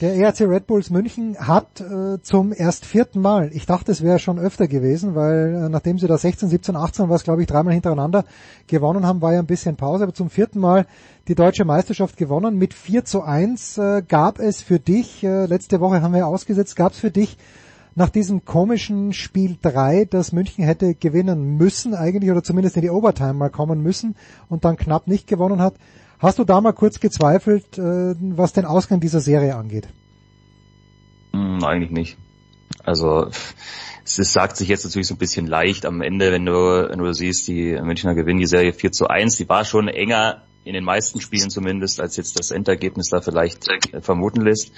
der 0.00 0.14
ERC 0.14 0.42
Red 0.42 0.66
Bulls 0.66 0.90
München 0.90 1.38
hat 1.38 1.80
äh, 1.80 2.20
zum 2.20 2.52
erst 2.52 2.84
vierten 2.84 3.22
Mal, 3.22 3.50
ich 3.54 3.64
dachte 3.64 3.92
es 3.92 4.02
wäre 4.02 4.18
schon 4.18 4.38
öfter 4.38 4.68
gewesen, 4.68 5.14
weil 5.14 5.54
äh, 5.54 5.68
nachdem 5.70 5.98
sie 5.98 6.06
da 6.06 6.18
16, 6.18 6.50
17, 6.50 6.76
18 6.76 7.08
was 7.08 7.24
glaube 7.24 7.40
ich 7.40 7.48
dreimal 7.48 7.72
hintereinander 7.72 8.26
gewonnen 8.66 9.06
haben, 9.06 9.22
war 9.22 9.32
ja 9.32 9.38
ein 9.38 9.46
bisschen 9.46 9.76
Pause, 9.76 10.04
aber 10.04 10.12
zum 10.12 10.28
vierten 10.28 10.60
Mal 10.60 10.86
die 11.28 11.34
deutsche 11.34 11.64
Meisterschaft 11.64 12.18
gewonnen. 12.18 12.58
Mit 12.58 12.74
4 12.74 13.06
zu 13.06 13.22
1 13.22 13.78
äh, 13.78 14.02
gab 14.06 14.38
es 14.38 14.60
für 14.60 14.78
dich, 14.78 15.24
äh, 15.24 15.46
letzte 15.46 15.80
Woche 15.80 16.02
haben 16.02 16.12
wir 16.12 16.26
ausgesetzt, 16.26 16.76
gab 16.76 16.92
es 16.92 16.98
für 16.98 17.10
dich 17.10 17.38
nach 17.96 18.10
diesem 18.10 18.44
komischen 18.44 19.12
Spiel 19.12 19.56
3, 19.60 20.04
das 20.04 20.30
München 20.30 20.62
hätte 20.62 20.94
gewinnen 20.94 21.56
müssen 21.56 21.94
eigentlich 21.94 22.30
oder 22.30 22.44
zumindest 22.44 22.76
in 22.76 22.82
die 22.82 22.90
Overtime 22.90 23.34
mal 23.34 23.50
kommen 23.50 23.82
müssen 23.82 24.14
und 24.48 24.64
dann 24.64 24.76
knapp 24.76 25.08
nicht 25.08 25.26
gewonnen 25.26 25.60
hat, 25.60 25.74
Hast 26.18 26.38
du 26.38 26.44
da 26.44 26.60
mal 26.60 26.72
kurz 26.72 26.98
gezweifelt, 27.00 27.78
äh, 27.78 28.14
was 28.36 28.52
den 28.52 28.64
Ausgang 28.64 29.00
dieser 29.00 29.20
Serie 29.20 29.54
angeht? 29.54 29.88
Hm, 31.32 31.62
eigentlich 31.62 31.90
nicht. 31.90 32.16
Also 32.84 33.28
es 34.04 34.16
sagt 34.32 34.56
sich 34.56 34.68
jetzt 34.68 34.84
natürlich 34.84 35.08
so 35.08 35.14
ein 35.14 35.18
bisschen 35.18 35.46
leicht 35.46 35.84
am 35.84 36.00
Ende, 36.00 36.32
wenn 36.32 36.46
du, 36.46 36.52
wenn 36.52 36.98
du 36.98 37.12
siehst, 37.12 37.46
die 37.48 37.78
Münchner 37.82 38.14
gewinnen 38.14 38.38
die 38.38 38.46
Serie 38.46 38.72
4 38.72 38.92
zu 38.92 39.08
1. 39.08 39.36
Die 39.36 39.48
war 39.48 39.64
schon 39.64 39.88
enger 39.88 40.42
in 40.64 40.72
den 40.72 40.84
meisten 40.84 41.20
Spielen 41.20 41.50
zumindest, 41.50 42.00
als 42.00 42.16
jetzt 42.16 42.38
das 42.38 42.50
Endergebnis 42.50 43.08
da 43.10 43.20
vielleicht 43.20 43.68
äh, 43.68 44.00
vermuten 44.00 44.40
lässt. 44.40 44.72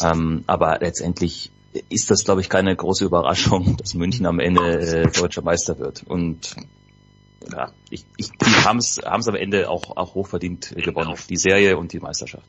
Ähm, 0.00 0.44
aber 0.46 0.78
letztendlich 0.80 1.50
ist 1.88 2.10
das, 2.10 2.24
glaube 2.24 2.40
ich, 2.40 2.48
keine 2.48 2.74
große 2.74 3.04
Überraschung, 3.04 3.76
dass 3.78 3.94
München 3.94 4.26
am 4.26 4.40
Ende 4.40 4.80
äh, 4.80 5.10
deutscher 5.10 5.42
Meister 5.42 5.78
wird. 5.78 6.02
Und 6.06 6.56
ja, 7.50 7.70
ich, 7.90 8.04
ich, 8.16 8.30
die 8.30 8.64
haben 8.64 8.78
es 8.78 8.98
am 9.02 9.34
Ende 9.34 9.68
auch, 9.70 9.96
auch 9.96 10.14
hochverdient 10.14 10.74
gewonnen, 10.76 11.14
die 11.28 11.36
Serie 11.36 11.76
und 11.76 11.92
die 11.92 12.00
Meisterschaft. 12.00 12.46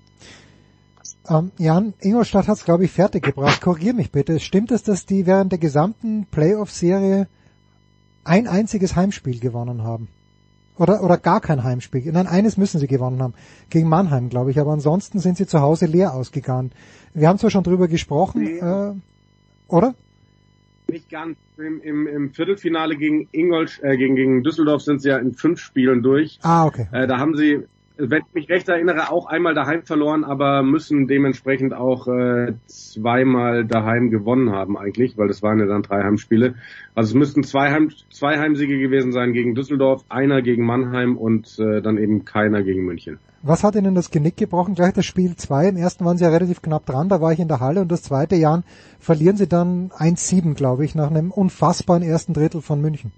Ähm, 1.29 1.51
Jan, 1.57 1.93
Ingolstadt 1.99 2.47
hat 2.47 2.57
es, 2.57 2.65
glaube 2.65 2.85
ich, 2.85 2.91
fertig 2.91 3.23
gebracht. 3.23 3.61
Korrigier 3.61 3.93
mich 3.93 4.11
bitte. 4.11 4.39
Stimmt 4.39 4.71
es, 4.71 4.83
dass 4.83 5.05
die 5.05 5.25
während 5.25 5.51
der 5.51 5.59
gesamten 5.59 6.25
Playoff-Serie 6.31 7.27
ein 8.23 8.47
einziges 8.47 8.95
Heimspiel 8.95 9.39
gewonnen 9.39 9.83
haben? 9.83 10.07
Oder, 10.77 11.03
oder 11.03 11.17
gar 11.17 11.41
kein 11.41 11.63
Heimspiel? 11.63 12.11
Nein, 12.11 12.27
eines 12.27 12.55
müssen 12.57 12.79
sie 12.79 12.87
gewonnen 12.87 13.21
haben. 13.21 13.33
Gegen 13.69 13.89
Mannheim, 13.89 14.29
glaube 14.29 14.51
ich. 14.51 14.59
Aber 14.59 14.71
ansonsten 14.71 15.19
sind 15.19 15.37
sie 15.37 15.47
zu 15.47 15.59
Hause 15.59 15.85
leer 15.85 16.13
ausgegangen. 16.13 16.71
Wir 17.13 17.27
haben 17.27 17.39
zwar 17.39 17.49
schon 17.49 17.63
drüber 17.63 17.87
gesprochen, 17.87 18.43
nee. 18.43 18.59
äh, 18.59 18.93
oder? 19.68 19.95
Nicht 20.89 21.10
ganz. 21.10 21.38
Im, 21.57 21.81
im, 21.81 22.07
im 22.07 22.34
Viertelfinale 22.34 22.95
gegen 22.95 23.27
Ingolstadt, 23.31 23.84
äh, 23.84 23.98
gegen, 23.98 24.15
gegen 24.15 24.44
Düsseldorf 24.44 24.84
sind 24.84 25.02
sie 25.02 25.10
ja 25.10 25.18
in 25.18 25.34
fünf 25.34 25.60
Spielen 25.60 26.03
durch. 26.03 26.39
Ah, 26.44 26.65
okay. 26.65 26.88
Äh, 26.91 27.07
da 27.07 27.18
haben 27.18 27.35
sie, 27.35 27.64
wenn 27.98 28.24
ich 28.28 28.34
mich 28.34 28.49
recht 28.49 28.69
erinnere, 28.69 29.11
auch 29.11 29.26
einmal 29.26 29.53
daheim 29.53 29.84
verloren, 29.84 30.24
aber 30.24 30.64
müssen 30.64 31.07
dementsprechend 31.07 31.74
auch 31.74 32.07
äh, 32.07 32.53
zweimal 32.68 33.65
daheim 33.65 34.10
gewonnen 34.10 34.52
haben 34.52 34.78
eigentlich, 34.78 35.18
weil 35.18 35.28
das 35.28 35.41
waren 35.41 35.60
ja 35.60 35.65
dann 35.65 35.82
drei 35.82 36.03
Heimspiele. 36.03 36.56
Also 36.95 37.11
es 37.11 37.15
müssten 37.15 37.44
zwei, 37.44 37.72
Heim, 37.72 37.90
zwei 38.11 38.38
Heimsiege 38.38 38.78
gewesen 38.80 39.11
sein 39.11 39.34
gegen 39.34 39.56
Düsseldorf, 39.56 40.03
einer 40.10 40.41
gegen 40.41 40.65
Mannheim 40.65 41.18
und 41.18 41.57
äh, 41.60 41.82
dann 41.82 41.98
eben 41.98 42.26
keiner 42.26 42.64
gegen 42.64 42.86
München. 42.86 43.19
Was 43.44 43.64
hat 43.64 43.76
Ihnen 43.76 43.95
das 43.95 44.11
Genick 44.11 44.38
gebrochen? 44.38 44.76
Gleich 44.76 44.94
das 44.94 45.06
Spiel 45.06 45.36
2. 45.36 45.69
Im 45.69 45.78
ersten 45.78 46.06
waren 46.06 46.18
Sie 46.18 46.24
ja 46.24 46.30
relativ 46.30 46.61
knapp 46.61 46.86
dran, 46.86 47.10
da 47.10 47.22
war 47.22 47.32
ich 47.32 47.40
in 47.40 47.48
der 47.48 47.60
Halle 47.60 47.82
und 47.82 47.91
das 47.91 48.03
zweite 48.03 48.36
Jahr 48.36 48.64
verlieren 48.99 49.38
Sie 49.38 49.48
dann 49.48 49.90
1-7, 49.90 50.56
glaube 50.56 50.86
ich, 50.86 50.95
nach 50.95 51.10
einem 51.10 51.32
unfassbaren 51.32 52.03
ersten 52.03 52.34
Drittel 52.34 52.61
von 52.61 52.82
München. 52.82 53.11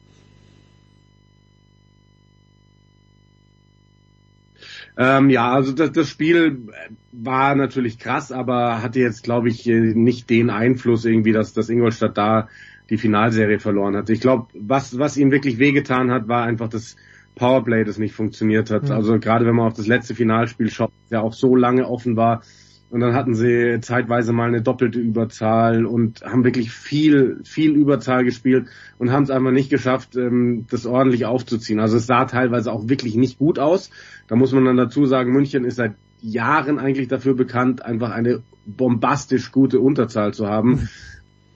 Ähm, 5.02 5.30
ja, 5.30 5.50
also 5.50 5.72
das, 5.72 5.94
das 5.94 6.10
Spiel 6.10 6.68
war 7.14 7.56
natürlich 7.56 8.00
krass, 8.00 8.34
aber 8.34 8.84
hatte 8.84 9.00
jetzt, 9.00 9.24
glaube 9.24 9.48
ich, 9.48 9.66
nicht 9.66 10.30
den 10.30 10.50
Einfluss 10.50 11.06
irgendwie, 11.06 11.32
dass, 11.32 11.54
dass 11.54 11.70
Ingolstadt 11.70 12.18
da 12.18 12.50
die 12.90 12.98
Finalserie 12.98 13.60
verloren 13.60 13.96
hat. 13.96 14.10
Ich 14.10 14.20
glaube, 14.20 14.48
was, 14.54 15.00
was 15.00 15.16
ihnen 15.16 15.32
wirklich 15.32 15.58
wehgetan 15.58 16.12
hat, 16.12 16.28
war 16.28 16.44
einfach 16.44 16.68
das 16.68 16.98
Powerplay, 17.36 17.86
das 17.86 17.98
nicht 17.98 18.14
funktioniert 18.14 18.72
hat. 18.72 18.84
Mhm. 18.84 18.92
Also 18.92 19.20
gerade 19.20 19.46
wenn 19.46 19.56
man 19.56 19.68
auf 19.68 19.74
das 19.74 19.88
letzte 19.88 20.16
Finalspiel 20.16 20.70
schaut, 20.70 20.92
der 21.10 21.24
auch 21.24 21.34
so 21.34 21.56
lange 21.56 21.88
offen 21.88 22.18
war. 22.18 22.42
Und 22.90 23.02
dann 23.02 23.14
hatten 23.14 23.36
sie 23.36 23.80
zeitweise 23.82 24.34
mal 24.34 24.48
eine 24.48 24.64
doppelte 24.64 25.00
Überzahl 25.00 25.86
und 25.86 26.22
haben 26.24 26.44
wirklich 26.44 26.72
viel, 26.72 27.40
viel 27.44 27.76
Überzahl 27.76 28.24
gespielt 28.24 28.68
und 28.98 29.12
haben 29.12 29.24
es 29.24 29.30
einfach 29.30 29.52
nicht 29.52 29.70
geschafft, 29.70 30.16
ähm, 30.16 30.66
das 30.72 30.88
ordentlich 30.88 31.26
aufzuziehen. 31.26 31.80
Also 31.80 31.98
es 31.98 32.08
sah 32.08 32.26
teilweise 32.26 32.72
auch 32.72 32.90
wirklich 32.90 33.16
nicht 33.16 33.38
gut 33.38 33.60
aus. 33.60 33.92
Da 34.28 34.36
muss 34.36 34.54
man 34.54 34.66
dann 34.66 34.78
dazu 34.78 35.06
sagen, 35.06 35.32
München 35.32 35.66
ist 35.66 35.76
seit 35.76 35.94
Jahren 36.22 36.80
eigentlich 36.80 37.08
dafür 37.08 37.36
bekannt, 37.36 37.86
einfach 37.86 38.10
eine 38.10 38.42
bombastisch 38.66 39.52
gute 39.52 39.80
Unterzahl 39.80 40.34
zu 40.34 40.48
haben. 40.48 40.70
Mhm. 40.72 40.90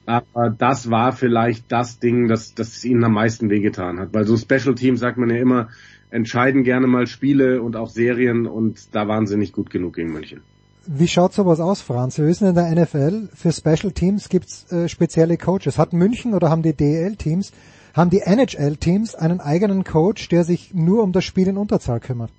Aber 0.06 0.50
das 0.50 0.90
war 0.90 1.12
vielleicht 1.12 1.72
das 1.72 1.98
Ding, 1.98 2.28
das, 2.28 2.54
das 2.54 2.84
ihnen 2.84 3.02
am 3.04 3.14
meisten 3.14 3.50
wehgetan 3.50 3.98
hat. 3.98 4.14
Weil 4.14 4.24
so 4.24 4.36
Special 4.36 4.74
Teams, 4.74 5.00
sagt 5.00 5.18
man 5.18 5.30
ja 5.30 5.36
immer, 5.36 5.68
entscheiden 6.10 6.62
gerne 6.62 6.86
mal 6.86 7.06
Spiele 7.06 7.60
und 7.60 7.74
auch 7.74 7.88
Serien 7.88 8.46
und 8.46 8.94
da 8.94 9.08
waren 9.08 9.26
sie 9.26 9.36
nicht 9.36 9.52
gut 9.52 9.70
genug 9.70 9.94
gegen 9.94 10.12
München. 10.12 10.42
Wie 10.86 11.08
schaut 11.08 11.32
sowas 11.32 11.60
aus, 11.60 11.80
Franz? 11.80 12.18
Wir 12.18 12.26
wissen 12.26 12.48
in 12.48 12.54
der 12.54 12.70
NFL, 12.70 13.28
für 13.34 13.52
Special 13.52 13.92
Teams 13.92 14.28
gibt's 14.28 14.70
äh, 14.70 14.88
spezielle 14.88 15.38
Coaches. 15.38 15.78
Hat 15.78 15.92
München 15.92 16.34
oder 16.34 16.50
haben 16.50 16.62
die 16.62 16.74
DEL-Teams, 16.74 17.52
haben 17.94 18.10
die 18.10 18.20
NHL-Teams 18.20 19.14
einen 19.14 19.40
eigenen 19.40 19.84
Coach, 19.84 20.28
der 20.28 20.44
sich 20.44 20.74
nur 20.74 21.02
um 21.02 21.12
das 21.12 21.24
Spiel 21.24 21.48
in 21.48 21.56
Unterzahl 21.56 22.00
kümmert? 22.00 22.30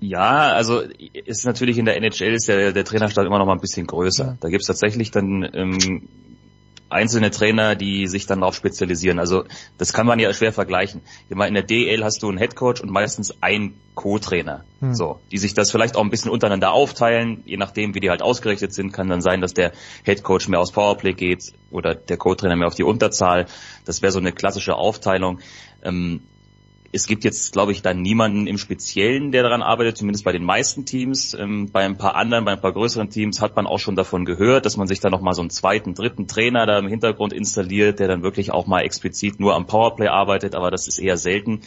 Ja, 0.00 0.52
also 0.54 0.82
ist 1.26 1.44
natürlich 1.44 1.76
in 1.76 1.84
der 1.84 1.96
NHL 1.96 2.32
ist 2.32 2.48
der, 2.48 2.72
der 2.72 2.84
Trainerstab 2.84 3.26
immer 3.26 3.38
noch 3.38 3.46
mal 3.46 3.52
ein 3.52 3.60
bisschen 3.60 3.86
größer. 3.86 4.24
Ja. 4.24 4.36
Da 4.40 4.48
gibt's 4.48 4.66
tatsächlich 4.66 5.10
dann 5.10 5.46
ähm, 5.52 6.08
einzelne 6.90 7.30
Trainer, 7.30 7.76
die 7.76 8.06
sich 8.06 8.26
dann 8.26 8.40
darauf 8.40 8.54
spezialisieren. 8.54 9.18
Also 9.18 9.44
das 9.78 9.92
kann 9.92 10.06
man 10.06 10.18
ja 10.18 10.32
schwer 10.32 10.52
vergleichen. 10.52 11.00
Ich 11.28 11.36
meine, 11.36 11.48
in 11.48 11.54
der 11.54 11.62
DL 11.62 12.04
hast 12.04 12.22
du 12.22 12.28
einen 12.28 12.38
Headcoach 12.38 12.82
und 12.82 12.90
meistens 12.90 13.40
einen 13.40 13.80
Co-Trainer. 13.94 14.64
Hm. 14.80 14.94
So, 14.94 15.20
die 15.30 15.38
sich 15.38 15.54
das 15.54 15.70
vielleicht 15.70 15.96
auch 15.96 16.02
ein 16.02 16.10
bisschen 16.10 16.30
untereinander 16.30 16.72
aufteilen, 16.72 17.42
je 17.46 17.56
nachdem, 17.56 17.94
wie 17.94 18.00
die 18.00 18.10
halt 18.10 18.22
ausgerichtet 18.22 18.74
sind, 18.74 18.92
kann 18.92 19.08
dann 19.08 19.20
sein, 19.20 19.40
dass 19.40 19.54
der 19.54 19.72
Headcoach 20.04 20.48
mehr 20.48 20.60
aufs 20.60 20.72
Powerplay 20.72 21.12
geht 21.12 21.52
oder 21.70 21.94
der 21.94 22.16
Co-Trainer 22.16 22.56
mehr 22.56 22.66
auf 22.66 22.74
die 22.74 22.84
Unterzahl. 22.84 23.46
Das 23.84 24.02
wäre 24.02 24.12
so 24.12 24.18
eine 24.18 24.32
klassische 24.32 24.74
Aufteilung. 24.74 25.40
Ähm, 25.82 26.22
es 26.92 27.06
gibt 27.06 27.22
jetzt, 27.22 27.52
glaube 27.52 27.70
ich, 27.70 27.82
dann 27.82 28.02
niemanden 28.02 28.48
im 28.48 28.58
Speziellen, 28.58 29.30
der 29.30 29.44
daran 29.44 29.62
arbeitet, 29.62 29.96
zumindest 29.96 30.24
bei 30.24 30.32
den 30.32 30.44
meisten 30.44 30.84
Teams. 30.84 31.34
Ähm, 31.34 31.70
bei 31.70 31.84
ein 31.84 31.96
paar 31.96 32.16
anderen, 32.16 32.44
bei 32.44 32.52
ein 32.52 32.60
paar 32.60 32.72
größeren 32.72 33.10
Teams 33.10 33.40
hat 33.40 33.54
man 33.54 33.66
auch 33.66 33.78
schon 33.78 33.94
davon 33.94 34.24
gehört, 34.24 34.66
dass 34.66 34.76
man 34.76 34.88
sich 34.88 34.98
da 34.98 35.08
nochmal 35.08 35.34
so 35.34 35.40
einen 35.40 35.50
zweiten, 35.50 35.94
dritten 35.94 36.26
Trainer 36.26 36.66
da 36.66 36.78
im 36.78 36.88
Hintergrund 36.88 37.32
installiert, 37.32 38.00
der 38.00 38.08
dann 38.08 38.22
wirklich 38.22 38.50
auch 38.50 38.66
mal 38.66 38.80
explizit 38.80 39.38
nur 39.38 39.54
am 39.54 39.66
Powerplay 39.66 40.08
arbeitet, 40.08 40.56
aber 40.56 40.72
das 40.72 40.88
ist 40.88 40.98
eher 40.98 41.16
selten. 41.16 41.60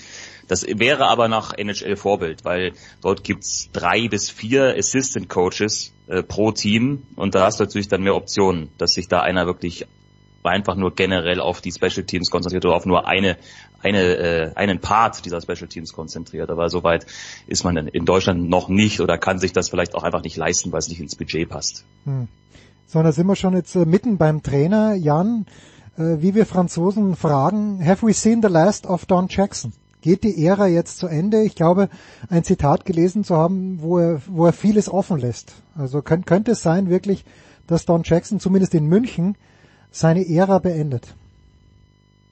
Das 0.49 0.65
wäre 0.67 1.07
aber 1.07 1.29
nach 1.29 1.53
NHL 1.57 1.95
Vorbild, 1.95 2.43
weil 2.43 2.73
dort 3.01 3.23
gibt's 3.23 3.69
drei 3.71 4.09
bis 4.09 4.29
vier 4.29 4.75
Assistant 4.77 5.29
Coaches 5.29 5.93
äh, 6.07 6.21
pro 6.21 6.51
Team 6.51 7.03
und 7.15 7.33
da 7.33 7.45
hast 7.45 7.61
du 7.61 7.63
natürlich 7.63 7.87
dann 7.87 8.03
mehr 8.03 8.15
Optionen, 8.15 8.69
dass 8.77 8.95
sich 8.95 9.07
da 9.07 9.21
einer 9.21 9.45
wirklich 9.45 9.87
einfach 10.45 10.75
nur 10.75 10.93
generell 10.93 11.39
auf 11.39 11.61
die 11.61 11.71
Special 11.71 12.05
Teams 12.05 12.29
konzentriert 12.29 12.65
oder 12.65 12.75
auf 12.75 12.85
nur 12.85 13.07
eine, 13.07 13.37
eine, 13.81 14.01
äh, 14.01 14.51
einen 14.55 14.79
Part 14.79 15.25
dieser 15.25 15.41
Special 15.41 15.67
Teams 15.67 15.93
konzentriert. 15.93 16.49
Aber 16.49 16.69
soweit 16.69 17.05
ist 17.47 17.63
man 17.63 17.77
in 17.77 18.05
Deutschland 18.05 18.49
noch 18.49 18.69
nicht 18.69 18.99
oder 18.99 19.17
kann 19.17 19.39
sich 19.39 19.53
das 19.53 19.69
vielleicht 19.69 19.95
auch 19.95 20.03
einfach 20.03 20.23
nicht 20.23 20.37
leisten, 20.37 20.71
weil 20.71 20.79
es 20.79 20.89
nicht 20.89 20.99
ins 20.99 21.15
Budget 21.15 21.49
passt. 21.49 21.85
Hm. 22.05 22.27
So, 22.87 23.01
da 23.01 23.11
sind 23.11 23.27
wir 23.27 23.35
schon 23.35 23.55
jetzt 23.55 23.75
äh, 23.75 23.85
mitten 23.85 24.17
beim 24.17 24.43
Trainer. 24.43 24.93
Jan, 24.93 25.45
äh, 25.97 26.17
wie 26.19 26.35
wir 26.35 26.45
Franzosen 26.45 27.15
fragen, 27.15 27.83
have 27.85 28.05
we 28.05 28.13
seen 28.13 28.41
the 28.41 28.49
last 28.49 28.85
of 28.85 29.05
Don 29.05 29.27
Jackson? 29.29 29.73
Geht 30.01 30.25
die 30.25 30.45
Ära 30.45 30.67
jetzt 30.67 30.97
zu 30.97 31.07
Ende? 31.07 31.43
Ich 31.43 31.55
glaube, 31.55 31.87
ein 32.29 32.43
Zitat 32.43 32.85
gelesen 32.85 33.23
zu 33.23 33.37
haben, 33.37 33.81
wo 33.81 33.99
er, 33.99 34.21
wo 34.27 34.45
er 34.45 34.51
vieles 34.51 34.89
offen 34.89 35.17
lässt. 35.17 35.53
Also 35.77 36.01
könnte, 36.01 36.25
könnte 36.25 36.51
es 36.51 36.61
sein 36.61 36.89
wirklich, 36.89 37.23
dass 37.67 37.85
Don 37.85 38.03
Jackson 38.03 38.41
zumindest 38.41 38.73
in 38.73 38.85
München 38.85 39.37
seine 39.93 40.27
Ära 40.27 40.59
beendet? 40.59 41.15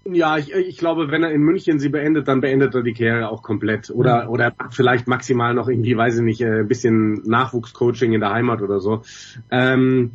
Ja, 0.04 0.38
ich, 0.38 0.52
ich 0.52 0.78
glaube, 0.78 1.12
wenn 1.12 1.24
er 1.24 1.32
in 1.32 1.42
München 1.42 1.80
sie 1.80 1.90
beendet, 1.90 2.28
dann 2.28 2.42
beendet 2.42 2.74
er 2.74 2.82
die 2.82 2.94
Karriere 2.94 3.30
auch 3.30 3.44
komplett. 3.44 3.92
Oder, 3.92 4.26
mhm. 4.26 4.30
oder 4.32 4.54
vielleicht 4.72 5.08
maximal 5.08 5.54
noch 5.54 5.70
irgendwie, 5.70 5.96
weiß 5.96 6.18
ich 6.18 6.24
nicht, 6.24 6.44
ein 6.44 6.68
bisschen 6.68 7.22
Nachwuchscoaching 7.24 8.14
in 8.14 8.20
der 8.20 8.32
Heimat 8.32 8.64
oder 8.64 8.80
so. 8.80 9.04
Ähm, 9.52 10.12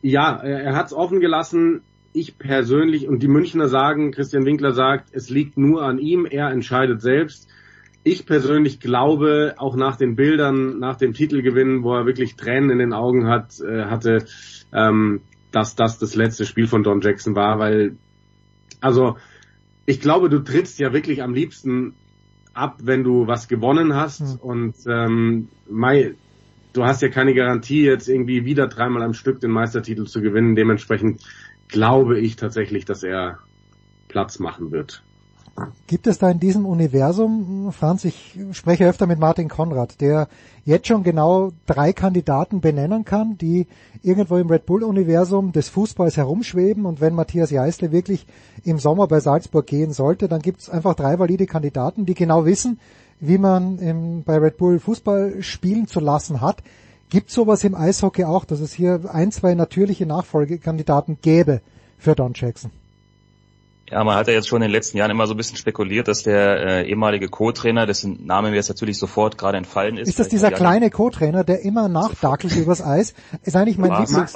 ja, 0.00 0.36
er 0.36 0.74
hat 0.74 0.86
es 0.86 0.94
offen 0.94 1.20
gelassen. 1.20 1.82
Ich 2.14 2.38
persönlich 2.38 3.08
und 3.08 3.22
die 3.22 3.28
Münchner 3.28 3.68
sagen, 3.68 4.10
Christian 4.10 4.46
Winkler 4.46 4.72
sagt, 4.72 5.10
es 5.12 5.28
liegt 5.28 5.58
nur 5.58 5.82
an 5.82 5.98
ihm, 5.98 6.24
er 6.24 6.50
entscheidet 6.50 7.02
selbst. 7.02 7.46
Ich 8.04 8.24
persönlich 8.24 8.80
glaube, 8.80 9.54
auch 9.58 9.76
nach 9.76 9.96
den 9.96 10.16
Bildern, 10.16 10.78
nach 10.78 10.96
dem 10.96 11.12
Titelgewinn, 11.12 11.82
wo 11.82 11.94
er 11.94 12.06
wirklich 12.06 12.36
Tränen 12.36 12.70
in 12.70 12.78
den 12.78 12.92
Augen 12.94 13.26
hat, 13.26 13.60
äh, 13.60 13.84
hatte, 13.84 14.24
ähm, 14.72 15.20
dass 15.50 15.76
das 15.76 15.98
das 15.98 16.14
letzte 16.14 16.46
Spiel 16.46 16.66
von 16.66 16.82
Don 16.82 17.00
Jackson 17.00 17.34
war, 17.34 17.58
weil 17.58 17.96
also 18.80 19.16
ich 19.86 20.00
glaube, 20.00 20.28
du 20.28 20.40
trittst 20.40 20.78
ja 20.78 20.92
wirklich 20.92 21.22
am 21.22 21.32
liebsten 21.32 21.94
ab, 22.54 22.78
wenn 22.82 23.04
du 23.04 23.26
was 23.26 23.48
gewonnen 23.48 23.94
hast 23.94 24.20
mhm. 24.20 24.36
und 24.40 24.74
ähm, 24.86 25.48
Mai, 25.68 26.14
du 26.72 26.84
hast 26.84 27.02
ja 27.02 27.08
keine 27.08 27.34
Garantie, 27.34 27.84
jetzt 27.84 28.08
irgendwie 28.08 28.44
wieder 28.44 28.66
dreimal 28.66 29.02
am 29.02 29.14
Stück 29.14 29.40
den 29.40 29.50
Meistertitel 29.50 30.06
zu 30.06 30.20
gewinnen. 30.20 30.56
Dementsprechend 30.56 31.22
glaube 31.68 32.18
ich 32.18 32.36
tatsächlich, 32.36 32.84
dass 32.84 33.02
er 33.02 33.38
Platz 34.08 34.38
machen 34.38 34.72
wird. 34.72 35.02
Gibt 35.86 36.06
es 36.06 36.18
da 36.18 36.30
in 36.30 36.40
diesem 36.40 36.66
Universum, 36.66 37.72
Franz, 37.72 38.04
ich 38.04 38.38
spreche 38.52 38.86
öfter 38.86 39.06
mit 39.06 39.18
Martin 39.18 39.48
Konrad, 39.48 40.00
der 40.00 40.28
jetzt 40.64 40.86
schon 40.86 41.02
genau 41.02 41.52
drei 41.64 41.92
Kandidaten 41.92 42.60
benennen 42.60 43.04
kann, 43.04 43.38
die 43.38 43.66
irgendwo 44.02 44.36
im 44.36 44.48
Red 44.48 44.66
Bull-Universum 44.66 45.52
des 45.52 45.68
Fußballs 45.68 46.16
herumschweben 46.16 46.84
und 46.84 47.00
wenn 47.00 47.14
Matthias 47.14 47.50
Jeißle 47.50 47.90
wirklich 47.90 48.26
im 48.64 48.78
Sommer 48.78 49.06
bei 49.06 49.20
Salzburg 49.20 49.66
gehen 49.66 49.92
sollte, 49.92 50.28
dann 50.28 50.42
gibt 50.42 50.60
es 50.60 50.68
einfach 50.68 50.94
drei 50.94 51.18
valide 51.18 51.46
Kandidaten, 51.46 52.04
die 52.04 52.14
genau 52.14 52.44
wissen, 52.44 52.78
wie 53.20 53.38
man 53.38 53.78
im, 53.78 54.24
bei 54.24 54.36
Red 54.36 54.58
Bull 54.58 54.78
Fußball 54.78 55.42
spielen 55.42 55.86
zu 55.86 56.00
lassen 56.00 56.40
hat. 56.42 56.62
Gibt 57.08 57.30
sowas 57.30 57.64
im 57.64 57.74
Eishockey 57.74 58.24
auch, 58.24 58.44
dass 58.44 58.60
es 58.60 58.72
hier 58.72 59.00
ein, 59.10 59.32
zwei 59.32 59.54
natürliche 59.54 60.04
Nachfolgekandidaten 60.04 61.18
gäbe 61.22 61.60
für 61.98 62.14
Don 62.14 62.32
Jackson? 62.34 62.70
Ja, 63.90 64.02
man 64.02 64.16
hat 64.16 64.26
ja 64.26 64.34
jetzt 64.34 64.48
schon 64.48 64.62
in 64.62 64.68
den 64.68 64.72
letzten 64.72 64.98
Jahren 64.98 65.10
immer 65.10 65.26
so 65.26 65.34
ein 65.34 65.36
bisschen 65.36 65.56
spekuliert, 65.56 66.08
dass 66.08 66.24
der 66.24 66.84
äh, 66.84 66.88
ehemalige 66.88 67.28
Co-Trainer, 67.28 67.86
dessen 67.86 68.26
Name 68.26 68.50
mir 68.50 68.56
jetzt 68.56 68.68
natürlich 68.68 68.98
sofort 68.98 69.38
gerade 69.38 69.58
entfallen 69.58 69.96
ist. 69.96 70.08
Ist 70.08 70.18
das 70.18 70.28
dieser 70.28 70.50
kleine 70.50 70.90
Co-Trainer, 70.90 71.44
der 71.44 71.60
immer 71.62 71.88
nachdackelt 71.88 72.56
übers 72.56 72.82
Eis? 72.82 73.14
Ist 73.42 73.54
eigentlich 73.54 73.78
mein 73.78 73.92
Lieblings... 73.92 74.34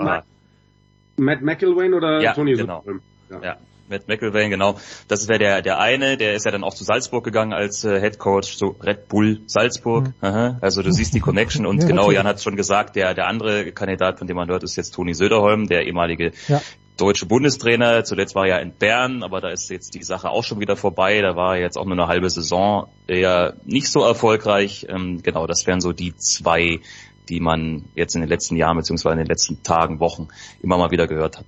Matt 1.16 1.42
McElwain 1.42 1.92
oder 1.92 2.22
ja, 2.22 2.32
Tony 2.32 2.54
genau. 2.54 2.82
Ja. 3.28 3.42
ja. 3.42 3.56
Matt 3.90 4.08
McElwain, 4.08 4.50
genau. 4.50 4.76
Das 5.08 5.28
wäre 5.28 5.38
der, 5.38 5.62
der 5.62 5.80
eine, 5.80 6.16
der 6.16 6.34
ist 6.34 6.46
ja 6.46 6.52
dann 6.52 6.64
auch 6.64 6.72
zu 6.72 6.84
Salzburg 6.84 7.24
gegangen 7.24 7.52
als 7.52 7.84
äh, 7.84 8.00
Head 8.00 8.18
Coach 8.18 8.56
zu 8.56 8.76
Red 8.80 9.08
Bull 9.08 9.40
Salzburg. 9.46 10.06
Mhm. 10.06 10.14
Aha, 10.20 10.58
also 10.60 10.82
du 10.82 10.92
siehst 10.92 11.12
die 11.12 11.20
Connection 11.20 11.66
und 11.66 11.78
ja, 11.82 11.88
genau, 11.88 12.02
natürlich. 12.02 12.16
Jan 12.16 12.26
hat 12.26 12.36
es 12.36 12.44
schon 12.44 12.56
gesagt, 12.56 12.96
der, 12.96 13.12
der 13.14 13.26
andere 13.26 13.72
Kandidat, 13.72 14.18
von 14.18 14.28
dem 14.28 14.36
man 14.36 14.48
hört, 14.48 14.62
ist 14.62 14.76
jetzt 14.76 14.92
Toni 14.92 15.12
Söderholm, 15.12 15.66
der 15.66 15.86
ehemalige 15.86 16.30
ja 16.48 16.62
deutsche 17.00 17.26
Bundestrainer. 17.26 18.04
Zuletzt 18.04 18.34
war 18.34 18.46
er 18.46 18.56
ja 18.56 18.58
in 18.58 18.72
Bern, 18.72 19.22
aber 19.22 19.40
da 19.40 19.48
ist 19.48 19.70
jetzt 19.70 19.94
die 19.94 20.02
Sache 20.02 20.30
auch 20.30 20.44
schon 20.44 20.60
wieder 20.60 20.76
vorbei. 20.76 21.20
Da 21.22 21.34
war 21.36 21.56
er 21.56 21.62
jetzt 21.62 21.76
auch 21.76 21.84
nur 21.84 21.94
eine 21.94 22.06
halbe 22.06 22.28
Saison 22.28 22.88
eher 23.06 23.54
nicht 23.64 23.88
so 23.88 24.02
erfolgreich. 24.02 24.86
Ähm, 24.88 25.22
genau, 25.22 25.46
das 25.46 25.66
wären 25.66 25.80
so 25.80 25.92
die 25.92 26.14
zwei, 26.16 26.80
die 27.28 27.40
man 27.40 27.84
jetzt 27.94 28.14
in 28.14 28.20
den 28.20 28.28
letzten 28.28 28.56
Jahren 28.56 28.76
beziehungsweise 28.76 29.14
in 29.14 29.18
den 29.18 29.28
letzten 29.28 29.62
Tagen, 29.62 30.00
Wochen 30.00 30.28
immer 30.62 30.76
mal 30.76 30.90
wieder 30.90 31.06
gehört 31.06 31.38
hat. 31.38 31.46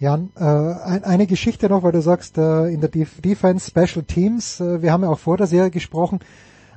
Jan, 0.00 0.30
äh, 0.36 0.44
eine 0.44 1.26
Geschichte 1.26 1.68
noch, 1.68 1.82
weil 1.82 1.92
du 1.92 2.02
sagst, 2.02 2.38
äh, 2.38 2.66
in 2.66 2.80
der 2.80 2.88
Defense 2.90 3.70
Special 3.70 4.04
Teams, 4.04 4.60
äh, 4.60 4.80
wir 4.80 4.92
haben 4.92 5.02
ja 5.02 5.08
auch 5.08 5.18
vor 5.18 5.36
der 5.36 5.46
Serie 5.46 5.70
gesprochen, 5.70 6.20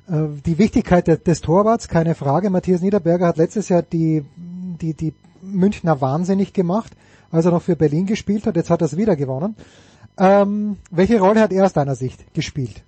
die 0.08 0.58
Wichtigkeit 0.58 1.08
des, 1.08 1.24
des 1.24 1.42
Torwarts, 1.42 1.88
keine 1.88 2.16
Frage. 2.16 2.50
Matthias 2.50 2.82
Niederberger 2.82 3.28
hat 3.28 3.38
letztes 3.38 3.70
Jahr 3.70 3.84
die, 3.84 4.26
die, 4.36 4.94
die 4.94 5.14
Münchner 5.42 6.02
wahnsinnig 6.02 6.54
gemacht, 6.54 6.92
als 7.32 7.46
er 7.46 7.52
noch 7.52 7.62
für 7.62 7.76
Berlin 7.76 8.06
gespielt 8.06 8.46
hat. 8.46 8.56
Jetzt 8.56 8.70
hat 8.70 8.82
er 8.82 8.86
es 8.86 8.98
wieder 8.98 9.16
gewonnen. 9.16 9.56
Ähm, 10.18 10.78
welche 10.92 11.20
Rolle 11.20 11.42
hat 11.42 11.52
er 11.52 11.66
aus 11.66 11.74
deiner 11.74 11.96
Sicht 11.96 12.34
gespielt? 12.34 12.84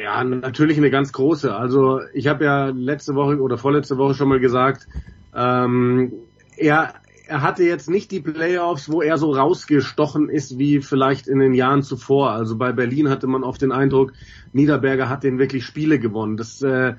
Ja, 0.00 0.22
natürlich 0.22 0.76
eine 0.76 0.90
ganz 0.90 1.12
große. 1.12 1.54
Also 1.54 2.00
ich 2.12 2.26
habe 2.26 2.44
ja 2.44 2.66
letzte 2.66 3.14
Woche 3.14 3.40
oder 3.40 3.58
vorletzte 3.58 3.96
Woche 3.96 4.14
schon 4.14 4.28
mal 4.28 4.38
gesagt, 4.38 4.86
ähm, 5.34 6.12
er, 6.56 6.94
er 7.26 7.42
hatte 7.42 7.64
jetzt 7.64 7.88
nicht 7.88 8.10
die 8.10 8.20
Playoffs, 8.20 8.90
wo 8.90 9.02
er 9.02 9.18
so 9.18 9.32
rausgestochen 9.32 10.28
ist 10.28 10.58
wie 10.58 10.80
vielleicht 10.80 11.26
in 11.26 11.38
den 11.38 11.54
Jahren 11.54 11.82
zuvor. 11.82 12.30
Also 12.30 12.56
bei 12.56 12.72
Berlin 12.72 13.08
hatte 13.08 13.26
man 13.26 13.42
oft 13.44 13.62
den 13.62 13.72
Eindruck, 13.72 14.12
Niederberger 14.52 15.08
hat 15.08 15.24
den 15.24 15.38
wirklich 15.38 15.64
Spiele 15.64 15.98
gewonnen. 15.98 16.36
Das 16.36 16.62
äh, 16.62 16.94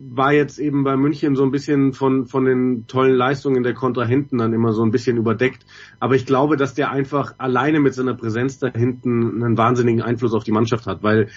war 0.00 0.32
jetzt 0.32 0.58
eben 0.58 0.84
bei 0.84 0.96
München 0.96 1.36
so 1.36 1.44
ein 1.44 1.50
bisschen 1.50 1.92
von, 1.92 2.26
von 2.26 2.44
den 2.44 2.86
tollen 2.86 3.14
Leistungen 3.14 3.62
der 3.62 3.74
Kontrahenten 3.74 4.38
dann 4.38 4.52
immer 4.52 4.72
so 4.72 4.82
ein 4.82 4.90
bisschen 4.90 5.16
überdeckt. 5.16 5.64
Aber 6.00 6.14
ich 6.14 6.26
glaube, 6.26 6.56
dass 6.56 6.74
der 6.74 6.90
einfach 6.90 7.34
alleine 7.38 7.80
mit 7.80 7.94
seiner 7.94 8.14
Präsenz 8.14 8.58
da 8.58 8.68
hinten 8.68 9.42
einen 9.42 9.56
wahnsinnigen 9.56 10.02
Einfluss 10.02 10.34
auf 10.34 10.44
die 10.44 10.52
Mannschaft 10.52 10.86
hat, 10.86 11.02
weil 11.02 11.28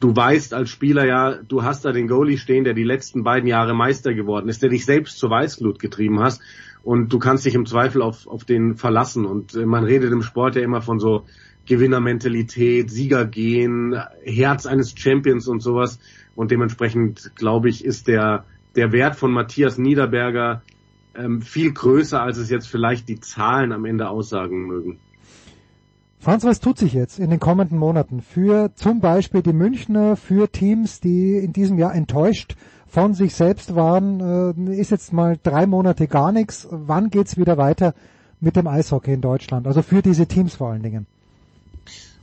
du 0.00 0.14
weißt 0.14 0.54
als 0.54 0.70
Spieler 0.70 1.06
ja, 1.06 1.36
du 1.36 1.62
hast 1.62 1.84
da 1.84 1.92
den 1.92 2.08
Goalie 2.08 2.38
stehen, 2.38 2.64
der 2.64 2.74
die 2.74 2.84
letzten 2.84 3.22
beiden 3.22 3.48
Jahre 3.48 3.74
Meister 3.74 4.14
geworden 4.14 4.48
ist, 4.48 4.62
der 4.62 4.70
dich 4.70 4.84
selbst 4.84 5.18
zur 5.18 5.30
Weißglut 5.30 5.78
getrieben 5.78 6.20
hast 6.20 6.42
und 6.82 7.12
du 7.12 7.18
kannst 7.18 7.44
dich 7.44 7.54
im 7.54 7.66
Zweifel 7.66 8.02
auf, 8.02 8.26
auf 8.26 8.44
den 8.44 8.76
verlassen. 8.76 9.24
Und 9.24 9.54
äh, 9.54 9.66
man 9.66 9.84
redet 9.84 10.12
im 10.12 10.22
Sport 10.22 10.56
ja 10.56 10.62
immer 10.62 10.82
von 10.82 10.98
so 10.98 11.24
Gewinnermentalität, 11.66 12.90
Siegergehen, 12.90 13.96
Herz 14.24 14.66
eines 14.66 14.94
Champions 14.96 15.46
und 15.46 15.60
sowas. 15.60 16.00
Und 16.34 16.50
dementsprechend, 16.50 17.32
glaube 17.36 17.68
ich, 17.68 17.84
ist 17.84 18.08
der, 18.08 18.44
der 18.76 18.92
Wert 18.92 19.16
von 19.16 19.32
Matthias 19.32 19.78
Niederberger 19.78 20.62
ähm, 21.14 21.42
viel 21.42 21.72
größer, 21.72 22.22
als 22.22 22.38
es 22.38 22.50
jetzt 22.50 22.68
vielleicht 22.68 23.08
die 23.08 23.20
Zahlen 23.20 23.72
am 23.72 23.84
Ende 23.84 24.08
aussagen 24.08 24.66
mögen. 24.66 24.98
Franz, 26.18 26.44
was 26.44 26.60
tut 26.60 26.78
sich 26.78 26.92
jetzt 26.92 27.18
in 27.18 27.30
den 27.30 27.40
kommenden 27.40 27.78
Monaten 27.78 28.22
für 28.22 28.70
zum 28.76 29.00
Beispiel 29.00 29.42
die 29.42 29.52
Münchner, 29.52 30.16
für 30.16 30.50
Teams, 30.50 31.00
die 31.00 31.36
in 31.36 31.52
diesem 31.52 31.78
Jahr 31.78 31.94
enttäuscht 31.94 32.54
von 32.86 33.14
sich 33.14 33.34
selbst 33.34 33.74
waren? 33.74 34.68
Äh, 34.70 34.76
ist 34.76 34.90
jetzt 34.90 35.12
mal 35.12 35.36
drei 35.42 35.66
Monate 35.66 36.06
gar 36.06 36.30
nichts. 36.30 36.68
Wann 36.70 37.10
geht's 37.10 37.36
wieder 37.36 37.58
weiter 37.58 37.94
mit 38.40 38.54
dem 38.54 38.68
Eishockey 38.68 39.12
in 39.12 39.20
Deutschland? 39.20 39.66
Also 39.66 39.82
für 39.82 40.00
diese 40.00 40.26
Teams 40.26 40.54
vor 40.54 40.70
allen 40.70 40.82
Dingen. 40.82 41.06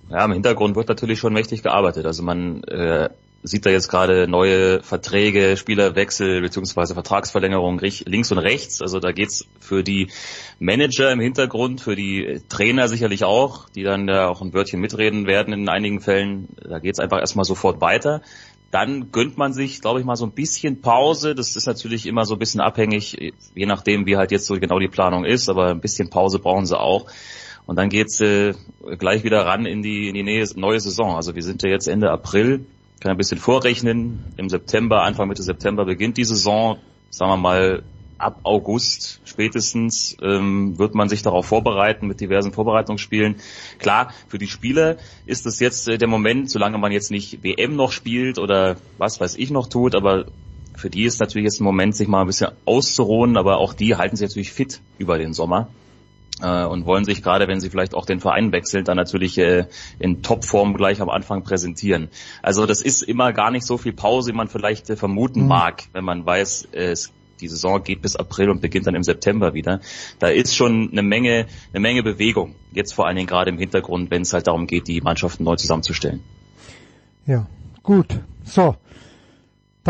Ja, 0.10 0.26
im 0.26 0.32
Hintergrund 0.32 0.76
wird 0.76 0.88
natürlich 0.88 1.20
schon 1.20 1.34
mächtig 1.34 1.62
gearbeitet. 1.62 2.06
Also 2.06 2.24
man 2.24 2.64
äh, 2.64 3.10
sieht 3.44 3.66
da 3.66 3.70
jetzt 3.70 3.88
gerade 3.88 4.28
neue 4.28 4.82
Verträge, 4.84 5.56
Spielerwechsel 5.56 6.42
beziehungsweise 6.42 6.94
Vertragsverlängerung 6.94 7.80
links 7.80 8.32
und 8.32 8.38
rechts. 8.38 8.82
Also 8.82 9.00
da 9.00 9.12
geht's 9.12 9.46
für 9.60 9.84
die 9.84 10.10
Manager 10.60 11.12
im 11.12 11.20
Hintergrund, 11.20 11.82
für 11.82 11.96
die 11.96 12.42
Trainer 12.50 12.88
sicherlich 12.88 13.24
auch, 13.24 13.70
die 13.70 13.84
dann 13.84 14.08
ja 14.08 14.28
auch 14.28 14.42
ein 14.42 14.54
Wörtchen 14.54 14.82
mitreden 14.82 15.26
werden 15.26 15.54
in 15.54 15.70
einigen 15.70 16.02
Fällen. 16.02 16.50
Da 16.58 16.80
geht's 16.80 17.00
einfach 17.00 17.20
erstmal 17.20 17.46
sofort 17.46 17.82
weiter. 17.82 18.22
Dann 18.72 19.12
gönnt 19.12 19.38
man 19.38 19.54
sich, 19.54 19.82
glaube 19.82 20.00
ich, 20.00 20.06
mal 20.06 20.16
so 20.16 20.26
ein 20.26 20.32
bisschen 20.32 20.82
Pause. 20.82 21.34
Das 21.34 21.56
ist 21.56 21.66
natürlich 21.66 22.06
immer 22.06 22.26
so 22.26 22.36
ein 22.36 22.40
bisschen 22.40 22.62
abhängig, 22.62 23.34
je 23.56 23.66
nachdem, 23.66 24.06
wie 24.06 24.18
halt 24.18 24.32
jetzt 24.32 24.46
so 24.46 24.60
genau 24.60 24.80
die 24.80 24.88
Planung 24.90 25.26
ist. 25.26 25.50
Aber 25.50 25.68
ein 25.70 25.82
bisschen 25.82 26.10
Pause 26.10 26.40
brauchen 26.40 26.68
sie 26.68 26.80
auch. 26.80 27.08
Und 27.66 27.78
dann 27.78 27.90
geht's 27.90 28.20
äh, 28.20 28.54
gleich 28.98 29.24
wieder 29.24 29.46
ran 29.46 29.66
in 29.66 29.82
die, 29.82 30.10
in 30.10 30.14
die 30.14 30.46
neue 30.56 30.80
Saison. 30.80 31.16
Also 31.16 31.36
wir 31.36 31.44
sind 31.44 31.64
ja 31.64 31.70
jetzt 31.70 31.88
Ende 31.88 32.12
April 32.12 32.66
kann 33.00 33.12
ein 33.12 33.18
bisschen 33.18 33.40
vorrechnen. 33.40 34.24
Im 34.38 34.50
September, 34.50 35.04
Anfang 35.04 35.28
Mitte 35.28 35.44
September 35.44 35.86
beginnt 35.86 36.18
die 36.18 36.26
Saison. 36.26 36.78
Sagen 37.10 37.32
wir 37.32 37.38
mal, 37.38 37.84
ab 38.18 38.42
August 38.44 39.22
spätestens 39.24 40.18
ähm, 40.22 40.78
wird 40.78 40.94
man 40.94 41.10
sich 41.10 41.22
darauf 41.22 41.46
vorbereiten 41.46 42.08
mit 42.08 42.20
diversen 42.20 42.52
Vorbereitungsspielen. 42.52 43.36
Klar, 43.80 44.14
für 44.28 44.38
die 44.38 44.48
Spieler 44.48 44.98
ist 45.26 45.46
es 45.46 45.60
jetzt 45.60 45.88
äh, 45.88 45.98
der 45.98 46.10
Moment, 46.10 46.52
solange 46.52 46.78
man 46.78 46.92
jetzt 46.92 47.12
nicht 47.12 47.44
WM 47.44 47.76
noch 47.76 47.92
spielt 47.92 48.38
oder 48.38 48.76
was 48.98 49.20
weiß 49.20 49.38
ich 49.38 49.52
noch 49.52 49.68
tut, 49.68 49.96
aber 49.96 50.26
für 50.76 50.90
die 50.90 51.04
ist 51.04 51.20
natürlich 51.20 51.46
jetzt 51.46 51.62
ein 51.62 51.66
Moment, 51.66 51.96
sich 51.96 52.08
mal 52.08 52.22
ein 52.22 52.28
bisschen 52.28 52.52
auszuruhen, 52.66 53.38
aber 53.38 53.58
auch 53.58 53.74
die 53.74 53.96
halten 53.96 54.18
sich 54.18 54.28
natürlich 54.28 54.52
fit 54.52 54.82
über 54.98 55.18
den 55.18 55.34
Sommer 55.34 55.70
äh, 56.42 56.66
und 56.66 56.86
wollen 56.86 57.06
sich 57.06 57.22
gerade, 57.22 57.48
wenn 57.48 57.60
sie 57.60 57.70
vielleicht 57.70 57.94
auch 57.94 58.06
den 58.06 58.20
Verein 58.20 58.52
wechseln, 58.52 58.84
dann 58.86 58.98
natürlich 58.98 59.38
äh, 59.38 59.66
in 60.00 60.22
Topform 60.22 60.76
gleich 60.76 61.02
am 61.02 61.10
Anfang 61.10 61.44
präsentieren. 61.44 62.10
Also 62.42 62.66
das 62.66 62.82
ist 62.82 63.02
immer 63.02 63.34
gar 63.34 63.52
nicht 63.52 63.66
so 63.66 63.78
viel 63.78 63.94
Pause, 63.94 64.32
wie 64.32 64.36
man 64.36 64.48
vielleicht 64.48 64.90
äh, 64.90 64.96
vermuten 64.96 65.42
mhm. 65.42 65.48
mag, 65.48 65.84
wenn 65.94 66.04
man 66.04 66.26
weiß, 66.26 66.70
äh, 66.74 66.92
es 66.92 67.12
die 67.40 67.48
Saison 67.48 67.82
geht 67.84 68.02
bis 68.02 68.16
April 68.16 68.50
und 68.50 68.62
beginnt 68.62 68.88
dann 68.88 68.96
im 68.96 69.04
September 69.04 69.54
wieder. 69.54 69.80
Da 70.20 70.28
ist 70.28 70.56
schon 70.56 70.90
eine 70.92 71.02
Menge, 71.02 71.48
eine 71.72 71.80
Menge 71.80 72.04
Bewegung. 72.04 72.56
Jetzt 72.74 72.94
vor 72.94 73.08
allen 73.08 73.16
Dingen 73.16 73.28
gerade 73.28 73.50
im 73.50 73.58
Hintergrund, 73.58 74.12
wenn 74.12 74.24
es 74.24 74.34
halt 74.34 74.48
darum 74.48 74.68
geht, 74.68 74.88
die 74.88 75.02
Mannschaften 75.02 75.44
neu 75.44 75.56
zusammenzustellen. 75.56 76.22
Ja, 77.26 77.48
gut. 77.82 78.20
So. 78.44 78.76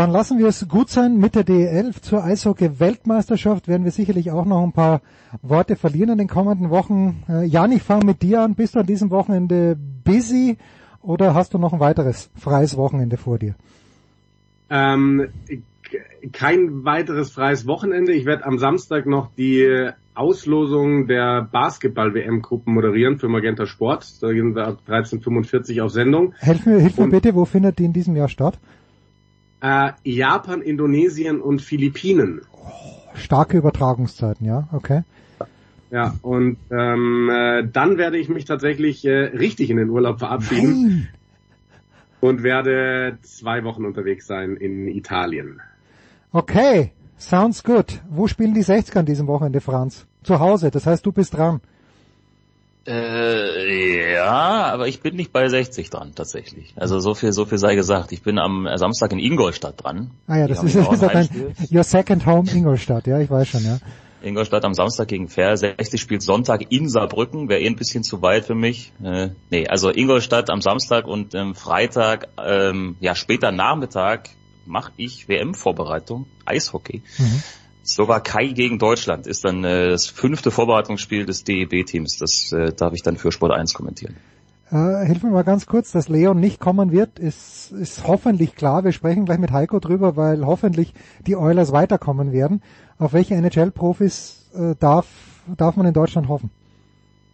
Dann 0.00 0.12
lassen 0.12 0.38
wir 0.38 0.46
es 0.46 0.66
gut 0.66 0.88
sein 0.88 1.18
mit 1.18 1.34
der 1.34 1.44
DEL. 1.44 1.92
Zur 2.00 2.24
Eishockey-Weltmeisterschaft 2.24 3.68
werden 3.68 3.84
wir 3.84 3.90
sicherlich 3.90 4.30
auch 4.30 4.46
noch 4.46 4.62
ein 4.62 4.72
paar 4.72 5.02
Worte 5.42 5.76
verlieren 5.76 6.12
in 6.12 6.16
den 6.16 6.26
kommenden 6.26 6.70
Wochen. 6.70 7.22
Äh, 7.28 7.44
Jan, 7.44 7.70
ich 7.70 7.82
fange 7.82 8.06
mit 8.06 8.22
dir 8.22 8.40
an. 8.40 8.54
Bist 8.54 8.74
du 8.74 8.78
an 8.78 8.86
diesem 8.86 9.10
Wochenende 9.10 9.76
busy 10.02 10.56
oder 11.02 11.34
hast 11.34 11.52
du 11.52 11.58
noch 11.58 11.74
ein 11.74 11.80
weiteres 11.80 12.30
freies 12.34 12.78
Wochenende 12.78 13.18
vor 13.18 13.38
dir? 13.38 13.56
Ähm, 14.70 15.28
kein 16.32 16.82
weiteres 16.82 17.30
freies 17.30 17.66
Wochenende. 17.66 18.14
Ich 18.14 18.24
werde 18.24 18.46
am 18.46 18.58
Samstag 18.58 19.04
noch 19.04 19.28
die 19.36 19.90
Auslosung 20.14 21.08
der 21.08 21.42
Basketball-WM-Gruppen 21.42 22.72
moderieren 22.72 23.18
für 23.18 23.28
Magenta 23.28 23.66
Sport. 23.66 24.22
Da 24.22 24.32
gehen 24.32 24.54
wir 24.54 24.66
ab 24.66 24.78
13.45 24.88 25.82
auf 25.82 25.90
Sendung. 25.90 26.32
Hilf 26.38 26.64
mir, 26.64 26.78
hilf 26.78 26.96
mir 26.96 27.08
bitte, 27.08 27.34
wo 27.34 27.44
findet 27.44 27.78
die 27.78 27.84
in 27.84 27.92
diesem 27.92 28.16
Jahr 28.16 28.28
statt? 28.28 28.58
Äh, 29.60 29.92
Japan, 30.04 30.62
Indonesien 30.62 31.40
und 31.40 31.60
Philippinen. 31.60 32.42
Oh, 32.52 32.68
starke 33.14 33.58
Übertragungszeiten, 33.58 34.46
ja, 34.46 34.68
okay. 34.72 35.02
Ja, 35.90 36.14
und 36.22 36.56
ähm, 36.70 37.28
äh, 37.30 37.66
dann 37.66 37.98
werde 37.98 38.16
ich 38.16 38.28
mich 38.28 38.44
tatsächlich 38.44 39.04
äh, 39.04 39.10
richtig 39.10 39.70
in 39.70 39.76
den 39.76 39.90
Urlaub 39.90 40.20
verabschieden. 40.20 40.88
Nein. 40.88 41.08
Und 42.20 42.42
werde 42.42 43.18
zwei 43.22 43.64
Wochen 43.64 43.84
unterwegs 43.84 44.26
sein 44.26 44.56
in 44.56 44.86
Italien. 44.88 45.60
Okay, 46.32 46.92
sounds 47.18 47.64
good. 47.64 48.02
Wo 48.08 48.28
spielen 48.28 48.54
die 48.54 48.62
60er 48.62 49.00
an 49.00 49.06
diesem 49.06 49.26
Wochenende, 49.26 49.60
Franz? 49.60 50.06
Zu 50.22 50.38
Hause, 50.38 50.70
das 50.70 50.86
heißt, 50.86 51.04
du 51.04 51.12
bist 51.12 51.36
dran. 51.36 51.60
Äh, 52.86 54.14
ja, 54.14 54.72
aber 54.72 54.88
ich 54.88 55.00
bin 55.00 55.16
nicht 55.16 55.32
bei 55.32 55.48
60 55.48 55.90
dran 55.90 56.12
tatsächlich. 56.14 56.72
Also 56.76 56.98
so 56.98 57.14
viel, 57.14 57.32
so 57.32 57.44
viel 57.44 57.58
sei 57.58 57.74
gesagt. 57.74 58.12
Ich 58.12 58.22
bin 58.22 58.38
am 58.38 58.66
Samstag 58.76 59.12
in 59.12 59.18
Ingolstadt 59.18 59.82
dran. 59.82 60.10
Ah 60.26 60.38
ja, 60.38 60.48
das 60.48 60.62
ist, 60.62 60.76
das 60.76 60.92
ist 60.92 61.02
dein, 61.02 61.28
your 61.72 61.84
second 61.84 62.24
home 62.24 62.50
Ingolstadt, 62.50 63.06
ja, 63.06 63.20
ich 63.20 63.30
weiß 63.30 63.48
schon, 63.48 63.64
ja. 63.64 63.78
Ingolstadt 64.22 64.64
am 64.64 64.74
Samstag 64.74 65.08
gegen 65.08 65.28
Fair, 65.28 65.56
60 65.56 66.00
spielt 66.00 66.22
Sonntag 66.22 66.70
in 66.70 66.88
Saarbrücken, 66.88 67.48
wäre 67.48 67.60
eh 67.60 67.66
ein 67.66 67.76
bisschen 67.76 68.04
zu 68.04 68.22
weit 68.22 68.44
für 68.44 68.54
mich. 68.54 68.92
Äh, 69.02 69.30
nee, 69.50 69.66
also 69.66 69.90
Ingolstadt 69.90 70.50
am 70.50 70.60
Samstag 70.60 71.06
und 71.06 71.34
ähm, 71.34 71.54
Freitag, 71.54 72.28
ähm, 72.42 72.96
ja 73.00 73.14
später 73.14 73.52
Nachmittag 73.52 74.30
mache 74.66 74.92
ich 74.96 75.28
WM-Vorbereitung, 75.28 76.26
Eishockey. 76.44 77.02
Mhm. 77.18 77.42
Slowakei 77.84 78.48
gegen 78.48 78.78
Deutschland 78.78 79.26
ist 79.26 79.44
dann 79.44 79.64
äh, 79.64 79.90
das 79.90 80.06
fünfte 80.06 80.50
Vorbereitungsspiel 80.50 81.26
des 81.26 81.44
DEB-Teams. 81.44 82.18
Das 82.18 82.52
äh, 82.52 82.72
darf 82.72 82.92
ich 82.94 83.02
dann 83.02 83.16
für 83.16 83.32
Sport 83.32 83.52
1 83.52 83.74
kommentieren. 83.74 84.16
Äh, 84.70 85.04
hilf 85.06 85.22
mir 85.22 85.30
mal 85.30 85.42
ganz 85.42 85.66
kurz, 85.66 85.90
dass 85.90 86.08
Leon 86.08 86.38
nicht 86.38 86.60
kommen 86.60 86.92
wird, 86.92 87.18
ist, 87.18 87.72
ist 87.72 88.06
hoffentlich 88.06 88.54
klar. 88.54 88.84
Wir 88.84 88.92
sprechen 88.92 89.24
gleich 89.24 89.38
mit 89.38 89.50
Heiko 89.50 89.80
drüber, 89.80 90.16
weil 90.16 90.46
hoffentlich 90.46 90.94
die 91.26 91.36
Oilers 91.36 91.72
weiterkommen 91.72 92.32
werden. 92.32 92.62
Auf 92.98 93.12
welche 93.12 93.34
NHL-Profis 93.34 94.50
äh, 94.54 94.76
darf, 94.78 95.06
darf 95.56 95.76
man 95.76 95.86
in 95.86 95.94
Deutschland 95.94 96.28
hoffen? 96.28 96.50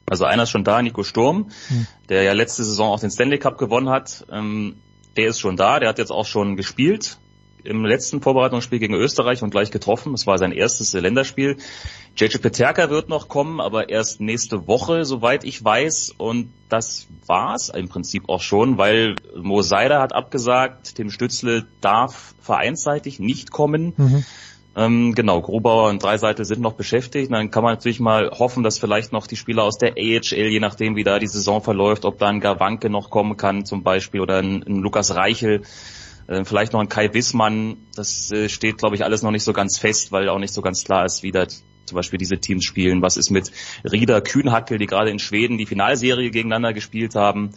Also 0.08 0.24
einer 0.24 0.44
ist 0.44 0.50
schon 0.50 0.64
da, 0.64 0.80
Nico 0.80 1.02
Sturm, 1.02 1.48
hm. 1.68 1.86
der 2.08 2.22
ja 2.22 2.32
letzte 2.32 2.64
Saison 2.64 2.90
auch 2.90 3.00
den 3.00 3.10
Stanley 3.10 3.38
Cup 3.38 3.58
gewonnen 3.58 3.90
hat. 3.90 4.24
Ähm, 4.30 4.76
der 5.16 5.28
ist 5.28 5.40
schon 5.40 5.56
da, 5.56 5.80
der 5.80 5.88
hat 5.88 5.98
jetzt 5.98 6.12
auch 6.12 6.26
schon 6.26 6.56
gespielt 6.56 7.18
im 7.66 7.84
letzten 7.84 8.22
Vorbereitungsspiel 8.22 8.78
gegen 8.78 8.94
Österreich 8.94 9.42
und 9.42 9.50
gleich 9.50 9.70
getroffen. 9.70 10.14
Es 10.14 10.26
war 10.26 10.38
sein 10.38 10.52
erstes 10.52 10.92
Länderspiel. 10.92 11.56
JJ 12.16 12.38
Peterka 12.38 12.88
wird 12.90 13.08
noch 13.08 13.28
kommen, 13.28 13.60
aber 13.60 13.88
erst 13.88 14.20
nächste 14.20 14.66
Woche, 14.66 15.04
soweit 15.04 15.44
ich 15.44 15.62
weiß. 15.62 16.14
Und 16.16 16.52
das 16.68 17.06
war's 17.26 17.68
im 17.68 17.88
Prinzip 17.88 18.28
auch 18.28 18.40
schon, 18.40 18.78
weil 18.78 19.16
Mo 19.36 19.62
Seider 19.62 20.00
hat 20.00 20.14
abgesagt, 20.14 20.94
Tim 20.94 21.10
Stützle 21.10 21.66
darf 21.80 22.34
vereinsseitig 22.40 23.18
nicht 23.18 23.50
kommen. 23.50 23.92
Mhm. 23.96 24.24
Ähm, 24.76 25.14
genau, 25.14 25.40
Grubauer 25.40 25.88
und 25.88 26.02
Dreiseitel 26.02 26.44
sind 26.44 26.60
noch 26.60 26.74
beschäftigt. 26.74 27.32
Dann 27.32 27.50
kann 27.50 27.64
man 27.64 27.72
natürlich 27.72 27.98
mal 27.98 28.30
hoffen, 28.30 28.62
dass 28.62 28.78
vielleicht 28.78 29.10
noch 29.10 29.26
die 29.26 29.36
Spieler 29.36 29.62
aus 29.62 29.78
der 29.78 29.92
AHL, 29.92 30.48
je 30.48 30.60
nachdem 30.60 30.96
wie 30.96 31.04
da 31.04 31.18
die 31.18 31.26
Saison 31.26 31.62
verläuft, 31.62 32.04
ob 32.04 32.18
da 32.18 32.28
ein 32.28 32.40
Garwanke 32.40 32.90
noch 32.90 33.08
kommen 33.08 33.38
kann 33.38 33.64
zum 33.64 33.82
Beispiel 33.82 34.20
oder 34.20 34.38
ein, 34.38 34.62
ein 34.62 34.76
Lukas 34.76 35.14
Reichel 35.14 35.62
vielleicht 36.44 36.72
noch 36.72 36.80
ein 36.80 36.88
Kai 36.88 37.12
Wissmann, 37.14 37.76
das 37.94 38.30
äh, 38.32 38.48
steht, 38.48 38.78
glaube 38.78 38.96
ich, 38.96 39.04
alles 39.04 39.22
noch 39.22 39.30
nicht 39.30 39.44
so 39.44 39.52
ganz 39.52 39.78
fest, 39.78 40.12
weil 40.12 40.28
auch 40.28 40.38
nicht 40.38 40.52
so 40.52 40.62
ganz 40.62 40.84
klar 40.84 41.04
ist, 41.04 41.22
wie 41.22 41.30
da 41.30 41.46
zum 41.48 41.94
Beispiel 41.94 42.18
diese 42.18 42.38
Teams 42.38 42.64
spielen. 42.64 43.02
Was 43.02 43.16
ist 43.16 43.30
mit 43.30 43.52
Rieder 43.84 44.20
Kühnhackel, 44.20 44.78
die 44.78 44.86
gerade 44.86 45.10
in 45.10 45.18
Schweden 45.18 45.56
die 45.56 45.66
Finalserie 45.66 46.30
gegeneinander 46.30 46.72
gespielt 46.72 47.14
haben? 47.14 47.50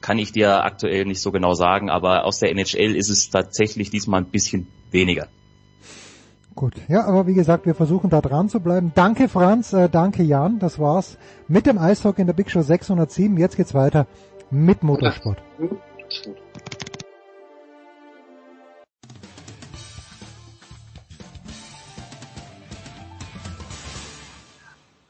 Kann 0.00 0.18
ich 0.18 0.32
dir 0.32 0.64
aktuell 0.64 1.04
nicht 1.04 1.20
so 1.20 1.30
genau 1.30 1.54
sagen, 1.54 1.90
aber 1.90 2.24
aus 2.24 2.38
der 2.38 2.50
NHL 2.50 2.96
ist 2.96 3.10
es 3.10 3.30
tatsächlich 3.30 3.90
diesmal 3.90 4.22
ein 4.22 4.30
bisschen 4.30 4.66
weniger. 4.90 5.28
Gut, 6.54 6.74
ja, 6.88 7.04
aber 7.04 7.26
wie 7.26 7.34
gesagt, 7.34 7.64
wir 7.64 7.74
versuchen 7.74 8.10
da 8.10 8.20
dran 8.20 8.48
zu 8.48 8.60
bleiben. 8.60 8.92
Danke 8.94 9.28
Franz, 9.28 9.72
äh, 9.72 9.88
danke 9.88 10.22
Jan, 10.22 10.58
das 10.58 10.78
war's 10.78 11.16
mit 11.48 11.66
dem 11.66 11.78
Eishockey 11.78 12.22
in 12.22 12.26
der 12.26 12.34
Big 12.34 12.50
Show 12.50 12.62
607. 12.62 13.36
Jetzt 13.38 13.56
geht's 13.56 13.72
weiter 13.72 14.06
mit 14.50 14.82
Motorsport. 14.82 15.38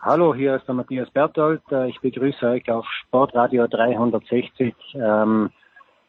Hallo, 0.03 0.35
hier 0.35 0.57
ist 0.57 0.67
der 0.67 0.75
Matthias 0.75 1.11
Berthold. 1.11 1.61
Äh, 1.71 1.91
ich 1.91 2.01
begrüße 2.01 2.47
euch 2.47 2.71
auf 2.71 2.87
Sportradio 3.03 3.67
360, 3.67 4.75
ähm, 4.95 5.51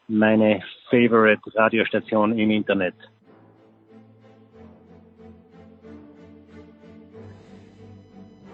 meine 0.08 0.62
favorite 0.88 1.42
Radiostation 1.54 2.38
im 2.38 2.50
Internet. 2.52 2.94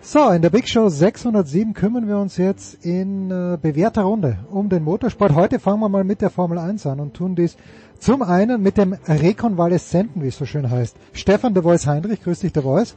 So, 0.00 0.28
in 0.30 0.42
der 0.42 0.50
Big 0.50 0.68
Show 0.68 0.88
607 0.88 1.72
kümmern 1.72 2.08
wir 2.08 2.18
uns 2.18 2.36
jetzt 2.36 2.84
in 2.84 3.30
äh, 3.30 3.58
bewährter 3.62 4.02
Runde 4.02 4.38
um 4.50 4.68
den 4.68 4.82
Motorsport. 4.82 5.36
Heute 5.36 5.60
fangen 5.60 5.78
wir 5.78 5.88
mal 5.88 6.02
mit 6.02 6.20
der 6.20 6.30
Formel 6.30 6.58
1 6.58 6.84
an 6.86 6.98
und 6.98 7.14
tun 7.14 7.36
dies 7.36 7.56
zum 8.00 8.22
einen 8.22 8.60
mit 8.60 8.76
dem 8.76 8.96
Rekonvaleszenten, 9.06 10.20
wie 10.20 10.28
es 10.28 10.36
so 10.36 10.46
schön 10.46 10.68
heißt. 10.68 10.96
Stefan 11.12 11.54
de 11.54 11.62
Voice 11.62 11.86
Heinrich, 11.86 12.24
grüß 12.24 12.40
dich, 12.40 12.52
de 12.52 12.64
Voice. 12.64 12.96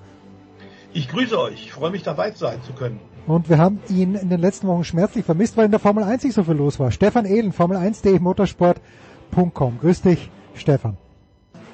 Ich 0.94 1.08
grüße 1.08 1.40
euch. 1.40 1.66
Ich 1.66 1.72
freue 1.72 1.92
mich 1.92 2.04
dabei 2.04 2.32
sein 2.32 2.62
zu 2.64 2.74
können. 2.74 3.00
Und 3.28 3.50
wir 3.50 3.58
haben 3.58 3.80
ihn 3.88 4.16
in 4.16 4.30
den 4.30 4.42
letzten 4.42 4.68
Wochen 4.68 4.84
schmerzlich 4.84 5.24
vermisst, 5.24 5.56
weil 5.56 5.66
in 5.66 5.72
der 5.72 5.80
Formel 5.80 6.04
1 6.04 6.24
nicht 6.24 6.34
so 6.34 6.44
viel 6.44 6.56
los 6.56 6.80
war. 6.80 6.92
Stefan 6.92 7.26
Ehlen, 7.26 7.54
Formel1.de 7.54 8.20
Motorsport.com. 8.20 9.80
Grüß 9.80 10.02
dich, 10.02 10.30
Stefan. 10.56 10.98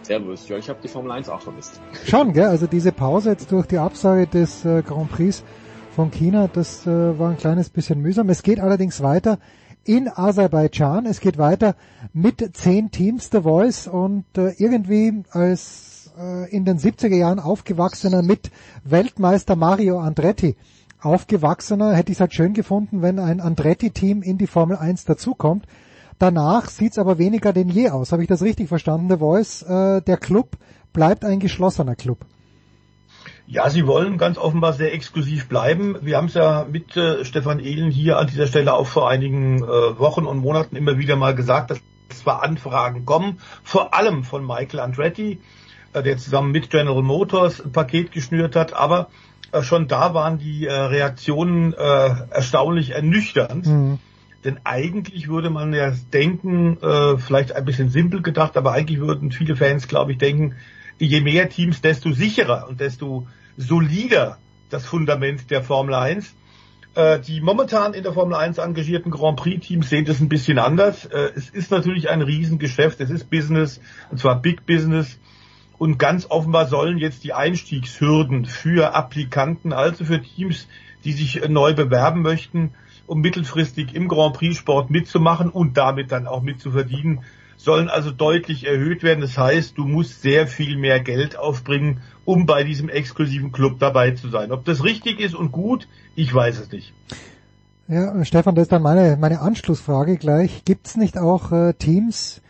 Servus, 0.03 0.47
ja, 0.47 0.57
ich 0.57 0.69
habe 0.69 0.79
die 0.83 0.87
Formel 0.87 1.11
1 1.11 1.29
auch 1.29 1.41
vermisst. 1.41 1.81
Schon, 2.05 2.33
gell? 2.33 2.47
Also 2.47 2.67
diese 2.67 2.91
Pause 2.91 3.31
jetzt 3.31 3.51
durch 3.51 3.65
die 3.65 3.77
Absage 3.77 4.27
des 4.27 4.63
äh, 4.65 4.81
Grand 4.81 5.11
Prix 5.11 5.43
von 5.95 6.11
China, 6.11 6.47
das 6.51 6.85
äh, 6.85 7.17
war 7.17 7.31
ein 7.31 7.37
kleines 7.37 7.69
bisschen 7.69 8.01
mühsam. 8.01 8.29
Es 8.29 8.43
geht 8.43 8.59
allerdings 8.59 9.01
weiter 9.01 9.39
in 9.83 10.09
Aserbaidschan. 10.09 11.05
Es 11.05 11.21
geht 11.21 11.37
weiter 11.37 11.75
mit 12.13 12.55
zehn 12.55 12.91
Teams 12.91 13.29
The 13.31 13.41
Voice 13.41 13.87
und 13.87 14.25
äh, 14.37 14.51
irgendwie 14.57 15.23
als 15.31 15.86
äh, 16.19 16.49
in 16.49 16.65
den 16.65 16.77
70er 16.77 17.15
Jahren 17.15 17.39
aufgewachsener 17.39 18.21
mit 18.21 18.51
Weltmeister 18.83 19.55
Mario 19.55 19.99
Andretti 19.99 20.55
aufgewachsener, 20.99 21.93
hätte 21.93 22.11
ich 22.11 22.17
es 22.17 22.21
halt 22.21 22.33
schön 22.33 22.53
gefunden, 22.53 23.01
wenn 23.01 23.19
ein 23.19 23.39
Andretti-Team 23.39 24.23
in 24.23 24.37
die 24.37 24.47
Formel 24.47 24.77
1 24.77 25.05
dazukommt. 25.05 25.65
Danach 26.19 26.69
sieht's 26.69 26.97
aber 26.97 27.19
weniger 27.19 27.53
denn 27.53 27.69
je 27.69 27.89
aus. 27.89 28.11
Habe 28.11 28.23
ich 28.23 28.27
das 28.27 28.41
richtig 28.41 28.67
verstanden, 28.67 29.07
The 29.09 29.17
Voice? 29.17 29.61
Äh, 29.61 30.01
der 30.01 30.17
Club 30.17 30.57
bleibt 30.93 31.23
ein 31.23 31.39
geschlossener 31.39 31.95
Club. 31.95 32.25
Ja, 33.45 33.69
sie 33.69 33.85
wollen 33.85 34.17
ganz 34.17 34.37
offenbar 34.37 34.73
sehr 34.73 34.93
exklusiv 34.93 35.47
bleiben. 35.47 35.95
Wir 36.01 36.17
haben 36.17 36.25
es 36.25 36.33
ja 36.33 36.65
mit 36.69 36.97
äh, 36.97 37.23
Stefan 37.23 37.59
Ehlen 37.59 37.91
hier 37.91 38.17
an 38.17 38.27
dieser 38.27 38.47
Stelle 38.47 38.73
auch 38.73 38.87
vor 38.87 39.09
einigen 39.09 39.63
äh, 39.63 39.99
Wochen 39.99 40.25
und 40.25 40.39
Monaten 40.39 40.75
immer 40.75 40.97
wieder 40.97 41.15
mal 41.15 41.35
gesagt, 41.35 41.71
dass 41.71 41.79
zwar 42.09 42.43
Anfragen 42.43 43.05
kommen, 43.05 43.39
vor 43.63 43.93
allem 43.93 44.23
von 44.23 44.45
Michael 44.45 44.79
Andretti, 44.79 45.39
der 46.01 46.17
zusammen 46.17 46.51
mit 46.51 46.69
General 46.69 47.01
Motors 47.01 47.61
ein 47.64 47.72
Paket 47.72 48.11
geschnürt 48.11 48.56
hat, 48.56 48.74
aber 48.74 49.09
äh, 49.51 49.64
schon 49.64 49.88
da 49.88 50.14
waren 50.14 50.38
die 50.38 50.66
äh, 50.66 50.74
Reaktionen 50.74 51.74
erstaunlich 51.74 52.92
ernüchternd. 52.92 53.66
Mhm. 53.66 54.00
Denn 54.43 54.59
eigentlich 54.64 55.27
würde 55.27 55.50
man 55.50 55.74
ja 55.74 55.92
denken, 56.14 56.77
vielleicht 57.17 57.53
ein 57.53 57.66
bisschen 57.66 57.90
simpel 57.90 58.22
gedacht, 58.22 58.56
aber 58.56 58.72
eigentlich 58.72 59.00
würden 59.00 59.32
viele 59.32 59.58
Fans, 59.58 59.88
glaube 59.90 60.14
ich, 60.14 60.19
denken, 60.19 60.56
je 61.00 61.19
mehr 61.22 61.50
Teams, 61.50 61.82
desto 61.82 62.14
sicherer 62.14 62.67
und 62.69 62.80
desto 62.80 63.27
solider 63.58 64.38
das 64.69 64.85
Fundament 64.85 65.50
der 65.50 65.64
Formel 65.64 65.95
1. 65.95 66.34
Die 67.27 67.42
momentan 67.42 67.93
in 67.93 68.03
der 68.03 68.14
Formel 68.14 68.35
1 68.35 68.59
engagierten 68.59 69.11
Grand 69.11 69.38
Prix 69.38 69.67
Teams 69.67 69.90
sehen 69.90 70.06
das 70.06 70.22
ein 70.22 70.30
bisschen 70.30 70.59
anders. 70.59 71.06
Es 71.06 71.50
ist 71.50 71.72
natürlich 71.72 72.09
ein 72.09 72.22
Riesengeschäft, 72.22 73.01
es 73.01 73.09
ist 73.09 73.30
Business, 73.30 73.82
und 74.11 74.19
zwar 74.19 74.42
Big 74.42 74.66
Business. 74.66 75.19
Und 75.77 75.99
ganz 75.99 76.25
offenbar 76.30 76.67
sollen 76.67 76.97
jetzt 76.97 77.23
die 77.23 77.33
Einstiegshürden 77.33 78.45
für 78.45 78.95
Applikanten, 78.95 79.73
also 79.73 80.06
für 80.06 80.22
Teams, 80.22 80.67
die 81.03 81.11
sich 81.11 81.43
äh, 81.43 81.47
neu 81.47 81.73
bewerben 81.73 82.22
möchten, 82.22 82.72
um 83.06 83.22
mittelfristig 83.22 83.93
im 83.93 84.07
Grand 84.07 84.35
Prix 84.35 84.57
Sport 84.57 84.89
mitzumachen 84.89 85.49
und 85.49 85.77
damit 85.77 86.11
dann 86.11 86.27
auch 86.27 86.41
mitzuverdienen, 86.41 87.22
sollen 87.57 87.89
also 87.89 88.11
deutlich 88.11 88.65
erhöht 88.65 89.03
werden. 89.03 89.22
Das 89.22 89.38
heißt, 89.38 89.77
du 89.77 89.85
musst 89.85 90.22
sehr 90.22 90.47
viel 90.47 90.77
mehr 90.77 90.99
Geld 90.99 91.38
aufbringen, 91.38 92.01
um 92.25 92.45
bei 92.45 92.64
diesem 92.64 92.89
exklusiven 92.89 93.51
Club 93.51 93.80
dabei 93.80 94.11
zu 94.11 94.30
sein. 94.30 94.51
Ob 94.51 94.65
das 94.65 94.83
richtig 94.83 95.19
ist 95.19 95.35
und 95.35 95.51
gut, 95.51 95.88
ich 96.15 96.33
weiß 96.33 96.59
es 96.59 96.72
nicht. 96.72 96.93
Ja, 97.88 98.23
Stefan, 98.25 98.56
das 98.56 98.64
ist 98.64 98.72
dann 98.72 98.81
meine, 98.81 99.17
meine 99.17 99.39
Anschlussfrage 99.39 100.17
gleich. 100.17 100.65
Gibt 100.65 100.88
es 100.88 100.97
nicht 100.97 101.17
auch 101.17 101.51
äh, 101.51 101.73
Teams, 101.73 102.41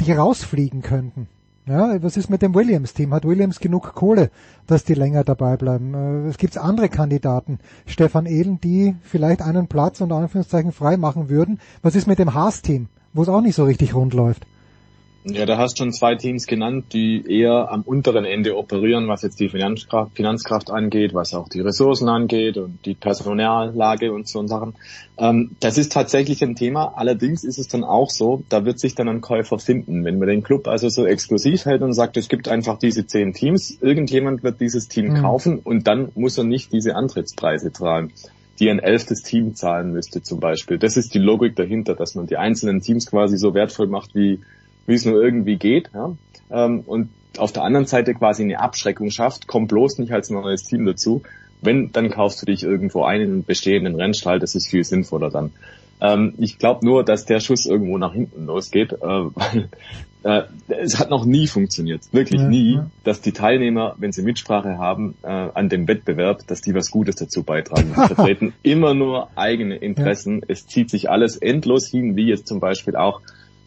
die 0.00 0.12
rausfliegen 0.12 0.82
könnten? 0.82 1.28
Ja, 1.68 2.02
was 2.02 2.16
ist 2.16 2.30
mit 2.30 2.40
dem 2.40 2.54
Williams-Team? 2.54 3.12
Hat 3.12 3.26
Williams 3.26 3.60
genug 3.60 3.94
Kohle, 3.94 4.30
dass 4.66 4.84
die 4.84 4.94
länger 4.94 5.22
dabei 5.22 5.58
bleiben? 5.58 5.92
Äh, 5.92 6.28
es 6.28 6.38
gibt 6.38 6.56
andere 6.56 6.88
Kandidaten, 6.88 7.58
Stefan 7.84 8.24
Ehlen, 8.24 8.58
die 8.58 8.96
vielleicht 9.02 9.42
einen 9.42 9.66
Platz 9.66 10.00
unter 10.00 10.16
Anführungszeichen 10.16 10.72
frei 10.72 10.96
machen 10.96 11.28
würden. 11.28 11.60
Was 11.82 11.94
ist 11.94 12.06
mit 12.06 12.18
dem 12.18 12.32
Haas-Team, 12.32 12.88
wo 13.12 13.20
es 13.20 13.28
auch 13.28 13.42
nicht 13.42 13.54
so 13.54 13.64
richtig 13.64 13.94
rund 13.94 14.14
läuft? 14.14 14.46
Ja, 15.24 15.46
da 15.46 15.58
hast 15.58 15.78
schon 15.78 15.92
zwei 15.92 16.14
Teams 16.14 16.46
genannt, 16.46 16.86
die 16.92 17.24
eher 17.28 17.70
am 17.70 17.82
unteren 17.82 18.24
Ende 18.24 18.56
operieren, 18.56 19.08
was 19.08 19.22
jetzt 19.22 19.40
die 19.40 19.48
Finanzkraft, 19.48 20.14
Finanzkraft 20.14 20.70
angeht, 20.70 21.12
was 21.12 21.34
auch 21.34 21.48
die 21.48 21.60
Ressourcen 21.60 22.08
angeht 22.08 22.56
und 22.56 22.78
die 22.86 22.94
Personallage 22.94 24.12
und 24.12 24.28
so 24.28 24.46
Sachen. 24.46 24.74
Ähm, 25.18 25.50
das 25.60 25.76
ist 25.76 25.92
tatsächlich 25.92 26.42
ein 26.42 26.54
Thema. 26.54 26.94
Allerdings 26.96 27.44
ist 27.44 27.58
es 27.58 27.66
dann 27.68 27.84
auch 27.84 28.10
so, 28.10 28.44
da 28.48 28.64
wird 28.64 28.78
sich 28.78 28.94
dann 28.94 29.08
ein 29.08 29.20
Käufer 29.20 29.58
finden. 29.58 30.04
Wenn 30.04 30.18
man 30.18 30.28
den 30.28 30.42
Club 30.42 30.68
also 30.68 30.88
so 30.88 31.04
exklusiv 31.04 31.64
hält 31.64 31.82
und 31.82 31.92
sagt, 31.92 32.16
es 32.16 32.28
gibt 32.28 32.48
einfach 32.48 32.78
diese 32.78 33.06
zehn 33.06 33.34
Teams, 33.34 33.76
irgendjemand 33.80 34.44
wird 34.44 34.60
dieses 34.60 34.88
Team 34.88 35.08
mhm. 35.08 35.22
kaufen 35.22 35.58
und 35.58 35.88
dann 35.88 36.10
muss 36.14 36.38
er 36.38 36.44
nicht 36.44 36.72
diese 36.72 36.94
Antrittspreise 36.94 37.72
tragen 37.72 38.12
die 38.60 38.70
ein 38.70 38.80
elftes 38.80 39.22
Team 39.22 39.54
zahlen 39.54 39.92
müsste 39.92 40.20
zum 40.20 40.40
Beispiel. 40.40 40.78
Das 40.78 40.96
ist 40.96 41.14
die 41.14 41.20
Logik 41.20 41.54
dahinter, 41.54 41.94
dass 41.94 42.16
man 42.16 42.26
die 42.26 42.36
einzelnen 42.36 42.80
Teams 42.80 43.06
quasi 43.06 43.38
so 43.38 43.54
wertvoll 43.54 43.86
macht 43.86 44.16
wie 44.16 44.40
wie 44.88 44.94
es 44.94 45.04
nur 45.04 45.22
irgendwie 45.22 45.56
geht. 45.56 45.90
Ja? 45.94 46.16
Ähm, 46.50 46.80
und 46.80 47.10
auf 47.36 47.52
der 47.52 47.62
anderen 47.62 47.86
Seite 47.86 48.14
quasi 48.14 48.42
eine 48.42 48.58
Abschreckung 48.58 49.10
schafft, 49.10 49.46
komm 49.46 49.68
bloß 49.68 49.98
nicht 49.98 50.12
als 50.12 50.30
neues 50.30 50.64
Team 50.64 50.84
dazu. 50.86 51.22
Wenn, 51.60 51.92
dann 51.92 52.10
kaufst 52.10 52.40
du 52.42 52.46
dich 52.46 52.62
irgendwo 52.62 53.04
ein 53.04 53.20
in 53.20 53.30
einen 53.30 53.44
bestehenden 53.44 53.94
Rennstall, 53.94 54.38
das 54.38 54.54
ist 54.54 54.68
viel 54.68 54.84
sinnvoller 54.84 55.30
dann. 55.30 55.52
Ähm, 56.00 56.34
ich 56.38 56.58
glaube 56.58 56.86
nur, 56.86 57.04
dass 57.04 57.26
der 57.26 57.40
Schuss 57.40 57.66
irgendwo 57.66 57.98
nach 57.98 58.14
hinten 58.14 58.46
losgeht, 58.46 58.92
äh, 58.92 58.96
weil 59.02 59.68
äh, 60.22 60.42
es 60.68 60.98
hat 60.98 61.10
noch 61.10 61.24
nie 61.24 61.48
funktioniert, 61.48 62.02
wirklich 62.12 62.40
ja, 62.40 62.48
nie, 62.48 62.74
ja. 62.76 62.90
dass 63.04 63.20
die 63.20 63.32
Teilnehmer, 63.32 63.94
wenn 63.98 64.12
sie 64.12 64.22
Mitsprache 64.22 64.78
haben 64.78 65.16
äh, 65.22 65.28
an 65.28 65.68
dem 65.68 65.86
Wettbewerb, 65.86 66.46
dass 66.46 66.60
die 66.60 66.74
was 66.74 66.90
Gutes 66.90 67.16
dazu 67.16 67.42
beitragen. 67.42 67.88
Sie 67.88 68.14
vertreten 68.14 68.54
immer 68.62 68.94
nur 68.94 69.28
eigene 69.36 69.76
Interessen. 69.76 70.38
Ja. 70.38 70.46
Es 70.48 70.66
zieht 70.66 70.90
sich 70.90 71.10
alles 71.10 71.36
endlos 71.36 71.88
hin, 71.88 72.16
wie 72.16 72.26
jetzt 72.26 72.46
zum 72.46 72.60
Beispiel 72.60 72.96
auch 72.96 73.20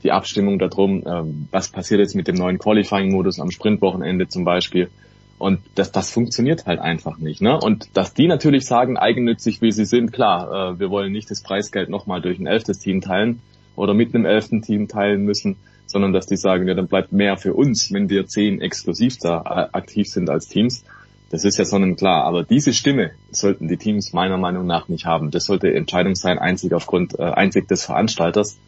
die 0.04 0.12
Abstimmung 0.12 0.60
darum, 0.60 1.04
ähm, 1.06 1.48
was 1.52 1.70
passiert 1.70 2.00
jetzt 2.00 2.16
mit 2.16 2.28
dem 2.28 2.36
neuen 2.36 2.60
Qualifying-Modus 2.60 3.40
am 3.40 3.52
Sprintwochenende 3.52 4.28
zum 4.28 4.44
Beispiel. 4.44 4.90
Und 5.38 5.60
das, 5.74 5.92
das 5.92 6.12
funktioniert 6.12 6.68
halt 6.68 6.80
einfach 6.80 7.18
nicht. 7.18 7.42
Ne? 7.42 7.60
Und 7.60 7.90
dass 7.98 8.14
die 8.14 8.28
natürlich 8.28 8.66
sagen, 8.66 8.98
eigennützig 8.98 9.62
wie 9.62 9.72
sie 9.72 9.86
sind, 9.86 10.14
klar, 10.14 10.74
äh, 10.76 10.80
wir 10.80 10.92
wollen 10.92 11.12
nicht 11.12 11.32
das 11.32 11.42
Preisgeld 11.42 11.90
nochmal 11.90 12.22
durch 12.22 12.38
ein 12.38 12.46
elftes 12.46 12.78
Team 12.80 13.02
teilen 13.02 13.42
oder 13.76 13.96
mit 13.96 14.14
einem 14.14 14.26
elften 14.26 14.62
Team 14.62 14.88
teilen 14.88 15.24
müssen, 15.24 15.56
sondern 15.88 16.14
dass 16.14 16.28
die 16.28 16.38
sagen, 16.38 16.68
ja, 16.68 16.76
dann 16.76 16.88
bleibt 16.88 17.12
mehr 17.12 17.38
für 17.38 17.54
uns, 17.54 17.92
wenn 17.92 18.10
wir 18.10 18.28
zehn 18.28 18.62
exklusiv 18.62 19.18
da 19.18 19.42
äh, 19.42 19.76
aktiv 19.76 20.08
sind 20.08 20.30
als 20.30 20.48
Teams. 20.48 20.84
Das 21.32 21.46
ist 21.46 21.58
ja 21.58 21.66
sonnenklar. 21.66 22.24
Aber 22.26 22.44
diese 22.44 22.74
Stimme 22.74 23.12
sollten 23.32 23.68
die 23.68 23.78
Teams 23.78 24.14
meiner 24.14 24.38
Meinung 24.38 24.68
nach 24.68 24.90
nicht 24.90 25.06
haben. 25.06 25.32
Das 25.32 25.46
sollte 25.46 25.74
Entscheidung 25.74 26.16
sein, 26.16 26.38
einzig 26.38 26.74
aufgrund, 26.74 27.18
äh, 27.18 27.24
einzig 27.24 27.68
des 27.68 27.86
Veranstalters. 27.86 28.60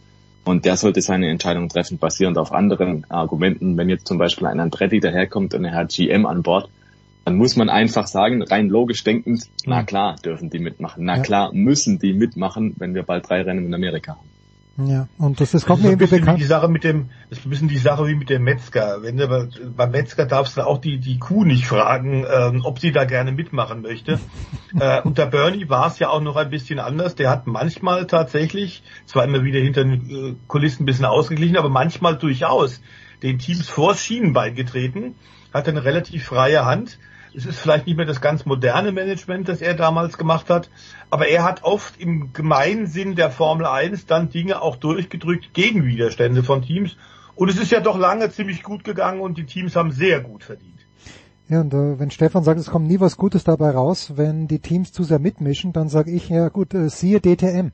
Und 0.45 0.65
der 0.65 0.75
sollte 0.75 1.01
seine 1.01 1.29
Entscheidung 1.29 1.69
treffen, 1.69 1.97
basierend 1.97 2.37
auf 2.37 2.51
anderen 2.51 3.09
Argumenten. 3.09 3.77
Wenn 3.77 3.89
jetzt 3.89 4.07
zum 4.07 4.17
Beispiel 4.17 4.47
ein 4.47 4.59
Andretti 4.59 4.99
daherkommt 4.99 5.53
und 5.53 5.63
er 5.63 5.73
hat 5.73 5.93
GM 5.93 6.25
an 6.25 6.43
Bord, 6.43 6.69
dann 7.25 7.37
muss 7.37 7.55
man 7.55 7.69
einfach 7.69 8.07
sagen, 8.07 8.41
rein 8.41 8.67
logisch 8.67 9.03
denkend, 9.03 9.47
na 9.65 9.83
klar 9.83 10.17
dürfen 10.23 10.49
die 10.49 10.59
mitmachen, 10.59 11.05
na 11.05 11.19
klar 11.19 11.53
müssen 11.53 11.97
die 11.97 12.11
mitmachen, 12.11 12.75
wenn 12.77 12.93
wir 12.95 13.03
bald 13.03 13.29
drei 13.29 13.41
Rennen 13.41 13.65
in 13.65 13.73
Amerika 13.73 14.17
haben. 14.17 14.32
Ja, 14.75 15.07
und 15.19 15.39
das, 15.39 15.51
das 15.51 15.65
kommt 15.65 15.79
das 15.79 15.85
mir 15.85 15.91
irgendwie 15.91 16.19
bekannt. 16.19 16.39
die 16.39 16.45
Sache 16.45 16.67
mit 16.67 16.83
dem, 16.83 17.09
das 17.29 17.39
ist 17.39 17.45
ein 17.45 17.49
bisschen 17.51 17.67
die 17.67 17.77
Sache 17.77 18.07
wie 18.07 18.15
mit 18.15 18.31
dem 18.31 18.43
Metzger. 18.43 19.03
Wenn 19.03 19.17
du, 19.17 19.49
beim 19.75 19.91
Metzger 19.91 20.25
darfst 20.25 20.57
du 20.57 20.65
auch 20.65 20.79
die, 20.79 20.97
die 20.97 21.19
Kuh 21.19 21.45
nicht 21.45 21.67
fragen, 21.67 22.25
ähm, 22.27 22.61
ob 22.65 22.79
sie 22.79 22.91
da 22.91 23.05
gerne 23.05 23.31
mitmachen 23.31 23.83
möchte. 23.83 24.19
äh, 24.79 25.01
unter 25.01 25.27
Bernie 25.27 25.69
war 25.69 25.87
es 25.87 25.99
ja 25.99 26.09
auch 26.09 26.21
noch 26.21 26.37
ein 26.37 26.49
bisschen 26.49 26.79
anders. 26.79 27.13
Der 27.13 27.29
hat 27.29 27.45
manchmal 27.45 28.07
tatsächlich, 28.07 28.81
zwar 29.05 29.25
immer 29.25 29.43
wieder 29.43 29.59
hinter 29.59 29.83
den 29.83 30.09
äh, 30.09 30.35
Kulissen 30.47 30.83
ein 30.83 30.85
bisschen 30.87 31.05
ausgeglichen, 31.05 31.57
aber 31.57 31.69
manchmal 31.69 32.17
durchaus 32.17 32.81
den 33.21 33.37
Teams 33.37 33.69
vors 33.69 34.03
Schienenbein 34.03 34.55
getreten, 34.55 35.13
hatte 35.53 35.69
eine 35.69 35.83
relativ 35.85 36.25
freie 36.25 36.65
Hand 36.65 36.97
es 37.35 37.45
ist 37.45 37.59
vielleicht 37.59 37.87
nicht 37.87 37.97
mehr 37.97 38.05
das 38.05 38.21
ganz 38.21 38.45
moderne 38.45 38.91
Management, 38.91 39.49
das 39.49 39.61
er 39.61 39.73
damals 39.73 40.17
gemacht 40.17 40.49
hat, 40.49 40.69
aber 41.09 41.27
er 41.27 41.43
hat 41.43 41.63
oft 41.63 41.99
im 41.99 42.33
Gemeinsinn 42.33 43.15
der 43.15 43.31
Formel 43.31 43.65
1 43.65 44.05
dann 44.05 44.29
Dinge 44.29 44.61
auch 44.61 44.75
durchgedrückt 44.75 45.53
gegen 45.53 45.85
Widerstände 45.85 46.43
von 46.43 46.61
Teams. 46.61 46.97
Und 47.35 47.49
es 47.49 47.57
ist 47.57 47.71
ja 47.71 47.79
doch 47.79 47.97
lange 47.97 48.29
ziemlich 48.31 48.63
gut 48.63 48.83
gegangen 48.83 49.19
und 49.19 49.37
die 49.37 49.45
Teams 49.45 49.75
haben 49.75 49.91
sehr 49.91 50.21
gut 50.21 50.43
verdient. 50.43 50.73
Ja, 51.49 51.61
und 51.61 51.73
äh, 51.73 51.99
wenn 51.99 52.11
Stefan 52.11 52.43
sagt, 52.43 52.59
es 52.59 52.69
kommt 52.69 52.87
nie 52.87 52.99
was 52.99 53.17
Gutes 53.17 53.43
dabei 53.43 53.71
raus, 53.71 54.13
wenn 54.15 54.47
die 54.47 54.59
Teams 54.59 54.91
zu 54.91 55.03
sehr 55.03 55.19
mitmischen, 55.19 55.73
dann 55.73 55.89
sage 55.89 56.11
ich, 56.11 56.29
ja 56.29 56.49
gut, 56.49 56.73
äh, 56.73 56.89
siehe 56.89 57.19
DTM. 57.19 57.71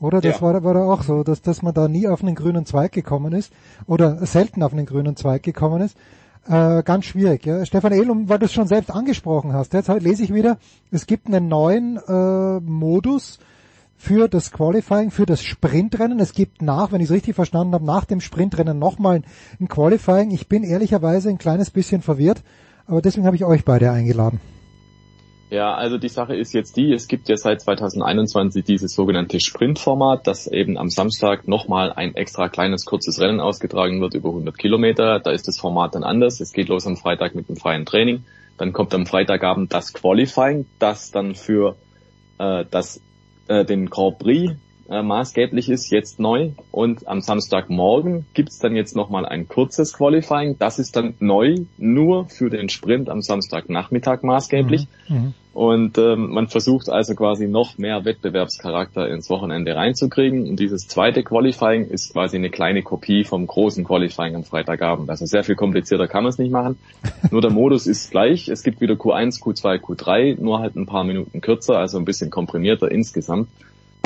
Oder 0.00 0.20
das 0.20 0.36
ja. 0.36 0.42
war, 0.42 0.64
war 0.64 0.74
da 0.74 0.84
auch 0.84 1.02
so, 1.02 1.22
dass, 1.22 1.40
dass 1.40 1.62
man 1.62 1.72
da 1.72 1.88
nie 1.88 2.08
auf 2.08 2.22
einen 2.22 2.34
grünen 2.34 2.66
Zweig 2.66 2.92
gekommen 2.92 3.32
ist 3.32 3.52
oder 3.86 4.26
selten 4.26 4.62
auf 4.62 4.72
einen 4.72 4.86
grünen 4.86 5.16
Zweig 5.16 5.42
gekommen 5.42 5.80
ist. 5.80 5.96
Äh, 6.48 6.82
ganz 6.84 7.06
schwierig. 7.06 7.44
Ja. 7.44 7.64
Stefan 7.64 7.92
Ehlum, 7.92 8.28
weil 8.28 8.38
du 8.38 8.46
es 8.46 8.52
schon 8.52 8.68
selbst 8.68 8.90
angesprochen 8.90 9.52
hast, 9.52 9.72
jetzt 9.72 9.88
lese 9.88 10.22
ich 10.22 10.32
wieder, 10.32 10.58
es 10.90 11.06
gibt 11.06 11.26
einen 11.26 11.48
neuen 11.48 11.96
äh, 11.96 12.60
Modus 12.60 13.38
für 13.96 14.28
das 14.28 14.52
Qualifying, 14.52 15.10
für 15.10 15.26
das 15.26 15.42
Sprintrennen. 15.42 16.20
Es 16.20 16.32
gibt 16.32 16.62
nach, 16.62 16.92
wenn 16.92 17.00
ich 17.00 17.06
es 17.06 17.14
richtig 17.14 17.34
verstanden 17.34 17.74
habe, 17.74 17.84
nach 17.84 18.04
dem 18.04 18.20
Sprintrennen 18.20 18.78
nochmal 18.78 19.22
ein 19.60 19.68
Qualifying. 19.68 20.30
Ich 20.30 20.48
bin 20.48 20.62
ehrlicherweise 20.62 21.30
ein 21.30 21.38
kleines 21.38 21.70
bisschen 21.70 22.02
verwirrt, 22.02 22.42
aber 22.86 23.02
deswegen 23.02 23.26
habe 23.26 23.36
ich 23.36 23.44
euch 23.44 23.64
beide 23.64 23.90
eingeladen. 23.90 24.40
Ja, 25.48 25.74
also 25.74 25.96
die 25.96 26.08
Sache 26.08 26.34
ist 26.34 26.52
jetzt 26.54 26.76
die, 26.76 26.92
es 26.92 27.06
gibt 27.06 27.28
ja 27.28 27.36
seit 27.36 27.60
2021 27.60 28.64
dieses 28.64 28.94
sogenannte 28.94 29.38
Sprintformat, 29.38 30.26
dass 30.26 30.48
eben 30.48 30.76
am 30.76 30.90
Samstag 30.90 31.46
nochmal 31.46 31.92
ein 31.92 32.16
extra 32.16 32.48
kleines, 32.48 32.84
kurzes 32.84 33.20
Rennen 33.20 33.38
ausgetragen 33.38 34.00
wird 34.00 34.14
über 34.14 34.30
100 34.30 34.58
Kilometer. 34.58 35.20
Da 35.20 35.30
ist 35.30 35.46
das 35.46 35.58
Format 35.58 35.94
dann 35.94 36.02
anders. 36.02 36.40
Es 36.40 36.52
geht 36.52 36.68
los 36.68 36.86
am 36.86 36.96
Freitag 36.96 37.36
mit 37.36 37.48
dem 37.48 37.56
freien 37.56 37.86
Training. 37.86 38.24
Dann 38.58 38.72
kommt 38.72 38.92
am 38.92 39.06
Freitagabend 39.06 39.72
das 39.72 39.92
Qualifying, 39.92 40.66
das 40.80 41.12
dann 41.12 41.36
für 41.36 41.76
äh, 42.38 42.64
das, 42.68 43.00
äh, 43.46 43.64
den 43.64 43.88
Grand 43.88 44.18
Prix 44.18 44.54
äh, 44.88 45.02
maßgeblich 45.02 45.68
ist, 45.68 45.90
jetzt 45.90 46.18
neu. 46.20 46.50
Und 46.70 47.06
am 47.08 47.20
Samstagmorgen 47.20 48.26
gibt's 48.34 48.58
dann 48.58 48.76
jetzt 48.76 48.96
nochmal 48.96 49.26
ein 49.26 49.48
kurzes 49.48 49.92
Qualifying. 49.94 50.56
Das 50.58 50.78
ist 50.78 50.96
dann 50.96 51.14
neu, 51.20 51.56
nur 51.78 52.28
für 52.28 52.50
den 52.50 52.68
Sprint 52.68 53.08
am 53.08 53.22
Samstagnachmittag 53.22 54.22
maßgeblich. 54.22 54.86
Mhm. 55.08 55.16
Mhm. 55.16 55.34
Und 55.56 55.96
ähm, 55.96 56.32
man 56.32 56.48
versucht 56.48 56.90
also 56.90 57.14
quasi 57.14 57.48
noch 57.48 57.78
mehr 57.78 58.04
Wettbewerbscharakter 58.04 59.08
ins 59.08 59.30
Wochenende 59.30 59.74
reinzukriegen. 59.74 60.46
Und 60.50 60.60
dieses 60.60 60.86
zweite 60.86 61.22
Qualifying 61.22 61.86
ist 61.86 62.12
quasi 62.12 62.36
eine 62.36 62.50
kleine 62.50 62.82
Kopie 62.82 63.24
vom 63.24 63.46
großen 63.46 63.82
Qualifying 63.82 64.36
am 64.36 64.44
Freitagabend. 64.44 65.08
Also 65.08 65.24
sehr 65.24 65.44
viel 65.44 65.54
komplizierter 65.54 66.08
kann 66.08 66.24
man 66.24 66.30
es 66.30 66.36
nicht 66.36 66.52
machen. 66.52 66.76
Nur 67.30 67.40
der 67.40 67.50
Modus 67.50 67.86
ist 67.86 68.10
gleich. 68.10 68.48
Es 68.48 68.62
gibt 68.64 68.82
wieder 68.82 68.96
Q1, 68.96 69.40
Q2, 69.40 69.80
Q3, 69.80 70.38
nur 70.38 70.58
halt 70.58 70.76
ein 70.76 70.84
paar 70.84 71.04
Minuten 71.04 71.40
kürzer, 71.40 71.78
also 71.78 71.96
ein 71.96 72.04
bisschen 72.04 72.28
komprimierter 72.28 72.90
insgesamt. 72.90 73.48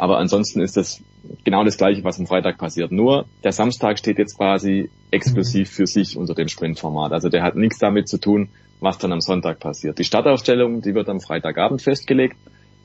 Aber 0.01 0.17
ansonsten 0.17 0.63
ist 0.63 0.79
das 0.79 1.03
genau 1.45 1.63
das 1.63 1.77
Gleiche, 1.77 2.03
was 2.05 2.19
am 2.19 2.27
Freitag 2.27 2.57
passiert. 2.57 2.91
Nur 2.91 3.27
der 3.45 3.53
Samstag 3.53 3.99
steht 3.99 4.17
jetzt 4.17 4.39
quasi 4.39 4.89
exklusiv 5.11 5.71
für 5.71 5.87
sich 5.87 6.17
unter 6.17 6.35
dem 6.35 6.49
Sprintformat. 6.49 7.13
Also 7.13 7.29
der 7.29 7.43
hat 7.43 7.55
nichts 7.55 7.79
damit 7.79 8.09
zu 8.09 8.17
tun, 8.17 8.49
was 8.81 8.97
dann 8.97 9.13
am 9.13 9.21
Sonntag 9.21 9.61
passiert. 9.61 9.99
Die 9.99 10.05
Startaufstellung, 10.05 10.81
die 10.81 10.95
wird 10.95 11.11
am 11.11 11.21
Freitagabend 11.21 11.83
festgelegt 11.83 12.39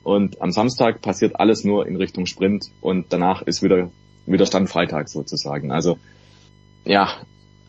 und 0.04 0.42
am 0.42 0.50
Samstag 0.50 1.00
passiert 1.00 1.40
alles 1.40 1.64
nur 1.64 1.86
in 1.86 1.96
Richtung 1.96 2.26
Sprint 2.26 2.66
und 2.82 3.06
danach 3.08 3.40
ist 3.40 3.62
wieder, 3.62 3.88
wieder 4.26 4.44
Stand 4.44 4.68
Freitag 4.68 5.08
sozusagen. 5.08 5.72
Also 5.72 5.96
ja, 6.84 7.08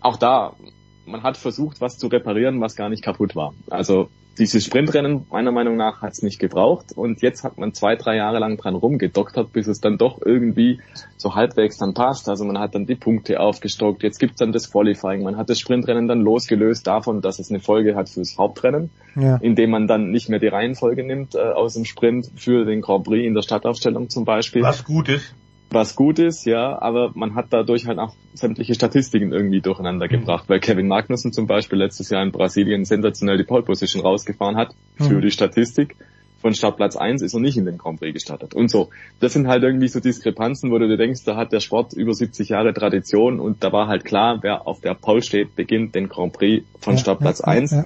auch 0.01 0.17
da, 0.17 0.57
man 1.05 1.23
hat 1.23 1.37
versucht, 1.37 1.79
was 1.79 1.97
zu 1.97 2.07
reparieren, 2.07 2.59
was 2.59 2.75
gar 2.75 2.89
nicht 2.89 3.01
kaputt 3.01 3.33
war. 3.37 3.53
Also 3.69 4.09
dieses 4.37 4.65
Sprintrennen 4.65 5.25
meiner 5.29 5.51
Meinung 5.51 5.75
nach 5.75 6.01
hat 6.01 6.13
es 6.13 6.21
nicht 6.21 6.39
gebraucht 6.39 6.91
und 6.95 7.21
jetzt 7.21 7.43
hat 7.43 7.57
man 7.57 7.73
zwei, 7.73 7.95
drei 7.95 8.15
Jahre 8.15 8.39
lang 8.39 8.57
dran 8.57 8.75
rumgedoktert, 8.75 9.51
bis 9.51 9.67
es 9.67 9.81
dann 9.81 9.97
doch 9.97 10.19
irgendwie 10.23 10.79
so 11.17 11.35
halbwegs 11.35 11.77
dann 11.77 11.93
passt. 11.93 12.29
Also 12.29 12.45
man 12.45 12.59
hat 12.59 12.75
dann 12.75 12.85
die 12.85 12.95
Punkte 12.95 13.39
aufgestockt, 13.39 14.03
jetzt 14.03 14.19
gibt's 14.19 14.37
dann 14.37 14.51
das 14.51 14.71
Qualifying, 14.71 15.23
man 15.23 15.37
hat 15.37 15.49
das 15.49 15.59
Sprintrennen 15.59 16.07
dann 16.07 16.21
losgelöst 16.21 16.87
davon, 16.87 17.21
dass 17.21 17.39
es 17.39 17.49
eine 17.49 17.59
Folge 17.59 17.95
hat 17.95 18.09
fürs 18.09 18.37
Hauptrennen, 18.37 18.89
ja. 19.15 19.37
indem 19.37 19.71
man 19.71 19.87
dann 19.87 20.11
nicht 20.11 20.29
mehr 20.29 20.39
die 20.39 20.47
Reihenfolge 20.47 21.03
nimmt 21.03 21.35
äh, 21.35 21.39
aus 21.39 21.73
dem 21.73 21.85
Sprint 21.85 22.31
für 22.35 22.65
den 22.65 22.81
Grand 22.81 23.05
Prix 23.05 23.25
in 23.25 23.33
der 23.33 23.41
Stadtaufstellung 23.41 24.09
zum 24.09 24.25
Beispiel. 24.25 24.61
Was 24.61 24.83
gut 24.83 25.09
ist. 25.09 25.33
Was 25.69 25.95
gut 25.95 26.17
ist, 26.19 26.45
ja, 26.45 26.81
aber 26.81 27.11
man 27.15 27.35
hat 27.35 27.47
dadurch 27.49 27.87
halt 27.87 27.99
auch 27.99 28.15
sämtliche 28.33 28.73
Statistiken 28.73 29.33
irgendwie 29.33 29.59
durcheinander 29.61 30.07
gebracht, 30.07 30.45
weil 30.47 30.59
Kevin 30.59 30.87
Magnussen 30.87 31.33
zum 31.33 31.45
Beispiel 31.47 31.77
letztes 31.79 32.09
Jahr 32.09 32.23
in 32.23 32.31
Brasilien 32.31 32.85
sensationell 32.85 33.37
die 33.37 33.43
Pole 33.43 33.63
Position 33.63 34.01
rausgefahren 34.01 34.55
hat 34.55 34.73
für 34.95 35.15
Mhm. 35.15 35.21
die 35.21 35.31
Statistik. 35.31 35.95
Von 36.39 36.53
Startplatz 36.53 36.95
1 36.95 37.23
ist 37.23 37.33
er 37.33 37.39
nicht 37.39 37.57
in 37.57 37.65
den 37.65 37.79
Grand 37.79 37.99
Prix 37.99 38.13
gestartet. 38.13 38.53
Und 38.53 38.69
so. 38.69 38.89
Das 39.19 39.33
sind 39.33 39.47
halt 39.47 39.63
irgendwie 39.63 39.87
so 39.87 39.99
Diskrepanzen, 39.99 40.71
wo 40.71 40.77
du 40.77 40.87
dir 40.87 40.95
denkst, 40.95 41.23
da 41.25 41.35
hat 41.35 41.51
der 41.51 41.59
Sport 41.61 41.93
über 41.93 42.13
70 42.13 42.49
Jahre 42.49 42.73
Tradition 42.75 43.39
und 43.39 43.63
da 43.63 43.71
war 43.73 43.87
halt 43.87 44.05
klar, 44.05 44.37
wer 44.43 44.67
auf 44.67 44.79
der 44.79 44.93
Pole 44.93 45.23
steht, 45.23 45.55
beginnt 45.55 45.95
den 45.95 46.07
Grand 46.09 46.33
Prix 46.33 46.63
von 46.79 46.93
Ja, 46.93 46.99
Startplatz 46.99 47.39
ja, 47.39 47.53
ja, 47.53 47.59
1. 47.61 47.71
ja. 47.71 47.85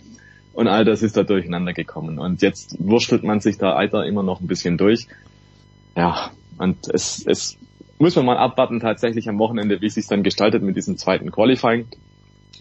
Und 0.54 0.68
all 0.68 0.84
das 0.84 1.02
ist 1.02 1.16
da 1.16 1.24
durcheinander 1.24 1.72
gekommen. 1.72 2.20
Und 2.20 2.42
jetzt 2.42 2.76
wurschtelt 2.78 3.24
man 3.24 3.40
sich 3.40 3.58
da 3.58 3.72
Alter 3.74 4.06
immer 4.06 4.22
noch 4.22 4.42
ein 4.42 4.48
bisschen 4.48 4.78
durch. 4.78 5.08
Ja, 5.96 6.32
und 6.58 6.90
es, 6.94 7.24
es 7.26 7.58
muss 8.02 8.16
man 8.16 8.26
mal 8.26 8.38
abwarten 8.38 8.80
tatsächlich 8.80 9.30
am 9.30 9.38
Wochenende, 9.40 9.80
wie 9.80 9.86
es 9.86 9.94
sich 9.94 10.08
dann 10.08 10.24
gestaltet 10.24 10.64
mit 10.64 10.76
diesem 10.76 10.98
zweiten 10.98 11.32
Qualifying. 11.32 11.88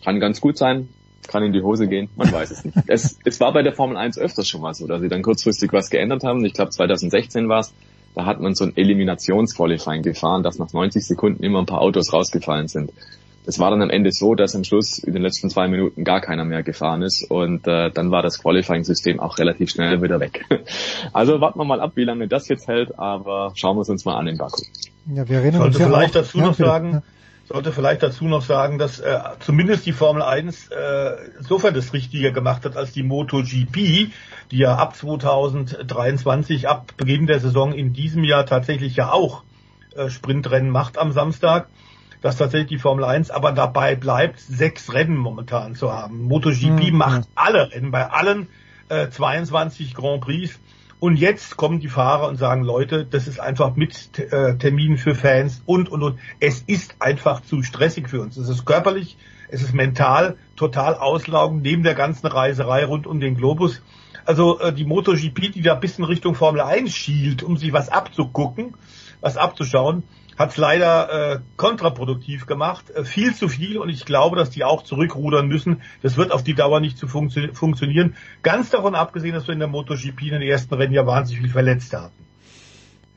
Kann 0.05 0.21
ganz 0.21 0.41
gut 0.41 0.59
sein, 0.59 0.89
kann 1.27 1.43
in 1.43 1.53
die 1.53 1.63
Hose 1.63 1.89
gehen, 1.89 2.11
man 2.17 2.31
weiß 2.31 2.51
es 2.51 2.65
nicht. 2.65 2.77
Es, 2.87 3.19
es 3.25 3.41
war 3.41 3.53
bei 3.53 3.63
der 3.63 3.73
Formel 3.73 3.97
1 3.97 4.19
öfters 4.19 4.47
schon 4.47 4.61
mal 4.61 4.75
so, 4.75 4.87
dass 4.87 5.01
sie 5.01 5.09
dann 5.09 5.23
kurzfristig 5.23 5.73
was 5.73 5.91
geändert 5.91 6.25
haben. 6.25 6.45
Ich 6.45 6.53
glaube 6.53 6.71
2016 6.71 7.49
war 7.49 7.61
es, 7.61 7.73
da 8.15 8.27
hat 8.27 8.41
man 8.41 8.55
so 8.55 8.65
ein 8.65 8.77
Eliminationsqualifying 8.77 10.03
gefahren, 10.03 10.43
dass 10.43 10.59
nach 10.59 10.73
90 10.73 11.07
Sekunden 11.07 11.43
immer 11.43 11.61
ein 11.61 11.67
paar 11.67 11.81
Autos 11.81 12.13
rausgefallen 12.13 12.69
sind. 12.69 12.93
Es 13.47 13.59
war 13.59 13.71
dann 13.71 13.81
am 13.81 13.91
Ende 13.91 14.13
so, 14.13 14.35
dass 14.35 14.55
am 14.55 14.65
Schluss 14.65 14.99
in 14.99 15.15
den 15.15 15.23
letzten 15.23 15.49
zwei 15.49 15.67
Minuten 15.69 16.05
gar 16.05 16.21
keiner 16.21 16.45
mehr 16.45 16.63
gefahren 16.63 17.03
ist 17.03 17.31
und 17.31 17.67
äh, 17.67 17.91
dann 17.91 18.11
war 18.11 18.23
das 18.23 18.39
Qualifying-System 18.43 19.19
auch 19.19 19.39
relativ 19.39 19.71
schnell 19.71 20.03
wieder 20.03 20.21
weg. 20.21 20.45
Also 21.13 21.41
warten 21.41 21.59
wir 21.59 21.65
mal 21.65 21.81
ab, 21.81 21.93
wie 21.95 22.05
lange 22.05 22.29
das 22.29 22.49
jetzt 22.49 22.69
hält, 22.69 22.99
aber 22.99 23.53
schauen 23.55 23.77
wir 23.77 23.81
es 23.81 23.89
uns 23.89 24.05
mal 24.05 24.17
an 24.17 24.29
in 24.29 24.37
Baku. 24.37 24.63
Ja, 25.07 25.29
wir 25.29 25.39
erinnern 25.39 25.61
sollte 25.61 25.67
uns 25.67 25.79
ja 25.79 25.87
vielleicht 25.87 26.17
auch, 26.17 26.23
dazu 26.23 26.39
ja, 26.39 26.45
noch 26.45 26.55
sagen, 26.55 27.03
sollte 27.45 27.73
vielleicht 27.73 28.03
dazu 28.03 28.27
noch 28.27 28.43
sagen, 28.43 28.79
dass 28.79 29.01
äh, 29.01 29.19
zumindest 29.41 29.85
die 29.85 29.93
Formel 29.93 30.23
1 30.23 30.69
äh, 30.69 31.11
insofern 31.39 31.75
das 31.75 31.93
Richtige 31.93 32.33
gemacht 32.33 32.65
hat 32.65 32.77
als 32.77 32.93
die 32.93 33.03
MotoGP, 33.03 34.13
die 34.51 34.59
ja 34.59 34.77
ab 34.77 34.95
2023, 34.95 36.69
ab 36.69 36.93
Beginn 36.97 37.27
der 37.27 37.41
Saison 37.41 37.73
in 37.73 37.93
diesem 37.93 38.23
Jahr 38.23 38.47
tatsächlich 38.47 38.95
ja 38.97 39.11
auch 39.11 39.43
äh, 39.97 40.11
Sprintrennen 40.11 40.71
macht 40.71 40.97
am 40.97 41.11
Samstag, 41.11 41.69
dass 42.23 42.37
tatsächlich 42.37 42.69
die 42.69 42.79
Formel 42.79 43.05
1 43.05 43.31
aber 43.31 43.53
dabei 43.53 43.97
bleibt, 43.97 44.39
sechs 44.39 44.93
Rennen 44.93 45.17
momentan 45.17 45.75
zu 45.75 45.93
haben. 45.93 46.23
MotoGP 46.23 46.93
Mhm. 46.93 46.97
macht 46.97 47.29
alle 47.35 47.73
Rennen, 47.73 47.91
bei 47.91 48.09
allen 48.11 48.49
äh, 48.89 49.09
22 49.09 49.95
Grand 49.95 50.21
Prix. 50.21 50.59
Und 51.01 51.17
jetzt 51.17 51.57
kommen 51.57 51.81
die 51.81 51.89
Fahrer 51.89 52.29
und 52.29 52.37
sagen, 52.37 52.63
Leute, 52.63 53.07
das 53.07 53.27
ist 53.27 53.41
einfach 53.41 53.75
mit 53.75 54.19
äh, 54.19 54.59
Terminen 54.59 54.99
für 54.99 55.15
Fans 55.15 55.63
und, 55.65 55.89
und, 55.89 56.03
und. 56.03 56.19
Es 56.41 56.61
ist 56.61 56.97
einfach 56.99 57.41
zu 57.41 57.63
stressig 57.63 58.11
für 58.11 58.21
uns. 58.21 58.37
Es 58.37 58.51
ist 58.51 58.67
körperlich, 58.67 59.17
es 59.49 59.63
ist 59.63 59.73
mental 59.73 60.37
total 60.57 60.95
auslaugend, 60.95 61.63
neben 61.63 61.85
der 61.85 61.95
ganzen 61.95 62.27
Reiserei 62.27 62.85
rund 62.85 63.07
um 63.07 63.19
den 63.19 63.35
Globus. 63.35 63.81
Also 64.27 64.61
äh, 64.61 64.75
die 64.75 64.85
MotoGP, 64.85 65.53
die 65.53 65.63
da 65.63 65.73
ein 65.73 65.81
bisschen 65.81 66.05
Richtung 66.05 66.35
Formel 66.35 66.61
1 66.61 66.95
schielt, 66.95 67.43
um 67.43 67.57
sich 67.57 67.73
was 67.73 67.89
abzugucken, 67.89 68.75
was 69.23 69.39
abzuschauen, 69.39 70.03
hat 70.41 70.53
es 70.53 70.57
leider 70.57 71.35
äh, 71.35 71.39
kontraproduktiv 71.59 72.47
gemacht. 72.47 72.89
Äh, 72.91 73.05
viel 73.05 73.35
zu 73.35 73.47
viel 73.47 73.77
und 73.77 73.91
ich 73.91 74.07
glaube, 74.07 74.37
dass 74.37 74.49
die 74.49 74.65
auch 74.65 74.83
zurückrudern 74.83 75.47
müssen. 75.47 75.83
Das 76.03 76.17
wird 76.17 76.33
auf 76.33 76.43
die 76.43 76.55
Dauer 76.55 76.81
nicht 76.81 76.97
zu 76.97 77.09
funktio 77.09 77.53
funktionieren. 77.53 78.15
Ganz 78.43 78.71
davon 78.71 78.95
abgesehen, 78.95 79.35
dass 79.35 79.47
wir 79.47 79.53
in 79.53 79.59
der 79.59 79.69
MotoGP 79.69 80.23
in 80.23 80.31
den 80.31 80.43
ersten 80.43 80.73
Rennen 80.73 80.95
ja 80.95 81.07
wahnsinnig 81.07 81.43
viel 81.43 81.51
Verletzte 81.51 82.01
hatten. 82.01 82.25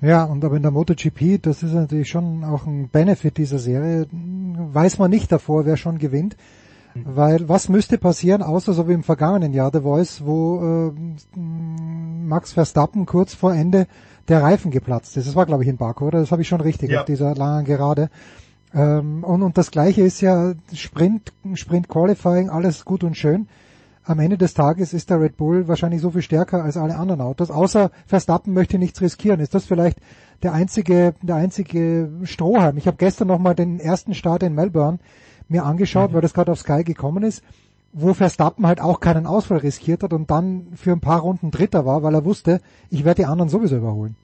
Ja, 0.02 0.26
und 0.26 0.44
aber 0.44 0.58
in 0.58 0.64
der 0.64 0.72
MotoGP, 0.72 1.42
das 1.42 1.64
ist 1.64 1.72
natürlich 1.72 2.10
schon 2.10 2.44
auch 2.44 2.66
ein 2.66 2.90
Benefit 2.90 3.38
dieser 3.38 3.58
Serie, 3.58 4.06
weiß 4.12 5.00
man 5.00 5.10
nicht 5.10 5.32
davor, 5.32 5.66
wer 5.66 5.78
schon 5.78 6.00
gewinnt. 6.00 6.36
Weil 6.94 7.48
was 7.48 7.70
müsste 7.70 7.98
passieren, 7.98 8.44
außer 8.44 8.74
so 8.74 8.90
wie 8.90 8.94
im 8.94 9.04
vergangenen 9.04 9.54
Jahr 9.54 9.72
The 9.72 9.80
Voice, 9.80 10.24
wo 10.26 10.92
äh, 10.92 11.40
Max 11.40 12.52
Verstappen 12.52 13.06
kurz 13.06 13.34
vor 13.34 13.54
Ende 13.54 13.88
der 14.28 14.42
Reifen 14.42 14.72
geplatzt 14.72 15.18
ist. 15.18 15.28
Das 15.28 15.36
war, 15.36 15.46
glaube 15.46 15.64
ich, 15.64 15.70
in 15.70 15.78
Baku, 15.78 16.06
oder? 16.08 16.20
Das 16.20 16.32
habe 16.32 16.42
ich 16.42 16.48
schon 16.48 16.62
richtig 16.62 16.92
Ja. 16.92 17.02
auf 17.02 17.06
dieser 17.06 17.36
langen 17.36 17.66
Gerade. 17.66 18.10
Ähm, 18.74 19.24
und, 19.24 19.44
und 19.44 19.58
das 19.58 19.72
gleiche 19.72 20.02
ist 20.02 20.22
ja 20.22 20.54
Sprint, 20.74 21.34
Sprint 21.56 21.90
Qualifying, 21.90 22.50
alles 22.50 22.86
gut 22.86 23.04
und 23.04 23.16
schön. 23.18 23.48
Am 24.06 24.20
Ende 24.20 24.38
des 24.38 24.54
Tages 24.54 24.94
ist 24.94 25.10
der 25.10 25.22
Red 25.22 25.38
Bull 25.38 25.68
wahrscheinlich 25.68 26.02
so 26.02 26.12
viel 26.12 26.22
stärker 26.22 26.64
als 26.64 26.76
alle 26.76 26.98
anderen 26.98 27.22
Autos. 27.22 27.52
Außer 27.52 27.90
Verstappen 28.06 28.54
möchte 28.54 28.78
nichts 28.78 29.00
riskieren. 29.00 29.40
Ist 29.40 29.56
das 29.56 29.66
vielleicht 29.66 30.00
der 30.42 30.52
einzige, 30.54 31.14
der 31.22 31.36
einzige 31.36 32.10
Strohhalm? 32.24 32.78
Ich 32.78 32.88
habe 32.88 32.98
gestern 32.98 33.30
nochmal 33.30 33.56
den 33.56 33.80
ersten 33.80 34.14
Start 34.14 34.44
in 34.44 34.56
Melbourne 34.56 35.00
mir 35.48 35.64
angeschaut, 35.64 36.14
weil 36.14 36.22
das 36.22 36.34
gerade 36.34 36.52
auf 36.52 36.60
Sky 36.60 36.84
gekommen 36.84 37.24
ist, 37.24 37.44
wo 37.94 38.14
Verstappen 38.14 38.66
halt 38.66 38.82
auch 38.82 39.00
keinen 39.00 39.28
Ausfall 39.28 39.60
riskiert 39.60 40.04
hat 40.04 40.14
und 40.14 40.30
dann 40.30 40.68
für 40.76 40.92
ein 40.92 41.00
paar 41.00 41.22
Runden 41.22 41.52
Dritter 41.52 41.86
war, 41.86 42.04
weil 42.04 42.16
er 42.16 42.26
wusste, 42.26 42.60
ich 42.90 43.06
werde 43.06 43.22
die 43.22 43.28
anderen 43.28 43.50
sowieso 43.50 43.78
überholen. 43.78 44.16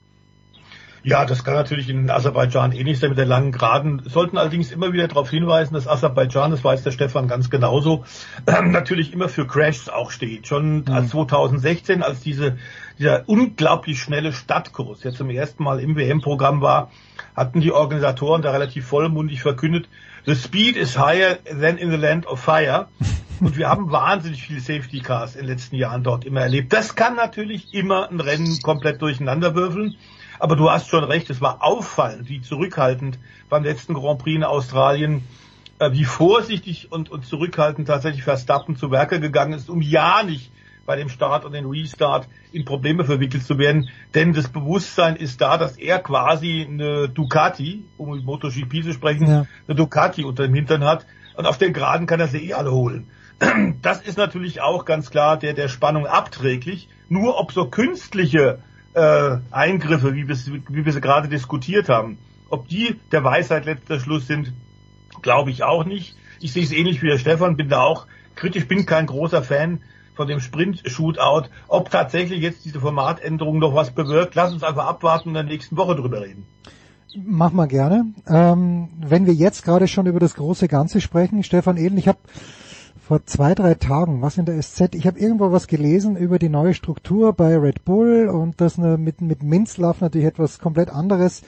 Ja, 1.02 1.24
das 1.24 1.44
kann 1.44 1.54
natürlich 1.54 1.88
in 1.88 2.10
Aserbaidschan 2.10 2.72
ähnlich 2.72 2.98
sein 2.98 3.08
mit 3.08 3.18
der 3.18 3.24
langen 3.24 3.52
Geraden. 3.52 4.02
Sollten 4.04 4.36
allerdings 4.36 4.70
immer 4.70 4.92
wieder 4.92 5.08
darauf 5.08 5.30
hinweisen, 5.30 5.72
dass 5.72 5.88
Aserbaidschan, 5.88 6.50
das 6.50 6.62
weiß 6.62 6.82
der 6.82 6.90
Stefan 6.90 7.26
ganz 7.26 7.48
genauso, 7.48 8.04
ähm, 8.46 8.70
natürlich 8.72 9.14
immer 9.14 9.30
für 9.30 9.46
Crashs 9.46 9.88
auch 9.88 10.10
steht. 10.10 10.46
Schon 10.46 10.84
als 10.88 11.10
2016, 11.10 12.02
als 12.02 12.20
diese, 12.20 12.58
dieser 12.98 13.26
unglaublich 13.28 14.02
schnelle 14.02 14.34
Stadtkurs 14.34 15.02
jetzt 15.02 15.16
zum 15.16 15.30
ersten 15.30 15.64
Mal 15.64 15.80
im 15.80 15.96
WM-Programm 15.96 16.60
war, 16.60 16.90
hatten 17.34 17.62
die 17.62 17.72
Organisatoren 17.72 18.42
da 18.42 18.50
relativ 18.50 18.86
vollmundig 18.86 19.40
verkündet, 19.40 19.88
the 20.26 20.34
speed 20.34 20.76
is 20.76 20.96
higher 20.96 21.38
than 21.44 21.78
in 21.78 21.90
the 21.90 21.96
land 21.96 22.26
of 22.26 22.40
fire. 22.40 22.88
Und 23.40 23.56
wir 23.56 23.68
haben 23.68 23.90
wahnsinnig 23.90 24.42
viele 24.42 24.60
Safety 24.60 25.00
Cars 25.00 25.34
in 25.34 25.46
den 25.46 25.48
letzten 25.48 25.76
Jahren 25.76 26.02
dort 26.02 26.26
immer 26.26 26.42
erlebt. 26.42 26.74
Das 26.74 26.94
kann 26.94 27.16
natürlich 27.16 27.72
immer 27.72 28.10
ein 28.10 28.20
Rennen 28.20 28.60
komplett 28.60 29.00
durcheinander 29.00 29.54
würfeln. 29.54 29.96
Aber 30.38 30.56
du 30.56 30.70
hast 30.70 30.88
schon 30.88 31.04
recht, 31.04 31.30
es 31.30 31.40
war 31.40 31.62
auffallend, 31.62 32.28
wie 32.28 32.42
zurückhaltend 32.42 33.18
beim 33.48 33.64
letzten 33.64 33.94
Grand 33.94 34.22
Prix 34.22 34.36
in 34.36 34.44
Australien, 34.44 35.22
äh, 35.78 35.92
wie 35.92 36.04
vorsichtig 36.04 36.92
und, 36.92 37.10
und 37.10 37.26
zurückhaltend 37.26 37.88
tatsächlich 37.88 38.24
Verstappen 38.24 38.76
zu 38.76 38.90
Werke 38.90 39.20
gegangen 39.20 39.54
ist, 39.54 39.70
um 39.70 39.80
ja 39.80 40.22
nicht 40.22 40.50
bei 40.86 40.96
dem 40.96 41.08
Start 41.08 41.44
und 41.44 41.52
dem 41.52 41.68
Restart 41.68 42.28
in 42.52 42.64
Probleme 42.64 43.04
verwickelt 43.04 43.44
zu 43.44 43.58
werden. 43.58 43.88
Denn 44.14 44.32
das 44.32 44.48
Bewusstsein 44.48 45.16
ist 45.16 45.40
da, 45.40 45.56
dass 45.58 45.76
er 45.76 45.98
quasi 46.00 46.66
eine 46.68 47.08
Ducati, 47.08 47.84
um 47.96 48.10
mit 48.10 48.24
MotoGP 48.24 48.82
zu 48.82 48.92
sprechen, 48.92 49.26
Ja. 49.26 49.46
eine 49.68 49.76
Ducati 49.76 50.24
unter 50.24 50.44
dem 50.44 50.54
Hintern 50.54 50.84
hat. 50.84 51.06
Und 51.36 51.46
auf 51.46 51.58
den 51.58 51.72
Geraden 51.72 52.06
kann 52.06 52.20
er 52.20 52.28
sie 52.28 52.48
eh 52.48 52.54
alle 52.54 52.72
holen. 52.72 53.06
Das 53.82 54.02
ist 54.02 54.18
natürlich 54.18 54.60
auch 54.60 54.84
ganz 54.84 55.10
klar 55.10 55.38
der, 55.38 55.54
der 55.54 55.68
Spannung 55.68 56.06
abträglich. 56.06 56.88
Nur 57.08 57.38
ob 57.38 57.52
so 57.52 57.66
künstliche 57.66 58.58
äh, 58.94 59.36
Eingriffe, 59.50 60.14
wie 60.14 60.28
wir, 60.28 60.36
wie 60.68 60.84
wir 60.84 60.92
sie 60.92 61.00
gerade 61.00 61.28
diskutiert 61.28 61.88
haben, 61.88 62.18
ob 62.50 62.68
die 62.68 62.96
der 63.12 63.24
Weisheit 63.24 63.64
letzter 63.64 64.00
Schluss 64.00 64.26
sind, 64.26 64.52
glaube 65.22 65.50
ich 65.50 65.62
auch 65.62 65.84
nicht. 65.84 66.16
Ich 66.40 66.52
sehe 66.52 66.64
es 66.64 66.72
ähnlich 66.72 67.02
wie 67.02 67.08
der 67.08 67.18
Stefan, 67.18 67.56
bin 67.56 67.68
da 67.68 67.80
auch 67.80 68.06
kritisch, 68.34 68.66
bin 68.66 68.86
kein 68.86 69.06
großer 69.06 69.42
Fan 69.42 69.80
von 70.20 70.28
dem 70.28 70.40
Sprint-Shootout. 70.40 71.48
Ob 71.66 71.90
tatsächlich 71.90 72.42
jetzt 72.42 72.66
diese 72.66 72.78
Formatänderung 72.78 73.58
noch 73.58 73.74
was 73.74 73.90
bewirkt, 73.90 74.34
lass 74.34 74.52
uns 74.52 74.62
einfach 74.62 74.86
abwarten 74.86 75.30
und 75.30 75.36
in 75.36 75.46
der 75.46 75.50
nächsten 75.54 75.78
Woche 75.78 75.96
drüber 75.96 76.20
reden. 76.20 76.44
Mach 77.16 77.52
mal 77.52 77.66
gerne. 77.66 78.12
Ähm, 78.28 78.90
wenn 79.00 79.24
wir 79.24 79.32
jetzt 79.32 79.64
gerade 79.64 79.88
schon 79.88 80.04
über 80.06 80.20
das 80.20 80.34
große 80.34 80.68
Ganze 80.68 81.00
sprechen, 81.00 81.42
Stefan 81.42 81.78
Ehlen, 81.78 81.96
ich 81.96 82.06
habe 82.06 82.18
vor 83.00 83.24
zwei, 83.24 83.54
drei 83.54 83.74
Tagen, 83.76 84.20
was 84.20 84.36
in 84.36 84.44
der 84.44 84.60
SZ, 84.60 84.94
ich 84.94 85.06
habe 85.06 85.18
irgendwo 85.18 85.52
was 85.52 85.66
gelesen 85.68 86.16
über 86.16 86.38
die 86.38 86.50
neue 86.50 86.74
Struktur 86.74 87.32
bei 87.32 87.56
Red 87.56 87.86
Bull 87.86 88.28
und 88.28 88.60
eine, 88.60 88.98
mit, 88.98 89.22
mit 89.22 89.42
Minzlaff 89.42 90.02
natürlich 90.02 90.26
etwas 90.26 90.58
komplett 90.58 90.90
anderes 90.90 91.40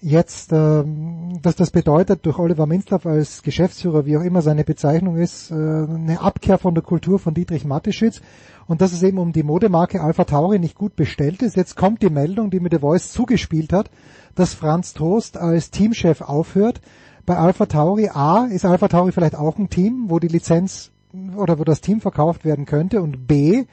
jetzt, 0.00 0.52
ähm, 0.52 1.38
dass 1.42 1.56
das 1.56 1.70
bedeutet, 1.70 2.24
durch 2.26 2.38
Oliver 2.38 2.66
Minzlaff 2.66 3.06
als 3.06 3.42
Geschäftsführer, 3.42 4.06
wie 4.06 4.16
auch 4.16 4.22
immer 4.22 4.42
seine 4.42 4.64
Bezeichnung 4.64 5.16
ist, 5.16 5.50
äh, 5.50 5.54
eine 5.54 6.20
Abkehr 6.20 6.58
von 6.58 6.74
der 6.74 6.82
Kultur 6.82 7.18
von 7.18 7.34
Dietrich 7.34 7.64
Mateschitz 7.64 8.20
und 8.66 8.80
dass 8.80 8.92
es 8.92 9.02
eben 9.02 9.18
um 9.18 9.32
die 9.32 9.42
Modemarke 9.42 10.00
Alpha 10.00 10.24
Tauri 10.24 10.58
nicht 10.58 10.76
gut 10.76 10.96
bestellt 10.96 11.42
ist. 11.42 11.56
Jetzt 11.56 11.76
kommt 11.76 12.02
die 12.02 12.10
Meldung, 12.10 12.50
die 12.50 12.60
mir 12.60 12.68
der 12.68 12.80
Voice 12.80 13.12
zugespielt 13.12 13.72
hat, 13.72 13.90
dass 14.34 14.54
Franz 14.54 14.94
Trost 14.94 15.36
als 15.36 15.70
Teamchef 15.70 16.20
aufhört. 16.20 16.80
Bei 17.26 17.36
Alpha 17.36 17.66
Tauri 17.66 18.08
A 18.08 18.44
ist 18.46 18.64
Alpha 18.64 18.88
Tauri 18.88 19.12
vielleicht 19.12 19.36
auch 19.36 19.58
ein 19.58 19.70
Team, 19.70 20.06
wo 20.08 20.18
die 20.18 20.28
Lizenz 20.28 20.90
oder 21.36 21.58
wo 21.58 21.64
das 21.64 21.80
Team 21.80 22.00
verkauft 22.00 22.44
werden 22.44 22.66
könnte 22.66 23.02
und 23.02 23.26
B, 23.26 23.64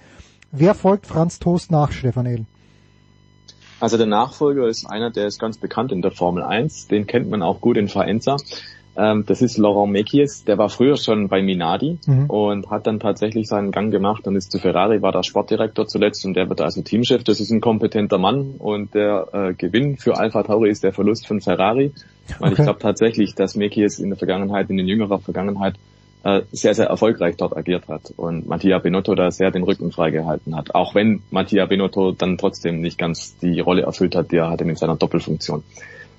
wer 0.51 0.73
folgt 0.73 1.07
Franz 1.07 1.39
Toast 1.39 1.71
nach, 1.71 1.91
Stefan 1.91 2.25
Ehl? 2.25 2.45
Also 3.79 3.97
der 3.97 4.07
Nachfolger 4.07 4.67
ist 4.67 4.85
einer, 4.89 5.11
der 5.11 5.27
ist 5.27 5.39
ganz 5.39 5.57
bekannt 5.57 5.91
in 5.91 6.01
der 6.01 6.11
Formel 6.11 6.43
1, 6.43 6.87
den 6.87 7.07
kennt 7.07 7.29
man 7.29 7.41
auch 7.41 7.59
gut 7.61 7.77
in 7.77 7.87
Faenza. 7.89 8.37
Ähm, 8.97 9.25
das 9.27 9.41
ist 9.41 9.57
Laurent 9.57 9.91
Mekies, 9.91 10.45
der 10.45 10.57
war 10.57 10.69
früher 10.69 10.95
schon 10.95 11.27
bei 11.27 11.41
Minardi 11.41 11.99
Mhm. 12.07 12.29
und 12.29 12.69
hat 12.69 12.87
dann 12.87 13.01
tatsächlich 13.01 13.47
seinen 13.47 13.71
Gang 13.71 13.91
gemacht 13.91 14.25
und 14.25 14.37
ist 14.37 14.51
zu 14.51 14.59
Ferrari, 14.59 15.01
war 15.01 15.11
da 15.11 15.21
Sportdirektor 15.21 15.85
zuletzt 15.87 16.25
und 16.25 16.33
der 16.35 16.47
wird 16.47 16.61
also 16.61 16.81
Teamchef. 16.81 17.23
Das 17.25 17.41
ist 17.41 17.51
ein 17.51 17.59
kompetenter 17.59 18.17
Mann 18.17 18.55
und 18.57 18.93
der 18.93 19.27
äh, 19.33 19.53
Gewinn 19.53 19.97
für 19.97 20.17
Alpha 20.17 20.43
Tauri 20.43 20.69
ist 20.69 20.83
der 20.83 20.93
Verlust 20.93 21.27
von 21.27 21.41
Ferrari. 21.41 21.91
Weil 22.39 22.53
ich 22.53 22.59
Okay. 22.59 22.63
glaube 22.63 22.79
tatsächlich, 22.79 23.35
dass 23.35 23.55
Mekies 23.55 23.99
in 23.99 24.09
der 24.09 24.17
Vergangenheit, 24.17 24.69
in 24.69 24.77
den 24.77 24.87
jüngerer 24.87 25.19
Vergangenheit, 25.19 25.75
äh, 26.25 26.41
sehr, 26.51 26.73
sehr 26.73 26.87
erfolgreich 26.87 27.35
dort 27.37 27.55
agiert 27.55 27.87
hat 27.87 28.11
und 28.17 28.47
Mattia 28.47 28.79
Binotto 28.79 29.13
da 29.13 29.29
sehr 29.29 29.51
den 29.51 29.61
Rücken 29.61 29.91
freigehalten 29.91 30.55
hat. 30.55 30.73
Auch 30.73 30.95
wenn 30.95 31.21
Mattia 31.29 31.67
Binotto 31.67 32.13
dann 32.13 32.39
trotzdem 32.39 32.81
nicht 32.81 32.97
ganz 32.97 33.37
die 33.37 33.59
Rolle 33.59 33.83
erfüllt 33.83 34.15
hat, 34.15 34.31
die 34.31 34.37
er 34.37 34.49
hatte 34.49 34.65
mit 34.65 34.79
seiner 34.79 34.95
Doppelfunktion. 34.95 35.63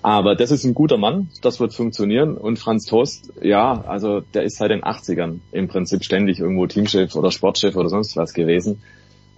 Aber 0.02 0.36
das 0.36 0.52
ist 0.52 0.62
ein 0.62 0.74
guter 0.74 0.96
Mann, 0.96 1.28
das 1.42 1.58
wird 1.58 1.74
funktionieren. 1.74 2.36
Und 2.36 2.60
Franz 2.60 2.84
Tost, 2.84 3.32
ja, 3.42 3.82
also 3.88 4.20
der 4.20 4.44
ist 4.44 4.58
seit 4.58 4.70
den 4.70 4.84
80ern 4.84 5.40
im 5.50 5.66
Prinzip 5.66 6.04
ständig 6.04 6.38
irgendwo 6.38 6.68
Teamchef 6.68 7.16
oder 7.16 7.32
Sportchef 7.32 7.74
oder 7.74 7.88
sonst 7.88 8.16
was 8.16 8.32
gewesen. 8.32 8.80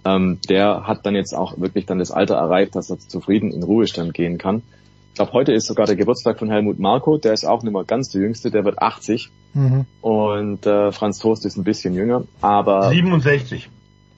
Ähm, 0.05 0.37
der 0.49 0.85
hat 0.85 1.03
dann 1.03 1.15
jetzt 1.15 1.33
auch 1.33 1.59
wirklich 1.59 1.87
dann 1.87 1.97
das 1.97 2.11
Alter 2.11 2.35
erreicht, 2.35 2.75
dass 2.75 2.91
er 2.91 2.99
zufrieden 2.99 3.51
in 3.51 3.63
Ruhestand 3.63 4.13
gehen 4.13 4.37
kann. 4.37 4.61
Ich 5.09 5.15
glaube, 5.15 5.33
heute 5.33 5.51
ist 5.51 5.67
sogar 5.67 5.85
der 5.85 5.95
Geburtstag 5.95 6.39
von 6.39 6.49
Helmut 6.49 6.79
Marko, 6.79 7.17
der 7.17 7.33
ist 7.33 7.45
auch 7.45 7.61
nicht 7.63 7.73
mehr 7.73 7.83
ganz 7.83 8.09
der 8.09 8.21
Jüngste, 8.21 8.51
der 8.51 8.63
wird 8.65 8.81
80 8.81 9.29
Mhm. 9.55 9.85
und 10.01 10.67
äh, 10.67 10.91
Franz 10.91 11.17
Toast 11.17 11.43
ist 11.43 11.57
ein 11.57 11.63
bisschen 11.63 11.95
jünger, 11.95 12.23
aber 12.39 12.89
67. 12.91 13.67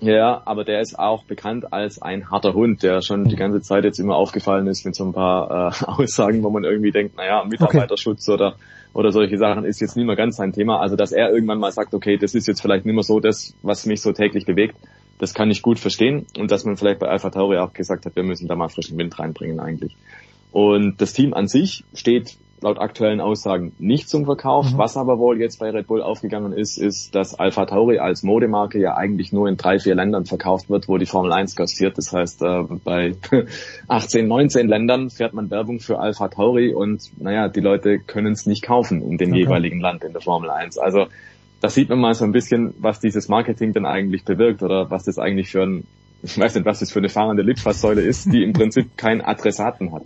ja, 0.02 0.42
aber 0.44 0.66
der 0.66 0.82
ist 0.82 1.00
auch 1.00 1.24
bekannt 1.24 1.72
als 1.72 2.02
ein 2.02 2.30
harter 2.30 2.54
Hund, 2.54 2.84
der 2.84 3.02
schon 3.02 3.30
die 3.30 3.38
ganze 3.38 3.62
Zeit 3.62 3.86
jetzt 3.86 3.98
immer 3.98 4.18
aufgefallen 4.18 4.68
ist 4.68 4.86
mit 4.86 4.94
so 4.94 5.06
ein 5.06 5.14
paar 5.14 5.72
äh, 5.72 5.86
Aussagen, 5.86 6.44
wo 6.44 6.50
man 6.50 6.66
irgendwie 6.66 6.92
denkt, 6.92 7.16
naja, 7.16 7.46
Mitarbeiterschutz 7.46 8.28
oder 8.28 8.56
oder 8.94 9.14
solche 9.14 9.38
Sachen 9.38 9.64
ist 9.64 9.80
jetzt 9.80 9.96
nicht 9.96 10.06
mehr 10.06 10.18
ganz 10.18 10.36
sein 10.36 10.52
Thema. 10.52 10.82
Also 10.82 10.98
dass 10.98 11.14
er 11.14 11.32
irgendwann 11.32 11.60
mal 11.60 11.72
sagt, 11.72 11.94
okay, 11.94 12.18
das 12.18 12.36
ist 12.36 12.46
jetzt 12.48 12.62
vielleicht 12.62 12.86
nicht 12.86 12.94
mehr 12.94 13.04
so 13.04 13.22
das, 13.22 13.56
was 13.62 13.86
mich 13.86 14.02
so 14.02 14.12
täglich 14.12 14.46
bewegt, 14.46 14.76
das 15.18 15.34
kann 15.34 15.50
ich 15.50 15.62
gut 15.62 15.80
verstehen. 15.80 16.26
Und 16.38 16.52
dass 16.52 16.66
man 16.66 16.76
vielleicht 16.76 17.00
bei 17.00 17.08
Alpha 17.08 17.30
Tauri 17.30 17.58
auch 17.58 17.72
gesagt 17.72 18.06
hat, 18.06 18.18
wir 18.18 18.24
müssen 18.24 18.50
da 18.50 18.56
mal 18.58 18.68
frischen 18.68 18.98
Wind 18.98 19.18
reinbringen 19.18 19.62
eigentlich. 19.62 19.96
Und 20.52 21.02
das 21.02 21.14
Team 21.14 21.34
an 21.34 21.48
sich 21.48 21.84
steht 21.94 22.38
laut 22.62 22.78
aktuellen 22.78 23.22
Aussagen 23.22 23.74
nicht 23.80 24.08
zum 24.08 24.26
Verkauf. 24.26 24.72
Mhm. 24.72 24.78
Was 24.78 24.96
aber 24.96 25.18
wohl 25.18 25.40
jetzt 25.40 25.60
bei 25.60 25.72
Red 25.72 25.88
Bull 25.88 26.02
aufgegangen 26.02 26.54
ist, 26.54 26.78
ist, 26.78 27.16
dass 27.16 27.34
Alpha 27.34 27.66
Tauri 27.66 27.98
als 27.98 28.22
Modemarke 28.22 28.80
ja 28.80 28.96
eigentlich 28.96 29.34
nur 29.34 29.48
in 29.48 29.58
drei, 29.58 29.80
vier 29.80 29.96
Ländern 29.96 30.26
verkauft 30.26 30.70
wird, 30.70 30.88
wo 30.88 30.98
die 30.98 31.08
Formel 31.08 31.34
1 31.34 31.56
gastiert. 31.56 31.98
Das 31.98 32.14
heißt, 32.14 32.42
äh, 32.44 32.64
bei 32.84 33.16
18, 33.88 34.28
19 34.28 34.68
Ländern 34.68 35.10
fährt 35.10 35.34
man 35.34 35.50
Werbung 35.50 35.80
für 35.80 36.00
Alpha 36.00 36.28
Tauri 36.28 36.74
und 36.74 37.02
naja, 37.20 37.48
die 37.48 37.62
Leute 37.62 37.98
können 38.00 38.34
es 38.34 38.46
nicht 38.46 38.62
kaufen 38.62 39.02
in 39.02 39.18
dem 39.18 39.32
Okay. 39.32 39.40
jeweiligen 39.42 39.80
Land 39.80 40.04
in 40.04 40.12
der 40.14 40.22
Formel 40.22 40.50
1. 40.52 40.78
Also 40.78 41.08
da 41.62 41.70
sieht 41.70 41.90
man 41.90 42.00
mal 42.00 42.14
so 42.14 42.26
ein 42.26 42.32
bisschen, 42.32 42.74
was 42.80 43.00
dieses 43.00 43.28
Marketing 43.28 43.74
dann 43.74 43.86
eigentlich 43.86 44.24
bewirkt 44.24 44.62
oder 44.62 44.92
was 44.92 45.06
das 45.06 45.18
eigentlich 45.18 45.50
für 45.50 45.64
ein, 45.64 45.86
ich 46.22 46.38
weiß 46.38 46.56
nicht, 46.56 46.66
was 46.66 46.80
das 46.80 46.92
für 46.92 47.00
eine 47.00 47.10
fahrende 47.10 47.42
Litfaßsäule 47.42 48.02
ist, 48.02 48.32
die 48.32 48.44
im 48.44 48.54
Prinzip 48.54 48.98
keinen 48.98 49.22
Adressaten 49.22 49.94
hat. 49.94 50.04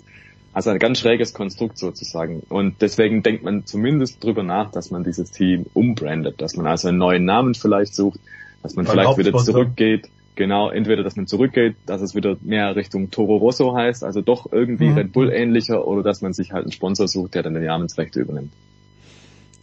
Also 0.55 0.69
ein 0.69 0.79
ganz 0.79 0.99
schräges 0.99 1.33
Konstrukt 1.33 1.77
sozusagen. 1.77 2.41
Und 2.47 2.81
deswegen 2.81 3.23
denkt 3.23 3.43
man 3.43 3.65
zumindest 3.65 4.23
drüber 4.23 4.41
nach, 4.41 4.71
dass 4.71 4.89
man 4.89 5.03
dieses 5.03 5.29
Team 5.31 5.65
umbrandet, 5.73 6.41
dass 6.41 6.55
man 6.55 6.65
also 6.65 6.87
einen 6.87 6.97
neuen 6.97 7.25
Namen 7.25 7.55
vielleicht 7.55 7.93
sucht, 7.93 8.21
dass 8.63 8.73
man 8.73 8.85
Beim 8.85 8.93
vielleicht 8.93 9.17
wieder 9.17 9.37
zurückgeht. 9.37 10.07
Genau, 10.35 10.69
entweder, 10.69 11.03
dass 11.03 11.17
man 11.17 11.27
zurückgeht, 11.27 11.75
dass 11.85 12.01
es 12.01 12.15
wieder 12.15 12.37
mehr 12.41 12.73
Richtung 12.77 13.11
Toro 13.11 13.35
Rosso 13.35 13.75
heißt, 13.75 14.05
also 14.05 14.21
doch 14.21 14.49
irgendwie 14.49 14.87
Mhm. 14.87 14.97
Red 14.97 15.11
Bull 15.11 15.29
ähnlicher, 15.29 15.85
oder 15.85 16.03
dass 16.03 16.21
man 16.21 16.31
sich 16.31 16.53
halt 16.53 16.63
einen 16.63 16.71
Sponsor 16.71 17.09
sucht, 17.09 17.35
der 17.35 17.43
dann 17.43 17.53
die 17.53 17.59
Namensrechte 17.59 18.21
übernimmt. 18.21 18.53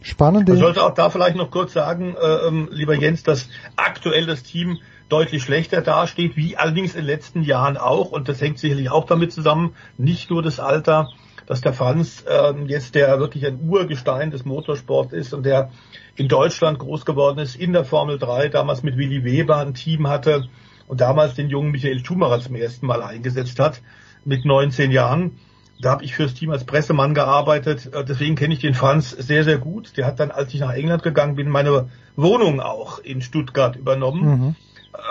Spannende. 0.03 0.51
Man 0.51 0.61
sollte 0.61 0.83
auch 0.83 0.93
da 0.93 1.09
vielleicht 1.09 1.37
noch 1.37 1.49
kurz 1.49 1.73
sagen, 1.73 2.15
äh, 2.21 2.47
ähm, 2.47 2.69
lieber 2.71 2.93
Jens, 2.93 3.23
dass 3.23 3.49
aktuell 3.77 4.27
das 4.27 4.43
Team 4.43 4.77
deutlich 5.13 5.43
schlechter 5.43 5.81
dasteht, 5.81 6.35
wie 6.35 6.57
allerdings 6.57 6.95
in 6.95 7.01
den 7.01 7.05
letzten 7.05 7.43
Jahren 7.43 7.77
auch. 7.77 8.11
Und 8.11 8.27
das 8.29 8.41
hängt 8.41 8.57
sicherlich 8.57 8.89
auch 8.89 9.05
damit 9.05 9.31
zusammen, 9.31 9.75
nicht 9.99 10.31
nur 10.31 10.41
das 10.41 10.59
Alter, 10.59 11.09
dass 11.45 11.61
der 11.61 11.73
Franz 11.73 12.25
ähm, 12.27 12.67
jetzt 12.67 12.95
der 12.95 13.19
wirklich 13.19 13.45
ein 13.45 13.59
Urgestein 13.69 14.31
des 14.31 14.43
Motorsports 14.43 15.13
ist 15.13 15.35
und 15.35 15.45
der 15.45 15.69
in 16.15 16.27
Deutschland 16.27 16.79
groß 16.79 17.05
geworden 17.05 17.37
ist, 17.37 17.55
in 17.55 17.73
der 17.73 17.85
Formel 17.85 18.17
3, 18.17 18.49
damals 18.49 18.81
mit 18.81 18.97
Willy 18.97 19.23
Weber 19.23 19.57
ein 19.57 19.75
Team 19.75 20.07
hatte 20.07 20.47
und 20.87 20.99
damals 20.99 21.35
den 21.35 21.49
jungen 21.49 21.71
Michael 21.71 22.03
Schumacher 22.03 22.39
zum 22.39 22.55
ersten 22.55 22.87
Mal 22.87 23.03
eingesetzt 23.03 23.59
hat, 23.59 23.81
mit 24.25 24.45
19 24.45 24.89
Jahren. 24.89 25.37
Da 25.79 25.91
habe 25.91 26.05
ich 26.05 26.15
fürs 26.15 26.33
Team 26.33 26.49
als 26.49 26.63
Pressemann 26.63 27.13
gearbeitet. 27.13 27.93
Äh, 27.93 28.03
Deswegen 28.03 28.35
kenne 28.35 28.55
ich 28.55 28.61
den 28.61 28.73
Franz 28.73 29.11
sehr, 29.11 29.43
sehr 29.43 29.59
gut. 29.59 29.95
Der 29.97 30.07
hat 30.07 30.19
dann, 30.19 30.31
als 30.31 30.53
ich 30.55 30.61
nach 30.61 30.73
England 30.73 31.03
gegangen 31.03 31.35
bin, 31.35 31.49
meine 31.49 31.89
Wohnung 32.15 32.61
auch 32.61 32.97
in 32.97 33.21
Stuttgart 33.21 33.75
übernommen. 33.75 34.23
Mhm. 34.25 34.55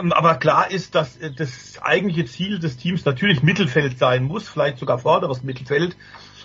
Ähm, 0.02 0.12
Aber 0.12 0.34
klar 0.34 0.70
ist, 0.70 0.94
dass 0.94 1.16
äh, 1.16 1.30
das 1.30 1.80
eigentliche 1.80 2.26
Ziel 2.26 2.58
des 2.58 2.76
Teams 2.76 3.04
natürlich 3.04 3.42
Mittelfeld 3.42 3.98
sein 3.98 4.24
muss, 4.24 4.48
vielleicht 4.48 4.78
sogar 4.78 4.98
vorderes 4.98 5.42
Mittelfeld. 5.42 5.96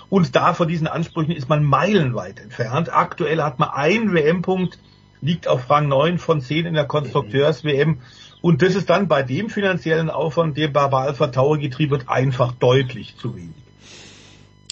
Und 0.10 0.36
da 0.36 0.53
von 0.53 0.68
diesen 0.68 0.88
Ansprüchen 0.88 1.32
ist 1.32 1.50
man 1.50 1.64
meilenweit 1.64 2.40
entfernt. 2.40 2.94
Aktuell 2.94 3.42
hat 3.42 3.60
man 3.60 3.69
einen 3.69 4.14
WM-Punkt, 4.14 4.80
liegt 5.22 5.48
auf 5.48 5.69
Rang 5.69 5.90
9 5.90 6.18
von 6.18 6.40
10 6.40 6.66
in 6.66 6.74
der 6.76 6.86
Konstrukteurs-WM. 6.86 8.00
Und 8.42 8.61
das 8.61 8.76
ist 8.76 8.90
dann 8.90 9.10
bei 9.10 9.24
dem 9.24 9.50
finanziellen 9.50 10.10
Aufwand, 10.10 10.56
der 10.58 10.69
bei 10.69 10.84
Alpha 10.84 11.27
Tauri 11.27 11.60
getrieben 11.60 11.92
wird, 11.92 12.10
einfach 12.10 12.53
deutlich 12.53 13.18
zu 13.18 13.36
wenig. 13.36 13.56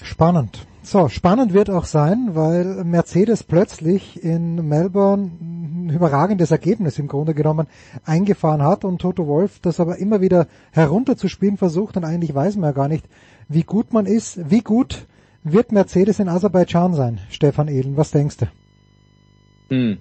Spannend. 0.04 0.66
So, 0.86 1.10
spannend 1.10 1.52
wird 1.52 1.72
auch 1.72 1.86
sein, 1.86 2.36
weil 2.36 2.84
Mercedes 2.84 3.42
plötzlich 3.42 4.24
in 4.24 4.68
Melbourne 4.68 5.32
ein 5.42 5.90
überragendes 5.90 6.52
Ergebnis 6.52 7.00
im 7.00 7.08
Grunde 7.08 7.34
genommen 7.34 7.66
eingefahren 8.06 8.62
hat 8.62 8.86
und 8.86 9.02
Toto 9.02 9.26
Wolf 9.26 9.60
das 9.64 9.80
aber 9.80 9.98
immer 9.98 10.22
wieder 10.22 10.46
herunterzuspielen 10.74 11.58
versucht 11.58 11.98
und 11.98 12.04
eigentlich 12.04 12.36
weiß 12.36 12.58
man 12.58 12.70
ja 12.70 12.72
gar 12.74 12.88
nicht, 12.88 13.04
wie 13.50 13.64
gut 13.64 13.94
man 13.94 14.06
ist. 14.06 14.52
Wie 14.52 14.62
gut 14.62 15.08
wird 15.44 15.72
Mercedes 15.72 16.20
in 16.20 16.30
Aserbaidschan 16.30 16.94
sein, 16.94 17.20
Stefan 17.32 17.68
Ehlen? 17.68 17.98
Was 17.98 18.12
denkst 18.12 18.38
du? 18.38 18.46
Hm. 19.70 19.98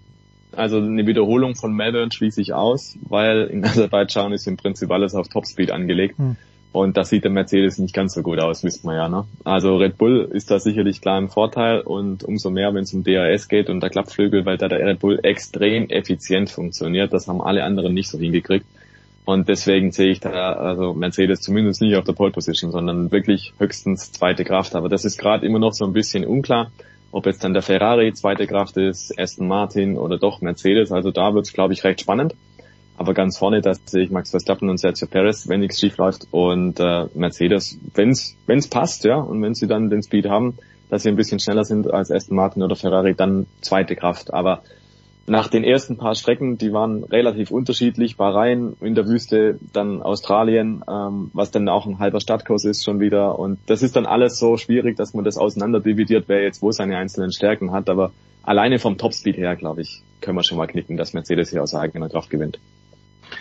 Also 0.52 0.76
eine 0.76 1.06
Wiederholung 1.06 1.54
von 1.54 1.72
Melbourne 1.72 2.12
schließe 2.12 2.42
ich 2.42 2.52
aus, 2.52 2.98
weil 3.00 3.44
in 3.44 3.64
Aserbaidschan 3.64 4.32
ist 4.32 4.46
im 4.46 4.58
Prinzip 4.58 4.90
alles 4.90 5.14
auf 5.14 5.28
Topspeed 5.28 5.70
angelegt. 5.70 6.18
Hm. 6.18 6.36
Und 6.74 6.96
das 6.96 7.08
sieht 7.08 7.22
der 7.22 7.30
Mercedes 7.30 7.78
nicht 7.78 7.94
ganz 7.94 8.14
so 8.14 8.22
gut 8.22 8.40
aus, 8.40 8.64
wisst 8.64 8.84
man 8.84 8.96
ja. 8.96 9.08
Ne? 9.08 9.24
Also 9.44 9.76
Red 9.76 9.96
Bull 9.96 10.28
ist 10.32 10.50
da 10.50 10.58
sicherlich 10.58 11.00
klar 11.00 11.18
im 11.18 11.28
Vorteil 11.28 11.82
und 11.82 12.24
umso 12.24 12.50
mehr, 12.50 12.74
wenn 12.74 12.82
es 12.82 12.92
um 12.92 13.04
DRS 13.04 13.46
geht 13.46 13.70
und 13.70 13.80
der 13.80 13.90
Klappflügel, 13.90 14.44
weil 14.44 14.58
da 14.58 14.66
der 14.66 14.84
Red 14.84 14.98
Bull 14.98 15.20
extrem 15.22 15.88
effizient 15.88 16.50
funktioniert. 16.50 17.12
Das 17.12 17.28
haben 17.28 17.40
alle 17.40 17.62
anderen 17.62 17.94
nicht 17.94 18.08
so 18.08 18.18
hingekriegt. 18.18 18.66
Und 19.24 19.48
deswegen 19.48 19.92
sehe 19.92 20.10
ich 20.10 20.18
da 20.18 20.30
also 20.30 20.94
Mercedes 20.94 21.42
zumindest 21.42 21.80
nicht 21.80 21.94
auf 21.94 22.06
der 22.06 22.12
Pole 22.12 22.32
Position, 22.32 22.72
sondern 22.72 23.12
wirklich 23.12 23.52
höchstens 23.60 24.10
zweite 24.10 24.42
Kraft. 24.42 24.74
Aber 24.74 24.88
das 24.88 25.04
ist 25.04 25.16
gerade 25.16 25.46
immer 25.46 25.60
noch 25.60 25.74
so 25.74 25.84
ein 25.84 25.92
bisschen 25.92 26.26
unklar, 26.26 26.72
ob 27.12 27.26
jetzt 27.26 27.44
dann 27.44 27.52
der 27.52 27.62
Ferrari 27.62 28.14
zweite 28.14 28.48
Kraft 28.48 28.76
ist, 28.78 29.16
Aston 29.16 29.46
Martin 29.46 29.96
oder 29.96 30.18
doch 30.18 30.40
Mercedes. 30.40 30.90
Also 30.90 31.12
da 31.12 31.34
wird 31.34 31.46
es, 31.46 31.52
glaube 31.52 31.72
ich, 31.72 31.84
recht 31.84 32.00
spannend. 32.00 32.34
Aber 32.96 33.14
ganz 33.14 33.38
vorne, 33.38 33.60
da 33.60 33.74
sehe 33.74 34.04
ich 34.04 34.10
Max 34.10 34.30
Verstappen 34.30 34.70
und 34.70 34.78
Sergio 34.78 35.08
Perez, 35.08 35.48
wenn 35.48 35.60
nichts 35.60 35.80
schief 35.80 35.96
läuft. 35.96 36.28
Und 36.30 36.78
äh, 36.78 37.06
Mercedes, 37.14 37.78
wenn's 37.94 38.36
wenn's 38.46 38.68
passt, 38.68 39.04
ja, 39.04 39.16
und 39.16 39.42
wenn 39.42 39.54
sie 39.54 39.66
dann 39.66 39.90
den 39.90 40.02
Speed 40.02 40.28
haben, 40.28 40.56
dass 40.90 41.02
sie 41.02 41.08
ein 41.08 41.16
bisschen 41.16 41.40
schneller 41.40 41.64
sind 41.64 41.92
als 41.92 42.10
Aston 42.10 42.36
Martin 42.36 42.62
oder 42.62 42.76
Ferrari, 42.76 43.14
dann 43.14 43.46
zweite 43.60 43.96
Kraft. 43.96 44.32
Aber 44.32 44.62
nach 45.26 45.48
den 45.48 45.64
ersten 45.64 45.96
paar 45.96 46.14
Strecken, 46.14 46.58
die 46.58 46.72
waren 46.72 47.02
relativ 47.04 47.50
unterschiedlich, 47.50 48.16
Bahrain 48.16 48.76
in 48.80 48.94
der 48.94 49.06
Wüste, 49.06 49.58
dann 49.72 50.02
Australien, 50.02 50.84
ähm, 50.88 51.30
was 51.32 51.50
dann 51.50 51.68
auch 51.68 51.86
ein 51.86 51.98
halber 51.98 52.20
Stadtkurs 52.20 52.64
ist 52.64 52.84
schon 52.84 53.00
wieder. 53.00 53.38
Und 53.38 53.58
das 53.66 53.82
ist 53.82 53.96
dann 53.96 54.06
alles 54.06 54.38
so 54.38 54.56
schwierig, 54.56 54.96
dass 54.96 55.14
man 55.14 55.24
das 55.24 55.38
auseinander 55.38 55.80
dividiert, 55.80 56.24
wer 56.28 56.42
jetzt 56.42 56.62
wo 56.62 56.70
seine 56.72 56.98
einzelnen 56.98 57.32
Stärken 57.32 57.72
hat. 57.72 57.88
Aber 57.88 58.12
alleine 58.42 58.78
vom 58.78 58.98
Topspeed 58.98 59.36
her, 59.36 59.56
glaube 59.56 59.80
ich, 59.80 60.02
können 60.20 60.36
wir 60.36 60.44
schon 60.44 60.58
mal 60.58 60.66
knicken, 60.66 60.96
dass 60.96 61.14
Mercedes 61.14 61.50
hier 61.50 61.62
aus 61.62 61.74
eigener 61.74 62.08
Kraft 62.08 62.30
gewinnt. 62.30 62.58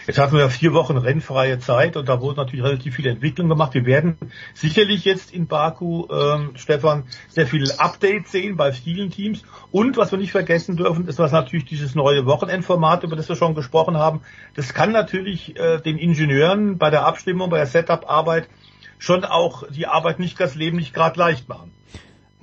Jetzt 0.08 0.18
hatten 0.20 0.36
wir 0.36 0.50
vier 0.50 0.74
Wochen 0.74 0.98
rennfreie 0.98 1.60
Zeit 1.60 1.96
und 1.96 2.10
da 2.10 2.20
wurde 2.20 2.42
natürlich 2.42 2.66
relativ 2.66 2.96
viel 2.96 3.08
Entwicklung 3.08 3.48
gemacht. 3.48 3.74
Wir 3.74 3.86
werden 3.86 4.18
sicherlich 4.54 5.06
jetzt 5.06 5.34
in 5.34 5.48
Baku, 5.48 6.08
ähm, 6.12 6.52
Stefan, 6.56 7.04
sehr 7.30 7.48
viele 7.48 7.80
Updates 7.80 8.32
sehen 8.32 8.58
bei 8.58 8.72
vielen 8.72 9.12
Teams. 9.12 9.44
Und 9.72 9.96
was 9.98 10.12
wir 10.12 10.20
nicht 10.20 10.32
vergessen 10.32 10.76
dürfen, 10.76 11.08
ist 11.08 11.20
was 11.20 11.32
natürlich 11.32 11.66
dieses 11.66 11.96
neue 11.96 12.26
Wochenendformat, 12.26 13.04
über 13.04 13.16
das 13.16 13.30
wir 13.30 13.36
schon 13.36 13.56
gesprochen 13.56 13.98
haben. 13.98 14.22
Das 14.56 14.74
kann 14.74 14.92
natürlich 14.92 15.58
äh, 15.58 15.80
den 15.80 15.98
Ingenieuren 15.98 16.78
bei 16.78 16.90
der 16.90 17.06
Abstimmung, 17.06 17.50
bei 17.50 17.58
der 17.58 17.68
Setup-Arbeit 17.68 18.50
schon 18.98 19.26
auch 19.26 19.64
die 19.70 19.88
Arbeit 19.88 20.20
nicht 20.20 20.40
das 20.40 20.56
Leben 20.56 20.78
nicht 20.78 20.94
gerade 20.94 21.20
leicht 21.20 21.50
machen. 21.50 21.72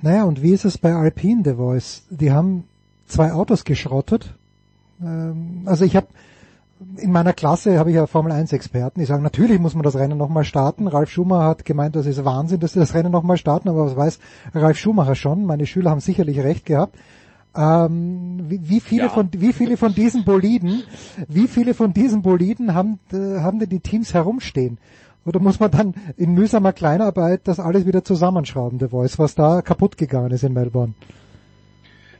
Naja, 0.01 0.23
und 0.23 0.41
wie 0.41 0.51
ist 0.51 0.65
es 0.65 0.77
bei 0.77 0.93
Alpine 0.93 1.43
The 1.43 1.53
Voice? 1.55 2.07
Die 2.09 2.31
haben 2.31 2.65
zwei 3.05 3.33
Autos 3.33 3.65
geschrottet. 3.65 4.33
Ähm, 5.01 5.63
also 5.65 5.85
ich 5.85 5.95
habe 5.95 6.07
in 6.97 7.11
meiner 7.11 7.33
Klasse 7.33 7.77
habe 7.77 7.89
ich 7.89 7.95
ja 7.95 8.07
Formel 8.07 8.31
1 8.31 8.53
Experten, 8.53 8.99
die 8.99 9.05
sagen, 9.05 9.23
natürlich 9.23 9.59
muss 9.59 9.75
man 9.75 9.83
das 9.83 9.95
Rennen 9.95 10.17
nochmal 10.17 10.43
starten. 10.43 10.87
Ralf 10.87 11.09
Schumacher 11.09 11.45
hat 11.45 11.65
gemeint, 11.65 11.95
das 11.95 12.05
ist 12.05 12.23
Wahnsinn, 12.25 12.59
dass 12.59 12.73
sie 12.73 12.79
das 12.79 12.93
Rennen 12.93 13.11
nochmal 13.11 13.37
starten, 13.37 13.69
aber 13.69 13.85
was 13.85 13.95
weiß 13.95 14.19
Ralf 14.55 14.77
Schumacher 14.77 15.15
schon? 15.15 15.45
Meine 15.45 15.65
Schüler 15.65 15.91
haben 15.91 15.99
sicherlich 15.99 16.39
recht 16.39 16.65
gehabt. 16.65 16.97
Ähm, 17.55 18.39
wie, 18.47 18.69
wie 18.69 18.79
viele 18.79 19.03
ja. 19.03 19.09
von 19.09 19.29
wie 19.33 19.51
viele 19.51 19.75
von 19.75 19.93
diesen 19.93 20.23
Boliden, 20.23 20.83
wie 21.27 21.47
viele 21.47 21.73
von 21.73 21.93
diesen 21.93 22.21
Boliden 22.21 22.73
haben 22.73 22.99
äh, 23.11 23.39
haben 23.39 23.59
denn 23.59 23.69
die 23.69 23.81
Teams 23.81 24.13
herumstehen? 24.13 24.77
Oder 25.25 25.39
muss 25.39 25.59
man 25.59 25.69
dann 25.69 25.93
in 26.17 26.33
mühsamer 26.33 26.71
Kleinarbeit 26.73 27.41
das 27.43 27.59
alles 27.59 27.85
wieder 27.85 28.03
zusammenschrauben, 28.03 28.79
der 28.79 28.89
Voice, 28.89 29.19
was 29.19 29.35
da 29.35 29.61
kaputt 29.61 29.97
gegangen 29.97 30.31
ist 30.31 30.43
in 30.43 30.53
Melbourne? 30.53 30.93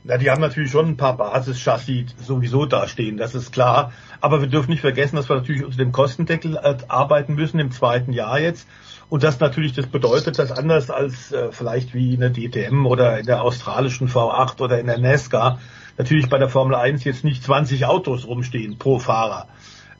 Na, 0.04 0.16
die 0.16 0.30
haben 0.30 0.40
natürlich 0.40 0.70
schon 0.70 0.88
ein 0.88 0.96
paar 0.96 1.16
Basischassis 1.16 2.16
sowieso 2.20 2.66
dastehen, 2.66 3.16
das 3.16 3.36
ist 3.36 3.52
klar. 3.52 3.92
Aber 4.20 4.40
wir 4.40 4.48
dürfen 4.48 4.70
nicht 4.70 4.80
vergessen, 4.80 5.16
dass 5.16 5.28
wir 5.28 5.36
natürlich 5.36 5.64
unter 5.64 5.76
dem 5.76 5.92
Kostendeckel 5.92 6.56
äh, 6.56 6.76
arbeiten 6.88 7.34
müssen 7.34 7.60
im 7.60 7.70
zweiten 7.70 8.12
Jahr 8.12 8.40
jetzt. 8.40 8.68
Und 9.08 9.22
das 9.22 9.38
natürlich, 9.38 9.74
das 9.74 9.86
bedeutet, 9.86 10.38
dass 10.38 10.50
anders 10.50 10.90
als 10.90 11.30
äh, 11.32 11.52
vielleicht 11.52 11.94
wie 11.94 12.14
in 12.14 12.20
der 12.20 12.30
DTM 12.30 12.86
oder 12.86 13.18
in 13.20 13.26
der 13.26 13.42
australischen 13.42 14.08
V8 14.08 14.60
oder 14.60 14.80
in 14.80 14.86
der 14.86 14.98
NASCAR 14.98 15.60
natürlich 15.98 16.28
bei 16.28 16.38
der 16.38 16.48
Formel 16.48 16.74
1 16.74 17.04
jetzt 17.04 17.22
nicht 17.22 17.44
20 17.44 17.86
Autos 17.86 18.26
rumstehen 18.26 18.78
pro 18.78 18.98
Fahrer 18.98 19.46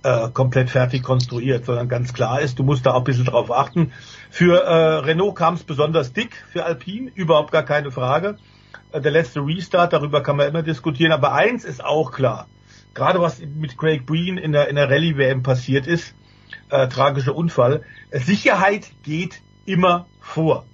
äh, 0.03 0.31
komplett 0.31 0.71
fertig 0.71 1.03
konstruiert, 1.03 1.65
sondern 1.65 1.89
ganz 1.89 2.13
klar 2.13 2.41
ist, 2.41 2.59
du 2.59 2.65
musst 2.65 2.87
da 2.87 2.93
auch 2.93 2.99
ein 2.99 3.05
bisschen 3.05 3.25
drauf 3.25 3.51
achten. 3.53 3.93
Für 4.31 4.63
äh, 4.63 4.99
Renault 4.99 5.37
kam 5.37 5.55
es 5.55 5.63
besonders 5.63 6.13
dick, 6.13 6.35
für 6.51 6.65
Alpine 6.65 7.11
überhaupt 7.15 7.53
gar 7.53 7.65
keine 7.65 7.91
Frage. 7.91 8.37
Der 8.93 9.11
letzte 9.11 9.41
Restart, 9.41 9.93
darüber 9.93 10.23
kann 10.23 10.37
man 10.37 10.49
immer 10.49 10.62
diskutieren, 10.62 11.12
aber 11.12 11.33
eins 11.33 11.65
ist 11.65 11.85
auch 11.85 12.12
klar. 12.12 12.47
Gerade 12.95 13.21
was 13.21 13.41
mit 13.41 13.79
Craig 13.79 14.05
Breen 14.05 14.37
in 14.37 14.53
der, 14.53 14.69
in 14.69 14.77
der 14.77 14.91
Rallye-WM 14.91 15.43
passiert 15.43 15.87
ist, 15.87 16.15
äh, 16.69 16.89
tragischer 16.89 17.35
Unfall, 17.35 17.83
Sicherheit 18.11 18.91
geht 19.03 19.41
immer 19.65 20.07
vor. 20.21 20.67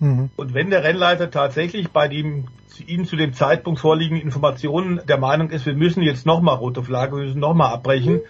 Mhm. 0.00 0.30
Und 0.36 0.54
wenn 0.54 0.70
der 0.70 0.82
Rennleiter 0.82 1.30
tatsächlich 1.30 1.90
bei 1.90 2.08
dem 2.08 2.48
Ihnen 2.86 3.04
zu 3.04 3.16
dem 3.16 3.34
Zeitpunkt 3.34 3.78
vorliegenden 3.78 4.24
Informationen 4.24 5.02
der 5.06 5.18
Meinung 5.18 5.50
ist, 5.50 5.66
wir 5.66 5.74
müssen 5.74 6.02
jetzt 6.02 6.24
nochmal 6.24 6.56
rote 6.56 6.82
Flagge, 6.82 7.16
wir 7.16 7.24
müssen 7.24 7.40
nochmal 7.40 7.74
abbrechen, 7.74 8.14
mhm 8.14 8.20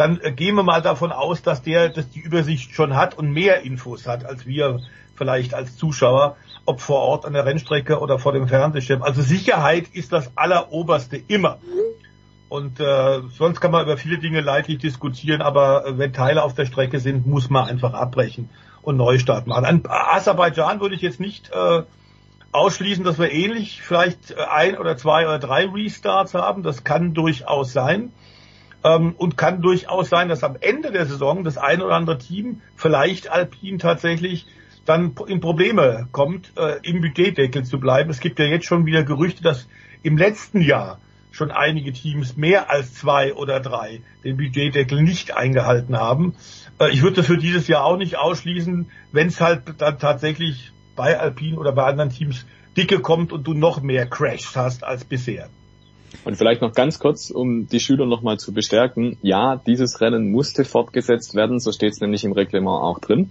dann 0.00 0.18
äh, 0.22 0.32
gehen 0.32 0.54
wir 0.54 0.62
mal 0.62 0.80
davon 0.80 1.12
aus, 1.12 1.42
dass 1.42 1.62
der 1.62 1.90
dass 1.90 2.08
die 2.10 2.20
Übersicht 2.20 2.74
schon 2.74 2.96
hat 2.96 3.16
und 3.16 3.32
mehr 3.32 3.62
Infos 3.62 4.06
hat 4.06 4.24
als 4.24 4.46
wir 4.46 4.80
vielleicht 5.14 5.52
als 5.52 5.76
Zuschauer, 5.76 6.36
ob 6.70 6.80
vor 6.80 7.00
Ort 7.00 7.26
an 7.26 7.32
der 7.32 7.44
Rennstrecke 7.44 7.98
oder 7.98 8.18
vor 8.18 8.32
dem 8.32 8.46
Fernsehschirm. 8.46 9.02
Also 9.02 9.22
Sicherheit 9.22 9.88
ist 9.92 10.12
das 10.12 10.30
alleroberste 10.36 11.16
immer. 11.16 11.58
Und 12.48 12.80
äh, 12.80 13.20
sonst 13.36 13.60
kann 13.60 13.72
man 13.72 13.84
über 13.84 13.96
viele 13.96 14.18
Dinge 14.18 14.40
leidlich 14.40 14.78
diskutieren, 14.78 15.42
aber 15.42 15.86
äh, 15.86 15.98
wenn 15.98 16.12
Teile 16.12 16.42
auf 16.42 16.54
der 16.54 16.66
Strecke 16.66 17.00
sind, 17.00 17.26
muss 17.26 17.50
man 17.50 17.68
einfach 17.68 17.92
abbrechen 17.92 18.48
und 18.82 18.96
Neustart 18.96 19.46
machen. 19.46 19.64
An 19.64 19.82
Aserbaidschan 19.86 20.80
würde 20.80 20.94
ich 20.94 21.00
jetzt 21.00 21.20
nicht 21.20 21.50
äh, 21.52 21.82
ausschließen, 22.52 23.04
dass 23.04 23.18
wir 23.18 23.32
ähnlich 23.32 23.82
vielleicht 23.82 24.32
äh, 24.32 24.42
ein 24.50 24.78
oder 24.78 24.96
zwei 24.96 25.26
oder 25.26 25.38
drei 25.38 25.66
Restarts 25.66 26.34
haben. 26.34 26.62
Das 26.62 26.84
kann 26.84 27.14
durchaus 27.14 27.72
sein. 27.72 28.12
Ähm, 28.82 29.14
und 29.18 29.36
kann 29.36 29.60
durchaus 29.60 30.08
sein, 30.08 30.28
dass 30.28 30.42
am 30.42 30.56
Ende 30.58 30.90
der 30.90 31.04
Saison 31.04 31.44
das 31.44 31.58
ein 31.58 31.82
oder 31.82 31.94
andere 31.94 32.18
Team, 32.18 32.62
vielleicht 32.76 33.28
Alpine 33.30 33.76
tatsächlich, 33.76 34.46
dann 34.90 35.14
in 35.28 35.40
Probleme 35.40 36.08
kommt, 36.10 36.52
äh, 36.56 36.80
im 36.82 37.00
Budgetdeckel 37.00 37.64
zu 37.64 37.78
bleiben. 37.78 38.10
Es 38.10 38.20
gibt 38.20 38.38
ja 38.40 38.46
jetzt 38.46 38.66
schon 38.66 38.86
wieder 38.86 39.04
Gerüchte, 39.04 39.42
dass 39.42 39.68
im 40.02 40.16
letzten 40.16 40.60
Jahr 40.60 40.98
schon 41.30 41.52
einige 41.52 41.92
Teams 41.92 42.36
mehr 42.36 42.70
als 42.70 42.94
zwei 42.94 43.34
oder 43.34 43.60
drei 43.60 44.00
den 44.24 44.36
Budgetdeckel 44.36 45.00
nicht 45.00 45.36
eingehalten 45.36 45.96
haben. 45.96 46.34
Äh, 46.80 46.90
ich 46.90 47.02
würde 47.02 47.22
für 47.22 47.38
dieses 47.38 47.68
Jahr 47.68 47.84
auch 47.84 47.96
nicht 47.96 48.18
ausschließen, 48.18 48.90
wenn 49.12 49.28
es 49.28 49.40
halt 49.40 49.62
dann 49.78 49.98
tatsächlich 49.98 50.72
bei 50.96 51.18
Alpine 51.18 51.56
oder 51.56 51.72
bei 51.72 51.84
anderen 51.84 52.10
Teams 52.10 52.44
dicke 52.76 52.98
kommt 53.00 53.32
und 53.32 53.46
du 53.46 53.54
noch 53.54 53.80
mehr 53.82 54.06
Crashs 54.06 54.56
hast 54.56 54.82
als 54.82 55.04
bisher. 55.04 55.48
Und 56.24 56.36
vielleicht 56.36 56.60
noch 56.60 56.72
ganz 56.72 56.98
kurz, 56.98 57.30
um 57.30 57.68
die 57.68 57.78
Schüler 57.78 58.06
nochmal 58.06 58.38
zu 58.38 58.52
bestärken. 58.52 59.16
Ja, 59.22 59.54
dieses 59.64 60.00
Rennen 60.00 60.32
musste 60.32 60.64
fortgesetzt 60.64 61.36
werden, 61.36 61.60
so 61.60 61.70
steht 61.70 61.92
es 61.92 62.00
nämlich 62.00 62.24
im 62.24 62.32
Reglement 62.32 62.82
auch 62.82 62.98
drin. 62.98 63.30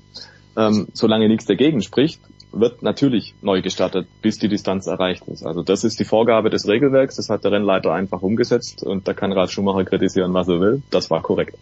Ähm, 0.59 0.87
solange 0.93 1.29
nichts 1.29 1.45
dagegen 1.45 1.81
spricht, 1.81 2.19
wird 2.51 2.83
natürlich 2.83 3.33
neu 3.41 3.61
gestartet, 3.61 4.07
bis 4.21 4.39
die 4.39 4.49
Distanz 4.49 4.87
erreicht 4.87 5.25
ist. 5.29 5.45
Also 5.45 5.63
das 5.63 5.85
ist 5.85 5.99
die 6.01 6.03
Vorgabe 6.03 6.49
des 6.49 6.67
Regelwerks, 6.67 7.15
das 7.15 7.29
hat 7.29 7.45
der 7.45 7.53
Rennleiter 7.53 7.93
einfach 7.93 8.21
umgesetzt 8.21 8.83
und 8.83 9.07
da 9.07 9.13
kann 9.13 9.31
Ralf 9.31 9.51
Schumacher 9.51 9.85
kritisieren, 9.85 10.33
was 10.33 10.49
er 10.49 10.59
will. 10.59 10.81
Das 10.91 11.09
war 11.09 11.21
korrekt. 11.21 11.55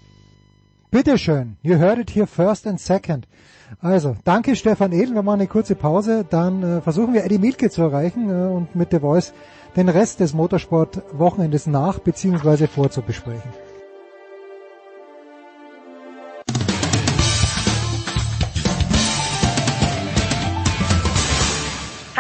Bitteschön, 0.90 1.58
you 1.62 1.78
heard 1.78 2.00
it 2.00 2.10
here 2.10 2.26
first 2.26 2.66
and 2.66 2.80
second. 2.80 3.28
Also, 3.82 4.16
danke 4.24 4.56
Stefan 4.56 4.92
Edel, 4.94 5.14
wir 5.14 5.22
machen 5.22 5.42
eine 5.42 5.48
kurze 5.48 5.76
Pause, 5.76 6.26
dann 6.28 6.64
äh, 6.64 6.82
versuchen 6.82 7.14
wir 7.14 7.24
Eddie 7.24 7.38
Mielke 7.38 7.70
zu 7.70 7.84
erreichen 7.84 8.30
äh, 8.30 8.48
und 8.52 8.76
mit 8.76 8.90
The 8.90 9.00
Voice 9.00 9.34
den 9.76 9.90
Rest 9.90 10.22
des 10.22 10.34
Motorsport-Wochenendes 10.34 11.68
nach 11.68 12.00
bzw. 12.00 12.66
vorzubesprechen. 12.66 13.67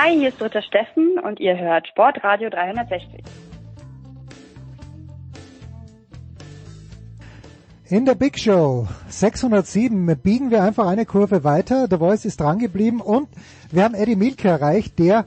Hi, 0.08 0.18
hier 0.18 0.30
ist 0.30 0.40
Dritter 0.40 0.62
Steffen 0.62 1.20
und 1.20 1.42
ihr 1.42 1.58
hört 1.58 1.86
Sportradio 1.90 2.50
360. 2.50 3.26
In 7.90 8.06
der 8.06 8.16
Big 8.16 8.40
Show 8.40 8.88
607 9.10 10.18
biegen 10.24 10.50
wir 10.50 10.64
einfach 10.64 10.88
eine 10.88 11.06
Kurve 11.06 11.44
weiter. 11.44 11.90
Der 11.90 12.00
Voice 12.00 12.24
ist 12.24 12.40
dran 12.40 12.60
geblieben 12.60 13.02
und 13.02 13.28
wir 13.70 13.84
haben 13.84 13.96
Eddie 13.96 14.16
Milke 14.16 14.48
erreicht, 14.48 14.98
der 14.98 15.26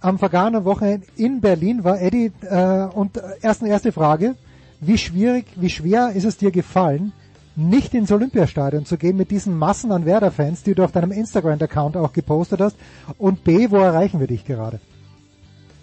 am 0.00 0.18
vergangenen 0.18 0.64
Wochenende 0.64 1.06
in 1.18 1.42
Berlin 1.42 1.84
war. 1.84 2.00
Eddie, 2.00 2.32
äh, 2.48 2.86
und 2.86 3.20
erst 3.42 3.60
eine 3.60 3.70
erste 3.70 3.92
Frage. 3.92 4.36
Wie 4.80 4.96
schwierig, 4.96 5.44
wie 5.56 5.68
schwer 5.68 6.12
ist 6.14 6.24
es 6.24 6.38
dir 6.38 6.52
gefallen, 6.52 7.12
nicht 7.56 7.94
ins 7.94 8.12
Olympiastadion 8.12 8.84
zu 8.84 8.96
gehen 8.96 9.16
mit 9.16 9.30
diesen 9.30 9.56
Massen 9.58 9.92
an 9.92 10.06
Werder-Fans, 10.06 10.62
die 10.62 10.74
du 10.74 10.84
auf 10.84 10.92
deinem 10.92 11.12
Instagram-Account 11.12 11.96
auch 11.96 12.12
gepostet 12.12 12.60
hast? 12.60 12.76
Und 13.18 13.44
B, 13.44 13.70
wo 13.70 13.76
erreichen 13.76 14.20
wir 14.20 14.26
dich 14.26 14.44
gerade? 14.44 14.80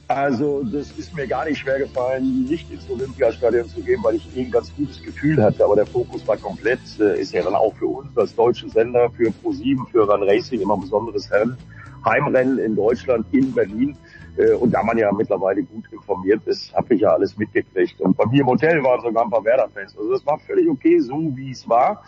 Also 0.10 0.64
das 0.64 0.90
ist 0.94 1.16
mir 1.16 1.28
gar 1.28 1.46
nicht 1.46 1.60
schwer 1.60 1.78
gefallen, 1.78 2.46
nicht 2.46 2.72
ins 2.72 2.90
Olympiastadion 2.90 3.70
zu 3.70 3.80
gehen, 3.82 4.00
weil 4.02 4.16
ich 4.16 4.28
eh 4.36 4.42
ein 4.42 4.50
ganz 4.50 4.76
gutes 4.76 5.04
Gefühl 5.04 5.40
hatte. 5.40 5.64
Aber 5.64 5.76
der 5.76 5.86
Fokus 5.86 6.28
war 6.28 6.36
komplett, 6.36 6.80
äh, 7.00 7.22
ist 7.22 7.32
ja 7.32 7.44
dann 7.44 7.54
auch 7.54 7.76
für 7.76 7.86
uns 7.86 8.18
als 8.18 8.34
deutschen 8.34 8.72
Sender, 8.72 9.12
für 9.12 9.30
Pro7, 9.30 9.88
für 9.92 10.10
Run 10.10 10.24
Racing 10.24 10.62
immer 10.62 10.74
ein 10.74 10.82
besonderes 10.82 11.32
Rennen. 11.32 11.56
Heimrennen 12.04 12.58
in 12.58 12.76
Deutschland, 12.76 13.28
in 13.34 13.52
Berlin. 13.52 13.96
Äh, 14.40 14.54
und 14.54 14.72
da 14.72 14.82
man 14.84 14.98
ja 14.98 15.12
mittlerweile 15.12 15.64
gut 15.64 15.86
informiert 15.92 16.42
ist, 16.46 16.74
habe 16.74 16.96
ich 16.96 17.02
ja 17.02 17.10
alles 17.10 17.38
mitgekriegt. 17.38 18.00
Und 18.02 18.16
bei 18.16 18.26
mir 18.28 18.42
im 18.42 18.48
Hotel 18.48 18.82
waren 18.84 19.02
sogar 19.02 19.26
ein 19.26 19.30
paar 19.30 19.44
Werder-Fans. 19.44 19.98
Also 19.98 20.12
das 20.12 20.26
war 20.26 20.40
völlig 20.40 20.70
okay, 20.70 21.00
so 21.00 21.32
wie 21.36 21.52
es 21.52 21.68
war. 21.68 22.04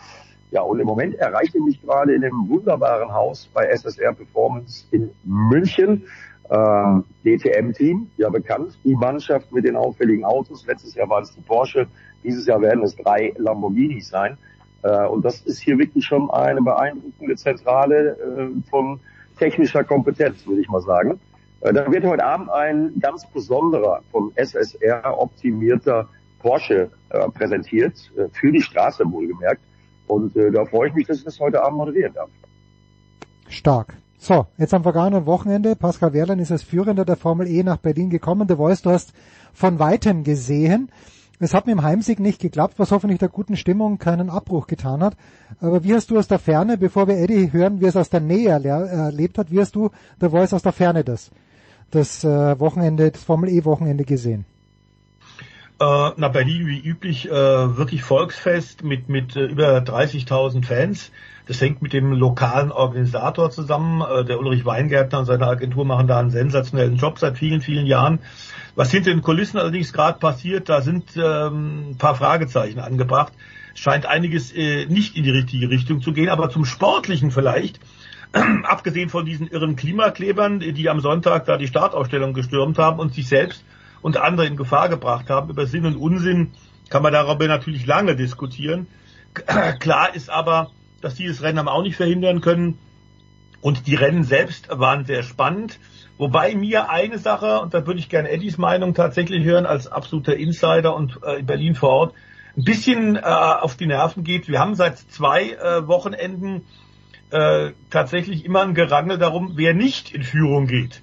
Ja, 0.51 0.61
und 0.61 0.79
im 0.79 0.87
Moment 0.87 1.15
erreiche 1.15 1.57
ich 1.57 1.63
mich 1.63 1.81
gerade 1.81 2.13
in 2.13 2.23
einem 2.23 2.47
wunderbaren 2.49 3.13
Haus 3.13 3.49
bei 3.53 3.65
SSR 3.67 4.13
Performance 4.13 4.85
in 4.91 5.09
München. 5.23 6.03
Äh, 6.49 7.01
DTM-Team, 7.23 8.09
ja 8.17 8.29
bekannt, 8.29 8.77
die 8.83 8.95
Mannschaft 8.95 9.53
mit 9.53 9.63
den 9.63 9.77
auffälligen 9.77 10.25
Autos. 10.25 10.65
Letztes 10.67 10.95
Jahr 10.95 11.07
waren 11.09 11.23
es 11.23 11.33
die 11.33 11.39
Porsche, 11.39 11.87
dieses 12.25 12.45
Jahr 12.45 12.61
werden 12.61 12.83
es 12.83 12.93
drei 12.97 13.33
Lamborghinis 13.37 14.09
sein. 14.09 14.37
Äh, 14.83 15.05
und 15.07 15.23
das 15.23 15.41
ist 15.41 15.61
hier 15.61 15.77
wirklich 15.77 16.03
schon 16.03 16.29
eine 16.29 16.61
beeindruckende 16.61 17.35
Zentrale 17.37 18.17
äh, 18.17 18.69
von 18.69 18.99
technischer 19.39 19.85
Kompetenz, 19.85 20.45
würde 20.45 20.61
ich 20.61 20.67
mal 20.67 20.81
sagen. 20.81 21.19
Äh, 21.61 21.73
da 21.73 21.91
wird 21.91 22.03
heute 22.05 22.23
Abend 22.25 22.49
ein 22.49 22.99
ganz 22.99 23.25
besonderer 23.27 24.01
vom 24.11 24.31
SSR 24.35 25.17
optimierter 25.17 26.07
Porsche 26.39 26.89
äh, 27.09 27.29
präsentiert, 27.29 27.93
äh, 28.17 28.27
für 28.33 28.51
die 28.51 28.61
Straße 28.61 29.03
wohlgemerkt. 29.09 29.61
Und 30.07 30.35
äh, 30.35 30.51
da 30.51 30.65
freue 30.65 30.89
ich 30.89 30.95
mich, 30.95 31.07
dass 31.07 31.19
ich 31.19 31.23
das 31.23 31.39
heute 31.39 31.63
Abend 31.63 31.77
moderieren 31.77 32.13
darf. 32.13 32.29
Stark. 33.47 33.95
So, 34.17 34.45
jetzt 34.57 34.73
am 34.73 34.83
vergangenen 34.83 35.25
Wochenende, 35.25 35.75
Pascal 35.75 36.13
Wehrlein 36.13 36.39
ist 36.39 36.51
als 36.51 36.63
Führender 36.63 37.05
der 37.05 37.15
Formel 37.15 37.47
E 37.47 37.63
nach 37.63 37.77
Berlin 37.77 38.09
gekommen. 38.09 38.47
Der 38.47 38.57
Voice, 38.57 38.81
du 38.81 38.91
hast 38.91 39.13
von 39.53 39.79
Weitem 39.79 40.23
gesehen. 40.23 40.91
Es 41.39 41.55
hat 41.55 41.65
mit 41.65 41.73
dem 41.73 41.81
Heimsieg 41.81 42.19
nicht 42.19 42.39
geklappt, 42.39 42.75
was 42.77 42.91
hoffentlich 42.91 43.17
der 43.17 43.29
guten 43.29 43.55
Stimmung 43.55 43.97
keinen 43.97 44.29
Abbruch 44.29 44.67
getan 44.67 45.01
hat. 45.01 45.17
Aber 45.59 45.83
wie 45.83 45.95
hast 45.95 46.11
du 46.11 46.19
aus 46.19 46.27
der 46.27 46.37
Ferne, 46.37 46.77
bevor 46.77 47.07
wir 47.07 47.17
Eddie 47.17 47.51
hören, 47.51 47.81
wie 47.81 47.85
es 47.85 47.95
aus 47.95 48.11
der 48.11 48.19
Nähe 48.19 48.49
erlebt 48.49 49.39
hat, 49.39 49.49
wie 49.49 49.59
hast 49.59 49.75
du 49.75 49.89
der 50.21 50.29
Voice 50.29 50.53
aus 50.53 50.61
der 50.61 50.71
Ferne 50.71 51.03
das 51.03 51.31
das 51.91 52.23
äh, 52.23 52.59
Wochenende, 52.59 53.11
das 53.11 53.23
Formel 53.23 53.49
E 53.49 53.65
Wochenende 53.65 54.03
gesehen? 54.03 54.45
Äh, 55.81 56.11
na, 56.15 56.27
Berlin 56.27 56.67
wie 56.67 56.79
üblich 56.79 57.27
äh, 57.27 57.31
wirklich 57.31 58.03
Volksfest 58.03 58.83
mit, 58.83 59.09
mit 59.09 59.35
äh, 59.35 59.45
über 59.45 59.77
30.000 59.79 60.63
Fans. 60.63 61.11
Das 61.47 61.59
hängt 61.59 61.81
mit 61.81 61.91
dem 61.91 62.13
lokalen 62.13 62.71
Organisator 62.71 63.49
zusammen. 63.49 64.01
Äh, 64.01 64.23
der 64.23 64.39
Ulrich 64.39 64.63
Weingärtner 64.63 65.19
und 65.19 65.25
seine 65.25 65.47
Agentur 65.47 65.83
machen 65.83 66.05
da 66.05 66.19
einen 66.19 66.29
sensationellen 66.29 66.97
Job 66.97 67.17
seit 67.17 67.39
vielen, 67.39 67.61
vielen 67.61 67.87
Jahren. 67.87 68.19
Was 68.75 68.91
hinter 68.91 69.09
den 69.09 69.23
Kulissen 69.23 69.57
allerdings 69.57 69.91
gerade 69.91 70.19
passiert, 70.19 70.69
da 70.69 70.81
sind 70.81 71.17
ähm, 71.17 71.91
ein 71.91 71.97
paar 71.97 72.13
Fragezeichen 72.13 72.79
angebracht. 72.79 73.33
Scheint 73.73 74.05
einiges 74.05 74.53
äh, 74.53 74.85
nicht 74.85 75.17
in 75.17 75.23
die 75.23 75.31
richtige 75.31 75.69
Richtung 75.71 76.01
zu 76.01 76.13
gehen, 76.13 76.29
aber 76.29 76.51
zum 76.51 76.63
Sportlichen 76.63 77.31
vielleicht 77.31 77.79
abgesehen 78.63 79.09
von 79.09 79.25
diesen 79.25 79.47
irren 79.47 79.75
Klimaklebern, 79.75 80.59
die 80.59 80.89
am 80.89 80.99
Sonntag 80.99 81.45
da 81.45 81.57
die 81.57 81.67
Startausstellung 81.67 82.33
gestürmt 82.33 82.77
haben 82.77 82.99
und 82.99 83.13
sich 83.13 83.27
selbst 83.27 83.65
und 84.01 84.17
andere 84.17 84.45
in 84.45 84.55
Gefahr 84.55 84.89
gebracht 84.89 85.29
haben. 85.29 85.49
Über 85.49 85.65
Sinn 85.65 85.85
und 85.85 85.95
Unsinn 85.95 86.51
kann 86.89 87.03
man 87.03 87.13
darüber 87.13 87.47
natürlich 87.47 87.85
lange 87.85 88.15
diskutieren. 88.15 88.87
Klar 89.79 90.15
ist 90.15 90.29
aber, 90.29 90.71
dass 91.01 91.15
dieses 91.15 91.41
Rennen 91.41 91.59
haben 91.59 91.67
auch 91.67 91.83
nicht 91.83 91.95
verhindern 91.95 92.41
können. 92.41 92.77
Und 93.61 93.85
die 93.85 93.95
Rennen 93.95 94.23
selbst 94.23 94.69
waren 94.71 95.05
sehr 95.05 95.23
spannend. 95.23 95.79
Wobei 96.17 96.55
mir 96.55 96.89
eine 96.89 97.19
Sache, 97.19 97.61
und 97.61 97.73
da 97.73 97.85
würde 97.85 97.99
ich 97.99 98.09
gerne 98.09 98.29
Eddies 98.29 98.57
Meinung 98.57 98.93
tatsächlich 98.93 99.43
hören, 99.43 99.65
als 99.65 99.87
absoluter 99.87 100.35
Insider 100.35 100.95
und 100.95 101.19
äh, 101.23 101.39
in 101.39 101.45
Berlin 101.45 101.75
vor 101.75 101.89
Ort, 101.89 102.13
ein 102.57 102.63
bisschen 102.63 103.15
äh, 103.15 103.21
auf 103.21 103.77
die 103.77 103.87
Nerven 103.87 104.23
geht. 104.23 104.47
Wir 104.47 104.59
haben 104.59 104.75
seit 104.75 104.97
zwei 104.97 105.51
äh, 105.51 105.87
Wochenenden 105.87 106.63
äh, 107.31 107.71
tatsächlich 107.89 108.45
immer 108.45 108.61
ein 108.61 108.73
Gerangel 108.73 109.17
darum, 109.17 109.53
wer 109.55 109.73
nicht 109.73 110.13
in 110.13 110.23
Führung 110.23 110.67
geht. 110.67 111.01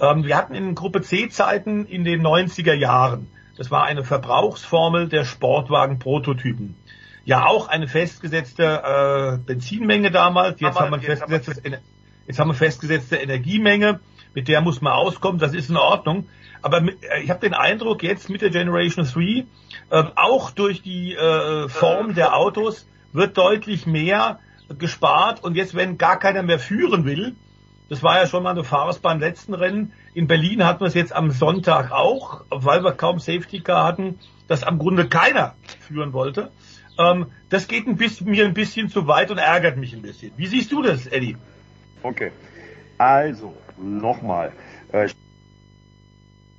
Ähm, 0.00 0.24
wir 0.24 0.36
hatten 0.36 0.54
in 0.54 0.74
Gruppe 0.74 1.02
C 1.02 1.28
Zeiten 1.28 1.86
in 1.86 2.04
den 2.04 2.22
90er 2.22 2.74
Jahren. 2.74 3.28
Das 3.56 3.70
war 3.70 3.84
eine 3.84 4.04
Verbrauchsformel 4.04 5.08
der 5.08 5.24
Sportwagen-Prototypen. 5.24 6.76
Ja, 7.24 7.46
auch 7.46 7.68
eine 7.68 7.86
festgesetzte 7.86 8.64
äh, 8.64 9.38
Benzinmenge 9.38 10.10
damals. 10.10 10.60
Jetzt 10.60 10.80
haben 10.80 10.90
wir 10.90 11.00
festgesetzte, 11.00 11.80
jetzt 12.26 12.38
haben 12.38 12.50
wir 12.50 12.54
festgesetzte 12.54 13.16
Energiemenge. 13.16 14.00
Mit 14.34 14.48
der 14.48 14.60
muss 14.62 14.80
man 14.80 14.92
auskommen. 14.92 15.38
Das 15.38 15.54
ist 15.54 15.70
in 15.70 15.76
Ordnung. 15.76 16.26
Aber 16.62 16.80
mit, 16.80 17.02
äh, 17.04 17.22
ich 17.22 17.30
habe 17.30 17.40
den 17.40 17.54
Eindruck, 17.54 18.02
jetzt 18.02 18.28
mit 18.30 18.42
der 18.42 18.50
Generation 18.50 19.04
3, 19.04 19.44
äh, 19.90 20.04
auch 20.16 20.50
durch 20.50 20.82
die 20.82 21.14
äh, 21.14 21.68
Form 21.68 22.14
der 22.14 22.36
Autos, 22.36 22.88
wird 23.12 23.36
deutlich 23.36 23.86
mehr 23.86 24.40
gespart. 24.78 25.42
Und 25.42 25.56
jetzt, 25.56 25.74
wenn 25.74 25.98
gar 25.98 26.18
keiner 26.18 26.42
mehr 26.42 26.58
führen 26.58 27.04
will, 27.04 27.34
das 27.88 28.02
war 28.02 28.18
ja 28.18 28.26
schon 28.26 28.42
mal 28.42 28.50
eine 28.50 28.64
Farce 28.64 29.00
beim 29.00 29.20
letzten 29.20 29.54
Rennen. 29.54 29.92
In 30.14 30.26
Berlin 30.26 30.64
hatten 30.64 30.80
wir 30.80 30.86
es 30.86 30.94
jetzt 30.94 31.14
am 31.14 31.30
Sonntag 31.30 31.90
auch, 31.90 32.44
weil 32.48 32.82
wir 32.82 32.92
kaum 32.92 33.18
Safety 33.18 33.60
Car 33.60 33.84
hatten, 33.84 34.18
dass 34.48 34.62
am 34.62 34.78
Grunde 34.78 35.08
keiner 35.08 35.54
führen 35.80 36.12
wollte. 36.12 36.50
Ähm, 36.98 37.26
das 37.48 37.68
geht 37.68 37.86
ein 37.86 37.96
bisschen, 37.96 38.30
mir 38.30 38.44
ein 38.46 38.54
bisschen 38.54 38.88
zu 38.88 39.06
weit 39.06 39.30
und 39.30 39.38
ärgert 39.38 39.76
mich 39.76 39.94
ein 39.94 40.02
bisschen. 40.02 40.32
Wie 40.36 40.46
siehst 40.46 40.72
du 40.72 40.82
das, 40.82 41.06
Eddie? 41.06 41.36
Okay. 42.02 42.32
Also, 42.98 43.54
nochmal. 43.76 44.52
Äh, 44.92 45.08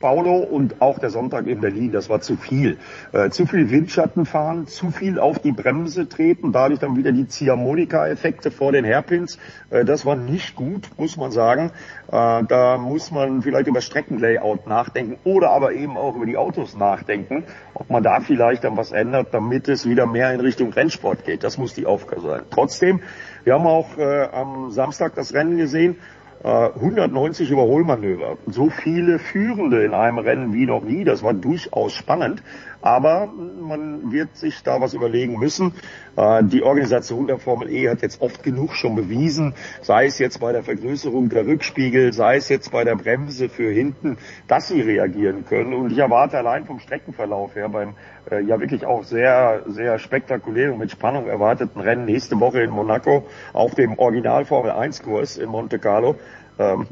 Paulo 0.04 0.40
und 0.40 0.82
auch 0.82 1.00
der 1.00 1.10
Sonntag 1.10 1.48
in 1.48 1.62
Berlin, 1.62 1.94
das 1.94 2.10
war 2.10 2.20
zu 2.20 2.36
viel. 2.36 2.78
Äh, 3.14 3.30
zu 3.30 3.46
viel 3.46 3.70
Windschatten 3.70 4.26
fahren, 4.26 4.68
zu 4.68 4.92
viel 4.92 5.18
auf 5.18 5.40
die 5.40 5.54
Bremse 5.54 6.10
treten, 6.10 6.52
dadurch 6.52 6.82
dann 6.82 6.98
wieder 6.98 7.14
die 7.14 7.26
Ziehharmonika-Effekte 7.26 8.52
vor 8.52 8.74
den 8.74 8.84
Hairpins. 8.84 9.40
Äh, 9.70 9.86
das 9.86 10.06
war 10.06 10.18
nicht 10.18 10.58
gut, 10.58 10.90
muss 10.98 11.16
man 11.16 11.32
sagen. 11.32 11.72
Äh, 12.12 12.44
da 12.44 12.78
muss 12.78 13.12
man 13.12 13.44
vielleicht 13.44 13.68
über 13.68 13.80
Streckenlayout 13.80 14.68
nachdenken 14.68 15.20
oder 15.24 15.52
aber 15.52 15.72
eben 15.72 15.96
auch 15.96 16.18
über 16.18 16.26
die 16.26 16.36
Autos 16.36 16.76
nachdenken, 16.76 17.46
ob 17.74 17.90
man 17.90 18.04
da 18.04 18.20
vielleicht 18.20 18.66
dann 18.66 18.76
was 18.76 18.92
ändert, 18.92 19.34
damit 19.34 19.70
es 19.70 19.88
wieder 19.88 20.06
mehr 20.06 20.34
in 20.34 20.42
Richtung 20.42 20.74
Rennsport 20.74 21.24
geht. 21.24 21.46
Das 21.46 21.58
muss 21.58 21.76
die 21.76 21.86
Aufgabe 21.86 22.20
sein. 22.20 22.42
Trotzdem, 22.50 23.00
wir 23.46 23.54
haben 23.54 23.68
auch 23.68 23.98
äh, 23.98 24.28
am 24.34 24.70
Samstag 24.70 25.16
das 25.16 25.34
Rennen 25.34 25.56
gesehen 25.56 25.96
190 26.44 27.50
äh, 27.50 27.54
Überholmanöver. 27.54 28.38
So 28.48 28.70
viele 28.70 29.18
Führende 29.18 29.84
in 29.84 29.94
einem 29.94 30.18
Rennen 30.18 30.54
wie 30.54 30.66
noch 30.66 30.84
nie. 30.84 31.06
Das 31.06 31.24
war 31.24 31.34
durchaus 31.34 31.94
spannend. 31.94 32.44
Aber 32.84 33.28
man 33.28 34.12
wird 34.12 34.36
sich 34.36 34.62
da 34.62 34.82
was 34.82 34.94
überlegen 34.94 35.40
müssen. 35.40 35.74
Äh, 36.18 36.44
die 36.44 36.64
Organisation 36.64 37.28
der 37.28 37.40
Formel 37.40 37.72
E 37.72 37.90
hat 37.90 38.02
jetzt 38.02 38.22
oft 38.22 38.44
genug 38.44 38.76
schon 38.76 38.96
bewiesen, 38.96 39.54
sei 39.82 40.06
es 40.06 40.20
jetzt 40.20 40.42
bei 40.42 40.52
der 40.52 40.64
Vergrößerung 40.64 41.30
der 41.30 41.48
Rückspiegel, 41.48 42.12
sei 42.12 42.36
es 42.36 42.50
jetzt 42.50 42.74
bei 42.74 42.84
der 42.84 42.96
Bremse 42.96 43.48
für 43.48 43.72
hinten, 43.72 44.18
dass 44.50 44.68
sie 44.68 44.82
reagieren 44.82 45.46
können. 45.46 45.74
Und 45.74 45.94
ich 45.94 45.98
erwarte 45.98 46.38
allein 46.38 46.66
vom 46.66 46.80
Streckenverlauf 46.80 47.56
her 47.56 47.70
beim 47.70 47.96
äh, 48.30 48.42
ja 48.42 48.60
wirklich 48.60 48.86
auch 48.86 49.06
sehr, 49.06 49.64
sehr 49.68 49.98
spektakulären, 49.98 50.78
mit 50.78 50.92
Spannung 50.92 51.28
erwarteten 51.28 51.80
Rennen 51.80 52.04
nächste 52.04 52.38
Woche 52.42 52.64
in 52.64 52.70
Monaco 52.70 53.26
auf 53.54 53.76
dem 53.76 53.98
Original 53.98 54.44
Formel 54.44 54.72
1 54.72 55.04
Kurs 55.04 55.38
in 55.38 55.48
Monte 55.48 55.80
Carlo. 55.80 56.16
Ähm, 56.60 56.88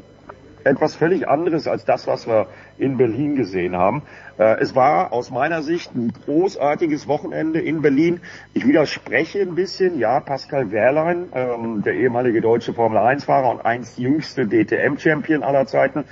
etwas 0.64 0.94
völlig 0.94 1.28
anderes 1.28 1.66
als 1.68 1.84
das, 1.84 2.06
was 2.06 2.26
wir 2.26 2.46
in 2.78 2.96
Berlin 2.96 3.36
gesehen 3.36 3.76
haben. 3.76 4.02
Äh, 4.38 4.60
es 4.60 4.74
war 4.74 5.12
aus 5.12 5.30
meiner 5.30 5.62
Sicht 5.62 5.94
ein 5.94 6.12
großartiges 6.24 7.08
Wochenende 7.08 7.60
in 7.60 7.82
Berlin. 7.82 8.20
Ich 8.54 8.66
widerspreche 8.66 9.40
ein 9.40 9.54
bisschen. 9.54 9.98
Ja, 9.98 10.20
Pascal 10.20 10.70
Wehrlein, 10.70 11.28
ähm, 11.34 11.82
der 11.82 11.94
ehemalige 11.94 12.40
deutsche 12.40 12.74
Formel-1-Fahrer 12.74 13.50
und 13.50 13.64
einst 13.64 13.98
jüngste 13.98 14.46
DTM-Champion 14.46 15.42
aller 15.42 15.66
Zeiten, 15.66 16.04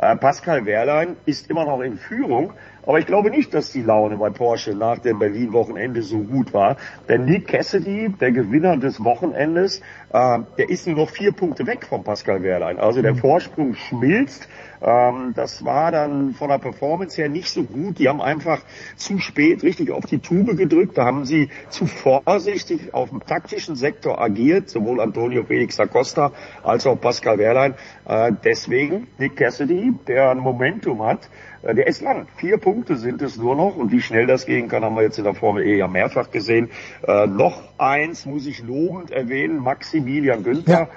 äh, 0.00 0.14
Pascal 0.16 0.64
Wehrlein 0.64 1.16
ist 1.26 1.50
immer 1.50 1.64
noch 1.64 1.80
in 1.80 1.98
Führung, 1.98 2.52
aber 2.88 3.00
ich 3.00 3.06
glaube 3.06 3.28
nicht, 3.28 3.52
dass 3.52 3.70
die 3.70 3.82
Laune 3.82 4.16
bei 4.16 4.30
Porsche 4.30 4.74
nach 4.74 4.98
dem 4.98 5.18
Berlin-Wochenende 5.18 6.00
so 6.00 6.20
gut 6.20 6.54
war. 6.54 6.78
Denn 7.06 7.26
Nick 7.26 7.48
Cassidy, 7.48 8.08
der 8.18 8.32
Gewinner 8.32 8.78
des 8.78 9.04
Wochenendes, 9.04 9.82
äh, 10.10 10.38
der 10.56 10.70
ist 10.70 10.86
nur 10.86 10.96
noch 10.96 11.10
vier 11.10 11.32
Punkte 11.32 11.66
weg 11.66 11.84
von 11.84 12.02
Pascal 12.02 12.42
Wehrlein. 12.42 12.78
Also 12.78 13.02
der 13.02 13.12
mhm. 13.12 13.18
Vorsprung 13.18 13.74
schmilzt. 13.74 14.48
Ähm, 14.80 15.32
das 15.34 15.66
war 15.66 15.92
dann 15.92 16.32
von 16.32 16.48
der 16.48 16.56
Performance 16.56 17.20
her 17.20 17.28
nicht 17.28 17.50
so 17.50 17.64
gut. 17.64 17.98
Die 17.98 18.08
haben 18.08 18.22
einfach 18.22 18.62
zu 18.96 19.18
spät 19.18 19.62
richtig 19.62 19.90
auf 19.90 20.06
die 20.06 20.20
Tube 20.20 20.56
gedrückt. 20.56 20.96
Da 20.96 21.04
haben 21.04 21.26
sie 21.26 21.50
zu 21.68 21.84
vorsichtig 21.84 22.94
auf 22.94 23.10
dem 23.10 23.20
taktischen 23.20 23.76
Sektor 23.76 24.18
agiert, 24.18 24.70
sowohl 24.70 25.02
Antonio 25.02 25.44
Felix 25.44 25.78
Acosta 25.78 26.32
als 26.62 26.86
auch 26.86 26.98
Pascal 26.98 27.36
Wehrlein. 27.36 27.74
Äh, 28.06 28.32
deswegen 28.42 29.08
Nick 29.18 29.36
Cassidy, 29.36 29.92
der 30.06 30.30
ein 30.30 30.38
Momentum 30.38 31.02
hat, 31.02 31.28
der 31.62 31.86
ist 31.86 32.02
lang. 32.02 32.26
Vier 32.36 32.58
Punkte 32.58 32.96
sind 32.96 33.22
es 33.22 33.36
nur 33.36 33.56
noch 33.56 33.76
und 33.76 33.92
wie 33.92 34.00
schnell 34.00 34.26
das 34.26 34.46
gehen 34.46 34.68
kann, 34.68 34.84
haben 34.84 34.96
wir 34.96 35.02
jetzt 35.02 35.18
in 35.18 35.24
der 35.24 35.34
Formel 35.34 35.64
E 35.66 35.76
ja 35.76 35.88
mehrfach 35.88 36.30
gesehen. 36.30 36.70
Äh, 37.06 37.26
noch 37.26 37.62
eins 37.78 38.26
muss 38.26 38.46
ich 38.46 38.62
lobend 38.62 39.10
erwähnen, 39.10 39.58
Maximilian 39.58 40.42
Günther. 40.42 40.72
Ja 40.72 40.88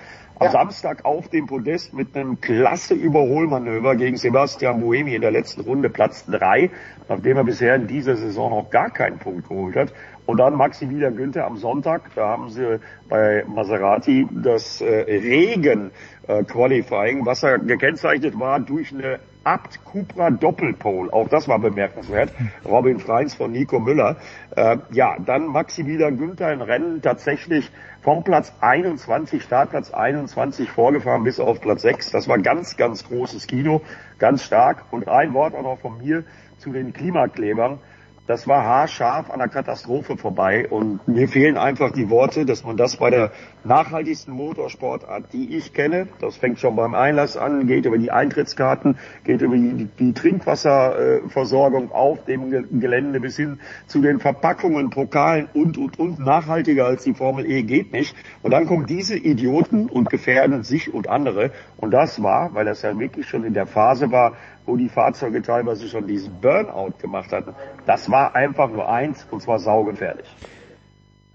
am 0.41 0.45
ja. 0.45 0.51
Samstag 0.53 1.05
auf 1.05 1.29
dem 1.29 1.45
Podest 1.45 1.93
mit 1.93 2.15
einem 2.15 2.41
klasse 2.41 2.95
Überholmanöver 2.95 3.95
gegen 3.95 4.17
Sebastian 4.17 4.81
Buemi 4.81 5.13
in 5.13 5.21
der 5.21 5.29
letzten 5.29 5.61
Runde 5.61 5.87
Platz 5.91 6.25
drei, 6.25 6.71
nachdem 7.07 7.37
er 7.37 7.43
bisher 7.43 7.75
in 7.75 7.85
dieser 7.85 8.15
Saison 8.15 8.49
noch 8.49 8.71
gar 8.71 8.89
keinen 8.89 9.19
Punkt 9.19 9.47
geholt 9.47 9.75
hat. 9.75 9.93
Und 10.25 10.37
dann 10.37 10.55
Maximilian 10.55 11.15
Günther 11.15 11.45
am 11.45 11.57
Sonntag, 11.57 12.09
da 12.15 12.29
haben 12.29 12.49
sie 12.49 12.79
bei 13.07 13.45
Maserati 13.47 14.27
das 14.31 14.81
äh, 14.81 14.87
Regen 14.87 15.91
äh, 16.27 16.43
Qualifying, 16.43 17.23
was 17.23 17.43
er 17.43 17.59
gekennzeichnet 17.59 18.39
war 18.39 18.59
durch 18.59 18.91
eine 18.91 19.19
Abt 19.43 19.83
Cupra 19.85 20.29
Doppelpole. 20.29 21.11
Auch 21.11 21.27
das 21.27 21.47
war 21.47 21.57
bemerkenswert. 21.59 22.31
Robin 22.63 22.99
Freins 22.99 23.33
von 23.33 23.51
Nico 23.51 23.79
Müller. 23.79 24.17
Äh, 24.55 24.77
ja, 24.91 25.17
dann 25.25 25.47
Maximilian 25.47 26.17
Günther 26.17 26.53
im 26.53 26.61
Rennen 26.61 27.01
tatsächlich 27.01 27.71
vom 28.01 28.23
Platz 28.23 28.53
21, 28.61 29.41
Startplatz 29.41 29.91
21 29.91 30.69
vorgefahren 30.69 31.23
bis 31.23 31.39
auf 31.39 31.59
Platz 31.59 31.81
6. 31.81 32.11
Das 32.11 32.27
war 32.27 32.37
ganz, 32.37 32.77
ganz 32.77 33.07
großes 33.07 33.47
Kino, 33.47 33.81
ganz 34.19 34.43
stark. 34.43 34.85
Und 34.91 35.07
ein 35.07 35.33
Wort 35.33 35.55
auch 35.55 35.63
noch 35.63 35.79
von 35.79 35.97
mir 35.97 36.23
zu 36.59 36.71
den 36.71 36.93
Klimaklebern 36.93 37.79
das 38.27 38.47
war 38.47 38.63
haarscharf 38.63 39.29
an 39.31 39.39
der 39.39 39.47
Katastrophe 39.47 40.15
vorbei. 40.15 40.67
Und 40.69 41.07
mir 41.07 41.27
fehlen 41.27 41.57
einfach 41.57 41.91
die 41.91 42.09
Worte, 42.09 42.45
dass 42.45 42.63
man 42.63 42.77
das 42.77 42.97
bei 42.97 43.09
der 43.09 43.31
nachhaltigsten 43.63 44.33
Motorsportart, 44.33 45.33
die 45.33 45.57
ich 45.57 45.73
kenne, 45.73 46.07
das 46.19 46.37
fängt 46.37 46.59
schon 46.59 46.75
beim 46.75 46.95
Einlass 46.95 47.35
an, 47.35 47.67
geht 47.67 47.85
über 47.85 47.97
die 47.97 48.11
Eintrittskarten, 48.11 48.97
geht 49.23 49.41
über 49.41 49.55
die, 49.55 49.89
die 49.99 50.13
Trinkwasserversorgung 50.13 51.91
auf 51.91 52.23
dem 52.25 52.79
Gelände 52.79 53.19
bis 53.19 53.37
hin 53.37 53.59
zu 53.87 54.01
den 54.01 54.19
Verpackungen, 54.19 54.89
Pokalen 54.91 55.49
und, 55.53 55.77
und, 55.77 55.99
und. 55.99 56.19
Nachhaltiger 56.19 56.85
als 56.85 57.03
die 57.03 57.13
Formel 57.13 57.45
E 57.45 57.63
geht 57.63 57.91
nicht. 57.91 58.15
Und 58.43 58.51
dann 58.51 58.67
kommen 58.67 58.85
diese 58.85 59.17
Idioten 59.17 59.87
und 59.89 60.09
gefährden 60.09 60.63
sich 60.63 60.93
und 60.93 61.09
andere. 61.09 61.51
Und 61.77 61.91
das 61.91 62.21
war, 62.21 62.53
weil 62.53 62.65
das 62.65 62.81
ja 62.83 62.97
wirklich 62.97 63.27
schon 63.27 63.43
in 63.43 63.53
der 63.53 63.65
Phase 63.65 64.11
war, 64.11 64.33
wo 64.65 64.75
die 64.75 64.89
Fahrzeuge 64.89 65.41
teilweise 65.41 65.87
schon 65.87 66.07
diesen 66.07 66.33
Burnout 66.41 66.93
gemacht 66.99 67.31
hatten. 67.31 67.53
Das 67.85 68.09
war 68.09 68.35
einfach 68.35 68.69
nur 68.69 68.87
eins 68.87 69.27
und 69.31 69.41
zwar 69.41 69.59
saugefährlich. 69.59 70.27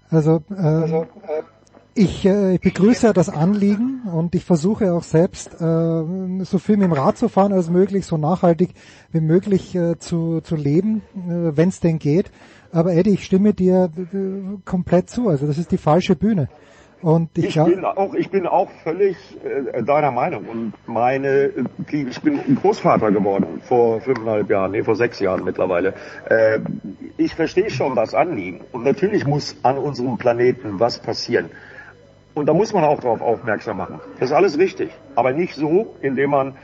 Also, 0.09 0.43
äh, 0.51 0.55
also 0.55 1.03
äh, 1.03 1.43
ich, 1.93 2.25
äh, 2.25 2.55
ich 2.55 2.61
begrüße 2.61 3.11
das 3.13 3.29
Anliegen 3.29 4.03
und 4.13 4.35
ich 4.35 4.45
versuche 4.45 4.93
auch 4.93 5.03
selbst 5.03 5.55
äh, 5.55 6.43
so 6.43 6.59
viel 6.59 6.77
mit 6.77 6.85
dem 6.85 6.93
Rad 6.93 7.17
zu 7.17 7.27
fahren 7.27 7.53
als 7.53 7.69
möglich, 7.69 8.05
so 8.05 8.17
nachhaltig 8.17 8.69
wie 9.11 9.19
möglich 9.19 9.75
äh, 9.75 9.97
zu, 9.97 10.41
zu 10.41 10.55
leben, 10.55 11.01
äh, 11.15 11.57
wenn 11.57 11.69
es 11.69 11.79
denn 11.79 11.99
geht. 11.99 12.31
Aber 12.71 12.93
Eddie, 12.93 13.11
ich 13.11 13.25
stimme 13.25 13.53
dir 13.53 13.89
äh, 14.13 14.59
komplett 14.63 15.09
zu. 15.09 15.29
Also 15.29 15.47
das 15.47 15.57
ist 15.57 15.71
die 15.71 15.77
falsche 15.77 16.15
Bühne. 16.15 16.49
Und 17.01 17.37
ich, 17.37 17.55
ich 17.55 17.63
bin 17.63 17.85
auch, 17.85 18.13
ich 18.15 18.29
bin 18.31 18.47
auch 18.47 18.69
völlig 18.83 19.17
äh, 19.43 19.83
deiner 19.83 20.11
Meinung 20.11 20.45
und 20.45 20.73
meine, 20.87 21.51
ich 21.91 22.21
bin 22.21 22.55
Großvater 22.55 23.11
geworden 23.11 23.61
vor 23.61 24.01
fünfeinhalb 24.01 24.49
Jahren, 24.49 24.71
nee, 24.71 24.83
vor 24.83 24.95
sechs 24.95 25.19
Jahren 25.19 25.43
mittlerweile. 25.43 25.93
Äh, 26.27 26.59
ich 27.17 27.35
verstehe 27.35 27.69
schon 27.69 27.95
das 27.95 28.15
Anliegen 28.15 28.61
und 28.71 28.83
natürlich 28.83 29.27
muss 29.27 29.57
an 29.61 29.77
unserem 29.77 30.17
Planeten 30.17 30.79
was 30.79 30.97
passieren. 30.97 31.51
Und 32.33 32.47
da 32.47 32.53
muss 32.53 32.73
man 32.73 32.83
auch 32.83 32.99
darauf 32.99 33.21
aufmerksam 33.21 33.77
machen. 33.77 33.99
Das 34.19 34.29
ist 34.29 34.35
alles 34.35 34.57
richtig, 34.57 34.91
aber 35.15 35.33
nicht 35.33 35.55
so, 35.55 35.95
indem 36.01 36.31
man 36.31 36.55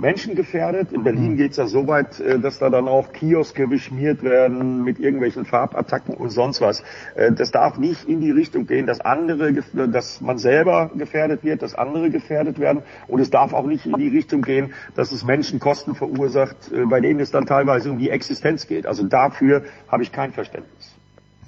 Menschen 0.00 0.34
gefährdet. 0.34 0.92
In 0.92 1.04
Berlin 1.04 1.36
geht's 1.36 1.56
ja 1.56 1.66
so 1.66 1.86
weit, 1.86 2.18
äh, 2.20 2.38
dass 2.38 2.58
da 2.58 2.70
dann 2.70 2.88
auch 2.88 3.12
Kioske 3.12 3.68
beschmiert 3.68 4.22
werden 4.22 4.82
mit 4.82 4.98
irgendwelchen 4.98 5.44
Farbattacken 5.44 6.14
und 6.14 6.30
sonst 6.30 6.60
was. 6.60 6.82
Äh, 7.14 7.32
Das 7.32 7.50
darf 7.50 7.78
nicht 7.78 8.08
in 8.08 8.20
die 8.20 8.30
Richtung 8.30 8.66
gehen, 8.66 8.86
dass 8.86 9.00
andere, 9.00 9.52
dass 9.52 10.20
man 10.20 10.38
selber 10.38 10.90
gefährdet 10.96 11.44
wird, 11.44 11.62
dass 11.62 11.74
andere 11.74 12.10
gefährdet 12.10 12.58
werden. 12.58 12.82
Und 13.08 13.20
es 13.20 13.30
darf 13.30 13.52
auch 13.52 13.66
nicht 13.66 13.86
in 13.86 13.94
die 13.94 14.08
Richtung 14.08 14.42
gehen, 14.42 14.72
dass 14.96 15.12
es 15.12 15.24
Menschen 15.24 15.60
Kosten 15.60 15.94
verursacht, 15.94 16.72
äh, 16.72 16.84
bei 16.86 17.00
denen 17.00 17.20
es 17.20 17.30
dann 17.30 17.46
teilweise 17.46 17.90
um 17.90 17.98
die 17.98 18.10
Existenz 18.10 18.66
geht. 18.66 18.86
Also 18.86 19.04
dafür 19.04 19.62
habe 19.88 20.02
ich 20.02 20.12
kein 20.12 20.32
Verständnis. 20.32 20.94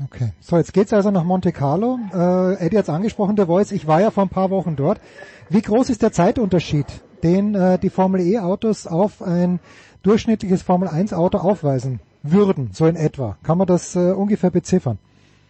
Okay. 0.04 0.32
So, 0.40 0.56
jetzt 0.56 0.72
geht's 0.72 0.92
also 0.92 1.10
nach 1.10 1.24
Monte 1.24 1.52
Carlo. 1.52 1.98
Äh, 2.12 2.64
Eddie 2.66 2.78
hat's 2.78 2.88
angesprochen, 2.88 3.36
der 3.36 3.46
Voice. 3.46 3.72
Ich 3.72 3.86
war 3.86 4.00
ja 4.00 4.10
vor 4.10 4.24
ein 4.24 4.28
paar 4.30 4.50
Wochen 4.50 4.74
dort. 4.76 5.00
Wie 5.48 5.62
groß 5.62 5.90
ist 5.90 6.02
der 6.02 6.12
Zeitunterschied, 6.12 6.86
den 7.22 7.54
äh, 7.54 7.78
die 7.78 7.90
Formel 7.90 8.20
E 8.20 8.38
Autos 8.38 8.86
auf 8.86 9.22
ein 9.22 9.60
durchschnittliches 10.02 10.62
Formel 10.62 10.88
1 10.88 11.12
Auto 11.12 11.38
aufweisen 11.38 12.00
würden, 12.22 12.70
so 12.72 12.86
in 12.86 12.96
etwa? 12.96 13.36
Kann 13.42 13.58
man 13.58 13.66
das 13.66 13.96
äh, 13.96 14.12
ungefähr 14.12 14.50
beziffern? 14.50 14.98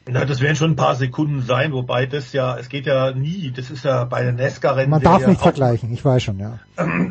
Na, 0.08 0.24
das 0.24 0.40
werden 0.40 0.56
schon 0.56 0.72
ein 0.72 0.76
paar 0.76 0.96
Sekunden 0.96 1.42
sein, 1.42 1.72
wobei 1.72 2.06
das 2.06 2.32
ja, 2.32 2.58
es 2.58 2.68
geht 2.68 2.86
ja 2.86 3.12
nie, 3.12 3.52
das 3.54 3.70
ist 3.70 3.84
ja 3.84 4.04
bei 4.04 4.22
der 4.22 4.32
Nesca-Rennen. 4.32 4.90
Man 4.90 5.00
darf 5.00 5.26
nicht 5.26 5.40
vergleichen, 5.40 5.92
ich 5.92 6.04
weiß 6.04 6.24
schon, 6.24 6.40
ja. 6.40 6.58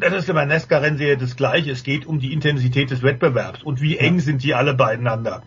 Das 0.01 0.13
ist 0.13 0.27
ja 0.27 0.33
bei 0.33 0.45
Nesca-Rennserie 0.45 1.15
das 1.15 1.37
Gleiche. 1.37 1.71
Es 1.71 1.83
geht 1.83 2.05
um 2.05 2.19
die 2.19 2.33
Intensität 2.33 2.91
des 2.91 3.01
Wettbewerbs 3.01 3.63
und 3.63 3.81
wie 3.81 3.97
eng 3.97 4.19
sind 4.19 4.43
die 4.43 4.55
alle 4.55 4.73
beieinander. 4.73 5.41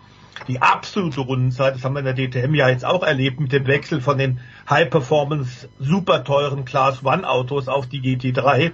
Die 0.49 0.63
absolute 0.63 1.21
Rundenzeit, 1.21 1.75
das 1.75 1.85
haben 1.85 1.95
wir 1.95 2.01
in 2.01 2.07
der 2.07 2.15
DTM 2.15 2.55
ja 2.55 2.69
jetzt 2.71 2.85
auch 2.85 3.03
erlebt 3.03 3.41
mit 3.41 3.53
dem 3.53 3.67
Wechsel 3.67 4.01
von 4.01 4.17
den 4.17 4.41
High-Performance, 4.69 5.69
super 5.79 6.25
teuren 6.25 6.65
Class-One-Autos 6.65 7.69
auf 7.69 7.87
die 7.87 8.01
GT3. 8.01 8.73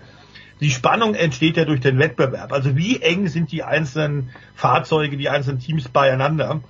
Die 0.60 0.70
Spannung 0.70 1.14
entsteht 1.14 1.56
ja 1.56 1.64
durch 1.64 1.80
den 1.80 1.98
Wettbewerb. 1.98 2.52
Also 2.52 2.76
wie 2.76 3.00
eng 3.00 3.28
sind 3.28 3.50
die 3.50 3.62
einzelnen 3.62 4.30
Fahrzeuge, 4.54 5.16
die 5.16 5.28
einzelnen 5.28 5.58
Teams 5.58 5.88
beieinander? 5.88 6.60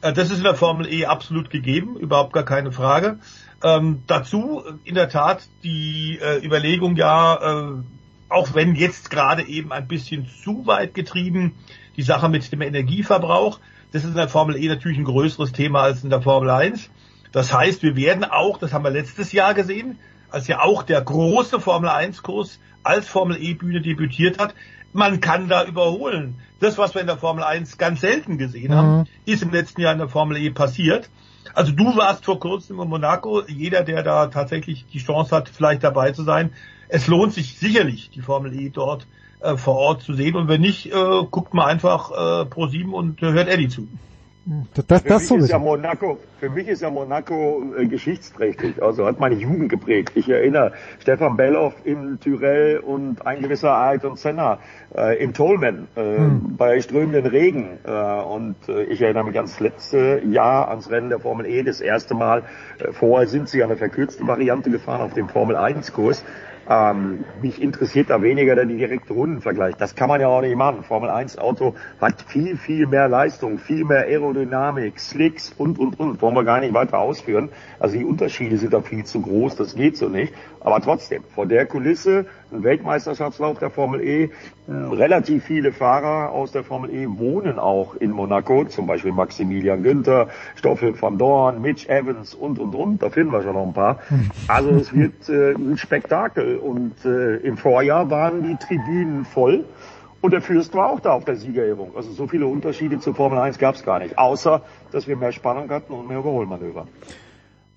Äh, 0.00 0.12
Das 0.12 0.30
ist 0.30 0.38
in 0.38 0.44
der 0.44 0.54
Formel 0.54 0.92
E 0.92 1.06
absolut 1.06 1.50
gegeben, 1.50 1.96
überhaupt 1.96 2.32
gar 2.32 2.44
keine 2.44 2.72
Frage. 2.72 3.18
Ähm, 3.62 4.02
dazu 4.06 4.62
in 4.84 4.94
der 4.94 5.08
Tat 5.08 5.48
die 5.62 6.18
äh, 6.20 6.44
Überlegung 6.44 6.96
ja, 6.96 7.34
äh, 7.34 7.72
auch 8.28 8.54
wenn 8.54 8.74
jetzt 8.74 9.10
gerade 9.10 9.42
eben 9.46 9.72
ein 9.72 9.88
bisschen 9.88 10.28
zu 10.42 10.66
weit 10.66 10.94
getrieben, 10.94 11.54
die 11.96 12.02
Sache 12.02 12.28
mit 12.28 12.50
dem 12.52 12.62
Energieverbrauch, 12.62 13.58
das 13.92 14.04
ist 14.04 14.10
in 14.10 14.16
der 14.16 14.28
Formel 14.28 14.56
E 14.56 14.68
natürlich 14.68 14.98
ein 14.98 15.04
größeres 15.04 15.52
Thema 15.52 15.82
als 15.82 16.04
in 16.04 16.10
der 16.10 16.22
Formel 16.22 16.50
1. 16.50 16.90
Das 17.32 17.52
heißt, 17.52 17.82
wir 17.82 17.96
werden 17.96 18.24
auch, 18.24 18.58
das 18.58 18.72
haben 18.72 18.84
wir 18.84 18.90
letztes 18.90 19.32
Jahr 19.32 19.54
gesehen, 19.54 19.98
als 20.30 20.46
ja 20.46 20.60
auch 20.60 20.82
der 20.82 21.00
große 21.00 21.58
Formel 21.58 21.88
1 21.88 22.22
Kurs 22.22 22.58
als 22.82 23.08
Formel 23.08 23.36
E 23.42 23.54
Bühne 23.54 23.80
debütiert 23.80 24.38
hat, 24.38 24.54
man 24.92 25.20
kann 25.20 25.48
da 25.48 25.64
überholen. 25.64 26.36
Das, 26.60 26.78
was 26.78 26.94
wir 26.94 27.00
in 27.00 27.06
der 27.06 27.18
Formel 27.18 27.44
1 27.44 27.78
ganz 27.78 28.00
selten 28.00 28.38
gesehen 28.38 28.74
haben, 28.74 29.04
ist 29.26 29.42
im 29.42 29.50
letzten 29.50 29.80
Jahr 29.80 29.92
in 29.92 29.98
der 29.98 30.08
Formel 30.08 30.36
E 30.38 30.50
passiert. 30.50 31.10
Also 31.54 31.72
du 31.72 31.96
warst 31.96 32.24
vor 32.24 32.40
kurzem 32.40 32.80
in 32.80 32.88
Monaco. 32.88 33.42
Jeder, 33.46 33.82
der 33.82 34.02
da 34.02 34.26
tatsächlich 34.28 34.86
die 34.92 34.98
Chance 34.98 35.34
hat, 35.34 35.48
vielleicht 35.48 35.84
dabei 35.84 36.12
zu 36.12 36.22
sein, 36.22 36.52
es 36.88 37.06
lohnt 37.06 37.34
sich 37.34 37.58
sicherlich, 37.58 38.10
die 38.10 38.22
Formel 38.22 38.58
E 38.58 38.70
dort 38.70 39.06
äh, 39.40 39.56
vor 39.56 39.76
Ort 39.76 40.02
zu 40.02 40.14
sehen. 40.14 40.36
Und 40.36 40.48
wenn 40.48 40.60
nicht, 40.60 40.86
äh, 40.86 41.24
guckt 41.30 41.54
mal 41.54 41.66
einfach 41.66 42.10
äh, 42.10 42.46
Pro 42.46 42.66
7 42.66 42.92
und 42.94 43.22
äh, 43.22 43.32
hört 43.32 43.48
Eddie 43.48 43.68
zu. 43.68 43.88
Das, 44.74 44.86
das, 44.86 45.02
für, 45.02 45.08
das 45.08 45.30
mich 45.30 45.40
ist 45.40 45.50
ja 45.50 45.58
Monaco, 45.58 46.18
für 46.40 46.50
mich 46.50 46.68
ist 46.68 46.82
ja 46.82 46.90
Monaco 46.90 47.62
äh, 47.76 47.86
geschichtsträchtig. 47.86 48.82
Also 48.82 49.06
hat 49.06 49.20
meine 49.20 49.34
Jugend 49.34 49.68
geprägt. 49.68 50.12
Ich 50.14 50.28
erinnere 50.28 50.72
Stefan 51.00 51.36
Belloff 51.36 51.74
in 51.84 52.18
Tyrell 52.20 52.78
und 52.78 53.26
ein 53.26 53.42
gewisser 53.42 53.74
Ayrton 53.74 54.16
Senna 54.16 54.58
äh, 54.96 55.22
in 55.22 55.34
Tolman 55.34 55.88
äh, 55.96 56.18
Hm. 56.18 56.56
bei 56.56 56.80
strömenden 56.80 57.26
Regen. 57.26 57.78
Äh, 57.84 57.90
und 57.90 58.56
äh, 58.68 58.84
ich 58.84 59.02
erinnere 59.02 59.24
mich 59.24 59.36
ans 59.36 59.60
letzte 59.60 60.22
Jahr 60.24 60.68
ans 60.68 60.90
Rennen 60.90 61.10
der 61.10 61.20
Formel 61.20 61.46
E, 61.46 61.62
das 61.62 61.80
erste 61.80 62.14
Mal. 62.14 62.42
Äh, 62.78 62.92
vorher 62.92 63.28
sind 63.28 63.48
sie 63.48 63.62
eine 63.62 63.76
verkürzte 63.76 64.26
Variante 64.26 64.70
gefahren 64.70 65.02
auf 65.02 65.14
dem 65.14 65.28
Formel 65.28 65.56
1 65.56 65.92
Kurs. 65.92 66.24
Ähm, 66.70 67.24
mich 67.40 67.62
interessiert 67.62 68.10
da 68.10 68.20
weniger 68.20 68.54
der 68.54 68.66
direkte 68.66 69.14
Rundenvergleich. 69.14 69.76
Das 69.76 69.94
kann 69.94 70.08
man 70.08 70.20
ja 70.20 70.28
auch 70.28 70.42
nicht 70.42 70.54
machen. 70.54 70.82
Formel 70.82 71.08
1 71.08 71.38
Auto 71.38 71.74
hat 71.98 72.22
viel, 72.28 72.58
viel 72.58 72.86
mehr 72.86 73.08
Leistung, 73.08 73.58
viel 73.58 73.84
mehr 73.84 74.04
Aerodynamik, 74.04 75.00
Slicks 75.00 75.54
und, 75.56 75.78
und, 75.78 75.98
und. 75.98 76.20
Wollen 76.20 76.34
wir 76.34 76.44
gar 76.44 76.60
nicht 76.60 76.74
weiter 76.74 76.98
ausführen. 76.98 77.48
Also 77.80 77.96
die 77.96 78.04
Unterschiede 78.04 78.58
sind 78.58 78.72
da 78.72 78.80
viel 78.80 79.04
zu 79.04 79.20
groß. 79.20 79.56
Das 79.56 79.74
geht 79.74 79.96
so 79.96 80.08
nicht. 80.08 80.32
Aber 80.60 80.80
trotzdem, 80.80 81.22
vor 81.34 81.46
der 81.46 81.66
Kulisse, 81.66 82.26
ein 82.52 82.62
Weltmeisterschaftslauf 82.62 83.58
der 83.58 83.70
Formel 83.70 84.02
E, 84.02 84.30
relativ 84.68 85.44
viele 85.44 85.72
Fahrer 85.72 86.30
aus 86.32 86.52
der 86.52 86.64
Formel 86.64 86.90
E 86.90 87.06
wohnen 87.08 87.58
auch 87.58 87.94
in 87.94 88.10
Monaco. 88.10 88.64
Zum 88.64 88.86
Beispiel 88.86 89.12
Maximilian 89.12 89.82
Günther, 89.82 90.28
Stoffel 90.56 91.00
van 91.00 91.18
Dorn, 91.18 91.60
Mitch 91.62 91.88
Evans 91.88 92.34
und, 92.34 92.58
und, 92.58 92.74
und. 92.74 93.02
Da 93.02 93.10
finden 93.10 93.32
wir 93.32 93.42
schon 93.42 93.54
noch 93.54 93.66
ein 93.66 93.72
paar. 93.72 94.00
Also 94.48 94.70
es 94.70 94.92
wird 94.92 95.28
äh, 95.28 95.52
ein 95.52 95.76
Spektakel. 95.76 96.56
Und 96.56 97.04
äh, 97.04 97.36
im 97.36 97.56
Vorjahr 97.56 98.10
waren 98.10 98.42
die 98.42 98.56
Tribünen 98.56 99.24
voll. 99.24 99.64
Und 100.20 100.32
der 100.32 100.42
Fürst 100.42 100.74
war 100.74 100.90
auch 100.90 101.00
da 101.00 101.12
auf 101.12 101.24
der 101.24 101.36
Siegerehrung. 101.36 101.92
Also 101.94 102.10
so 102.10 102.26
viele 102.26 102.46
Unterschiede 102.46 102.98
zur 102.98 103.14
Formel 103.14 103.38
1 103.38 103.58
gab 103.58 103.76
es 103.76 103.84
gar 103.84 104.00
nicht. 104.00 104.18
Außer, 104.18 104.62
dass 104.90 105.06
wir 105.06 105.16
mehr 105.16 105.32
Spannung 105.32 105.70
hatten 105.70 105.92
und 105.92 106.08
mehr 106.08 106.18
Überholmanöver. 106.18 106.88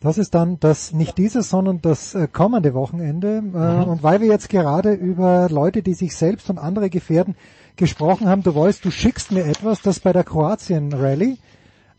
Das 0.02 0.18
ist 0.18 0.34
dann 0.34 0.60
das 0.60 0.94
nicht 0.94 1.18
dieses, 1.20 1.52
sondern 1.52 1.80
das 1.82 2.16
äh, 2.16 2.28
kommende 2.28 2.74
Wochenende. 2.74 3.38
Äh, 3.38 3.42
Mhm. 3.42 3.84
Und 3.84 4.04
weil 4.04 4.20
wir 4.20 4.28
jetzt 4.28 4.50
gerade 4.50 4.94
über 4.94 5.48
Leute, 5.50 5.84
die 5.84 5.94
sich 5.94 6.16
selbst 6.16 6.50
und 6.50 6.58
andere 6.58 6.90
gefährden, 6.90 7.36
gesprochen 7.76 8.28
haben, 8.28 8.44
du 8.44 8.54
weißt, 8.54 8.84
du 8.84 8.92
schickst 8.92 9.32
mir 9.32 9.46
etwas, 9.46 9.82
das 9.82 10.00
bei 10.00 10.12
der 10.12 10.24
Kroatien 10.24 10.92
Rallye 10.92 11.38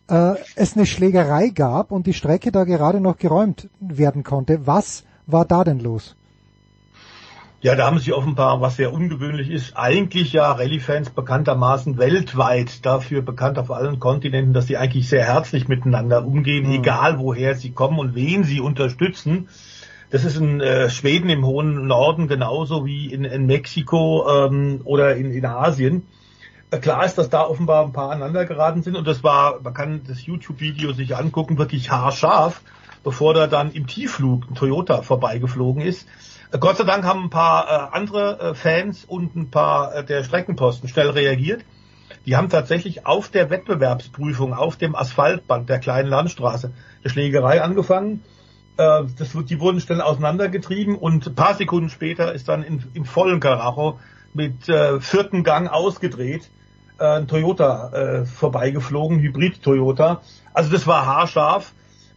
äh, 0.08 0.34
es 0.56 0.76
eine 0.76 0.84
Schlägerei 0.84 1.48
gab 1.48 1.92
und 1.92 2.06
die 2.06 2.12
Strecke 2.12 2.50
da 2.52 2.64
gerade 2.64 3.00
noch 3.00 3.16
geräumt 3.16 3.68
werden 3.80 4.24
konnte. 4.24 4.66
Was 4.66 5.04
war 5.26 5.44
da 5.44 5.64
denn 5.64 5.78
los? 5.78 6.16
Ja, 7.62 7.76
da 7.76 7.86
haben 7.86 8.00
sie 8.00 8.12
offenbar, 8.12 8.60
was 8.60 8.74
sehr 8.74 8.92
ungewöhnlich 8.92 9.48
ist, 9.48 9.76
eigentlich 9.76 10.32
ja 10.32 10.50
Rallye-Fans 10.50 11.10
bekanntermaßen 11.10 11.96
weltweit 11.96 12.84
dafür 12.84 13.22
bekannt 13.22 13.56
auf 13.56 13.70
allen 13.70 14.00
Kontinenten, 14.00 14.52
dass 14.52 14.66
sie 14.66 14.76
eigentlich 14.76 15.08
sehr 15.08 15.24
herzlich 15.24 15.68
miteinander 15.68 16.26
umgehen, 16.26 16.72
egal 16.72 17.20
woher 17.20 17.54
sie 17.54 17.70
kommen 17.70 18.00
und 18.00 18.16
wen 18.16 18.42
sie 18.42 18.60
unterstützen. 18.60 19.48
Das 20.10 20.24
ist 20.24 20.38
in 20.38 20.60
äh, 20.60 20.90
Schweden 20.90 21.30
im 21.30 21.46
hohen 21.46 21.86
Norden 21.86 22.26
genauso 22.26 22.84
wie 22.84 23.12
in, 23.12 23.24
in 23.24 23.46
Mexiko 23.46 24.26
ähm, 24.28 24.80
oder 24.82 25.14
in, 25.14 25.30
in 25.30 25.46
Asien. 25.46 26.08
Äh, 26.72 26.78
Klar 26.78 27.04
ist, 27.04 27.16
dass 27.16 27.30
da 27.30 27.46
offenbar 27.46 27.84
ein 27.84 27.92
paar 27.92 28.10
aneinander 28.10 28.44
geraten 28.44 28.82
sind 28.82 28.96
und 28.96 29.06
das 29.06 29.22
war, 29.22 29.60
man 29.62 29.72
kann 29.72 30.00
das 30.08 30.26
YouTube-Video 30.26 30.94
sich 30.94 31.14
angucken, 31.14 31.58
wirklich 31.58 31.92
haarscharf, 31.92 32.60
bevor 33.04 33.34
da 33.34 33.46
dann 33.46 33.70
im 33.70 33.86
Tiefflug 33.86 34.50
ein 34.50 34.56
Toyota 34.56 35.02
vorbeigeflogen 35.02 35.80
ist. 35.80 36.08
Gott 36.60 36.76
sei 36.76 36.84
Dank 36.84 37.04
haben 37.04 37.24
ein 37.24 37.30
paar 37.30 37.66
äh, 37.66 37.96
andere 37.96 38.38
äh, 38.38 38.54
Fans 38.54 39.04
und 39.04 39.34
ein 39.36 39.50
paar 39.50 39.94
äh, 39.94 40.04
der 40.04 40.22
Streckenposten 40.22 40.88
schnell 40.88 41.10
reagiert. 41.10 41.64
Die 42.26 42.36
haben 42.36 42.50
tatsächlich 42.50 43.06
auf 43.06 43.28
der 43.30 43.48
Wettbewerbsprüfung, 43.48 44.52
auf 44.52 44.76
dem 44.76 44.94
Asphaltband 44.94 45.68
der 45.68 45.78
kleinen 45.78 46.08
Landstraße, 46.08 46.72
der 47.02 47.08
Schlägerei 47.08 47.62
angefangen. 47.62 48.22
Äh, 48.76 49.04
das, 49.18 49.32
die 49.32 49.60
wurden 49.60 49.80
schnell 49.80 50.02
auseinandergetrieben 50.02 50.96
und 50.96 51.26
ein 51.26 51.34
paar 51.34 51.54
Sekunden 51.54 51.88
später 51.88 52.34
ist 52.34 52.48
dann 52.48 52.62
in, 52.62 52.84
im 52.92 53.06
vollen 53.06 53.40
Karacho 53.40 53.98
mit 54.34 54.68
äh, 54.68 55.00
vierten 55.00 55.44
Gang 55.44 55.68
ausgedreht 55.68 56.50
äh, 56.98 57.04
ein 57.04 57.28
Toyota 57.28 57.92
äh, 57.92 58.26
vorbeigeflogen, 58.26 59.20
Hybrid-Toyota. 59.20 60.20
Also 60.52 60.70
das 60.70 60.86
war 60.86 61.06
haarscharf. 61.06 61.72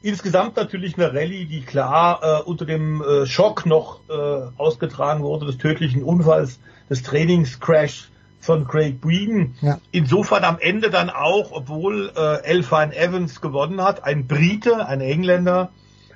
Insgesamt 0.05 0.55
natürlich 0.55 0.99
eine 0.99 1.15
Rallye, 1.15 1.45
die 1.45 1.61
klar 1.61 2.19
äh, 2.21 2.43
unter 2.43 2.65
dem 2.65 3.01
äh, 3.01 3.25
Schock 3.25 3.65
noch 3.65 4.01
äh, 4.07 4.13
ausgetragen 4.55 5.23
wurde, 5.23 5.47
des 5.47 5.57
tödlichen 5.57 6.03
Unfalls, 6.03 6.59
des 6.87 7.01
Trainingscrash 7.01 8.11
von 8.39 8.67
Craig 8.67 9.01
Breen. 9.01 9.55
Ja. 9.61 9.79
Insofern 9.89 10.43
am 10.43 10.59
Ende 10.59 10.91
dann 10.91 11.09
auch, 11.09 11.51
obwohl 11.51 12.11
äh, 12.15 12.43
Elfine 12.43 12.95
Evans 12.95 13.41
gewonnen 13.41 13.81
hat, 13.81 14.03
ein 14.03 14.27
Brite, 14.27 14.85
ein 14.85 15.01
Engländer, 15.01 15.71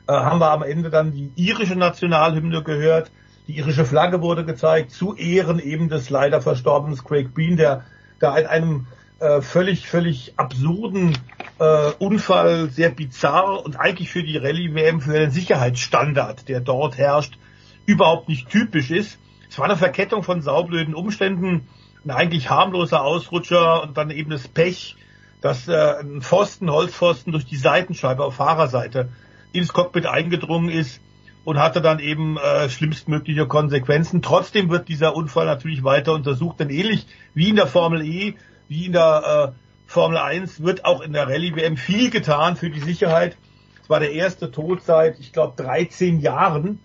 äh, 0.08 0.14
haben 0.14 0.40
wir 0.40 0.52
am 0.52 0.62
Ende 0.62 0.92
dann 0.92 1.12
die 1.12 1.32
irische 1.36 1.76
Nationalhymne 1.76 2.62
gehört. 2.62 3.10
Die 3.48 3.58
irische 3.58 3.86
Flagge 3.86 4.22
wurde 4.22 4.46
gezeigt, 4.46 4.92
zu 4.92 5.16
Ehren 5.16 5.58
eben 5.58 5.90
des 5.90 6.12
leider 6.12 6.44
verstorbenen 6.44 6.96
Craig 7.04 7.34
Breen, 7.34 7.58
der 7.58 7.86
da 8.20 8.38
in 8.38 8.46
einem 8.46 8.86
äh, 9.18 9.42
völlig, 9.42 9.88
völlig 9.88 10.34
absurden 10.38 11.18
äh, 11.60 11.92
Unfall, 12.00 12.70
sehr 12.70 12.90
bizarr 12.90 13.64
und 13.66 13.80
eigentlich 13.80 14.10
für 14.10 14.24
die 14.24 14.38
Rallye-WM, 14.38 15.02
für 15.02 15.14
den 15.14 15.32
Sicherheitsstandard, 15.32 16.48
der 16.48 16.62
dort 16.62 16.98
herrscht, 16.98 17.38
überhaupt 17.86 18.30
nicht 18.30 18.50
typisch 18.50 18.92
ist. 18.92 19.20
Es 19.50 19.58
war 19.58 19.66
eine 19.66 19.78
Verkettung 19.78 20.24
von 20.24 20.42
saublöden 20.42 20.96
Umständen, 20.96 21.68
ein 22.06 22.12
eigentlich 22.12 22.50
harmloser 22.50 23.04
Ausrutscher 23.04 23.84
und 23.84 23.98
dann 23.98 24.10
eben 24.10 24.30
das 24.30 24.48
Pech, 24.48 24.96
dass 25.42 25.68
äh, 25.68 25.96
ein 26.00 26.22
Pfosten, 26.22 26.70
Holzpfosten 26.70 27.32
durch 27.32 27.46
die 27.46 27.58
Seitenscheibe 27.58 28.24
auf 28.24 28.36
Fahrerseite 28.36 29.10
ins 29.52 29.74
Cockpit 29.74 30.06
eingedrungen 30.06 30.70
ist 30.70 31.02
und 31.44 31.58
hatte 31.58 31.82
dann 31.82 32.00
eben 32.00 32.38
äh, 32.38 32.70
schlimmstmögliche 32.70 33.48
Konsequenzen. 33.48 34.22
Trotzdem 34.22 34.70
wird 34.70 34.88
dieser 34.88 35.16
Unfall 35.16 35.46
natürlich 35.46 35.84
weiter 35.84 36.14
untersucht, 36.14 36.60
denn 36.60 36.70
ähnlich 36.70 37.08
wie 37.34 37.50
in 37.50 37.56
der 37.56 37.68
Formel 37.68 38.06
E, 38.06 38.36
wie 38.68 38.86
in 38.86 38.92
der 38.92 39.54
äh, 39.56 39.69
Formel 39.90 40.20
1 40.20 40.62
wird 40.62 40.86
auch 40.86 41.02
in 41.02 41.14
der 41.14 41.28
Rallye 41.28 41.56
WM 41.56 41.76
viel 41.76 42.12
getan 42.12 42.56
für 42.56 42.70
die 42.70 42.80
Sicherheit. 42.80 43.36
Es 43.82 43.90
war 43.90 44.00
der 44.00 44.12
erste 44.12 44.52
Tod 44.52 44.84
seit, 44.84 45.20
ich 45.20 45.34
glaube, 45.34 45.56
13 45.62 46.20
Jahren. 46.20 46.80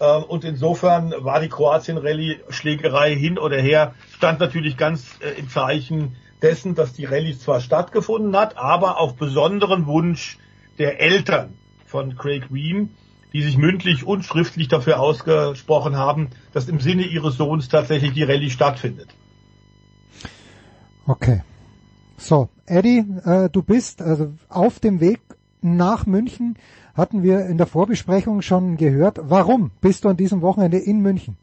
Äh, 0.00 0.16
und 0.16 0.42
insofern 0.42 1.14
war 1.18 1.40
die 1.40 1.48
Kroatien-Rallye 1.48 2.40
Schlägerei 2.48 3.14
hin 3.14 3.38
oder 3.38 3.58
her, 3.58 3.94
stand 4.10 4.40
natürlich 4.40 4.76
ganz 4.76 5.20
äh, 5.20 5.38
im 5.38 5.48
Zeichen 5.48 6.16
dessen, 6.42 6.74
dass 6.74 6.92
die 6.94 7.04
Rallye 7.04 7.38
zwar 7.38 7.60
stattgefunden 7.60 8.36
hat, 8.36 8.56
aber 8.56 8.98
auf 8.98 9.14
besonderen 9.14 9.86
Wunsch 9.86 10.36
der 10.78 11.00
Eltern 11.00 11.56
von 11.86 12.16
Craig 12.16 12.48
Green, 12.48 12.90
die 13.32 13.42
sich 13.42 13.56
mündlich 13.56 14.04
und 14.04 14.24
schriftlich 14.24 14.66
dafür 14.66 14.98
ausgesprochen 14.98 15.96
haben, 15.96 16.30
dass 16.52 16.68
im 16.68 16.80
Sinne 16.80 17.04
ihres 17.04 17.36
Sohns 17.36 17.68
tatsächlich 17.68 18.14
die 18.14 18.24
Rallye 18.24 18.50
stattfindet. 18.50 19.10
Okay. 21.06 21.42
So, 22.20 22.48
Eddie, 22.66 23.04
äh, 23.24 23.48
du 23.48 23.62
bist 23.62 24.02
also 24.02 24.32
auf 24.48 24.80
dem 24.80 25.00
Weg 25.00 25.20
nach 25.62 26.04
München, 26.04 26.56
hatten 26.94 27.22
wir 27.22 27.46
in 27.46 27.58
der 27.58 27.66
Vorbesprechung 27.68 28.42
schon 28.42 28.76
gehört. 28.76 29.20
Warum 29.22 29.70
bist 29.80 30.04
du 30.04 30.08
an 30.08 30.16
diesem 30.16 30.42
Wochenende 30.42 30.78
in 30.78 31.00
München? 31.00 31.36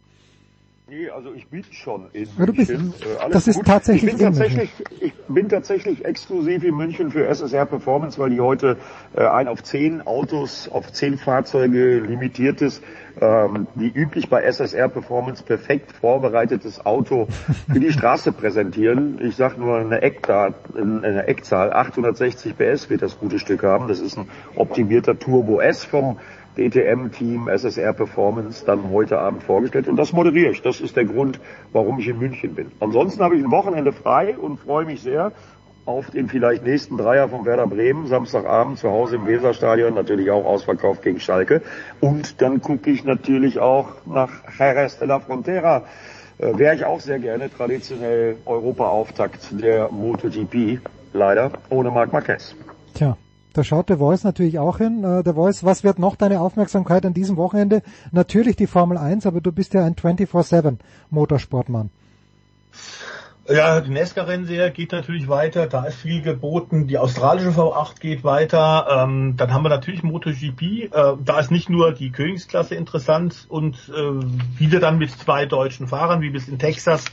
Nee, 0.98 1.10
also 1.10 1.34
ich 1.34 1.46
bin 1.48 1.64
schon 1.72 2.06
in 2.14 2.30
ja, 2.38 2.46
du 2.46 2.54
bist, 2.54 2.72
München. 2.72 2.94
Äh, 3.02 3.30
das 3.30 3.48
ist 3.48 3.58
gut. 3.58 3.66
tatsächlich 3.66 4.14
ich 4.14 4.18
bin 4.18 4.26
tatsächlich, 4.26 4.70
ich 5.02 5.14
bin 5.28 5.50
tatsächlich 5.50 6.06
exklusiv 6.06 6.64
in 6.64 6.76
München 6.76 7.12
für 7.12 7.28
SSR 7.28 7.66
Performance, 7.66 8.18
weil 8.18 8.30
die 8.30 8.40
heute 8.40 8.78
äh, 9.14 9.26
ein 9.26 9.50
auf 9.50 9.62
zehn 9.62 10.08
Autos, 10.08 10.70
auf 10.70 10.94
zehn 10.94 11.18
Fahrzeuge 11.18 12.00
limitiertes, 12.00 12.82
ähm, 13.20 13.68
die 13.76 13.90
üblich 13.90 14.30
bei 14.30 14.44
SSR 14.44 14.88
Performance 14.88 15.44
perfekt 15.44 15.92
vorbereitetes 15.92 16.86
Auto 16.86 17.28
für 17.70 17.80
die 17.82 17.92
Straße 17.92 18.32
präsentieren. 18.32 19.20
Ich 19.22 19.36
sage 19.36 19.60
nur 19.60 19.78
eine 19.78 20.02
Eckzahl, 20.02 20.54
eine 20.76 21.28
Eckzahl, 21.28 21.74
860 21.74 22.58
PS 22.58 22.90
wird 22.90 23.02
das 23.02 23.20
gute 23.20 23.40
Stück 23.40 23.64
haben. 23.64 23.90
Das 23.90 24.00
ist 24.00 24.18
ein 24.18 24.30
optimierter 24.56 25.20
Turbo 25.20 25.60
S 25.60 25.84
vom 25.84 26.20
DTM-Team 26.58 27.48
SSR 27.48 27.94
Performance 27.94 28.66
dann 28.66 28.90
heute 28.90 29.20
Abend 29.20 29.44
vorgestellt. 29.44 29.88
Und 29.88 29.98
das 29.98 30.14
moderiere 30.14 30.52
ich. 30.52 30.62
Das 30.62 30.82
ist 30.82 30.96
der 30.96 31.06
Grund, 31.06 31.40
warum 31.72 32.00
ich 32.00 32.08
in 32.08 32.20
München 32.20 32.56
bin. 32.56 32.72
Ansonsten 32.80 33.24
habe 33.24 33.36
ich 33.36 33.44
ein 33.44 33.52
Wochenende 33.52 33.92
frei 33.92 34.38
und 34.38 34.60
freue 34.60 34.86
mich 34.86 35.02
sehr 35.02 35.32
auf 35.86 36.10
den 36.10 36.28
vielleicht 36.28 36.64
nächsten 36.64 36.98
Dreier 36.98 37.30
von 37.30 37.46
Werder 37.46 37.68
Bremen, 37.68 38.08
Samstagabend 38.08 38.80
zu 38.80 38.90
Hause 38.90 39.18
im 39.18 39.28
Weserstadion, 39.28 39.94
natürlich 39.94 40.32
auch 40.32 40.46
ausverkauft 40.46 41.04
gegen 41.04 41.20
Schalke. 41.20 41.62
Und 42.02 42.42
dann 42.42 42.62
gucke 42.62 42.90
ich 42.90 43.04
natürlich 43.04 43.60
auch 43.60 43.90
nach 44.06 44.32
Jerez 44.58 44.98
de 44.98 45.08
la 45.08 45.20
Frontera. 45.20 45.84
Äh, 46.38 46.58
Wäre 46.58 46.76
ich 46.76 46.86
auch 46.86 47.00
sehr 47.00 47.20
gerne 47.20 47.50
traditionell 47.52 48.38
Europa-Auftakt 48.46 49.62
der 49.62 49.90
MotoGP. 49.92 50.80
Leider 51.14 51.52
ohne 51.70 51.92
Marc 51.92 52.12
Marquez. 52.12 52.56
Tja, 52.94 53.16
da 53.56 53.64
schaut 53.64 53.90
der 53.90 53.98
Voice 53.98 54.24
natürlich 54.24 54.60
auch 54.60 54.78
hin. 54.78 55.04
Äh, 55.04 55.24
der 55.24 55.34
Voice, 55.34 55.64
was 55.64 55.84
wird 55.84 55.98
noch 55.98 56.16
deine 56.16 56.42
Aufmerksamkeit 56.42 57.06
an 57.06 57.14
diesem 57.14 57.38
Wochenende? 57.38 57.82
Natürlich 58.12 58.56
die 58.58 58.68
Formel 58.68 58.98
1, 58.98 59.26
aber 59.26 59.40
du 59.40 59.52
bist 59.52 59.74
ja 59.74 59.86
ein 59.86 59.96
24-7 59.96 60.78
Motorsportmann. 61.10 61.90
Ja, 63.48 63.80
die 63.80 63.92
Nesca-Rennserie 63.92 64.72
geht 64.72 64.92
natürlich 64.92 65.28
weiter, 65.30 65.68
da 65.68 65.86
ist 65.86 66.00
viel 66.00 66.22
geboten. 66.24 66.88
Die 66.88 66.98
australische 66.98 67.50
V8 67.50 68.00
geht 68.00 68.24
weiter. 68.24 68.88
Ähm, 68.90 69.36
dann 69.38 69.54
haben 69.54 69.64
wir 69.64 69.70
natürlich 69.70 70.02
MotoGP. 70.04 70.62
Äh, 70.62 70.90
da 71.24 71.40
ist 71.40 71.52
nicht 71.52 71.70
nur 71.70 71.94
die 71.94 72.12
Königsklasse 72.12 72.76
interessant 72.76 73.46
und 73.48 73.76
äh, 73.96 74.60
wieder 74.60 74.80
dann 74.80 74.98
mit 74.98 75.12
zwei 75.12 75.46
deutschen 75.46 75.88
Fahrern, 75.88 76.22
wie 76.22 76.32
bis 76.32 76.48
in 76.48 76.58
Texas. 76.58 77.06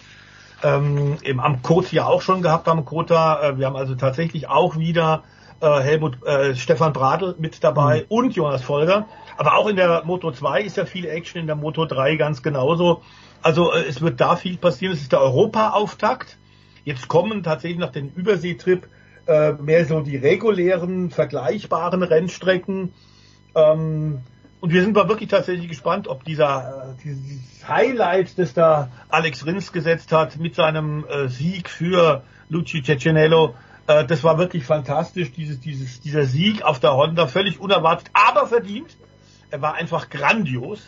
Ähm, 0.64 1.18
im, 1.22 1.38
am 1.38 1.60
Kota 1.60 1.88
ja 1.92 2.06
auch 2.06 2.22
schon 2.22 2.40
gehabt 2.40 2.66
am 2.66 2.84
Kota. 2.84 3.50
Äh, 3.50 3.58
wir 3.58 3.66
haben 3.66 3.76
also 3.76 3.94
tatsächlich 3.94 4.48
auch 4.48 4.78
wieder 4.78 5.24
äh, 5.62 5.80
Helmut 5.80 6.22
äh, 6.26 6.54
Stefan 6.54 6.92
Bradl 6.92 7.36
mit 7.38 7.62
dabei 7.64 8.00
mhm. 8.00 8.06
und 8.08 8.36
Jonas 8.36 8.62
Folger. 8.62 9.06
Aber 9.36 9.56
auch 9.56 9.68
in 9.68 9.76
der 9.76 10.02
Moto 10.04 10.32
2 10.32 10.62
ist 10.62 10.76
ja 10.76 10.84
viel 10.84 11.06
Action, 11.06 11.40
in 11.40 11.46
der 11.46 11.56
Moto 11.56 11.86
3 11.86 12.16
ganz 12.16 12.42
genauso. 12.42 13.02
Also 13.42 13.72
äh, 13.72 13.84
es 13.88 14.00
wird 14.00 14.20
da 14.20 14.36
viel 14.36 14.58
passieren. 14.58 14.92
Es 14.94 15.00
ist 15.00 15.12
der 15.12 15.20
Europa-Auftakt. 15.20 16.36
Jetzt 16.84 17.08
kommen 17.08 17.42
tatsächlich 17.42 17.78
nach 17.78 17.92
dem 17.92 18.08
Überseetrip 18.08 18.88
äh, 19.26 19.52
mehr 19.52 19.84
so 19.86 20.00
die 20.00 20.16
regulären, 20.16 21.10
vergleichbaren 21.10 22.02
Rennstrecken. 22.02 22.92
Ähm, 23.54 24.20
und 24.60 24.72
wir 24.72 24.82
sind 24.82 24.94
mal 24.94 25.08
wirklich 25.08 25.28
tatsächlich 25.28 25.68
gespannt, 25.68 26.08
ob 26.08 26.24
dieser 26.24 26.94
äh, 26.98 27.02
dieses 27.02 27.68
Highlight, 27.68 28.38
das 28.38 28.54
da 28.54 28.90
Alex 29.08 29.46
Rins 29.46 29.72
gesetzt 29.72 30.12
hat 30.12 30.38
mit 30.38 30.54
seinem 30.54 31.04
äh, 31.04 31.28
Sieg 31.28 31.68
für 31.68 32.22
Luci 32.48 32.82
Cecinello, 32.82 33.54
äh, 33.86 34.04
das 34.04 34.24
war 34.24 34.38
wirklich 34.38 34.64
fantastisch, 34.64 35.32
dieses, 35.32 35.60
dieses, 35.60 36.00
dieser 36.00 36.24
Sieg 36.24 36.62
auf 36.62 36.80
der 36.80 36.94
Honda, 36.94 37.26
völlig 37.26 37.60
unerwartet, 37.60 38.10
aber 38.12 38.46
verdient. 38.46 38.96
Er 39.50 39.60
war 39.60 39.74
einfach 39.74 40.08
grandios. 40.08 40.80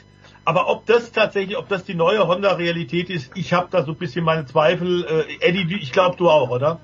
Aber 0.47 0.69
ob 0.69 0.85
das 0.87 1.13
tatsächlich, 1.13 1.57
ob 1.57 1.69
das 1.69 1.85
die 1.85 1.95
neue 1.95 2.27
Honda-Realität 2.27 3.09
ist, 3.09 3.31
ich 3.35 3.53
habe 3.53 3.69
da 3.71 3.83
so 3.83 3.93
ein 3.93 3.99
bisschen 3.99 4.25
meine 4.25 4.45
Zweifel. 4.45 5.05
Äh, 5.05 5.49
Eddie, 5.49 5.77
ich 5.77 5.93
glaube 5.93 6.17
du 6.17 6.29
auch, 6.29 6.51
oder? 6.51 6.81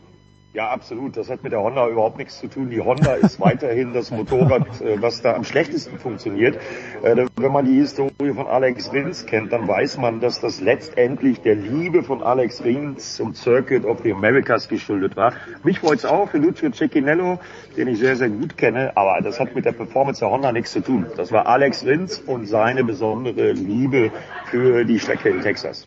Ja, 0.53 0.69
absolut. 0.69 1.17
Das 1.17 1.31
hat 1.31 1.45
mit 1.45 1.53
der 1.53 1.61
Honda 1.61 1.87
überhaupt 1.87 2.19
nichts 2.19 2.41
zu 2.41 2.49
tun. 2.49 2.70
Die 2.70 2.81
Honda 2.81 3.15
ist 3.15 3.39
weiterhin 3.41 3.93
das 3.93 4.11
Motorrad, 4.11 4.81
äh, 4.81 5.01
was 5.01 5.23
da 5.23 5.35
am 5.35 5.45
schlechtesten 5.45 5.97
funktioniert. 5.97 6.57
Äh, 7.05 7.27
wenn 7.37 7.53
man 7.53 7.67
die 7.67 7.77
Historie 7.77 8.33
von 8.35 8.49
Alex 8.49 8.93
Rins 8.93 9.27
kennt, 9.27 9.53
dann 9.53 9.69
weiß 9.69 9.99
man, 9.99 10.19
dass 10.19 10.41
das 10.41 10.61
letztendlich 10.61 11.41
der 11.41 11.55
Liebe 11.55 12.03
von 12.03 12.20
Alex 12.20 12.65
Rins 12.65 13.15
zum 13.15 13.33
Circuit 13.33 13.85
of 13.85 14.01
the 14.03 14.12
Americas 14.12 14.69
geschuldet 14.69 15.17
war. 15.17 15.35
Mich 15.62 15.79
freut's 15.79 16.05
auch 16.05 16.29
für 16.29 16.39
Lucio 16.39 16.73
Cecchinello, 16.73 17.39
den 17.77 17.87
ich 17.87 18.01
sehr, 18.01 18.17
sehr 18.17 18.31
gut 18.31 18.57
kenne, 18.57 18.97
aber 18.97 19.20
das 19.23 19.39
hat 19.39 19.55
mit 19.55 19.67
der 19.67 19.73
Performance 19.73 20.19
der 20.19 20.31
Honda 20.31 20.51
nichts 20.51 20.73
zu 20.73 20.81
tun. 20.81 21.07
Das 21.17 21.31
war 21.31 21.47
Alex 21.47 21.87
Rins 21.87 22.19
und 22.19 22.47
seine 22.47 22.83
besondere 22.83 23.53
Liebe 23.53 24.11
für 24.47 24.85
die 24.85 24.99
Strecke 24.99 25.29
in 25.29 25.43
Texas. 25.43 25.87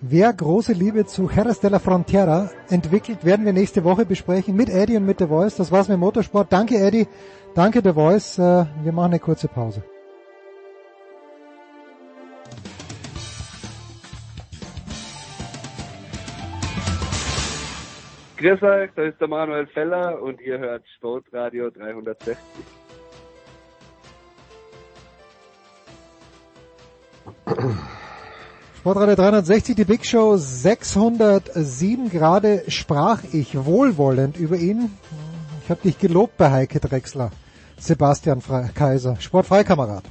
Wer 0.00 0.32
große 0.32 0.74
Liebe 0.74 1.06
zu 1.06 1.28
Jerez 1.28 1.58
de 1.58 1.70
la 1.70 1.80
Frontera 1.80 2.50
entwickelt, 2.70 3.24
werden 3.24 3.44
wir 3.44 3.52
nächste 3.52 3.82
Woche 3.82 4.06
besprechen 4.06 4.54
mit 4.54 4.68
Eddie 4.68 4.96
und 4.96 5.04
mit 5.04 5.18
The 5.18 5.26
Voice. 5.26 5.56
Das 5.56 5.72
war's 5.72 5.88
mit 5.88 5.98
Motorsport. 5.98 6.52
Danke 6.52 6.76
Eddie, 6.76 7.08
danke 7.56 7.80
The 7.82 7.94
Voice. 7.94 8.38
Äh, 8.38 8.66
wir 8.84 8.92
machen 8.92 9.10
eine 9.10 9.18
kurze 9.18 9.48
Pause. 9.48 9.82
Grüß 18.36 18.62
euch, 18.62 18.90
da 18.94 19.02
ist 19.02 19.20
der 19.20 19.26
Manuel 19.26 19.66
Feller 19.66 20.22
und 20.22 20.40
ihr 20.40 20.60
hört 20.60 20.84
Sportradio 20.96 21.70
360. 21.70 22.36
Sportradio 28.78 29.16
360, 29.16 29.74
die 29.74 29.84
Big 29.84 30.06
Show 30.06 30.36
607. 30.36 32.10
Gerade 32.10 32.62
sprach 32.68 33.24
ich 33.32 33.64
wohlwollend 33.64 34.36
über 34.36 34.56
ihn. 34.56 34.92
Ich 35.64 35.68
habe 35.68 35.80
dich 35.82 35.98
gelobt 35.98 36.36
bei 36.36 36.48
Heike 36.48 36.78
Drexler. 36.78 37.32
Sebastian 37.76 38.40
Fre 38.40 38.70
Kaiser, 38.72 39.16
Sportfreikamerad. 39.18 40.04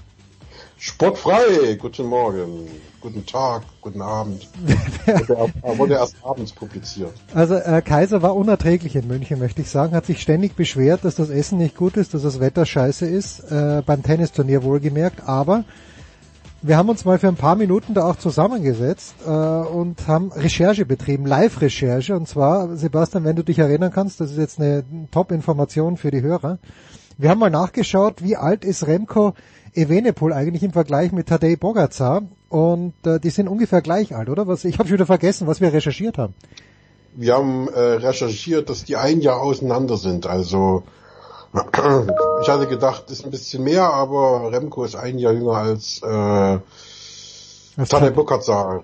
Sportfrei, 0.77 1.75
guten 1.79 2.07
Morgen, 2.07 2.67
guten 2.99 3.25
Tag, 3.25 3.63
guten 3.79 4.01
Abend. 4.01 4.49
Er 5.05 5.77
wurde 5.77 5.93
erst 5.93 6.17
abends 6.21 6.51
publiziert. 6.51 7.13
Also 7.33 7.55
äh, 7.55 7.81
Kaiser 7.81 8.21
war 8.21 8.35
unerträglich 8.35 8.97
in 8.97 9.07
München, 9.07 9.39
möchte 9.39 9.61
ich 9.61 9.69
sagen, 9.69 9.95
hat 9.95 10.05
sich 10.05 10.21
ständig 10.21 10.57
beschwert, 10.57 11.05
dass 11.05 11.15
das 11.15 11.29
Essen 11.29 11.57
nicht 11.57 11.77
gut 11.77 11.95
ist, 11.95 12.13
dass 12.13 12.23
das 12.23 12.41
Wetter 12.41 12.65
scheiße 12.65 13.07
ist, 13.07 13.49
äh, 13.49 13.81
beim 13.85 14.03
Tennisturnier 14.03 14.61
wohlgemerkt, 14.63 15.23
aber 15.25 15.63
wir 16.61 16.77
haben 16.77 16.89
uns 16.89 17.05
mal 17.05 17.19
für 17.19 17.27
ein 17.27 17.35
paar 17.35 17.55
Minuten 17.55 17.93
da 17.93 18.09
auch 18.09 18.15
zusammengesetzt 18.15 19.15
äh, 19.25 19.29
und 19.29 20.07
haben 20.07 20.31
Recherche 20.31 20.85
betrieben, 20.85 21.25
Live-Recherche. 21.25 22.15
Und 22.15 22.27
zwar, 22.27 22.75
Sebastian, 22.75 23.23
wenn 23.23 23.35
du 23.35 23.43
dich 23.43 23.59
erinnern 23.59 23.91
kannst, 23.91 24.19
das 24.19 24.31
ist 24.31 24.37
jetzt 24.37 24.59
eine 24.59 24.83
Top-Information 25.11 25.97
für 25.97 26.11
die 26.11 26.21
Hörer. 26.21 26.57
Wir 27.17 27.29
haben 27.29 27.39
mal 27.39 27.49
nachgeschaut, 27.49 28.23
wie 28.23 28.35
alt 28.35 28.65
ist 28.65 28.87
Remco 28.87 29.33
Evenepoel 29.73 30.33
eigentlich 30.33 30.63
im 30.63 30.71
Vergleich 30.71 31.11
mit 31.11 31.27
Tadej 31.27 31.57
Bogacar. 31.57 32.23
Und 32.49 32.93
äh, 33.05 33.19
die 33.19 33.29
sind 33.29 33.47
ungefähr 33.47 33.81
gleich 33.81 34.15
alt, 34.15 34.29
oder? 34.29 34.47
Was, 34.47 34.65
ich 34.65 34.79
habe 34.79 34.87
schon 34.87 34.95
wieder 34.95 35.05
vergessen, 35.05 35.47
was 35.47 35.61
wir 35.61 35.71
recherchiert 35.73 36.17
haben. 36.17 36.33
Wir 37.15 37.35
haben 37.35 37.67
äh, 37.67 37.79
recherchiert, 37.79 38.69
dass 38.69 38.83
die 38.83 38.95
ein 38.95 39.21
Jahr 39.21 39.41
auseinander 39.41 39.97
sind. 39.97 40.27
Also 40.27 40.83
ich 41.53 42.49
hatte 42.49 42.67
gedacht, 42.67 43.05
das 43.07 43.19
ist 43.19 43.25
ein 43.25 43.31
bisschen 43.31 43.63
mehr, 43.63 43.83
aber 43.83 44.51
Remco 44.51 44.83
ist 44.83 44.95
ein 44.95 45.17
Jahr 45.17 45.33
jünger 45.33 45.53
als 45.53 46.01
äh, 46.03 46.59
Tadej 47.85 48.11
Pogacar. 48.11 48.83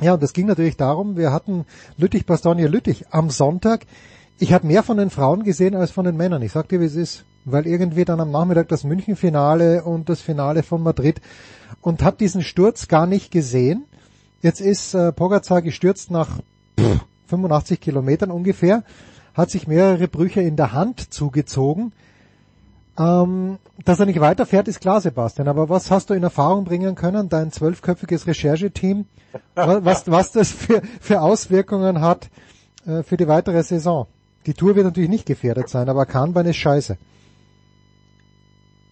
Ja, 0.00 0.14
und 0.14 0.22
es 0.22 0.32
ging 0.32 0.46
natürlich 0.46 0.76
darum, 0.76 1.16
wir 1.16 1.32
hatten 1.32 1.64
Lüttich-Bastogne-Lüttich 1.98 3.06
am 3.10 3.30
Sonntag. 3.30 3.86
Ich 4.38 4.52
habe 4.52 4.66
mehr 4.66 4.82
von 4.82 4.96
den 4.96 5.10
Frauen 5.10 5.44
gesehen 5.44 5.76
als 5.76 5.90
von 5.90 6.04
den 6.04 6.16
Männern. 6.16 6.42
Ich 6.42 6.52
sag 6.52 6.68
dir, 6.68 6.80
wie 6.80 6.86
es 6.86 6.96
ist. 6.96 7.24
weil 7.44 7.66
irgendwie 7.66 8.04
dann 8.04 8.20
am 8.20 8.30
Nachmittag 8.30 8.68
das 8.68 8.84
München-Finale 8.84 9.82
und 9.84 10.08
das 10.08 10.20
Finale 10.20 10.62
von 10.62 10.82
Madrid 10.82 11.20
und 11.80 12.02
hat 12.02 12.20
diesen 12.20 12.42
Sturz 12.42 12.88
gar 12.88 13.06
nicht 13.06 13.30
gesehen. 13.30 13.84
Jetzt 14.40 14.60
ist 14.60 14.94
äh, 14.94 15.12
Pogacar 15.12 15.62
gestürzt 15.62 16.10
nach 16.10 16.38
pff, 16.78 17.00
85 17.26 17.80
Kilometern 17.80 18.30
ungefähr, 18.30 18.84
hat 19.34 19.50
sich 19.50 19.66
mehrere 19.66 20.08
Brüche 20.08 20.40
in 20.40 20.56
der 20.56 20.72
Hand 20.72 21.12
zugezogen. 21.12 21.92
Ähm, 22.98 23.58
dass 23.84 24.00
er 24.00 24.06
nicht 24.06 24.20
weiterfährt, 24.20 24.68
ist 24.68 24.80
klar, 24.80 25.00
Sebastian. 25.00 25.48
Aber 25.48 25.68
was 25.68 25.90
hast 25.90 26.10
du 26.10 26.14
in 26.14 26.22
Erfahrung 26.22 26.64
bringen 26.64 26.94
können, 26.94 27.28
dein 27.28 27.50
zwölfköpfiges 27.50 28.26
Rechercheteam, 28.26 29.06
was, 29.54 30.10
was 30.10 30.32
das 30.32 30.50
für, 30.50 30.82
für 31.00 31.22
Auswirkungen 31.22 32.02
hat 32.02 32.28
äh, 32.86 33.02
für 33.02 33.16
die 33.16 33.28
weitere 33.28 33.62
Saison? 33.62 34.06
Die 34.44 34.54
Tour 34.54 34.76
wird 34.76 34.84
natürlich 34.84 35.08
nicht 35.08 35.24
gefährdet 35.24 35.68
sein, 35.68 35.88
aber 35.88 36.04
Kahnbein 36.04 36.46
ist 36.46 36.56
scheiße. 36.56 36.98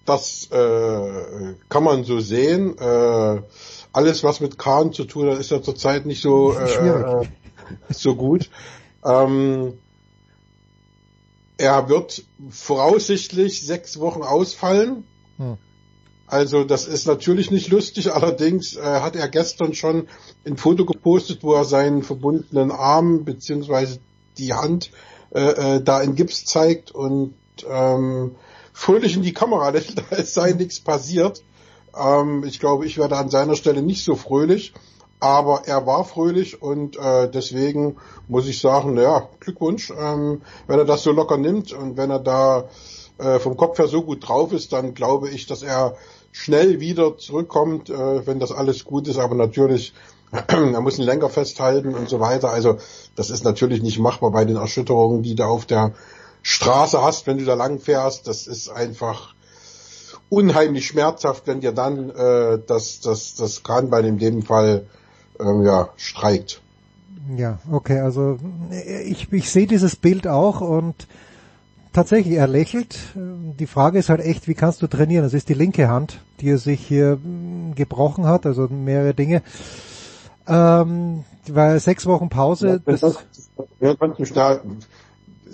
Das 0.06 0.48
äh, 0.50 1.54
kann 1.68 1.84
man 1.84 2.04
so 2.04 2.20
sehen. 2.20 2.78
Äh, 2.78 3.42
alles, 3.92 4.24
was 4.24 4.40
mit 4.40 4.58
Kahn 4.58 4.92
zu 4.92 5.04
tun 5.04 5.30
hat, 5.30 5.38
ist 5.38 5.50
ja 5.50 5.60
zurzeit 5.60 6.06
nicht 6.06 6.22
so, 6.22 6.54
äh, 6.54 7.26
so 7.90 8.16
gut. 8.16 8.50
Ähm, 9.04 9.74
er 11.60 11.88
wird 11.90 12.24
voraussichtlich 12.48 13.66
sechs 13.66 14.00
Wochen 14.00 14.22
ausfallen. 14.22 15.04
Hm. 15.36 15.58
Also 16.26 16.64
das 16.64 16.86
ist 16.86 17.06
natürlich 17.06 17.50
nicht 17.50 17.68
lustig, 17.68 18.12
allerdings 18.12 18.76
äh, 18.76 18.80
hat 18.80 19.16
er 19.16 19.28
gestern 19.28 19.74
schon 19.74 20.08
ein 20.46 20.56
Foto 20.56 20.86
gepostet, 20.86 21.42
wo 21.42 21.54
er 21.54 21.64
seinen 21.64 22.02
verbundenen 22.02 22.70
Arm 22.70 23.24
beziehungsweise 23.24 23.98
die 24.38 24.54
Hand 24.54 24.90
äh, 25.34 25.40
äh, 25.76 25.82
da 25.82 26.00
in 26.00 26.14
Gips 26.14 26.44
zeigt 26.44 26.92
und 26.92 27.34
ähm, 27.68 28.36
fröhlich 28.72 29.16
in 29.16 29.22
die 29.22 29.34
Kamera 29.34 29.70
lächelt, 29.70 30.04
als 30.10 30.32
sei 30.34 30.52
nichts 30.52 30.80
passiert. 30.80 31.42
Ähm, 31.94 32.44
ich 32.46 32.60
glaube, 32.60 32.86
ich 32.86 32.96
werde 32.96 33.16
an 33.16 33.28
seiner 33.28 33.56
Stelle 33.56 33.82
nicht 33.82 34.04
so 34.04 34.14
fröhlich, 34.14 34.72
aber 35.20 35.62
er 35.66 35.86
war 35.86 36.04
fröhlich 36.04 36.62
und 36.62 36.96
äh, 36.96 37.30
deswegen 37.30 37.96
muss 38.26 38.48
ich 38.48 38.60
sagen, 38.60 38.96
ja, 38.96 39.28
Glückwunsch, 39.38 39.90
ähm, 39.90 40.42
wenn 40.66 40.78
er 40.78 40.84
das 40.84 41.02
so 41.02 41.12
locker 41.12 41.36
nimmt 41.36 41.72
und 41.72 41.96
wenn 41.96 42.10
er 42.10 42.18
da 42.18 42.64
äh, 43.18 43.38
vom 43.38 43.56
Kopf 43.56 43.78
her 43.78 43.86
so 43.86 44.02
gut 44.02 44.26
drauf 44.26 44.52
ist, 44.52 44.72
dann 44.72 44.94
glaube 44.94 45.28
ich, 45.28 45.46
dass 45.46 45.62
er 45.62 45.94
schnell 46.32 46.80
wieder 46.80 47.18
zurückkommt, 47.18 47.90
äh, 47.90 48.26
wenn 48.26 48.40
das 48.40 48.50
alles 48.50 48.84
gut 48.84 49.08
ist, 49.08 49.18
aber 49.18 49.34
natürlich 49.34 49.92
er 50.32 50.80
muss 50.80 50.98
einen 50.98 51.06
Lenker 51.06 51.28
festhalten 51.28 51.94
und 51.94 52.08
so 52.08 52.20
weiter. 52.20 52.50
Also 52.50 52.78
das 53.16 53.30
ist 53.30 53.44
natürlich 53.44 53.82
nicht 53.82 53.98
machbar 53.98 54.30
bei 54.30 54.44
den 54.44 54.56
Erschütterungen, 54.56 55.22
die 55.22 55.34
du 55.34 55.44
auf 55.44 55.66
der 55.66 55.92
Straße 56.42 57.02
hast, 57.02 57.26
wenn 57.26 57.38
du 57.38 57.44
da 57.44 57.54
lang 57.54 57.78
fährst. 57.80 58.26
Das 58.26 58.46
ist 58.46 58.70
einfach 58.70 59.34
unheimlich 60.28 60.86
schmerzhaft, 60.86 61.46
wenn 61.46 61.60
dir 61.60 61.72
dann 61.72 62.10
äh, 62.10 62.58
das, 62.64 63.00
das, 63.00 63.34
das 63.34 63.62
Kranbein 63.62 64.04
in 64.04 64.18
dem 64.18 64.42
Fall 64.42 64.86
ähm, 65.42 65.62
ja, 65.64 65.88
streikt. 65.96 66.60
Ja, 67.36 67.58
okay, 67.70 68.00
also 68.00 68.38
ich, 69.06 69.32
ich 69.32 69.50
sehe 69.50 69.66
dieses 69.66 69.96
Bild 69.96 70.26
auch 70.26 70.60
und 70.60 71.06
tatsächlich, 71.92 72.34
er 72.36 72.48
lächelt. 72.48 72.98
Die 73.14 73.66
Frage 73.66 73.98
ist 73.98 74.08
halt 74.08 74.20
echt, 74.20 74.48
wie 74.48 74.54
kannst 74.54 74.82
du 74.82 74.86
trainieren? 74.86 75.24
Das 75.24 75.34
ist 75.34 75.48
die 75.48 75.54
linke 75.54 75.88
Hand, 75.88 76.20
die 76.40 76.50
er 76.50 76.58
sich 76.58 76.80
hier 76.80 77.16
mm, 77.16 77.74
gebrochen 77.74 78.26
hat, 78.26 78.46
also 78.46 78.68
mehrere 78.68 79.14
Dinge. 79.14 79.42
Ähm, 80.46 81.24
weil 81.48 81.78
sechs 81.80 82.06
Wochen 82.06 82.28
Pause. 82.28 82.82
Ja, 82.86 82.96
das, 82.96 83.18
ja, 83.80 83.94
kannst 83.94 84.18
du 84.18 84.34
da, 84.34 84.60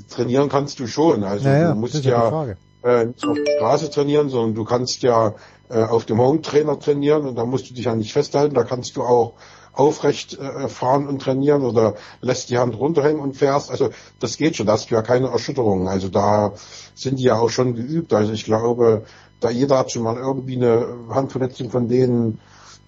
trainieren 0.08 0.48
kannst 0.48 0.78
du 0.78 0.86
schon. 0.86 1.24
Also 1.24 1.48
ja, 1.48 1.58
ja, 1.58 1.72
du 1.72 1.80
musst 1.80 2.04
ja 2.04 2.46
äh, 2.82 3.06
nicht 3.06 3.26
auf 3.26 3.36
der 3.36 3.56
Straße 3.56 3.90
trainieren, 3.90 4.28
sondern 4.28 4.54
du 4.54 4.64
kannst 4.64 5.02
ja 5.02 5.34
äh, 5.68 5.82
auf 5.82 6.06
dem 6.06 6.18
Home 6.18 6.42
Trainer 6.42 6.78
trainieren 6.78 7.26
und 7.26 7.36
da 7.36 7.44
musst 7.44 7.68
du 7.70 7.74
dich 7.74 7.86
ja 7.86 7.94
nicht 7.94 8.12
festhalten. 8.12 8.54
Da 8.54 8.64
kannst 8.64 8.96
du 8.96 9.02
auch 9.02 9.34
aufrecht 9.76 10.38
äh, 10.38 10.68
fahren 10.68 11.06
und 11.06 11.22
trainieren 11.22 11.62
oder 11.62 11.94
lässt 12.20 12.50
die 12.50 12.58
Hand 12.58 12.76
runterhängen 12.76 13.20
und 13.20 13.36
fährst. 13.36 13.70
Also 13.70 13.90
das 14.18 14.36
geht 14.36 14.56
schon, 14.56 14.66
da 14.66 14.72
hast 14.72 14.90
du 14.90 14.94
ja 14.94 15.02
keine 15.02 15.28
Erschütterungen. 15.28 15.86
Also 15.86 16.08
da 16.08 16.54
sind 16.94 17.18
die 17.18 17.24
ja 17.24 17.38
auch 17.38 17.50
schon 17.50 17.74
geübt. 17.74 18.12
Also 18.12 18.32
ich 18.32 18.44
glaube, 18.44 19.04
da 19.40 19.50
jeder 19.50 19.78
hat 19.78 19.92
schon 19.92 20.02
mal 20.02 20.16
irgendwie 20.16 20.56
eine 20.56 20.86
Handverletzung 21.10 21.70
von 21.70 21.88
denen 21.88 22.40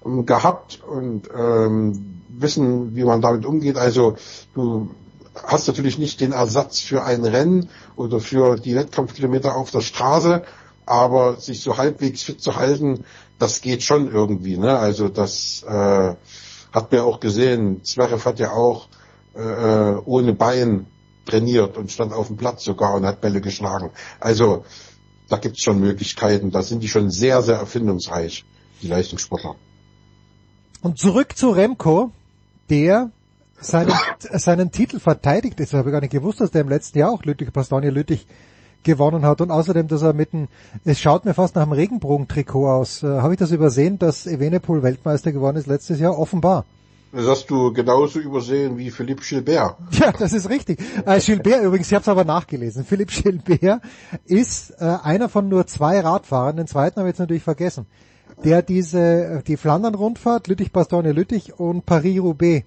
ähm, 0.05 0.27
gehabt 0.27 0.81
und 0.83 1.29
ähm, 1.37 2.23
wissen, 2.29 2.97
wie 2.97 3.05
man 3.05 3.21
damit 3.21 3.45
umgeht. 3.45 3.77
Also 3.77 4.17
du 4.55 4.91
hast 5.35 5.69
natürlich 5.69 5.99
nicht 5.99 6.21
den 6.21 6.33
Ersatz 6.33 6.81
für 6.81 7.05
ein 7.05 7.25
Rennen 7.25 7.69
oder 7.97 8.19
für 8.21 8.57
die 8.57 8.75
Wettkampfkilometer 8.75 9.55
auf 9.55 9.71
der 9.71 9.83
Straße, 9.83 10.43
aber 10.87 11.37
sich 11.37 11.63
so 11.63 11.77
halbwegs 11.77 12.23
fit 12.23 12.41
zu 12.41 12.57
halten, 12.57 13.05
das 13.39 13.61
geht 13.61 13.83
schon 13.83 14.11
irgendwie. 14.11 14.57
Ne? 14.57 14.77
Also 14.79 15.09
das 15.09 15.63
äh, 15.69 16.15
hat 16.73 16.93
mir 16.93 17.05
auch 17.05 17.21
gesehen. 17.21 17.85
Zverev 17.85 18.25
hat 18.25 18.39
ja 18.39 18.53
auch 18.53 18.89
äh, 19.35 19.95
ohne 20.05 20.35
Bein 20.35 20.87
trainiert 21.25 21.77
und 21.77 21.91
stand 21.91 22.13
auf 22.13 22.29
dem 22.29 22.37
Platz 22.37 22.65
sogar 22.65 22.95
und 22.95 23.07
hat 23.07 23.21
Bälle 23.21 23.41
geschlagen. 23.41 23.91
Also 24.21 24.65
da 25.29 25.37
gibt's 25.37 25.63
schon 25.63 25.81
Möglichkeiten. 25.81 26.51
Da 26.51 26.63
sind 26.63 26.83
die 26.83 26.89
schon 26.89 27.11
sehr, 27.11 27.43
sehr 27.43 27.57
erfindungsreich, 27.57 28.45
die 28.83 28.89
Leistungssportler. 28.89 29.57
Und 30.81 30.99
zurück 30.99 31.37
zu 31.37 31.51
Remco, 31.51 32.13
der 32.71 33.11
seinen, 33.61 33.93
seinen 34.19 34.71
Titel 34.71 35.01
verteidigt. 35.01 35.59
Habe 35.73 35.89
ich 35.89 35.93
gar 35.93 36.01
nicht 36.01 36.13
gewusst, 36.13 36.41
dass 36.41 36.51
der 36.51 36.63
im 36.63 36.69
letzten 36.69 36.99
Jahr 36.99 37.11
auch 37.11 37.25
Lüttich, 37.25 37.53
Bastogne 37.53 37.91
Lüttich 37.91 38.27
gewonnen 38.83 39.25
hat 39.25 39.41
und 39.41 39.51
außerdem, 39.51 39.89
dass 39.89 40.03
er 40.03 40.13
mit 40.13 40.33
dem, 40.33 40.49
es 40.85 41.01
schaut 41.01 41.25
mir 41.25 41.35
fast 41.35 41.57
nach 41.57 41.63
einem 41.63 41.73
Regenbogentrikot 41.73 42.69
aus. 42.69 43.03
Äh, 43.03 43.07
habe 43.07 43.35
ich 43.35 43.39
das 43.39 43.51
übersehen, 43.51 43.99
dass 43.99 44.27
Evenepoel 44.27 44.83
Weltmeister 44.83 45.33
geworden 45.33 45.57
ist 45.57 45.67
letztes 45.67 46.01
Jahr? 46.01 46.19
Offenbar. 46.19 46.65
Das 47.11 47.27
hast 47.27 47.47
du 47.47 47.73
genauso 47.73 48.19
übersehen 48.19 48.77
wie 48.77 48.91
Philippe 48.91 49.23
Gilbert. 49.23 49.77
Ja, 49.93 50.13
das 50.13 50.33
ist 50.33 50.51
richtig. 50.51 50.81
Äh, 51.07 51.21
Gilbert 51.21 51.63
übrigens, 51.63 51.89
ich 51.89 51.95
habe 51.95 52.03
es 52.03 52.09
aber 52.09 52.25
nachgelesen. 52.25 52.85
Philippe 52.85 53.13
Gilbert 53.13 53.83
ist 54.27 54.73
äh, 54.79 54.97
einer 55.03 55.29
von 55.29 55.49
nur 55.49 55.67
zwei 55.67 56.01
Radfahrern, 56.01 56.57
den 56.57 56.67
zweiten 56.67 56.97
habe 57.01 57.09
ich 57.09 57.13
jetzt 57.13 57.21
natürlich 57.21 57.43
vergessen, 57.43 57.87
der 58.45 58.63
diese 58.63 59.43
die 59.47 59.57
Flandern-Rundfahrt, 59.57 60.49
Lüttich-Bastogne-Lüttich 60.49 61.59
und 61.59 61.87
Paris-Roubaix 61.87 62.67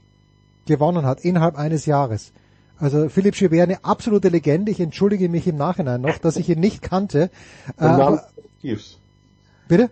gewonnen 0.65 1.06
hat 1.06 1.22
innerhalb 1.22 1.57
eines 1.57 1.85
Jahres. 1.85 2.33
Also 2.82 3.10
Philipp 3.10 3.35
Gilbert 3.35 3.61
eine 3.61 3.85
absolute 3.85 4.30
Legende. 4.30 4.72
Ich 4.72 4.80
entschuldige 4.80 5.30
mich 5.30 5.45
im 5.45 5.56
Nachhinein 5.56 6.01
noch, 6.01 6.18
dass 6.18 6.35
ich 6.35 6.50
ihn 6.50 6.60
nicht 6.60 6.82
kannte. 6.82 7.30
Kollektivs. 7.77 8.98
Bitte? 9.68 9.92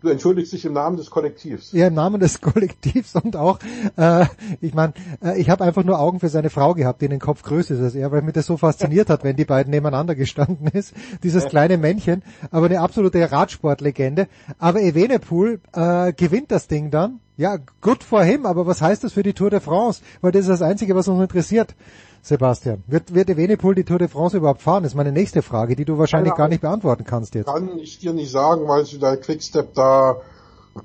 Du 0.00 0.08
entschuldigst 0.08 0.52
dich 0.52 0.64
im 0.64 0.74
Namen 0.74 0.96
des 0.96 1.10
Kollektivs. 1.10 1.72
Ja, 1.72 1.88
im 1.88 1.94
Namen 1.94 2.20
des 2.20 2.40
Kollektivs 2.42 3.16
und 3.16 3.34
auch, 3.34 3.58
äh, 3.96 4.26
ich 4.60 4.72
meine, 4.72 4.94
äh, 5.22 5.40
ich 5.40 5.50
habe 5.50 5.64
einfach 5.64 5.82
nur 5.82 5.98
Augen 5.98 6.20
für 6.20 6.28
seine 6.28 6.50
Frau 6.50 6.74
gehabt, 6.74 7.00
die 7.00 7.06
in 7.06 7.10
den 7.10 7.20
Kopf 7.20 7.42
größer 7.42 7.74
ist 7.74 7.80
als 7.80 7.94
er, 7.96 8.12
weil 8.12 8.22
mich 8.22 8.34
das 8.34 8.46
so 8.46 8.56
fasziniert 8.56 9.10
hat, 9.10 9.24
wenn 9.24 9.36
die 9.36 9.44
beiden 9.44 9.72
nebeneinander 9.72 10.14
gestanden 10.14 10.68
ist. 10.68 10.94
Dieses 11.24 11.46
kleine 11.46 11.78
Männchen, 11.78 12.22
aber 12.52 12.66
eine 12.66 12.80
absolute 12.80 13.30
Radsportlegende. 13.30 14.28
Aber 14.58 14.80
Evenepoel 14.80 15.60
äh, 15.72 16.12
gewinnt 16.12 16.52
das 16.52 16.68
Ding 16.68 16.90
dann 16.90 17.20
ja, 17.38 17.56
good 17.80 18.02
for 18.02 18.24
him, 18.24 18.46
aber 18.46 18.66
was 18.66 18.82
heißt 18.82 19.04
das 19.04 19.12
für 19.12 19.22
die 19.22 19.32
Tour 19.32 19.48
de 19.48 19.60
France? 19.60 20.02
Weil 20.20 20.32
das 20.32 20.42
ist 20.42 20.48
das 20.48 20.60
Einzige, 20.60 20.96
was 20.96 21.06
uns 21.06 21.22
interessiert, 21.22 21.76
Sebastian. 22.22 22.82
Wird, 22.86 23.14
wird 23.14 23.30
Evenepoel 23.30 23.74
die 23.74 23.84
Tour 23.84 23.98
de 23.98 24.08
France 24.08 24.36
überhaupt 24.36 24.62
fahren? 24.62 24.82
Das 24.82 24.92
ist 24.92 24.96
meine 24.96 25.12
nächste 25.12 25.42
Frage, 25.42 25.76
die 25.76 25.84
du 25.84 25.98
wahrscheinlich 25.98 26.34
gar 26.34 26.48
nicht 26.48 26.60
beantworten 26.60 27.04
kannst 27.04 27.34
jetzt. 27.34 27.46
Kann 27.46 27.78
ich 27.78 27.98
dir 27.98 28.12
nicht 28.12 28.30
sagen, 28.30 28.68
weil 28.68 28.84
du 28.84 28.98
da 28.98 29.16
Quickstep 29.16 29.74
da, 29.74 30.20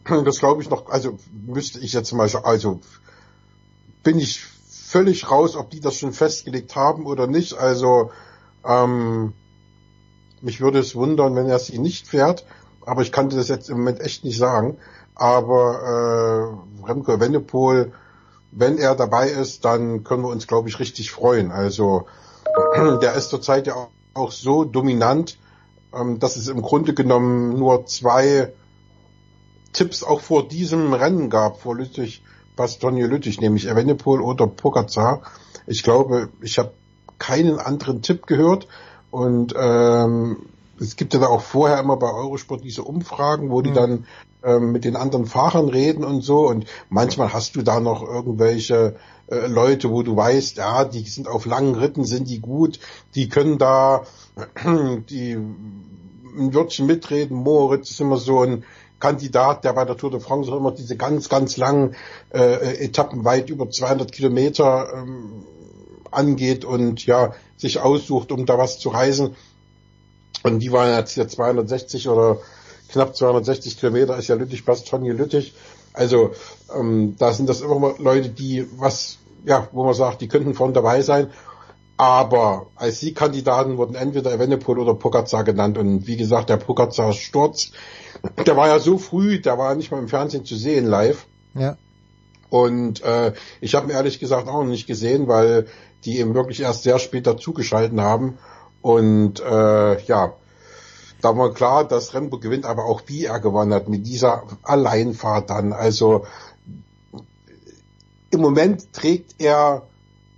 das 0.25 0.39
glaube 0.39 0.61
ich 0.61 0.69
noch, 0.69 0.89
also 0.89 1.17
müsste 1.45 1.79
ich 1.79 1.93
jetzt 1.93 2.11
mal, 2.13 2.29
also 2.43 2.79
bin 4.03 4.19
ich 4.19 4.45
völlig 4.69 5.31
raus, 5.31 5.55
ob 5.55 5.71
die 5.71 5.79
das 5.79 5.97
schon 5.97 6.13
festgelegt 6.13 6.75
haben 6.75 7.05
oder 7.05 7.27
nicht. 7.27 7.57
Also 7.57 8.11
ähm, 8.65 9.33
mich 10.41 10.61
würde 10.61 10.79
es 10.79 10.95
wundern, 10.95 11.35
wenn 11.35 11.47
er 11.47 11.59
sie 11.59 11.79
nicht 11.79 12.07
fährt, 12.07 12.45
aber 12.85 13.01
ich 13.01 13.11
kann 13.11 13.29
dir 13.29 13.37
das 13.37 13.47
jetzt 13.47 13.69
im 13.69 13.77
Moment 13.77 14.01
echt 14.01 14.23
nicht 14.23 14.37
sagen. 14.37 14.77
Aber 15.15 16.59
äh, 16.83 16.85
Remco 16.85 17.13
Evenepoel, 17.13 17.93
wenn 18.55 18.77
er 18.77 18.95
dabei 18.95 19.29
ist, 19.29 19.65
dann 19.65 20.03
können 20.03 20.23
wir 20.23 20.29
uns, 20.29 20.47
glaube 20.47 20.69
ich, 20.69 20.79
richtig 20.79 21.11
freuen. 21.11 21.51
Also 21.51 22.07
der 23.01 23.13
ist 23.13 23.29
zurzeit 23.29 23.67
ja 23.67 23.87
auch, 24.13 24.31
so 24.31 24.63
dominant, 24.63 25.39
ähm, 25.93 26.19
dass 26.19 26.35
es 26.35 26.47
im 26.47 26.61
Grunde 26.61 26.93
genommen 26.93 27.57
nur 27.57 27.85
zwei 27.85 28.53
Tipps 29.73 30.03
auch 30.03 30.21
vor 30.21 30.47
diesem 30.47 30.93
Rennen 30.93 31.29
gab, 31.29 31.61
vor 31.61 31.75
Lüttich, 31.75 32.23
Bastogne 32.55 33.07
Lüttich, 33.07 33.41
nämlich 33.41 33.67
Evenepoel 33.67 34.21
oder 34.21 34.45
Pogacar. 34.45 35.23
Ich 35.65 35.81
glaube, 35.81 36.29
ich 36.41 36.59
habe 36.59 36.73
keinen 37.17 37.59
anderen 37.59 38.01
Tipp 38.03 38.27
gehört 38.27 38.67
und 39.09 39.55
ähm, 39.57 40.45
es 40.79 40.95
gibt 40.95 41.13
ja 41.13 41.19
da 41.19 41.27
auch 41.27 41.41
vorher 41.41 41.79
immer 41.79 41.97
bei 41.97 42.11
Eurosport 42.11 42.63
diese 42.63 42.83
Umfragen, 42.83 43.51
wo 43.51 43.61
die 43.61 43.71
mhm. 43.71 43.75
dann 43.75 44.05
ähm, 44.43 44.71
mit 44.71 44.85
den 44.85 44.95
anderen 44.95 45.25
Fahrern 45.25 45.69
reden 45.69 46.03
und 46.03 46.21
so. 46.21 46.47
Und 46.47 46.65
manchmal 46.89 47.33
hast 47.33 47.55
du 47.55 47.61
da 47.61 47.79
noch 47.79 48.01
irgendwelche 48.03 48.95
äh, 49.27 49.47
Leute, 49.47 49.89
wo 49.89 50.03
du 50.03 50.15
weißt, 50.15 50.57
ja, 50.57 50.85
die 50.85 51.03
sind 51.03 51.27
auf 51.27 51.45
langen 51.45 51.75
Ritten, 51.75 52.05
sind 52.05 52.29
die 52.29 52.39
gut, 52.39 52.79
die 53.15 53.29
können 53.29 53.57
da 53.57 54.03
die 55.09 55.33
ein 55.33 56.53
Wörtchen 56.53 56.87
mitreden. 56.87 57.37
Moritz 57.37 57.91
ist 57.91 58.01
immer 58.01 58.17
so 58.17 58.41
ein 58.41 58.65
Kandidat, 58.99 59.63
der 59.65 59.73
bei 59.73 59.85
der 59.85 59.97
Tour 59.97 60.11
de 60.11 60.19
France 60.19 60.49
immer 60.49 60.71
diese 60.71 60.95
ganz, 60.95 61.29
ganz 61.29 61.57
langen 61.57 61.95
äh, 62.33 62.83
Etappen 62.83 63.25
weit 63.25 63.49
über 63.49 63.69
200 63.69 64.11
Kilometer 64.11 64.87
ähm, 64.95 65.45
angeht 66.09 66.63
und 66.65 67.05
ja 67.05 67.33
sich 67.57 67.79
aussucht, 67.79 68.31
um 68.31 68.45
da 68.45 68.57
was 68.57 68.79
zu 68.79 68.89
reisen. 68.89 69.35
Und 70.43 70.59
die 70.59 70.71
waren 70.71 70.93
jetzt 70.95 71.13
hier 71.13 71.27
260 71.27 72.09
oder 72.09 72.37
knapp 72.89 73.15
260 73.15 73.79
Kilometer, 73.79 74.17
ist 74.17 74.27
ja 74.27 74.35
Lüttich, 74.35 74.65
Bastogne, 74.65 75.13
Lüttich. 75.13 75.53
Also 75.93 76.31
ähm, 76.75 77.15
da 77.17 77.33
sind 77.33 77.49
das 77.49 77.61
immer 77.61 77.79
mal 77.79 77.95
Leute, 77.97 78.29
die 78.29 78.67
was, 78.77 79.19
ja, 79.45 79.67
wo 79.71 79.83
man 79.83 79.93
sagt, 79.93 80.21
die 80.21 80.27
könnten 80.27 80.53
vorne 80.53 80.73
dabei 80.73 81.01
sein. 81.01 81.31
Aber 81.95 82.67
als 82.75 82.99
Siegkandidaten 82.99 83.77
wurden 83.77 83.95
entweder 83.95 84.33
Evenepoel 84.33 84.79
oder 84.79 84.95
Pogacar 84.95 85.43
genannt. 85.43 85.77
Und 85.77 86.07
wie 86.07 86.17
gesagt, 86.17 86.49
der 86.49 86.57
Pogacar 86.57 87.13
Sturz, 87.13 87.71
der 88.45 88.57
war 88.57 88.67
ja 88.67 88.79
so 88.79 88.97
früh, 88.97 89.39
der 89.39 89.57
war 89.57 89.75
nicht 89.75 89.91
mal 89.91 89.99
im 89.99 90.07
Fernsehen 90.07 90.45
zu 90.45 90.55
sehen 90.55 90.85
live. 90.85 91.27
Ja. 91.53 91.77
Und 92.49 93.03
äh, 93.03 93.33
ich 93.61 93.75
habe 93.75 93.87
ihn 93.87 93.95
ehrlich 93.95 94.19
gesagt 94.19 94.47
auch 94.47 94.63
noch 94.63 94.69
nicht 94.69 94.87
gesehen, 94.87 95.27
weil 95.27 95.67
die 96.05 96.19
eben 96.19 96.33
wirklich 96.33 96.61
erst 96.61 96.83
sehr 96.83 96.99
spät 96.99 97.25
dazugeschalten 97.27 98.01
haben. 98.01 98.37
Und 98.83 99.39
äh, 99.39 100.03
ja, 100.03 100.33
da 101.21 101.37
war 101.37 101.53
klar, 101.53 101.87
dass 101.87 102.13
Rembo 102.13 102.37
gewinnt, 102.37 102.65
aber 102.65 102.83
auch 102.83 103.03
wie 103.05 103.23
er 103.23 103.39
gewonnen 103.39 103.73
hat 103.73 103.87
mit 103.87 104.05
dieser 104.05 104.43
Alleinfahrt 104.61 105.49
dann. 105.49 105.71
Also 105.71 106.25
im 108.29 108.41
Moment 108.41 108.91
trägt 108.91 109.35
er 109.39 109.83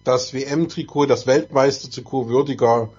das 0.04 0.32
WM-Trikot, 0.36 1.08
das 1.08 1.26
Weltmeister-Trikot 1.26 2.30
würdiger, 2.30 2.90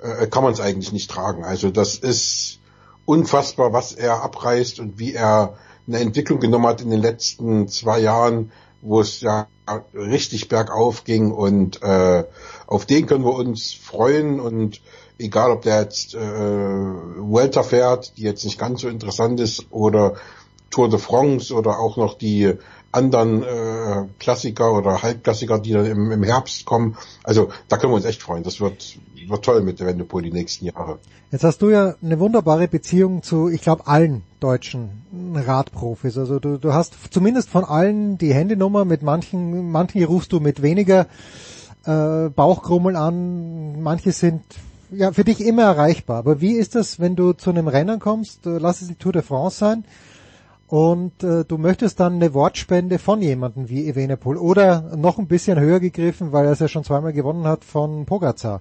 äh, 0.00 0.26
kann 0.26 0.42
man 0.42 0.52
es 0.52 0.60
eigentlich 0.60 0.92
nicht 0.92 1.08
tragen. 1.08 1.44
Also 1.44 1.70
das 1.70 1.94
ist 1.94 2.58
unfassbar, 3.04 3.72
was 3.72 3.92
er 3.92 4.24
abreißt 4.24 4.80
und 4.80 4.98
wie 4.98 5.14
er 5.14 5.56
eine 5.86 6.00
Entwicklung 6.00 6.40
genommen 6.40 6.66
hat 6.66 6.80
in 6.80 6.90
den 6.90 7.00
letzten 7.00 7.68
zwei 7.68 8.00
Jahren, 8.00 8.50
wo 8.82 9.00
es 9.00 9.20
ja 9.20 9.48
richtig 9.94 10.48
bergauf 10.48 11.04
ging 11.04 11.32
und 11.32 11.82
äh, 11.82 12.24
auf 12.66 12.86
den 12.86 13.06
können 13.06 13.24
wir 13.24 13.34
uns 13.34 13.72
freuen 13.72 14.38
und 14.40 14.80
egal 15.18 15.50
ob 15.50 15.62
der 15.62 15.80
jetzt 15.80 16.14
äh, 16.14 16.18
Welter 16.18 17.64
fährt, 17.64 18.16
die 18.16 18.22
jetzt 18.22 18.44
nicht 18.44 18.58
ganz 18.58 18.82
so 18.82 18.88
interessant 18.88 19.40
ist, 19.40 19.66
oder 19.70 20.14
Tour 20.70 20.88
de 20.88 20.98
France 20.98 21.54
oder 21.54 21.78
auch 21.78 21.96
noch 21.96 22.14
die 22.18 22.54
anderen 22.92 23.42
äh, 23.42 24.06
Klassiker 24.18 24.72
oder 24.72 25.02
Halbklassiker, 25.02 25.58
die 25.58 25.72
dann 25.72 25.86
im, 25.86 26.10
im 26.10 26.22
Herbst 26.22 26.64
kommen. 26.64 26.96
Also 27.22 27.50
da 27.68 27.76
können 27.76 27.92
wir 27.92 27.96
uns 27.96 28.04
echt 28.04 28.22
freuen. 28.22 28.42
Das 28.42 28.60
wird, 28.60 28.98
wird 29.26 29.44
toll 29.44 29.62
mit 29.62 29.80
der 29.80 29.86
Wendepol 29.86 30.22
die 30.22 30.32
nächsten 30.32 30.66
Jahre. 30.66 30.98
Jetzt 31.30 31.44
hast 31.44 31.60
du 31.60 31.70
ja 31.70 31.94
eine 32.02 32.18
wunderbare 32.20 32.68
Beziehung 32.68 33.22
zu, 33.22 33.48
ich 33.48 33.60
glaube, 33.60 33.86
allen 33.86 34.22
deutschen 34.40 35.02
Radprofis. 35.34 36.16
Also 36.16 36.38
du, 36.38 36.56
du 36.56 36.72
hast 36.72 36.94
zumindest 37.10 37.50
von 37.50 37.64
allen 37.64 38.16
die 38.16 38.32
Handynummer, 38.32 38.84
mit 38.84 39.02
manchen, 39.02 39.70
manchen 39.70 40.02
rufst 40.04 40.32
du 40.32 40.40
mit 40.40 40.62
weniger 40.62 41.06
äh, 41.84 42.28
Bauchkrummeln 42.30 42.96
an, 42.96 43.82
manche 43.82 44.12
sind 44.12 44.42
ja 44.90 45.12
für 45.12 45.24
dich 45.24 45.40
immer 45.40 45.64
erreichbar. 45.64 46.18
Aber 46.18 46.40
wie 46.40 46.52
ist 46.52 46.74
das, 46.74 47.00
wenn 47.00 47.16
du 47.16 47.32
zu 47.32 47.50
einem 47.50 47.68
Rennen 47.68 47.98
kommst, 47.98 48.46
äh, 48.46 48.58
lass 48.58 48.82
es 48.82 48.88
die 48.88 48.94
Tour 48.94 49.12
de 49.12 49.22
France 49.22 49.58
sein, 49.58 49.84
und 50.68 51.22
äh, 51.22 51.44
du 51.44 51.58
möchtest 51.58 52.00
dann 52.00 52.14
eine 52.14 52.34
Wortspende 52.34 52.98
von 52.98 53.22
jemandem 53.22 53.68
wie 53.68 53.88
Evenepoel 53.88 54.36
oder 54.36 54.96
noch 54.96 55.18
ein 55.18 55.28
bisschen 55.28 55.60
höher 55.60 55.80
gegriffen, 55.80 56.32
weil 56.32 56.46
er 56.46 56.52
es 56.52 56.58
ja 56.58 56.68
schon 56.68 56.84
zweimal 56.84 57.12
gewonnen 57.12 57.46
hat 57.46 57.64
von 57.64 58.04
Pogacar. 58.04 58.60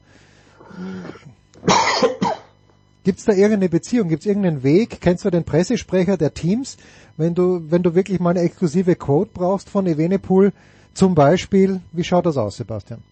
Gibt 3.03 3.19
es 3.19 3.25
da 3.25 3.33
irgendeine 3.33 3.69
Beziehung? 3.69 4.07
Gibt 4.09 4.21
es 4.21 4.27
irgendeinen 4.27 4.63
Weg? 4.63 4.99
Kennst 5.01 5.25
du 5.25 5.29
den 5.29 5.43
Pressesprecher 5.43 6.17
der 6.17 6.33
Teams? 6.33 6.77
Wenn 7.17 7.35
du, 7.35 7.61
wenn 7.69 7.83
du 7.83 7.95
wirklich 7.95 8.19
mal 8.19 8.31
eine 8.31 8.41
exklusive 8.41 8.95
Quote 8.95 9.31
brauchst 9.33 9.69
von 9.69 9.85
Evenepoel, 9.87 10.53
zum 10.93 11.13
Beispiel, 11.13 11.81
wie 11.91 12.03
schaut 12.03 12.25
das 12.25 12.37
aus, 12.37 12.57
Sebastian? 12.57 13.03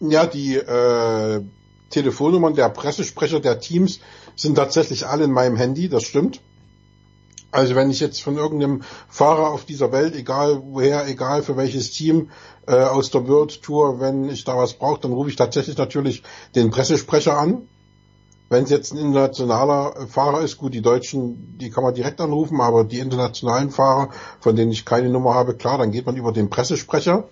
Ja, 0.00 0.26
die 0.26 0.56
äh, 0.56 1.42
Telefonnummern 1.90 2.54
der 2.54 2.68
Pressesprecher 2.70 3.40
der 3.40 3.60
Teams 3.60 4.00
sind 4.36 4.54
tatsächlich 4.54 5.06
alle 5.06 5.24
in 5.24 5.32
meinem 5.32 5.56
Handy, 5.56 5.88
das 5.88 6.04
stimmt. 6.04 6.40
Also 7.50 7.74
wenn 7.74 7.90
ich 7.90 8.00
jetzt 8.00 8.22
von 8.22 8.36
irgendeinem 8.36 8.82
Fahrer 9.08 9.50
auf 9.50 9.64
dieser 9.64 9.90
Welt, 9.90 10.14
egal 10.14 10.62
woher, 10.64 11.08
egal 11.08 11.42
für 11.42 11.56
welches 11.56 11.90
Team 11.90 12.30
äh, 12.66 12.74
aus 12.74 13.10
der 13.10 13.26
World 13.26 13.62
Tour, 13.62 14.00
wenn 14.00 14.28
ich 14.28 14.44
da 14.44 14.56
was 14.56 14.74
brauche, 14.74 15.00
dann 15.00 15.12
rufe 15.12 15.30
ich 15.30 15.36
tatsächlich 15.36 15.78
natürlich 15.78 16.22
den 16.54 16.70
Pressesprecher 16.70 17.38
an. 17.38 17.62
Wenn 18.50 18.64
es 18.64 18.70
jetzt 18.70 18.92
ein 18.92 18.98
internationaler 18.98 20.06
Fahrer 20.08 20.40
ist, 20.40 20.56
gut, 20.56 20.72
die 20.72 20.80
Deutschen, 20.80 21.58
die 21.58 21.70
kann 21.70 21.84
man 21.84 21.94
direkt 21.94 22.20
anrufen, 22.20 22.60
aber 22.60 22.84
die 22.84 22.98
internationalen 22.98 23.70
Fahrer, 23.70 24.08
von 24.40 24.56
denen 24.56 24.72
ich 24.72 24.86
keine 24.86 25.10
Nummer 25.10 25.34
habe, 25.34 25.54
klar, 25.54 25.78
dann 25.78 25.90
geht 25.90 26.06
man 26.06 26.16
über 26.16 26.32
den 26.32 26.48
Pressesprecher. 26.48 27.28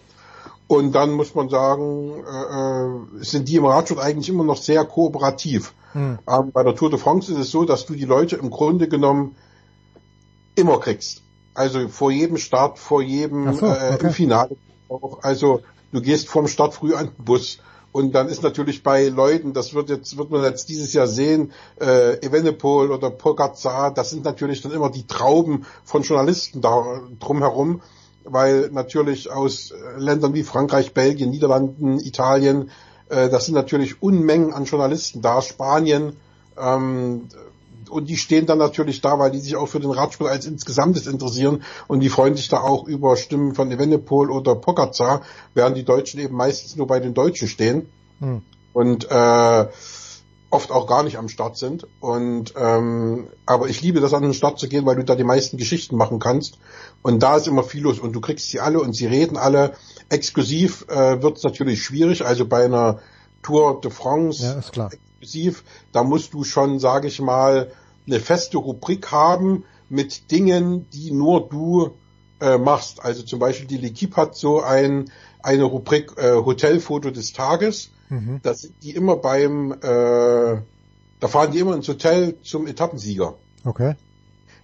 Und 0.68 0.92
dann 0.92 1.12
muss 1.12 1.34
man 1.34 1.48
sagen, 1.48 2.12
äh, 2.24 3.20
äh 3.20 3.24
sind 3.24 3.48
die 3.48 3.56
im 3.56 3.66
Radsport 3.66 4.00
eigentlich 4.00 4.28
immer 4.28 4.44
noch 4.44 4.56
sehr 4.56 4.84
kooperativ. 4.84 5.74
Hm. 5.92 6.18
Ähm, 6.28 6.52
bei 6.52 6.62
der 6.62 6.74
Tour 6.74 6.90
de 6.90 6.98
France 6.98 7.32
ist 7.32 7.38
es 7.38 7.50
so, 7.50 7.64
dass 7.64 7.86
du 7.86 7.94
die 7.94 8.04
Leute 8.04 8.36
im 8.36 8.50
Grunde 8.50 8.88
genommen 8.88 9.36
immer 10.56 10.80
kriegst. 10.80 11.22
Also 11.54 11.88
vor 11.88 12.10
jedem 12.10 12.36
Start, 12.36 12.78
vor 12.78 13.02
jedem 13.02 13.54
so, 13.54 13.66
äh, 13.66 13.94
okay. 13.94 14.06
äh, 14.06 14.10
Finale. 14.10 14.56
Also 15.22 15.62
du 15.92 16.02
gehst 16.02 16.28
vorm 16.28 16.48
Start 16.48 16.74
früh 16.74 16.94
an 16.94 17.06
den 17.06 17.24
Bus. 17.24 17.58
Und 17.92 18.12
dann 18.12 18.28
ist 18.28 18.42
natürlich 18.42 18.82
bei 18.82 19.08
Leuten, 19.08 19.54
das 19.54 19.72
wird 19.72 19.88
jetzt, 19.88 20.18
wird 20.18 20.30
man 20.30 20.42
jetzt 20.42 20.68
dieses 20.68 20.92
Jahr 20.92 21.06
sehen, 21.06 21.52
äh, 21.80 22.18
Evenepoel 22.20 22.90
oder 22.90 23.08
Pogacar, 23.08 23.90
das 23.94 24.10
sind 24.10 24.22
natürlich 24.22 24.60
dann 24.60 24.72
immer 24.72 24.90
die 24.90 25.06
Trauben 25.06 25.64
von 25.82 26.02
Journalisten 26.02 26.60
da 26.60 27.00
drumherum, 27.18 27.80
weil 28.24 28.68
natürlich 28.70 29.30
aus 29.30 29.72
Ländern 29.96 30.34
wie 30.34 30.42
Frankreich, 30.42 30.92
Belgien, 30.92 31.30
Niederlanden, 31.30 31.98
Italien, 31.98 32.70
äh, 33.08 33.30
das 33.30 33.46
sind 33.46 33.54
natürlich 33.54 34.02
Unmengen 34.02 34.52
an 34.52 34.64
Journalisten 34.64 35.22
da, 35.22 35.40
Spanien, 35.40 36.16
ähm, 36.58 37.28
und 37.90 38.08
die 38.08 38.16
stehen 38.16 38.46
dann 38.46 38.58
natürlich 38.58 39.00
da, 39.00 39.18
weil 39.18 39.30
die 39.30 39.38
sich 39.38 39.56
auch 39.56 39.66
für 39.66 39.80
den 39.80 39.90
Radsport 39.90 40.30
als 40.30 40.46
insgesamtes 40.46 41.06
interessieren 41.06 41.62
und 41.88 42.00
die 42.00 42.08
freuen 42.08 42.36
sich 42.36 42.48
da 42.48 42.60
auch 42.60 42.86
über 42.86 43.16
Stimmen 43.16 43.54
von 43.54 43.70
Evenepoel 43.70 44.30
oder 44.30 44.54
Pogacar, 44.54 45.22
während 45.54 45.76
die 45.76 45.84
Deutschen 45.84 46.20
eben 46.20 46.36
meistens 46.36 46.76
nur 46.76 46.86
bei 46.86 47.00
den 47.00 47.14
Deutschen 47.14 47.48
stehen 47.48 47.88
hm. 48.20 48.42
und 48.72 49.10
äh, 49.10 49.66
oft 50.50 50.70
auch 50.70 50.86
gar 50.86 51.02
nicht 51.02 51.18
am 51.18 51.28
Start 51.28 51.58
sind. 51.58 51.86
Und 52.00 52.54
ähm, 52.56 53.28
aber 53.44 53.68
ich 53.68 53.82
liebe 53.82 54.00
das 54.00 54.14
an 54.14 54.22
den 54.22 54.34
Start 54.34 54.58
zu 54.58 54.68
gehen, 54.68 54.86
weil 54.86 54.96
du 54.96 55.04
da 55.04 55.14
die 55.14 55.24
meisten 55.24 55.56
Geschichten 55.56 55.96
machen 55.96 56.18
kannst. 56.18 56.58
Und 57.02 57.22
da 57.22 57.36
ist 57.36 57.46
immer 57.46 57.62
viel 57.62 57.82
los 57.82 57.98
und 57.98 58.12
du 58.12 58.20
kriegst 58.20 58.48
sie 58.50 58.60
alle 58.60 58.80
und 58.80 58.94
sie 58.94 59.06
reden 59.06 59.36
alle. 59.36 59.74
Exklusiv 60.08 60.86
äh, 60.88 61.20
wird 61.22 61.38
es 61.38 61.42
natürlich 61.42 61.82
schwierig. 61.82 62.24
Also 62.24 62.46
bei 62.46 62.64
einer 62.64 63.00
Tour 63.42 63.80
de 63.80 63.90
France 63.90 64.42
ja, 64.42 64.52
ist 64.52 64.72
klar 64.72 64.90
exklusiv. 65.26 65.64
Da 65.92 66.02
musst 66.02 66.34
du 66.34 66.44
schon, 66.44 66.78
sage 66.78 67.08
ich 67.08 67.20
mal, 67.20 67.70
eine 68.06 68.20
feste 68.20 68.58
Rubrik 68.58 69.10
haben 69.10 69.64
mit 69.88 70.30
Dingen, 70.30 70.86
die 70.90 71.10
nur 71.12 71.48
du 71.48 71.90
äh, 72.40 72.58
machst. 72.58 73.04
Also 73.04 73.22
zum 73.22 73.38
Beispiel 73.38 73.66
die 73.66 73.78
L'Equipe 73.78 74.16
hat 74.16 74.36
so 74.36 74.62
ein, 74.62 75.10
eine 75.42 75.64
Rubrik 75.64 76.12
äh, 76.16 76.34
Hotelfoto 76.34 77.10
des 77.10 77.32
Tages. 77.32 77.90
Mhm. 78.08 78.40
Da 78.42 78.54
sind 78.54 78.74
die 78.82 78.90
immer 78.90 79.16
beim, 79.16 79.72
äh, 79.72 79.76
da 81.20 81.28
fahren 81.28 81.52
die 81.52 81.58
immer 81.58 81.74
ins 81.74 81.88
Hotel 81.88 82.36
zum 82.42 82.66
Etappensieger. 82.66 83.34
Okay. 83.64 83.94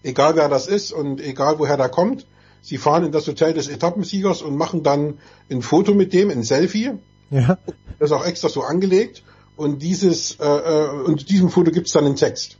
Egal 0.04 0.36
wer 0.36 0.48
das 0.48 0.66
ist 0.66 0.92
und 0.92 1.20
egal 1.20 1.58
woher 1.58 1.76
der 1.76 1.88
kommt. 1.88 2.26
Sie 2.60 2.78
fahren 2.78 3.04
in 3.04 3.12
das 3.12 3.26
Hotel 3.26 3.54
des 3.54 3.66
Etappensiegers 3.66 4.42
und 4.42 4.56
machen 4.56 4.84
dann 4.84 5.18
ein 5.50 5.62
Foto 5.62 5.94
mit 5.94 6.12
dem, 6.12 6.30
ein 6.30 6.44
Selfie. 6.44 6.92
Ja. 7.30 7.58
Das 7.98 8.10
ist 8.10 8.12
auch 8.12 8.24
extra 8.24 8.48
so 8.48 8.62
angelegt 8.62 9.24
und 9.56 9.82
dieses 9.82 10.36
äh, 10.40 10.46
äh, 10.46 10.88
und 11.04 11.28
diesem 11.28 11.50
Foto 11.50 11.70
gibt 11.70 11.86
es 11.86 11.92
dann 11.92 12.04
einen 12.04 12.16
Text. 12.16 12.58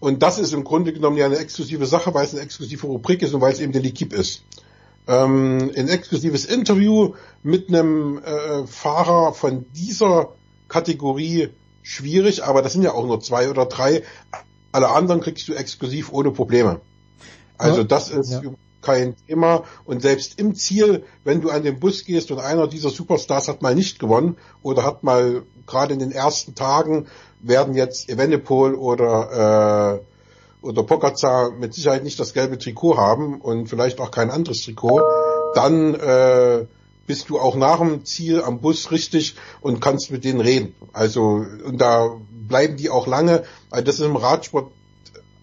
Und 0.00 0.22
das 0.22 0.38
ist 0.38 0.52
im 0.52 0.64
Grunde 0.64 0.92
genommen 0.92 1.16
ja 1.16 1.26
eine 1.26 1.38
exklusive 1.38 1.86
Sache, 1.86 2.12
weil 2.12 2.24
es 2.24 2.32
eine 2.32 2.42
exklusive 2.42 2.86
Rubrik 2.86 3.22
ist 3.22 3.34
und 3.34 3.40
weil 3.40 3.52
es 3.52 3.60
eben 3.60 3.72
der 3.72 3.82
L'Equipe 3.82 4.14
ist. 4.14 4.44
Ähm, 5.06 5.70
ein 5.76 5.88
exklusives 5.88 6.44
Interview 6.44 7.14
mit 7.42 7.68
einem 7.68 8.18
äh, 8.18 8.66
Fahrer 8.66 9.32
von 9.32 9.66
dieser 9.72 10.34
Kategorie 10.68 11.50
schwierig, 11.82 12.44
aber 12.44 12.62
das 12.62 12.72
sind 12.72 12.82
ja 12.82 12.92
auch 12.92 13.06
nur 13.06 13.20
zwei 13.20 13.50
oder 13.50 13.66
drei. 13.66 14.02
Alle 14.72 14.88
anderen 14.90 15.20
kriegst 15.20 15.46
du 15.48 15.54
exklusiv 15.54 16.12
ohne 16.12 16.30
Probleme. 16.30 16.80
Also 17.58 17.84
das 17.84 18.10
ist 18.10 18.30
ja. 18.30 18.42
Kein 18.82 19.16
Thema. 19.26 19.64
Und 19.84 20.02
selbst 20.02 20.38
im 20.38 20.54
Ziel, 20.54 21.04
wenn 21.24 21.40
du 21.40 21.50
an 21.50 21.62
den 21.62 21.80
Bus 21.80 22.04
gehst 22.04 22.30
und 22.30 22.38
einer 22.38 22.66
dieser 22.66 22.90
Superstars 22.90 23.48
hat 23.48 23.62
mal 23.62 23.74
nicht 23.74 23.98
gewonnen 23.98 24.36
oder 24.62 24.84
hat 24.84 25.02
mal 25.02 25.42
gerade 25.66 25.94
in 25.94 26.00
den 26.00 26.12
ersten 26.12 26.54
Tagen 26.54 27.06
werden 27.40 27.74
jetzt 27.74 28.08
Evenepoel 28.08 28.74
oder 28.74 30.00
äh, 30.00 30.12
oder 30.62 30.84
Pogacar 30.84 31.50
mit 31.50 31.74
Sicherheit 31.74 32.04
nicht 32.04 32.20
das 32.20 32.34
gelbe 32.34 32.58
Trikot 32.58 32.96
haben 32.96 33.40
und 33.40 33.68
vielleicht 33.68 34.00
auch 34.00 34.10
kein 34.10 34.30
anderes 34.30 34.62
Trikot, 34.62 35.02
dann 35.54 35.94
äh, 35.94 36.66
bist 37.06 37.28
du 37.28 37.38
auch 37.38 37.56
nach 37.56 37.78
dem 37.78 38.04
Ziel 38.04 38.40
am 38.42 38.60
Bus 38.60 38.90
richtig 38.90 39.34
und 39.60 39.80
kannst 39.80 40.10
mit 40.10 40.24
denen 40.24 40.40
reden. 40.40 40.74
Also 40.92 41.44
und 41.64 41.80
da 41.80 42.16
bleiben 42.30 42.76
die 42.76 42.90
auch 42.90 43.06
lange. 43.06 43.42
Also 43.70 43.84
das 43.84 43.96
ist 43.96 44.06
im 44.06 44.16
Radsport 44.16 44.70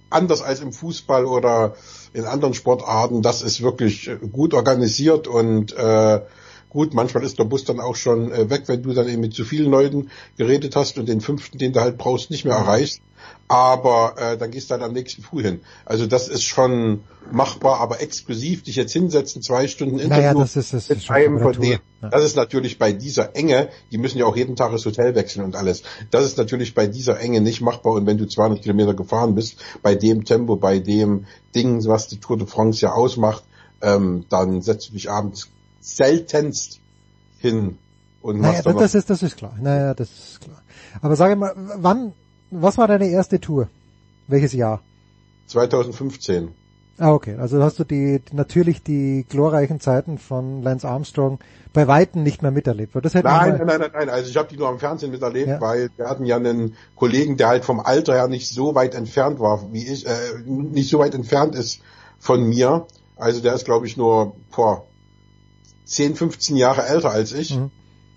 anders 0.09 0.41
als 0.41 0.59
im 0.61 0.73
Fußball 0.73 1.25
oder 1.25 1.75
in 2.13 2.25
anderen 2.25 2.53
Sportarten. 2.53 3.21
Das 3.21 3.41
ist 3.41 3.61
wirklich 3.61 4.09
gut 4.31 4.53
organisiert 4.53 5.27
und 5.27 5.75
äh, 5.75 6.21
gut, 6.69 6.93
manchmal 6.93 7.23
ist 7.23 7.39
der 7.39 7.45
Bus 7.45 7.63
dann 7.65 7.79
auch 7.79 7.95
schon 7.95 8.31
äh, 8.31 8.49
weg, 8.49 8.63
wenn 8.67 8.83
du 8.83 8.93
dann 8.93 9.07
eben 9.07 9.21
mit 9.21 9.33
zu 9.33 9.43
vielen 9.43 9.71
Leuten 9.71 10.09
geredet 10.37 10.75
hast 10.75 10.97
und 10.97 11.07
den 11.07 11.21
fünften, 11.21 11.57
den 11.57 11.73
du 11.73 11.81
halt 11.81 11.97
brauchst, 11.97 12.31
nicht 12.31 12.45
mehr 12.45 12.55
erreichst. 12.55 13.01
Aber 13.47 14.13
äh, 14.17 14.37
dann 14.37 14.51
gehst 14.51 14.69
du 14.69 14.75
dann 14.75 14.83
am 14.83 14.93
nächsten 14.93 15.23
Früh 15.23 15.41
hin. 15.41 15.61
Also 15.85 16.05
das 16.05 16.27
ist 16.27 16.43
schon 16.43 17.03
machbar, 17.31 17.79
aber 17.79 17.99
exklusiv 18.01 18.63
dich 18.63 18.75
jetzt 18.75 18.93
hinsetzen, 18.93 19.41
zwei 19.41 19.67
Stunden 19.67 19.97
Interview 19.97 20.21
naja, 20.21 20.33
das 20.35 20.55
ist, 20.55 20.73
das 20.73 20.89
ist 20.89 20.89
mit 20.89 21.09
einem 21.09 21.39
von 21.39 21.53
denen. 21.53 21.79
Ja. 22.01 22.09
Das 22.09 22.23
ist 22.23 22.35
natürlich 22.35 22.77
bei 22.77 22.93
dieser 22.93 23.35
Enge, 23.35 23.69
die 23.91 23.97
müssen 23.97 24.19
ja 24.19 24.25
auch 24.25 24.35
jeden 24.35 24.55
Tag 24.55 24.71
das 24.71 24.85
Hotel 24.85 25.15
wechseln 25.15 25.43
und 25.43 25.55
alles. 25.55 25.81
Das 26.11 26.25
ist 26.25 26.37
natürlich 26.37 26.75
bei 26.75 26.85
dieser 26.85 27.19
Enge 27.19 27.41
nicht 27.41 27.61
machbar. 27.61 27.93
Und 27.93 28.05
wenn 28.05 28.17
du 28.17 28.27
200 28.27 28.61
Kilometer 28.61 28.93
gefahren 28.93 29.33
bist, 29.33 29.57
bei 29.81 29.95
dem 29.95 30.25
Tempo, 30.25 30.55
bei 30.55 30.77
dem 30.77 31.25
Ding, 31.55 31.83
was 31.85 32.07
die 32.07 32.19
Tour 32.19 32.37
de 32.37 32.45
France 32.45 32.81
ja 32.81 32.93
ausmacht, 32.93 33.43
ähm, 33.81 34.25
dann 34.29 34.61
setzt 34.61 34.89
du 34.89 34.93
dich 34.93 35.09
abends 35.09 35.49
seltenst 35.81 36.79
hin 37.39 37.77
und 38.21 38.41
naja, 38.41 38.61
das, 38.61 38.75
das 38.75 38.95
ist 38.95 39.09
das 39.09 39.23
ist 39.23 39.37
klar. 39.37 39.55
Naja, 39.61 39.93
das 39.93 40.09
ist 40.09 40.41
klar. 40.41 40.61
Aber 41.01 41.15
sage 41.15 41.35
mal, 41.35 41.53
wann, 41.55 42.13
was 42.51 42.77
war 42.77 42.87
deine 42.87 43.07
erste 43.07 43.39
Tour? 43.39 43.67
Welches 44.27 44.53
Jahr? 44.53 44.81
2015. 45.47 46.49
Ah, 46.99 47.13
okay. 47.13 47.35
Also 47.37 47.63
hast 47.63 47.79
du 47.79 47.85
die 47.85 48.21
natürlich 48.33 48.83
die 48.83 49.25
glorreichen 49.27 49.79
Zeiten 49.79 50.17
von 50.17 50.61
Lance 50.61 50.87
Armstrong 50.87 51.39
bei 51.71 51.87
Weitem 51.87 52.23
nicht 52.23 52.41
mehr 52.41 52.51
miterlebt. 52.51 52.93
Das 53.01 53.13
hätte 53.13 53.27
nein, 53.27 53.57
nein, 53.57 53.67
nein, 53.67 53.79
nein, 53.79 53.91
nein. 53.93 54.09
Also 54.09 54.29
ich 54.29 54.37
habe 54.37 54.49
die 54.49 54.57
nur 54.57 54.67
am 54.67 54.79
Fernsehen 54.79 55.11
miterlebt, 55.11 55.47
ja. 55.47 55.61
weil 55.61 55.89
wir 55.95 56.09
hatten 56.09 56.25
ja 56.25 56.35
einen 56.35 56.75
Kollegen, 56.95 57.37
der 57.37 57.47
halt 57.47 57.63
vom 57.63 57.79
Alter 57.79 58.13
her 58.13 58.27
nicht 58.27 58.49
so 58.49 58.75
weit 58.75 58.95
entfernt 58.95 59.39
war, 59.39 59.71
wie 59.71 59.87
ich, 59.87 60.05
äh, 60.05 60.11
nicht 60.45 60.89
so 60.89 60.99
weit 60.99 61.15
entfernt 61.15 61.55
ist 61.55 61.81
von 62.19 62.43
mir. 62.43 62.85
Also 63.15 63.39
der 63.41 63.53
ist, 63.53 63.65
glaube 63.65 63.87
ich, 63.87 63.95
nur 63.95 64.35
vor 64.49 64.85
10, 65.85 66.15
15 66.15 66.57
Jahre 66.57 66.85
älter 66.85 67.11
als 67.11 67.31
ich. 67.33 67.55
Mhm. 67.55 67.71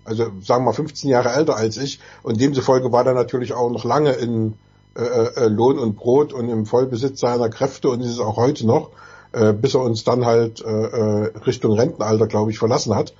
Also 0.05 0.25
sagen 0.41 0.63
wir 0.63 0.71
mal 0.71 0.73
15 0.73 1.09
Jahre 1.09 1.29
älter 1.29 1.55
als 1.55 1.77
ich. 1.77 1.99
Und 2.23 2.39
demzufolge 2.39 2.91
war 2.91 3.05
er 3.05 3.13
natürlich 3.13 3.53
auch 3.53 3.69
noch 3.69 3.85
lange 3.85 4.11
in 4.11 4.55
äh, 4.95 5.01
äh, 5.01 5.47
Lohn 5.47 5.79
und 5.79 5.95
Brot 5.95 6.33
und 6.33 6.49
im 6.49 6.65
Vollbesitz 6.65 7.19
seiner 7.19 7.49
Kräfte 7.49 7.89
und 7.89 8.01
ist 8.01 8.11
es 8.11 8.19
auch 8.19 8.37
heute 8.37 8.67
noch, 8.67 8.91
äh, 9.31 9.51
bis 9.51 9.73
er 9.73 9.81
uns 9.81 10.03
dann 10.03 10.25
halt 10.25 10.63
äh, 10.63 10.69
äh 10.69 11.31
Richtung 11.45 11.73
Rentenalter, 11.73 12.27
glaube 12.27 12.51
ich, 12.51 12.59
verlassen 12.59 12.93
hat. 12.93 13.13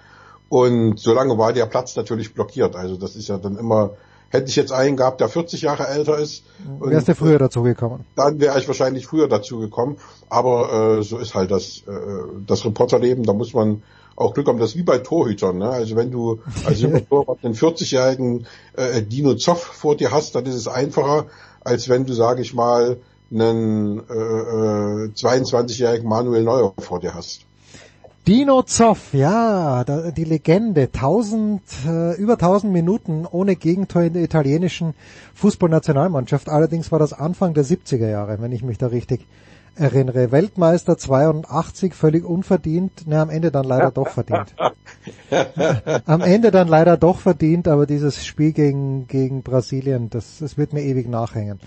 Und 0.50 1.00
solange 1.00 1.36
war 1.40 1.52
der 1.52 1.66
Platz 1.66 1.96
natürlich 1.96 2.36
blockiert. 2.36 2.76
Also 2.76 2.96
das 2.96 3.16
ist 3.16 3.28
ja 3.28 3.40
dann 3.40 3.58
immer, 3.58 3.92
hätte 4.30 4.50
ich 4.50 4.56
jetzt 4.56 4.72
einen 4.72 4.98
gehabt, 4.98 5.20
der 5.20 5.30
40 5.30 5.64
Jahre 5.64 5.88
älter 5.88 6.20
ist. 6.20 6.44
Wärst 6.80 7.08
du 7.08 7.16
früher 7.16 7.40
dazu 7.40 7.64
gekommen? 7.64 8.06
Dann 8.16 8.40
wäre 8.40 8.60
ich 8.60 8.68
wahrscheinlich 8.68 9.08
früher 9.08 9.28
dazu 9.28 9.58
gekommen. 9.58 9.98
Aber 10.30 11.00
äh, 11.00 11.02
so 11.02 11.18
ist 11.18 11.34
halt 11.34 11.50
das, 11.50 11.82
äh, 11.88 11.92
das 12.46 12.66
Reporterleben. 12.66 13.24
Da 13.24 13.34
muss 13.34 13.56
man 13.56 13.82
auch 14.16 14.34
Glück 14.34 14.48
haben. 14.48 14.60
Das 14.60 14.72
ist 14.72 14.78
wie 14.78 14.84
bei 14.84 15.00
Torhütern. 15.00 15.58
Ne? 15.58 15.70
Also 15.70 15.96
wenn 15.96 16.12
du 16.12 16.40
als 16.66 16.82
junger 16.82 17.06
Torwart 17.10 17.40
einen 17.44 17.56
40-jährigen 17.56 18.48
äh, 18.76 19.02
Dino 19.02 19.36
Zoff 19.36 19.62
vor 19.64 19.96
dir 19.96 20.12
hast, 20.12 20.36
dann 20.36 20.46
ist 20.46 20.56
es 20.56 20.68
einfacher, 20.68 21.28
als 21.62 21.90
wenn 21.90 22.06
du, 22.06 22.14
sage 22.14 22.42
ich 22.42 22.54
mal, 22.54 22.98
einen 23.32 24.00
äh, 24.00 24.14
äh, 24.14 25.10
22-jährigen 25.10 26.08
Manuel 26.08 26.44
Neuer 26.44 26.74
vor 26.78 27.00
dir 27.00 27.16
hast. 27.16 27.46
Dino 28.26 28.64
Zoff, 28.64 29.14
ja, 29.14 29.84
die 29.84 30.24
Legende, 30.24 30.84
1000, 30.84 31.62
äh, 31.86 32.16
über 32.16 32.34
1000 32.34 32.72
Minuten 32.72 33.26
ohne 33.30 33.58
Gegentor 33.58 34.04
in 34.04 34.14
der 34.14 34.24
italienischen 34.24 34.94
Fußballnationalmannschaft. 35.34 36.48
Allerdings 36.48 36.90
war 36.94 37.00
das 37.00 37.12
Anfang 37.12 37.54
der 37.54 37.66
70er 37.66 38.08
Jahre, 38.08 38.38
wenn 38.40 38.54
ich 38.54 38.64
mich 38.64 38.78
da 38.78 38.88
richtig 38.88 39.28
erinnere. 39.76 40.32
Weltmeister 40.32 40.98
82, 40.98 41.94
völlig 41.94 42.26
unverdient, 42.26 43.08
ne, 43.08 43.20
am 43.20 43.30
Ende 43.30 43.52
dann 43.52 43.66
leider 43.66 43.92
doch 43.92 44.10
verdient. 44.10 44.56
am 46.06 46.22
Ende 46.22 46.52
dann 46.52 46.68
leider 46.68 46.98
doch 46.98 47.20
verdient, 47.20 47.68
aber 47.68 47.86
dieses 47.86 48.26
Spiel 48.26 48.54
gegen, 48.54 49.08
gegen 49.08 49.44
Brasilien, 49.44 50.10
das, 50.10 50.40
das 50.40 50.58
wird 50.58 50.74
mir 50.74 50.84
ewig 50.84 51.08
nachhängen. 51.08 51.60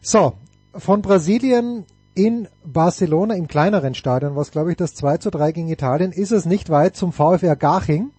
So, 0.00 0.34
von 0.74 1.02
Brasilien 1.02 1.84
in 2.14 2.48
Barcelona 2.64 3.34
im 3.34 3.48
kleineren 3.48 3.94
Stadion, 3.94 4.36
was 4.36 4.50
glaube 4.50 4.70
ich 4.70 4.76
das 4.76 4.94
2 4.94 5.18
zu 5.18 5.30
3 5.30 5.52
gegen 5.52 5.68
Italien, 5.68 6.12
ist 6.12 6.32
es 6.32 6.46
nicht 6.46 6.70
weit 6.70 6.96
zum 6.96 7.12
VfR 7.12 7.56
Garching, 7.56 8.10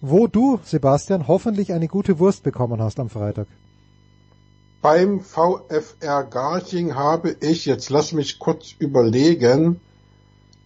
wo 0.00 0.26
du, 0.26 0.58
Sebastian, 0.64 1.28
hoffentlich 1.28 1.72
eine 1.72 1.88
gute 1.88 2.18
Wurst 2.18 2.42
bekommen 2.42 2.80
hast 2.80 2.98
am 3.00 3.10
Freitag. 3.10 3.46
Beim 4.82 5.20
VfR 5.20 6.24
Garching 6.24 6.94
habe 6.94 7.36
ich, 7.40 7.66
jetzt 7.66 7.90
lass 7.90 8.12
mich 8.12 8.38
kurz 8.38 8.74
überlegen, 8.78 9.80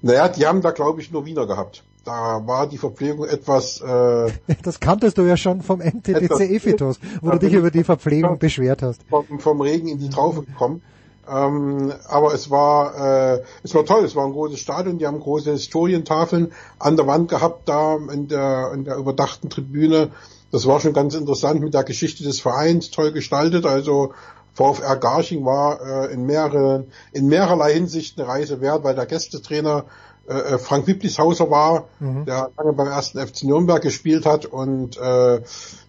naja, 0.02 0.28
die 0.28 0.46
haben 0.46 0.62
da 0.62 0.70
glaube 0.70 1.00
ich 1.00 1.10
nur 1.10 1.26
Wiener 1.26 1.46
gehabt. 1.46 1.82
Da 2.04 2.46
war 2.46 2.68
die 2.68 2.76
Verpflegung 2.78 3.26
etwas... 3.26 3.80
Äh, 3.80 4.30
das 4.62 4.78
kanntest 4.78 5.18
du 5.18 5.22
ja 5.22 5.36
schon 5.36 5.62
vom 5.62 5.80
MTTC 5.80 6.40
Efitos, 6.50 7.00
wo 7.22 7.30
du 7.30 7.38
dich 7.38 7.54
über 7.54 7.70
die 7.70 7.82
Verpflegung 7.82 8.38
beschwert 8.38 8.82
hast. 8.82 9.02
Vom, 9.08 9.40
vom 9.40 9.60
Regen 9.60 9.88
in 9.88 9.98
die 9.98 10.10
Traufe 10.10 10.42
gekommen. 10.42 10.82
Ähm, 11.26 11.92
aber 12.06 12.34
es 12.34 12.50
war, 12.50 13.36
äh, 13.36 13.42
es 13.62 13.74
war 13.74 13.84
toll, 13.86 14.04
es 14.04 14.14
war 14.14 14.26
ein 14.26 14.32
großes 14.32 14.60
Stadion, 14.60 14.98
die 14.98 15.06
haben 15.06 15.20
große 15.20 15.52
Historientafeln 15.52 16.52
an 16.78 16.96
der 16.96 17.06
Wand 17.06 17.30
gehabt, 17.30 17.68
da 17.68 17.96
in 17.96 18.28
der, 18.28 18.72
in 18.74 18.84
der 18.84 18.96
überdachten 18.96 19.48
Tribüne. 19.48 20.10
Das 20.54 20.66
war 20.66 20.78
schon 20.78 20.92
ganz 20.92 21.16
interessant 21.16 21.60
mit 21.60 21.74
der 21.74 21.82
Geschichte 21.82 22.22
des 22.22 22.38
Vereins, 22.38 22.92
toll 22.92 23.10
gestaltet. 23.10 23.66
Also 23.66 24.12
VfR 24.52 24.94
Garching 24.94 25.44
war 25.44 25.80
äh, 25.80 26.12
in, 26.12 26.26
mehrere, 26.26 26.84
in 27.12 27.26
mehrerlei 27.26 27.72
Hinsicht 27.72 28.20
eine 28.20 28.28
Reise 28.28 28.60
wert, 28.60 28.84
weil 28.84 28.94
der 28.94 29.06
Gästetrainer 29.06 29.86
äh, 30.28 30.32
äh 30.32 30.58
Frank 30.58 30.86
Wiblishauser 30.86 31.50
war, 31.50 31.88
mhm. 31.98 32.24
der 32.26 32.50
lange 32.56 32.72
beim 32.72 32.86
ersten 32.86 33.18
FC 33.18 33.42
Nürnberg 33.42 33.82
gespielt 33.82 34.26
hat 34.26 34.46
und 34.46 34.96
äh, 34.96 35.40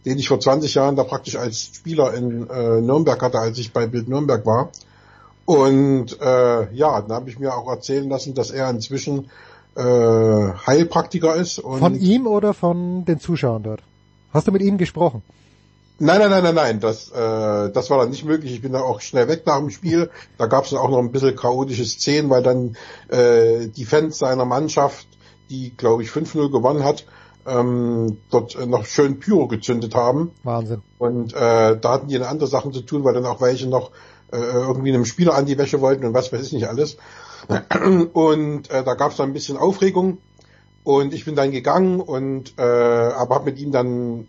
den 0.04 0.18
ich 0.18 0.30
vor 0.30 0.40
20 0.40 0.74
Jahren 0.74 0.96
da 0.96 1.04
praktisch 1.04 1.36
als 1.36 1.60
Spieler 1.60 2.16
in 2.16 2.50
äh, 2.50 2.82
Nürnberg 2.82 3.22
hatte, 3.22 3.38
als 3.38 3.60
ich 3.60 3.72
bei 3.72 3.86
Bild 3.86 4.10
Nürnberg 4.10 4.48
war. 4.48 4.72
Und 5.46 6.20
äh, 6.20 6.74
ja, 6.74 7.02
dann 7.02 7.12
habe 7.12 7.30
ich 7.30 7.38
mir 7.38 7.54
auch 7.54 7.70
erzählen 7.70 8.10
lassen, 8.10 8.34
dass 8.34 8.50
er 8.50 8.68
inzwischen 8.72 9.30
äh, 9.76 9.84
Heilpraktiker 9.84 11.36
ist. 11.36 11.60
Und 11.60 11.78
von 11.78 11.94
ihm 11.94 12.26
oder 12.26 12.56
von 12.56 13.06
den 13.06 13.20
Zuschauern 13.20 13.62
dort? 13.62 13.84
Hast 14.36 14.48
du 14.48 14.52
mit 14.52 14.62
ihm 14.62 14.78
gesprochen? 14.78 15.24
Nein, 15.98 16.20
nein, 16.20 16.30
nein, 16.30 16.44
nein, 16.44 16.56
nein, 16.56 16.80
das, 16.82 17.10
äh, 17.10 17.72
das 17.72 17.90
war 17.90 18.00
dann 18.00 18.10
nicht 18.10 18.26
möglich. 18.26 18.52
Ich 18.52 18.62
bin 18.62 18.74
da 18.74 18.82
auch 18.82 19.00
schnell 19.00 19.30
weg 19.30 19.44
nach 19.46 19.60
dem 19.60 19.70
Spiel. 19.70 20.10
Da 20.38 20.48
gab 20.48 20.66
es 20.66 20.72
dann 20.72 20.80
auch 20.80 20.90
noch 20.90 21.00
ein 21.00 21.14
bisschen 21.14 21.38
chaotische 21.38 21.86
Szenen, 21.86 22.30
weil 22.30 22.44
dann 22.44 22.76
äh, 23.08 23.70
die 23.70 23.86
Fans 23.86 24.18
seiner 24.18 24.44
Mannschaft, 24.44 25.08
die 25.50 25.72
glaube 25.78 26.04
ich 26.04 26.10
5-0 26.10 26.52
gewonnen 26.52 26.84
hat, 26.84 27.06
ähm, 27.48 28.18
dort 28.30 28.56
äh, 28.56 28.66
noch 28.66 28.86
schön 28.86 29.22
Pyro 29.22 29.48
gezündet 29.48 29.96
haben. 29.96 30.32
Wahnsinn. 30.44 30.82
Und 30.98 31.34
äh, 31.34 31.80
da 31.80 31.92
hatten 31.94 32.10
die 32.10 32.18
eine 32.18 32.28
andere 32.28 32.50
Sachen 32.50 32.74
zu 32.74 32.82
tun, 32.82 33.06
weil 33.06 33.14
dann 33.14 33.26
auch 33.26 33.40
welche 33.40 33.70
noch 33.70 33.92
äh, 34.34 34.38
irgendwie 34.38 34.94
einem 34.94 35.06
Spieler 35.06 35.36
an 35.36 35.46
die 35.46 35.58
Wäsche 35.58 35.80
wollten 35.80 36.04
und 36.04 36.14
was 36.14 36.34
weiß 36.34 36.46
ich 36.46 36.52
nicht 36.52 36.68
alles. 36.68 36.98
Und 38.14 38.70
äh, 38.70 38.84
da 38.84 38.96
gab 38.96 39.12
es 39.12 39.18
dann 39.18 39.30
ein 39.30 39.34
bisschen 39.34 39.56
Aufregung. 39.56 40.18
Und 40.86 41.16
ich 41.16 41.26
bin 41.26 41.36
dann 41.36 41.52
gegangen 41.52 42.00
und 42.00 42.54
äh, 42.60 42.62
aber 42.62 43.36
habe 43.36 43.46
mit 43.46 43.60
ihm 43.60 43.72
dann 43.72 44.28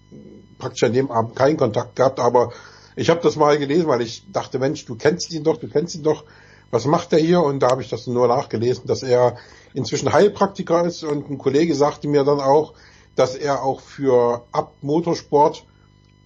praktisch 0.59 0.85
an 0.85 0.95
dem 0.95 1.11
Abend 1.11 1.37
keinen 1.37 1.59
Kontakt 1.59 1.97
gehabt. 1.97 2.19
Aber 2.19 2.51
ich 2.97 3.11
habe 3.11 3.21
das 3.23 3.37
mal 3.37 3.59
gelesen, 3.59 3.89
weil 3.89 4.01
ich 4.01 4.25
dachte, 4.33 4.59
Mensch, 4.59 4.87
du 4.87 4.97
kennst 4.97 5.31
ihn 5.33 5.45
doch, 5.45 5.59
du 5.59 5.69
kennst 5.69 5.95
ihn 5.95 6.03
doch. 6.03 6.25
Was 6.71 6.87
macht 6.87 7.13
er 7.13 7.19
hier? 7.19 7.43
Und 7.43 7.61
da 7.61 7.69
habe 7.69 7.83
ich 7.83 7.91
das 7.91 8.07
nur 8.07 8.27
nachgelesen, 8.27 8.87
dass 8.87 9.03
er 9.03 9.37
inzwischen 9.75 10.15
Heilpraktiker 10.15 10.85
ist. 10.87 11.05
Und 11.05 11.31
ein 11.31 11.37
Kollege 11.37 11.75
sagte 11.75 12.09
mir 12.09 12.25
dann 12.25 12.41
auch, 12.41 12.73
dass 13.17 13.37
er 13.37 13.63
auch 13.63 13.81
für 13.81 14.43
Abt 14.51 14.83
Motorsport 14.83 15.67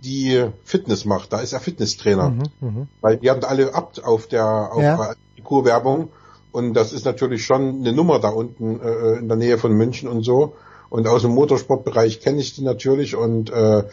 die 0.05 0.47
Fitness 0.63 1.05
macht. 1.05 1.33
Da 1.33 1.41
ist 1.41 1.53
er 1.53 1.61
Fitnesstrainer. 1.61 2.31
Mhm, 2.31 2.43
mh. 2.61 2.87
Weil 3.01 3.17
die 3.17 3.31
haben 3.31 3.43
alle 3.43 3.75
Abt 3.75 4.05
auf 4.05 4.29
der 4.29 4.73
auf 4.73 4.81
ja. 4.81 5.15
Kurwerbung. 5.43 6.11
Und 6.53 6.75
das 6.75 6.93
ist 6.93 7.05
natürlich 7.05 7.45
schon 7.45 7.81
eine 7.81 7.93
Nummer 7.93 8.19
da 8.19 8.31
unten 8.31 8.81
äh, 8.81 9.19
in 9.19 9.29
der 9.29 9.37
Nähe 9.37 9.59
von 9.59 9.73
München 9.73 10.09
und 10.09 10.23
so. 10.23 10.55
Und 10.89 11.07
aus 11.07 11.23
dem 11.23 11.31
Motorsportbereich 11.31 12.21
kenne 12.21 12.41
ich 12.41 12.55
die 12.55 12.63
natürlich. 12.63 13.15
Und 13.15 13.51
äh, 13.51 13.85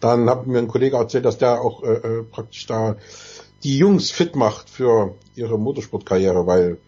dann 0.00 0.28
hat 0.28 0.46
mir 0.46 0.58
ein 0.58 0.68
Kollege 0.68 0.96
erzählt, 0.96 1.24
dass 1.24 1.38
der 1.38 1.60
auch 1.60 1.84
äh, 1.84 1.92
äh, 1.92 2.22
praktisch 2.24 2.66
da 2.66 2.96
die 3.62 3.78
Jungs 3.78 4.10
fit 4.10 4.36
macht 4.36 4.68
für 4.68 5.14
ihre 5.34 5.58
Motorsportkarriere, 5.58 6.46
weil 6.46 6.78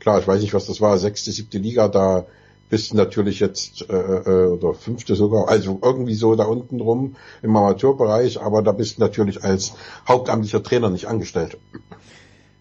klar, 0.00 0.18
ich 0.18 0.26
weiß 0.26 0.40
nicht, 0.40 0.54
was 0.54 0.66
das 0.66 0.80
war, 0.80 0.98
sechste, 0.98 1.30
siebte 1.30 1.58
Liga, 1.58 1.88
da 1.88 2.26
bist 2.68 2.92
du 2.92 2.96
natürlich 2.96 3.40
jetzt, 3.40 3.88
äh, 3.88 3.94
äh, 3.94 4.46
oder 4.46 4.74
fünfte 4.74 5.14
sogar, 5.14 5.48
also 5.48 5.78
irgendwie 5.82 6.14
so 6.14 6.34
da 6.34 6.44
unten 6.44 6.80
rum 6.80 7.16
im 7.42 7.56
Amateurbereich, 7.56 8.40
aber 8.40 8.62
da 8.62 8.72
bist 8.72 8.96
du 8.96 9.02
natürlich 9.02 9.44
als 9.44 9.74
hauptamtlicher 10.08 10.62
Trainer 10.62 10.90
nicht 10.90 11.06
angestellt. 11.06 11.58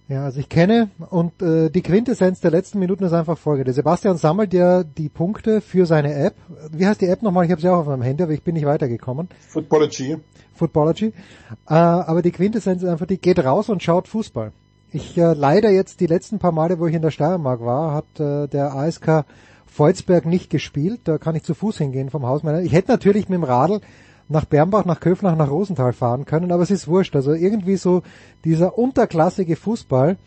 Ja, 0.08 0.24
also 0.24 0.40
ich 0.40 0.50
kenne 0.50 0.90
und 1.09 1.42
äh, 1.42 1.72
die 1.72 1.82
Quintessenz 1.82 2.40
der 2.40 2.51
letzten 2.51 2.77
Minuten 2.77 3.03
ist 3.03 3.14
einfach 3.14 3.40
folgende. 3.40 3.74
Sebastian 3.74 4.17
sammelt 4.17 4.53
ja 4.53 4.84
die 4.84 5.09
Punkte 5.09 5.61
für 5.61 5.88
seine 5.88 6.14
App. 6.14 6.35
Wie 6.72 6.85
heißt 6.85 7.01
die 7.01 7.08
App 7.08 7.24
nochmal? 7.24 7.45
Ich 7.45 7.51
habe 7.51 7.59
sie 7.59 7.69
auch 7.69 7.80
auf 7.80 7.88
meinem 7.88 8.03
Handy, 8.03 8.22
aber 8.22 8.34
ich 8.34 8.43
bin 8.43 8.53
nicht 8.53 8.67
weitergekommen. 8.67 9.30
Footballogy. 9.48 10.17
Footballogy. 10.53 11.08
Äh, 11.67 11.74
aber 11.74 12.22
die 12.22 12.32
Quintessenz 12.32 12.84
ist 12.84 12.90
einfach, 12.90 13.08
die 13.08 13.17
geht 13.17 13.43
raus 13.43 13.67
und 13.69 13.82
schaut 13.82 14.08
Fußball. 14.08 14.51
Ich 14.92 15.17
äh, 15.17 15.34
leider 15.34 15.72
jetzt 15.72 16.00
die 16.01 16.08
letzten 16.08 16.38
paar 16.38 16.51
Male, 16.51 16.80
wo 16.80 16.85
ich 16.85 16.93
in 16.93 17.01
der 17.01 17.11
Steiermark 17.11 17.61
war, 17.61 17.95
hat 17.95 18.19
äh, 18.19 18.48
der 18.48 18.75
ASK 18.75 19.25
Volzberg 19.66 20.27
nicht 20.27 20.51
gespielt. 20.51 21.01
Da 21.06 21.17
kann 21.17 21.35
ich 21.35 21.43
zu 21.43 21.56
Fuß 21.56 21.80
hingehen 21.80 22.11
vom 22.11 22.27
Haus 22.27 22.43
meiner. 22.43 22.61
Ich 22.61 22.74
hätte 22.74 22.92
natürlich 22.92 23.27
mit 23.27 23.38
dem 23.38 23.43
Radl 23.43 23.82
nach 24.28 24.45
Bernbach, 24.45 24.86
nach 24.86 25.00
Köfnach, 25.00 25.36
nach 25.36 25.50
Rosenthal 25.50 25.94
fahren 25.94 26.26
können, 26.26 26.52
aber 26.52 26.64
es 26.64 26.72
ist 26.72 26.88
wurscht. 26.88 27.16
Also 27.16 27.34
irgendwie 27.34 27.78
so 27.78 28.04
dieser 28.44 28.78
unterklassige 28.78 29.56
Fußball 29.56 30.18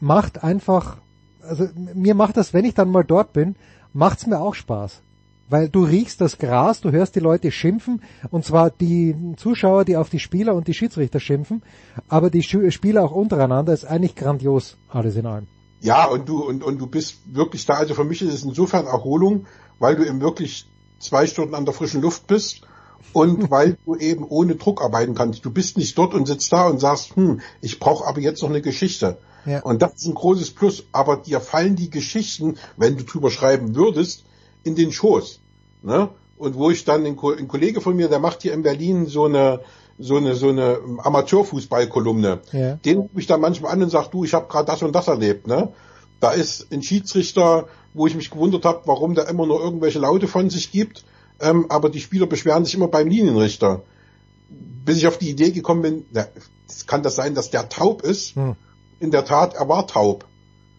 macht 0.00 0.44
einfach, 0.44 0.98
also 1.42 1.68
mir 1.94 2.14
macht 2.14 2.36
das, 2.36 2.52
wenn 2.52 2.64
ich 2.64 2.74
dann 2.74 2.90
mal 2.90 3.04
dort 3.04 3.32
bin, 3.32 3.56
macht's 3.92 4.26
mir 4.26 4.40
auch 4.40 4.54
Spaß. 4.54 5.02
Weil 5.48 5.68
du 5.68 5.84
riechst 5.84 6.20
das 6.20 6.38
Gras, 6.38 6.80
du 6.80 6.90
hörst 6.90 7.14
die 7.14 7.20
Leute 7.20 7.52
schimpfen, 7.52 8.02
und 8.30 8.44
zwar 8.44 8.70
die 8.70 9.14
Zuschauer, 9.36 9.84
die 9.84 9.96
auf 9.96 10.10
die 10.10 10.18
Spieler 10.18 10.54
und 10.54 10.66
die 10.66 10.74
Schiedsrichter 10.74 11.20
schimpfen, 11.20 11.62
aber 12.08 12.30
die 12.30 12.42
Spieler 12.42 13.04
auch 13.04 13.12
untereinander 13.12 13.72
ist 13.72 13.84
eigentlich 13.84 14.16
grandios, 14.16 14.76
alles 14.88 15.14
in 15.14 15.24
allem. 15.24 15.46
Ja, 15.80 16.06
und 16.06 16.28
du, 16.28 16.42
und, 16.42 16.64
und 16.64 16.78
du 16.78 16.88
bist 16.88 17.20
wirklich 17.32 17.64
da, 17.64 17.74
also 17.74 17.94
für 17.94 18.04
mich 18.04 18.22
ist 18.22 18.34
es 18.34 18.42
insofern 18.42 18.86
Erholung, 18.86 19.46
weil 19.78 19.94
du 19.94 20.04
eben 20.04 20.20
wirklich 20.20 20.66
zwei 20.98 21.26
Stunden 21.26 21.54
an 21.54 21.64
der 21.64 21.74
frischen 21.74 22.02
Luft 22.02 22.26
bist 22.26 22.66
und 23.12 23.50
weil 23.50 23.78
du 23.84 23.96
eben 23.96 24.26
ohne 24.28 24.56
Druck 24.56 24.82
arbeiten 24.82 25.14
kannst. 25.14 25.44
Du 25.44 25.50
bist 25.50 25.78
nicht 25.78 25.96
dort 25.96 26.14
und 26.14 26.26
sitzt 26.26 26.52
da 26.52 26.68
und 26.68 26.80
sagst, 26.80 27.16
hm, 27.16 27.40
ich 27.60 27.78
brauche 27.78 28.06
aber 28.06 28.20
jetzt 28.20 28.42
noch 28.42 28.50
eine 28.50 28.60
Geschichte. 28.60 29.18
Ja. 29.46 29.62
Und 29.62 29.80
das 29.80 29.94
ist 29.94 30.06
ein 30.06 30.14
großes 30.14 30.50
Plus. 30.50 30.84
Aber 30.92 31.16
dir 31.16 31.40
fallen 31.40 31.76
die 31.76 31.88
Geschichten, 31.88 32.58
wenn 32.76 32.96
du 32.96 33.04
drüber 33.04 33.30
schreiben 33.30 33.74
würdest, 33.74 34.24
in 34.64 34.74
den 34.74 34.92
Schoß. 34.92 35.40
Ne? 35.82 36.10
Und 36.36 36.56
wo 36.56 36.70
ich 36.70 36.84
dann, 36.84 37.06
ein, 37.06 37.18
ein 37.18 37.48
Kollege 37.48 37.80
von 37.80 37.96
mir, 37.96 38.08
der 38.08 38.18
macht 38.18 38.42
hier 38.42 38.52
in 38.52 38.62
Berlin 38.62 39.06
so 39.06 39.24
eine 39.24 39.60
so 39.98 40.18
eine 40.18 40.34
so 40.34 40.50
eine 40.50 40.78
Amateurfußballkolumne. 40.98 42.40
Ja. 42.52 42.74
Den 42.74 42.98
rufe 42.98 43.18
ich 43.18 43.26
dann 43.26 43.40
manchmal 43.40 43.72
an 43.72 43.82
und 43.82 43.88
sag, 43.88 44.08
du, 44.08 44.24
ich 44.24 44.34
habe 44.34 44.46
gerade 44.46 44.66
das 44.66 44.82
und 44.82 44.94
das 44.94 45.08
erlebt. 45.08 45.46
Ne? 45.46 45.72
Da 46.20 46.32
ist 46.32 46.70
ein 46.70 46.82
Schiedsrichter, 46.82 47.66
wo 47.94 48.06
ich 48.06 48.14
mich 48.14 48.30
gewundert 48.30 48.66
habe, 48.66 48.82
warum 48.84 49.14
der 49.14 49.26
immer 49.28 49.46
nur 49.46 49.58
irgendwelche 49.58 49.98
Laute 49.98 50.28
von 50.28 50.50
sich 50.50 50.70
gibt 50.70 51.06
ähm, 51.40 51.66
aber 51.68 51.90
die 51.90 52.00
Spieler 52.00 52.26
beschweren 52.26 52.64
sich 52.64 52.74
immer 52.74 52.88
beim 52.88 53.08
Linienrichter. 53.08 53.82
Bis 54.84 54.98
ich 54.98 55.06
auf 55.06 55.18
die 55.18 55.30
Idee 55.30 55.50
gekommen 55.50 55.82
bin, 55.82 56.04
na, 56.12 56.26
kann 56.86 57.02
das 57.02 57.16
sein, 57.16 57.34
dass 57.34 57.50
der 57.50 57.68
taub 57.68 58.02
ist? 58.02 58.36
Hm. 58.36 58.56
In 59.00 59.10
der 59.10 59.24
Tat, 59.24 59.54
er 59.54 59.68
war 59.68 59.86
taub. 59.86 60.24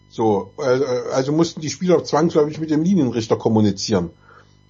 So, 0.08 0.52
äh, 0.58 0.80
also 1.12 1.32
mussten 1.32 1.60
die 1.60 1.70
Spieler 1.70 2.02
zwangsläufig 2.02 2.58
mit 2.58 2.70
dem 2.70 2.82
Linienrichter 2.82 3.36
kommunizieren. 3.36 4.10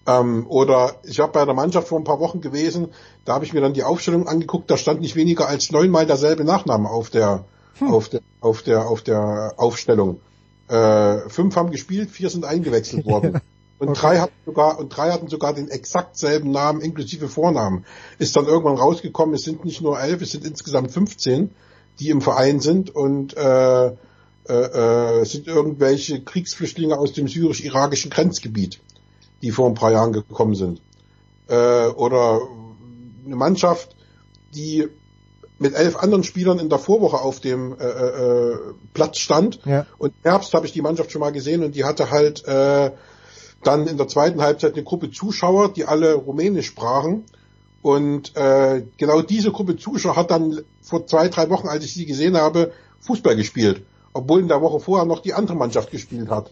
Ähm, 0.07 0.47
oder 0.49 0.97
ich 1.05 1.21
habe 1.21 1.33
bei 1.33 1.45
der 1.45 1.55
Mannschaft 1.55 1.89
vor 1.89 1.99
ein 1.99 2.05
paar 2.05 2.19
Wochen 2.19 2.41
gewesen, 2.41 2.89
da 3.25 3.35
habe 3.35 3.45
ich 3.45 3.53
mir 3.53 3.61
dann 3.61 3.75
die 3.75 3.85
Aufstellung 3.85 4.27
angeguckt, 4.27 4.71
da 4.71 4.77
stand 4.77 5.01
nicht 5.01 5.17
weniger 5.17 5.47
als 5.47 5.71
neunmal 5.71 6.07
derselbe 6.07 6.45
Nachname 6.45 6.89
auf 6.89 7.11
der 7.11 7.45
hm. 7.79 7.93
auf 7.93 8.09
der 8.09 8.21
auf 8.41 8.63
der 8.63 8.87
auf 8.87 9.03
der 9.03 9.55
Aufstellung. 9.57 10.21
Äh, 10.69 11.29
fünf 11.29 11.55
haben 11.57 11.71
gespielt, 11.71 12.11
vier 12.11 12.31
sind 12.31 12.45
eingewechselt 12.45 13.07
worden. 13.07 13.41
Und 13.79 13.91
okay. 13.91 14.01
drei 14.01 14.19
hatten 14.19 14.35
sogar, 14.45 14.79
und 14.79 14.89
drei 14.89 15.11
hatten 15.11 15.29
sogar 15.29 15.55
den 15.55 15.69
exakt 15.69 16.17
selben 16.17 16.51
Namen 16.51 16.81
inklusive 16.81 17.29
Vornamen. 17.29 17.85
Ist 18.19 18.35
dann 18.37 18.47
irgendwann 18.47 18.77
rausgekommen, 18.77 19.35
es 19.35 19.43
sind 19.43 19.65
nicht 19.65 19.81
nur 19.81 20.01
elf, 20.01 20.21
es 20.21 20.33
sind 20.33 20.45
insgesamt 20.45 20.91
15, 20.91 21.51
die 22.01 22.11
im 22.11 22.21
Verein 22.21 22.61
sind 22.61 22.91
und 22.95 23.37
äh, 23.37 23.87
äh, 24.49 24.53
äh, 24.53 25.25
sind 25.25 25.47
irgendwelche 25.47 26.23
Kriegsflüchtlinge 26.23 26.99
aus 26.99 27.13
dem 27.13 27.29
syrisch-irakischen 27.29 28.11
Grenzgebiet, 28.11 28.81
die 29.43 29.51
vor 29.51 29.69
ein 29.69 29.75
paar 29.75 29.93
Jahren 29.93 30.13
gekommen 30.13 30.55
sind. 30.55 30.81
Äh, 31.49 31.87
oder 31.89 32.41
eine 33.27 33.37
Mannschaft, 33.37 33.95
die 34.55 34.89
mit 35.59 35.75
elf 35.75 35.97
anderen 35.97 36.25
Spielern 36.25 36.59
in 36.59 36.69
der 36.69 36.79
Vorwoche 36.79 37.21
auf 37.21 37.41
dem 37.41 37.77
äh, 37.79 37.85
äh, 37.85 38.57
Platz 38.95 39.19
stand. 39.19 39.61
Ja. 39.65 39.87
Und 39.99 40.15
im 40.23 40.31
Herbst 40.31 40.55
habe 40.55 40.67
ich 40.67 40.73
die 40.73 40.83
Mannschaft 40.83 41.13
schon 41.13 41.21
mal 41.21 41.33
gesehen 41.33 41.63
und 41.65 41.75
die 41.75 41.85
hatte 41.85 42.11
halt 42.11 42.47
äh, 42.47 42.93
dann 43.63 43.87
in 43.87 43.97
der 43.97 44.09
zweiten 44.09 44.41
Halbzeit 44.41 44.75
eine 44.75 44.85
Gruppe 44.85 45.11
Zuschauer, 45.11 45.73
die 45.73 45.85
alle 45.85 46.15
Rumänisch 46.15 46.67
sprachen. 46.67 47.25
Und 47.83 48.37
äh, 48.37 48.85
genau 48.97 49.23
diese 49.23 49.53
Gruppe 49.53 49.77
Zuschauer 49.77 50.17
hat 50.17 50.31
dann 50.31 50.61
vor 50.83 51.07
zwei, 51.07 51.29
drei 51.29 51.49
Wochen, 51.51 51.69
als 51.69 51.85
ich 51.85 51.95
sie 51.95 52.07
gesehen 52.07 52.37
habe, 52.37 52.73
Fußball 53.01 53.37
gespielt. 53.37 53.83
Obwohl 54.13 54.41
in 54.41 54.49
der 54.49 54.61
Woche 54.61 54.81
vorher 54.81 55.07
noch 55.07 55.21
die 55.21 55.35
andere 55.35 55.57
Mannschaft 55.57 55.91
gespielt 55.91 56.29
hat. 56.29 56.51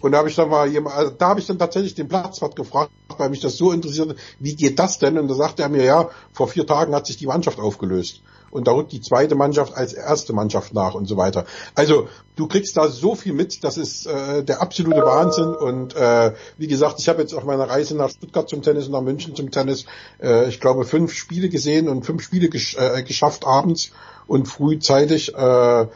Und 0.00 0.12
da 0.12 0.18
habe 0.18 0.28
ich 0.28 0.36
dann 0.36 0.50
mal 0.50 0.68
jemand, 0.68 0.94
also 0.96 1.12
da 1.16 1.28
habe 1.28 1.40
ich 1.40 1.46
dann 1.46 1.58
tatsächlich 1.58 1.94
den 1.94 2.08
Platzwart 2.08 2.54
gefragt, 2.54 2.90
weil 3.16 3.30
mich 3.30 3.40
das 3.40 3.56
so 3.56 3.72
interessiert, 3.72 4.16
wie 4.38 4.54
geht 4.54 4.78
das 4.78 4.98
denn? 4.98 5.18
Und 5.18 5.28
da 5.28 5.34
sagte 5.34 5.62
er 5.62 5.68
mir, 5.68 5.84
ja, 5.84 6.10
vor 6.32 6.48
vier 6.48 6.66
Tagen 6.66 6.94
hat 6.94 7.06
sich 7.06 7.16
die 7.16 7.26
Mannschaft 7.26 7.58
aufgelöst 7.58 8.22
und 8.56 8.66
da 8.66 8.72
rückt 8.72 8.92
die 8.92 9.02
zweite 9.02 9.34
Mannschaft 9.34 9.76
als 9.76 9.92
erste 9.92 10.32
Mannschaft 10.32 10.72
nach 10.72 10.94
und 10.94 11.06
so 11.06 11.18
weiter. 11.18 11.44
Also 11.74 12.08
du 12.36 12.46
kriegst 12.48 12.74
da 12.78 12.88
so 12.88 13.14
viel 13.14 13.34
mit, 13.34 13.62
das 13.62 13.76
ist 13.76 14.06
äh, 14.06 14.42
der 14.42 14.62
absolute 14.62 15.02
Wahnsinn 15.02 15.54
und 15.54 15.94
äh, 15.94 16.32
wie 16.56 16.66
gesagt, 16.66 16.98
ich 16.98 17.08
habe 17.10 17.20
jetzt 17.20 17.34
auf 17.34 17.44
meiner 17.44 17.68
Reise 17.68 17.94
nach 17.96 18.08
Stuttgart 18.08 18.48
zum 18.48 18.62
Tennis 18.62 18.86
und 18.86 18.92
nach 18.92 19.02
München 19.02 19.36
zum 19.36 19.50
Tennis, 19.50 19.84
äh, 20.22 20.48
ich 20.48 20.58
glaube, 20.58 20.84
fünf 20.84 21.12
Spiele 21.12 21.50
gesehen 21.50 21.86
und 21.86 22.06
fünf 22.06 22.22
Spiele 22.22 22.48
gesch 22.48 22.76
äh, 22.76 23.02
geschafft 23.02 23.46
abends 23.46 23.90
und 24.26 24.48
frühzeitig. 24.48 25.34
Äh, 25.34 25.86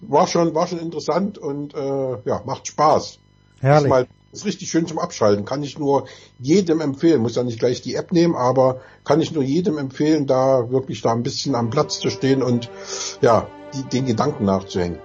war 0.00 0.26
schon, 0.26 0.54
war 0.54 0.66
schon 0.66 0.80
interessant 0.80 1.38
und 1.38 1.74
äh, 1.74 2.16
ja, 2.24 2.42
macht 2.44 2.66
Spaß. 2.66 3.18
Herrlich. 3.60 3.88
Mal 3.88 4.06
ist 4.32 4.44
richtig 4.44 4.70
schön 4.70 4.86
zum 4.86 4.98
Abschalten. 4.98 5.44
Kann 5.44 5.62
ich 5.62 5.78
nur 5.78 6.06
jedem 6.38 6.80
empfehlen. 6.80 7.22
Muss 7.22 7.36
ja 7.36 7.42
nicht 7.42 7.58
gleich 7.58 7.80
die 7.80 7.94
App 7.94 8.12
nehmen, 8.12 8.34
aber 8.34 8.80
kann 9.04 9.20
ich 9.20 9.32
nur 9.32 9.42
jedem 9.42 9.78
empfehlen, 9.78 10.26
da 10.26 10.70
wirklich 10.70 11.02
da 11.02 11.12
ein 11.12 11.22
bisschen 11.22 11.54
am 11.54 11.70
Platz 11.70 11.98
zu 11.98 12.10
stehen 12.10 12.42
und 12.42 12.70
ja, 13.22 13.48
die, 13.74 13.82
den 13.84 14.06
Gedanken 14.06 14.44
nachzuhängen. 14.44 14.98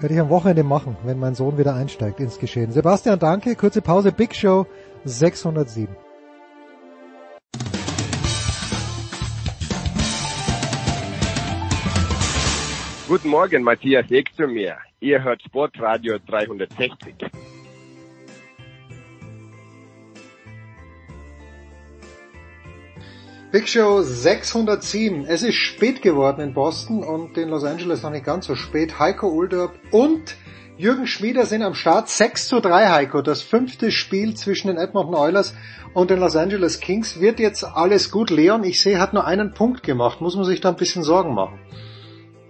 Werde 0.00 0.14
ich 0.14 0.20
am 0.20 0.28
Wochenende 0.28 0.62
machen, 0.62 0.96
wenn 1.04 1.18
mein 1.18 1.34
Sohn 1.34 1.58
wieder 1.58 1.74
einsteigt 1.74 2.20
ins 2.20 2.38
Geschehen. 2.38 2.70
Sebastian, 2.70 3.18
danke. 3.18 3.56
Kurze 3.56 3.82
Pause. 3.82 4.12
Big 4.12 4.34
Show 4.34 4.66
607. 5.04 5.88
Guten 13.08 13.30
Morgen, 13.30 13.62
Matthias 13.62 14.10
Eck 14.10 14.30
zu 14.36 14.46
mir. 14.46 14.76
Ihr 15.00 15.24
hört 15.24 15.42
Sportradio 15.42 16.18
360. 16.26 17.14
Big 23.50 23.66
Show 23.66 24.02
607. 24.02 25.24
Es 25.26 25.42
ist 25.42 25.54
spät 25.54 26.02
geworden 26.02 26.42
in 26.42 26.52
Boston 26.52 27.02
und 27.02 27.38
in 27.38 27.48
Los 27.48 27.64
Angeles 27.64 28.02
noch 28.02 28.10
nicht 28.10 28.26
ganz 28.26 28.44
so 28.44 28.54
spät. 28.54 28.98
Heiko 28.98 29.28
Ulderb 29.28 29.72
und 29.90 30.36
Jürgen 30.76 31.06
Schmieder 31.06 31.46
sind 31.46 31.62
am 31.62 31.72
Start. 31.72 32.10
6 32.10 32.46
zu 32.46 32.60
3, 32.60 32.90
Heiko. 32.90 33.22
Das 33.22 33.40
fünfte 33.40 33.90
Spiel 33.90 34.34
zwischen 34.34 34.68
den 34.68 34.76
Edmonton 34.76 35.14
Oilers 35.14 35.54
und 35.94 36.10
den 36.10 36.20
Los 36.20 36.36
Angeles 36.36 36.80
Kings. 36.80 37.20
Wird 37.20 37.40
jetzt 37.40 37.64
alles 37.64 38.10
gut. 38.10 38.28
Leon, 38.28 38.64
ich 38.64 38.82
sehe, 38.82 39.00
hat 39.00 39.14
nur 39.14 39.24
einen 39.24 39.54
Punkt 39.54 39.82
gemacht. 39.82 40.20
Muss 40.20 40.36
man 40.36 40.44
sich 40.44 40.60
da 40.60 40.68
ein 40.68 40.76
bisschen 40.76 41.02
Sorgen 41.02 41.32
machen? 41.32 41.58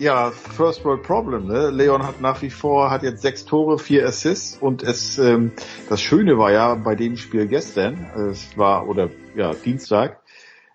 Ja, 0.01 0.31
First 0.31 0.85
World 0.85 1.05
Problem. 1.05 1.47
Ne? 1.47 1.71
Leon 1.71 2.05
hat 2.05 2.21
nach 2.21 2.43
wie 2.43 2.51
vor 2.51 2.91
hat 2.91 3.05
jetzt 3.05 3.23
sechs 3.23 3.45
Tore, 3.45 3.79
vier 3.79 4.07
Assists 4.07 4.57
und 4.61 4.85
es 4.85 5.19
ähm, 5.19 5.51
das 5.89 6.01
Schöne 6.01 6.39
war 6.39 6.53
ja 6.53 6.75
bei 6.77 6.95
dem 6.95 7.17
Spiel 7.17 7.49
gestern, 7.49 8.07
es 8.31 8.57
war 8.57 8.89
oder 8.89 9.11
ja 9.35 9.53
Dienstag, 9.55 10.21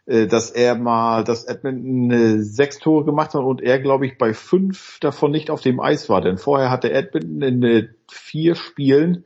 dass 0.05 0.51
er 0.51 0.75
mal, 0.75 1.23
dass 1.23 1.45
Edmonton 1.45 2.11
äh, 2.11 2.43
sechs 2.43 2.79
Tore 2.79 3.05
gemacht 3.05 3.33
hat 3.33 3.43
und 3.43 3.61
er, 3.61 3.79
glaube 3.79 4.05
ich, 4.05 4.17
bei 4.17 4.33
fünf 4.33 4.99
davon 4.99 5.31
nicht 5.31 5.49
auf 5.49 5.61
dem 5.61 5.79
Eis 5.79 6.09
war. 6.09 6.21
Denn 6.21 6.37
vorher 6.37 6.69
hatte 6.69 6.91
Edmonton 6.91 7.41
in 7.41 7.63
äh, 7.63 7.87
vier 8.11 8.55
Spielen 8.55 9.25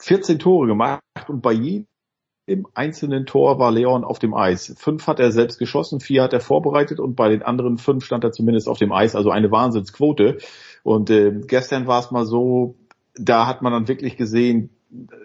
14 0.00 0.38
Tore 0.38 0.66
gemacht 0.66 1.02
und 1.28 1.42
bei 1.42 1.52
jedem 1.52 2.66
einzelnen 2.74 3.26
Tor 3.26 3.58
war 3.58 3.70
Leon 3.70 4.04
auf 4.04 4.18
dem 4.18 4.34
Eis. 4.34 4.74
Fünf 4.78 5.06
hat 5.06 5.20
er 5.20 5.32
selbst 5.32 5.58
geschossen, 5.58 6.00
vier 6.00 6.22
hat 6.22 6.32
er 6.32 6.40
vorbereitet 6.40 6.98
und 6.98 7.14
bei 7.14 7.28
den 7.28 7.42
anderen 7.42 7.76
fünf 7.76 8.04
stand 8.04 8.24
er 8.24 8.32
zumindest 8.32 8.68
auf 8.68 8.78
dem 8.78 8.92
Eis. 8.92 9.14
Also 9.14 9.30
eine 9.30 9.50
Wahnsinnsquote. 9.50 10.38
Und 10.82 11.10
äh, 11.10 11.32
gestern 11.46 11.86
war 11.86 12.00
es 12.00 12.10
mal 12.10 12.24
so, 12.24 12.76
da 13.14 13.46
hat 13.46 13.60
man 13.60 13.72
dann 13.72 13.88
wirklich 13.88 14.16
gesehen, 14.16 14.70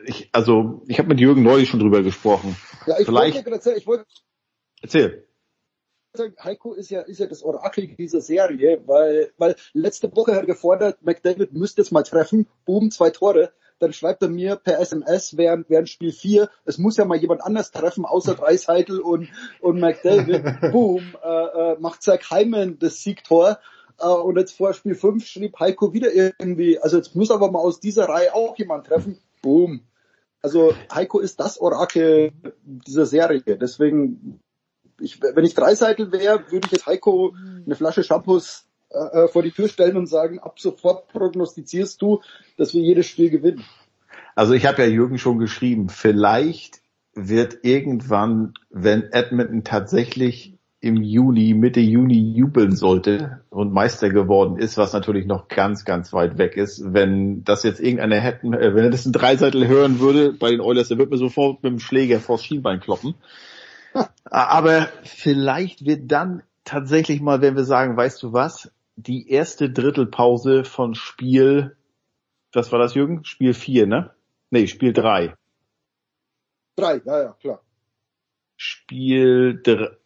ich, 0.06 0.30
also 0.34 0.84
ich 0.88 1.00
habe 1.00 1.08
mit 1.08 1.20
Jürgen 1.20 1.44
neulich 1.44 1.70
schon 1.70 1.80
drüber 1.80 2.04
gesprochen. 2.04 2.56
Ja, 2.86 3.00
ich 3.00 3.06
Vielleicht, 3.06 3.46
wollte, 3.46 3.74
ich 3.76 3.88
wollte 3.88 4.06
Erzähl. 4.86 5.26
Heiko 6.44 6.74
ist 6.74 6.92
ja, 6.92 7.02
ist 7.02 7.20
ja 7.20 7.26
das 7.26 7.42
Orakel 7.42 7.88
dieser 7.88 8.22
Serie, 8.22 8.84
weil, 8.86 9.32
weil 9.38 9.56
letzte 9.74 10.16
Woche 10.16 10.34
hat 10.34 10.42
er 10.42 10.46
gefordert, 10.46 11.00
McDavid 11.02 11.54
müsste 11.54 11.82
jetzt 11.82 11.92
mal 11.92 12.04
treffen, 12.04 12.48
boom, 12.66 12.92
zwei 12.92 13.10
Tore. 13.10 13.52
Dann 13.80 13.94
schreibt 13.94 14.22
er 14.22 14.30
mir 14.30 14.58
per 14.58 14.80
SMS 14.80 15.38
während, 15.38 15.72
während 15.72 15.90
Spiel 15.90 16.12
4, 16.12 16.50
es 16.66 16.78
muss 16.78 16.98
ja 16.98 17.06
mal 17.06 17.18
jemand 17.18 17.42
anders 17.42 17.72
treffen, 17.72 18.06
außer 18.06 18.36
Dreiseitel 18.36 19.00
und, 19.00 19.28
und 19.60 19.80
McDavid. 19.80 20.72
boom, 20.72 21.16
äh, 21.24 21.74
äh, 21.74 21.80
macht 21.80 22.04
Zach 22.04 22.30
Hyman 22.30 22.78
das 22.78 23.02
Siegtor. 23.02 23.58
Uh, 24.00 24.22
und 24.22 24.38
jetzt 24.38 24.56
vor 24.56 24.74
Spiel 24.74 24.94
5 24.94 25.26
schrieb 25.26 25.58
Heiko 25.58 25.94
wieder 25.94 26.14
irgendwie, 26.14 26.78
also 26.78 26.98
jetzt 26.98 27.16
muss 27.16 27.32
aber 27.32 27.50
mal 27.50 27.60
aus 27.60 27.80
dieser 27.80 28.10
Reihe 28.10 28.36
auch 28.36 28.58
jemand 28.58 28.86
treffen. 28.86 29.18
Boom. 29.42 29.82
Also 30.46 30.76
Heiko 30.94 31.20
ist 31.20 31.40
das 31.40 31.60
Orakel 31.60 32.32
dieser 32.64 33.08
Serie. 33.08 33.42
Deswegen, 33.42 34.40
ich, 35.00 35.22
wenn 35.22 35.46
ich 35.46 35.54
Dreiseitel 35.54 36.12
wäre, 36.12 36.52
würde 36.52 36.68
ich 36.68 36.72
jetzt 36.72 36.86
Heiko 36.86 37.36
eine 37.66 37.76
Flasche 37.76 38.04
Shampoos 38.04 38.66
äh, 38.90 39.28
vor 39.28 39.44
die 39.44 39.52
Tür 39.52 39.68
stellen 39.68 39.98
und 39.98 40.08
sagen, 40.08 40.40
ab 40.40 40.60
sofort 40.60 41.08
prognostizierst 41.10 42.02
du, 42.02 42.22
dass 42.58 42.74
wir 42.74 42.82
jedes 42.82 43.08
Spiel 43.08 43.30
gewinnen. 43.30 43.64
Also 44.36 44.54
ich 44.54 44.66
habe 44.66 44.84
ja 44.84 44.88
Jürgen 44.88 45.18
schon 45.18 45.40
geschrieben, 45.40 45.90
vielleicht 45.90 46.82
wird 47.14 47.60
irgendwann, 47.64 48.54
wenn 48.70 49.04
Edmonton 49.12 49.64
tatsächlich 49.64 50.56
im 50.82 51.02
Juni, 51.02 51.56
Mitte 51.56 51.80
Juni 51.80 52.36
jubeln 52.36 52.76
sollte 52.76 53.42
und 53.50 53.74
Meister 53.74 54.10
geworden 54.10 54.60
ist, 54.60 54.78
was 54.78 54.94
natürlich 54.94 55.26
noch 55.26 55.48
ganz, 55.48 55.84
ganz 55.84 56.14
weit 56.14 56.38
weg 56.38 56.58
ist. 56.58 56.94
Wenn 56.94 57.44
das 57.44 57.64
jetzt 57.64 57.80
irgendeiner 57.80 58.18
hätten, 58.18 58.54
äh, 58.54 58.76
wenn 58.76 58.84
er 58.84 58.92
das 58.92 59.06
in 59.06 59.12
Dreiseitel 59.12 59.68
hören 59.68 60.00
würde 60.00 60.34
bei 60.34 60.52
den 60.52 60.62
Oilers, 60.62 60.90
der 60.90 60.98
würde 60.98 61.12
mir 61.12 61.18
sofort 61.18 61.64
mit 61.64 61.72
dem 61.72 61.80
Schläger 61.80 62.20
vors 62.20 62.44
Schienbein 62.44 62.82
kloppen. 62.82 63.16
Aber 64.26 64.90
vielleicht 65.04 65.86
wird 65.86 66.12
dann 66.12 66.44
tatsächlich 66.64 67.22
mal, 67.22 67.42
wenn 67.42 67.56
wir 67.56 67.64
sagen, 67.64 67.98
weißt 67.98 68.22
du 68.24 68.34
was, 68.34 68.72
die 68.96 69.30
erste 69.30 69.70
Drittelpause 69.70 70.64
von 70.64 70.96
Spiel, 70.96 71.76
was 72.54 72.72
war 72.72 72.80
das, 72.80 72.96
Jürgen? 72.96 73.24
Spiel 73.26 73.54
4, 73.54 73.88
ne? 73.88 74.12
Nee, 74.50 74.68
Spiel 74.68 74.94
3. 74.94 75.36
Drei, 76.76 77.02
ja, 77.06 77.24
ja, 77.24 77.34
klar. 77.34 77.62
Spiel 78.58 79.62
3 79.62 79.98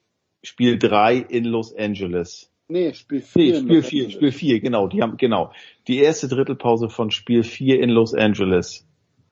Spiel 0.44 0.80
3 0.80 1.18
in 1.18 1.46
Los 1.46 1.76
Angeles. 1.76 2.52
Nee, 2.68 2.94
Spiel 2.94 3.22
4. 3.22 3.44
Nee, 3.44 3.60
Spiel 3.60 3.84
4, 3.84 4.10
Spiel 4.12 4.32
4, 4.32 4.60
genau, 4.62 4.88
die 4.88 5.02
haben, 5.02 5.18
genau. 5.18 5.52
Die 5.88 6.00
erste 6.00 6.28
Drittelpause 6.28 6.90
von 6.90 7.12
Spiel 7.12 7.44
4 7.44 7.82
in 7.82 7.90
Los 7.90 8.14
Angeles. 8.14 8.88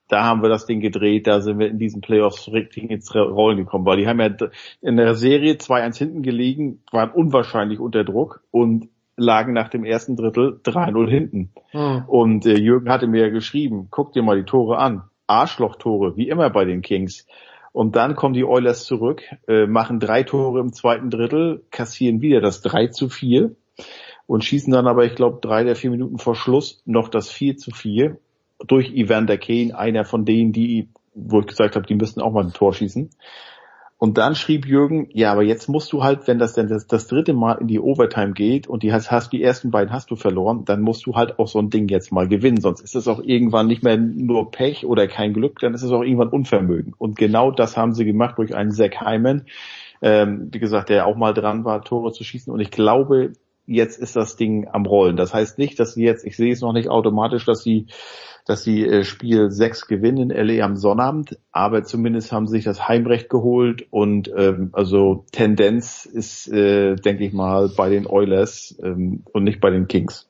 Da 0.08 0.24
haben 0.24 0.42
wir 0.42 0.48
das 0.48 0.66
Ding 0.66 0.80
gedreht, 0.80 1.26
da 1.26 1.40
sind 1.40 1.58
wir 1.58 1.68
in 1.68 1.78
diesen 1.78 2.00
Playoffs 2.00 2.50
richtig 2.50 2.90
ins 2.90 3.14
Rollen 3.14 3.58
gekommen, 3.58 3.84
weil 3.84 3.98
die 3.98 4.08
haben 4.08 4.20
ja 4.20 4.30
in 4.80 4.96
der 4.96 5.14
Serie 5.14 5.54
2-1 5.54 5.98
hinten 5.98 6.22
gelegen, 6.22 6.82
waren 6.90 7.10
unwahrscheinlich 7.10 7.78
unter 7.78 8.04
Druck 8.04 8.42
und 8.50 8.88
lagen 9.16 9.52
nach 9.52 9.68
dem 9.68 9.84
ersten 9.84 10.16
Drittel 10.16 10.60
3-0 10.64 11.08
hinten. 11.08 11.50
Hm. 11.70 12.04
Und 12.06 12.46
äh, 12.46 12.58
Jürgen 12.58 12.90
hatte 12.90 13.06
mir 13.06 13.26
ja 13.26 13.28
geschrieben, 13.28 13.88
guck 13.90 14.12
dir 14.12 14.22
mal 14.22 14.38
die 14.38 14.46
Tore 14.46 14.78
an. 14.78 15.02
Arschlochtore, 15.26 16.16
wie 16.16 16.28
immer 16.28 16.48
bei 16.50 16.64
den 16.64 16.80
Kings. 16.80 17.26
Und 17.72 17.96
dann 17.96 18.16
kommen 18.16 18.34
die 18.34 18.44
Oilers 18.44 18.84
zurück, 18.84 19.22
äh, 19.46 19.66
machen 19.66 20.00
drei 20.00 20.22
Tore 20.22 20.60
im 20.60 20.72
zweiten 20.72 21.10
Drittel, 21.10 21.64
kassieren 21.70 22.22
wieder 22.22 22.40
das 22.40 22.62
3 22.62 22.86
zu 22.88 23.08
4 23.08 23.54
und 24.26 24.44
schießen 24.44 24.72
dann 24.72 24.86
aber, 24.86 25.04
ich 25.04 25.14
glaube, 25.14 25.38
drei 25.40 25.64
der 25.64 25.76
vier 25.76 25.90
Minuten 25.90 26.18
vor 26.18 26.34
Schluss 26.34 26.82
noch 26.86 27.08
das 27.08 27.30
4 27.30 27.56
zu 27.56 27.70
4 27.70 28.16
durch 28.66 28.92
Evander 28.92 29.38
Kane, 29.38 29.76
einer 29.76 30.04
von 30.04 30.24
denen, 30.24 30.52
die, 30.52 30.88
wo 31.14 31.40
ich 31.40 31.46
gesagt 31.46 31.76
habe, 31.76 31.86
die 31.86 31.94
müssten 31.94 32.20
auch 32.20 32.32
mal 32.32 32.44
ein 32.44 32.52
Tor 32.52 32.74
schießen. 32.74 33.10
Und 34.00 34.16
dann 34.16 34.36
schrieb 34.36 34.64
Jürgen, 34.64 35.08
ja, 35.12 35.32
aber 35.32 35.42
jetzt 35.42 35.68
musst 35.68 35.92
du 35.92 36.04
halt, 36.04 36.28
wenn 36.28 36.38
das 36.38 36.52
denn 36.52 36.68
das, 36.68 36.86
das 36.86 37.08
dritte 37.08 37.34
Mal 37.34 37.54
in 37.54 37.66
die 37.66 37.80
Overtime 37.80 38.32
geht 38.32 38.68
und 38.68 38.84
die 38.84 38.92
hast, 38.92 39.10
hast 39.10 39.32
die 39.32 39.42
ersten 39.42 39.72
beiden 39.72 39.92
hast 39.92 40.12
du 40.12 40.16
verloren, 40.16 40.64
dann 40.64 40.82
musst 40.82 41.04
du 41.04 41.16
halt 41.16 41.40
auch 41.40 41.48
so 41.48 41.58
ein 41.58 41.68
Ding 41.68 41.88
jetzt 41.88 42.12
mal 42.12 42.28
gewinnen. 42.28 42.60
Sonst 42.60 42.80
ist 42.80 42.94
es 42.94 43.08
auch 43.08 43.20
irgendwann 43.20 43.66
nicht 43.66 43.82
mehr 43.82 43.96
nur 43.96 44.52
Pech 44.52 44.86
oder 44.86 45.08
kein 45.08 45.32
Glück, 45.32 45.58
dann 45.58 45.74
ist 45.74 45.82
es 45.82 45.90
auch 45.90 46.02
irgendwann 46.02 46.28
Unvermögen. 46.28 46.94
Und 46.96 47.18
genau 47.18 47.50
das 47.50 47.76
haben 47.76 47.92
sie 47.92 48.04
gemacht 48.04 48.38
durch 48.38 48.54
einen 48.54 48.70
Zach 48.70 49.00
Hyman, 49.00 49.46
ähm, 50.00 50.48
wie 50.52 50.60
gesagt, 50.60 50.90
der 50.90 51.08
auch 51.08 51.16
mal 51.16 51.34
dran 51.34 51.64
war, 51.64 51.82
Tore 51.82 52.12
zu 52.12 52.22
schießen. 52.22 52.52
Und 52.52 52.60
ich 52.60 52.70
glaube, 52.70 53.32
jetzt 53.68 53.98
ist 53.98 54.16
das 54.16 54.36
Ding 54.36 54.66
am 54.66 54.86
Rollen. 54.86 55.16
Das 55.16 55.32
heißt 55.32 55.58
nicht, 55.58 55.78
dass 55.78 55.94
sie 55.94 56.02
jetzt, 56.02 56.24
ich 56.24 56.36
sehe 56.36 56.52
es 56.52 56.60
noch 56.60 56.72
nicht 56.72 56.88
automatisch, 56.88 57.44
dass 57.44 57.62
sie 57.62 57.86
dass 58.48 58.62
sie 58.62 58.86
äh, 58.86 59.04
Spiel 59.04 59.50
6 59.50 59.88
gewinnen 59.88 60.30
in 60.30 60.48
LA 60.48 60.64
am 60.64 60.74
Sonnabend, 60.74 61.38
aber 61.52 61.84
zumindest 61.84 62.32
haben 62.32 62.46
sie 62.46 62.56
sich 62.56 62.64
das 62.64 62.88
Heimrecht 62.88 63.28
geholt 63.28 63.86
und 63.90 64.32
ähm, 64.34 64.70
also 64.72 65.26
Tendenz 65.32 66.06
ist, 66.06 66.48
äh, 66.48 66.96
denke 66.96 67.26
ich 67.26 67.34
mal, 67.34 67.68
bei 67.68 67.90
den 67.90 68.06
Oilers 68.06 68.74
ähm, 68.82 69.22
und 69.34 69.44
nicht 69.44 69.60
bei 69.60 69.68
den 69.68 69.86
Kings. 69.86 70.26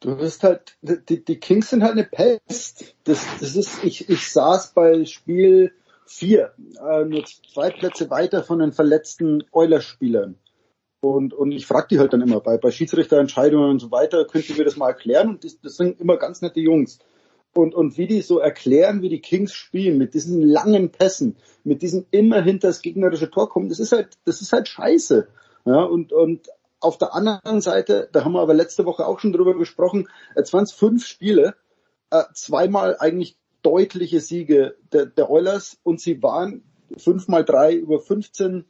Du 0.00 0.18
wirst 0.18 0.42
halt, 0.42 0.76
die, 0.82 1.24
die 1.24 1.40
Kings 1.40 1.70
sind 1.70 1.82
halt 1.82 1.92
eine 1.92 2.04
Pest. 2.04 2.94
Das, 3.04 3.26
das 3.40 3.56
ist, 3.56 3.82
ich, 3.84 4.10
ich 4.10 4.28
saß 4.28 4.74
bei 4.74 5.06
Spiel 5.06 5.72
4, 6.04 6.52
äh, 6.78 7.04
nur 7.06 7.24
zwei 7.24 7.70
Plätze 7.70 8.10
weiter 8.10 8.42
von 8.42 8.58
den 8.58 8.72
verletzten 8.72 9.44
Oilers-Spielern. 9.50 10.34
Und, 11.02 11.34
und 11.34 11.50
ich 11.50 11.66
frage 11.66 11.88
die 11.90 11.98
halt 11.98 12.12
dann 12.12 12.20
immer 12.20 12.38
bei, 12.38 12.58
bei 12.58 12.70
Schiedsrichterentscheidungen 12.70 13.70
und 13.70 13.80
so 13.80 13.90
weiter, 13.90 14.24
könnt 14.24 14.48
ihr 14.48 14.56
mir 14.56 14.64
das 14.64 14.76
mal 14.76 14.90
erklären? 14.90 15.30
Und 15.30 15.44
das, 15.44 15.60
das 15.60 15.76
sind 15.76 16.00
immer 16.00 16.16
ganz 16.16 16.42
nette 16.42 16.60
Jungs. 16.60 17.00
Und, 17.54 17.74
und 17.74 17.98
wie 17.98 18.06
die 18.06 18.22
so 18.22 18.38
erklären, 18.38 19.02
wie 19.02 19.08
die 19.08 19.20
Kings 19.20 19.52
spielen, 19.52 19.98
mit 19.98 20.14
diesen 20.14 20.40
langen 20.40 20.90
Pässen, 20.90 21.34
mit 21.64 21.82
diesem 21.82 22.06
immer 22.12 22.40
hinter 22.40 22.68
das 22.68 22.82
gegnerische 22.82 23.28
Tor 23.32 23.48
kommen, 23.48 23.68
das 23.68 23.80
ist 23.80 23.90
halt, 23.90 24.10
das 24.24 24.42
ist 24.42 24.52
halt 24.52 24.68
scheiße. 24.68 25.26
Ja, 25.64 25.82
und, 25.82 26.12
und 26.12 26.48
auf 26.78 26.98
der 26.98 27.14
anderen 27.14 27.60
Seite, 27.60 28.08
da 28.12 28.24
haben 28.24 28.32
wir 28.32 28.40
aber 28.40 28.54
letzte 28.54 28.84
Woche 28.84 29.04
auch 29.04 29.18
schon 29.18 29.32
drüber 29.32 29.58
gesprochen, 29.58 30.08
jetzt 30.36 30.52
waren 30.52 30.64
es 30.64 30.72
fünf 30.72 31.04
Spiele, 31.04 31.56
äh, 32.10 32.22
zweimal 32.32 32.96
eigentlich 33.00 33.36
deutliche 33.62 34.20
Siege 34.20 34.76
der, 34.92 35.06
der 35.06 35.30
Oilers 35.30 35.78
und 35.82 36.00
sie 36.00 36.22
waren 36.22 36.62
fünfmal 36.96 37.44
drei 37.44 37.74
über 37.74 37.98
15 37.98 38.66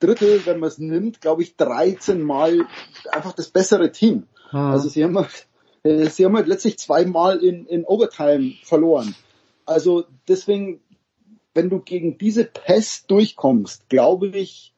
Drittel, 0.00 0.44
wenn 0.46 0.60
man 0.60 0.68
es 0.68 0.78
nimmt, 0.78 1.20
glaube 1.20 1.42
ich, 1.42 1.56
13 1.56 2.22
Mal 2.22 2.66
einfach 3.10 3.32
das 3.32 3.48
bessere 3.48 3.92
Team. 3.92 4.26
Hm. 4.50 4.60
Also 4.60 4.88
sie 4.88 5.04
haben 5.04 5.16
halt, 5.16 5.46
äh, 5.82 6.06
sie 6.06 6.24
haben 6.24 6.36
halt 6.36 6.46
letztlich 6.46 6.78
zweimal 6.78 7.38
in, 7.38 7.66
in 7.66 7.84
Overtime 7.84 8.54
verloren. 8.62 9.14
Also 9.66 10.04
deswegen, 10.26 10.80
wenn 11.54 11.70
du 11.70 11.80
gegen 11.80 12.18
diese 12.18 12.44
Pest 12.44 13.10
durchkommst, 13.10 13.88
glaube 13.88 14.28
ich, 14.28 14.74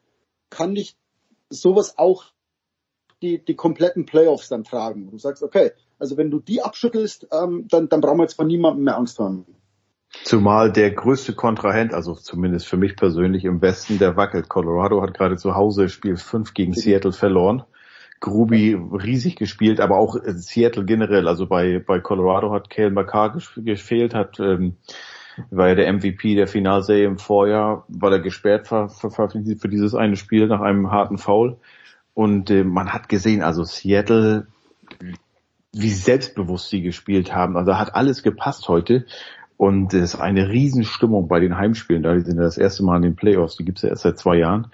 kann 0.49 0.75
dich 0.75 0.97
sowas 1.49 1.99
auch 1.99 2.25
die, 3.23 3.45
die 3.45 3.55
kompletten 3.55 4.07
Playoffs 4.07 4.49
dann 4.49 4.65
tragen. 4.65 5.11
Du 5.11 5.19
sagst, 5.19 5.43
okay, 5.43 5.73
also 5.99 6.17
wenn 6.17 6.31
du 6.31 6.41
die 6.41 6.63
abschüttelst, 6.63 7.29
ähm, 7.33 7.67
dann, 7.69 7.89
dann 7.89 8.01
brauchen 8.01 8.19
wir 8.19 8.25
jetzt 8.25 8.35
von 8.35 8.47
niemandem 8.47 8.85
mehr 8.85 8.97
Angst 8.97 9.19
haben. 9.19 9.45
Zumal 10.25 10.73
der 10.73 10.91
größte 10.91 11.35
Kontrahent, 11.35 11.95
also 11.95 12.15
zumindest 12.15 12.67
für 12.67 12.77
mich 12.77 12.97
persönlich 12.97 13.45
im 13.45 13.63
Westen, 13.63 13.99
der 13.99 14.17
wackelt. 14.17 14.49
Colorado 14.49 15.03
hat 15.03 15.15
gerade 15.15 15.37
zu 15.37 15.55
Hause 15.55 15.89
Spiel 15.89 16.17
5 16.17 16.53
gegen 16.53 16.75
Seattle 16.75 17.13
verloren. 17.13 17.63
Gruby 18.19 18.75
riesig 18.75 19.37
gespielt, 19.37 19.81
aber 19.81 19.97
auch 19.97 20.17
Seattle 20.25 20.85
generell. 20.85 21.27
Also 21.27 21.47
bei, 21.47 21.79
bei 21.79 22.01
Colorado 22.01 22.53
hat 22.53 22.69
Kale 22.69 22.91
McCarr 22.91 23.39
gefehlt, 23.57 24.15
hat, 24.15 24.39
ähm, 24.41 24.77
war 25.51 25.69
ja 25.69 25.75
der 25.75 25.93
MVP 25.93 26.35
der 26.35 26.49
Finalserie 26.49 27.07
im 27.07 27.19
Vorjahr, 27.19 27.85
war 27.89 28.13
er 28.13 28.21
gesperrt 28.21 28.69
für, 28.69 28.89
für, 28.89 29.11
für 29.11 29.69
dieses 29.69 29.95
eine 29.95 30.17
Spiel 30.17 30.49
nach 30.49 30.61
einem 30.61 30.91
harten 30.91 31.19
Foul. 31.19 31.57
Und 32.13 32.51
äh, 32.51 32.65
man 32.65 32.93
hat 32.93 33.09
gesehen, 33.09 33.43
also 33.43 33.65
Seattle, 33.65 34.49
wie 35.73 35.91
selbstbewusst 35.91 36.69
sie 36.69 36.83
gespielt 36.83 37.35
haben. 37.35 37.57
Also 37.57 37.79
hat 37.79 37.95
alles 37.95 38.23
gepasst 38.23 38.69
heute. 38.69 39.07
Und 39.61 39.93
es 39.93 40.15
ist 40.15 40.21
eine 40.23 40.49
Riesenstimmung 40.49 41.29
bei 41.29 41.39
den 41.39 41.59
Heimspielen. 41.59 42.03
Da 42.03 42.19
sind 42.19 42.39
ja 42.39 42.45
das 42.45 42.57
erste 42.57 42.83
Mal 42.83 42.97
in 42.97 43.03
den 43.03 43.15
Playoffs. 43.15 43.57
Die 43.57 43.65
gibt's 43.67 43.83
ja 43.83 43.91
erst 43.91 44.05
seit 44.05 44.19
zwei 44.19 44.39
Jahren. 44.39 44.69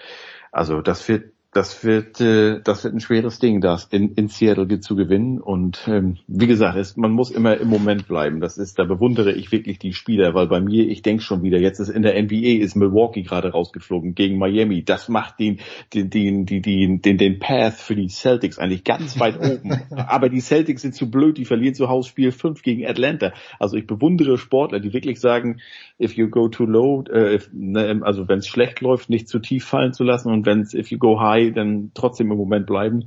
Also 0.52 0.80
das 0.80 1.08
wird 1.08 1.32
das 1.56 1.82
wird, 1.84 2.20
äh, 2.20 2.60
das 2.62 2.84
wird 2.84 2.94
ein 2.94 3.00
schweres 3.00 3.38
Ding, 3.38 3.60
das 3.60 3.84
in, 3.86 4.12
in 4.14 4.28
Seattle 4.28 4.80
zu 4.80 4.94
gewinnen. 4.94 5.40
Und 5.40 5.88
ähm, 5.88 6.18
wie 6.26 6.46
gesagt, 6.46 6.76
es, 6.76 6.96
man 6.96 7.12
muss 7.12 7.30
immer 7.30 7.56
im 7.56 7.68
Moment 7.68 8.06
bleiben. 8.06 8.40
Das 8.40 8.58
ist, 8.58 8.78
da 8.78 8.84
bewundere 8.84 9.32
ich 9.32 9.50
wirklich 9.52 9.78
die 9.78 9.94
Spieler, 9.94 10.34
weil 10.34 10.48
bei 10.48 10.60
mir, 10.60 10.86
ich 10.86 11.00
denke 11.00 11.22
schon 11.22 11.42
wieder, 11.42 11.58
jetzt 11.58 11.80
ist 11.80 11.88
in 11.88 12.02
der 12.02 12.22
NBA 12.22 12.62
ist 12.62 12.76
Milwaukee 12.76 13.22
gerade 13.22 13.52
rausgeflogen 13.52 14.14
gegen 14.14 14.38
Miami. 14.38 14.84
Das 14.84 15.08
macht 15.08 15.40
den, 15.40 15.60
den, 15.94 16.10
den, 16.10 16.44
den, 16.44 16.62
den, 16.62 17.00
den, 17.00 17.16
den 17.16 17.38
Path 17.38 17.74
für 17.74 17.96
die 17.96 18.08
Celtics 18.08 18.58
eigentlich 18.58 18.84
ganz 18.84 19.18
weit 19.18 19.38
oben. 19.38 19.80
Aber 19.96 20.28
die 20.28 20.40
Celtics 20.40 20.82
sind 20.82 20.94
zu 20.94 21.10
blöd, 21.10 21.38
die 21.38 21.46
verlieren 21.46 21.74
zu 21.74 21.88
Hause 21.88 22.10
Spiel 22.10 22.32
5 22.32 22.62
gegen 22.62 22.86
Atlanta. 22.86 23.32
Also 23.58 23.76
ich 23.76 23.86
bewundere 23.86 24.36
Sportler, 24.36 24.80
die 24.80 24.92
wirklich 24.92 25.20
sagen, 25.20 25.60
if 25.98 26.12
you 26.12 26.28
go 26.28 26.48
too 26.48 26.66
low, 26.66 27.04
äh, 27.10 27.36
if, 27.36 27.48
ne, 27.52 28.00
also 28.02 28.28
wenn 28.28 28.40
es 28.40 28.46
schlecht 28.46 28.82
läuft, 28.82 29.08
nicht 29.08 29.28
zu 29.28 29.38
tief 29.38 29.64
fallen 29.64 29.94
zu 29.94 30.04
lassen 30.04 30.30
und 30.30 30.44
wenn 30.44 30.66
if 30.74 30.90
you 30.90 30.98
go 30.98 31.18
high, 31.20 31.45
dann 31.52 31.92
trotzdem 31.94 32.30
im 32.30 32.38
Moment 32.38 32.66
bleiben. 32.66 33.06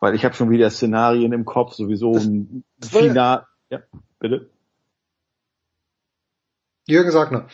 Weil 0.00 0.14
ich 0.14 0.24
habe 0.24 0.34
schon 0.34 0.50
wieder 0.50 0.70
Szenarien 0.70 1.32
im 1.32 1.44
Kopf, 1.44 1.74
sowieso 1.74 2.12
ein 2.12 2.64
Final. 2.82 3.46
Ja, 3.70 3.82
bitte. 4.18 4.50
Jürgen 6.86 7.10
Sagner. 7.10 7.48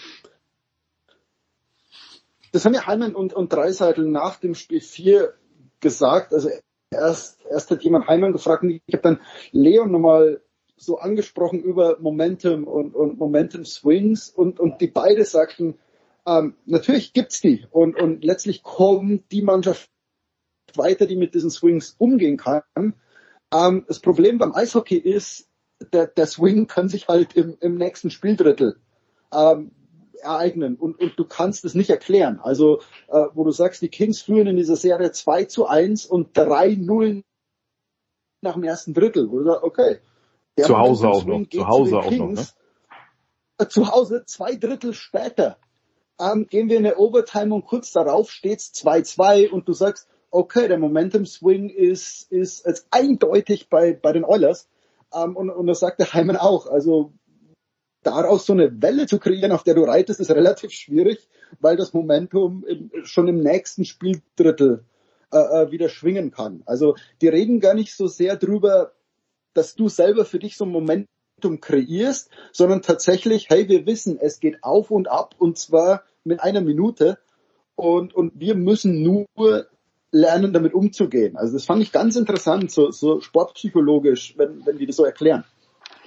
das 2.52 2.64
haben 2.64 2.74
ja 2.74 2.86
Heimann 2.86 3.14
und, 3.14 3.32
und 3.32 3.52
Dreiseitel 3.52 4.04
nach 4.06 4.36
dem 4.36 4.54
Spiel 4.54 4.80
4 4.80 5.34
gesagt. 5.78 6.34
Also 6.34 6.50
erst, 6.90 7.44
erst 7.48 7.70
hat 7.70 7.82
jemand 7.82 8.08
Heimann 8.08 8.32
gefragt 8.32 8.62
und 8.64 8.70
ich 8.70 8.82
habe 8.92 9.02
dann 9.02 9.20
Leon 9.52 9.90
nochmal 9.90 10.42
so 10.76 10.98
angesprochen 10.98 11.60
über 11.60 11.98
Momentum 12.00 12.64
und, 12.64 12.94
und 12.94 13.18
Momentum 13.18 13.64
Swings 13.64 14.30
und, 14.30 14.58
und 14.58 14.80
die 14.80 14.88
beide 14.88 15.24
sagten, 15.24 15.78
ähm, 16.26 16.54
natürlich 16.64 17.12
gibt's 17.12 17.40
die 17.40 17.66
und, 17.70 18.00
und 18.00 18.24
letztlich 18.24 18.62
kommt 18.62 19.30
die 19.30 19.42
Mannschaft 19.42 19.90
weiter, 20.78 21.06
die 21.06 21.16
mit 21.16 21.34
diesen 21.34 21.50
Swings 21.50 21.94
umgehen 21.98 22.36
kann. 22.36 22.94
Ähm, 23.52 23.84
das 23.86 24.00
Problem 24.00 24.38
beim 24.38 24.54
Eishockey 24.54 24.96
ist, 24.96 25.48
der, 25.92 26.06
der 26.06 26.26
Swing 26.26 26.66
kann 26.66 26.88
sich 26.88 27.08
halt 27.08 27.34
im, 27.34 27.56
im 27.60 27.76
nächsten 27.76 28.10
Spieldrittel 28.10 28.78
ähm, 29.32 29.72
ereignen 30.20 30.76
und, 30.76 31.00
und 31.00 31.18
du 31.18 31.24
kannst 31.24 31.64
es 31.64 31.74
nicht 31.74 31.90
erklären. 31.90 32.38
Also, 32.42 32.80
äh, 33.08 33.24
wo 33.32 33.44
du 33.44 33.50
sagst, 33.50 33.80
die 33.80 33.88
Kings 33.88 34.20
führen 34.20 34.46
in 34.46 34.56
dieser 34.56 34.76
Serie 34.76 35.12
2 35.12 35.44
zu 35.44 35.66
1 35.66 36.06
und 36.06 36.36
3-0 36.36 37.22
nach 38.42 38.54
dem 38.54 38.64
ersten 38.64 38.94
Drittel. 38.94 39.28
Oder 39.28 39.64
okay. 39.64 39.98
zu 40.60 40.78
Hause 40.78 41.08
auch 41.08 41.24
noch. 41.24 41.48
Zu 41.48 41.66
Hause 41.66 41.98
auch 41.98 42.10
noch, 42.10 42.30
ne? 42.32 42.46
Äh, 43.58 43.68
zu 43.68 43.90
Hause 43.90 44.24
zwei 44.26 44.56
Drittel 44.56 44.94
später 44.94 45.58
ähm, 46.18 46.46
gehen 46.46 46.68
wir 46.68 46.78
in 46.78 46.86
eine 46.86 46.96
Overtime 46.96 47.54
und 47.54 47.66
kurz 47.66 47.92
darauf 47.92 48.30
steht's 48.30 48.72
2-2 48.74 49.50
und 49.50 49.68
du 49.68 49.72
sagst, 49.72 50.08
okay, 50.30 50.68
der 50.68 50.78
Momentum 50.78 51.26
Swing 51.26 51.68
ist, 51.68 52.30
ist, 52.30 52.66
ist 52.66 52.86
eindeutig 52.90 53.68
bei, 53.68 53.92
bei 53.92 54.12
den 54.12 54.24
Oilers. 54.24 54.68
Ähm, 55.14 55.36
und, 55.36 55.50
und 55.50 55.66
das 55.66 55.80
sagt 55.80 56.00
der 56.00 56.12
Heimann 56.12 56.36
auch. 56.36 56.66
Also 56.66 57.12
daraus 58.02 58.46
so 58.46 58.52
eine 58.52 58.80
Welle 58.82 59.06
zu 59.06 59.18
kreieren, 59.18 59.52
auf 59.52 59.64
der 59.64 59.74
du 59.74 59.82
reitest, 59.82 60.20
ist 60.20 60.30
relativ 60.30 60.72
schwierig, 60.72 61.28
weil 61.60 61.76
das 61.76 61.92
Momentum 61.92 62.64
im, 62.66 62.90
schon 63.04 63.28
im 63.28 63.40
nächsten 63.40 63.84
Spieldrittel 63.84 64.84
äh, 65.32 65.38
äh, 65.38 65.70
wieder 65.70 65.88
schwingen 65.88 66.30
kann. 66.30 66.62
Also 66.66 66.96
die 67.20 67.28
reden 67.28 67.60
gar 67.60 67.74
nicht 67.74 67.94
so 67.94 68.06
sehr 68.06 68.36
drüber, 68.36 68.92
dass 69.54 69.74
du 69.74 69.88
selber 69.88 70.24
für 70.24 70.38
dich 70.38 70.56
so 70.56 70.64
ein 70.64 70.70
Momentum 70.70 71.60
kreierst, 71.60 72.30
sondern 72.52 72.82
tatsächlich, 72.82 73.48
hey, 73.48 73.68
wir 73.68 73.86
wissen, 73.86 74.18
es 74.20 74.40
geht 74.40 74.62
auf 74.62 74.90
und 74.90 75.08
ab 75.08 75.34
und 75.38 75.58
zwar 75.58 76.04
mit 76.24 76.40
einer 76.40 76.60
Minute 76.60 77.18
und, 77.74 78.14
und 78.14 78.38
wir 78.38 78.54
müssen 78.54 79.02
nur 79.02 79.26
lernen, 80.12 80.52
damit 80.52 80.74
umzugehen. 80.74 81.36
Also 81.36 81.54
das 81.54 81.64
fand 81.64 81.82
ich 81.82 81.92
ganz 81.92 82.16
interessant, 82.16 82.70
so, 82.70 82.90
so 82.90 83.20
sportpsychologisch, 83.20 84.34
wenn, 84.36 84.66
wenn 84.66 84.78
die 84.78 84.86
das 84.86 84.96
so 84.96 85.04
erklären. 85.04 85.44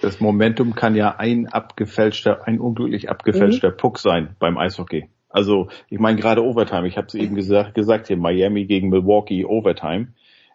Das 0.02 0.20
Momentum 0.20 0.76
kann 0.76 0.96
ja 0.96 1.16
ein 1.18 1.48
abgefälschter, 1.48 2.46
ein 2.46 2.60
unglücklich 2.60 3.10
abgefälschter 3.10 3.72
mhm. 3.72 3.78
Puck 3.78 4.00
sein 4.00 4.36
beim 4.40 4.58
Eishockey. 4.58 5.10
Also 5.30 5.70
ich 5.90 6.00
meine 6.00 6.20
gerade 6.20 6.44
Overtime, 6.44 6.88
ich 6.88 6.98
habe 6.98 7.08
es 7.08 7.16
eben 7.16 7.36
gesagt, 7.36 7.74
gesagt 7.74 8.08
hier, 8.08 8.18
Miami 8.18 8.66
gegen 8.66 8.90
Milwaukee 8.90 9.46
Overtime. 9.46 10.10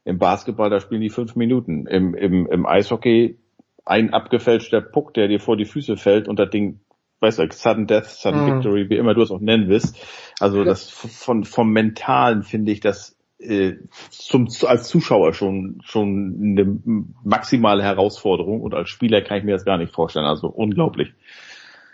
Im 0.04 0.18
Basketball, 0.18 0.70
da 0.70 0.80
spielen 0.80 1.00
die 1.00 1.10
fünf 1.10 1.34
Minuten. 1.34 1.86
Im, 1.86 2.14
im, 2.14 2.46
im 2.46 2.66
Eishockey 2.66 3.38
ein 3.84 4.12
abgefälschter 4.12 4.80
Puck, 4.80 5.14
der 5.14 5.28
dir 5.28 5.40
vor 5.40 5.56
die 5.56 5.64
Füße 5.64 5.96
fällt 5.96 6.28
und 6.28 6.38
das 6.38 6.50
Ding, 6.50 6.80
weißt 7.20 7.38
du, 7.38 7.48
Sudden 7.50 7.86
Death, 7.86 8.04
Sudden 8.04 8.44
mhm. 8.44 8.54
Victory, 8.56 8.90
wie 8.90 8.96
immer 8.96 9.14
du 9.14 9.22
es 9.22 9.30
auch 9.30 9.40
nennen 9.40 9.68
willst. 9.68 9.96
Also 10.40 10.62
das 10.62 10.88
von 10.90 11.44
vom 11.44 11.72
Mentalen 11.72 12.42
finde 12.42 12.70
ich 12.70 12.80
das 12.80 13.17
äh, 13.38 13.74
zum, 14.10 14.48
als 14.66 14.88
Zuschauer 14.88 15.32
schon, 15.32 15.80
schon 15.84 16.38
eine 16.42 16.78
maximale 17.24 17.82
Herausforderung 17.82 18.60
und 18.60 18.74
als 18.74 18.88
Spieler 18.88 19.22
kann 19.22 19.38
ich 19.38 19.44
mir 19.44 19.52
das 19.52 19.64
gar 19.64 19.78
nicht 19.78 19.92
vorstellen. 19.92 20.26
Also 20.26 20.48
unglaublich. 20.48 21.12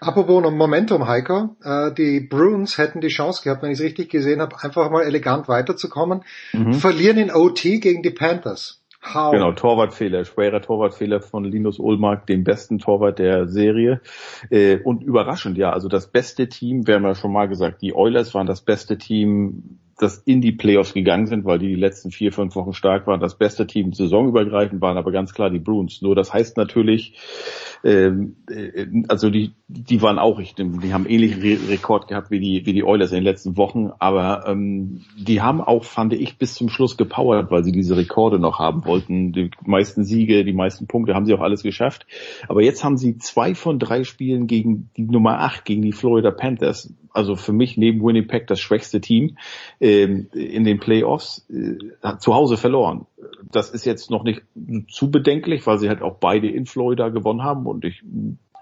Apropos 0.01 0.43
noch 0.43 0.51
Momentum, 0.51 1.07
Heiko. 1.07 1.57
Äh, 1.63 1.93
die 1.95 2.21
Bruins 2.21 2.79
hätten 2.79 3.01
die 3.01 3.09
Chance 3.09 3.43
gehabt, 3.43 3.63
wenn 3.63 3.71
ich 3.71 3.79
es 3.79 3.85
richtig 3.85 4.11
gesehen 4.11 4.41
habe, 4.41 4.57
einfach 4.61 4.91
mal 4.91 5.03
elegant 5.03 5.49
weiterzukommen. 5.49 6.25
Mhm. 6.53 6.75
Verlieren 6.75 7.19
in 7.19 7.31
OT 7.31 7.63
gegen 7.63 8.03
die 8.03 8.11
Panthers. 8.11 8.83
How? 9.13 9.33
Genau, 9.33 9.53
Torwartfehler, 9.53 10.25
schwerer 10.25 10.63
Torwartfehler 10.63 11.21
von 11.21 11.45
Linus 11.45 11.79
Ulmark, 11.79 12.27
dem 12.27 12.43
besten 12.43 12.79
Torwart 12.79 13.19
der 13.19 13.49
Serie. 13.49 14.01
Äh, 14.51 14.79
und 14.79 15.03
überraschend, 15.03 15.59
ja, 15.59 15.71
also 15.71 15.89
das 15.89 16.07
beste 16.07 16.49
Team, 16.49 16.87
wir 16.87 16.95
haben 16.95 17.05
ja 17.05 17.15
schon 17.15 17.33
mal 17.33 17.47
gesagt, 17.47 17.83
die 17.83 17.95
Oilers 17.95 18.35
waren 18.35 18.47
das 18.47 18.63
beste 18.63 18.97
Team 18.97 19.79
das 19.99 20.19
in 20.19 20.41
die 20.41 20.53
Playoffs 20.53 20.95
gegangen 20.95 21.27
sind, 21.27 21.45
weil 21.45 21.59
die 21.59 21.69
die 21.69 21.75
letzten 21.75 22.11
vier, 22.11 22.33
fünf 22.33 22.55
Wochen 22.57 22.73
stark 22.73 23.07
waren. 23.07 23.21
Das 23.21 23.39
beste 23.39 23.67
Team 23.67 23.93
saisonübergreifend 23.93 24.81
waren 24.81 24.97
aber 24.97 25.13
ganz 25.13 25.35
klar 25.35 25.51
die 25.51 25.59
Bruins. 25.59 26.03
Nur 26.03 26.15
das 26.15 26.33
heißt 26.33 26.57
natürlich, 26.57 27.19
ähm, 27.85 28.37
äh, 28.51 28.87
also 29.09 29.31
die, 29.31 29.53
die 29.69 30.03
waren 30.03 30.19
auch, 30.19 30.39
ich, 30.41 30.55
die 30.55 30.93
haben 30.93 31.07
ähnlichen 31.07 31.41
Re 31.43 31.59
Rekord 31.69 32.09
gehabt 32.09 32.31
wie 32.31 32.41
die, 32.41 32.67
wie 32.67 32.73
die 32.73 32.85
Oilers 32.85 33.13
in 33.13 33.19
den 33.19 33.25
letzten 33.25 33.57
Wochen, 33.57 33.91
aber 33.99 34.45
ähm, 34.49 35.03
die 35.17 35.41
haben 35.41 35.61
auch, 35.61 35.85
fand 35.85 36.13
ich, 36.13 36.39
bis 36.39 36.55
zum 36.55 36.69
Schluss 36.69 36.97
gepowert, 36.97 37.51
weil 37.51 37.65
sie 37.65 37.73
diese 37.73 37.97
Rekorde 37.97 38.39
noch 38.39 38.59
haben 38.59 38.85
wollten. 38.85 39.33
Die 39.33 39.51
meisten 39.65 40.05
Siege, 40.05 40.45
die 40.45 40.53
meisten 40.53 40.87
Punkte 40.87 41.15
haben 41.15 41.27
sie 41.27 41.35
auch 41.35 41.41
alles 41.41 41.63
geschafft. 41.63 42.07
Aber 42.49 42.63
jetzt 42.63 42.85
haben 42.85 42.97
sie 42.97 43.19
zwei 43.19 43.55
von 43.55 43.79
drei 43.79 44.05
Spielen 44.05 44.47
gegen 44.47 44.91
die 44.97 45.05
Nummer 45.05 45.41
acht, 45.41 45.65
gegen 45.65 45.83
die 45.83 45.93
Florida 45.93 46.31
Panthers 46.31 46.93
also 47.15 47.37
für 47.37 47.53
mich 47.53 47.77
neben 47.77 48.05
Winnipeg 48.05 48.49
das 48.49 48.61
schwächste 48.61 49.01
Team 49.01 49.39
in 49.85 50.65
den 50.65 50.81
Playoffs, 50.81 51.47
äh, 51.51 52.17
zu 52.19 52.35
Hause 52.35 52.57
verloren. 52.57 53.07
Das 53.53 53.69
ist 53.71 53.85
jetzt 53.85 54.11
noch 54.11 54.25
nicht 54.25 54.43
zu 54.89 55.11
bedenklich, 55.11 55.67
weil 55.67 55.79
sie 55.79 55.89
halt 55.89 56.01
auch 56.01 56.17
beide 56.17 56.49
in 56.49 56.65
Florida 56.65 57.11
gewonnen 57.11 57.43
haben 57.43 57.67
und 57.67 57.85
ich 57.85 58.03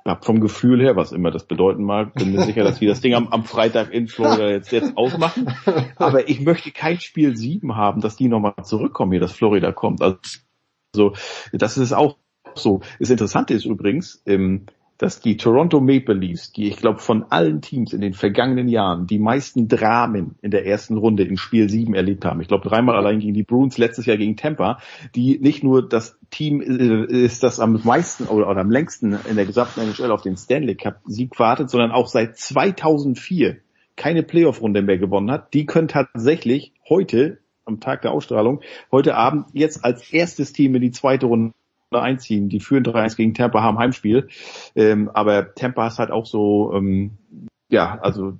habe 0.05 0.25
vom 0.25 0.41
Gefühl 0.41 0.81
her, 0.81 0.97
was 0.97 1.13
immer 1.13 1.31
das 1.31 1.45
bedeuten 1.45 1.85
mag, 1.85 2.15
bin 2.15 2.33
mir 2.33 2.43
sicher, 2.43 2.65
dass 2.65 2.81
wir 2.81 2.89
das 2.89 3.01
Ding 3.01 3.15
am, 3.15 3.29
am 3.29 3.45
Freitag 3.45 3.93
in 3.93 4.09
Florida 4.09 4.51
jetzt, 4.51 4.73
jetzt 4.73 4.97
ausmachen. 4.97 5.55
Aber 5.97 6.29
ich 6.29 6.41
möchte 6.41 6.73
kein 6.73 6.99
Spiel 6.99 7.37
sieben 7.37 7.77
haben, 7.77 8.01
dass 8.01 8.17
die 8.17 8.27
nochmal 8.27 8.55
zurückkommen 8.65 9.13
hier, 9.13 9.21
dass 9.21 9.31
Florida 9.31 9.71
kommt. 9.71 10.03
Also 10.03 11.13
das 11.53 11.79
ist 11.79 11.93
auch 11.93 12.17
so. 12.57 12.81
Das 12.99 13.11
Interessante 13.11 13.55
ist 13.55 13.65
übrigens, 13.65 14.23
ähm, 14.27 14.67
dass 15.03 15.19
die 15.19 15.37
Toronto 15.37 15.81
Maple 15.81 16.15
Leafs, 16.15 16.53
die 16.53 16.69
ich 16.69 16.77
glaube 16.77 17.01
von 17.01 17.25
allen 17.29 17.61
Teams 17.61 17.93
in 17.93 18.01
den 18.01 18.13
vergangenen 18.13 18.69
Jahren 18.69 19.09
die 19.09 19.19
meisten 19.19 19.67
Dramen 19.67 20.37
in 20.43 20.53
der 20.53 20.65
ersten 20.65 20.97
Runde 20.97 21.25
in 21.25 21.37
Spiel 21.37 21.69
7 21.69 21.93
erlebt 21.93 22.25
haben. 22.25 22.41
Ich 22.41 22.47
glaube 22.47 22.69
dreimal 22.69 22.95
allein 22.95 23.19
gegen 23.19 23.35
die 23.35 23.43
Bruins, 23.43 23.79
letztes 23.79 24.07
Jahr 24.07 24.17
gegen 24.17 24.37
Tampa, 24.37 24.79
die 25.17 25.41
nicht 25.41 25.65
nur 25.65 25.89
das 25.89 26.17
Team 26.31 26.61
äh, 26.61 27.25
ist, 27.25 27.43
das 27.43 27.59
am 27.59 27.81
meisten 27.83 28.27
oder, 28.29 28.49
oder 28.49 28.61
am 28.61 28.71
längsten 28.71 29.19
in 29.29 29.35
der 29.35 29.45
gesamten 29.45 29.81
NHL 29.81 30.13
auf 30.13 30.23
den 30.23 30.37
Stanley 30.37 30.77
Cup 30.77 31.01
Sieg 31.07 31.37
wartet, 31.37 31.69
sondern 31.69 31.91
auch 31.91 32.07
seit 32.07 32.39
2004 32.39 33.57
keine 33.97 34.23
Playoff-Runde 34.23 34.83
mehr 34.83 34.99
gewonnen 34.99 35.33
hat. 35.33 35.53
Die 35.53 35.67
können 35.67 35.89
tatsächlich 35.89 36.75
heute 36.89 37.39
am 37.65 37.81
Tag 37.81 38.03
der 38.03 38.13
Ausstrahlung, 38.13 38.61
heute 38.93 39.17
Abend 39.17 39.47
jetzt 39.53 39.85
als 39.85 40.13
erstes 40.13 40.53
Team 40.53 40.77
in 40.77 40.83
die 40.83 40.93
zweite 40.93 41.27
Runde 41.27 41.53
einziehen. 42.01 42.49
Die 42.49 42.61
führen 42.61 42.85
3-1 42.85 43.17
gegen 43.17 43.35
Tampa, 43.35 43.63
haben 43.63 43.79
Heimspiel. 43.79 44.29
Ähm, 44.75 45.11
aber 45.13 45.55
Tampa 45.55 45.87
ist 45.87 45.99
halt 45.99 46.11
auch 46.11 46.27
so, 46.27 46.73
ähm, 46.75 47.19
ja, 47.69 47.99
also 48.01 48.35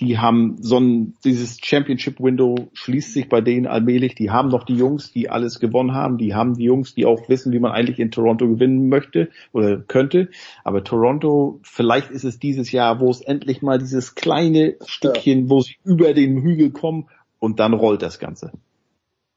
die 0.00 0.18
haben 0.18 0.56
so 0.60 0.78
ein, 0.78 1.16
dieses 1.24 1.58
Championship 1.62 2.20
Window 2.20 2.68
schließt 2.72 3.12
sich 3.12 3.28
bei 3.28 3.40
denen 3.40 3.66
allmählich. 3.66 4.14
Die 4.14 4.30
haben 4.30 4.48
noch 4.48 4.64
die 4.64 4.76
Jungs, 4.76 5.12
die 5.12 5.28
alles 5.28 5.58
gewonnen 5.58 5.92
haben. 5.92 6.18
Die 6.18 6.34
haben 6.34 6.54
die 6.54 6.64
Jungs, 6.64 6.94
die 6.94 7.06
auch 7.06 7.28
wissen, 7.28 7.52
wie 7.52 7.58
man 7.58 7.72
eigentlich 7.72 7.98
in 7.98 8.10
Toronto 8.10 8.46
gewinnen 8.48 8.88
möchte 8.88 9.30
oder 9.52 9.78
könnte. 9.78 10.28
Aber 10.62 10.84
Toronto, 10.84 11.58
vielleicht 11.62 12.10
ist 12.10 12.24
es 12.24 12.38
dieses 12.38 12.70
Jahr, 12.70 13.00
wo 13.00 13.10
es 13.10 13.20
endlich 13.20 13.62
mal 13.62 13.78
dieses 13.78 14.14
kleine 14.14 14.76
Stückchen, 14.86 15.50
wo 15.50 15.60
sie 15.60 15.76
über 15.84 16.14
den 16.14 16.42
Hügel 16.42 16.70
kommen 16.70 17.08
und 17.40 17.58
dann 17.58 17.72
rollt 17.72 18.02
das 18.02 18.18
Ganze. 18.18 18.52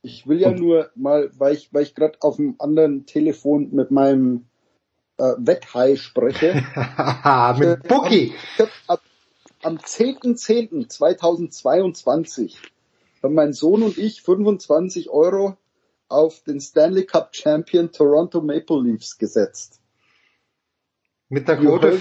Ich 0.03 0.27
will 0.27 0.41
ja 0.41 0.49
Und? 0.49 0.59
nur 0.59 0.91
mal, 0.95 1.31
weil 1.37 1.55
ich, 1.55 1.73
weil 1.73 1.83
ich 1.83 1.95
gerade 1.95 2.17
auf 2.21 2.35
dem 2.37 2.55
anderen 2.59 3.05
Telefon 3.05 3.69
mit 3.71 3.91
meinem 3.91 4.47
äh, 5.17 5.33
Wetthai 5.37 5.95
spreche. 5.95 6.53
mit 7.59 7.87
Bookie. 7.87 8.33
Am, 8.87 8.97
am 9.61 9.77
10.10.2022 9.77 12.55
haben 13.21 13.35
mein 13.35 13.53
Sohn 13.53 13.83
und 13.83 13.99
ich 13.99 14.23
25 14.23 15.11
Euro 15.11 15.55
auf 16.07 16.41
den 16.43 16.59
Stanley 16.59 17.05
Cup 17.05 17.35
Champion 17.35 17.91
Toronto 17.91 18.41
Maple 18.41 18.81
Leafs 18.81 19.19
gesetzt. 19.19 19.79
Mit 21.29 21.47
der 21.47 21.57
Quote. 21.57 21.99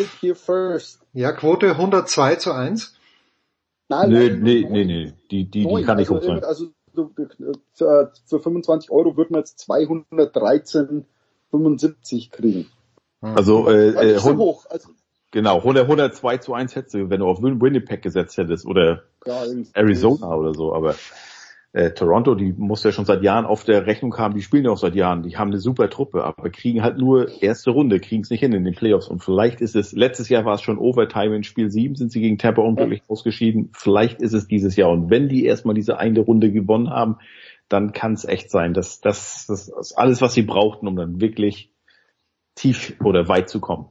Ja, 1.13 1.33
Quote 1.33 1.73
102 1.73 2.37
zu 2.37 2.53
1. 2.53 2.97
Nein, 3.89 4.11
nee, 4.11 4.31
nein, 4.31 4.41
nee, 4.43 4.67
nee, 4.69 4.85
nee, 4.85 5.13
die, 5.31 5.51
die, 5.51 5.67
die 5.67 5.83
kann 5.83 5.99
nicht 5.99 6.11
also, 6.11 6.17
hoch 6.17 6.23
sein. 6.27 6.43
Also 6.45 6.71
für, 6.95 8.11
für 8.27 8.41
25 8.41 8.91
Euro 8.91 9.17
würden 9.17 9.35
wir 9.35 9.39
jetzt 9.39 9.65
213,75 9.71 12.31
kriegen. 12.31 12.67
Also, 13.21 13.69
äh, 13.69 13.91
äh, 13.91 14.19
so 14.19 14.37
hoch. 14.37 14.67
Also, 14.71 14.89
genau, 15.31 15.59
100, 15.59 15.85
102 15.85 16.39
zu 16.39 16.55
1 16.55 16.75
hättest 16.75 16.95
du, 16.95 17.11
wenn 17.11 17.21
du 17.21 17.27
auf 17.27 17.43
Winnipeg 17.43 18.01
gesetzt 18.03 18.39
hättest 18.39 18.67
oder 18.67 19.03
ja, 19.27 19.45
Arizona 19.75 20.35
oder 20.35 20.55
so, 20.55 20.75
aber 20.75 20.95
Äh, 21.73 21.93
Toronto, 21.93 22.35
die 22.35 22.53
muss 22.53 22.83
ja 22.83 22.91
schon 22.91 23.05
seit 23.05 23.23
Jahren 23.23 23.47
auf 23.47 23.63
der 23.63 23.87
Rechnung 23.87 24.17
haben, 24.19 24.35
die 24.35 24.43
spielen 24.43 24.65
ja 24.65 24.73
auch 24.73 24.77
seit 24.77 24.97
Jahren, 24.97 25.23
die 25.23 25.37
haben 25.37 25.51
eine 25.51 25.61
super 25.61 25.89
Truppe, 25.89 26.25
aber 26.25 26.51
kriegen 26.51 26.83
halt 26.83 26.99
nur 26.99 27.43
erste 27.43 27.71
Runde, 27.71 28.01
kriegen 28.01 28.23
es 28.23 28.31
nicht 28.31 28.41
hin 28.41 28.53
in 28.53 28.65
den 28.65 28.75
Playoffs. 28.75 29.07
Und 29.07 29.23
vielleicht 29.23 29.61
ist 29.61 29.77
es, 29.77 29.93
letztes 29.93 30.29
Jahr 30.29 30.45
war 30.45 30.55
es 30.55 30.63
schon 30.63 30.79
Overtime 30.79 31.37
in 31.37 31.45
Spiel 31.45 31.71
7, 31.71 31.95
sind 31.95 32.11
sie 32.11 32.21
gegen 32.21 32.39
Tampa 32.39 32.63
unglücklich 32.63 33.03
ausgeschieden. 33.07 33.71
Vielleicht 33.73 34.21
ist 34.21 34.33
es 34.33 34.49
dieses 34.49 34.75
Jahr. 34.75 34.91
Und 34.91 35.11
wenn 35.11 35.29
die 35.29 35.45
erstmal 35.45 35.77
diese 35.77 35.99
eine 35.99 36.21
Runde 36.21 36.51
gewonnen 36.51 36.91
haben, 36.91 37.19
dann 37.69 37.93
kann 37.93 38.15
es 38.15 38.25
echt 38.25 38.51
sein, 38.51 38.75
dass 38.75 39.01
das, 39.01 39.47
das 39.47 39.69
ist 39.69 39.93
alles, 39.97 40.21
was 40.21 40.35
sie 40.35 40.43
brauchten, 40.43 40.89
um 40.89 40.97
dann 40.97 41.21
wirklich 41.21 41.73
tief 42.57 42.97
oder 43.05 43.29
weit 43.29 43.49
zu 43.49 43.61
kommen. 43.61 43.91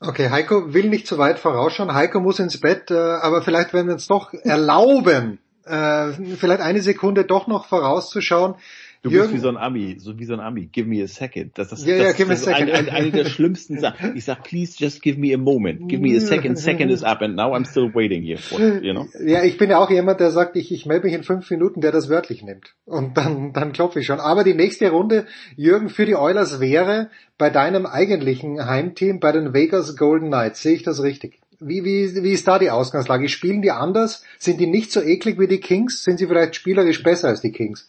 Okay, 0.00 0.30
Heiko 0.30 0.74
will 0.74 0.88
nicht 0.90 1.06
zu 1.06 1.16
weit 1.16 1.38
vorausschauen. 1.38 1.94
Heiko 1.94 2.20
muss 2.20 2.40
ins 2.40 2.60
Bett, 2.60 2.90
äh, 2.90 2.94
aber 2.94 3.40
vielleicht 3.40 3.72
werden 3.72 3.86
wir 3.86 3.94
uns 3.94 4.08
doch 4.08 4.34
erlauben, 4.34 5.38
äh, 5.66 6.12
vielleicht 6.36 6.60
eine 6.60 6.80
Sekunde 6.80 7.24
doch 7.24 7.46
noch 7.46 7.66
vorauszuschauen. 7.66 8.54
Du 9.02 9.12
Jürgen, 9.12 9.30
bist 9.30 9.34
wie 9.34 9.42
so 9.42 9.48
ein 9.48 9.56
Ami, 9.56 9.96
so 10.00 10.18
wie 10.18 10.24
so 10.24 10.32
ein 10.32 10.40
Ami. 10.40 10.66
Give 10.66 10.88
me 10.88 11.00
a 11.02 11.06
second. 11.06 11.56
Das, 11.56 11.68
das, 11.68 11.86
ja, 11.86 11.96
das, 11.96 12.06
ja, 12.06 12.12
give 12.12 12.28
das 12.28 12.44
me 12.44 12.52
a 12.52 12.56
second. 12.56 12.72
Eine, 12.72 12.92
eine, 12.92 13.10
der 13.12 13.24
schlimmsten 13.26 13.78
Sachen. 13.78 14.16
Ich 14.16 14.24
sag, 14.24 14.42
please 14.42 14.74
just 14.76 15.00
give 15.00 15.16
me 15.18 15.32
a 15.32 15.38
moment. 15.38 15.88
Give 15.88 16.02
me 16.02 16.16
a 16.16 16.20
second. 16.20 16.56
Second 16.58 16.90
is 16.90 17.04
up 17.04 17.22
and 17.22 17.36
now 17.36 17.54
I'm 17.54 17.64
still 17.64 17.94
waiting 17.94 18.24
here 18.24 18.38
for 18.38 18.58
it, 18.58 18.82
you 18.82 18.92
know? 18.92 19.06
Ja, 19.24 19.44
ich 19.44 19.58
bin 19.58 19.70
ja 19.70 19.78
auch 19.78 19.90
jemand, 19.90 20.18
der 20.18 20.32
sagt, 20.32 20.56
ich, 20.56 20.72
ich 20.72 20.86
melde 20.86 21.06
mich 21.06 21.14
in 21.14 21.22
fünf 21.22 21.48
Minuten, 21.50 21.80
der 21.80 21.92
das 21.92 22.08
wörtlich 22.08 22.42
nimmt. 22.42 22.74
Und 22.84 23.16
dann, 23.16 23.52
dann 23.52 23.72
klopfe 23.72 24.00
ich 24.00 24.06
schon. 24.06 24.18
Aber 24.18 24.42
die 24.42 24.54
nächste 24.54 24.90
Runde, 24.90 25.26
Jürgen, 25.54 25.88
für 25.88 26.04
die 26.06 26.16
Oilers 26.16 26.58
wäre 26.58 27.10
bei 27.38 27.50
deinem 27.50 27.86
eigentlichen 27.86 28.66
Heimteam, 28.66 29.20
bei 29.20 29.30
den 29.30 29.52
Vegas 29.54 29.96
Golden 29.96 30.28
Knights. 30.28 30.62
Sehe 30.62 30.74
ich 30.74 30.82
das 30.82 31.02
richtig? 31.02 31.38
Wie, 31.60 31.84
wie, 31.84 32.22
wie 32.22 32.32
ist 32.32 32.46
da 32.46 32.58
die 32.58 32.70
Ausgangslage? 32.70 33.28
Spielen 33.28 33.62
die 33.62 33.70
anders? 33.70 34.22
Sind 34.38 34.60
die 34.60 34.66
nicht 34.66 34.92
so 34.92 35.00
eklig 35.00 35.38
wie 35.38 35.46
die 35.46 35.60
Kings? 35.60 36.04
Sind 36.04 36.18
sie 36.18 36.26
vielleicht 36.26 36.54
spielerisch 36.54 37.02
besser 37.02 37.28
als 37.28 37.40
die 37.40 37.52
Kings? 37.52 37.86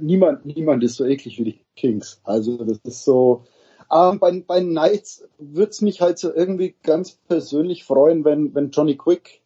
Niemand, 0.00 0.46
niemand 0.46 0.82
ist 0.82 0.96
so 0.96 1.04
eklig 1.04 1.38
wie 1.38 1.44
die 1.44 1.60
Kings. 1.76 2.20
Also 2.24 2.64
das 2.64 2.78
ist 2.84 3.04
so. 3.04 3.44
Ähm, 3.92 4.18
bei, 4.18 4.42
bei 4.46 4.60
Knights 4.60 5.26
wird's 5.38 5.80
mich 5.80 6.00
halt 6.00 6.18
so 6.18 6.32
irgendwie 6.34 6.74
ganz 6.82 7.12
persönlich 7.12 7.84
freuen, 7.84 8.24
wenn, 8.24 8.54
wenn 8.54 8.70
Johnny 8.70 8.96
Quick 8.96 9.40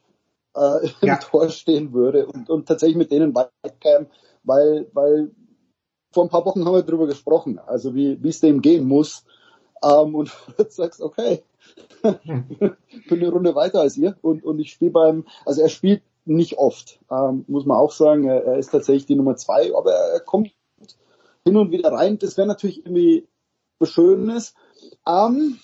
äh, 0.57 0.89
im 1.00 1.08
ja. 1.08 1.16
Tor 1.16 1.49
stehen 1.50 1.92
würde 1.92 2.26
und, 2.26 2.50
und 2.50 2.66
tatsächlich 2.66 2.97
mit 2.97 3.10
denen 3.10 3.34
weiterkäme, 3.34 4.07
weil, 4.42 4.89
weil 4.92 5.31
vor 6.12 6.24
ein 6.24 6.31
paar 6.31 6.44
Wochen 6.44 6.65
haben 6.65 6.74
wir 6.74 6.82
darüber 6.82 7.07
gesprochen, 7.07 7.58
also 7.58 7.94
wie 7.94 8.23
wie 8.23 8.28
es 8.28 8.41
dem 8.41 8.60
gehen 8.62 8.86
muss. 8.86 9.24
Ähm, 9.82 10.15
und 10.15 10.31
du 10.57 10.65
sagst, 10.68 11.00
okay, 11.00 11.42
bin 12.02 12.76
eine 13.10 13.28
Runde 13.28 13.55
weiter 13.55 13.81
als 13.81 13.97
ihr 13.97 14.17
und, 14.23 14.44
und 14.44 14.59
ich 14.59 14.73
spiele 14.73 14.91
beim, 14.91 15.25
also 15.44 15.62
er 15.62 15.68
spielt 15.68 16.02
nicht 16.25 16.59
oft, 16.59 17.01
ähm, 17.10 17.44
muss 17.49 17.67
man 17.67 17.76
auch 17.76 17.92
sagen. 17.92 18.25
Er, 18.25 18.44
er, 18.44 18.59
ist 18.59 18.70
tatsächlich 18.70 19.07
die 19.07 19.17
Nummer 19.17 19.36
zwei, 19.36 19.75
aber 19.75 19.92
er 19.92 20.20
kommt 20.20 20.52
hin 21.44 21.57
und 21.57 21.70
wieder 21.70 21.92
rein. 21.92 22.18
Das 22.18 22.36
wäre 22.36 22.47
natürlich 22.47 22.84
irgendwie 22.86 23.26
was 23.78 23.91
Schönes. 23.91 24.55
Ähm, 25.07 25.59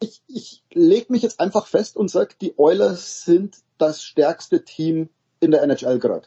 ich 0.00 0.22
ich 0.28 0.64
lege 0.72 1.12
mich 1.12 1.22
jetzt 1.22 1.40
einfach 1.40 1.66
fest 1.66 1.96
und 1.96 2.10
sage, 2.10 2.34
die 2.40 2.54
Oilers 2.56 3.24
sind 3.24 3.56
das 3.76 4.02
stärkste 4.02 4.64
Team 4.64 5.08
in 5.40 5.50
der 5.50 5.62
NHL 5.62 5.98
gerade. 5.98 6.26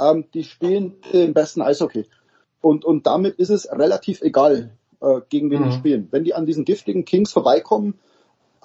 Ähm, 0.00 0.26
die 0.34 0.44
spielen 0.44 1.00
den 1.12 1.34
besten 1.34 1.62
Eishockey. 1.62 2.06
Und, 2.60 2.84
und 2.84 3.06
damit 3.06 3.36
ist 3.38 3.50
es 3.50 3.70
relativ 3.70 4.20
egal, 4.22 4.76
äh, 5.00 5.20
gegen 5.28 5.50
wen 5.50 5.62
mhm. 5.62 5.70
die 5.70 5.72
spielen. 5.72 6.08
Wenn 6.10 6.24
die 6.24 6.34
an 6.34 6.46
diesen 6.46 6.64
giftigen 6.64 7.04
Kings 7.04 7.32
vorbeikommen, 7.32 7.98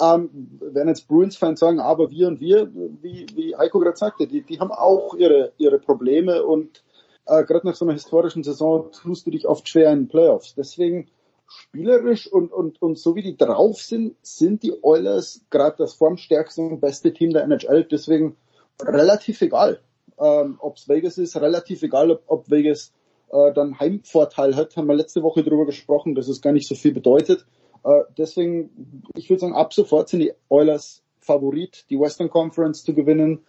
ähm, 0.01 0.59
werden 0.59 0.87
jetzt 0.87 1.07
Bruins-Fans 1.07 1.59
sagen, 1.59 1.79
aber 1.79 2.09
wir 2.09 2.27
und 2.27 2.39
wir, 2.39 2.71
wie, 3.01 3.27
wie 3.35 3.55
Heiko 3.55 3.79
gerade 3.79 3.97
sagte, 3.97 4.27
die, 4.27 4.41
die 4.41 4.59
haben 4.59 4.71
auch 4.71 5.13
ihre, 5.15 5.53
ihre 5.57 5.79
Probleme 5.79 6.43
und 6.43 6.83
äh, 7.25 7.43
gerade 7.43 7.67
nach 7.67 7.75
so 7.75 7.85
einer 7.85 7.93
historischen 7.93 8.43
Saison 8.43 8.91
tust 8.91 9.27
du 9.27 9.31
dich 9.31 9.47
oft 9.47 9.67
schwer 9.69 9.91
in 9.91 10.07
Playoffs. 10.07 10.55
Deswegen 10.55 11.07
spielerisch 11.47 12.31
und, 12.31 12.51
und, 12.51 12.81
und 12.81 12.97
so 12.97 13.15
wie 13.15 13.21
die 13.21 13.37
drauf 13.37 13.81
sind, 13.81 14.15
sind 14.21 14.63
die 14.63 14.73
Oilers 14.81 15.41
gerade 15.49 15.77
das 15.77 15.93
formstärkste 15.93 16.61
und 16.61 16.81
beste 16.81 17.13
Team 17.13 17.31
der 17.31 17.43
NHL. 17.43 17.85
Deswegen 17.85 18.35
relativ 18.81 19.41
egal, 19.41 19.79
ähm, 20.19 20.57
ob's 20.59 20.89
Vegas 20.89 21.17
ist, 21.17 21.35
relativ 21.37 21.83
egal, 21.83 22.11
ob, 22.11 22.23
ob 22.27 22.49
Vegas 22.49 22.93
äh, 23.33 23.53
dann 23.53 23.79
Heimvorteil 23.79 24.55
hat. 24.55 24.77
Haben 24.77 24.87
wir 24.87 24.95
letzte 24.95 25.23
Woche 25.23 25.43
darüber 25.43 25.65
gesprochen, 25.65 26.15
dass 26.15 26.27
es 26.27 26.41
gar 26.41 26.53
nicht 26.53 26.67
so 26.67 26.75
viel 26.75 26.93
bedeutet. 26.93 27.45
Äh, 27.83 28.01
deswegen, 28.17 29.03
ich 29.15 29.29
würde 29.29 29.41
sagen, 29.41 29.55
ab 29.55 29.73
sofort 29.73 30.09
sind 30.09 30.19
die 30.19 30.33
Oilers 30.49 31.01
Favorit, 31.19 31.85
die 31.89 31.99
Western 31.99 32.29
Conference 32.29 32.83
zu 32.83 32.93
gewinnen. 32.93 33.39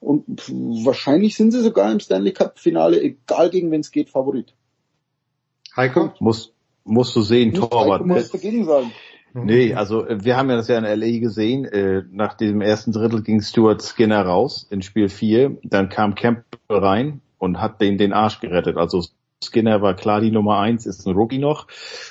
Und 0.00 0.26
wahrscheinlich 0.84 1.34
sind 1.34 1.52
sie 1.52 1.62
sogar 1.62 1.90
im 1.90 2.00
Stanley 2.00 2.32
Cup 2.32 2.58
Finale, 2.58 3.00
egal 3.00 3.48
gegen 3.48 3.70
wen 3.70 3.80
es 3.80 3.90
geht, 3.90 4.10
Favorit. 4.10 4.54
Heiko? 5.74 6.12
Muss, 6.20 6.52
musst 6.84 7.16
du 7.16 7.22
sehen, 7.22 7.50
Nicht 7.50 7.60
Torwart. 7.60 8.02
Heiko 8.02 8.14
muss 8.14 8.30
dagegen 8.30 8.64
sagen. 8.64 8.92
Nee, 9.32 9.74
also 9.74 10.06
wir 10.08 10.36
haben 10.36 10.48
ja 10.48 10.56
das 10.56 10.68
ja 10.68 10.78
in 10.78 10.84
LA 10.84 11.18
gesehen. 11.18 11.66
Äh, 11.66 12.04
nach 12.10 12.34
dem 12.34 12.62
ersten 12.62 12.92
Drittel 12.92 13.22
ging 13.22 13.42
Stuart 13.42 13.82
Skinner 13.82 14.22
raus 14.22 14.66
in 14.70 14.80
Spiel 14.80 15.10
4. 15.10 15.58
Dann 15.62 15.90
kam 15.90 16.14
Campbell 16.14 16.44
rein 16.68 17.20
und 17.38 17.60
hat 17.60 17.80
den 17.80 17.98
den 17.98 18.12
Arsch 18.12 18.40
gerettet. 18.40 18.76
Also 18.76 19.02
Skinner 19.44 19.82
war 19.82 19.94
klar 19.94 20.20
die 20.20 20.30
Nummer 20.30 20.58
eins, 20.58 20.86
ist 20.86 21.06
ein 21.06 21.14
Rookie 21.14 21.38
noch, 21.38 21.66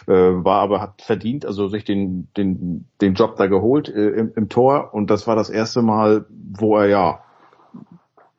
äh, 0.08 0.12
war 0.12 0.62
aber 0.62 0.82
hat 0.82 1.02
verdient, 1.02 1.46
also 1.46 1.68
sich 1.68 1.84
den 1.84 2.28
den 2.38 2.86
den 3.02 3.14
Job 3.16 3.36
da 3.36 3.48
geholt 3.48 3.90
äh, 3.90 4.10
im, 4.10 4.32
im 4.36 4.50
Tor 4.50 4.94
und 4.94 5.10
das 5.10 5.26
war 5.28 5.36
das 5.36 5.50
erste 5.50 5.82
Mal, 5.82 6.26
wo 6.30 6.78
er 6.78 6.88
ja 6.88 7.20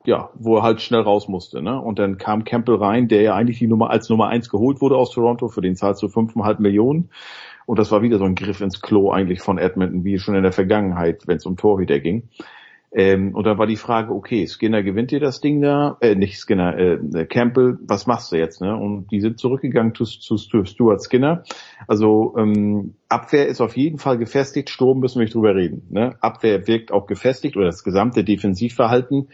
ja, 0.07 0.29
wo 0.35 0.55
er 0.55 0.63
halt 0.63 0.81
schnell 0.81 1.01
raus 1.01 1.27
musste, 1.27 1.61
ne? 1.61 1.81
Und 1.81 1.99
dann 1.99 2.17
kam 2.17 2.45
Campbell 2.45 2.75
rein, 2.75 3.09
der 3.09 3.21
ja 3.23 3.35
eigentlich 3.35 3.59
die 3.59 3.67
Nummer 3.67 3.89
als 3.89 4.07
Nummer 4.07 4.27
eins 4.27 4.49
geholt 4.49 4.79
wurde 4.79 4.95
aus 4.95 5.11
Toronto, 5.11 5.49
für 5.49 5.59
den 5.59 5.75
zahlst 5.75 6.01
du 6.01 6.07
fünfeinhalb 6.07 6.61
Millionen. 6.61 7.09
Und 7.65 7.77
das 7.77 7.91
war 7.91 8.01
wieder 8.01 8.17
so 8.17 8.23
ein 8.23 8.35
Griff 8.35 8.61
ins 8.61 8.81
Klo 8.81 9.11
eigentlich 9.11 9.41
von 9.41 9.57
Edmonton, 9.57 10.05
wie 10.05 10.17
schon 10.17 10.35
in 10.35 10.43
der 10.43 10.53
Vergangenheit, 10.53 11.27
wenn 11.27 11.35
es 11.35 11.45
um 11.45 11.57
Torhüter 11.57 11.99
ging. 11.99 12.29
Ähm, 12.91 13.35
und 13.35 13.45
da 13.45 13.57
war 13.57 13.67
die 13.67 13.75
Frage, 13.75 14.13
okay, 14.13 14.47
Skinner 14.47 14.81
gewinnt 14.81 15.11
dir 15.11 15.19
das 15.19 15.41
Ding 15.41 15.61
da, 15.61 15.97
äh, 15.99 16.15
nicht 16.15 16.39
Skinner, 16.39 16.77
äh, 16.77 17.25
Campbell, 17.25 17.77
was 17.81 18.07
machst 18.07 18.31
du 18.31 18.37
jetzt? 18.37 18.61
Ne? 18.61 18.75
Und 18.75 19.11
die 19.11 19.19
sind 19.19 19.39
zurückgegangen 19.39 19.93
zu, 19.93 20.05
zu, 20.05 20.37
zu 20.37 20.63
Stuart 20.63 21.03
Skinner. 21.03 21.43
Also 21.87 22.35
ähm, 22.37 22.95
Abwehr 23.09 23.47
ist 23.47 23.59
auf 23.59 23.75
jeden 23.75 23.97
Fall 23.97 24.17
gefestigt, 24.17 24.69
Sturm 24.69 24.99
müssen 24.99 25.19
wir 25.19 25.25
nicht 25.25 25.35
drüber 25.35 25.53
reden. 25.53 25.85
Ne? 25.89 26.15
Abwehr 26.21 26.65
wirkt 26.67 26.93
auch 26.93 27.07
gefestigt 27.07 27.57
oder 27.57 27.65
das 27.65 27.83
gesamte 27.83 28.23
Defensivverhalten. 28.23 29.27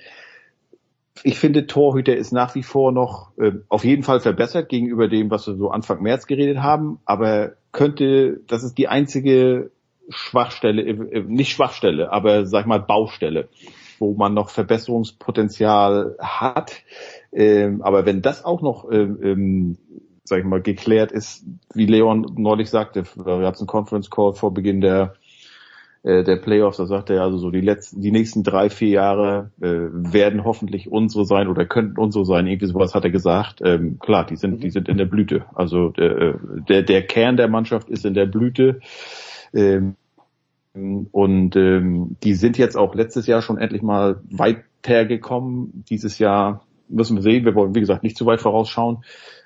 Ich 1.21 1.37
finde, 1.37 1.67
Torhüter 1.67 2.15
ist 2.15 2.31
nach 2.31 2.55
wie 2.55 2.63
vor 2.63 2.91
noch 2.91 3.37
äh, 3.37 3.51
auf 3.69 3.85
jeden 3.85 4.01
Fall 4.01 4.19
verbessert 4.19 4.67
gegenüber 4.67 5.07
dem, 5.07 5.29
was 5.29 5.45
wir 5.45 5.55
so 5.55 5.69
Anfang 5.69 6.01
März 6.01 6.25
geredet 6.25 6.57
haben, 6.57 6.99
aber 7.05 7.53
könnte, 7.71 8.41
das 8.47 8.63
ist 8.63 8.79
die 8.79 8.87
einzige 8.87 9.69
Schwachstelle, 10.09 10.81
äh, 10.83 11.23
nicht 11.23 11.51
Schwachstelle, 11.51 12.11
aber 12.11 12.45
sag 12.45 12.65
mal 12.65 12.79
Baustelle, 12.79 13.49
wo 13.99 14.13
man 14.13 14.33
noch 14.33 14.49
Verbesserungspotenzial 14.49 16.15
hat. 16.19 16.73
Ähm, 17.31 17.81
aber 17.81 18.05
wenn 18.05 18.21
das 18.21 18.43
auch 18.43 18.61
noch, 18.61 18.89
ähm, 18.91 19.19
ähm, 19.21 19.77
sag 20.23 20.39
ich 20.39 20.45
mal, 20.45 20.61
geklärt 20.61 21.11
ist, 21.11 21.45
wie 21.73 21.85
Leon 21.85 22.25
neulich 22.37 22.69
sagte, 22.69 23.03
wir 23.15 23.45
hatten 23.45 23.59
einen 23.59 23.67
Conference 23.67 24.09
Call 24.09 24.33
vor 24.33 24.53
Beginn 24.53 24.81
der 24.81 25.15
äh, 26.03 26.23
der 26.23 26.35
Playoffs, 26.35 26.77
da 26.77 26.85
sagt 26.85 27.09
er 27.09 27.21
also 27.21 27.37
so 27.37 27.49
die 27.49 27.61
letzten, 27.61 28.01
die 28.01 28.11
nächsten 28.11 28.43
drei, 28.43 28.69
vier 28.69 28.89
Jahre 28.89 29.51
äh, 29.61 29.69
werden 29.69 30.43
hoffentlich 30.43 30.91
unsere 30.91 31.25
sein 31.25 31.47
oder 31.47 31.65
könnten 31.65 31.97
unsere 31.97 32.25
sein. 32.25 32.45
Irgendwie 32.45 32.67
sowas 32.67 32.93
hat 32.93 33.05
er 33.05 33.09
gesagt. 33.09 33.61
Ähm, 33.63 33.99
klar, 33.99 34.25
die 34.25 34.35
sind, 34.35 34.61
die 34.63 34.69
sind 34.69 34.89
in 34.89 34.97
der 34.97 35.05
Blüte. 35.05 35.45
Also 35.55 35.93
äh, 35.93 36.33
der, 36.67 36.83
der 36.83 37.03
Kern 37.03 37.37
der 37.37 37.47
Mannschaft 37.47 37.89
ist 37.89 38.05
in 38.05 38.13
der 38.13 38.25
Blüte. 38.25 38.81
Ähm, 39.53 39.95
und 40.73 41.55
ähm, 41.55 42.17
die 42.23 42.33
sind 42.33 42.57
jetzt 42.57 42.75
auch 42.75 42.95
letztes 42.95 43.27
Jahr 43.27 43.41
schon 43.41 43.57
endlich 43.59 43.83
mal 43.83 44.21
weitergekommen. 44.29 45.83
Dieses 45.89 46.17
Jahr 46.17 46.65
müssen 46.89 47.17
wir 47.17 47.21
sehen. 47.21 47.45
Wir 47.45 47.55
wollen, 47.55 47.75
wie 47.75 47.79
gesagt, 47.79 48.03
nicht 48.03 48.17
zu 48.17 48.25
weit 48.25 48.41
vorausschauen. 48.41 49.03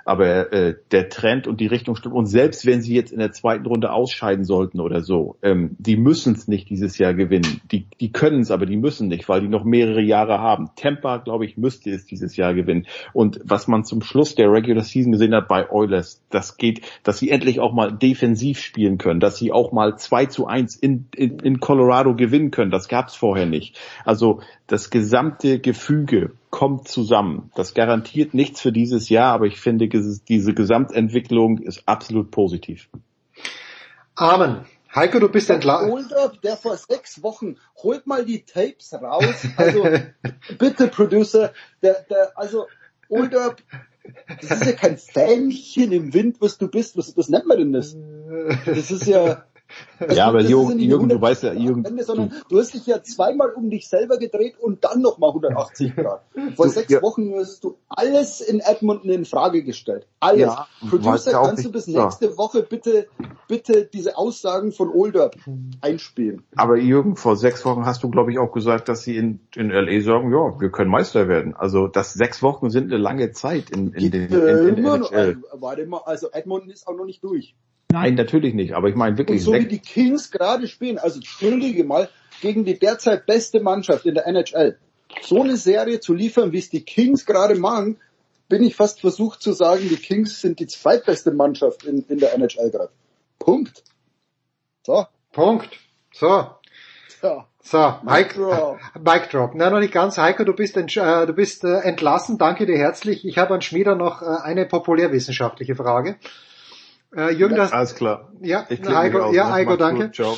Aber 0.07 0.53
äh, 0.53 0.75
der 0.91 1.09
Trend 1.09 1.47
und 1.47 1.59
die 1.59 1.67
Richtung 1.67 1.97
stimmt. 1.97 2.15
Und 2.15 2.27
selbst 2.27 2.65
wenn 2.65 2.81
sie 2.81 2.95
jetzt 2.95 3.11
in 3.11 3.19
der 3.19 3.33
zweiten 3.33 3.65
Runde 3.65 3.91
ausscheiden 3.91 4.45
sollten 4.45 4.79
oder 4.79 5.01
so, 5.01 5.35
ähm, 5.41 5.75
die 5.79 5.97
müssen 5.97 6.33
es 6.33 6.47
nicht 6.47 6.69
dieses 6.69 6.97
Jahr 6.97 7.13
gewinnen. 7.13 7.59
Die, 7.71 7.87
die 7.99 8.13
können 8.13 8.39
es, 8.39 8.49
aber 8.49 8.65
die 8.65 8.77
müssen 8.77 9.09
nicht, 9.09 9.27
weil 9.27 9.41
die 9.41 9.49
noch 9.49 9.65
mehrere 9.65 10.01
Jahre 10.01 10.39
haben. 10.39 10.69
Tampa, 10.77 11.17
glaube 11.17 11.45
ich, 11.45 11.57
müsste 11.57 11.91
es 11.91 12.05
dieses 12.05 12.37
Jahr 12.37 12.53
gewinnen. 12.53 12.87
Und 13.11 13.41
was 13.43 13.67
man 13.67 13.83
zum 13.83 14.01
Schluss 14.01 14.33
der 14.35 14.49
Regular 14.49 14.83
Season 14.83 15.11
gesehen 15.11 15.35
hat 15.35 15.49
bei 15.49 15.69
Oilers, 15.69 16.23
das 16.29 16.55
geht, 16.55 16.81
dass 17.03 17.19
sie 17.19 17.29
endlich 17.29 17.59
auch 17.59 17.73
mal 17.73 17.91
defensiv 17.91 18.61
spielen 18.61 18.97
können, 18.97 19.19
dass 19.19 19.37
sie 19.37 19.51
auch 19.51 19.73
mal 19.73 19.97
2 19.97 20.27
zu 20.27 20.47
1 20.47 20.77
in, 20.77 21.09
in, 21.15 21.39
in 21.39 21.59
Colorado 21.59 22.15
gewinnen 22.15 22.51
können. 22.51 22.71
Das 22.71 22.87
gab 22.87 23.09
es 23.09 23.15
vorher 23.15 23.45
nicht. 23.45 23.77
Also 24.05 24.39
das 24.67 24.89
gesamte 24.89 25.59
Gefüge 25.59 26.31
kommt 26.49 26.87
zusammen. 26.87 27.51
Das 27.55 27.73
garantiert 27.73 28.33
nichts 28.33 28.61
für 28.61 28.71
dieses 28.71 29.09
Jahr, 29.09 29.33
aber 29.33 29.45
ich 29.45 29.59
finde, 29.59 29.87
diese 29.87 30.53
Gesamtentwicklung 30.53 31.59
ist 31.59 31.83
absolut 31.87 32.31
positiv. 32.31 32.89
Amen. 34.15 34.65
Heiko, 34.93 35.19
du 35.19 35.29
bist 35.29 35.49
entlassen. 35.49 35.91
Older, 35.91 36.31
der 36.43 36.57
vor 36.57 36.75
sechs 36.75 37.21
Wochen, 37.21 37.57
holt 37.83 38.07
mal 38.07 38.25
die 38.25 38.43
Tapes 38.43 38.93
raus. 38.93 39.47
Also 39.55 39.87
bitte, 40.57 40.87
Producer, 40.87 41.53
der, 41.81 42.05
der, 42.09 42.37
also 42.37 42.67
Older, 43.09 43.55
das 44.41 44.51
ist 44.51 44.65
ja 44.65 44.71
kein 44.73 44.97
Fähnchen 44.97 45.91
im 45.91 46.13
Wind, 46.13 46.37
was 46.39 46.57
du 46.57 46.67
bist. 46.67 46.97
Was, 46.97 47.15
was 47.15 47.29
nennt 47.29 47.45
man 47.45 47.57
denn 47.57 47.73
das? 47.73 47.95
Das 48.65 48.91
ist 48.91 49.05
ja. 49.05 49.45
Ja, 50.09 50.27
aber 50.27 50.41
Jürgen, 50.47 50.77
du 50.77 50.95
100 50.95 51.21
weißt 51.21 51.43
ja, 51.43 51.53
Jürgen, 51.53 51.85
Ende, 51.85 52.03
sondern 52.03 52.33
du 52.49 52.59
hast 52.59 52.73
dich 52.73 52.85
ja 52.85 53.01
zweimal 53.01 53.51
um 53.51 53.69
dich 53.69 53.87
selber 53.87 54.17
gedreht 54.17 54.55
und 54.59 54.83
dann 54.83 55.01
nochmal 55.01 55.29
180 55.29 55.95
Grad. 55.95 56.21
Vor 56.55 56.65
Du- 56.65 56.71
sechs 56.71 56.91
ja. 56.91 57.01
Wochen 57.01 57.33
hast 57.35 57.63
du 57.63 57.77
alles 57.87 58.41
in 58.41 58.59
Edmonton 58.59 59.09
in 59.09 59.25
Frage 59.25 59.63
gestellt. 59.63 60.07
Alles. 60.19 60.41
Ja, 60.41 60.67
du 60.81 60.89
Producer, 60.89 61.31
ja 61.31 61.43
kannst 61.43 61.65
du 61.65 61.71
bis 61.71 61.87
nächste 61.87 62.37
Woche 62.37 62.63
bitte, 62.63 63.07
bitte 63.47 63.85
diese 63.85 64.17
Aussagen 64.17 64.71
von 64.71 64.89
Older 64.89 65.31
einspielen? 65.81 66.43
Aber 66.55 66.77
Jürgen, 66.77 67.15
vor 67.15 67.35
sechs 67.35 67.65
Wochen 67.65 67.85
hast 67.85 68.03
du, 68.03 68.09
glaube 68.09 68.31
ich, 68.31 68.39
auch 68.39 68.51
gesagt, 68.51 68.89
dass 68.89 69.03
sie 69.03 69.17
in, 69.17 69.39
in 69.55 69.69
LA 69.69 70.01
sagen, 70.01 70.31
ja, 70.31 70.59
wir 70.59 70.69
können 70.71 70.91
Meister 70.91 71.27
werden. 71.27 71.55
Also 71.55 71.87
das 71.87 72.13
sechs 72.13 72.41
Wochen 72.41 72.69
sind 72.69 72.91
eine 72.91 73.01
lange 73.01 73.31
Zeit 73.31 73.69
in, 73.69 73.93
in, 73.93 74.11
den, 74.11 74.27
in, 74.29 74.67
in, 74.67 74.85
in 74.85 75.03
äh, 75.03 75.35
warte 75.53 75.85
mal, 75.85 76.01
also 76.05 76.29
Edmonton 76.31 76.69
ist 76.69 76.87
auch 76.87 76.95
noch 76.95 77.05
nicht 77.05 77.23
durch. 77.23 77.55
Nein, 78.01 78.15
natürlich 78.15 78.53
nicht. 78.53 78.73
Aber 78.73 78.89
ich 78.89 78.95
meine 78.95 79.11
Und 79.11 79.17
wirklich 79.17 79.43
so 79.43 79.53
wie 79.53 79.65
die 79.65 79.79
Kings 79.79 80.31
gerade 80.31 80.67
spielen, 80.67 80.97
also 80.97 81.15
entschuldige 81.15 81.83
mal, 81.83 82.09
gegen 82.41 82.65
die 82.65 82.77
derzeit 82.77 83.25
beste 83.25 83.59
Mannschaft 83.59 84.05
in 84.05 84.15
der 84.15 84.27
NHL, 84.27 84.77
so 85.21 85.41
eine 85.41 85.57
Serie 85.57 85.99
zu 85.99 86.13
liefern, 86.13 86.51
wie 86.51 86.59
es 86.59 86.69
die 86.69 86.83
Kings 86.83 87.25
gerade 87.25 87.55
machen, 87.55 87.97
bin 88.49 88.63
ich 88.63 88.75
fast 88.75 89.01
versucht 89.01 89.41
zu 89.41 89.51
sagen, 89.51 89.87
die 89.89 89.95
Kings 89.97 90.41
sind 90.41 90.59
die 90.59 90.67
zweitbeste 90.67 91.31
Mannschaft 91.31 91.83
in, 91.83 92.05
in 92.07 92.19
der 92.19 92.33
NHL 92.35 92.69
gerade. 92.71 92.91
Punkt. 93.39 93.83
So. 94.85 95.05
Punkt. 95.31 95.69
So. 96.13 96.47
Ja. 97.23 97.47
So, 97.61 97.95
Mic 98.03 98.03
Mike, 98.03 98.33
drop. 98.35 98.77
Mic 99.03 99.29
Drop. 99.29 99.51
Na, 99.53 99.69
noch 99.69 99.79
nicht 99.79 99.91
ganz. 99.91 100.17
Heiko, 100.17 100.45
du 100.45 100.53
bist, 100.53 100.77
entsch- 100.77 101.01
äh, 101.01 101.25
du 101.25 101.33
bist 101.33 101.65
äh, 101.65 101.79
entlassen. 101.79 102.37
Danke 102.37 102.65
dir 102.65 102.77
herzlich. 102.77 103.25
Ich 103.25 103.37
habe 103.37 103.53
an 103.53 103.61
Schmieder 103.61 103.95
noch 103.95 104.21
äh, 104.21 104.25
eine 104.41 104.65
populärwissenschaftliche 104.65 105.75
Frage. 105.75 106.15
Äh, 107.15 107.33
Jürgen, 107.33 107.55
du 107.55 107.61
hast, 107.61 107.73
alles 107.73 107.95
klar. 107.95 108.31
ja, 108.41 108.67
Heiko, 108.69 109.31
ja, 109.31 109.47
ne? 109.47 109.53
Heiko, 109.53 109.75
danke. 109.77 110.07
gut. 110.07 110.37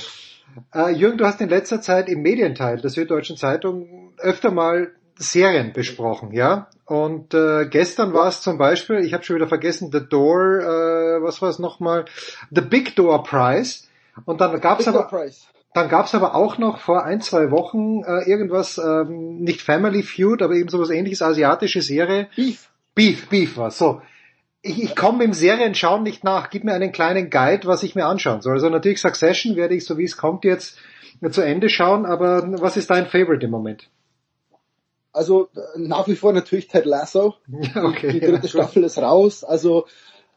Äh, 0.73 0.91
Jürgen, 0.91 1.17
du 1.17 1.25
hast 1.25 1.41
in 1.41 1.49
letzter 1.49 1.81
Zeit 1.81 2.09
im 2.09 2.21
Medienteil 2.21 2.77
der 2.77 2.89
Süddeutschen 2.89 3.37
Zeitung 3.37 4.13
öfter 4.17 4.51
mal 4.51 4.91
Serien 5.15 5.73
besprochen, 5.73 6.31
ja? 6.31 6.67
Und 6.85 7.33
äh, 7.33 7.67
gestern 7.69 8.13
war 8.13 8.27
es 8.27 8.41
zum 8.41 8.57
Beispiel, 8.57 8.99
ich 8.99 9.13
habe 9.13 9.23
schon 9.23 9.35
wieder 9.35 9.47
vergessen, 9.47 9.89
The 9.91 9.99
Door, 9.99 10.59
äh, 10.61 11.23
was 11.23 11.41
war 11.41 11.49
es 11.49 11.59
nochmal? 11.59 12.05
The 12.51 12.61
Big 12.61 12.95
Door 12.95 13.23
Prize. 13.23 13.83
Und 14.25 14.41
dann 14.41 14.59
gab's 14.61 14.85
Big 14.85 14.95
aber 14.95 15.07
Prize. 15.07 15.41
dann 15.73 15.89
gab's 15.89 16.15
aber 16.15 16.35
auch 16.35 16.57
noch 16.57 16.79
vor 16.79 17.03
ein, 17.03 17.21
zwei 17.21 17.51
Wochen 17.51 18.01
äh, 18.03 18.29
irgendwas, 18.29 18.77
ähm, 18.77 19.39
nicht 19.39 19.61
Family 19.61 20.03
Feud, 20.03 20.41
aber 20.41 20.55
eben 20.55 20.69
sowas 20.69 20.89
ähnliches, 20.89 21.21
asiatische 21.21 21.81
Serie. 21.81 22.29
Beef. 22.35 22.69
Beef, 22.95 23.29
Beef 23.29 23.57
war 23.57 23.71
so. 23.71 24.01
Ich, 24.61 24.83
ich 24.83 24.95
komme 24.95 25.23
im 25.23 25.33
Serienschauen 25.33 26.03
nicht 26.03 26.23
nach. 26.23 26.49
Gib 26.49 26.63
mir 26.63 26.73
einen 26.73 26.91
kleinen 26.91 27.29
Guide, 27.29 27.67
was 27.67 27.83
ich 27.83 27.95
mir 27.95 28.05
anschauen 28.05 28.41
soll. 28.41 28.53
Also 28.53 28.69
natürlich 28.69 29.01
Succession 29.01 29.55
werde 29.55 29.75
ich, 29.75 29.85
so 29.85 29.97
wie 29.97 30.03
es 30.03 30.17
kommt, 30.17 30.43
jetzt 30.43 30.77
zu 31.31 31.41
Ende 31.41 31.69
schauen, 31.69 32.05
aber 32.05 32.61
was 32.61 32.77
ist 32.77 32.89
dein 32.89 33.07
Favorite 33.07 33.45
im 33.45 33.51
Moment? 33.51 33.89
Also 35.11 35.49
nach 35.75 36.07
wie 36.07 36.15
vor 36.15 36.33
natürlich 36.33 36.67
Ted 36.67 36.85
Lasso. 36.85 37.35
Okay, 37.75 38.13
die 38.13 38.19
ja, 38.19 38.27
dritte 38.27 38.41
gut. 38.41 38.49
Staffel 38.49 38.83
ist 38.83 38.97
raus. 38.97 39.43
Also 39.43 39.85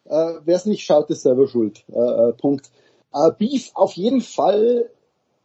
äh, 0.04 0.34
wer 0.44 0.56
es 0.56 0.66
nicht 0.66 0.84
schaut, 0.84 1.10
ist 1.10 1.22
selber 1.22 1.46
schuld. 1.46 1.84
Äh, 1.88 1.98
äh, 1.98 2.32
Punkt. 2.32 2.70
Äh, 3.12 3.30
Beef 3.38 3.70
auf 3.74 3.92
jeden 3.92 4.20
Fall 4.20 4.90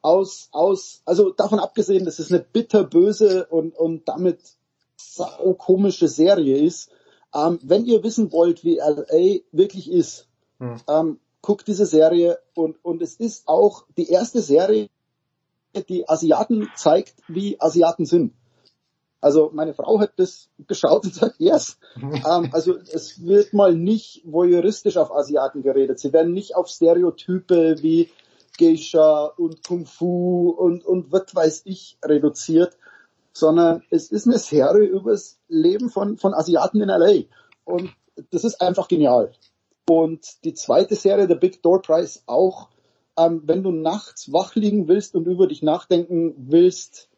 aus, 0.02 0.50
aus, 0.52 1.02
also 1.06 1.32
davon 1.32 1.60
abgesehen, 1.60 2.06
dass 2.06 2.20
es 2.20 2.32
eine 2.32 2.42
bitterböse 2.42 3.46
und, 3.48 3.76
und 3.76 4.08
damit 4.08 4.40
sau 4.96 5.54
komische 5.54 6.08
Serie 6.08 6.58
ist. 6.58 6.92
Ähm, 7.38 7.60
wenn 7.62 7.86
ihr 7.86 8.04
wissen 8.04 8.32
wollt, 8.32 8.64
wie 8.64 8.78
LA 8.78 9.42
wirklich 9.52 9.92
ist, 9.92 10.28
Hm. 10.60 10.82
ähm, 10.88 11.20
guckt 11.42 11.68
diese 11.68 11.86
Serie 11.86 12.40
und, 12.56 12.84
und 12.84 13.02
es 13.02 13.16
ist 13.16 13.48
auch 13.48 13.86
die 13.96 14.10
erste 14.10 14.42
Serie, 14.42 14.90
die 15.88 16.10
Asiaten 16.10 16.70
zeigt, 16.76 17.16
wie 17.28 17.62
Asiaten 17.62 18.06
sind. 18.06 18.34
Also 19.22 19.52
meine 19.54 19.74
Frau 19.74 20.00
hat 20.00 20.14
das 20.18 20.50
geschaut 20.68 21.06
und 21.06 21.14
sagt, 21.14 21.36
yes. 21.40 21.78
ähm, 21.96 22.50
also 22.52 22.76
es 22.78 23.24
wird 23.24 23.54
mal 23.54 23.76
nicht 23.76 24.24
voyeuristisch 24.26 24.98
auf 24.98 25.12
Asiaten 25.12 25.62
geredet. 25.62 26.00
Sie 26.00 26.14
werden 26.14 26.34
nicht 26.34 26.56
auf 26.56 26.68
Stereotype 26.68 27.82
wie 27.82 28.10
Geisha 28.58 29.26
und 29.38 29.64
Kung 29.68 29.86
Fu 29.86 30.50
und, 30.50 30.84
und 30.84 31.12
was 31.12 31.34
weiß 31.34 31.62
ich 31.66 31.98
reduziert, 32.04 32.78
sondern 33.38 33.84
es 33.92 34.12
ist 34.12 34.26
eine 34.26 34.40
Serie 34.40 34.88
über 34.88 35.12
das 35.12 35.40
Leben 35.48 35.90
von, 35.90 36.18
von 36.18 36.34
Asiaten 36.34 36.82
in 36.82 36.90
LA. 36.90 37.26
Und 37.66 37.92
das 38.32 38.44
ist 38.44 38.62
einfach 38.62 38.88
genial. 38.88 39.32
Und 39.88 40.44
die 40.44 40.54
zweite 40.54 40.96
Serie, 40.96 41.28
The 41.28 41.36
Big 41.36 41.62
Door 41.62 41.84
Prize, 41.84 42.20
auch, 42.26 42.70
ähm, 43.16 43.44
wenn 43.46 43.62
du 43.62 43.72
nachts 43.72 44.34
wach 44.34 44.56
liegen 44.56 44.88
willst 44.88 45.16
und 45.16 45.28
über 45.28 45.48
dich 45.48 45.62
nachdenken 45.62 46.34
willst, 46.38 47.10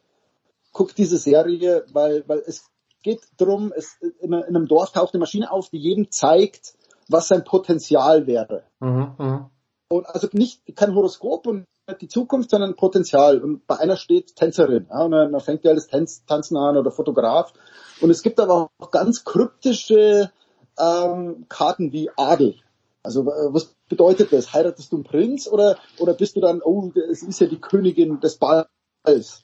guck 0.73 0.93
diese 0.93 1.17
Serie, 1.17 1.85
weil, 1.93 2.27
weil 2.27 2.43
es 2.45 2.69
geht 3.01 3.21
drum, 3.37 3.71
es, 3.75 3.95
in, 4.01 4.33
in 4.33 4.33
einem 4.33 4.67
Dorf 4.67 4.91
taucht 4.91 5.13
eine 5.13 5.19
Maschine 5.19 5.49
auf, 5.51 5.69
die 5.69 5.77
jedem 5.77 6.11
zeigt, 6.11 6.73
was 7.07 7.29
sein 7.29 7.45
Potenzial 7.45 8.27
wäre. 8.27 8.63
Mhm, 8.81 9.15
mhm. 9.17 9.45
Und 9.89 10.07
also 10.07 10.27
nicht 10.33 10.61
kein 10.75 10.93
Horoskop 10.93 11.47
und 11.47 11.65
nicht 11.87 12.01
die 12.01 12.07
Zukunft, 12.07 12.51
sondern 12.51 12.75
Potenzial. 12.75 13.39
Und 13.39 13.65
bei 13.65 13.77
einer 13.77 13.97
steht 13.97 14.35
Tänzerin. 14.35 14.87
Ja, 14.89 15.03
und 15.03 15.11
dann, 15.11 15.39
fängt 15.39 15.63
ja 15.63 15.71
alles 15.71 15.87
Tanz, 15.87 16.23
Tanzen 16.25 16.57
an 16.57 16.77
oder 16.77 16.91
Fotograf. 16.91 17.53
Und 17.99 18.11
es 18.11 18.21
gibt 18.21 18.39
aber 18.39 18.69
auch 18.77 18.91
ganz 18.91 19.23
kryptische 19.23 20.31
ähm, 20.77 21.45
Karten 21.49 21.91
wie 21.91 22.09
Adel. 22.15 22.55
Also 23.03 23.21
äh, 23.21 23.53
was 23.53 23.75
bedeutet 23.89 24.31
das? 24.31 24.53
Heiratest 24.53 24.91
du 24.91 24.97
einen 24.97 25.05
Prinz 25.05 25.47
oder 25.47 25.77
oder 25.97 26.13
bist 26.13 26.35
du 26.35 26.41
dann, 26.41 26.61
oh, 26.61 26.91
es 27.09 27.23
ist 27.23 27.39
ja 27.39 27.47
die 27.47 27.59
Königin 27.59 28.19
des 28.19 28.37
Balls. 28.37 29.43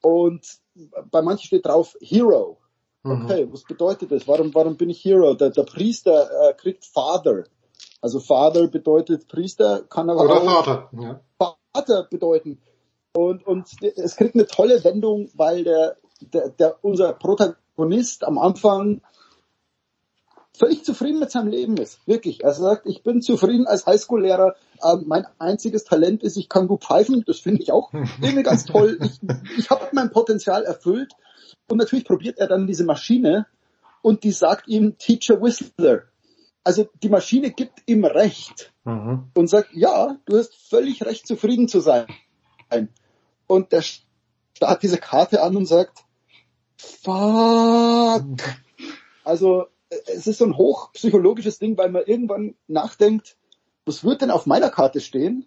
Und 0.00 0.46
bei 1.10 1.22
manchen 1.22 1.46
steht 1.46 1.66
drauf 1.66 1.96
Hero. 2.00 2.58
Mhm. 3.02 3.24
Okay, 3.24 3.48
was 3.50 3.64
bedeutet 3.64 4.10
das? 4.10 4.26
Warum, 4.26 4.54
warum 4.54 4.76
bin 4.76 4.90
ich 4.90 5.04
Hero? 5.04 5.34
Der, 5.34 5.50
der 5.50 5.64
Priester 5.64 6.50
äh, 6.50 6.54
kriegt 6.54 6.84
Father. 6.86 7.44
Also 8.04 8.20
Father 8.20 8.68
bedeutet 8.68 9.28
Priester, 9.28 9.82
kann 9.88 10.10
aber 10.10 10.24
Oder 10.24 10.34
auch 10.34 10.44
Vater. 10.44 10.90
Ja. 10.92 11.20
Vater 11.72 12.06
bedeuten. 12.10 12.60
Und, 13.14 13.46
und 13.46 13.66
es 13.80 14.16
kriegt 14.16 14.34
eine 14.34 14.46
tolle 14.46 14.84
Wendung, 14.84 15.30
weil 15.32 15.64
der, 15.64 15.96
der, 16.20 16.50
der 16.50 16.76
unser 16.82 17.14
Protagonist 17.14 18.24
am 18.24 18.36
Anfang 18.36 19.00
völlig 20.52 20.84
zufrieden 20.84 21.18
mit 21.18 21.30
seinem 21.30 21.48
Leben 21.48 21.78
ist. 21.78 22.06
Wirklich. 22.06 22.44
Er 22.44 22.52
sagt, 22.52 22.84
ich 22.84 23.02
bin 23.02 23.22
zufrieden 23.22 23.66
als 23.66 23.86
Highschool-Lehrer. 23.86 24.54
Ähm, 24.84 25.04
mein 25.06 25.24
einziges 25.38 25.84
Talent 25.84 26.22
ist, 26.22 26.36
ich 26.36 26.50
kann 26.50 26.68
gut 26.68 26.84
pfeifen. 26.84 27.24
Das 27.26 27.38
finde 27.38 27.62
ich 27.62 27.72
auch 27.72 27.90
irgendwie 28.20 28.42
ganz 28.42 28.66
toll. 28.66 28.98
Ich, 29.00 29.18
ich 29.56 29.70
habe 29.70 29.88
mein 29.92 30.10
Potenzial 30.10 30.64
erfüllt. 30.64 31.14
Und 31.70 31.78
natürlich 31.78 32.04
probiert 32.04 32.36
er 32.36 32.48
dann 32.48 32.66
diese 32.66 32.84
Maschine 32.84 33.46
und 34.02 34.24
die 34.24 34.32
sagt 34.32 34.68
ihm 34.68 34.98
Teacher 34.98 35.40
Whistler. 35.40 36.02
Also 36.64 36.88
die 37.02 37.08
Maschine 37.10 37.50
gibt 37.50 37.82
ihm 37.86 38.04
Recht 38.04 38.72
Mhm. 38.84 39.30
und 39.34 39.48
sagt, 39.48 39.70
ja, 39.72 40.18
du 40.26 40.36
hast 40.36 40.54
völlig 40.68 41.02
recht, 41.04 41.26
zufrieden 41.26 41.68
zu 41.68 41.80
sein. 41.80 42.06
Und 43.46 43.72
der 43.72 43.82
starrt 43.82 44.82
diese 44.82 44.98
Karte 44.98 45.42
an 45.42 45.56
und 45.56 45.66
sagt, 45.66 46.04
fuck. 46.76 48.24
Also 49.24 49.66
äh, 49.90 49.96
es 50.06 50.26
ist 50.26 50.38
so 50.38 50.44
ein 50.44 50.56
hochpsychologisches 50.56 51.58
Ding, 51.58 51.76
weil 51.78 51.90
man 51.90 52.04
irgendwann 52.04 52.56
nachdenkt, 52.66 53.36
was 53.86 54.04
wird 54.04 54.22
denn 54.22 54.30
auf 54.30 54.46
meiner 54.46 54.70
Karte 54.70 55.00
stehen 55.00 55.46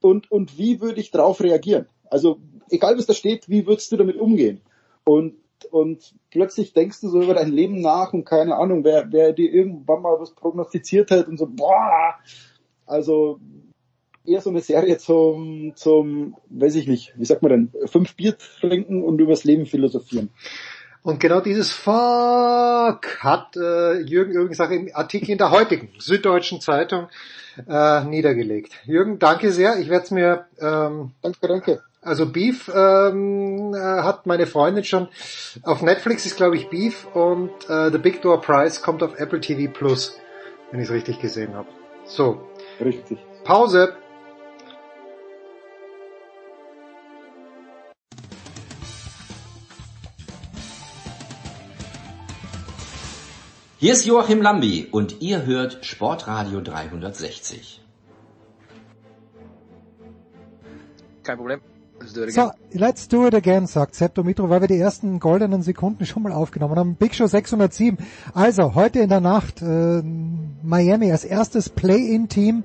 und, 0.00 0.30
und 0.30 0.58
wie 0.58 0.80
würde 0.80 1.00
ich 1.00 1.10
darauf 1.10 1.40
reagieren? 1.40 1.86
Also 2.10 2.40
egal 2.70 2.98
was 2.98 3.06
da 3.06 3.14
steht, 3.14 3.48
wie 3.48 3.66
würdest 3.66 3.92
du 3.92 3.96
damit 3.96 4.16
umgehen? 4.16 4.60
Und, 5.04 5.34
und 5.64 6.14
plötzlich 6.30 6.72
denkst 6.72 7.00
du 7.00 7.08
so 7.08 7.22
über 7.22 7.34
dein 7.34 7.50
Leben 7.50 7.80
nach 7.80 8.12
und 8.12 8.24
keine 8.24 8.56
Ahnung, 8.56 8.84
wer, 8.84 9.10
wer 9.10 9.32
dir 9.32 9.52
irgendwann 9.52 10.02
mal 10.02 10.18
was 10.18 10.34
prognostiziert 10.34 11.10
hat 11.10 11.28
und 11.28 11.38
so, 11.38 11.46
boah, 11.46 12.14
also 12.86 13.38
eher 14.24 14.40
so 14.40 14.50
eine 14.50 14.60
Serie 14.60 14.98
zum, 14.98 15.72
zum, 15.74 16.36
weiß 16.50 16.74
ich 16.76 16.86
nicht, 16.86 17.14
wie 17.16 17.24
sagt 17.24 17.42
man 17.42 17.50
denn, 17.50 17.72
fünf 17.86 18.14
Bier 18.14 18.36
trinken 18.60 19.02
und 19.02 19.20
übers 19.20 19.44
Leben 19.44 19.66
philosophieren. 19.66 20.30
Und 21.02 21.18
genau 21.18 21.40
dieses 21.40 21.72
Fuck 21.72 23.18
hat 23.18 23.56
äh, 23.56 24.00
Jürgen 24.02 24.32
übrigens 24.32 24.60
auch 24.60 24.70
im 24.70 24.88
Artikel 24.94 25.30
in 25.30 25.38
der 25.38 25.50
heutigen 25.50 25.90
Süddeutschen 25.98 26.60
Zeitung 26.60 27.08
äh, 27.68 28.04
niedergelegt. 28.04 28.72
Jürgen, 28.84 29.18
danke 29.18 29.50
sehr. 29.50 29.80
Ich 29.80 29.88
werde 29.88 30.04
es 30.04 30.10
mir 30.12 30.46
ähm, 30.60 31.10
danke, 31.20 31.48
danke. 31.48 31.82
Also 32.04 32.26
Beef 32.26 32.68
ähm, 32.74 33.72
äh, 33.74 33.78
hat 33.78 34.26
meine 34.26 34.48
Freundin 34.48 34.82
schon. 34.82 35.06
Auf 35.62 35.82
Netflix 35.82 36.26
ist 36.26 36.36
glaube 36.36 36.56
ich 36.56 36.68
Beef 36.68 37.06
und 37.14 37.52
äh, 37.70 37.92
The 37.92 37.98
Big 37.98 38.22
Door 38.22 38.40
Price 38.40 38.82
kommt 38.82 39.04
auf 39.04 39.20
Apple 39.20 39.40
TV 39.40 39.72
Plus, 39.72 40.18
wenn 40.72 40.80
ich 40.80 40.88
es 40.88 40.92
richtig 40.92 41.20
gesehen 41.20 41.54
habe. 41.54 41.68
So. 42.04 42.48
Richtig. 42.84 43.18
Pause. 43.44 43.94
Hier 53.78 53.92
ist 53.92 54.06
Joachim 54.06 54.42
Lambi 54.42 54.88
und 54.90 55.22
ihr 55.22 55.46
hört 55.46 55.84
Sportradio 55.84 56.60
360. 56.60 57.80
Kein 61.22 61.36
Problem. 61.36 61.60
It 62.02 62.32
So, 62.32 62.50
let's 62.72 63.06
do 63.06 63.26
it 63.26 63.34
again, 63.34 63.66
sagt 63.66 63.94
Septo 63.94 64.24
Mitro, 64.24 64.50
weil 64.50 64.60
wir 64.60 64.68
die 64.68 64.78
ersten 64.78 65.20
goldenen 65.20 65.62
Sekunden 65.62 66.04
schon 66.06 66.22
mal 66.22 66.32
aufgenommen 66.32 66.76
haben. 66.76 66.94
Big 66.96 67.14
Show 67.14 67.26
607. 67.26 67.98
Also, 68.34 68.74
heute 68.74 69.00
in 69.00 69.08
der 69.08 69.20
Nacht, 69.20 69.62
äh, 69.62 70.02
Miami 70.62 71.12
als 71.12 71.24
erstes 71.24 71.68
Play-In-Team 71.68 72.64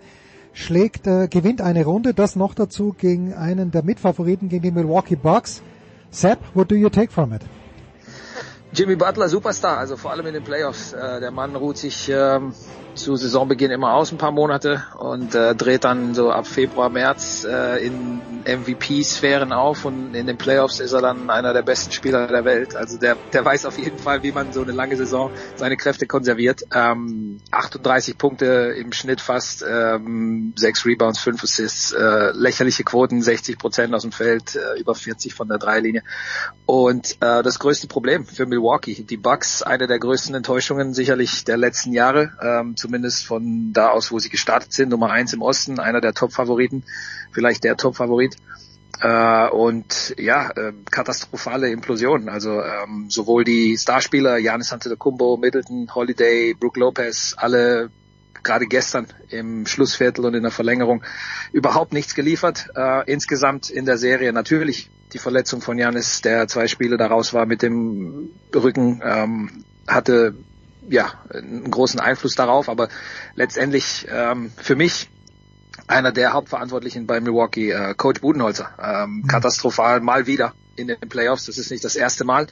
schlägt, 0.54 1.06
äh, 1.06 1.28
gewinnt 1.28 1.62
eine 1.62 1.86
Runde, 1.86 2.14
das 2.14 2.36
noch 2.36 2.56
dazu 2.56 2.96
gegen 2.98 3.34
einen 3.34 3.72
der 3.72 3.84
Mitfavoriten, 3.84 4.50
gegen 4.50 4.64
die 4.64 4.72
Milwaukee 4.72 5.16
Bucks. 5.16 5.62
Sepp, 6.10 6.40
what 6.56 6.72
do 6.72 6.76
you 6.76 6.90
take 6.90 7.12
from 7.12 7.32
it? 7.34 7.42
Jimmy 8.78 8.96
Butler, 8.96 9.28
Superstar, 9.28 9.80
also 9.80 9.98
vor 9.98 10.12
allem 10.12 10.28
in 10.28 10.36
den 10.36 10.44
Playoffs. 10.44 10.94
Äh, 10.94 11.20
der 11.20 11.32
Mann 11.32 11.56
ruht 11.56 11.80
sich 11.80 12.10
ähm, 12.10 12.54
zu 12.94 13.16
Saisonbeginn 13.16 13.72
immer 13.72 13.94
aus 13.94 14.12
ein 14.12 14.20
paar 14.20 14.32
Monate 14.32 14.84
und 15.00 15.34
äh, 15.34 15.56
dreht 15.56 15.84
dann 15.84 16.14
so 16.14 16.30
ab 16.32 16.46
Februar, 16.46 16.90
März 16.90 17.44
äh, 17.50 17.84
in 17.86 18.22
MVP-Sphären 18.46 19.52
auf 19.52 19.86
und 19.86 20.14
in 20.16 20.28
den 20.28 20.38
Playoffs 20.38 20.80
ist 20.80 20.94
er 20.94 21.02
dann 21.02 21.30
einer 21.30 21.54
der 21.54 21.64
besten 21.64 21.92
Spieler 21.92 22.28
der 22.28 22.46
Welt. 22.46 22.76
Also 22.76 22.98
der, 22.98 23.18
der 23.34 23.44
weiß 23.44 23.66
auf 23.66 23.78
jeden 23.78 23.98
Fall, 23.98 24.24
wie 24.24 24.32
man 24.32 24.54
so 24.54 24.62
eine 24.62 24.72
lange 24.72 24.96
Saison 24.96 25.32
seine 25.56 25.76
Kräfte 25.76 26.08
konserviert. 26.08 26.64
Ähm, 26.74 27.40
38 27.52 28.18
Punkte 28.18 28.76
im 28.78 28.92
Schnitt 28.94 29.22
fast, 29.22 29.66
ähm, 29.68 30.54
6 30.56 30.86
Rebounds, 30.86 31.20
5 31.20 31.44
Assists, 31.44 31.94
äh, 31.94 32.32
lächerliche 32.34 32.84
Quoten, 32.84 33.22
60 33.22 33.58
Prozent 33.58 33.94
aus 33.94 34.04
dem 34.04 34.12
Feld, 34.12 34.56
äh, 34.56 34.80
über 34.80 34.96
40 34.96 35.34
von 35.34 35.48
der 35.48 35.58
Dreilinie. 35.58 36.04
Und 36.66 37.18
äh, 37.22 37.44
das 37.44 37.60
größte 37.60 37.88
Problem 37.88 38.26
für 38.26 38.46
Milwaukee, 38.46 38.67
die 38.76 39.18
Bucks, 39.18 39.62
eine 39.62 39.88
der 39.88 40.00
größten 40.00 40.36
Enttäuschungen 40.36 40.94
sicherlich 40.94 41.44
der 41.44 41.58
letzten 41.58 41.94
Jahre, 41.94 42.32
ähm, 42.42 42.76
zumindest 42.76 43.26
von 43.26 43.74
da 43.74 43.90
aus, 43.90 44.12
wo 44.12 44.20
sie 44.20 44.30
gestartet 44.30 44.74
sind, 44.74 44.90
Nummer 44.90 45.12
eins 45.12 45.34
im 45.34 45.42
Osten, 45.42 45.80
einer 45.80 46.02
der 46.02 46.14
Top-Favoriten, 46.14 46.84
vielleicht 47.32 47.64
der 47.64 47.78
Top-Favorit. 47.78 48.36
Äh, 49.00 49.50
und 49.50 50.16
ja, 50.18 50.50
äh, 50.52 50.74
katastrophale 50.90 51.70
Implosion. 51.70 52.30
Also 52.30 52.62
ähm, 52.62 53.10
sowohl 53.10 53.44
die 53.44 53.78
Starspieler, 53.78 54.40
Giannis 54.40 54.74
Antetokounmpo, 54.74 55.38
Middleton, 55.38 55.94
Holiday, 55.94 56.56
Brook 56.60 56.78
Lopez, 56.78 57.36
alle 57.38 57.92
gerade 58.48 58.66
gestern 58.66 59.08
im 59.30 59.68
Schlussviertel 59.68 60.26
und 60.26 60.34
in 60.34 60.42
der 60.42 60.52
Verlängerung 60.52 61.04
überhaupt 61.52 61.94
nichts 61.94 62.16
geliefert. 62.16 62.70
Äh, 62.76 63.12
insgesamt 63.12 63.70
in 63.70 63.86
der 63.86 63.98
Serie 63.98 64.34
natürlich 64.34 64.90
die 65.14 65.20
Verletzung 65.20 65.62
von 65.62 65.78
Janis, 65.78 66.22
der 66.22 66.48
zwei 66.48 66.68
Spiele 66.68 66.98
daraus 66.98 67.34
war 67.34 67.46
mit 67.46 67.62
dem 67.62 68.30
Rücken, 68.56 69.02
ähm, 69.04 69.64
hatte 69.88 70.34
ja 70.90 71.14
einen 71.30 71.70
großen 71.70 72.00
Einfluss 72.00 72.36
darauf, 72.36 72.70
aber 72.70 72.90
letztendlich 73.36 74.08
ähm, 74.10 74.52
für 74.58 74.76
mich 74.76 75.10
einer 75.88 76.12
der 76.12 76.34
Hauptverantwortlichen 76.34 77.06
bei 77.06 77.20
Milwaukee, 77.20 77.72
äh, 77.72 77.94
Coach 77.96 78.22
Budenholzer, 78.22 78.70
ähm, 78.82 79.26
katastrophal 79.28 80.02
mal 80.02 80.28
wieder 80.28 80.54
in 80.76 80.88
den 80.88 81.00
Playoffs. 81.00 81.46
Das 81.46 81.58
ist 81.58 81.72
nicht 81.72 81.84
das 81.84 81.96
erste 81.96 82.24
Mal. 82.24 82.48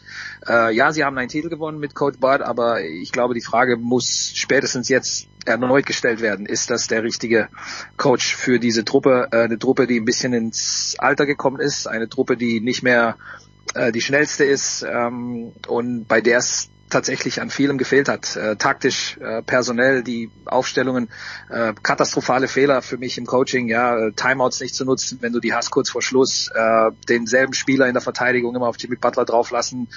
Äh, 0.48 0.74
ja, 0.75 0.91
sie 0.91 1.03
haben 1.03 1.17
einen 1.17 1.30
Titel 1.30 1.49
gewonnen 1.49 1.80
mit 1.80 1.95
Coach 1.95 2.19
Bud, 2.19 2.41
aber 2.41 2.82
ich 2.82 3.11
glaube, 3.11 3.33
die 3.33 3.41
Frage 3.41 3.77
muss 3.77 4.32
spätestens 4.35 4.90
jetzt 4.90 5.27
erneut 5.45 5.85
gestellt 5.85 6.22
werden. 6.22 6.45
Ist 6.45 6.69
das 6.69 6.88
der 6.88 7.03
richtige 7.03 7.49
Coach 7.98 8.35
für 8.35 8.59
diese 8.59 8.83
Truppe? 8.83 9.30
Äh, 9.32 9.43
eine 9.43 9.59
Truppe, 9.59 9.88
die 9.88 9.99
ein 9.99 10.06
bisschen 10.06 10.33
ins 10.33 10.95
Alter 10.99 11.25
gekommen 11.25 11.59
ist, 11.59 11.88
eine 11.88 12.09
Truppe, 12.09 12.38
die 12.38 12.59
nicht 12.59 12.83
mehr 12.83 13.17
äh, 13.74 13.91
die 13.91 14.01
schnellste 14.01 14.43
ist 14.43 14.85
ähm, 14.88 15.53
und 15.67 16.07
bei 16.07 16.22
der 16.22 16.40
es 16.40 16.69
tatsächlich 16.89 17.41
an 17.41 17.49
vielem 17.49 17.77
gefehlt 17.77 18.07
hat. 18.07 18.35
Äh, 18.35 18.55
taktisch, 18.57 19.17
äh, 19.17 19.41
personell, 19.41 20.03
die 20.03 20.30
Aufstellungen, 20.45 21.09
äh, 21.49 21.73
katastrophale 21.81 22.47
Fehler 22.47 22.81
für 22.81 22.97
mich 22.97 23.17
im 23.17 23.25
Coaching, 23.25 23.67
ja, 23.67 23.97
äh, 23.97 24.11
Timeouts 24.11 24.61
nicht 24.61 24.75
zu 24.75 24.85
nutzen, 24.85 25.17
wenn 25.22 25.33
du 25.33 25.39
die 25.39 25.53
hast 25.53 25.72
kurz 25.72 25.89
vor 25.89 26.01
Schluss, 26.01 26.49
äh, 26.53 26.91
denselben 27.09 27.53
Spieler 27.53 27.88
in 27.88 27.93
der 27.93 28.01
Verteidigung 28.01 28.55
immer 28.55 28.67
auf 28.67 28.75
Jimmy 28.77 28.97
Butler 28.97 29.25
drauflassen, 29.25 29.88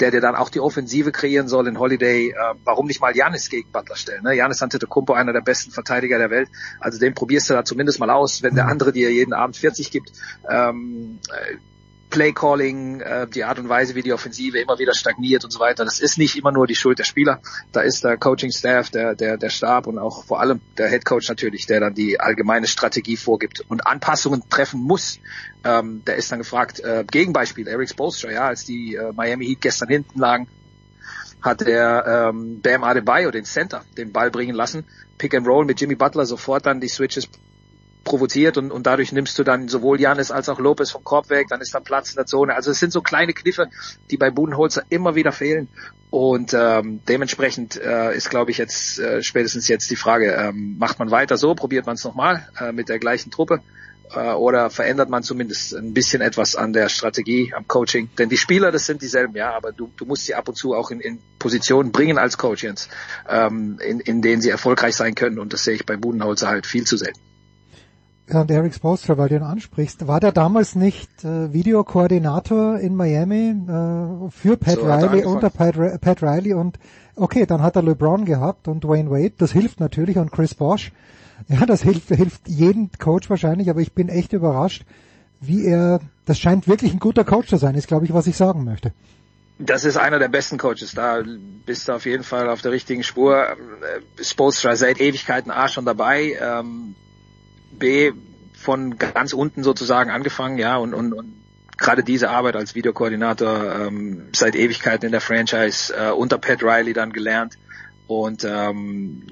der 0.00 0.10
dir 0.10 0.20
dann 0.20 0.34
auch 0.34 0.48
die 0.48 0.60
Offensive 0.60 1.12
kreieren 1.12 1.48
soll 1.48 1.68
in 1.68 1.78
Holiday. 1.78 2.30
Äh, 2.30 2.34
warum 2.64 2.86
nicht 2.86 3.00
mal 3.00 3.16
Janis 3.16 3.48
gegen 3.48 3.70
Butler 3.70 3.96
stellen? 3.96 4.24
Ne? 4.24 4.34
Janis 4.34 4.62
Antetokounmpo, 4.62 5.12
einer 5.12 5.32
der 5.32 5.42
besten 5.42 5.70
Verteidiger 5.70 6.18
der 6.18 6.30
Welt. 6.30 6.48
Also 6.80 6.98
den 6.98 7.14
probierst 7.14 7.50
du 7.50 7.54
da 7.54 7.64
zumindest 7.64 8.00
mal 8.00 8.10
aus, 8.10 8.42
wenn 8.42 8.54
der 8.54 8.66
andere 8.66 8.92
dir 8.92 9.12
jeden 9.12 9.32
Abend 9.32 9.56
40 9.56 9.90
gibt. 9.90 10.12
Ähm, 10.50 11.20
äh, 11.30 11.56
Playcalling, 12.12 13.00
äh, 13.00 13.26
die 13.26 13.42
Art 13.42 13.58
und 13.58 13.70
Weise, 13.70 13.94
wie 13.94 14.02
die 14.02 14.12
Offensive 14.12 14.58
immer 14.58 14.78
wieder 14.78 14.94
stagniert 14.94 15.44
und 15.44 15.50
so 15.50 15.58
weiter. 15.58 15.84
Das 15.84 15.98
ist 15.98 16.18
nicht 16.18 16.36
immer 16.36 16.52
nur 16.52 16.66
die 16.66 16.74
Schuld 16.74 16.98
der 16.98 17.04
Spieler. 17.04 17.40
Da 17.72 17.80
ist 17.80 18.04
der 18.04 18.18
Coaching-Staff, 18.18 18.90
der, 18.90 19.14
der, 19.14 19.38
der 19.38 19.48
Stab 19.48 19.86
und 19.86 19.98
auch 19.98 20.24
vor 20.24 20.38
allem 20.38 20.60
der 20.76 20.90
Head 20.90 21.06
Coach 21.06 21.28
natürlich, 21.30 21.66
der 21.66 21.80
dann 21.80 21.94
die 21.94 22.20
allgemeine 22.20 22.66
Strategie 22.66 23.16
vorgibt 23.16 23.64
und 23.66 23.86
Anpassungen 23.86 24.42
treffen 24.50 24.80
muss. 24.80 25.20
Ähm, 25.64 26.02
der 26.06 26.16
ist 26.16 26.30
dann 26.30 26.38
gefragt, 26.38 26.80
äh, 26.80 27.04
Gegenbeispiel, 27.10 27.66
Eric 27.66 27.88
Spoelstra, 27.88 28.30
ja, 28.30 28.46
als 28.46 28.66
die 28.66 28.94
äh, 28.94 29.12
Miami 29.14 29.46
Heat 29.46 29.62
gestern 29.62 29.88
hinten 29.88 30.20
lagen, 30.20 30.48
hat 31.40 31.62
er 31.62 32.28
ähm, 32.28 32.60
Bam 32.60 32.84
Adebayo, 32.84 33.30
den 33.30 33.46
Center, 33.46 33.84
den 33.96 34.12
Ball 34.12 34.30
bringen 34.30 34.54
lassen. 34.54 34.84
Pick 35.16 35.34
and 35.34 35.48
Roll 35.48 35.64
mit 35.64 35.80
Jimmy 35.80 35.94
Butler, 35.94 36.26
sofort 36.26 36.66
dann 36.66 36.80
die 36.80 36.88
Switches 36.88 37.26
provoziert 38.04 38.58
und, 38.58 38.70
und 38.70 38.86
dadurch 38.86 39.12
nimmst 39.12 39.38
du 39.38 39.44
dann 39.44 39.68
sowohl 39.68 40.00
Janis 40.00 40.30
als 40.30 40.48
auch 40.48 40.58
Lopez 40.58 40.90
vom 40.90 41.04
Korb 41.04 41.30
weg, 41.30 41.48
dann 41.48 41.60
ist 41.60 41.74
da 41.74 41.80
Platz 41.80 42.10
in 42.10 42.16
der 42.16 42.26
Zone. 42.26 42.54
Also 42.54 42.70
es 42.70 42.80
sind 42.80 42.92
so 42.92 43.00
kleine 43.00 43.32
Kniffe, 43.32 43.68
die 44.10 44.16
bei 44.16 44.30
Budenholzer 44.30 44.82
immer 44.88 45.14
wieder 45.14 45.32
fehlen. 45.32 45.68
Und 46.10 46.52
ähm, 46.52 47.00
dementsprechend 47.08 47.80
äh, 47.80 48.14
ist, 48.14 48.28
glaube 48.28 48.50
ich, 48.50 48.58
jetzt 48.58 48.98
äh, 48.98 49.22
spätestens 49.22 49.66
jetzt 49.68 49.90
die 49.90 49.96
Frage, 49.96 50.32
ähm, 50.32 50.76
macht 50.78 50.98
man 50.98 51.10
weiter 51.10 51.38
so, 51.38 51.54
probiert 51.54 51.86
man 51.86 51.94
es 51.94 52.04
nochmal 52.04 52.46
äh, 52.60 52.72
mit 52.72 52.90
der 52.90 52.98
gleichen 52.98 53.30
Truppe 53.30 53.62
äh, 54.14 54.32
oder 54.32 54.68
verändert 54.68 55.08
man 55.08 55.22
zumindest 55.22 55.74
ein 55.74 55.94
bisschen 55.94 56.20
etwas 56.20 56.54
an 56.54 56.72
der 56.72 56.90
Strategie, 56.90 57.54
am 57.56 57.66
Coaching? 57.66 58.10
Denn 58.18 58.28
die 58.28 58.36
Spieler, 58.36 58.70
das 58.70 58.84
sind 58.84 59.00
dieselben, 59.00 59.34
ja, 59.36 59.54
aber 59.54 59.72
du, 59.72 59.90
du 59.96 60.04
musst 60.04 60.26
sie 60.26 60.34
ab 60.34 60.48
und 60.48 60.54
zu 60.54 60.74
auch 60.74 60.90
in, 60.90 61.00
in 61.00 61.18
Positionen 61.38 61.92
bringen 61.92 62.18
als 62.18 62.36
Coach 62.36 62.66
ähm, 63.28 63.78
in, 63.82 64.00
in 64.00 64.20
denen 64.20 64.42
sie 64.42 64.50
erfolgreich 64.50 64.96
sein 64.96 65.14
können. 65.14 65.38
Und 65.38 65.54
das 65.54 65.64
sehe 65.64 65.74
ich 65.74 65.86
bei 65.86 65.96
Budenholzer 65.96 66.48
halt 66.48 66.66
viel 66.66 66.84
zu 66.84 66.96
selten. 66.96 67.31
Und 68.30 68.50
Eric 68.50 68.74
Spoelstra, 68.74 69.18
weil 69.18 69.28
du 69.28 69.36
ihn 69.36 69.42
ansprichst, 69.42 70.06
war 70.06 70.20
der 70.20 70.32
damals 70.32 70.74
nicht 70.74 71.24
äh, 71.24 71.52
Videokoordinator 71.52 72.78
in 72.78 72.94
Miami 72.94 73.50
äh, 73.50 74.30
für 74.30 74.56
Pat 74.56 74.76
So 74.76 74.86
Riley 74.86 75.24
unter 75.24 75.50
Pat, 75.50 76.00
Pat 76.00 76.22
Riley 76.22 76.54
und 76.54 76.78
okay, 77.16 77.46
dann 77.46 77.62
hat 77.62 77.76
er 77.76 77.82
LeBron 77.82 78.24
gehabt 78.24 78.68
und 78.68 78.84
Dwayne 78.84 79.10
Wade, 79.10 79.34
das 79.36 79.52
hilft 79.52 79.80
natürlich 79.80 80.18
und 80.18 80.30
Chris 80.30 80.54
Bosch. 80.54 80.92
Ja, 81.48 81.66
das 81.66 81.82
hilft, 81.82 82.08
hilft 82.10 82.48
jedem 82.48 82.88
Coach 83.00 83.28
wahrscheinlich, 83.28 83.68
aber 83.68 83.80
ich 83.80 83.92
bin 83.92 84.08
echt 84.08 84.32
überrascht, 84.32 84.84
wie 85.40 85.66
er, 85.66 85.98
das 86.24 86.38
scheint 86.38 86.68
wirklich 86.68 86.92
ein 86.92 87.00
guter 87.00 87.24
Coach 87.24 87.48
zu 87.48 87.56
sein, 87.56 87.74
ist 87.74 87.88
glaube 87.88 88.04
ich, 88.04 88.14
was 88.14 88.28
ich 88.28 88.36
sagen 88.36 88.62
möchte. 88.62 88.92
Das 89.58 89.84
ist 89.84 89.96
einer 89.96 90.20
der 90.20 90.28
besten 90.28 90.56
Coaches. 90.56 90.92
Da 90.94 91.22
bist 91.66 91.88
du 91.88 91.92
auf 91.94 92.06
jeden 92.06 92.22
Fall 92.22 92.48
auf 92.48 92.62
der 92.62 92.70
richtigen 92.70 93.02
Spur. 93.02 93.48
Ähm, 93.50 94.02
Spoelstra 94.20 94.76
seit 94.76 95.00
Ewigkeiten 95.00 95.50
A 95.50 95.66
schon 95.66 95.84
dabei. 95.84 96.36
Ähm, 96.40 96.94
B 97.82 98.12
von 98.54 98.96
ganz 98.96 99.32
unten 99.32 99.64
sozusagen 99.64 100.10
angefangen, 100.10 100.56
ja, 100.56 100.76
und, 100.76 100.94
und, 100.94 101.12
und 101.12 101.34
gerade 101.76 102.04
diese 102.04 102.30
Arbeit 102.30 102.54
als 102.54 102.76
Videokoordinator 102.76 103.74
ähm, 103.74 104.28
seit 104.32 104.54
Ewigkeiten 104.54 105.06
in 105.06 105.12
der 105.12 105.20
Franchise 105.20 105.92
äh, 105.92 106.12
unter 106.12 106.38
Pat 106.38 106.62
Riley 106.62 106.92
dann 106.92 107.12
gelernt 107.12 107.58
und 108.06 108.44
ähm, 108.44 109.26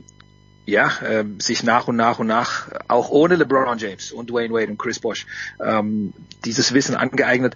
ja, 0.67 0.91
ähm, 1.07 1.39
sich 1.39 1.63
nach 1.63 1.87
und 1.87 1.95
nach 1.95 2.19
und 2.19 2.27
nach, 2.27 2.69
auch 2.89 3.11
ohne 3.11 3.37
LeBron 3.37 3.79
James 3.79 4.11
und 4.11 4.31
Dwayne 4.31 4.53
Wade 4.53 4.73
und 4.73 4.79
Chris 4.79 4.99
Bosh, 4.99 5.27
ähm, 5.65 6.13
dieses 6.45 6.75
Wissen 6.75 6.97
angeeignet 6.97 7.55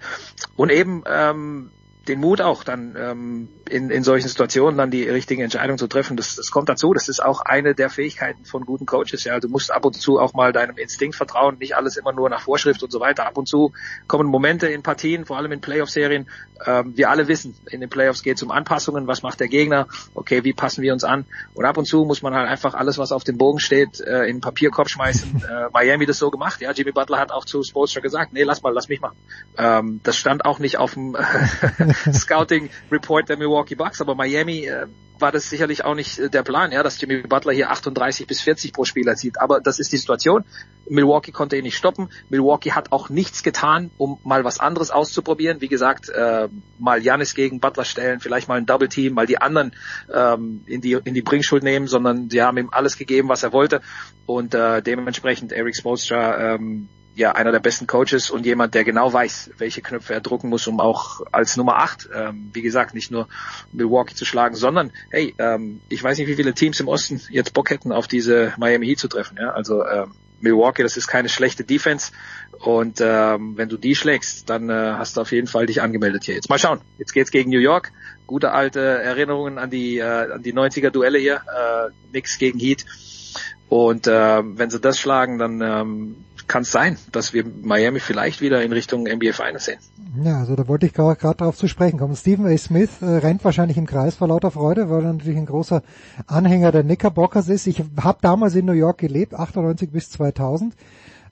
und 0.54 0.70
eben 0.70 1.02
ähm, 1.08 1.72
den 2.08 2.20
Mut 2.20 2.40
auch 2.40 2.64
dann 2.64 2.94
ähm, 2.98 3.48
in, 3.68 3.90
in 3.90 4.02
solchen 4.04 4.28
Situationen 4.28 4.76
dann 4.76 4.90
die 4.90 5.08
richtigen 5.08 5.42
Entscheidungen 5.42 5.78
zu 5.78 5.86
treffen. 5.86 6.16
Das, 6.16 6.36
das 6.36 6.50
kommt 6.50 6.68
dazu. 6.68 6.92
Das 6.92 7.08
ist 7.08 7.22
auch 7.22 7.40
eine 7.40 7.74
der 7.74 7.90
Fähigkeiten 7.90 8.44
von 8.44 8.64
guten 8.64 8.86
Coaches. 8.86 9.24
Ja, 9.24 9.40
du 9.40 9.48
musst 9.48 9.70
ab 9.70 9.84
und 9.84 9.94
zu 9.94 10.18
auch 10.18 10.34
mal 10.34 10.52
deinem 10.52 10.76
Instinkt 10.76 11.16
vertrauen, 11.16 11.58
nicht 11.58 11.76
alles 11.76 11.96
immer 11.96 12.12
nur 12.12 12.28
nach 12.28 12.42
Vorschrift 12.42 12.82
und 12.82 12.92
so 12.92 13.00
weiter. 13.00 13.26
Ab 13.26 13.38
und 13.38 13.48
zu 13.48 13.72
kommen 14.06 14.26
Momente 14.26 14.66
in 14.66 14.82
Partien, 14.82 15.24
vor 15.24 15.38
allem 15.38 15.52
in 15.52 15.60
Playoff-Serien. 15.60 16.28
Ähm, 16.66 16.96
wir 16.96 17.10
alle 17.10 17.28
wissen, 17.28 17.56
in 17.70 17.80
den 17.80 17.90
Playoffs 17.90 18.22
geht 18.22 18.36
es 18.36 18.42
um 18.42 18.50
Anpassungen. 18.50 19.06
Was 19.06 19.22
macht 19.22 19.40
der 19.40 19.48
Gegner? 19.48 19.88
Okay, 20.14 20.44
wie 20.44 20.52
passen 20.52 20.82
wir 20.82 20.92
uns 20.92 21.04
an? 21.04 21.24
Und 21.54 21.64
ab 21.64 21.76
und 21.78 21.86
zu 21.86 22.04
muss 22.04 22.22
man 22.22 22.34
halt 22.34 22.48
einfach 22.48 22.74
alles, 22.74 22.98
was 22.98 23.12
auf 23.12 23.24
dem 23.24 23.38
Bogen 23.38 23.58
steht, 23.58 24.00
äh, 24.00 24.24
in 24.24 24.36
den 24.36 24.40
Papierkorb 24.40 24.88
schmeißen. 24.88 25.42
Äh, 25.54 25.68
Miami 25.72 26.06
das 26.06 26.18
so 26.18 26.30
gemacht. 26.30 26.60
Ja, 26.62 26.72
Jimmy 26.72 26.92
Butler 26.92 27.18
hat 27.18 27.30
auch 27.30 27.44
zu 27.44 27.62
Spoelstra 27.62 28.00
gesagt, 28.00 28.32
nee, 28.32 28.44
lass 28.44 28.62
mal, 28.62 28.72
lass 28.72 28.88
mich 28.88 29.00
machen. 29.00 29.16
Ähm, 29.58 30.00
das 30.02 30.16
stand 30.16 30.46
auch 30.46 30.58
nicht 30.58 30.78
auf 30.78 30.94
dem 30.94 31.16
Scouting 32.12 32.70
Report 32.90 33.28
der 33.28 33.36
Milwaukee 33.36 33.74
Bucks, 33.74 34.00
aber 34.00 34.14
Miami 34.14 34.66
äh, 34.66 34.86
war 35.18 35.32
das 35.32 35.48
sicherlich 35.48 35.84
auch 35.84 35.94
nicht 35.94 36.18
äh, 36.18 36.28
der 36.28 36.42
Plan, 36.42 36.72
ja, 36.72 36.82
dass 36.82 37.00
Jimmy 37.00 37.22
Butler 37.22 37.52
hier 37.52 37.70
38 37.70 38.26
bis 38.26 38.40
40 38.40 38.72
pro 38.72 38.84
Spiel 38.84 39.06
erzielt. 39.06 39.40
Aber 39.40 39.60
das 39.60 39.78
ist 39.78 39.92
die 39.92 39.96
Situation. 39.96 40.44
Milwaukee 40.88 41.32
konnte 41.32 41.56
ihn 41.56 41.62
nicht 41.62 41.76
stoppen. 41.76 42.10
Milwaukee 42.28 42.72
hat 42.72 42.92
auch 42.92 43.08
nichts 43.08 43.42
getan, 43.42 43.90
um 43.96 44.18
mal 44.24 44.44
was 44.44 44.60
anderes 44.60 44.90
auszuprobieren. 44.90 45.60
Wie 45.60 45.68
gesagt, 45.68 46.08
äh, 46.08 46.48
mal 46.78 47.02
Janis 47.02 47.34
gegen 47.34 47.60
Butler 47.60 47.84
stellen, 47.84 48.20
vielleicht 48.20 48.48
mal 48.48 48.58
ein 48.58 48.66
Double 48.66 48.88
Team, 48.88 49.14
mal 49.14 49.26
die 49.26 49.38
anderen 49.38 49.72
ähm, 50.12 50.62
in 50.66 50.80
die 50.80 50.92
in 50.92 51.14
die 51.14 51.22
Bringschuld 51.22 51.62
nehmen, 51.62 51.86
sondern 51.86 52.28
sie 52.28 52.42
haben 52.42 52.58
ihm 52.58 52.68
alles 52.70 52.98
gegeben, 52.98 53.28
was 53.28 53.42
er 53.42 53.52
wollte. 53.52 53.80
Und 54.26 54.54
äh, 54.54 54.82
dementsprechend 54.82 55.52
Eric 55.52 55.76
Spoelstra 55.76 56.54
ähm, 56.54 56.88
ja 57.14 57.32
einer 57.32 57.52
der 57.52 57.60
besten 57.60 57.86
Coaches 57.86 58.30
und 58.30 58.44
jemand, 58.44 58.74
der 58.74 58.84
genau 58.84 59.12
weiß, 59.12 59.52
welche 59.58 59.82
Knöpfe 59.82 60.14
er 60.14 60.20
drucken 60.20 60.48
muss, 60.48 60.66
um 60.66 60.80
auch 60.80 61.20
als 61.32 61.56
Nummer 61.56 61.76
8, 61.76 62.08
ähm, 62.14 62.50
wie 62.52 62.62
gesagt, 62.62 62.94
nicht 62.94 63.10
nur 63.10 63.28
Milwaukee 63.72 64.14
zu 64.14 64.24
schlagen, 64.24 64.56
sondern 64.56 64.90
hey, 65.10 65.34
ähm, 65.38 65.80
ich 65.88 66.02
weiß 66.02 66.18
nicht, 66.18 66.28
wie 66.28 66.34
viele 66.34 66.54
Teams 66.54 66.80
im 66.80 66.88
Osten 66.88 67.20
jetzt 67.30 67.54
Bock 67.54 67.70
hätten, 67.70 67.92
auf 67.92 68.08
diese 68.08 68.52
Miami 68.58 68.86
Heat 68.86 68.98
zu 68.98 69.08
treffen. 69.08 69.38
Ja? 69.40 69.50
Also 69.50 69.84
ähm, 69.86 70.12
Milwaukee, 70.40 70.82
das 70.82 70.96
ist 70.96 71.06
keine 71.06 71.28
schlechte 71.28 71.64
Defense 71.64 72.12
und 72.60 73.00
ähm, 73.00 73.56
wenn 73.56 73.68
du 73.68 73.76
die 73.76 73.94
schlägst, 73.94 74.48
dann 74.48 74.70
äh, 74.70 74.72
hast 74.72 75.16
du 75.16 75.20
auf 75.20 75.32
jeden 75.32 75.46
Fall 75.46 75.66
dich 75.66 75.82
angemeldet 75.82 76.24
hier. 76.24 76.34
Jetzt 76.34 76.48
mal 76.48 76.58
schauen. 76.58 76.80
Jetzt 76.98 77.12
geht's 77.12 77.30
gegen 77.30 77.50
New 77.50 77.58
York. 77.58 77.92
Gute 78.26 78.52
alte 78.52 78.80
Erinnerungen 78.80 79.58
an 79.58 79.70
die 79.70 79.98
äh, 79.98 80.32
an 80.32 80.42
die 80.42 80.54
90er 80.54 80.90
Duelle 80.90 81.18
hier. 81.18 81.36
Äh, 81.36 81.90
nix 82.12 82.38
gegen 82.38 82.58
Heat. 82.58 82.84
Und 83.68 84.06
äh, 84.06 84.42
wenn 84.44 84.70
sie 84.70 84.80
das 84.80 84.98
schlagen, 84.98 85.38
dann 85.38 85.60
ähm, 85.60 86.16
kann 86.46 86.62
es 86.62 86.72
sein, 86.72 86.98
dass 87.12 87.32
wir 87.32 87.44
Miami 87.62 88.00
vielleicht 88.00 88.40
wieder 88.40 88.62
in 88.62 88.72
Richtung 88.72 89.04
NBA 89.04 89.32
Finals 89.32 89.64
sehen. 89.64 89.78
Ja, 90.22 90.38
also 90.38 90.56
da 90.56 90.68
wollte 90.68 90.86
ich 90.86 90.92
gerade 90.92 91.18
darauf 91.36 91.56
zu 91.56 91.68
sprechen 91.68 91.98
kommen. 91.98 92.14
Stephen 92.16 92.46
A. 92.46 92.56
Smith 92.56 92.90
äh, 93.00 93.06
rennt 93.06 93.44
wahrscheinlich 93.44 93.76
im 93.76 93.86
Kreis 93.86 94.16
vor 94.16 94.28
lauter 94.28 94.50
Freude, 94.50 94.90
weil 94.90 95.04
er 95.04 95.12
natürlich 95.12 95.38
ein 95.38 95.46
großer 95.46 95.82
Anhänger 96.26 96.72
der 96.72 96.82
Knickerbockers 96.82 97.48
ist. 97.48 97.66
Ich 97.66 97.82
habe 98.00 98.18
damals 98.20 98.54
in 98.54 98.66
New 98.66 98.72
York 98.72 98.98
gelebt, 98.98 99.34
98 99.34 99.90
bis 99.90 100.10
2000. 100.10 100.74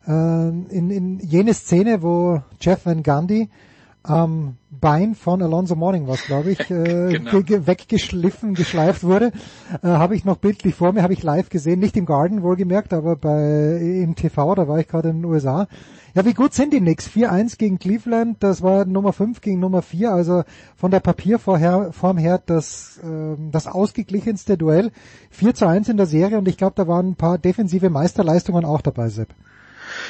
Äh, 0.07 0.11
in, 0.11 0.91
in 0.91 1.19
jene 1.21 1.55
Szene, 1.55 2.03
wo 2.03 2.43
Jeff 2.61 2.87
Van 2.87 3.03
Gundy 3.03 3.49
am 4.03 4.57
Bein 4.71 5.15
von 5.15 5.43
Alonso 5.43 5.77
Morning 5.77 6.09
was, 6.09 6.25
glaube 6.25 6.51
ich, 6.51 6.61
äh, 6.71 7.19
genau. 7.19 7.67
weggeschliffen, 7.67 8.55
geschleift 8.55 9.05
wurde, 9.05 9.33
äh, 9.83 9.87
habe 9.87 10.17
ich 10.17 10.25
noch 10.25 10.39
bildlich 10.39 10.75
vor 10.75 10.93
mir, 10.93 11.03
habe 11.03 11.13
ich 11.13 11.23
live 11.23 11.51
gesehen, 11.51 11.79
nicht 11.79 11.97
im 11.97 12.07
Garden 12.07 12.43
wohlgemerkt, 12.43 12.93
aber 12.93 13.17
bei 13.17 13.77
im 13.77 14.15
TV, 14.17 14.55
da 14.55 14.67
war 14.67 14.81
ich 14.81 14.89
gerade 14.89 15.11
in 15.11 15.23
den 15.23 15.25
USA. 15.27 15.69
Ja, 16.15 16.27
wie 16.27 16.35
gut 16.35 16.53
sind 16.53 16.75
die 16.75 16.81
Knicks? 16.81 17.09
4-1 17.09 17.57
gegen 17.57 17.79
Cleveland, 17.79 18.43
das 18.43 18.61
war 18.61 18.85
Nummer 18.85 19.13
5 19.13 19.41
gegen 19.41 19.61
Nummer 19.61 19.83
4, 19.83 20.13
also 20.13 20.43
von 20.77 20.91
der 20.91 21.01
Papierform 21.01 22.19
her 22.19 22.43
das, 22.45 22.99
äh, 23.03 23.37
das 23.51 23.67
ausgeglichenste 23.67 24.59
Duell. 24.59 24.91
4 25.31 25.55
zu 25.55 25.67
1 25.67 25.89
in 25.89 25.97
der 25.97 26.07
Serie 26.07 26.39
und 26.39 26.49
ich 26.49 26.59
glaube, 26.59 26.75
da 26.77 26.89
waren 26.89 27.11
ein 27.11 27.17
paar 27.17 27.39
defensive 27.39 27.89
Meisterleistungen 27.89 28.65
auch 28.65 28.83
dabei, 28.83 29.09
Sepp. 29.09 29.29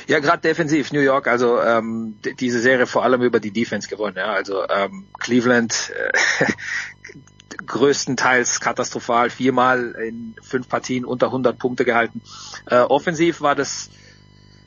Ja, 0.07 0.19
gerade 0.20 0.43
defensiv 0.43 0.93
New 0.93 1.01
York, 1.01 1.27
also 1.28 1.61
ähm, 1.61 2.17
diese 2.41 2.61
Serie 2.61 2.86
vor 2.86 3.05
allem 3.05 3.23
über 3.23 3.41
die 3.41 3.51
Defense 3.51 3.89
gewonnen. 3.89 4.17
Ja, 4.17 4.33
also 4.33 4.69
ähm, 4.69 5.07
Cleveland 5.19 5.93
äh, 5.97 6.47
größtenteils 7.67 8.61
katastrophal, 8.61 9.31
viermal 9.31 9.94
in 10.07 10.35
fünf 10.43 10.69
Partien 10.69 11.05
unter 11.05 11.27
100 11.27 11.59
Punkte 11.59 11.85
gehalten. 11.85 12.23
Äh, 12.67 12.77
offensiv 12.77 13.41
war 13.41 13.55
das 13.55 13.91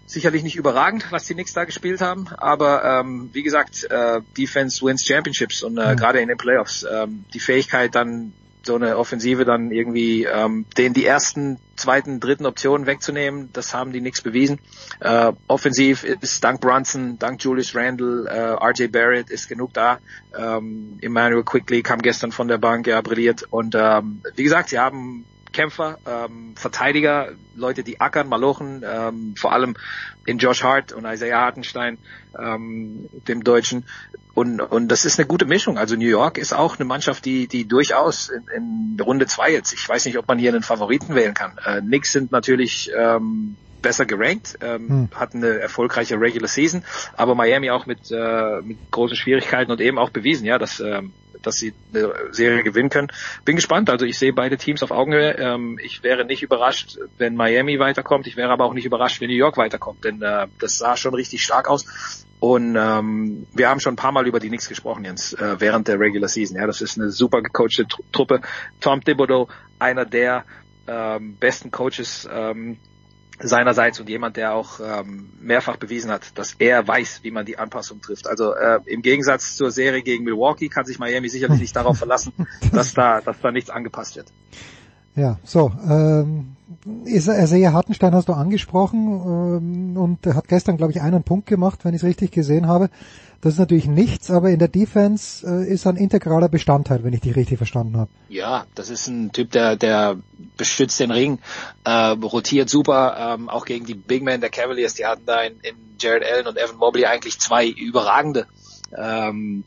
sicherlich 0.06 0.44
nicht 0.44 0.56
überragend, 0.56 1.12
was 1.12 1.26
die 1.26 1.34
Knicks 1.34 1.54
da 1.54 1.66
gespielt 1.66 2.02
haben, 2.02 2.28
aber 2.38 2.84
ähm, 2.84 3.30
wie 3.34 3.44
gesagt, 3.44 3.86
äh, 3.90 4.22
Defense 4.38 4.86
wins 4.86 5.06
Championships 5.06 5.64
und 5.64 5.78
äh, 5.78 5.92
mhm. 5.92 5.98
gerade 5.98 6.20
in 6.20 6.28
den 6.28 6.38
Playoffs 6.38 6.86
ähm, 6.90 7.26
die 7.34 7.40
Fähigkeit 7.40 7.96
dann 7.96 8.34
so 8.66 8.76
eine 8.76 8.98
Offensive 8.98 9.46
dann 9.46 9.72
irgendwie 9.72 10.26
ähm, 10.26 10.66
den 10.78 10.94
die 10.94 11.06
ersten, 11.06 11.60
zweiten, 11.76 12.20
dritten 12.20 12.46
Optionen 12.46 12.88
wegzunehmen, 12.88 13.50
das 13.54 13.74
haben 13.74 13.92
die 13.92 14.02
nichts 14.02 14.22
bewiesen. 14.22 14.60
Äh, 15.00 15.34
offensiv 15.48 16.04
ist 16.04 16.44
dank 16.44 16.62
Brunson, 16.62 17.20
dank 17.20 17.44
Julius 17.44 17.76
Randle, 17.76 18.28
äh, 18.28 18.66
RJ 18.66 18.88
Barrett 18.88 19.30
ist 19.30 19.48
genug 19.48 19.74
da. 19.74 20.00
Ähm, 20.38 20.98
Emmanuel 21.02 21.44
Quickly 21.44 21.84
kam 21.84 22.00
gestern 22.00 22.32
von 22.32 22.48
der 22.48 22.58
Bank, 22.58 22.88
ja, 22.88 23.02
brilliert. 23.02 23.44
Und 23.50 23.76
ähm, 23.76 24.22
wie 24.36 24.44
gesagt, 24.44 24.70
sie 24.70 24.80
haben 24.80 25.26
Kämpfer, 25.56 25.98
ähm, 26.06 26.54
Verteidiger, 26.56 27.32
Leute, 27.56 27.84
die 27.84 28.02
ackern, 28.02 28.28
malochen, 28.28 28.84
ähm, 28.86 29.36
vor 29.38 29.54
allem 29.54 29.76
in 30.26 30.38
Josh 30.38 30.64
Hart 30.64 30.92
und 30.92 31.06
Isaiah 31.06 31.40
Hartenstein, 31.40 31.98
ähm, 32.38 33.08
dem 33.28 33.44
Deutschen. 33.44 33.86
Und, 34.34 34.60
und 34.60 34.90
das 34.90 35.06
ist 35.06 35.18
eine 35.18 35.28
gute 35.28 35.46
Mischung. 35.46 35.78
Also 35.78 35.96
New 35.96 36.10
York 36.10 36.38
ist 36.38 36.54
auch 36.54 36.78
eine 36.78 36.86
Mannschaft, 36.86 37.24
die, 37.24 37.48
die 37.48 37.66
durchaus 37.66 38.30
in, 38.30 38.44
in 38.54 39.00
Runde 39.00 39.28
zwei 39.28 39.54
jetzt, 39.54 39.72
ich 39.72 39.88
weiß 39.88 40.06
nicht, 40.06 40.18
ob 40.18 40.28
man 40.28 40.38
hier 40.38 40.52
einen 40.52 40.62
Favoriten 40.62 41.16
wählen 41.16 41.34
kann. 41.34 41.58
Äh, 41.66 41.80
Knicks 41.80 42.12
sind 42.12 42.34
natürlich 42.34 42.92
ähm, 42.94 43.56
besser 43.82 44.06
gerankt, 44.06 44.58
ähm, 44.62 44.90
hm. 44.90 45.10
hatten 45.16 45.38
eine 45.38 45.60
erfolgreiche 45.60 46.20
Regular 46.20 46.50
Season, 46.50 46.84
aber 47.16 47.34
Miami 47.34 47.70
auch 47.70 47.86
mit, 47.86 48.12
äh, 48.12 48.62
mit 48.62 48.92
großen 48.92 49.16
Schwierigkeiten 49.16 49.72
und 49.72 49.80
eben 49.80 49.98
auch 50.00 50.10
bewiesen, 50.10 50.46
ja, 50.46 50.58
dass 50.58 50.82
ähm, 50.82 51.14
dass 51.46 51.58
sie 51.58 51.74
eine 51.94 52.12
Serie 52.32 52.64
gewinnen 52.64 52.90
können. 52.90 53.12
Bin 53.44 53.56
gespannt. 53.56 53.90
Also 53.90 54.06
ich 54.06 54.18
sehe 54.18 54.34
beide 54.34 54.58
Teams 54.58 54.84
auf 54.84 54.92
Augenhöhe. 54.92 55.36
Ähm, 55.38 55.80
ich 55.82 56.04
wäre 56.04 56.26
nicht 56.26 56.44
überrascht, 56.44 56.98
wenn 57.18 57.36
Miami 57.36 57.80
weiterkommt. 57.80 58.28
Ich 58.28 58.36
wäre 58.36 58.52
aber 58.52 58.66
auch 58.66 58.74
nicht 58.74 58.86
überrascht, 58.86 59.22
wenn 59.22 59.30
New 59.30 59.36
York 59.36 59.58
weiterkommt, 59.58 60.04
denn 60.04 60.22
äh, 60.22 60.48
das 60.60 60.78
sah 60.78 60.98
schon 60.98 61.14
richtig 61.14 61.44
stark 61.44 61.70
aus. 61.70 61.86
Und 62.40 62.76
ähm, 62.76 63.48
wir 63.54 63.70
haben 63.70 63.80
schon 63.80 63.94
ein 63.94 63.98
paar 63.98 64.12
Mal 64.12 64.28
über 64.28 64.40
die 64.40 64.50
Knicks 64.50 64.70
gesprochen, 64.70 65.06
Jens, 65.06 65.34
äh, 65.34 65.56
während 65.60 65.88
der 65.88 66.00
Regular 66.00 66.28
Season. 66.28 66.58
Ja, 66.58 66.68
das 66.68 66.82
ist 66.82 67.00
eine 67.00 67.10
super 67.10 67.42
gecoachte 67.42 67.88
Truppe. 68.12 68.42
Tom 68.82 69.04
Thibodeau, 69.04 69.48
einer 69.80 70.06
der 70.06 70.46
ähm, 70.88 71.38
besten 71.38 71.72
Coaches 71.72 72.28
ähm, 72.32 72.78
seinerseits 73.40 74.00
und 74.00 74.10
jemand, 74.10 74.38
der 74.38 74.54
auch 74.54 74.80
ähm, 74.80 75.30
mehrfach 75.40 75.78
bewiesen 75.78 76.12
hat, 76.12 76.38
dass 76.38 76.56
er 76.60 76.88
weiß, 76.88 77.22
wie 77.24 77.32
man 77.32 77.46
die 77.46 77.58
Anpassung 77.58 78.02
trifft. 78.02 78.28
Also 78.28 78.54
äh, 78.54 78.80
im 78.86 79.02
Gegensatz 79.02 79.56
zur 79.56 79.72
Serie 79.72 80.02
gegen 80.02 80.24
Milwaukee 80.24 80.70
kann 80.70 80.86
sich 80.86 81.00
Miami 81.00 81.30
sicherlich 81.30 81.60
nicht 81.60 81.76
darauf 81.76 81.98
verlassen, 81.98 82.34
dass 82.72 82.94
da, 82.94 83.22
dass 83.22 83.40
da 83.42 83.52
nichts 83.52 83.70
angepasst 83.70 84.16
wird. 84.16 84.28
Ja, 85.16 85.40
so. 85.44 85.72
Ähm, 85.88 86.56
Isaiah 87.06 87.74
Hartenstein 87.74 88.14
hast 88.14 88.30
du 88.30 88.34
angesprochen 88.34 89.08
ähm, 89.08 89.98
und 89.98 90.26
er 90.26 90.36
hat 90.36 90.48
gestern, 90.48 90.78
glaube 90.78 90.92
ich, 90.92 91.02
einen 91.02 91.24
Punkt 91.24 91.48
gemacht, 91.48 91.84
wenn 91.84 91.94
ich 91.94 92.02
es 92.02 92.08
richtig 92.08 92.32
gesehen 92.32 92.68
habe. 92.68 92.90
Das 93.42 93.54
ist 93.54 93.60
natürlich 93.60 93.88
nichts, 93.88 94.32
aber 94.32 94.50
in 94.50 94.60
der 94.60 94.68
Defense 94.68 95.46
äh, 95.48 95.72
ist 95.72 95.86
ein 95.86 95.98
integraler 95.98 96.50
Bestandteil, 96.50 97.04
wenn 97.04 97.14
ich 97.14 97.22
dich 97.22 97.36
richtig 97.36 97.58
verstanden 97.58 97.98
habe. 97.98 98.10
Ja, 98.30 98.66
das 98.76 98.90
ist 98.90 99.08
ein 99.08 99.32
Typ, 99.32 99.52
der, 99.52 99.76
der 99.76 100.18
beschützt 100.58 101.00
den 101.00 101.12
Ring, 101.12 101.40
äh, 101.84 101.92
rotiert 101.92 102.70
super, 102.70 103.36
ähm, 103.36 103.50
auch 103.50 103.66
gegen 103.66 103.86
die 103.86 103.94
Big 103.94 104.24
Men 104.24 104.42
der 104.42 104.50
Cavaliers. 104.50 104.96
Die 104.96 105.06
hatten 105.06 105.26
da 105.26 105.42
in, 105.42 105.54
in 105.62 105.76
Jared 106.00 106.24
Allen 106.24 106.48
und 106.48 106.58
Evan 106.58 106.78
Mobley 106.78 107.06
eigentlich 107.06 107.40
zwei 107.40 107.68
überragende 107.68 108.48
ähm, 108.98 109.64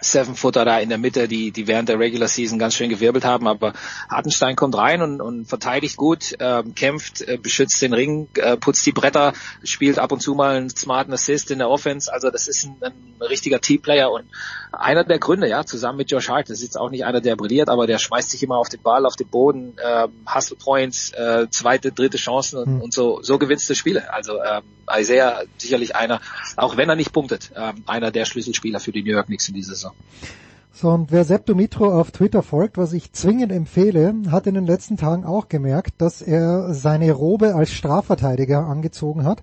Seven-Footer 0.00 0.64
da 0.64 0.78
in 0.78 0.88
der 0.88 0.98
Mitte, 0.98 1.28
die, 1.28 1.50
die 1.50 1.66
während 1.66 1.88
der 1.88 1.98
Regular 1.98 2.28
Season 2.28 2.58
ganz 2.58 2.74
schön 2.74 2.90
gewirbelt 2.90 3.24
haben, 3.24 3.48
aber 3.48 3.72
Hartenstein 4.10 4.56
kommt 4.56 4.76
rein 4.76 5.02
und, 5.02 5.20
und 5.20 5.46
verteidigt 5.46 5.96
gut, 5.96 6.34
ähm, 6.38 6.74
kämpft, 6.74 7.22
äh, 7.22 7.38
beschützt 7.38 7.80
den 7.80 7.92
Ring, 7.92 8.28
äh, 8.34 8.56
putzt 8.56 8.84
die 8.84 8.92
Bretter, 8.92 9.32
spielt 9.64 9.98
ab 9.98 10.12
und 10.12 10.20
zu 10.20 10.34
mal 10.34 10.56
einen 10.56 10.70
smarten 10.70 11.12
Assist 11.12 11.50
in 11.50 11.58
der 11.58 11.70
Offense, 11.70 12.12
also 12.12 12.30
das 12.30 12.46
ist 12.46 12.64
ein, 12.64 12.76
ein 12.82 13.22
richtiger 13.22 13.60
Teamplayer 13.60 14.10
und 14.10 14.26
einer 14.72 15.04
der 15.04 15.18
Gründe, 15.18 15.48
ja, 15.48 15.64
zusammen 15.64 15.98
mit 15.98 16.10
Josh 16.10 16.28
Hart, 16.28 16.50
das 16.50 16.58
ist 16.58 16.64
jetzt 16.64 16.78
auch 16.78 16.90
nicht 16.90 17.04
einer, 17.04 17.20
der 17.20 17.36
brilliert, 17.36 17.68
aber 17.68 17.86
der 17.86 17.98
schmeißt 17.98 18.30
sich 18.30 18.42
immer 18.42 18.56
auf 18.56 18.68
den 18.68 18.82
Ball, 18.82 19.06
auf 19.06 19.16
den 19.16 19.28
Boden, 19.28 19.76
ähm, 19.84 20.12
Hustle 20.32 20.56
Points, 20.56 21.12
äh, 21.12 21.46
zweite, 21.50 21.92
dritte 21.92 22.18
Chancen 22.18 22.58
und, 22.58 22.74
mhm. 22.74 22.80
und 22.82 22.92
so, 22.92 23.22
so 23.22 23.38
gewinnst 23.38 23.68
du 23.70 23.74
Spiele, 23.74 24.12
also 24.12 24.42
ähm, 24.42 24.62
Isaiah 24.92 25.42
sicherlich 25.58 25.96
einer, 25.96 26.20
auch 26.56 26.76
wenn 26.76 26.88
er 26.88 26.96
nicht 26.96 27.12
punktet, 27.12 27.50
ähm, 27.56 27.82
einer 27.86 28.10
der 28.10 28.24
Schlüsselspieler 28.24 28.80
für 28.80 28.92
die 28.92 29.02
New 29.02 29.12
York 29.12 29.26
Knicks 29.26 29.48
in 29.48 29.54
dieser 29.54 29.74
Saison. 29.74 29.85
So, 30.72 30.90
und 30.90 31.10
wer 31.10 31.24
Sepp 31.24 31.48
auf 31.80 32.10
Twitter 32.10 32.42
folgt, 32.42 32.76
was 32.76 32.92
ich 32.92 33.12
zwingend 33.12 33.50
empfehle, 33.50 34.14
hat 34.30 34.46
in 34.46 34.54
den 34.54 34.66
letzten 34.66 34.98
Tagen 34.98 35.24
auch 35.24 35.48
gemerkt, 35.48 35.94
dass 35.98 36.20
er 36.20 36.74
seine 36.74 37.12
Robe 37.12 37.54
als 37.54 37.70
Strafverteidiger 37.70 38.66
angezogen 38.66 39.24
hat. 39.24 39.42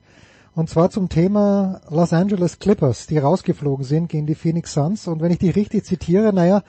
Und 0.55 0.69
zwar 0.69 0.91
zum 0.91 1.09
Thema 1.09 1.81
Los 1.89 2.13
Angeles 2.13 2.59
Clippers, 2.59 3.07
die 3.07 3.17
rausgeflogen 3.17 3.83
sind 3.83 4.09
gegen 4.09 4.27
die 4.27 4.35
Phoenix 4.35 4.73
Suns. 4.73 5.07
Und 5.07 5.21
wenn 5.21 5.31
ich 5.31 5.39
die 5.39 5.49
richtig 5.49 5.85
zitiere, 5.85 6.31
naja, 6.31 6.61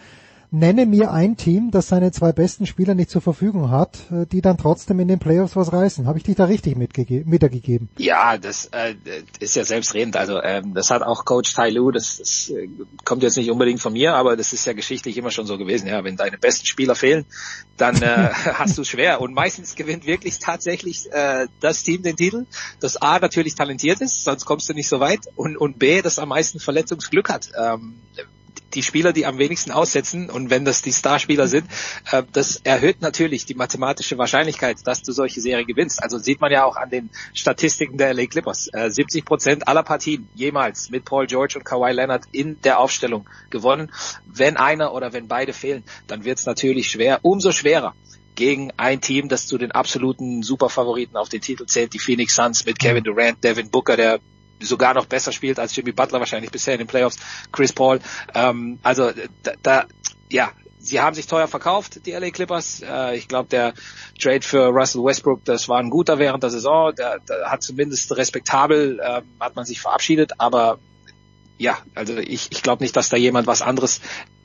nenne 0.55 0.86
mir 0.86 1.10
ein 1.10 1.36
Team, 1.36 1.73
das 1.73 1.89
seine 1.89 2.12
zwei 2.12 2.33
besten 2.33 2.65
Spieler 2.65 2.94
nicht 2.94 3.10
zur 3.10 3.20
Verfügung 3.20 3.70
hat, 3.73 3.99
äh, 4.12 4.24
die 4.24 4.41
dann 4.41 4.57
trotzdem 4.57 5.00
in 5.00 5.08
den 5.08 5.18
Playoffs 5.18 5.57
was 5.57 5.73
reißen. 5.73 6.07
Habe 6.07 6.18
ich 6.18 6.24
dich 6.24 6.36
da 6.36 6.44
richtig 6.44 6.76
mitgegeben? 6.76 7.89
Ja, 7.99 8.39
das 8.39 8.66
äh, 8.66 8.94
ist 9.41 9.57
ja 9.57 9.65
selbstredend. 9.65 10.16
Also 10.16 10.41
ähm, 10.41 10.73
das 10.73 10.91
hat 10.91 11.02
auch 11.02 11.24
Coach 11.24 11.52
Tai 11.55 11.70
Lu, 11.70 11.91
das, 11.91 12.18
das 12.18 12.50
äh, 12.50 12.68
kommt 13.05 13.24
jetzt 13.24 13.36
nicht 13.36 13.50
unbedingt 13.50 13.81
von 13.81 13.92
mir, 13.92 14.15
aber 14.15 14.36
das 14.36 14.52
ist 14.52 14.65
ja 14.65 14.74
geschichtlich 14.74 15.18
immer 15.18 15.33
schon 15.33 15.47
so 15.47 15.58
gewesen. 15.58 15.89
Ja, 15.89 16.05
wenn 16.05 16.16
deine 16.16 16.39
besten 16.39 16.66
Spieler 16.66 16.94
fehlen, 16.94 17.26
dann 17.76 18.00
äh, 18.00 18.31
hast 18.55 18.78
du 18.78 18.83
es 18.83 18.89
schwer. 18.89 19.20
Und 19.20 19.34
meistens 19.34 19.74
gewinnt 19.74 20.07
wirklich 20.07 20.39
tatsächlich 20.39 21.10
äh, 21.12 21.49
das 21.60 21.83
Team 21.83 22.02
den 22.05 22.16
Titel, 22.16 22.47
das 22.78 22.97
A 22.97 23.18
natürlich 23.18 23.57
talentiert 23.57 24.00
ist, 24.00 24.23
sonst 24.23 24.44
kommst 24.44 24.68
du 24.68 24.73
nicht 24.74 24.89
so 24.89 25.00
weit, 25.00 25.20
und, 25.34 25.57
und 25.57 25.81
B, 25.81 26.00
das 26.00 26.20
am 26.20 26.28
meisten 26.28 26.60
Verletzungsglück 26.60 27.28
hat. 27.28 27.50
Ähm, 27.60 27.94
die 28.74 28.83
Spieler, 28.83 29.12
die 29.12 29.26
am 29.26 29.39
wenigsten 29.39 29.70
aussetzen 29.70 30.31
und 30.31 30.50
wenn 30.50 30.65
das 30.65 30.83
die 30.83 30.92
Starspieler 30.92 31.47
sind, 31.47 31.68
äh, 32.10 32.23
das 32.33 32.60
erhöht 32.65 33.00
natürlich 33.00 33.47
die 33.47 33.55
mathematische 33.55 34.18
Wahrscheinlichkeit, 34.18 34.78
dass 34.84 35.02
du 35.02 35.12
solche 35.12 35.41
Serien 35.41 35.66
gewinnst. 35.66 36.02
Also 36.02 36.18
sieht 36.18 36.41
man 36.41 36.52
ja 36.52 36.65
auch 36.65 36.76
an 36.76 36.91
den 36.91 37.10
Statistiken 37.33 37.99
der 37.99 38.15
LA 38.15 38.26
Clippers. 38.26 38.68
Äh, 38.73 38.91
70 38.91 39.24
Prozent 39.24 39.68
aller 39.68 39.83
Partien 39.83 40.28
jemals 40.34 40.91
mit 40.91 41.05
Paul 41.05 41.26
George 41.26 41.55
und 41.58 41.65
Kawhi 41.65 41.92
Leonard 41.92 42.24
in 42.33 42.60
der 42.62 42.78
Aufstellung 42.78 43.28
gewonnen. 43.50 43.91
Wenn 44.26 44.57
einer 44.57 44.92
oder 44.94 45.12
wenn 45.12 45.28
beide 45.28 45.52
fehlen, 45.52 45.84
dann 46.07 46.24
wird 46.24 46.39
es 46.39 46.47
natürlich 46.47 46.91
schwer, 46.91 47.20
umso 47.23 47.52
schwerer 47.52 47.94
gegen 48.34 48.73
ein 48.76 49.00
Team, 49.00 49.28
das 49.28 49.47
zu 49.47 49.58
den 49.58 49.70
absoluten 49.70 50.42
Superfavoriten 50.42 51.16
auf 51.16 51.28
den 51.28 51.41
Titel 51.41 51.66
zählt, 51.66 51.92
die 51.92 51.99
Phoenix 51.99 52.34
Suns 52.34 52.66
mit 52.66 52.78
Kevin 52.78 53.05
Durant, 53.05 53.42
Devin 53.44 53.70
Booker, 53.70 53.97
der 53.97 54.20
sogar 54.60 54.94
noch 54.94 55.07
besser 55.07 55.33
spielt 55.33 55.58
als 55.58 55.74
Jimmy 55.74 55.92
Butler 55.92 56.20
wahrscheinlich 56.20 56.50
bisher 56.50 56.74
in 56.74 56.78
den 56.78 56.86
Playoffs, 56.86 57.18
Chris 57.52 57.73
Paul. 57.73 58.00
Ähm, 58.34 58.78
also 58.83 59.12
da, 59.42 59.52
da, 59.62 59.84
ja, 60.31 60.52
sie 60.78 61.00
haben 61.00 61.15
sich 61.15 61.26
teuer 61.26 61.49
verkauft, 61.49 62.07
die 62.07 62.12
LA 62.12 62.31
Clippers. 62.31 62.83
Äh, 62.83 63.16
ich 63.16 63.28
glaube, 63.28 63.49
der 63.49 63.74
Trade 64.20 64.42
für 64.42 64.66
Russell 64.68 65.02
Westbrook, 65.02 65.44
das 65.44 65.68
war 65.68 65.78
ein 65.78 65.91
guter 65.91 66.18
während 66.18 66.42
der 66.42 66.50
Saison. 66.50 66.94
Der, 66.94 67.18
der 67.20 67.50
hat 67.50 67.62
zumindest 67.62 68.15
respektabel, 68.16 69.00
äh, 69.00 69.23
hat 69.41 69.57
man 69.57 69.65
sich 69.65 69.81
verabschiedet. 69.81 70.33
Aber 70.39 70.78
ja, 71.58 71.78
also 71.94 72.16
ich, 72.16 72.49
ich 72.50 72.62
glaube 72.62 72.83
nicht, 72.83 72.97
dass 72.97 73.08
da 73.08 73.16
jemand 73.16 73.47
was 73.47 73.62
anderes 73.62 74.00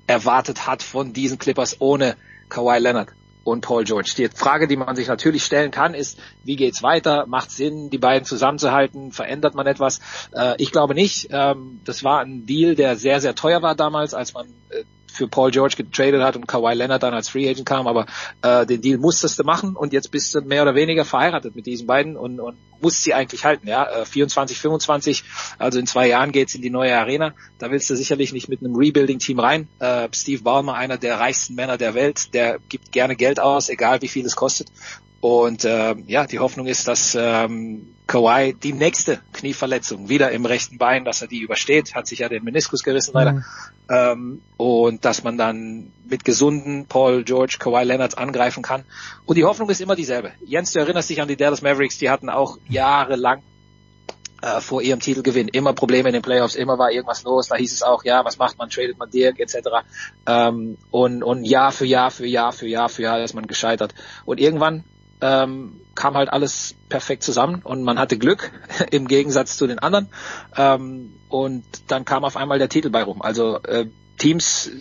erwartet 0.08 0.66
hat 0.66 0.82
von 0.82 1.14
diesen 1.14 1.38
Clippers 1.38 1.80
ohne 1.80 2.16
Kawhi 2.50 2.80
Leonard 2.80 3.10
und 3.50 3.61
Paul 3.61 3.84
George. 3.84 4.14
Die 4.18 4.28
Frage, 4.28 4.68
die 4.68 4.78
man 4.78 4.95
sich 4.95 5.08
natürlich 5.08 5.44
stellen 5.44 5.72
kann, 5.72 5.94
ist, 5.94 6.19
wie 6.44 6.56
geht's 6.56 6.84
weiter? 6.84 7.26
Macht 7.28 7.52
Sinn, 7.52 7.90
die 7.90 7.98
beiden 7.98 8.26
zusammenzuhalten? 8.26 9.11
Verändert 9.11 9.56
man 9.56 9.68
etwas? 9.68 10.00
Äh, 10.34 10.56
ich 10.58 10.72
glaube 10.72 10.95
nicht. 10.95 11.30
Ähm, 11.32 11.82
das 11.86 12.03
war 12.03 12.22
ein 12.22 12.45
Deal, 12.45 12.76
der 12.76 12.95
sehr, 12.95 13.22
sehr 13.22 13.36
teuer 13.36 13.61
war 13.61 13.76
damals, 13.76 14.14
als 14.14 14.34
man 14.34 14.48
äh, 14.69 14.84
für 15.12 15.28
Paul 15.28 15.52
George 15.52 15.76
getradet 15.78 16.22
hat 16.22 16.36
und 16.36 16.48
Kawhi 16.48 16.74
Leonard 16.74 17.04
dann 17.04 17.14
als 17.14 17.30
Free 17.30 17.50
Agent 17.50 17.66
kam, 17.66 17.88
aber 17.88 18.06
äh, 18.42 18.66
den 18.66 18.82
Deal 18.82 18.98
musstest 18.98 19.40
du 19.40 19.44
machen 19.44 19.76
und 19.76 19.94
jetzt 19.94 20.12
bist 20.12 20.34
du 20.36 20.42
mehr 20.42 20.62
oder 20.62 20.76
weniger 20.76 21.06
verheiratet 21.06 21.56
mit 21.56 21.66
diesen 21.66 21.88
beiden 21.88 22.16
und, 22.16 22.40
und 22.40 22.58
musst 22.82 23.04
sie 23.04 23.14
eigentlich 23.14 23.46
halten. 23.46 23.68
Ja, 23.68 24.02
äh, 24.02 24.06
24, 24.06 24.58
25, 24.58 25.24
also 25.58 25.80
in 25.80 25.88
zwei 25.88 26.08
Jahren 26.08 26.32
geht's 26.32 26.56
in 26.56 26.62
die 26.62 26.70
neue 26.70 26.98
Arena. 26.98 27.34
Da 27.58 27.72
willst 27.72 27.90
du 27.90 27.96
sicherlich 27.96 28.34
nicht 28.34 28.50
mit 28.50 28.62
einem 28.62 28.76
Rebuilding-Team 28.76 29.40
rein. 29.40 29.68
Äh, 29.80 30.08
Steve 30.14 30.44
Ballmer, 30.44 30.76
einer 30.76 30.98
der 30.98 31.20
reichsten 31.20 31.56
Männer 31.56 31.78
der 31.78 31.94
Welt, 31.94 32.34
der 32.34 32.60
gibt 32.70 32.92
gerne 32.92 33.16
Geld 33.16 33.40
aus, 33.40 33.70
egal 33.70 34.02
wie 34.02 34.08
viel 34.08 34.26
es 34.26 34.36
kostet. 34.36 34.70
Und 35.22 35.66
äh, 35.66 35.96
ja, 36.08 36.26
die 36.26 36.40
Hoffnung 36.40 36.68
ist, 36.68 36.88
dass 36.88 37.16
ähm, 37.20 37.94
Kawhi 38.08 38.54
die 38.54 38.74
nächste 38.74 39.20
Knieverletzung 39.34 40.08
wieder 40.08 40.32
im 40.32 40.46
rechten 40.46 40.78
Bein, 40.78 41.04
dass 41.04 41.22
er 41.22 41.28
die 41.28 41.42
übersteht, 41.42 41.94
hat 41.94 42.08
sich 42.08 42.20
ja 42.20 42.30
den 42.30 42.44
Meniskus 42.44 42.84
gerissen 42.84 43.12
leider. 43.14 43.34
Mhm. 43.34 43.44
Ähm, 43.90 44.42
und 44.58 45.04
dass 45.04 45.24
man 45.24 45.38
dann 45.38 45.92
mit 46.10 46.24
gesunden 46.24 46.86
Paul 46.86 47.24
George, 47.24 47.58
Kawhi 47.60 47.84
Leonards 47.84 48.16
angreifen 48.16 48.64
kann. 48.64 48.86
Und 49.26 49.38
die 49.38 49.44
Hoffnung 49.44 49.70
ist 49.70 49.82
immer 49.82 49.96
dieselbe. 49.96 50.32
Jens, 50.46 50.72
du 50.72 50.80
erinnerst 50.80 51.10
dich 51.10 51.22
an 51.22 51.28
die 51.28 51.36
Dallas 51.36 51.62
Mavericks, 51.62 51.98
die 51.98 52.10
hatten 52.10 52.30
auch 52.30 52.58
jahrelang 52.70 53.44
äh, 54.42 54.62
vor 54.62 54.82
ihrem 54.82 55.02
Titelgewinn 55.02 55.50
immer 55.50 55.74
Probleme 55.74 56.10
in 56.10 56.14
den 56.14 56.22
Playoffs, 56.22 56.56
immer 56.56 56.78
war 56.78 56.92
irgendwas 56.92 57.24
los. 57.24 57.48
Da 57.48 57.58
hieß 57.58 57.74
es 57.74 57.84
auch, 57.84 58.06
ja, 58.06 58.24
was 58.24 58.38
macht 58.38 58.58
man, 58.58 58.70
tradet 58.70 58.98
man 58.98 59.10
Dirk 59.10 59.40
etc. 59.40 59.58
Ähm, 60.26 60.78
und, 60.92 61.24
und 61.24 61.44
Jahr 61.44 61.72
für 61.72 61.86
Jahr 61.86 62.10
für 62.10 62.26
Jahr 62.26 62.54
für 62.54 62.68
Jahr 62.68 62.90
für 62.90 63.04
Jahr 63.04 63.22
ist 63.22 63.34
man 63.34 63.48
gescheitert. 63.48 63.94
Und 64.26 64.40
irgendwann 64.40 64.84
ähm, 65.22 65.82
kam 65.96 66.16
halt 66.16 66.30
alles 66.30 66.76
perfekt 66.88 67.24
zusammen 67.24 67.62
und 67.64 67.84
man 67.84 68.00
hatte 68.00 68.18
Glück 68.18 68.52
im 68.92 69.08
Gegensatz 69.08 69.58
zu 69.58 69.68
den 69.68 69.80
anderen. 69.80 70.10
Ähm, 70.56 71.14
und 71.30 71.64
dann 71.88 72.06
kam 72.06 72.24
auf 72.24 72.38
einmal 72.38 72.60
der 72.60 72.70
Titel 72.70 72.90
bei 72.90 73.04
rum. 73.04 73.22
Also 73.22 73.62
äh, 73.64 73.88
Teams 74.18 74.72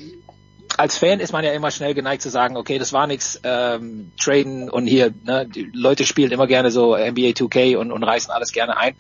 als 0.77 0.97
Fan 0.97 1.19
ist 1.19 1.33
man 1.33 1.45
ja 1.45 1.53
immer 1.53 1.71
schnell 1.71 1.93
geneigt 1.95 2.23
zu 2.23 2.31
sagen, 2.31 2.57
okay, 2.57 2.79
das 2.79 2.93
war 2.93 3.07
nix, 3.07 3.41
ähm, 3.43 4.13
traden 4.21 4.71
und 4.71 4.87
hier, 4.87 5.13
ne, 5.25 5.47
die 5.47 5.69
Leute 5.73 6.05
spielen 6.05 6.31
immer 6.31 6.47
gerne 6.47 6.71
so 6.71 6.95
NBA 6.95 7.31
2K 7.31 7.77
und, 7.77 7.91
und 7.91 8.05
reißen 8.05 8.31
alles 8.31 8.53
gerne 8.53 8.77
ein, 8.77 8.95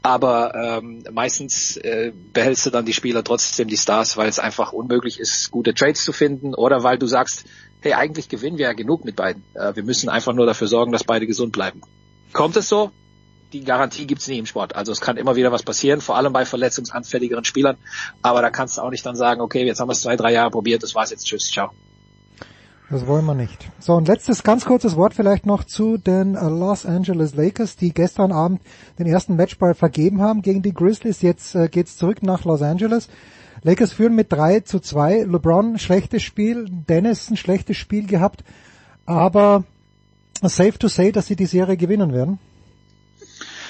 aber 0.00 0.54
ähm, 0.54 1.04
meistens 1.12 1.76
äh, 1.76 2.12
behältst 2.32 2.64
du 2.66 2.70
dann 2.70 2.86
die 2.86 2.94
Spieler 2.94 3.22
trotzdem 3.22 3.68
die 3.68 3.76
Stars, 3.76 4.16
weil 4.16 4.28
es 4.28 4.38
einfach 4.38 4.72
unmöglich 4.72 5.20
ist, 5.20 5.50
gute 5.50 5.74
Trades 5.74 6.02
zu 6.02 6.12
finden 6.12 6.54
oder 6.54 6.82
weil 6.82 6.98
du 6.98 7.06
sagst, 7.06 7.44
hey, 7.80 7.94
eigentlich 7.94 8.28
gewinnen 8.28 8.58
wir 8.58 8.66
ja 8.66 8.72
genug 8.72 9.04
mit 9.04 9.16
beiden. 9.16 9.44
Äh, 9.54 9.76
wir 9.76 9.82
müssen 9.82 10.08
einfach 10.08 10.32
nur 10.32 10.46
dafür 10.46 10.68
sorgen, 10.68 10.92
dass 10.92 11.04
beide 11.04 11.26
gesund 11.26 11.52
bleiben. 11.52 11.82
Kommt 12.32 12.56
es 12.56 12.68
so? 12.68 12.90
Die 13.52 13.64
Garantie 13.64 14.06
gibt's 14.06 14.28
nie 14.28 14.38
im 14.38 14.46
Sport. 14.46 14.76
Also 14.76 14.92
es 14.92 15.00
kann 15.00 15.16
immer 15.16 15.36
wieder 15.36 15.50
was 15.50 15.62
passieren, 15.62 16.00
vor 16.00 16.16
allem 16.16 16.32
bei 16.32 16.44
verletzungsanfälligeren 16.44 17.44
Spielern. 17.44 17.78
Aber 18.20 18.42
da 18.42 18.50
kannst 18.50 18.76
du 18.76 18.82
auch 18.82 18.90
nicht 18.90 19.06
dann 19.06 19.16
sagen, 19.16 19.40
okay, 19.40 19.64
jetzt 19.64 19.80
haben 19.80 19.88
wir 19.88 19.92
es 19.92 20.00
zwei, 20.00 20.16
drei 20.16 20.32
Jahre 20.32 20.50
probiert, 20.50 20.82
das 20.82 20.94
war's 20.94 21.10
jetzt, 21.10 21.24
tschüss, 21.24 21.50
ciao. 21.50 21.70
Das 22.90 23.06
wollen 23.06 23.26
wir 23.26 23.34
nicht. 23.34 23.68
So, 23.80 23.94
und 23.94 24.08
letztes 24.08 24.42
ganz 24.42 24.64
kurzes 24.64 24.96
Wort 24.96 25.12
vielleicht 25.12 25.44
noch 25.44 25.64
zu 25.64 25.98
den 25.98 26.36
äh, 26.36 26.48
Los 26.48 26.86
Angeles 26.86 27.34
Lakers, 27.34 27.76
die 27.76 27.92
gestern 27.92 28.32
Abend 28.32 28.62
den 28.98 29.06
ersten 29.06 29.36
Matchball 29.36 29.74
vergeben 29.74 30.22
haben 30.22 30.40
gegen 30.40 30.62
die 30.62 30.72
Grizzlies. 30.72 31.20
Jetzt 31.20 31.54
äh, 31.54 31.68
geht's 31.68 31.98
zurück 31.98 32.22
nach 32.22 32.44
Los 32.44 32.62
Angeles. 32.62 33.08
Lakers 33.62 33.92
führen 33.92 34.14
mit 34.14 34.32
3 34.32 34.60
zu 34.60 34.80
2. 34.80 35.24
LeBron 35.24 35.78
schlechtes 35.78 36.22
Spiel, 36.22 36.66
Dennis 36.68 37.30
ein 37.30 37.36
schlechtes 37.36 37.76
Spiel 37.76 38.06
gehabt, 38.06 38.44
aber 39.06 39.64
safe 40.42 40.78
to 40.78 40.88
say, 40.88 41.12
dass 41.12 41.26
sie 41.26 41.36
die 41.36 41.46
Serie 41.46 41.76
gewinnen 41.76 42.12
werden. 42.12 42.38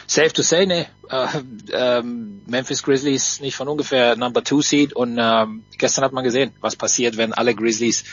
Safe 0.06 0.32
to 0.32 0.42
say, 0.42 0.64
ne. 0.64 0.86
Äh, 1.10 1.26
ähm, 1.72 2.40
Memphis 2.46 2.82
Grizzlies 2.82 3.40
nicht 3.40 3.56
von 3.56 3.68
ungefähr 3.68 4.16
Number 4.16 4.42
Two 4.42 4.62
Seed 4.62 4.94
und 4.94 5.18
ähm, 5.20 5.64
gestern 5.76 6.04
hat 6.04 6.12
man 6.12 6.24
gesehen, 6.24 6.52
was 6.60 6.76
passiert, 6.76 7.18
wenn 7.18 7.34
alle 7.34 7.54
Grizzlies 7.54 8.04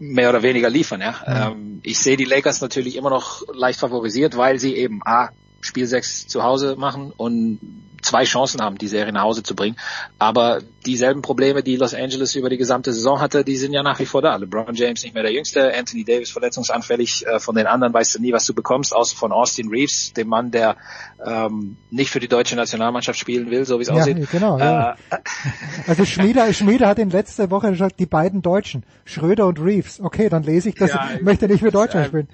mehr 0.00 0.30
oder 0.30 0.42
weniger 0.42 0.70
liefern. 0.70 1.02
Ja? 1.02 1.12
Mhm. 1.26 1.52
Ähm, 1.52 1.80
ich 1.82 1.98
sehe 1.98 2.16
die 2.16 2.24
Lakers 2.24 2.62
natürlich 2.62 2.96
immer 2.96 3.10
noch 3.10 3.42
leicht 3.52 3.78
favorisiert, 3.78 4.38
weil 4.38 4.58
sie 4.58 4.74
eben 4.74 5.00
A, 5.04 5.30
Spiel 5.64 5.86
6 5.86 6.28
zu 6.28 6.42
Hause 6.42 6.76
machen 6.76 7.12
und 7.16 7.58
zwei 8.02 8.24
Chancen 8.24 8.60
haben, 8.60 8.76
die 8.76 8.86
Serie 8.86 9.12
nach 9.12 9.22
Hause 9.22 9.42
zu 9.42 9.56
bringen. 9.56 9.76
Aber 10.18 10.60
dieselben 10.84 11.22
Probleme, 11.22 11.62
die 11.62 11.76
Los 11.76 11.94
Angeles 11.94 12.34
über 12.34 12.50
die 12.50 12.58
gesamte 12.58 12.92
Saison 12.92 13.20
hatte, 13.20 13.44
die 13.44 13.56
sind 13.56 13.72
ja 13.72 13.82
nach 13.82 13.98
wie 13.98 14.04
vor 14.04 14.20
da. 14.20 14.36
LeBron 14.36 14.74
James 14.74 15.02
nicht 15.02 15.14
mehr 15.14 15.22
der 15.22 15.32
Jüngste, 15.32 15.74
Anthony 15.74 16.04
Davis 16.04 16.30
verletzungsanfällig. 16.30 17.26
Äh, 17.26 17.40
von 17.40 17.54
den 17.54 17.66
anderen 17.66 17.94
weißt 17.94 18.14
du 18.14 18.20
nie, 18.20 18.32
was 18.32 18.44
du 18.44 18.52
bekommst, 18.52 18.94
außer 18.94 19.16
von 19.16 19.32
Austin 19.32 19.68
Reeves, 19.70 20.12
dem 20.12 20.28
Mann, 20.28 20.50
der 20.50 20.76
ähm, 21.24 21.76
nicht 21.90 22.10
für 22.10 22.20
die 22.20 22.28
deutsche 22.28 22.56
Nationalmannschaft 22.56 23.18
spielen 23.18 23.50
will, 23.50 23.64
so 23.64 23.78
wie 23.78 23.82
es 23.82 23.88
ja, 23.88 23.94
aussieht. 23.94 24.30
Genau, 24.30 24.58
ja. 24.58 24.96
Äh, 25.10 25.16
also 25.86 26.04
Schmieder, 26.04 26.52
Schmieder 26.52 26.88
hat 26.88 26.98
in 26.98 27.08
letzter 27.08 27.50
Woche 27.50 27.70
gesagt, 27.70 27.98
die 27.98 28.06
beiden 28.06 28.42
Deutschen, 28.42 28.84
Schröder 29.06 29.46
und 29.46 29.58
Reeves. 29.58 30.00
Okay, 30.00 30.28
dann 30.28 30.42
lese 30.42 30.68
ich 30.68 30.74
das, 30.74 30.90
ja, 30.90 31.08
möchte 31.22 31.48
nicht 31.48 31.60
für 31.60 31.70
Deutschland 31.70 32.08
spielen. 32.08 32.28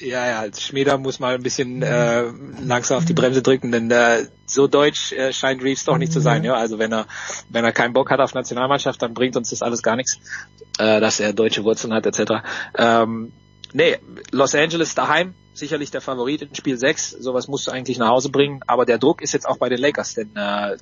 Ja, 0.00 0.26
ja, 0.26 0.40
als 0.40 0.62
Schmieder 0.62 0.96
muss 0.96 1.20
mal 1.20 1.34
ein 1.34 1.42
bisschen 1.42 1.82
äh, 1.82 2.24
langsam 2.62 2.98
auf 2.98 3.04
die 3.04 3.12
Bremse 3.12 3.42
drücken, 3.42 3.70
denn 3.70 3.90
äh, 3.90 4.26
so 4.46 4.66
deutsch 4.66 5.12
äh, 5.12 5.32
scheint 5.32 5.62
Reeves 5.62 5.84
doch 5.84 5.98
nicht 5.98 6.12
zu 6.12 6.20
sein. 6.20 6.42
Ja, 6.42 6.54
also 6.54 6.78
wenn 6.78 6.92
er 6.92 7.06
wenn 7.50 7.64
er 7.64 7.72
keinen 7.72 7.92
Bock 7.92 8.10
hat 8.10 8.20
auf 8.20 8.32
Nationalmannschaft, 8.32 9.02
dann 9.02 9.12
bringt 9.12 9.36
uns 9.36 9.50
das 9.50 9.60
alles 9.60 9.82
gar 9.82 9.96
nichts, 9.96 10.18
äh, 10.78 11.00
dass 11.00 11.20
er 11.20 11.34
deutsche 11.34 11.64
Wurzeln 11.64 11.92
hat 11.92 12.06
etc. 12.06 12.42
Ähm, 12.78 13.32
nee, 13.74 13.98
Los 14.30 14.54
Angeles 14.54 14.94
daheim 14.94 15.34
sicherlich 15.52 15.90
der 15.90 16.00
Favorit 16.00 16.42
in 16.42 16.54
Spiel 16.54 16.78
6. 16.78 17.10
Sowas 17.10 17.46
musst 17.48 17.66
du 17.66 17.70
eigentlich 17.70 17.98
nach 17.98 18.08
Hause 18.08 18.30
bringen, 18.30 18.62
aber 18.66 18.86
der 18.86 18.98
Druck 18.98 19.20
ist 19.20 19.32
jetzt 19.32 19.46
auch 19.46 19.58
bei 19.58 19.68
den 19.68 19.78
Lakers, 19.78 20.14
denn 20.14 20.34
äh, 20.34 20.76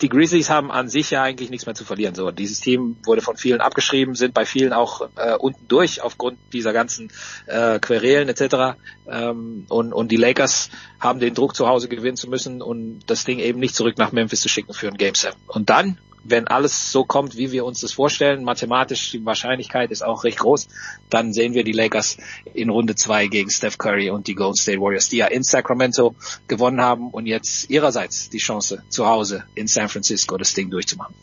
die 0.00 0.08
Grizzlies 0.08 0.50
haben 0.50 0.70
an 0.72 0.88
sich 0.88 1.10
ja 1.10 1.22
eigentlich 1.22 1.50
nichts 1.50 1.66
mehr 1.66 1.74
zu 1.74 1.84
verlieren. 1.84 2.14
So, 2.14 2.30
dieses 2.30 2.60
Team 2.60 2.96
wurde 3.04 3.22
von 3.22 3.36
vielen 3.36 3.60
abgeschrieben, 3.60 4.14
sind 4.14 4.34
bei 4.34 4.44
vielen 4.44 4.72
auch 4.72 5.08
äh, 5.16 5.34
unten 5.34 5.68
durch 5.68 6.02
aufgrund 6.02 6.38
dieser 6.52 6.72
ganzen 6.72 7.12
äh, 7.46 7.78
Querelen 7.78 8.28
etc. 8.28 8.76
Ähm, 9.08 9.66
und, 9.68 9.92
und 9.92 10.10
die 10.10 10.16
Lakers 10.16 10.70
haben 10.98 11.20
den 11.20 11.34
Druck 11.34 11.54
zu 11.54 11.68
Hause 11.68 11.88
gewinnen 11.88 12.16
zu 12.16 12.28
müssen 12.28 12.60
und 12.60 13.02
das 13.06 13.24
Ding 13.24 13.38
eben 13.38 13.60
nicht 13.60 13.74
zurück 13.74 13.96
nach 13.96 14.10
Memphis 14.10 14.40
zu 14.40 14.48
schicken 14.48 14.74
für 14.74 14.88
ein 14.88 14.96
Game 14.96 15.14
7. 15.14 15.34
Und 15.46 15.70
dann 15.70 15.98
wenn 16.24 16.48
alles 16.48 16.90
so 16.90 17.04
kommt, 17.04 17.36
wie 17.36 17.52
wir 17.52 17.64
uns 17.64 17.80
das 17.80 17.92
vorstellen, 17.92 18.44
mathematisch 18.44 19.12
die 19.12 19.24
Wahrscheinlichkeit 19.24 19.90
ist 19.90 20.02
auch 20.02 20.24
recht 20.24 20.38
groß, 20.38 20.68
dann 21.10 21.32
sehen 21.32 21.54
wir 21.54 21.64
die 21.64 21.72
Lakers 21.72 22.16
in 22.54 22.70
Runde 22.70 22.94
zwei 22.94 23.26
gegen 23.26 23.50
Steph 23.50 23.78
Curry 23.78 24.10
und 24.10 24.26
die 24.26 24.34
Golden 24.34 24.56
State 24.56 24.80
Warriors, 24.80 25.08
die 25.08 25.18
ja 25.18 25.26
in 25.26 25.42
Sacramento 25.42 26.14
gewonnen 26.48 26.80
haben 26.80 27.10
und 27.10 27.26
jetzt 27.26 27.70
ihrerseits 27.70 28.30
die 28.30 28.38
Chance 28.38 28.82
zu 28.88 29.06
Hause 29.06 29.44
in 29.54 29.66
San 29.66 29.88
Francisco 29.88 30.36
das 30.36 30.54
Ding 30.54 30.70
durchzumachen. 30.70 31.14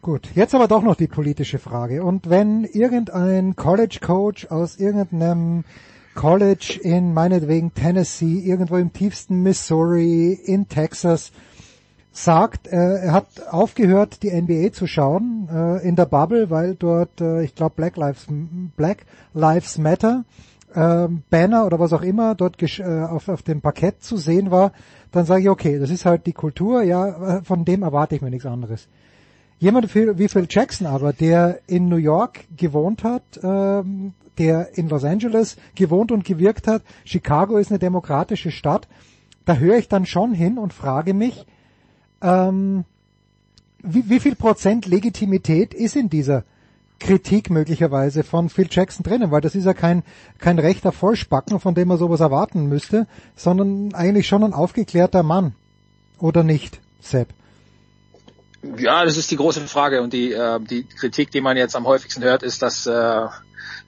Gut, 0.00 0.28
jetzt 0.36 0.54
aber 0.54 0.68
doch 0.68 0.82
noch 0.82 0.94
die 0.94 1.08
politische 1.08 1.58
Frage. 1.58 2.04
Und 2.04 2.30
wenn 2.30 2.64
irgendein 2.64 3.56
College 3.56 3.98
Coach 4.00 4.46
aus 4.46 4.76
irgendeinem 4.76 5.64
College 6.14 6.78
in 6.80 7.12
meinetwegen 7.12 7.74
Tennessee, 7.74 8.38
irgendwo 8.38 8.76
im 8.76 8.92
tiefsten 8.92 9.42
Missouri, 9.42 10.32
in 10.32 10.68
Texas, 10.68 11.32
sagt, 12.16 12.66
äh, 12.66 12.76
er 12.76 13.12
hat 13.12 13.26
aufgehört, 13.50 14.22
die 14.22 14.30
NBA 14.30 14.72
zu 14.72 14.86
schauen 14.86 15.48
äh, 15.52 15.86
in 15.86 15.96
der 15.96 16.06
Bubble, 16.06 16.48
weil 16.48 16.74
dort, 16.74 17.20
äh, 17.20 17.42
ich 17.42 17.54
glaube, 17.54 17.74
Black 17.76 17.96
Lives 17.96 18.26
Black 18.76 19.04
Lives 19.34 19.76
Matter 19.76 20.24
äh, 20.74 21.08
Banner 21.30 21.66
oder 21.66 21.78
was 21.78 21.92
auch 21.92 22.02
immer 22.02 22.34
dort 22.34 22.56
auf, 22.82 23.28
auf 23.28 23.42
dem 23.42 23.60
Parkett 23.60 24.02
zu 24.02 24.16
sehen 24.16 24.50
war, 24.50 24.72
dann 25.12 25.26
sage 25.26 25.42
ich, 25.42 25.48
okay, 25.50 25.78
das 25.78 25.90
ist 25.90 26.06
halt 26.06 26.26
die 26.26 26.32
Kultur, 26.32 26.82
ja, 26.82 27.42
von 27.42 27.64
dem 27.64 27.82
erwarte 27.82 28.16
ich 28.16 28.22
mir 28.22 28.30
nichts 28.30 28.46
anderes. 28.46 28.88
Jemand 29.58 29.94
wie 29.94 30.28
Phil 30.28 30.46
Jackson 30.48 30.86
aber, 30.86 31.12
der 31.12 31.60
in 31.66 31.88
New 31.88 31.96
York 31.96 32.44
gewohnt 32.56 33.04
hat, 33.04 33.22
ähm, 33.42 34.12
der 34.38 34.76
in 34.76 34.88
Los 34.88 35.04
Angeles 35.04 35.56
gewohnt 35.74 36.12
und 36.12 36.24
gewirkt 36.24 36.66
hat, 36.66 36.82
Chicago 37.04 37.56
ist 37.56 37.70
eine 37.70 37.78
demokratische 37.78 38.50
Stadt, 38.50 38.88
da 39.44 39.56
höre 39.56 39.76
ich 39.76 39.88
dann 39.88 40.04
schon 40.04 40.34
hin 40.34 40.58
und 40.58 40.74
frage 40.74 41.14
mich, 41.14 41.46
ähm, 42.22 42.84
wie, 43.82 44.08
wie 44.08 44.20
viel 44.20 44.36
Prozent 44.36 44.86
Legitimität 44.86 45.74
ist 45.74 45.96
in 45.96 46.08
dieser 46.08 46.44
Kritik 46.98 47.50
möglicherweise 47.50 48.24
von 48.24 48.48
Phil 48.48 48.68
Jackson 48.70 49.04
drinnen, 49.04 49.30
weil 49.30 49.42
das 49.42 49.54
ist 49.54 49.64
ja 49.64 49.74
kein, 49.74 50.02
kein 50.38 50.58
rechter 50.58 50.92
Vollspacken, 50.92 51.60
von 51.60 51.74
dem 51.74 51.88
man 51.88 51.98
sowas 51.98 52.20
erwarten 52.20 52.66
müsste, 52.66 53.06
sondern 53.34 53.94
eigentlich 53.94 54.26
schon 54.26 54.42
ein 54.42 54.54
aufgeklärter 54.54 55.22
Mann. 55.22 55.54
Oder 56.18 56.42
nicht, 56.42 56.80
Sepp? 57.00 57.28
Ja, 58.78 59.04
das 59.04 59.18
ist 59.18 59.30
die 59.30 59.36
große 59.36 59.60
Frage 59.68 60.02
und 60.02 60.12
die, 60.12 60.32
äh, 60.32 60.58
die 60.58 60.84
Kritik, 60.84 61.30
die 61.30 61.40
man 61.40 61.56
jetzt 61.56 61.76
am 61.76 61.86
häufigsten 61.86 62.22
hört, 62.22 62.42
ist, 62.42 62.62
dass, 62.62 62.86
äh, 62.86 63.26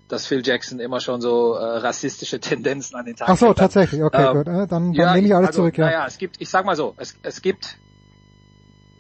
dass 0.09 0.27
Phil 0.27 0.47
Jackson 0.47 0.79
immer 0.79 1.01
schon 1.01 1.23
so 1.23 1.55
äh, 1.55 1.65
rassistische 1.79 2.39
Tendenzen 2.41 2.95
an 2.97 3.07
den 3.07 3.17
Tag 3.17 3.31
Ach 3.31 3.39
so, 3.39 3.55
tatsächlich, 3.55 4.03
okay, 4.03 4.27
ähm, 4.27 4.37
gut. 4.37 4.49
Äh, 4.49 4.67
dann, 4.67 4.69
dann 4.69 4.93
ja, 4.93 5.15
nehme 5.15 5.27
ich 5.27 5.35
alles 5.35 5.49
also, 5.49 5.61
zurück. 5.63 5.79
Ja. 5.79 5.87
Naja, 5.87 6.05
es 6.07 6.19
gibt, 6.19 6.41
ich 6.41 6.51
sag 6.51 6.67
mal 6.67 6.77
so, 6.77 6.95
es, 6.99 7.17
es 7.23 7.41
gibt 7.41 7.79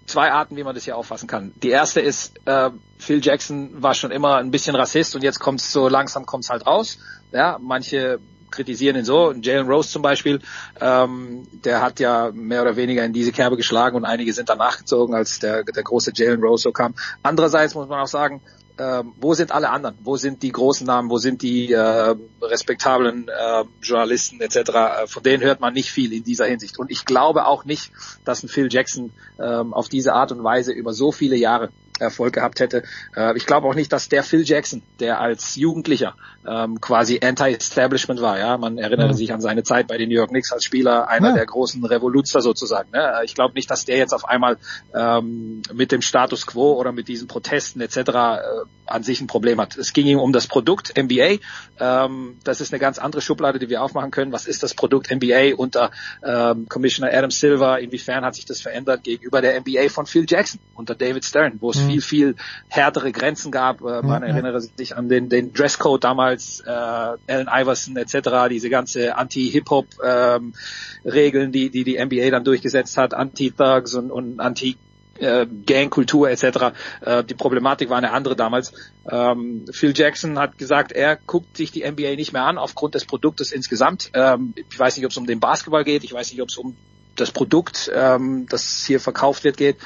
zwei 0.09 0.33
Arten, 0.33 0.57
wie 0.57 0.65
man 0.65 0.75
das 0.75 0.85
hier 0.85 0.97
auffassen 0.97 1.29
kann. 1.29 1.53
Die 1.63 1.71
erste 1.71 2.01
ist, 2.01 2.33
äh, 2.47 2.71
Phil 2.99 3.25
Jackson 3.25 3.83
war 3.83 3.95
schon 3.95 4.11
immer 4.11 4.37
ein 4.37 4.51
bisschen 4.51 4.75
Rassist 4.75 5.15
und 5.15 5.23
jetzt 5.23 5.39
kommt 5.39 5.61
es 5.61 5.73
so 5.73 5.89
langsam 5.89 6.27
kommt's 6.27 6.51
halt 6.51 6.67
raus. 6.67 6.99
Ja, 7.33 7.59
manche 7.61 8.19
kritisieren 8.51 8.97
ihn 8.97 9.05
so. 9.05 9.33
Jalen 9.33 9.69
Rose 9.69 9.91
zum 9.91 10.03
Beispiel, 10.03 10.41
ähm, 10.81 11.47
der 11.53 11.83
hat 11.83 12.01
ja 12.01 12.31
mehr 12.33 12.63
oder 12.63 12.77
weniger 12.77 13.05
in 13.05 13.13
diese 13.13 13.33
Kerbe 13.33 13.57
geschlagen 13.57 13.97
und 13.97 14.05
einige 14.05 14.33
sind 14.33 14.49
danach 14.49 14.79
gezogen, 14.79 15.15
als 15.15 15.39
der, 15.39 15.65
der 15.65 15.83
große 15.83 16.13
Jalen 16.15 16.43
Rose 16.43 16.63
so 16.63 16.73
kam. 16.73 16.95
Andererseits 17.23 17.75
muss 17.75 17.89
man 17.89 18.01
auch 18.01 18.09
sagen, 18.09 18.41
äh, 18.79 19.03
wo 19.21 19.35
sind 19.35 19.53
alle 19.53 19.71
anderen? 19.71 19.97
Wo 20.03 20.17
sind 20.17 20.43
die 20.43 20.53
großen 20.53 20.87
Namen? 20.87 21.11
Wo 21.11 21.19
sind 21.19 21.43
die 21.43 21.73
äh, 21.73 22.15
respektablen 22.41 23.29
äh, 23.29 23.65
Journalisten 23.83 24.41
etc.? 24.41 24.71
Von 25.07 25.23
denen 25.23 25.43
hört 25.43 25.61
man 25.61 25.75
nicht 25.75 25.91
viel 25.91 26.13
in 26.13 26.25
dieser 26.25 26.47
Hinsicht. 26.47 26.79
Und 26.79 26.91
ich 26.91 27.05
glaube 27.05 27.47
auch 27.47 27.65
nicht, 27.65 27.91
dass 28.25 28.43
ein 28.43 28.49
Phil 28.49 28.69
Jackson 28.71 29.13
äh, 29.39 29.43
auf 29.43 29.89
diese 29.89 30.15
Art 30.15 30.33
und 30.33 30.45
Weise 30.45 30.73
über 30.73 30.93
so 30.93 31.13
viele 31.13 31.37
Jahre 31.37 31.71
Erfolg 32.01 32.35
gehabt 32.35 32.61
hätte. 32.61 32.83
Äh, 33.17 33.37
ich 33.37 33.47
glaube 33.47 33.67
auch 33.67 33.75
nicht, 33.75 33.93
dass 33.93 34.09
der 34.09 34.23
Phil 34.23 34.45
Jackson, 34.45 34.83
der 35.01 35.21
als 35.21 35.57
Jugendlicher 35.57 36.15
ähm, 36.47 36.81
quasi 36.81 37.21
Anti-Establishment 37.23 38.21
war, 38.21 38.39
ja, 38.39 38.57
man 38.57 38.79
erinnert 38.79 39.09
ja. 39.09 39.15
sich 39.15 39.33
an 39.33 39.41
seine 39.41 39.63
Zeit 39.63 39.89
bei 39.89 39.99
den 39.99 40.09
New 40.09 40.15
York 40.15 40.31
Knicks 40.31 40.53
als 40.53 40.65
Spieler, 40.65 41.09
einer 41.09 41.31
ja. 41.31 41.35
der 41.35 41.47
großen 41.47 41.85
Revoluzer 41.85 42.41
sozusagen. 42.41 42.91
Ne? 42.93 43.21
Ich 43.25 43.35
glaube 43.35 43.55
nicht, 43.55 43.71
dass 43.71 43.85
der 43.85 43.99
jetzt 43.99 44.13
auf 44.13 44.29
einmal 44.29 44.59
ähm, 44.95 45.63
mit 45.73 45.93
dem 45.93 46.03
Status 46.03 46.47
quo 46.47 46.75
oder 46.75 46.93
mit 46.93 47.09
diesen 47.09 47.29
Protesten 47.29 47.81
etc. 47.81 47.97
Äh, 47.97 48.41
an 48.87 49.03
sich 49.03 49.21
ein 49.21 49.27
Problem 49.27 49.61
hat. 49.61 49.77
Es 49.77 49.93
ging 49.93 50.07
ihm 50.07 50.19
um 50.19 50.33
das 50.33 50.47
Produkt 50.47 50.95
NBA. 50.97 51.39
Ähm, 51.79 52.37
das 52.45 52.61
ist 52.61 52.73
eine 52.73 52.81
ganz 52.81 52.99
andere 52.99 53.21
Schublade, 53.21 53.59
die 53.59 53.69
wir 53.69 53.83
aufmachen 53.83 54.11
können. 54.11 54.33
Was 54.33 54.47
ist 54.47 54.63
das 54.63 54.75
Produkt 54.75 55.11
NBA 55.11 55.55
unter 55.57 55.91
ähm, 56.25 56.69
Commissioner 56.69 57.13
Adam 57.13 57.31
Silver? 57.31 57.81
Inwiefern 57.81 58.25
hat 58.25 58.35
sich 58.35 58.47
das 58.47 58.61
verändert 58.61 59.05
gegenüber 59.05 59.41
der 59.41 59.61
NBA 59.61 59.89
von 59.89 60.07
Phil 60.07 60.25
Jackson 60.29 60.61
unter 60.75 60.95
David 60.95 61.25
Stern, 61.25 61.59
wo 61.61 61.71
es. 61.71 61.88
Viel, 61.91 62.01
viel 62.01 62.37
härtere 62.69 63.11
Grenzen 63.13 63.51
gab. 63.51 63.81
Äh, 63.81 64.03
man 64.03 64.23
mhm. 64.23 64.29
erinnere 64.29 64.61
sich 64.61 64.97
an 64.97 65.09
den, 65.09 65.29
den 65.29 65.53
Dresscode 65.53 66.05
damals, 66.05 66.63
äh, 66.67 66.71
Allen 66.71 67.49
Iverson 67.53 67.97
etc., 67.97 68.49
diese 68.51 68.71
ganze 68.71 69.17
Anti-Hip-Hop-Regeln, 69.17 71.47
ähm, 71.47 71.53
die, 71.53 71.71
die 71.71 71.85
die 71.85 72.05
NBA 72.05 72.31
dann 72.31 72.45
durchgesetzt 72.45 72.97
hat, 72.97 73.15
Anti-Thugs 73.15 73.95
und, 73.95 74.11
und 74.11 74.41
Anti- 74.41 74.77
äh, 75.19 75.47
Gangkultur 75.67 76.31
etc. 76.31 76.73
Äh, 77.01 77.25
die 77.25 77.35
Problematik 77.35 77.91
war 77.91 77.99
eine 77.99 78.13
andere 78.13 78.37
damals. 78.37 78.73
Ähm, 79.11 79.65
Phil 79.71 79.93
Jackson 79.97 80.39
hat 80.39 80.59
gesagt, 80.59 80.93
er 80.93 81.17
guckt 81.17 81.57
sich 81.57 81.73
die 81.73 81.89
NBA 81.89 82.15
nicht 82.15 82.33
mehr 82.33 82.45
an 82.45 82.59
aufgrund 82.59 82.95
des 82.95 83.05
Produktes 83.05 83.53
insgesamt. 83.53 84.11
Ähm, 84.15 84.55
ich 84.57 84.79
weiß 84.79 84.97
nicht, 84.97 85.07
ob 85.07 85.11
es 85.11 85.17
um 85.17 85.27
den 85.27 85.41
Basketball 85.41 85.85
geht, 85.85 86.05
ich 86.05 86.13
weiß 86.13 86.31
nicht, 86.31 86.41
ob 86.41 86.49
es 86.49 86.57
um 86.57 86.77
das 87.17 87.33
Produkt, 87.33 87.91
ähm, 87.95 88.47
das 88.49 88.85
hier 88.87 89.01
verkauft 89.01 89.45
wird, 89.45 89.57
geht. 89.57 89.77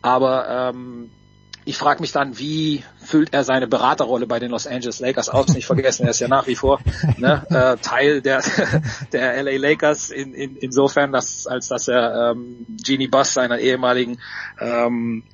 Aber 0.00 0.72
ähm, 0.72 1.10
ich 1.68 1.76
frage 1.76 2.00
mich 2.00 2.12
dann, 2.12 2.38
wie 2.38 2.82
füllt 2.96 3.34
er 3.34 3.44
seine 3.44 3.66
Beraterrolle 3.66 4.26
bei 4.26 4.38
den 4.38 4.50
Los 4.50 4.66
Angeles 4.66 5.00
Lakers 5.00 5.28
aus? 5.28 5.48
Nicht 5.48 5.66
vergessen, 5.66 6.04
er 6.04 6.10
ist 6.10 6.20
ja 6.20 6.26
nach 6.26 6.46
wie 6.46 6.56
vor 6.56 6.80
ne, 7.18 7.44
äh, 7.50 7.76
Teil 7.82 8.22
der, 8.22 8.42
der 9.12 9.42
LA 9.42 9.58
Lakers 9.58 10.08
in, 10.08 10.32
in, 10.32 10.56
insofern, 10.56 11.12
dass, 11.12 11.46
als 11.46 11.68
dass 11.68 11.86
er 11.88 12.30
ähm, 12.30 12.64
Genie 12.82 13.08
Buss, 13.08 13.34
seiner 13.34 13.58
ehemaligen 13.58 14.18
ähm, 14.58 15.24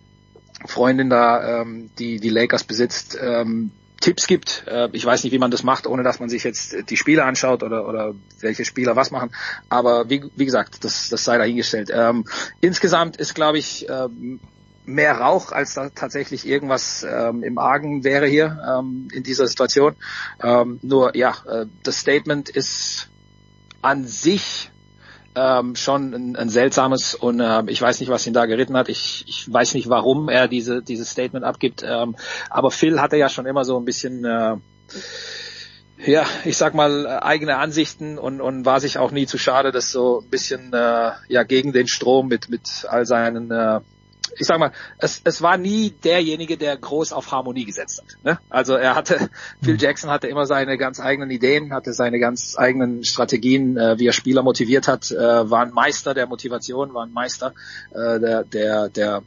Freundin 0.67 1.09
da, 1.09 1.61
ähm, 1.61 1.91
die 2.01 2.19
die 2.19 2.31
Lakers 2.31 2.65
besitzt, 2.65 3.17
ähm, 3.21 3.71
Tipps 4.01 4.27
gibt. 4.27 4.65
Äh, 4.67 4.89
ich 4.91 5.07
weiß 5.07 5.23
nicht, 5.23 5.33
wie 5.33 5.39
man 5.39 5.53
das 5.53 5.63
macht, 5.63 5.87
ohne 5.87 6.03
dass 6.03 6.19
man 6.19 6.29
sich 6.29 6.43
jetzt 6.43 6.91
die 6.91 6.97
Spiele 6.97 7.23
anschaut 7.23 7.63
oder, 7.63 7.87
oder 7.87 8.13
welche 8.41 8.65
Spieler 8.65 8.97
was 8.97 9.13
machen. 9.13 9.31
Aber 9.69 10.11
wie, 10.11 10.25
wie 10.35 10.45
gesagt, 10.45 10.85
das, 10.85 11.11
das 11.11 11.23
sei 11.23 11.39
dahingestellt. 11.39 11.91
Ähm, 11.95 12.25
insgesamt 12.61 13.19
ist, 13.19 13.37
glaube 13.37 13.59
ich, 13.59 13.87
ähm, 13.89 14.41
mehr 14.85 15.19
Rauch, 15.19 15.53
als 15.53 15.75
da 15.75 15.89
tatsächlich 15.91 16.47
irgendwas 16.47 17.07
ähm, 17.09 17.43
im 17.43 17.59
Argen 17.59 18.05
wäre 18.05 18.27
hier 18.27 18.61
ähm, 18.69 19.09
in 19.13 19.23
dieser 19.23 19.47
Situation. 19.47 19.97
Ähm, 20.43 20.79
nur 20.83 21.17
ja, 21.17 21.35
äh, 21.49 21.67
das 21.83 21.99
Statement 21.99 22.49
ist 22.49 23.09
an 23.83 24.07
sich 24.07 24.71
ähm, 25.35 25.75
schon 25.75 26.15
ein, 26.15 26.37
ein 26.37 26.49
seltsames 26.49 27.15
und 27.15 27.41
äh, 27.41 27.63
ich 27.67 27.81
weiß 27.83 28.01
nicht, 28.01 28.09
was 28.09 28.27
ihn 28.27 28.35
da 28.35 28.47
geritten 28.47 28.77
hat. 28.77 28.89
Ich, 28.89 29.25
ich 29.27 29.53
weiß 29.53 29.75
nicht, 29.75 29.89
warum 29.89 30.29
er 30.29 30.49
diese 30.49 30.83
dieses 30.83 31.11
Statement 31.11 31.45
abgibt. 31.45 31.85
Ähm, 31.87 32.17
aber 32.51 32.71
Phil 32.71 33.01
hatte 33.01 33.17
ja 33.17 33.29
schon 33.29 33.47
immer 33.47 33.65
so 33.65 33.77
ein 33.77 33.85
bisschen 33.85 34.25
äh, 34.25 34.57
ja, 36.07 36.27
ich 36.45 36.57
sag 36.57 36.75
mal, 36.75 37.07
eigene 37.07 37.57
Ansichten 37.57 38.19
und, 38.19 38.41
und 38.41 38.65
war 38.65 38.81
sich 38.81 38.99
auch 38.99 39.11
nie 39.11 39.27
zu 39.27 39.39
schade, 39.39 39.73
das 39.73 39.91
so 39.91 40.21
ein 40.21 40.29
bisschen 40.29 40.73
äh, 40.73 41.13
ja 41.29 41.43
gegen 41.45 41.73
den 41.73 41.89
Strom 41.89 42.29
mit, 42.29 42.49
mit 42.49 42.85
all 42.89 43.07
seinen 43.07 43.51
äh, 43.51 43.81
ich 44.39 44.47
sag 44.47 44.59
mal, 44.59 44.73
es, 44.99 45.21
es 45.25 45.43
war 45.43 45.57
nie 45.57 45.91
derjenige, 45.91 46.57
der 46.57 46.77
groß 46.77 47.13
auf 47.13 47.31
Harmonie 47.31 47.65
gesetzt 47.65 48.03
hat. 48.03 48.25
Ne? 48.25 48.39
Also 48.49 48.75
er 48.75 48.95
hatte, 48.95 49.31
Phil 49.63 49.81
Jackson 49.81 50.11
hatte 50.11 50.29
immer 50.29 50.47
seine 50.47 50.79
ganz 50.79 51.01
eigenen 51.01 51.31
Ideen, 51.31 51.73
hatte 51.73 51.93
seine 51.93 52.19
ganz 52.19 52.57
eigenen 52.57 53.05
Strategien, 53.05 53.77
äh, 53.77 53.99
wie 53.99 54.07
er 54.07 54.13
Spieler 54.13 54.43
motiviert 54.43 54.89
hat, 54.89 55.11
äh, 55.11 55.17
war 55.19 55.63
ein 55.63 55.73
Meister 55.73 56.15
der 56.15 56.27
Motivation, 56.27 56.95
war 56.95 57.05
ein 57.05 57.13
Meister 57.13 57.55
äh, 57.93 58.21
der, 58.21 58.45
der, 58.45 58.89
der 58.89 59.23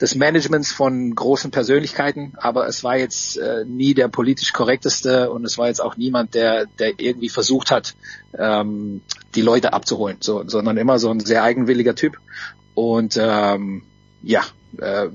des 0.00 0.14
Managements 0.14 0.72
von 0.72 1.14
großen 1.14 1.50
Persönlichkeiten, 1.50 2.32
aber 2.38 2.66
es 2.66 2.82
war 2.82 2.96
jetzt 2.96 3.36
äh, 3.36 3.64
nie 3.66 3.92
der 3.92 4.08
politisch 4.08 4.52
korrekteste 4.52 5.30
und 5.30 5.44
es 5.44 5.58
war 5.58 5.66
jetzt 5.66 5.82
auch 5.82 5.96
niemand, 5.96 6.34
der, 6.34 6.66
der 6.78 6.98
irgendwie 6.98 7.28
versucht 7.28 7.70
hat, 7.70 7.94
ähm, 8.38 9.02
die 9.34 9.42
Leute 9.42 9.72
abzuholen, 9.74 10.16
so, 10.20 10.42
sondern 10.46 10.78
immer 10.78 10.98
so 10.98 11.10
ein 11.10 11.20
sehr 11.20 11.42
eigenwilliger 11.42 11.94
Typ. 11.94 12.16
Und 12.74 13.18
ähm, 13.20 13.82
ja, 14.22 14.44
äh, 14.78 15.08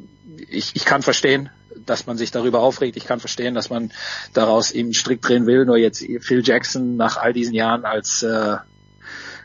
ich, 0.50 0.76
ich 0.76 0.86
kann 0.86 1.02
verstehen, 1.02 1.50
dass 1.86 2.08
man 2.08 2.18
sich 2.18 2.32
darüber 2.32 2.62
aufregt. 2.62 2.98
Ich 2.98 3.06
kann 3.06 3.20
verstehen, 3.20 3.54
dass 3.54 3.70
man 3.70 3.92
daraus 4.34 4.72
eben 4.72 4.94
strikt 4.94 5.28
drehen 5.28 5.46
will. 5.46 5.66
Nur 5.66 5.78
jetzt 5.78 6.06
Phil 6.22 6.42
Jackson 6.44 6.96
nach 6.96 7.18
all 7.18 7.34
diesen 7.34 7.54
Jahren 7.54 7.86
als 7.86 8.24
äh, 8.24 8.58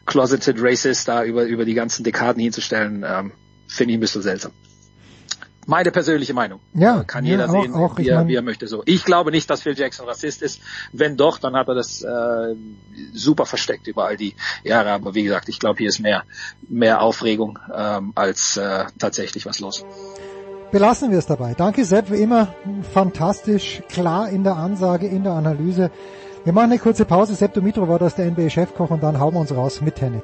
closeted 0.06 0.56
racist 0.58 1.08
da 1.08 1.24
über, 1.24 1.44
über 1.44 1.64
die 1.64 1.74
ganzen 1.74 2.05
Dekaden 2.05 2.42
hinzustellen, 2.42 3.05
ähm, 3.06 3.32
finde 3.68 3.92
ich 3.92 3.98
ein 3.98 4.00
bisschen 4.00 4.22
seltsam. 4.22 4.52
Meine 5.70 5.92
persönliche 5.92 6.34
Meinung. 6.34 6.58
Ja, 6.74 7.05
kann 7.05 7.24
jeder 7.24 7.47
ja, 7.47 7.52
sehen, 7.52 7.74
auch, 7.74 7.97
wie, 7.97 8.08
er, 8.08 8.26
wie 8.26 8.34
er 8.34 8.42
möchte. 8.42 8.66
So, 8.66 8.82
ich 8.86 9.05
glaube 9.05 9.31
nicht, 9.31 9.49
dass 9.49 9.62
Phil 9.62 9.78
Jackson 9.78 10.05
Rassist 10.05 10.42
ist. 10.42 10.60
Wenn 10.92 11.16
doch, 11.16 11.39
dann 11.39 11.55
hat 11.55 11.68
er 11.68 11.76
das 11.76 12.02
äh, 12.02 12.57
super 13.12 13.47
versteckt 13.47 13.86
über 13.86 14.05
all 14.05 14.16
die 14.16 14.34
Jahre. 14.65 14.90
Aber 14.90 15.15
wie 15.15 15.23
gesagt, 15.23 15.49
ich 15.49 15.60
glaube, 15.60 15.78
hier 15.78 15.89
ist 15.89 16.00
mehr 16.00 16.24
mehr 16.68 17.00
Aufregung 17.00 17.60
ähm, 17.73 18.10
als 18.16 18.57
äh, 18.57 18.86
tatsächlich 18.99 19.47
was 19.47 19.60
los. 19.60 19.84
Belassen 20.73 21.12
wir 21.12 21.18
es 21.18 21.26
dabei. 21.26 21.55
Danke 21.55 21.84
Sepp, 21.84 22.10
wie 22.10 22.20
immer 22.20 22.52
fantastisch, 22.92 23.81
klar 23.89 24.28
in 24.28 24.42
der 24.42 24.57
Ansage, 24.57 25.07
in 25.07 25.23
der 25.23 25.34
Analyse. 25.34 25.92
Wir 26.42 26.52
machen 26.52 26.73
eine 26.73 26.81
kurze 26.81 27.05
Pause. 27.05 27.36
Sepp 27.36 27.55
Dumitro 27.55 27.86
war 27.86 28.00
das 28.00 28.16
der 28.16 28.28
NBA-Chefkoch 28.28 28.90
und 28.90 29.05
dann 29.05 29.20
hauen 29.20 29.34
wir 29.34 29.40
uns 29.40 29.55
raus 29.55 29.81
mit 29.81 29.94
Tennis. 29.94 30.23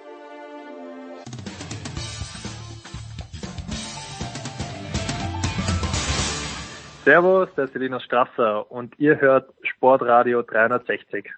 Servus, 7.07 7.49
der 7.57 7.67
ist 7.67 7.75
Linus 7.77 8.03
Strasser 8.03 8.69
und 8.69 8.99
ihr 8.99 9.21
hört 9.21 9.55
Sportradio 9.63 10.43
360. 10.43 11.31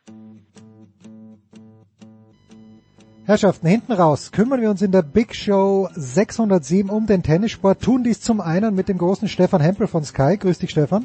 Herrschaften, 3.26 3.66
hinten 3.66 3.92
raus 3.92 4.32
kümmern 4.32 4.62
wir 4.62 4.70
uns 4.70 4.80
in 4.80 4.92
der 4.92 5.02
Big 5.02 5.34
Show 5.34 5.90
607 5.92 6.88
um 6.88 7.06
den 7.06 7.22
Tennissport, 7.22 7.82
tun 7.82 8.02
dies 8.02 8.22
zum 8.22 8.40
einen 8.40 8.74
mit 8.74 8.88
dem 8.88 8.96
großen 8.96 9.28
Stefan 9.28 9.60
Hempel 9.60 9.88
von 9.88 10.04
Sky. 10.04 10.38
Grüß 10.38 10.58
dich, 10.58 10.70
Stefan. 10.70 11.04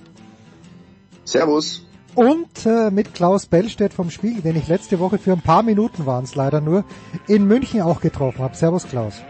Servus. 1.25 1.85
Und 2.15 2.65
äh, 2.65 2.89
mit 2.89 3.13
Klaus 3.13 3.47
Bellstedt 3.47 3.93
vom 3.93 4.11
Spiegel, 4.11 4.43
den 4.43 4.55
ich 4.55 4.69
letzte 4.69 4.97
Woche 5.01 5.17
für 5.17 5.33
ein 5.33 5.41
paar 5.41 5.63
Minuten 5.63 6.05
waren 6.05 6.23
es 6.23 6.35
leider 6.35 6.61
nur, 6.61 6.85
in 7.27 7.45
München 7.49 7.81
auch 7.81 7.99
getroffen 7.99 8.39
habe. 8.39 8.55
Servus, 8.55 8.87
Klaus. 8.87 9.21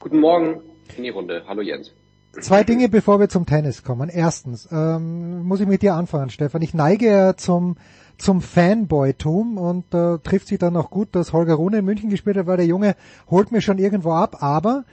Guten 0.00 0.18
Morgen 0.18 0.60
in 0.96 1.04
die 1.04 1.10
Runde. 1.10 1.44
Hallo 1.46 1.62
Jens. 1.62 1.94
Zwei 2.38 2.64
Dinge, 2.64 2.88
bevor 2.88 3.20
wir 3.20 3.28
zum 3.28 3.46
Tennis 3.46 3.82
kommen. 3.82 4.08
Erstens, 4.08 4.68
ähm, 4.70 5.42
muss 5.42 5.60
ich 5.60 5.66
mit 5.66 5.82
dir 5.82 5.94
anfangen, 5.94 6.30
Stefan. 6.30 6.62
Ich 6.62 6.74
neige 6.74 7.06
ja 7.06 7.36
zum, 7.36 7.76
zum 8.18 8.40
Fanboy-Tum 8.40 9.58
und 9.58 9.94
äh, 9.94 10.18
trifft 10.18 10.48
sich 10.48 10.58
dann 10.58 10.76
auch 10.76 10.90
gut, 10.90 11.08
dass 11.12 11.32
Holger 11.32 11.54
Rune 11.54 11.78
in 11.78 11.84
München 11.84 12.10
gespielt 12.10 12.36
hat, 12.36 12.46
weil 12.46 12.58
der 12.58 12.66
Junge 12.66 12.94
holt 13.30 13.52
mir 13.52 13.60
schon 13.60 13.78
irgendwo 13.78 14.12
ab, 14.12 14.38
aber 14.40 14.84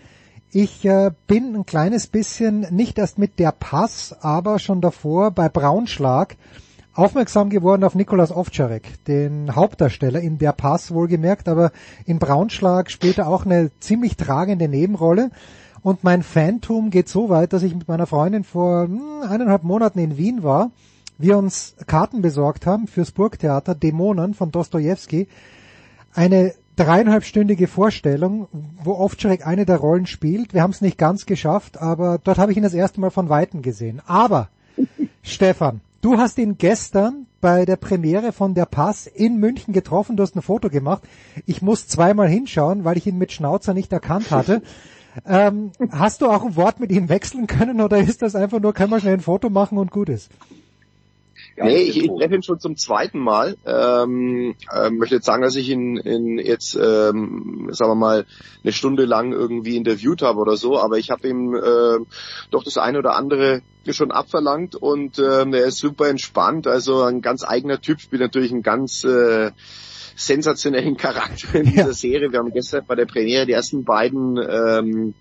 ich 0.51 0.85
äh, 0.85 1.11
bin 1.27 1.56
ein 1.56 1.66
kleines 1.66 2.07
bisschen, 2.07 2.61
nicht 2.72 2.98
erst 2.98 3.17
mit 3.17 3.38
der 3.38 3.51
Pass, 3.51 4.16
aber 4.22 4.59
schon 4.59 4.82
davor 4.82 5.32
bei 5.32 5.49
Braunschlag 5.49 6.38
aufmerksam 6.93 7.49
geworden 7.51 7.83
auf 7.83 7.93
Nikolas 7.93 8.35
Ovtcharek, 8.35 9.06
den 9.06 9.56
Hauptdarsteller 9.56 10.19
in 10.19 10.40
der 10.40 10.53
Pass 10.53 10.91
wohlgemerkt, 10.91 11.48
aber 11.48 11.72
in 12.06 12.17
Braunschlag 12.17 12.90
spielt 12.90 13.19
er 13.19 13.27
auch 13.27 13.45
eine 13.45 13.69
ziemlich 13.80 14.17
tragende 14.17 14.67
Nebenrolle. 14.67 15.30
Und 15.88 16.03
mein 16.03 16.22
Fantum 16.22 16.90
geht 16.90 17.07
so 17.07 17.30
weit, 17.30 17.53
dass 17.53 17.64
ich 17.64 17.74
mit 17.74 17.88
meiner 17.88 18.07
Freundin 18.07 18.43
vor 18.43 18.88
hm, 18.88 19.22
eineinhalb 19.22 19.64
Monaten 19.64 19.99
in 19.99 20.17
Wien 20.17 20.43
war, 20.43 20.72
wir 21.17 21.38
uns 21.38 21.77
Karten 21.88 22.22
besorgt 22.22 22.66
haben 22.66 22.88
fürs 22.88 23.11
Burgtheater 23.11 23.74
Dämonen 23.74 24.33
von 24.33 24.51
Dostoevsky. 24.51 25.30
Eine 26.14 26.53
dreieinhalbstündige 26.75 27.69
Vorstellung, 27.69 28.49
wo 28.83 28.95
Ovtcharek 28.95 29.48
eine 29.48 29.66
der 29.66 29.77
Rollen 29.77 30.07
spielt. 30.07 30.53
Wir 30.53 30.61
haben 30.61 30.72
es 30.72 30.82
nicht 30.82 30.98
ganz 30.98 31.25
geschafft, 31.25 31.77
aber 31.77 32.19
dort 32.22 32.38
habe 32.38 32.51
ich 32.51 32.57
ihn 32.57 32.64
das 32.64 32.74
erste 32.74 32.99
Mal 32.99 33.09
von 33.09 33.30
Weitem 33.30 33.61
gesehen. 33.61 34.01
Aber, 34.06 34.49
Stefan, 35.24 35.80
du 36.01 36.17
hast 36.17 36.38
ihn 36.38 36.57
gestern 36.57 37.27
bei 37.40 37.64
der 37.64 37.77
Premiere 37.77 38.33
von 38.33 38.56
Der 38.56 38.66
Pass 38.66 39.07
in 39.07 39.38
München 39.38 39.74
getroffen. 39.74 40.17
Du 40.17 40.24
hast 40.24 40.35
ein 40.35 40.41
Foto 40.41 40.69
gemacht. 40.69 41.03
Ich 41.45 41.61
muss 41.61 41.88
zweimal 41.88 42.27
hinschauen, 42.27 42.83
weil 42.83 42.98
ich 42.98 43.07
ihn 43.07 43.17
mit 43.17 43.32
Schnauzer 43.32 43.74
nicht 43.74 43.93
erkannt 43.93 44.32
hatte. 44.32 44.61
Ähm, 45.25 45.71
hast 45.91 46.21
du 46.21 46.27
auch 46.27 46.43
ein 46.43 46.55
Wort 46.55 46.79
mit 46.79 46.91
ihm 46.91 47.09
wechseln 47.09 47.47
können 47.47 47.81
oder 47.81 47.97
ist 47.97 48.21
das 48.21 48.35
einfach 48.35 48.59
nur, 48.59 48.73
kann 48.73 48.89
man 48.89 49.01
schnell 49.01 49.15
ein 49.15 49.19
Foto 49.19 49.49
machen 49.49 49.77
und 49.77 49.91
gut 49.91 50.09
ist? 50.09 50.31
Ja, 51.57 51.65
nee, 51.65 51.77
ich, 51.77 51.97
ich 51.97 52.07
treffe 52.07 52.35
ihn 52.35 52.43
schon 52.43 52.59
zum 52.59 52.77
zweiten 52.77 53.17
Mal. 53.17 53.57
Ähm, 53.65 54.55
äh, 54.71 54.91
möchte 54.91 55.15
jetzt 55.15 55.25
sagen, 55.25 55.41
dass 55.41 55.55
ich 55.55 55.69
ihn, 55.69 55.97
ihn 55.97 56.37
jetzt, 56.37 56.75
ähm, 56.75 57.69
sagen 57.71 57.91
wir 57.91 57.95
mal, 57.95 58.25
eine 58.63 58.71
Stunde 58.71 59.05
lang 59.05 59.31
irgendwie 59.31 59.75
interviewt 59.75 60.21
habe 60.21 60.39
oder 60.39 60.55
so, 60.55 60.79
aber 60.79 60.99
ich 60.99 61.09
habe 61.09 61.27
ihm 61.27 61.55
äh, 61.55 62.05
doch 62.51 62.63
das 62.63 62.77
eine 62.77 62.99
oder 62.99 63.15
andere 63.15 63.61
schon 63.89 64.11
abverlangt 64.11 64.75
und 64.75 65.17
ähm, 65.17 65.53
er 65.53 65.65
ist 65.65 65.77
super 65.77 66.09
entspannt, 66.09 66.67
also 66.67 67.03
ein 67.03 67.21
ganz 67.21 67.43
eigener 67.43 67.79
Typ, 67.79 68.01
spielt 68.01 68.21
natürlich 68.21 68.51
ein 68.51 68.61
ganz 68.61 69.05
äh, 69.05 69.51
sensationellen 70.17 70.97
Charakter 70.97 71.55
in 71.55 71.67
dieser 71.67 71.87
ja. 71.87 71.93
Serie. 71.93 72.31
Wir 72.31 72.39
haben 72.39 72.51
gestern 72.51 72.85
bei 72.85 72.95
der 72.95 73.05
Premiere 73.05 73.45
die 73.45 73.53
ersten 73.53 73.85
beiden 73.85 74.37
ähm, 74.37 75.13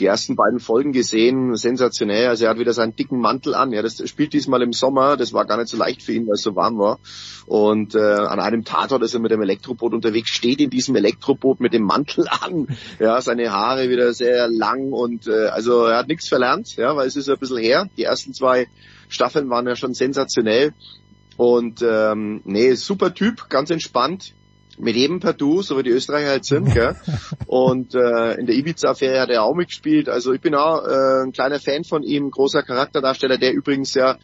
die 0.00 0.06
ersten 0.06 0.36
beiden 0.36 0.58
Folgen 0.58 0.92
gesehen, 0.92 1.56
sensationell. 1.56 2.28
Also 2.28 2.44
er 2.44 2.50
hat 2.50 2.58
wieder 2.58 2.72
seinen 2.72 2.96
dicken 2.96 3.20
Mantel 3.20 3.54
an. 3.54 3.72
Ja, 3.72 3.82
das 3.82 4.06
spielt 4.08 4.32
diesmal 4.32 4.62
im 4.62 4.72
Sommer. 4.72 5.16
Das 5.16 5.32
war 5.32 5.44
gar 5.44 5.56
nicht 5.56 5.68
so 5.68 5.76
leicht 5.76 6.02
für 6.02 6.12
ihn, 6.12 6.26
weil 6.26 6.34
es 6.34 6.42
so 6.42 6.56
warm 6.56 6.78
war. 6.78 6.98
Und 7.46 7.94
äh, 7.94 7.98
an 7.98 8.40
einem 8.40 8.64
Tatort 8.64 9.02
ist 9.02 9.14
er 9.14 9.20
mit 9.20 9.30
dem 9.30 9.42
Elektroboot 9.42 9.92
unterwegs, 9.92 10.30
steht 10.30 10.60
in 10.60 10.70
diesem 10.70 10.96
Elektroboot 10.96 11.60
mit 11.60 11.72
dem 11.72 11.82
Mantel 11.82 12.26
an. 12.28 12.66
Ja, 12.98 13.20
seine 13.20 13.52
Haare 13.52 13.88
wieder 13.88 14.12
sehr 14.12 14.48
lang 14.48 14.92
und 14.92 15.26
äh, 15.26 15.46
also 15.46 15.84
er 15.84 15.98
hat 15.98 16.08
nichts 16.08 16.28
verlernt, 16.28 16.76
ja, 16.76 16.96
weil 16.96 17.06
es 17.06 17.16
ist 17.16 17.28
ein 17.28 17.38
bisschen 17.38 17.58
her. 17.58 17.88
Die 17.96 18.04
ersten 18.04 18.34
zwei 18.34 18.66
Staffeln 19.08 19.48
waren 19.50 19.66
ja 19.66 19.76
schon 19.76 19.94
sensationell. 19.94 20.72
Und 21.36 21.82
ähm, 21.82 22.42
nee, 22.44 22.74
super 22.74 23.12
Typ, 23.14 23.48
ganz 23.48 23.70
entspannt, 23.70 24.34
mit 24.78 24.96
jedem 24.96 25.20
per 25.20 25.32
Du, 25.32 25.62
so 25.62 25.78
wie 25.78 25.82
die 25.82 25.90
Österreicher 25.90 26.30
halt 26.30 26.44
sind. 26.44 26.72
Gell? 26.72 26.96
Und 27.46 27.94
äh, 27.94 28.34
in 28.34 28.46
der 28.46 28.56
Ibiza-Affäre 28.56 29.20
hat 29.20 29.30
er 29.30 29.42
auch 29.42 29.54
mitgespielt. 29.54 30.08
Also 30.08 30.32
ich 30.32 30.40
bin 30.40 30.54
auch 30.54 30.84
äh, 30.84 31.24
ein 31.24 31.32
kleiner 31.32 31.60
Fan 31.60 31.84
von 31.84 32.02
ihm, 32.02 32.30
großer 32.30 32.62
Charakterdarsteller, 32.62 33.38
der 33.38 33.52
übrigens 33.52 33.94
ja, 33.94 34.16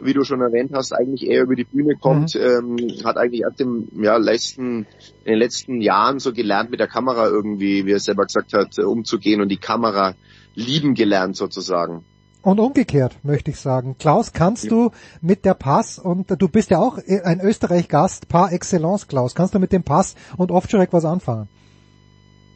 wie 0.00 0.12
du 0.12 0.24
schon 0.24 0.40
erwähnt 0.40 0.72
hast, 0.74 0.92
eigentlich 0.92 1.28
eher 1.28 1.42
über 1.42 1.56
die 1.56 1.64
Bühne 1.64 1.96
kommt, 1.96 2.34
mhm. 2.34 2.78
ähm, 2.78 3.04
hat 3.04 3.16
eigentlich 3.16 3.46
ab 3.46 3.56
dem 3.56 3.88
ja, 4.00 4.16
letzten, 4.16 4.86
in 5.24 5.32
den 5.32 5.38
letzten 5.38 5.80
Jahren 5.80 6.20
so 6.20 6.32
gelernt, 6.32 6.70
mit 6.70 6.80
der 6.80 6.88
Kamera 6.88 7.26
irgendwie, 7.26 7.84
wie 7.84 7.92
er 7.92 8.00
selber 8.00 8.24
gesagt 8.24 8.52
hat, 8.52 8.78
umzugehen 8.78 9.40
und 9.40 9.48
die 9.48 9.56
Kamera 9.56 10.14
lieben 10.54 10.94
gelernt 10.94 11.36
sozusagen. 11.36 12.04
Und 12.42 12.60
umgekehrt 12.60 13.16
möchte 13.24 13.50
ich 13.50 13.58
sagen. 13.58 13.96
Klaus, 13.98 14.32
kannst 14.32 14.64
ja. 14.64 14.70
du 14.70 14.90
mit 15.20 15.44
der 15.44 15.54
Pass, 15.54 15.98
und 15.98 16.30
du 16.40 16.48
bist 16.48 16.70
ja 16.70 16.78
auch 16.78 16.98
ein 17.24 17.40
Österreich-Gast 17.40 18.28
par 18.28 18.52
excellence, 18.52 19.08
Klaus, 19.08 19.34
kannst 19.34 19.54
du 19.54 19.58
mit 19.58 19.72
dem 19.72 19.82
Pass 19.82 20.14
und 20.36 20.50
Ovtcharek 20.50 20.92
was 20.92 21.04
anfangen? 21.04 21.48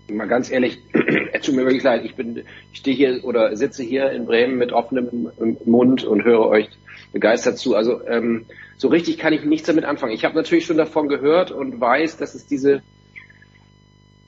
Mal 0.08 0.28
ganz 0.28 0.50
ehrlich, 0.50 0.78
es 1.32 1.42
tut 1.42 1.56
mir 1.56 1.64
wirklich 1.64 1.82
leid, 1.82 2.04
ich 2.04 2.14
bin, 2.14 2.42
ich 2.72 2.78
stehe 2.78 2.96
hier 2.96 3.24
oder 3.24 3.56
sitze 3.56 3.82
hier 3.82 4.10
in 4.12 4.26
Bremen 4.26 4.56
mit 4.56 4.72
offenem 4.72 5.30
Mund 5.64 6.04
und 6.04 6.24
höre 6.24 6.46
euch 6.46 6.68
begeistert 7.12 7.58
zu. 7.58 7.74
Also 7.74 8.06
ähm, 8.06 8.46
so 8.76 8.88
richtig 8.88 9.18
kann 9.18 9.32
ich 9.32 9.44
nichts 9.44 9.66
damit 9.66 9.84
anfangen. 9.84 10.12
Ich 10.12 10.24
habe 10.24 10.34
natürlich 10.34 10.66
schon 10.66 10.76
davon 10.76 11.08
gehört 11.08 11.50
und 11.50 11.80
weiß, 11.80 12.16
dass 12.16 12.34
es 12.34 12.46
diese 12.46 12.82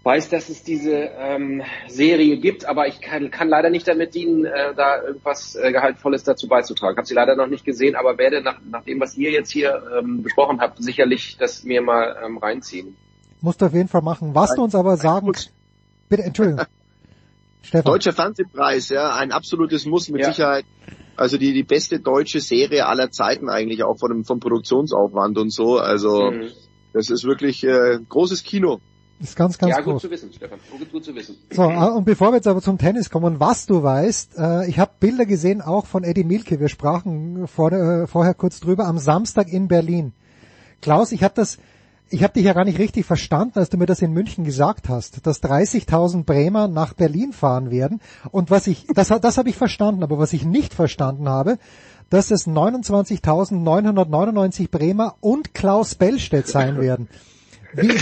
weiß, 0.05 0.29
dass 0.29 0.49
es 0.51 0.63
diese 0.63 0.93
ähm, 0.93 1.63
Serie 1.89 2.39
gibt, 2.39 2.67
aber 2.67 2.87
ich 2.87 3.01
kann, 3.01 3.31
kann 3.31 3.49
leider 3.49 3.71
nicht 3.71 3.89
damit 3.89 4.15
dienen, 4.15 4.45
äh, 4.45 4.75
da 4.75 5.03
irgendwas 5.03 5.57
äh, 5.57 5.73
Gehaltvolles 5.73 6.25
dazu 6.25 6.47
beizutragen. 6.47 6.97
Habe 6.97 7.07
sie 7.07 7.15
leider 7.15 7.37
noch 7.37 7.47
nicht 7.47 7.65
gesehen, 7.65 7.97
aber 7.97 8.19
werde 8.19 8.43
nach, 8.43 8.61
nach 8.71 8.85
dem, 8.85 9.01
was 9.01 9.17
ihr 9.17 9.31
jetzt 9.31 9.51
hier 9.51 9.83
ähm, 9.99 10.23
besprochen 10.23 10.61
habt, 10.61 10.83
sicherlich 10.83 11.37
das 11.39 11.65
mir 11.65 11.81
mal 11.81 12.17
ähm, 12.25 12.39
reinziehen. 12.39 12.97
Musst 13.41 13.63
du 13.63 13.67
auf 13.67 13.73
jeden 13.73 13.89
Fall 13.89 14.03
machen. 14.03 14.35
Was 14.35 14.55
du 14.55 14.63
uns 14.63 14.75
aber 14.75 14.97
sagen... 14.97 15.33
Bitte, 16.09 16.23
Entschuldigung. 16.23 16.65
Stefan. 17.63 17.93
Deutscher 17.93 18.13
Fernsehpreis, 18.13 18.91
ja, 18.91 19.17
ein 19.17 19.33
absolutes 19.33 19.87
Muss 19.87 20.11
mit 20.11 20.21
ja. 20.21 20.31
Sicherheit. 20.31 20.67
Also 21.17 21.39
die, 21.39 21.55
die 21.55 21.63
beste 21.63 21.99
deutsche 21.99 22.41
Serie 22.41 22.87
aller 22.87 23.11
Zeiten 23.11 23.49
eigentlich, 23.49 23.85
auch 23.85 23.99
von 23.99 24.11
dem, 24.11 24.25
vom 24.25 24.39
Produktionsaufwand 24.39 25.39
und 25.39 25.51
so. 25.51 25.79
Also 25.79 26.31
mhm. 26.31 26.51
das 26.93 27.09
ist 27.09 27.25
wirklich 27.25 27.65
äh, 27.65 28.01
großes 28.07 28.43
Kino. 28.43 28.81
Ist 29.21 29.37
ganz, 29.37 29.59
ganz 29.59 29.71
ja, 29.71 29.81
gut 29.81 29.95
groß. 29.95 30.03
zu 30.03 30.11
wissen, 30.11 30.33
Stefan. 30.33 30.59
Gut, 30.77 30.91
gut 30.91 31.05
zu 31.05 31.15
wissen. 31.15 31.37
So, 31.51 31.63
äh, 31.63 31.91
und 31.91 32.05
bevor 32.05 32.33
wir 32.33 32.37
jetzt 32.37 32.49
aber 32.49 32.61
zum 32.61 32.79
Tennis 32.79 33.11
kommen, 33.11 33.41
was 33.41 33.67
du 33.67 33.83
weißt, 33.83 34.39
äh, 34.39 34.69
ich 34.69 34.79
habe 34.79 34.91
Bilder 34.99 35.25
gesehen 35.25 35.63
auch 35.63 35.87
von 35.87 36.05
Eddie 36.05 36.25
Milke. 36.25 36.61
Wir 36.61 36.69
sprachen 36.69 37.47
vor, 37.47 37.73
äh, 37.73 38.07
vorher 38.07 38.35
kurz 38.35 38.61
drüber 38.61 38.87
am 38.87 38.99
Samstag 38.99 39.53
in 39.53 39.69
Berlin. 39.69 40.13
Klaus, 40.83 41.13
ich 41.13 41.23
habe 41.23 41.35
das, 41.35 41.59
ich 42.11 42.23
habe 42.23 42.35
dich 42.35 42.45
ja 42.45 42.53
gar 42.53 42.65
nicht 42.65 42.79
richtig 42.79 43.07
verstanden, 43.07 43.59
als 43.59 43.71
du 43.71 43.79
mir 43.79 43.87
das 43.87 44.03
in 44.03 44.13
München 44.13 44.45
gesagt 44.45 44.89
hast, 44.89 45.27
dass 45.27 45.43
30.000 45.43 46.25
Bremer 46.25 46.69
nach 46.69 46.93
Berlin 46.93 47.33
fahren 47.33 47.71
werden. 47.71 48.01
Und 48.31 48.51
was 48.51 48.67
ich, 48.67 48.87
das, 48.95 49.09
das 49.09 49.39
habe 49.39 49.49
ich 49.49 49.57
verstanden, 49.57 50.03
aber 50.03 50.19
was 50.19 50.33
ich 50.33 50.45
nicht 50.45 50.75
verstanden 50.75 51.29
habe, 51.29 51.59
dass 52.11 52.31
es 52.31 52.47
29.999 52.47 54.71
Bremer 54.71 55.17
und 55.21 55.55
Klaus 55.55 55.95
Bellstedt 55.95 56.49
sein 56.49 56.79
werden. 56.81 57.09
Wie, 57.77 57.99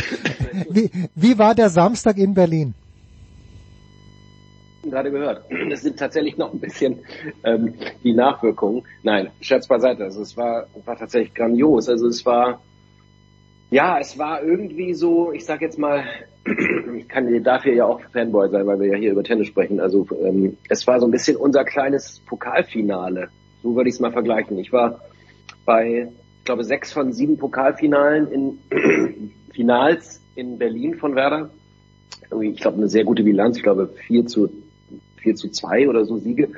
wie, 0.70 0.90
wie 1.14 1.38
war 1.38 1.54
der 1.54 1.70
Samstag 1.70 2.18
in 2.18 2.34
Berlin? 2.34 2.74
gerade 4.92 5.10
gehört. 5.10 5.44
Das 5.70 5.82
sind 5.82 5.98
tatsächlich 5.98 6.36
noch 6.36 6.52
ein 6.52 6.60
bisschen 6.60 7.00
ähm, 7.44 7.74
die 8.02 8.12
Nachwirkungen. 8.12 8.82
Nein, 9.02 9.30
Scherz 9.40 9.66
beiseite. 9.66 10.04
Also 10.04 10.22
es 10.22 10.36
war, 10.36 10.66
war 10.84 10.96
tatsächlich 10.96 11.34
grandios. 11.34 11.88
Also 11.88 12.08
es 12.08 12.24
war, 12.26 12.60
ja, 13.70 13.98
es 13.98 14.18
war 14.18 14.42
irgendwie 14.42 14.94
so, 14.94 15.32
ich 15.32 15.44
sag 15.44 15.62
jetzt 15.62 15.78
mal, 15.78 16.04
ich 16.96 17.08
kann, 17.08 17.42
darf 17.42 17.62
hier 17.62 17.74
ja 17.74 17.84
auch 17.86 18.00
Fanboy 18.12 18.50
sein, 18.50 18.66
weil 18.66 18.80
wir 18.80 18.88
ja 18.88 18.96
hier 18.96 19.12
über 19.12 19.24
Tennis 19.24 19.46
sprechen. 19.46 19.80
Also 19.80 20.06
ähm, 20.24 20.56
es 20.68 20.86
war 20.86 21.00
so 21.00 21.06
ein 21.06 21.12
bisschen 21.12 21.36
unser 21.36 21.64
kleines 21.64 22.20
Pokalfinale. 22.26 23.28
So 23.62 23.74
würde 23.74 23.88
ich 23.88 23.94
es 23.94 24.00
mal 24.00 24.12
vergleichen. 24.12 24.58
Ich 24.58 24.72
war 24.72 25.00
bei, 25.64 26.08
ich 26.38 26.44
glaube, 26.44 26.64
sechs 26.64 26.92
von 26.92 27.12
sieben 27.12 27.38
Pokalfinalen 27.38 28.30
in 28.30 28.58
Finals 29.52 30.20
in 30.34 30.58
Berlin 30.58 30.94
von 30.94 31.14
Werder. 31.14 31.50
Ich 32.40 32.60
glaube, 32.60 32.78
eine 32.78 32.88
sehr 32.88 33.04
gute 33.04 33.22
Bilanz. 33.22 33.56
Ich 33.56 33.62
glaube, 33.62 33.88
4 34.06 34.26
zu, 34.26 34.50
4 35.16 35.34
zu 35.34 35.50
2 35.50 35.88
oder 35.88 36.04
so 36.04 36.18
Siege. 36.18 36.48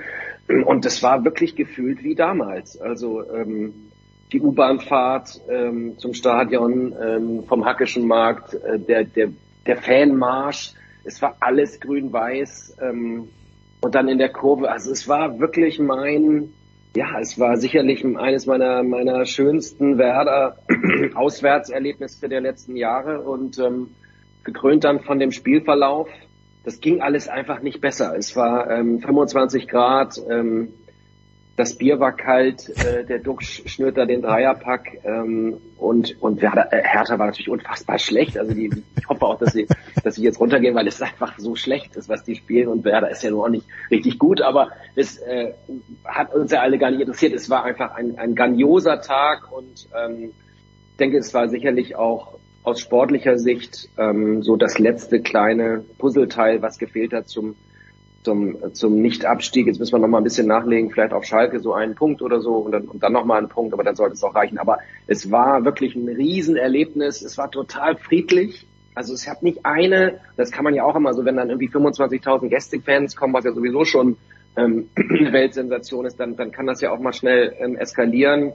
Und 0.67 0.85
das 0.85 1.03
war 1.03 1.25
wirklich 1.25 1.57
gefühlt 1.57 2.03
wie 2.05 2.15
damals. 2.15 2.81
Also 2.81 3.23
ähm, 3.33 3.73
die 4.33 4.41
U-Bahnfahrt 4.41 5.41
ähm, 5.49 5.99
zum 5.99 6.15
Stadion, 6.15 6.95
ähm, 7.03 7.45
vom 7.45 7.65
Hackischen 7.65 8.07
Markt, 8.07 8.55
äh, 8.55 8.79
der, 8.79 9.05
der, 9.05 9.31
der 9.67 9.77
Fanmarsch. 9.79 10.75
Es 11.05 11.21
war 11.23 11.37
alles 11.41 11.81
grün-weiß. 11.81 12.77
Ähm, 12.83 13.29
und 13.81 13.95
dann 13.95 14.09
in 14.09 14.19
der 14.19 14.31
Kurve. 14.31 14.71
Also 14.71 14.91
es 14.93 15.09
war 15.09 15.39
wirklich 15.39 15.79
mein 15.79 16.53
ja, 16.97 17.19
es 17.21 17.41
war 17.41 17.57
sicherlich 17.57 18.05
eines 18.05 18.47
meiner, 18.47 18.85
meiner 18.85 19.27
schönsten 19.27 19.99
Werder-Auswärtserlebnisse 19.99 22.29
der 22.33 22.41
letzten 22.41 22.77
Jahre 22.77 23.23
und 23.23 23.59
ähm, 23.59 23.89
gekrönt 24.45 24.85
dann 24.85 25.01
von 25.01 25.19
dem 25.19 25.33
Spielverlauf. 25.33 26.09
Das 26.65 26.81
ging 26.81 27.03
alles 27.03 27.27
einfach 27.29 27.63
nicht 27.63 27.81
besser. 27.81 28.15
Es 28.17 28.37
war 28.37 28.71
ähm, 28.71 29.01
25 29.01 29.67
Grad, 29.67 30.21
ähm, 30.31 30.69
das 31.57 31.77
Bier 31.77 32.01
war 32.01 32.13
kalt, 32.17 32.69
äh, 32.85 33.05
der 33.05 33.21
Duck 33.21 33.43
schnürt 33.43 33.97
da 33.97 34.07
den 34.07 34.23
Dreierpack 34.23 35.01
ähm, 35.05 35.59
und 35.79 36.21
und 36.21 36.43
Werder, 36.43 36.73
äh, 36.73 36.83
Hertha 36.83 37.19
war 37.19 37.27
natürlich 37.27 37.49
unfassbar 37.49 37.99
schlecht. 37.99 38.37
Also 38.39 38.55
die, 38.55 38.71
ich 38.99 39.09
hoffe 39.09 39.25
auch, 39.25 39.39
dass 39.39 39.53
sie 39.53 39.69
dass 40.03 40.17
sie 40.17 40.25
jetzt 40.25 40.41
runtergehen, 40.41 40.75
weil 40.75 40.89
es 40.89 41.01
einfach 41.01 41.39
so 41.39 41.55
schlecht 41.55 41.95
ist, 41.97 42.09
was 42.09 42.25
die 42.25 42.35
spielen 42.35 42.69
und 42.69 42.85
Werder 42.85 43.11
ist 43.11 43.23
ja 43.23 43.31
nur 43.31 43.45
auch 43.45 43.51
nicht 43.51 43.67
richtig 43.91 44.19
gut, 44.19 44.43
aber 44.43 44.71
es 44.97 45.19
äh, 45.19 45.53
hat 46.05 46.35
uns 46.35 46.51
ja 46.51 46.61
alle 46.61 46.79
gar 46.79 46.91
nicht 46.91 47.01
interessiert. 47.01 47.33
Es 47.33 47.49
war 47.49 47.65
einfach 47.65 47.95
ein, 47.95 48.19
ein 48.19 48.35
grandioser 48.35 49.01
Tag 49.01 49.53
und 49.53 49.89
ähm, 49.97 50.33
ich 50.91 50.97
denke, 50.99 51.19
es 51.19 51.33
war 51.35 51.49
sicherlich 51.49 51.97
auch 51.97 52.35
aus 52.65 52.81
sportlicher 52.81 53.39
Sicht 53.39 53.91
ähm, 53.99 54.43
so 54.43 54.57
das 54.57 54.79
letzte 54.79 55.21
kleine 55.21 55.85
Puzzleteil, 55.99 56.63
was 56.63 56.79
gefehlt 56.79 57.13
hat 57.13 57.29
zum 57.29 57.55
zum, 58.25 58.75
zum 58.75 59.01
Nicht-Abstieg. 59.01 59.67
Jetzt 59.67 59.79
müssen 59.79 59.93
wir 59.93 59.99
noch 59.99 60.09
mal 60.09 60.19
ein 60.19 60.25
bisschen 60.25 60.47
nachlegen, 60.47 60.91
vielleicht 60.91 61.13
auf 61.13 61.25
Schalke 61.25 61.61
so 61.61 61.75
einen 61.75 61.95
Punkt 61.95 62.23
oder 62.23 62.41
so 62.41 62.57
und 62.57 62.73
dann, 62.73 62.85
und 62.89 63.03
dann 63.03 63.13
noch 63.13 63.25
mal 63.25 63.39
einen 63.39 63.49
Punkt, 63.49 63.73
aber 63.73 63.85
dann 63.85 63.95
sollte 63.95 64.15
es 64.15 64.25
auch 64.25 64.35
reichen. 64.35 64.59
Aber 64.59 64.79
es 65.07 65.31
war 65.31 65.65
wirklich 65.65 65.95
ein 65.95 66.09
Riesenerlebnis. 66.09 67.23
Es 67.23 67.39
war 67.39 67.51
total 67.51 67.97
friedlich. 67.97 68.67
Also 68.95 69.13
es 69.13 69.29
hat 69.29 69.43
nicht 69.43 69.65
eine, 69.65 70.21
das 70.37 70.51
kann 70.51 70.65
man 70.65 70.75
ja 70.75 70.85
auch 70.85 70.97
immer 70.97 71.15
so, 71.15 71.25
wenn 71.25 71.37
dann 71.37 71.51
irgendwie 71.51 71.69
25.000 71.69 72.49
Gästefans 72.49 73.15
kommen, 73.17 73.35
was 73.35 73.45
ja 73.45 73.53
sowieso 73.53 73.85
schon 73.85 74.17
ähm, 74.57 74.89
Weltsensation 74.97 76.07
ist, 76.07 76.19
dann, 76.19 76.37
dann 76.37 76.51
kann 76.51 76.67
das 76.67 76.81
ja 76.81 76.93
auch 76.93 77.01
mal 77.01 77.13
schnell 77.13 77.55
ähm, 77.59 77.77
eskalieren. 77.77 78.53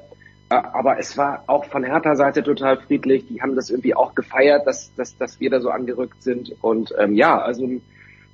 Aber 0.52 0.98
es 0.98 1.16
war 1.16 1.44
auch 1.46 1.66
von 1.66 1.84
Hertha 1.84 2.16
Seite 2.16 2.42
total 2.42 2.78
friedlich. 2.78 3.28
Die 3.28 3.40
haben 3.40 3.56
das 3.56 3.70
irgendwie 3.70 3.94
auch 3.94 4.16
gefeiert, 4.16 4.66
dass, 4.66 4.92
dass, 4.96 5.16
dass 5.16 5.40
wir 5.40 5.52
da 5.52 5.60
so 5.62 5.70
angerückt 5.70 6.24
sind. 6.24 6.56
Und 6.62 6.92
ähm, 6.98 7.14
ja, 7.14 7.40
also 7.40 7.70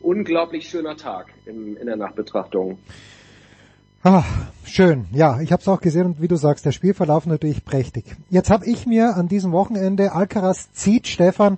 unglaublich 0.06 0.70
schöner 0.70 0.96
Tag 0.96 1.28
im, 1.46 1.76
in 1.78 1.88
der 1.88 1.96
Nachbetrachtung. 1.96 2.78
Ah, 4.04 4.24
schön. 4.64 5.08
Ja, 5.12 5.42
ich 5.42 5.52
habe 5.52 5.62
es 5.62 5.68
auch 5.68 5.82
gesehen 5.82 6.06
und 6.06 6.22
wie 6.22 6.28
du 6.28 6.36
sagst, 6.36 6.64
der 6.64 6.72
Spielverlauf 6.72 7.26
natürlich 7.26 7.66
prächtig. 7.66 8.06
Jetzt 8.30 8.52
habe 8.52 8.68
ich 8.68 8.86
mir 8.86 9.16
an 9.16 9.28
diesem 9.28 9.52
Wochenende 9.52 10.12
Alcaraz 10.12 10.72
zieht 10.74 11.08
Stefan 11.08 11.58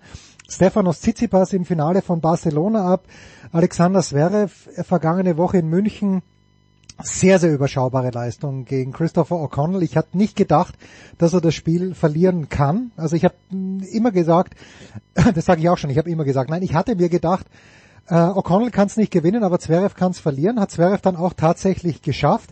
Stefanos 0.49 1.01
Tsitsipas 1.01 1.51
im 1.51 1.65
Finale 1.65 2.01
von 2.01 2.21
Barcelona 2.21 2.93
ab. 2.93 3.03
Alexander 3.51 4.01
Zverev 4.01 4.69
äh, 4.77 4.83
vergangene 4.85 5.35
Woche 5.35 5.57
in 5.57 5.67
München 5.67 6.21
sehr, 7.03 7.37
sehr 7.37 7.53
überschaubare 7.53 8.11
Leistung 8.11 8.63
gegen 8.63 8.93
Christopher 8.93 9.35
O'Connell. 9.35 9.83
Ich 9.83 9.97
hatte 9.97 10.17
nicht 10.17 10.37
gedacht, 10.37 10.75
dass 11.17 11.33
er 11.33 11.41
das 11.41 11.53
Spiel 11.53 11.93
verlieren 11.93 12.47
kann. 12.47 12.91
Also 12.95 13.17
ich 13.17 13.25
habe 13.25 13.35
immer 13.51 14.11
gesagt, 14.11 14.55
das 15.35 15.45
sage 15.45 15.59
ich 15.59 15.69
auch 15.69 15.77
schon, 15.77 15.89
ich 15.89 15.97
habe 15.97 16.09
immer 16.09 16.23
gesagt, 16.23 16.49
nein, 16.49 16.63
ich 16.63 16.73
hatte 16.73 16.95
mir 16.95 17.09
gedacht, 17.09 17.45
äh, 18.09 18.13
O'Connell 18.13 18.71
kann 18.71 18.87
es 18.87 18.97
nicht 18.97 19.11
gewinnen, 19.11 19.43
aber 19.43 19.59
Zverev 19.59 19.95
kann 19.95 20.11
es 20.11 20.19
verlieren. 20.19 20.59
Hat 20.59 20.71
Zverev 20.71 21.01
dann 21.01 21.15
auch 21.15 21.33
tatsächlich 21.33 22.01
geschafft. 22.01 22.51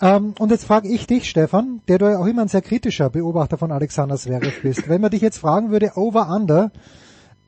Ähm, 0.00 0.34
und 0.38 0.50
jetzt 0.50 0.64
frage 0.64 0.88
ich 0.88 1.06
dich, 1.06 1.28
Stefan, 1.28 1.80
der 1.88 1.98
du 1.98 2.10
ja 2.10 2.18
auch 2.18 2.26
immer 2.26 2.42
ein 2.42 2.48
sehr 2.48 2.62
kritischer 2.62 3.10
Beobachter 3.10 3.58
von 3.58 3.72
Alexander 3.72 4.16
Zverev 4.16 4.62
bist. 4.62 4.88
Wenn 4.88 5.00
man 5.00 5.10
dich 5.10 5.22
jetzt 5.22 5.38
fragen 5.38 5.70
würde, 5.70 5.92
over 5.96 6.28
under, 6.28 6.70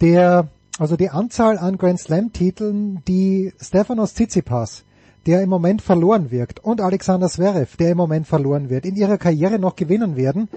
der, 0.00 0.48
also 0.78 0.96
die 0.96 1.10
Anzahl 1.10 1.58
an 1.58 1.78
Grand 1.78 2.00
Slam 2.00 2.32
Titeln, 2.32 3.02
die 3.06 3.52
Stefanos 3.60 4.14
Tsitsipas, 4.14 4.84
der 5.26 5.42
im 5.42 5.48
Moment 5.48 5.82
verloren 5.82 6.30
wirkt, 6.30 6.60
und 6.62 6.80
Alexander 6.80 7.28
Zverev, 7.28 7.76
der 7.76 7.92
im 7.92 7.96
Moment 7.96 8.26
verloren 8.26 8.70
wird, 8.70 8.86
in 8.86 8.96
ihrer 8.96 9.18
Karriere 9.18 9.58
noch 9.58 9.74
gewinnen 9.74 10.16
werden, 10.16 10.48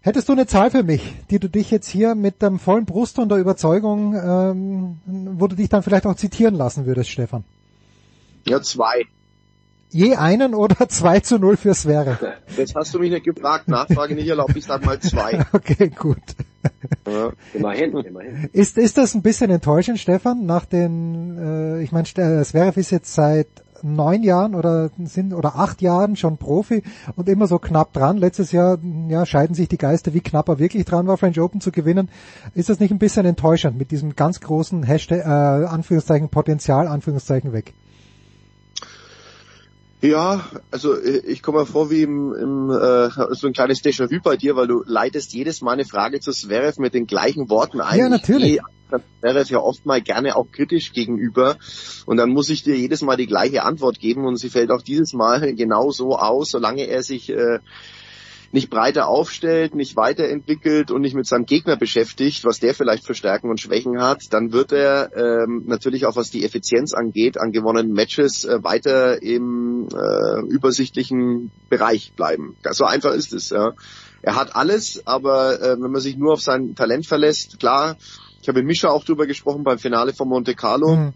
Hättest 0.00 0.28
du 0.28 0.32
eine 0.32 0.46
Zahl 0.46 0.70
für 0.70 0.84
mich, 0.84 1.14
die 1.30 1.38
du 1.38 1.48
dich 1.48 1.70
jetzt 1.70 1.88
hier 1.88 2.14
mit 2.14 2.40
dem 2.40 2.58
vollen 2.58 2.84
Brust 2.84 3.18
und 3.18 3.30
der 3.30 3.38
Überzeugung, 3.38 4.14
ähm, 4.14 4.98
wo 5.38 5.48
du 5.48 5.56
dich 5.56 5.68
dann 5.68 5.82
vielleicht 5.82 6.06
auch 6.06 6.14
zitieren 6.14 6.54
lassen 6.54 6.86
würdest, 6.86 7.10
Stefan? 7.10 7.44
Ja, 8.46 8.62
zwei. 8.62 9.06
Je 9.90 10.14
einen 10.14 10.54
oder 10.54 10.88
zwei 10.88 11.20
zu 11.20 11.38
null 11.38 11.56
fürs 11.56 11.86
wäre? 11.86 12.36
Das 12.56 12.74
hast 12.74 12.94
du 12.94 13.00
mich 13.00 13.10
nicht 13.10 13.24
gefragt. 13.24 13.68
Nachfrage 13.68 14.14
nicht 14.14 14.28
erlaubt. 14.28 14.56
Ich 14.56 14.66
sag 14.66 14.84
mal 14.84 15.00
zwei. 15.00 15.44
Okay, 15.52 15.88
gut. 15.88 16.18
Ja, 17.06 17.32
immerhin, 17.54 17.96
immerhin. 17.96 18.50
Ist, 18.52 18.78
ist 18.78 18.98
das 18.98 19.14
ein 19.14 19.22
bisschen 19.22 19.50
enttäuschend, 19.50 19.98
Stefan? 19.98 20.46
Nach 20.46 20.64
den, 20.64 21.38
äh, 21.38 21.82
ich 21.82 21.92
meine, 21.92 22.04
Zverev 22.04 22.78
ist 22.78 22.90
jetzt 22.90 23.14
seit 23.14 23.48
neun 23.82 24.22
Jahren 24.22 24.54
oder 24.54 24.90
sind 25.04 25.34
oder 25.34 25.56
acht 25.56 25.82
Jahren 25.82 26.16
schon 26.16 26.36
Profi 26.36 26.82
und 27.16 27.28
immer 27.28 27.46
so 27.46 27.58
knapp 27.58 27.92
dran. 27.92 28.16
Letztes 28.16 28.52
Jahr 28.52 28.78
ja, 29.08 29.26
scheiden 29.26 29.54
sich 29.54 29.68
die 29.68 29.78
Geister, 29.78 30.14
wie 30.14 30.20
knapp 30.20 30.48
er 30.48 30.58
wirklich 30.58 30.84
dran 30.84 31.06
war, 31.06 31.16
French 31.16 31.40
Open 31.40 31.60
zu 31.60 31.72
gewinnen. 31.72 32.08
Ist 32.54 32.68
das 32.68 32.80
nicht 32.80 32.90
ein 32.90 32.98
bisschen 32.98 33.26
enttäuschend 33.26 33.78
mit 33.78 33.90
diesem 33.90 34.16
ganz 34.16 34.40
großen 34.40 34.82
Hashtag, 34.82 35.20
äh, 35.20 35.66
Anführungszeichen 35.66 36.28
Potenzial, 36.28 36.86
Anführungszeichen 36.88 37.52
weg? 37.52 37.74
Ja, 40.00 40.44
also 40.70 40.94
äh, 40.94 41.18
ich 41.26 41.42
komme 41.42 41.60
mir 41.60 41.66
vor 41.66 41.90
wie 41.90 42.02
im, 42.02 42.32
im 42.34 42.70
äh, 42.70 43.08
so 43.34 43.48
ein 43.48 43.52
kleines 43.52 43.82
Déjà-vu 43.82 44.20
bei 44.22 44.36
dir, 44.36 44.54
weil 44.54 44.68
du 44.68 44.84
leitest 44.86 45.32
jedes 45.32 45.60
Mal 45.60 45.72
eine 45.72 45.84
Frage 45.84 46.20
zu 46.20 46.30
Zverev 46.30 46.80
mit 46.80 46.94
den 46.94 47.06
gleichen 47.06 47.50
Worten 47.50 47.80
ein. 47.80 47.98
Ja, 47.98 48.08
natürlich. 48.08 48.60
Zverev 49.20 49.50
ja 49.50 49.58
oft 49.58 49.86
mal 49.86 50.00
gerne 50.00 50.36
auch 50.36 50.50
kritisch 50.50 50.92
gegenüber 50.92 51.56
und 52.06 52.16
dann 52.16 52.30
muss 52.30 52.50
ich 52.50 52.62
dir 52.62 52.76
jedes 52.76 53.02
Mal 53.02 53.16
die 53.16 53.26
gleiche 53.26 53.62
Antwort 53.62 53.98
geben 53.98 54.24
und 54.24 54.36
sie 54.36 54.50
fällt 54.50 54.70
auch 54.70 54.82
dieses 54.82 55.12
Mal 55.12 55.54
genau 55.54 55.90
so 55.90 56.16
aus, 56.16 56.50
solange 56.50 56.86
er 56.86 57.02
sich 57.02 57.30
äh, 57.30 57.58
nicht 58.50 58.70
breiter 58.70 59.08
aufstellt, 59.08 59.74
nicht 59.74 59.96
weiterentwickelt 59.96 60.90
und 60.90 61.02
nicht 61.02 61.14
mit 61.14 61.26
seinem 61.26 61.44
Gegner 61.44 61.76
beschäftigt, 61.76 62.44
was 62.44 62.60
der 62.60 62.74
vielleicht 62.74 63.04
für 63.04 63.14
Stärken 63.14 63.50
und 63.50 63.60
Schwächen 63.60 64.00
hat, 64.00 64.32
dann 64.32 64.52
wird 64.52 64.72
er 64.72 65.10
ähm, 65.14 65.64
natürlich 65.66 66.06
auch 66.06 66.16
was 66.16 66.30
die 66.30 66.44
Effizienz 66.44 66.94
angeht, 66.94 67.38
an 67.38 67.52
gewonnenen 67.52 67.92
Matches 67.92 68.44
äh, 68.44 68.62
weiter 68.62 69.22
im 69.22 69.88
äh, 69.92 70.40
übersichtlichen 70.48 71.50
Bereich 71.68 72.12
bleiben. 72.14 72.56
So 72.70 72.84
einfach 72.84 73.12
ist 73.12 73.32
es. 73.32 73.50
Ja. 73.50 73.74
Er 74.22 74.34
hat 74.34 74.56
alles, 74.56 75.06
aber 75.06 75.60
äh, 75.60 75.76
wenn 75.80 75.90
man 75.90 76.00
sich 76.00 76.16
nur 76.16 76.32
auf 76.32 76.40
sein 76.40 76.74
Talent 76.74 77.06
verlässt, 77.06 77.60
klar, 77.60 77.96
ich 78.48 78.50
habe 78.50 78.60
mit 78.60 78.68
Mischa 78.68 78.88
auch 78.88 79.04
drüber 79.04 79.26
gesprochen 79.26 79.62
beim 79.62 79.78
Finale 79.78 80.14
von 80.14 80.26
Monte 80.26 80.54
Carlo, 80.54 80.96
mhm. 80.96 81.12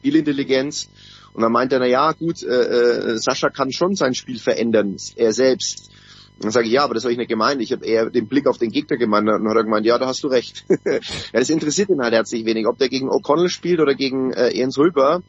Spielintelligenz. 0.00 0.88
Und 1.32 1.42
dann 1.42 1.52
meint 1.52 1.72
er, 1.72 1.78
na 1.78 1.86
ja, 1.86 2.10
gut, 2.10 2.42
äh, 2.42 2.48
äh, 2.48 3.16
Sascha 3.16 3.48
kann 3.48 3.70
schon 3.70 3.94
sein 3.94 4.12
Spiel 4.12 4.40
verändern, 4.40 4.96
er 5.14 5.32
selbst. 5.32 5.92
Dann 6.40 6.50
sage 6.50 6.66
ich, 6.66 6.72
ja, 6.72 6.82
aber 6.82 6.94
das 6.94 7.04
habe 7.04 7.12
ich 7.12 7.18
nicht 7.18 7.28
gemeint. 7.28 7.62
Ich 7.62 7.70
habe 7.70 7.86
eher 7.86 8.10
den 8.10 8.26
Blick 8.26 8.48
auf 8.48 8.58
den 8.58 8.70
Gegner 8.70 8.96
gemeint. 8.96 9.28
Und 9.28 9.44
dann 9.44 9.48
hat 9.48 9.56
er 9.56 9.62
gemeint, 9.62 9.86
ja, 9.86 9.96
da 9.98 10.08
hast 10.08 10.24
du 10.24 10.26
recht. 10.26 10.64
ja, 10.84 10.98
das 11.32 11.48
interessiert 11.48 11.90
ihn 11.90 12.02
halt 12.02 12.12
herzlich 12.12 12.44
wenig. 12.44 12.66
Ob 12.66 12.76
der 12.76 12.88
gegen 12.88 13.08
O'Connell 13.08 13.50
spielt 13.50 13.78
oder 13.78 13.94
gegen 13.94 14.32
äh, 14.32 14.52
Jens 14.52 14.76
Rüber, 14.76 15.22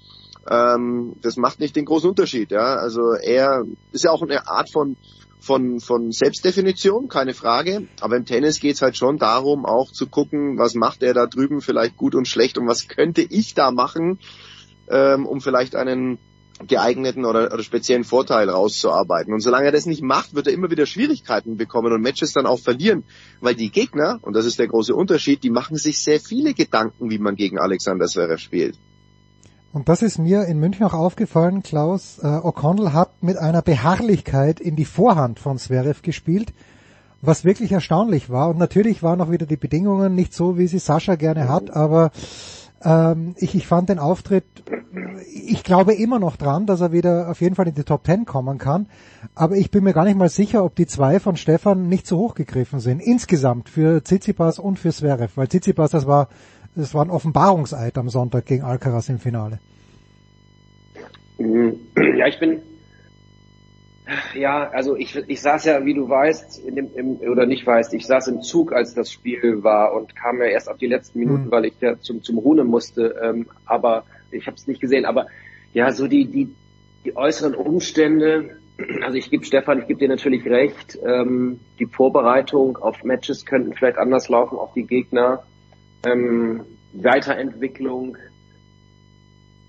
ähm, 0.49 1.13
das 1.21 1.37
macht 1.37 1.59
nicht 1.59 1.75
den 1.75 1.85
großen 1.85 2.09
Unterschied. 2.09 2.49
Ja, 2.49 2.77
Also 2.77 3.11
er 3.11 3.65
ist 3.91 4.03
ja 4.03 4.09
auch 4.09 4.23
eine 4.23 4.47
Art 4.47 4.71
von 4.71 4.97
von, 5.45 5.79
von 5.79 6.11
Selbstdefinition, 6.11 7.07
keine 7.07 7.35
Frage. 7.35 7.87
Aber 8.01 8.17
im 8.17 8.25
Tennis 8.25 8.59
geht's 8.59 8.81
halt 8.81 8.97
schon 8.97 9.19
darum, 9.19 9.65
auch 9.65 9.91
zu 9.91 10.07
gucken, 10.07 10.57
was 10.57 10.73
macht 10.73 11.03
er 11.03 11.13
da 11.13 11.27
drüben 11.27 11.61
vielleicht 11.61 11.97
gut 11.97 12.15
und 12.15 12.27
schlecht 12.27 12.57
und 12.57 12.67
was 12.67 12.87
könnte 12.87 13.21
ich 13.21 13.53
da 13.53 13.69
machen, 13.69 14.19
ähm, 14.89 15.27
um 15.27 15.41
vielleicht 15.41 15.75
einen 15.75 16.17
geeigneten 16.67 17.25
oder, 17.25 17.53
oder 17.53 17.61
speziellen 17.61 18.05
Vorteil 18.05 18.49
rauszuarbeiten. 18.49 19.33
Und 19.33 19.41
solange 19.41 19.67
er 19.67 19.71
das 19.71 19.85
nicht 19.85 20.01
macht, 20.01 20.33
wird 20.33 20.47
er 20.47 20.53
immer 20.53 20.71
wieder 20.71 20.87
Schwierigkeiten 20.87 21.57
bekommen 21.57 21.93
und 21.93 22.01
Matches 22.01 22.33
dann 22.33 22.47
auch 22.47 22.59
verlieren, 22.59 23.03
weil 23.39 23.53
die 23.53 23.69
Gegner, 23.69 24.19
und 24.23 24.35
das 24.35 24.45
ist 24.45 24.57
der 24.57 24.67
große 24.67 24.95
Unterschied, 24.95 25.43
die 25.43 25.51
machen 25.51 25.77
sich 25.77 25.99
sehr 25.99 26.19
viele 26.19 26.55
Gedanken, 26.55 27.11
wie 27.11 27.19
man 27.19 27.35
gegen 27.35 27.59
Alexander 27.59 28.07
Zverev 28.07 28.41
spielt. 28.41 28.79
Und 29.75 29.89
das 29.89 30.01
ist 30.01 30.19
mir 30.19 30.45
in 30.45 30.57
München 30.57 30.85
auch 30.85 30.93
aufgefallen, 30.93 31.61
Klaus. 31.61 32.19
Äh, 32.19 32.27
O'Connell 32.27 32.93
hat 32.93 33.09
mit 33.21 33.37
einer 33.37 33.61
Beharrlichkeit 33.61 34.61
in 34.61 34.77
die 34.77 34.85
Vorhand 34.85 35.37
von 35.37 35.57
Zverev 35.57 36.01
gespielt, 36.01 36.53
was 37.21 37.43
wirklich 37.43 37.73
erstaunlich 37.73 38.29
war. 38.29 38.47
Und 38.47 38.57
natürlich 38.57 39.03
waren 39.03 39.19
auch 39.19 39.31
wieder 39.31 39.45
die 39.45 39.57
Bedingungen 39.57 40.15
nicht 40.15 40.33
so, 40.33 40.57
wie 40.57 40.67
sie 40.67 40.79
Sascha 40.79 41.15
gerne 41.15 41.49
hat, 41.49 41.71
aber 41.71 42.11
ähm, 42.85 43.35
ich, 43.37 43.53
ich 43.53 43.67
fand 43.67 43.89
den 43.89 43.99
Auftritt, 43.99 44.45
ich 45.33 45.61
glaube 45.65 45.93
immer 45.93 46.19
noch 46.19 46.37
dran, 46.37 46.65
dass 46.65 46.79
er 46.79 46.93
wieder 46.93 47.29
auf 47.29 47.41
jeden 47.41 47.55
Fall 47.55 47.67
in 47.67 47.75
die 47.75 47.83
Top 47.83 48.05
Ten 48.05 48.23
kommen 48.23 48.57
kann. 48.57 48.87
Aber 49.33 49.57
ich 49.57 49.71
bin 49.71 49.83
mir 49.83 49.91
gar 49.91 50.05
nicht 50.05 50.17
mal 50.17 50.29
sicher, 50.29 50.63
ob 50.63 50.75
die 50.75 50.87
zwei 50.87 51.19
von 51.19 51.35
Stefan 51.35 51.89
nicht 51.89 52.07
zu 52.07 52.17
hoch 52.17 52.33
gegriffen 52.33 52.79
sind. 52.79 53.01
Insgesamt 53.01 53.67
für 53.67 54.01
Tsitsipas 54.01 54.57
und 54.57 54.79
für 54.79 54.93
Zverev. 54.93 55.35
Weil 55.35 55.49
Tsitsipas, 55.49 55.91
das 55.91 56.07
war, 56.07 56.29
das 56.75 56.93
war 56.93 57.03
ein 57.05 57.09
Offenbarungseid 57.09 57.97
am 57.97 58.09
Sonntag 58.09 58.45
gegen 58.45 58.63
Alcaraz 58.63 59.09
im 59.09 59.19
Finale. 59.19 59.59
Ja, 62.17 62.27
ich 62.27 62.39
bin, 62.39 62.61
ja, 64.35 64.69
also 64.69 64.95
ich, 64.95 65.15
ich 65.15 65.41
saß 65.41 65.65
ja, 65.65 65.85
wie 65.85 65.93
du 65.93 66.07
weißt, 66.07 66.59
in 66.65 66.75
dem, 66.75 66.89
im, 66.95 67.15
oder 67.29 67.45
nicht 67.45 67.65
weißt, 67.65 67.93
ich 67.93 68.05
saß 68.05 68.27
im 68.27 68.41
Zug, 68.41 68.71
als 68.71 68.93
das 68.93 69.11
Spiel 69.11 69.63
war 69.63 69.93
und 69.93 70.15
kam 70.15 70.39
ja 70.39 70.45
erst 70.45 70.69
auf 70.69 70.77
die 70.77 70.87
letzten 70.87 71.19
Minuten, 71.19 71.45
mhm. 71.45 71.51
weil 71.51 71.65
ich 71.65 71.73
ja 71.79 71.99
zum, 71.99 72.21
zum 72.21 72.37
Rune 72.37 72.63
musste, 72.63 73.15
ähm, 73.21 73.47
aber 73.65 74.05
ich 74.31 74.45
habe 74.47 74.55
es 74.55 74.67
nicht 74.67 74.81
gesehen. 74.81 75.05
Aber 75.05 75.27
ja, 75.73 75.91
so 75.91 76.07
die, 76.07 76.25
die, 76.25 76.53
die 77.03 77.15
äußeren 77.15 77.55
Umstände, 77.55 78.57
also 79.01 79.17
ich 79.17 79.31
gebe 79.31 79.43
Stefan, 79.45 79.79
ich 79.79 79.87
gebe 79.87 79.99
dir 79.99 80.09
natürlich 80.09 80.45
recht, 80.45 80.99
ähm, 81.03 81.59
die 81.79 81.87
Vorbereitung 81.87 82.77
auf 82.77 83.03
Matches 83.03 83.45
könnten 83.45 83.73
vielleicht 83.73 83.97
anders 83.97 84.29
laufen, 84.29 84.57
auf 84.57 84.73
die 84.73 84.85
Gegner, 84.85 85.43
ähm, 86.05 86.61
Weiterentwicklung, 86.93 88.17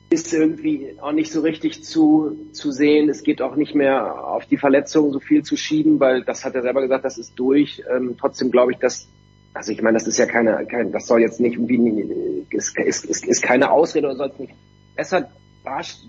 ist 0.09 0.33
irgendwie 0.33 0.97
auch 1.01 1.13
nicht 1.13 1.33
so 1.33 1.41
richtig 1.41 1.83
zu, 1.83 2.37
zu 2.53 2.71
sehen. 2.71 3.09
Es 3.09 3.25
geht 3.25 3.43
auch 3.43 3.57
nicht 3.57 3.75
mehr 3.75 4.25
auf 4.25 4.47
die 4.47 4.57
Verletzung 4.57 5.13
so 5.13 5.19
viel 5.19 5.43
zu 5.43 5.57
schieben, 5.57 5.99
weil 5.99 6.23
das 6.23 6.45
hat 6.45 6.55
er 6.55 6.63
selber 6.63 6.83
gesagt, 6.83 7.05
das 7.05 7.19
ist 7.19 7.35
durch. 7.37 7.83
Ähm, 7.93 8.17
trotzdem 8.19 8.53
glaube 8.53 8.73
ich, 8.73 8.79
dass, 8.79 9.09
also 9.53 9.73
ich 9.73 9.83
meine, 9.83 9.99
das 9.99 10.07
ist 10.07 10.19
ja 10.19 10.27
keine, 10.27 10.65
kein, 10.67 10.93
das 10.93 11.07
soll 11.07 11.21
jetzt 11.21 11.41
nicht 11.41 11.55
irgendwie, 11.55 12.47
ist, 12.51 12.79
ist, 12.79 13.05
ist, 13.05 13.27
ist 13.27 13.43
keine 13.43 13.73
Ausrede 13.73 14.07
oder 14.07 14.17
soll 14.17 14.31
es 14.33 14.39
nicht 14.39 14.55
besser 14.95 15.29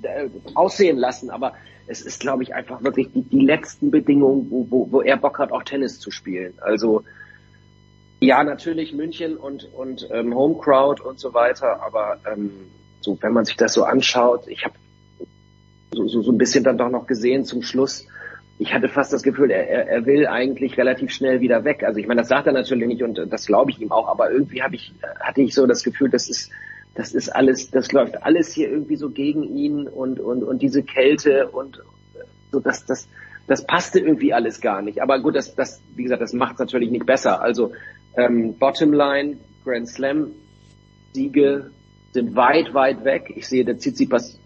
äh, 0.03 0.29
aussehen 0.53 0.97
lassen, 0.97 1.31
aber 1.31 1.53
es 1.87 2.01
ist, 2.01 2.19
glaube 2.19 2.43
ich, 2.43 2.53
einfach 2.53 2.83
wirklich 2.83 3.11
die, 3.13 3.23
die 3.23 3.39
letzten 3.39 3.89
Bedingungen, 3.89 4.51
wo, 4.51 4.67
wo, 4.69 4.91
wo 4.91 5.01
er 5.01 5.17
Bock 5.17 5.39
hat, 5.39 5.51
auch 5.51 5.63
Tennis 5.63 5.99
zu 5.99 6.11
spielen. 6.11 6.53
Also 6.61 7.03
ja, 8.19 8.43
natürlich 8.43 8.93
München 8.93 9.37
und, 9.37 9.71
und 9.73 10.07
ähm, 10.11 10.33
Home 10.33 10.57
Crowd 10.59 11.01
und 11.01 11.19
so 11.19 11.33
weiter, 11.33 11.81
aber 11.83 12.17
ähm, 12.31 12.51
so, 13.01 13.17
wenn 13.21 13.33
man 13.33 13.45
sich 13.45 13.57
das 13.57 13.73
so 13.73 13.83
anschaut, 13.83 14.47
ich 14.47 14.65
habe 14.65 14.75
so, 15.93 16.07
so, 16.07 16.21
so 16.21 16.31
ein 16.31 16.37
bisschen 16.37 16.63
dann 16.63 16.77
doch 16.77 16.89
noch 16.89 17.07
gesehen 17.07 17.45
zum 17.45 17.61
Schluss, 17.61 18.07
ich 18.59 18.73
hatte 18.73 18.89
fast 18.89 19.13
das 19.13 19.21
Gefühl, 19.21 19.51
er, 19.51 19.87
er 19.87 20.05
will 20.05 20.25
eigentlich 20.25 20.77
relativ 20.77 21.11
schnell 21.11 21.41
wieder 21.41 21.63
weg. 21.63 21.83
Also 21.83 21.99
ich 21.99 22.07
meine, 22.07 22.21
das 22.21 22.29
sagt 22.29 22.47
er 22.47 22.53
natürlich 22.53 22.87
nicht 22.87 23.03
und 23.03 23.19
das 23.31 23.45
glaube 23.45 23.69
ich 23.69 23.79
ihm 23.79 23.91
auch, 23.91 24.07
aber 24.07 24.31
irgendwie 24.31 24.63
habe 24.63 24.75
ich, 24.75 24.93
hatte 25.19 25.41
ich 25.41 25.53
so 25.53 25.67
das 25.67 25.83
Gefühl, 25.83 26.09
das 26.09 26.27
ist, 26.27 26.49
das 26.95 27.13
ist 27.13 27.29
alles, 27.29 27.69
das 27.69 27.91
läuft 27.91 28.23
alles 28.23 28.51
hier 28.51 28.69
irgendwie 28.69 28.95
so 28.95 29.11
gegen 29.11 29.43
ihn 29.43 29.87
und, 29.87 30.19
und, 30.19 30.43
und 30.43 30.63
diese 30.63 30.81
Kälte 30.81 31.49
und 31.49 31.83
so, 32.51 32.59
das, 32.59 32.85
das, 32.85 33.07
das 33.45 33.65
passte 33.65 33.99
irgendwie 33.99 34.33
alles 34.33 34.59
gar 34.59 34.81
nicht. 34.81 35.01
Aber 35.03 35.19
gut, 35.19 35.35
das, 35.35 35.53
das, 35.53 35.81
wie 35.95 36.03
gesagt, 36.03 36.21
das 36.21 36.33
macht 36.33 36.57
natürlich 36.57 36.89
nicht 36.89 37.05
besser. 37.05 37.41
Also 37.41 37.73
ähm, 38.17 38.57
Bottomline, 38.57 39.37
Grand 39.63 39.87
Slam, 39.87 40.31
Siege 41.13 41.71
sind 42.11 42.35
weit, 42.35 42.73
weit 42.73 43.03
weg. 43.03 43.33
Ich 43.35 43.47
sehe 43.47 43.63
der 43.63 43.77
Tsitsipas 43.77 44.39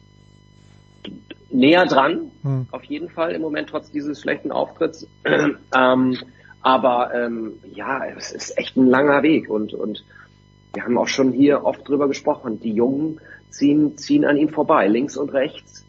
näher 1.50 1.85
dran, 1.85 2.32
hm. 2.43 2.67
auf 2.72 2.83
jeden 2.85 3.09
Fall 3.09 3.32
im 3.32 3.41
Moment 3.41 3.69
trotz 3.69 3.91
dieses 3.91 4.22
schlechten 4.22 4.51
Auftritts. 4.51 5.08
ähm, 5.25 6.17
aber 6.61 7.14
ähm, 7.14 7.53
ja, 7.74 8.06
es 8.06 8.32
ist 8.32 8.58
echt 8.58 8.77
ein 8.77 8.85
langer 8.85 9.24
Weg 9.24 9.50
und 9.50 9.74
und 9.74 10.03
wir 10.74 10.83
haben 10.83 10.98
auch 10.98 11.08
schon 11.08 11.32
hier 11.32 11.66
oft 11.66 11.88
drüber 11.88 12.08
gesprochen. 12.08 12.59
Die 12.59 12.74
Jungen 12.74 13.19
ziehen 13.50 13.98
ziehen 13.98 14.25
an 14.25 14.38
ihm 14.38 14.50
vorbei, 14.50 14.88
links 14.88 15.17
und 15.17 15.33
rechts. 15.33 15.85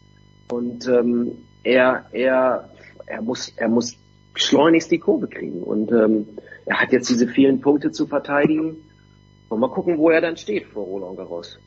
Und 0.51 0.87
ähm, 0.87 1.37
er 1.63 2.05
er 2.11 2.69
er 3.05 3.21
muss 3.21 3.49
er 3.55 3.69
muss 3.69 3.95
schleunigst 4.35 4.91
die 4.91 4.99
Kurve 4.99 5.27
kriegen 5.27 5.61
und 5.61 5.91
ähm, 5.91 6.27
er 6.65 6.81
hat 6.81 6.91
jetzt 6.91 7.09
diese 7.09 7.27
vielen 7.27 7.61
Punkte 7.61 7.91
zu 7.91 8.07
verteidigen. 8.07 8.77
Und 9.49 9.59
mal 9.59 9.69
gucken, 9.69 9.97
wo 9.97 10.09
er 10.09 10.21
dann 10.21 10.37
steht 10.37 10.65
vor 10.65 10.85
Roland 10.85 11.17
Garros. 11.17 11.59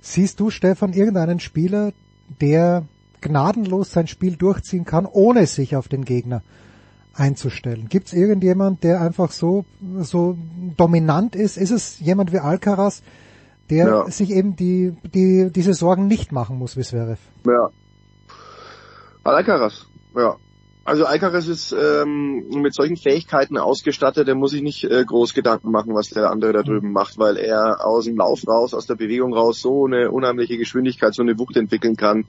Siehst 0.00 0.40
du, 0.40 0.50
Stefan, 0.50 0.92
irgendeinen 0.92 1.40
Spieler, 1.40 1.92
der 2.40 2.84
gnadenlos 3.20 3.92
sein 3.92 4.08
Spiel 4.08 4.36
durchziehen 4.36 4.84
kann, 4.84 5.06
ohne 5.06 5.46
sich 5.46 5.76
auf 5.76 5.88
den 5.88 6.04
Gegner 6.04 6.42
einzustellen? 7.14 7.88
Gibt 7.88 8.08
es 8.08 8.12
irgendjemand, 8.12 8.82
der 8.82 9.00
einfach 9.00 9.30
so, 9.30 9.64
so 10.00 10.36
dominant 10.76 11.36
ist? 11.36 11.56
Ist 11.56 11.70
es 11.70 12.00
jemand 12.00 12.32
wie 12.32 12.40
Alcaraz, 12.40 13.02
der 13.70 13.86
ja. 13.86 14.10
sich 14.10 14.30
eben 14.30 14.56
die, 14.56 14.94
die, 15.14 15.50
diese 15.50 15.72
Sorgen 15.72 16.08
nicht 16.08 16.32
machen 16.32 16.58
muss, 16.58 16.76
wie 16.76 16.82
Zverev? 16.82 17.20
Ja. 17.46 17.70
Alcaraz, 19.24 19.86
ja. 20.16 20.36
Also 20.84 21.04
Alcaraz 21.04 21.46
ist 21.46 21.72
ähm, 21.72 22.48
mit 22.48 22.74
solchen 22.74 22.96
Fähigkeiten 22.96 23.56
ausgestattet, 23.56 24.26
der 24.26 24.34
muss 24.34 24.50
sich 24.50 24.62
nicht 24.62 24.82
äh, 24.82 25.04
groß 25.04 25.32
Gedanken 25.32 25.70
machen, 25.70 25.94
was 25.94 26.08
der 26.08 26.30
andere 26.30 26.52
da 26.52 26.62
drüben 26.62 26.92
macht, 26.92 27.18
weil 27.18 27.36
er 27.36 27.86
aus 27.86 28.06
dem 28.06 28.16
Lauf 28.16 28.40
raus, 28.48 28.74
aus 28.74 28.86
der 28.86 28.96
Bewegung 28.96 29.32
raus 29.32 29.60
so 29.60 29.86
eine 29.86 30.10
unheimliche 30.10 30.58
Geschwindigkeit, 30.58 31.14
so 31.14 31.22
eine 31.22 31.38
Wucht 31.38 31.56
entwickeln 31.56 31.96
kann, 31.96 32.24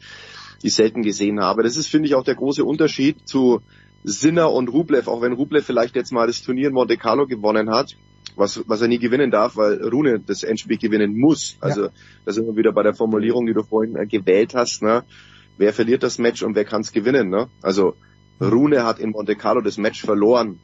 die 0.62 0.68
ich 0.68 0.76
selten 0.76 1.02
gesehen 1.02 1.40
habe. 1.40 1.64
Das 1.64 1.78
ist, 1.78 1.88
finde 1.88 2.08
ich, 2.08 2.16
auch 2.16 2.24
der 2.24 2.36
große 2.36 2.64
Unterschied 2.64 3.28
zu 3.28 3.62
Sinner 4.04 4.52
und 4.52 4.68
Rublev, 4.68 5.08
auch 5.08 5.22
wenn 5.22 5.34
Rublev 5.34 5.66
vielleicht 5.66 5.96
jetzt 5.96 6.12
mal 6.12 6.28
das 6.28 6.44
Turnier 6.44 6.68
in 6.68 6.74
Monte 6.74 6.98
Carlo 6.98 7.26
gewonnen 7.26 7.72
hat, 7.72 7.96
was, 8.36 8.64
was 8.68 8.82
er 8.82 8.88
nie 8.88 9.00
gewinnen 9.00 9.32
darf, 9.32 9.56
weil 9.56 9.82
Rune 9.88 10.20
das 10.20 10.44
Endspiel 10.44 10.78
gewinnen 10.78 11.18
muss. 11.18 11.58
Also 11.60 11.86
ja. 11.86 11.90
da 12.26 12.32
sind 12.32 12.46
wir 12.46 12.56
wieder 12.56 12.72
bei 12.72 12.84
der 12.84 12.94
Formulierung, 12.94 13.46
die 13.46 13.54
du 13.54 13.64
vorhin 13.64 13.96
äh, 13.96 14.06
gewählt 14.06 14.54
hast. 14.54 14.82
Ne? 14.82 15.04
Wer 15.58 15.74
verliert 15.74 16.04
das 16.04 16.18
Match 16.20 16.44
und 16.44 16.56
wer 16.56 16.66
kann 16.66 16.82
es 16.82 16.92
gewinnen? 16.92 17.30
Ne? 17.30 17.48
Also 17.62 17.96
Rune 18.42 18.84
hat 18.84 19.00
in 19.00 19.12
Monte 19.12 19.36
Carlo 19.36 19.62
das 19.62 19.78
Match 19.78 20.02
verloren. 20.02 20.60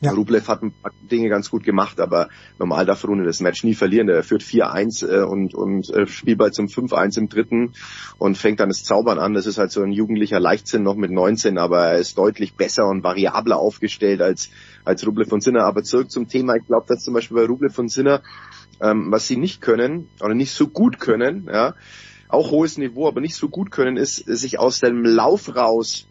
Ja. 0.00 0.12
Rublev 0.12 0.46
hat 0.46 0.62
ein 0.62 0.72
paar 0.72 0.92
Dinge 1.10 1.28
ganz 1.28 1.50
gut 1.50 1.64
gemacht, 1.64 1.98
aber 1.98 2.28
normal 2.58 2.86
darf 2.86 3.04
Rune 3.04 3.24
das 3.24 3.40
Match 3.40 3.64
nie 3.64 3.74
verlieren. 3.74 4.08
Er 4.08 4.22
führt 4.22 4.42
4-1 4.42 5.04
äh, 5.04 5.24
und, 5.24 5.54
und 5.54 5.90
äh, 5.90 6.06
spielt 6.06 6.38
bald 6.38 6.54
zum 6.54 6.66
5-1 6.66 7.18
im 7.18 7.28
dritten 7.28 7.72
und 8.16 8.38
fängt 8.38 8.60
dann 8.60 8.68
das 8.68 8.84
Zaubern 8.84 9.18
an. 9.18 9.34
Das 9.34 9.46
ist 9.46 9.58
halt 9.58 9.72
so 9.72 9.82
ein 9.82 9.90
jugendlicher 9.90 10.38
Leichtsinn 10.38 10.84
noch 10.84 10.94
mit 10.94 11.10
19, 11.10 11.58
aber 11.58 11.88
er 11.88 11.98
ist 11.98 12.16
deutlich 12.16 12.54
besser 12.54 12.86
und 12.86 13.02
variabler 13.02 13.58
aufgestellt 13.58 14.22
als, 14.22 14.50
als 14.84 15.04
Rublev 15.04 15.28
von 15.28 15.40
Sinner. 15.40 15.64
Aber 15.64 15.82
zurück 15.82 16.12
zum 16.12 16.28
Thema, 16.28 16.54
ich 16.54 16.66
glaube, 16.66 16.86
dass 16.86 17.02
zum 17.02 17.14
Beispiel 17.14 17.36
bei 17.36 17.46
Rublev 17.46 17.74
von 17.74 17.88
Sinner, 17.88 18.22
ähm, 18.80 19.10
was 19.10 19.26
sie 19.26 19.36
nicht 19.36 19.60
können 19.60 20.10
oder 20.20 20.34
nicht 20.34 20.52
so 20.52 20.68
gut 20.68 21.00
können, 21.00 21.48
ja, 21.52 21.74
auch 22.28 22.52
hohes 22.52 22.78
Niveau, 22.78 23.08
aber 23.08 23.20
nicht 23.20 23.34
so 23.34 23.48
gut 23.48 23.72
können, 23.72 23.96
ist, 23.96 24.16
sich 24.16 24.60
aus 24.60 24.78
dem 24.78 25.02
Lauf 25.04 25.56
raus 25.56 26.06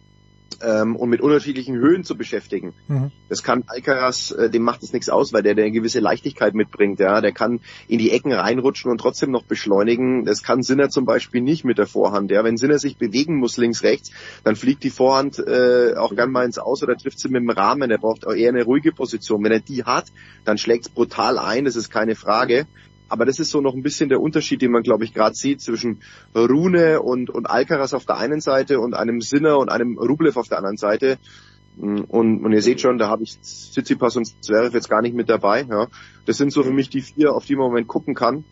ähm, 0.61 0.95
und 0.95 1.09
mit 1.09 1.21
unterschiedlichen 1.21 1.75
Höhen 1.75 2.03
zu 2.03 2.17
beschäftigen. 2.17 2.73
Mhm. 2.87 3.11
Das 3.29 3.43
kann 3.43 3.63
Alcaraz, 3.67 4.31
äh, 4.31 4.49
dem 4.49 4.63
macht 4.63 4.83
es 4.83 4.93
nichts 4.93 5.09
aus, 5.09 5.33
weil 5.33 5.43
der, 5.43 5.55
der 5.55 5.65
eine 5.65 5.73
gewisse 5.73 5.99
Leichtigkeit 5.99 6.53
mitbringt. 6.53 6.99
Ja, 6.99 7.21
der 7.21 7.31
kann 7.31 7.59
in 7.87 7.99
die 7.99 8.11
Ecken 8.11 8.31
reinrutschen 8.31 8.91
und 8.91 8.99
trotzdem 8.99 9.31
noch 9.31 9.43
beschleunigen. 9.43 10.25
Das 10.25 10.43
kann 10.43 10.63
Sinner 10.63 10.89
zum 10.89 11.05
Beispiel 11.05 11.41
nicht 11.41 11.65
mit 11.65 11.77
der 11.77 11.87
Vorhand. 11.87 12.31
Ja, 12.31 12.43
wenn 12.43 12.57
Sinner 12.57 12.79
sich 12.79 12.97
bewegen 12.97 13.37
muss 13.37 13.57
links 13.57 13.83
rechts, 13.83 14.11
dann 14.43 14.55
fliegt 14.55 14.83
die 14.83 14.89
Vorhand 14.89 15.39
äh, 15.39 15.95
auch 15.95 16.15
gern 16.15 16.31
mal 16.31 16.45
ins 16.45 16.57
Aus 16.57 16.83
oder 16.83 16.95
trifft 16.95 17.19
sie 17.19 17.29
mit 17.29 17.41
dem 17.41 17.49
Rahmen. 17.49 17.91
Er 17.91 17.97
braucht 17.97 18.25
auch 18.25 18.33
eher 18.33 18.49
eine 18.49 18.63
ruhige 18.63 18.91
Position. 18.91 19.43
Wenn 19.43 19.51
er 19.51 19.59
die 19.59 19.83
hat, 19.83 20.05
dann 20.45 20.57
schlägt 20.57 20.87
es 20.87 20.89
brutal 20.89 21.37
ein. 21.37 21.65
Das 21.65 21.75
ist 21.75 21.89
keine 21.89 22.15
Frage. 22.15 22.67
Aber 23.09 23.25
das 23.25 23.39
ist 23.39 23.51
so 23.51 23.61
noch 23.61 23.73
ein 23.73 23.83
bisschen 23.83 24.09
der 24.09 24.21
Unterschied, 24.21 24.61
den 24.61 24.71
man, 24.71 24.83
glaube 24.83 25.03
ich, 25.03 25.13
gerade 25.13 25.35
sieht 25.35 25.61
zwischen 25.61 26.01
Rune 26.35 27.01
und, 27.01 27.29
und 27.29 27.49
Alcaraz 27.49 27.93
auf 27.93 28.05
der 28.05 28.17
einen 28.17 28.41
Seite 28.41 28.79
und 28.79 28.93
einem 28.93 29.21
Sinner 29.21 29.57
und 29.57 29.69
einem 29.69 29.97
Rublev 29.97 30.37
auf 30.37 30.47
der 30.47 30.57
anderen 30.57 30.77
Seite. 30.77 31.17
Und, 31.77 32.43
und 32.43 32.51
ihr 32.51 32.61
seht 32.61 32.81
schon, 32.81 32.97
da 32.97 33.07
habe 33.07 33.23
ich 33.23 33.39
Tsitsipas 33.39 34.17
und 34.17 34.43
Zverev 34.43 34.73
jetzt 34.73 34.89
gar 34.89 35.01
nicht 35.01 35.15
mit 35.15 35.29
dabei. 35.29 35.65
Ja. 35.69 35.87
Das 36.25 36.37
sind 36.37 36.51
so 36.51 36.63
für 36.63 36.71
mich 36.71 36.89
die 36.89 37.01
vier, 37.01 37.33
auf 37.33 37.45
die 37.45 37.55
man 37.55 37.65
im 37.65 37.71
Moment 37.71 37.87
gucken 37.87 38.15
kann. 38.15 38.43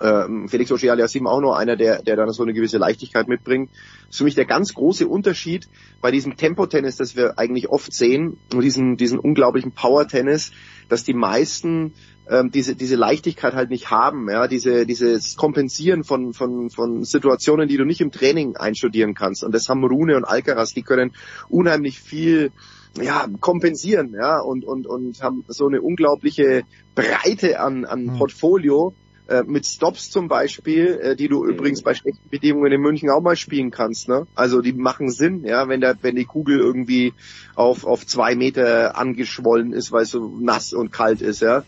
Ähm, 0.00 0.48
Felix 0.48 0.70
Auger-Aliassime 0.70 1.28
auch 1.28 1.40
nur 1.40 1.58
einer, 1.58 1.76
der, 1.76 2.02
der 2.02 2.14
dann 2.14 2.30
so 2.30 2.42
eine 2.42 2.52
gewisse 2.52 2.78
Leichtigkeit 2.78 3.26
mitbringt. 3.26 3.70
Das 3.70 4.10
ist 4.10 4.18
für 4.18 4.24
mich 4.24 4.34
der 4.34 4.44
ganz 4.44 4.74
große 4.74 5.08
Unterschied 5.08 5.68
bei 6.00 6.10
diesem 6.10 6.36
Tempo-Tennis, 6.36 6.96
das 6.96 7.16
wir 7.16 7.38
eigentlich 7.38 7.68
oft 7.68 7.92
sehen, 7.92 8.38
und 8.54 8.60
diesen, 8.60 8.96
diesen 8.96 9.18
unglaublichen 9.18 9.72
Power-Tennis, 9.72 10.52
dass 10.88 11.04
die 11.04 11.14
meisten 11.14 11.94
ähm, 12.28 12.50
diese, 12.50 12.76
diese 12.76 12.96
Leichtigkeit 12.96 13.54
halt 13.54 13.70
nicht 13.70 13.90
haben, 13.90 14.28
ja, 14.30 14.48
diese, 14.48 14.86
dieses 14.86 15.36
Kompensieren 15.36 16.04
von, 16.04 16.32
von, 16.32 16.70
von 16.70 17.04
Situationen, 17.04 17.68
die 17.68 17.76
du 17.76 17.84
nicht 17.84 18.00
im 18.00 18.12
Training 18.12 18.56
einstudieren 18.56 19.14
kannst. 19.14 19.44
Und 19.44 19.54
das 19.54 19.68
haben 19.68 19.84
Rune 19.84 20.16
und 20.16 20.24
Alcaraz, 20.24 20.74
die 20.74 20.82
können 20.82 21.12
unheimlich 21.48 22.00
viel 22.00 22.52
ja, 23.00 23.26
kompensieren, 23.40 24.14
ja, 24.14 24.40
und, 24.40 24.64
und, 24.64 24.86
und 24.86 25.22
haben 25.22 25.44
so 25.48 25.66
eine 25.66 25.80
unglaubliche 25.80 26.62
Breite 26.94 27.60
an, 27.60 27.84
an 27.84 28.10
hm. 28.10 28.18
Portfolio, 28.18 28.94
äh, 29.28 29.42
mit 29.46 29.66
Stops 29.66 30.10
zum 30.10 30.26
Beispiel, 30.26 30.98
äh, 31.02 31.14
die 31.14 31.28
du 31.28 31.44
übrigens 31.44 31.82
bei 31.82 31.92
schlechten 31.94 32.30
Bedingungen 32.30 32.72
in 32.72 32.80
München 32.80 33.10
auch 33.10 33.20
mal 33.20 33.36
spielen 33.36 33.70
kannst. 33.70 34.08
Ne? 34.08 34.26
Also 34.34 34.62
die 34.62 34.72
machen 34.72 35.10
Sinn, 35.10 35.44
ja, 35.44 35.68
wenn 35.68 35.82
der, 35.82 35.96
wenn 36.00 36.16
die 36.16 36.24
Kugel 36.24 36.58
irgendwie 36.58 37.12
auf 37.54 37.84
auf 37.84 38.06
zwei 38.06 38.34
Meter 38.34 38.96
angeschwollen 38.96 39.74
ist, 39.74 39.92
weil 39.92 40.04
es 40.04 40.12
so 40.12 40.38
nass 40.40 40.72
und 40.72 40.92
kalt 40.92 41.20
ist, 41.20 41.42
ja. 41.42 41.64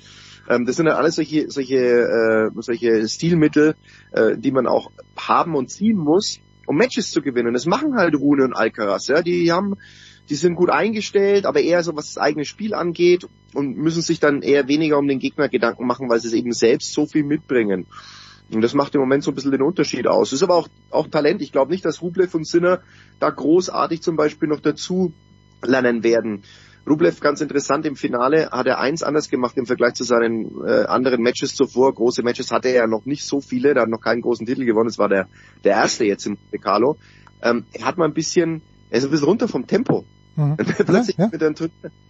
Ähm, 0.48 0.66
das 0.66 0.76
sind 0.76 0.86
dann 0.86 0.96
alles 0.96 1.16
solche, 1.16 1.50
solche, 1.50 1.76
äh, 1.76 2.50
solche 2.56 3.08
Stilmittel, 3.08 3.74
äh, 4.12 4.36
die 4.36 4.50
man 4.50 4.66
auch 4.66 4.90
haben 5.16 5.54
und 5.54 5.70
ziehen 5.70 5.96
muss, 5.96 6.40
um 6.66 6.76
Matches 6.76 7.10
zu 7.10 7.22
gewinnen. 7.22 7.52
Das 7.52 7.66
machen 7.66 7.96
halt 7.96 8.14
Rune 8.14 8.44
und 8.44 8.54
Alcaraz. 8.54 9.08
Ja? 9.08 9.22
Die 9.22 9.52
haben, 9.52 9.74
die 10.28 10.34
sind 10.34 10.54
gut 10.54 10.70
eingestellt, 10.70 11.46
aber 11.46 11.60
eher 11.60 11.82
so 11.82 11.96
was 11.96 12.14
das 12.14 12.18
eigene 12.18 12.44
Spiel 12.44 12.74
angeht 12.74 13.26
und 13.54 13.76
müssen 13.76 14.02
sich 14.02 14.20
dann 14.20 14.42
eher 14.42 14.68
weniger 14.68 14.98
um 14.98 15.08
den 15.08 15.18
Gegner 15.18 15.48
Gedanken 15.48 15.86
machen, 15.86 16.08
weil 16.08 16.20
sie 16.20 16.28
es 16.28 16.34
eben 16.34 16.52
selbst 16.52 16.92
so 16.92 17.06
viel 17.06 17.24
mitbringen. 17.24 17.86
Und 18.52 18.62
das 18.62 18.74
macht 18.74 18.94
im 18.94 19.00
Moment 19.00 19.22
so 19.22 19.30
ein 19.30 19.34
bisschen 19.34 19.52
den 19.52 19.62
Unterschied 19.62 20.08
aus. 20.08 20.30
Das 20.30 20.38
ist 20.38 20.42
aber 20.42 20.56
auch, 20.56 20.68
auch 20.90 21.06
Talent. 21.06 21.40
Ich 21.40 21.52
glaube 21.52 21.70
nicht, 21.70 21.84
dass 21.84 22.02
Rublev 22.02 22.34
und 22.34 22.46
Sinner 22.46 22.80
da 23.20 23.30
großartig 23.30 24.02
zum 24.02 24.16
Beispiel 24.16 24.48
noch 24.48 24.60
dazu 24.60 25.12
lernen 25.62 26.02
werden. 26.02 26.42
Rublev 26.88 27.20
ganz 27.20 27.40
interessant 27.40 27.86
im 27.86 27.96
Finale 27.96 28.50
hat 28.50 28.66
er 28.66 28.78
eins 28.78 29.02
anders 29.02 29.28
gemacht 29.28 29.56
im 29.56 29.66
Vergleich 29.66 29.94
zu 29.94 30.04
seinen 30.04 30.50
äh, 30.66 30.84
anderen 30.86 31.22
Matches 31.22 31.54
zuvor. 31.54 31.94
Große 31.94 32.22
Matches 32.22 32.50
hatte 32.50 32.68
er 32.68 32.74
ja 32.74 32.86
noch 32.86 33.04
nicht 33.04 33.24
so 33.24 33.40
viele, 33.40 33.74
da 33.74 33.82
hat 33.82 33.88
noch 33.88 34.00
keinen 34.00 34.22
großen 34.22 34.46
Titel 34.46 34.64
gewonnen. 34.64 34.88
Es 34.88 34.98
war 34.98 35.08
der 35.08 35.28
der 35.64 35.72
erste 35.72 36.04
jetzt 36.04 36.26
im 36.26 36.38
Decalo. 36.52 36.96
Ähm, 37.42 37.64
er 37.72 37.86
hat 37.86 37.98
mal 37.98 38.06
ein 38.06 38.14
bisschen, 38.14 38.62
er 38.90 38.98
ist 38.98 39.04
ein 39.04 39.10
bisschen 39.10 39.26
runter 39.26 39.48
vom 39.48 39.66
Tempo. 39.66 40.04
Mhm. 40.36 40.56
Plötzlich 40.86 41.16
ja, 41.16 41.24
ja. 41.24 41.30
Mit 41.32 41.42
einem, 41.42 41.54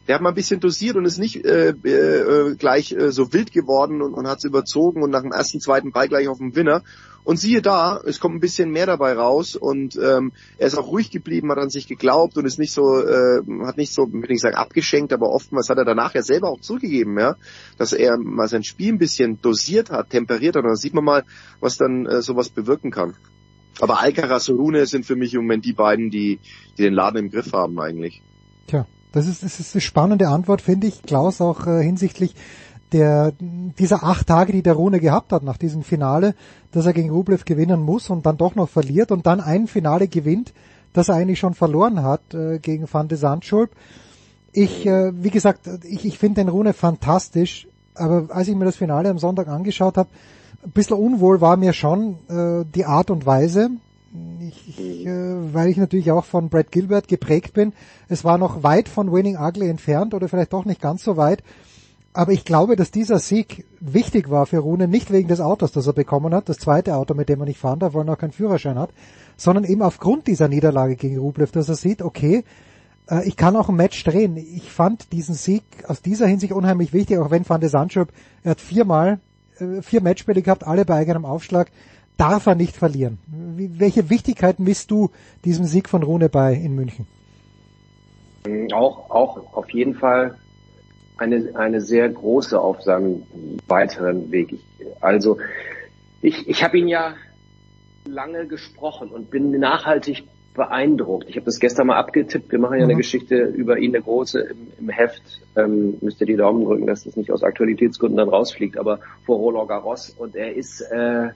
der 0.06 0.14
hat 0.14 0.22
mal 0.22 0.30
ein 0.30 0.34
bisschen 0.34 0.60
dosiert 0.60 0.96
und 0.96 1.04
ist 1.04 1.18
nicht 1.18 1.44
äh, 1.44 1.70
äh, 1.70 2.54
gleich 2.56 2.92
äh, 2.92 3.10
so 3.12 3.32
wild 3.32 3.52
geworden 3.52 4.02
und, 4.02 4.14
und 4.14 4.28
hat 4.28 4.38
es 4.38 4.44
überzogen 4.44 5.02
und 5.02 5.10
nach 5.10 5.22
dem 5.22 5.32
ersten, 5.32 5.60
zweiten 5.60 5.92
Ball 5.92 6.08
gleich 6.08 6.28
auf 6.28 6.38
dem 6.38 6.54
Winner. 6.54 6.82
Und 7.22 7.38
siehe 7.38 7.60
da, 7.60 8.00
es 8.04 8.18
kommt 8.18 8.36
ein 8.36 8.40
bisschen 8.40 8.70
mehr 8.70 8.86
dabei 8.86 9.12
raus 9.12 9.54
und 9.54 9.96
ähm, 9.96 10.32
er 10.58 10.66
ist 10.66 10.76
auch 10.76 10.88
ruhig 10.88 11.10
geblieben, 11.10 11.50
hat 11.50 11.58
an 11.58 11.70
sich 11.70 11.86
geglaubt 11.86 12.38
und 12.38 12.46
ist 12.46 12.58
nicht 12.58 12.72
so, 12.72 13.02
äh, 13.04 13.42
hat 13.66 13.76
nicht 13.76 13.92
so, 13.92 14.10
will 14.10 14.30
ich 14.30 14.40
sagen, 14.40 14.56
abgeschenkt, 14.56 15.12
aber 15.12 15.30
oftmals 15.30 15.68
hat 15.68 15.78
er 15.78 15.84
danach 15.84 16.14
ja 16.14 16.22
selber 16.22 16.48
auch 16.48 16.60
zugegeben, 16.60 17.18
ja, 17.18 17.36
dass 17.76 17.92
er 17.92 18.16
mal 18.18 18.48
sein 18.48 18.64
Spiel 18.64 18.92
ein 18.92 18.98
bisschen 18.98 19.40
dosiert 19.42 19.90
hat, 19.90 20.10
temperiert 20.10 20.56
hat. 20.56 20.64
Und 20.64 20.70
da 20.70 20.76
sieht 20.76 20.94
man 20.94 21.04
mal, 21.04 21.24
was 21.60 21.76
dann 21.76 22.06
äh, 22.06 22.22
sowas 22.22 22.48
bewirken 22.48 22.90
kann. 22.90 23.14
Aber 23.80 24.00
Alcaraz 24.00 24.48
und 24.48 24.58
Rune 24.58 24.86
sind 24.86 25.06
für 25.06 25.16
mich 25.16 25.34
im 25.34 25.42
Moment 25.42 25.64
die 25.64 25.72
beiden, 25.72 26.10
die, 26.10 26.38
die 26.76 26.82
den 26.82 26.94
Laden 26.94 27.18
im 27.18 27.30
Griff 27.30 27.52
haben 27.52 27.78
eigentlich. 27.80 28.22
Tja, 28.66 28.86
das 29.12 29.26
ist, 29.26 29.42
das 29.42 29.60
ist 29.60 29.74
eine 29.74 29.80
spannende 29.80 30.28
Antwort, 30.28 30.62
finde 30.62 30.86
ich, 30.86 31.02
Klaus, 31.02 31.40
auch 31.40 31.66
äh, 31.66 31.82
hinsichtlich 31.82 32.34
der, 32.92 33.32
dieser 33.40 34.04
acht 34.04 34.26
Tage, 34.26 34.52
die 34.52 34.62
der 34.62 34.74
Rune 34.74 35.00
gehabt 35.00 35.32
hat 35.32 35.42
nach 35.42 35.56
diesem 35.56 35.82
Finale, 35.82 36.34
dass 36.72 36.86
er 36.86 36.92
gegen 36.92 37.10
Rublev 37.10 37.44
gewinnen 37.44 37.82
muss 37.82 38.10
und 38.10 38.26
dann 38.26 38.36
doch 38.36 38.54
noch 38.54 38.68
verliert 38.68 39.12
und 39.12 39.26
dann 39.26 39.40
ein 39.40 39.66
Finale 39.66 40.08
gewinnt, 40.08 40.52
das 40.92 41.08
er 41.08 41.16
eigentlich 41.16 41.38
schon 41.38 41.54
verloren 41.54 42.02
hat 42.02 42.34
äh, 42.34 42.58
gegen 42.58 42.86
Van 42.90 43.08
de 43.08 43.18
Sandschulp. 43.18 43.70
Ich, 44.52 44.86
äh, 44.86 45.12
wie 45.22 45.30
gesagt, 45.30 45.68
ich, 45.88 46.04
ich 46.04 46.18
finde 46.18 46.42
den 46.42 46.48
Rune 46.48 46.72
fantastisch, 46.72 47.68
aber 47.94 48.34
als 48.34 48.48
ich 48.48 48.56
mir 48.56 48.64
das 48.64 48.76
Finale 48.76 49.08
am 49.08 49.18
Sonntag 49.18 49.48
angeschaut 49.48 49.96
habe, 49.96 50.10
ein 50.64 50.72
bisschen 50.72 50.96
unwohl 50.96 51.40
war 51.40 51.56
mir 51.56 51.72
schon 51.72 52.16
äh, 52.28 52.64
die 52.74 52.84
Art 52.84 53.10
und 53.10 53.24
Weise, 53.24 53.70
ich, 54.40 54.78
ich, 54.78 55.06
äh, 55.06 55.54
weil 55.54 55.68
ich 55.68 55.76
natürlich 55.76 56.10
auch 56.10 56.24
von 56.24 56.48
Brad 56.48 56.72
Gilbert 56.72 57.08
geprägt 57.08 57.54
bin. 57.54 57.72
Es 58.08 58.24
war 58.24 58.38
noch 58.38 58.62
weit 58.62 58.88
von 58.88 59.12
Winning 59.12 59.36
Ugly 59.36 59.68
entfernt 59.68 60.14
oder 60.14 60.28
vielleicht 60.28 60.52
doch 60.52 60.64
nicht 60.64 60.80
ganz 60.80 61.04
so 61.04 61.16
weit. 61.16 61.42
Aber 62.12 62.32
ich 62.32 62.44
glaube, 62.44 62.74
dass 62.74 62.90
dieser 62.90 63.20
Sieg 63.20 63.64
wichtig 63.78 64.30
war 64.30 64.46
für 64.46 64.58
Rune, 64.58 64.88
nicht 64.88 65.12
wegen 65.12 65.28
des 65.28 65.40
Autos, 65.40 65.70
das 65.70 65.86
er 65.86 65.92
bekommen 65.92 66.34
hat, 66.34 66.48
das 66.48 66.58
zweite 66.58 66.96
Auto, 66.96 67.14
mit 67.14 67.28
dem 67.28 67.40
er 67.40 67.46
nicht 67.46 67.60
fahren 67.60 67.78
darf, 67.78 67.94
weil 67.94 68.02
er 68.02 68.12
noch 68.12 68.18
keinen 68.18 68.32
Führerschein 68.32 68.78
hat, 68.78 68.90
sondern 69.36 69.64
eben 69.64 69.82
aufgrund 69.82 70.26
dieser 70.26 70.48
Niederlage 70.48 70.96
gegen 70.96 71.18
Rublev, 71.18 71.52
dass 71.52 71.68
er 71.68 71.76
sieht, 71.76 72.02
okay, 72.02 72.42
äh, 73.08 73.26
ich 73.28 73.36
kann 73.36 73.54
auch 73.54 73.68
ein 73.68 73.76
Match 73.76 74.02
drehen. 74.02 74.36
Ich 74.36 74.72
fand 74.72 75.12
diesen 75.12 75.36
Sieg 75.36 75.62
aus 75.86 76.02
dieser 76.02 76.26
Hinsicht 76.26 76.52
unheimlich 76.52 76.92
wichtig, 76.92 77.18
auch 77.18 77.30
wenn 77.30 77.48
Van 77.48 77.60
de 77.60 77.70
Sandschulp, 77.70 78.12
er 78.42 78.52
hat 78.52 78.60
viermal, 78.60 79.20
äh, 79.60 79.80
vier 79.80 80.02
Matchspiele 80.02 80.42
gehabt, 80.42 80.66
alle 80.66 80.84
bei 80.84 80.96
eigenem 80.96 81.24
Aufschlag, 81.24 81.70
darf 82.16 82.46
er 82.46 82.56
nicht 82.56 82.76
verlieren. 82.76 83.18
Welche 83.28 84.10
Wichtigkeit 84.10 84.58
misst 84.58 84.90
du 84.90 85.10
diesem 85.44 85.64
Sieg 85.64 85.88
von 85.88 86.02
Rune 86.02 86.28
bei 86.28 86.54
in 86.54 86.74
München? 86.74 87.06
Auch, 88.72 89.10
auch 89.10 89.54
auf 89.54 89.70
jeden 89.70 89.94
Fall 89.94 90.34
eine, 91.20 91.50
eine 91.54 91.80
sehr 91.80 92.08
große 92.08 92.58
auf 92.58 92.82
seinem 92.82 93.22
weiteren 93.68 94.30
Weg. 94.30 94.58
Also 95.00 95.38
ich, 96.22 96.48
ich 96.48 96.64
habe 96.64 96.78
ihn 96.78 96.88
ja 96.88 97.14
lange 98.06 98.46
gesprochen 98.46 99.10
und 99.10 99.30
bin 99.30 99.50
nachhaltig 99.50 100.24
beeindruckt. 100.54 101.28
Ich 101.28 101.36
habe 101.36 101.44
das 101.44 101.60
gestern 101.60 101.88
mal 101.88 101.98
abgetippt. 101.98 102.50
Wir 102.50 102.58
machen 102.58 102.78
ja 102.78 102.84
mhm. 102.84 102.90
eine 102.90 102.96
Geschichte 102.96 103.36
über 103.36 103.78
ihn, 103.78 103.94
eine 103.94 104.02
große 104.02 104.40
im, 104.40 104.68
im 104.78 104.88
Heft. 104.88 105.22
Ähm, 105.56 105.98
müsst 106.00 106.20
ihr 106.22 106.26
die 106.26 106.36
Daumen 106.36 106.64
drücken, 106.64 106.86
dass 106.86 107.04
das 107.04 107.16
nicht 107.16 107.30
aus 107.30 107.42
Aktualitätsgründen 107.42 108.16
dann 108.16 108.30
rausfliegt, 108.30 108.78
aber 108.78 109.00
vor 109.26 109.36
Roland 109.36 109.68
Garros. 109.68 110.10
Und 110.10 110.34
er 110.34 110.54
ist, 110.54 110.80
äh, 110.80 111.28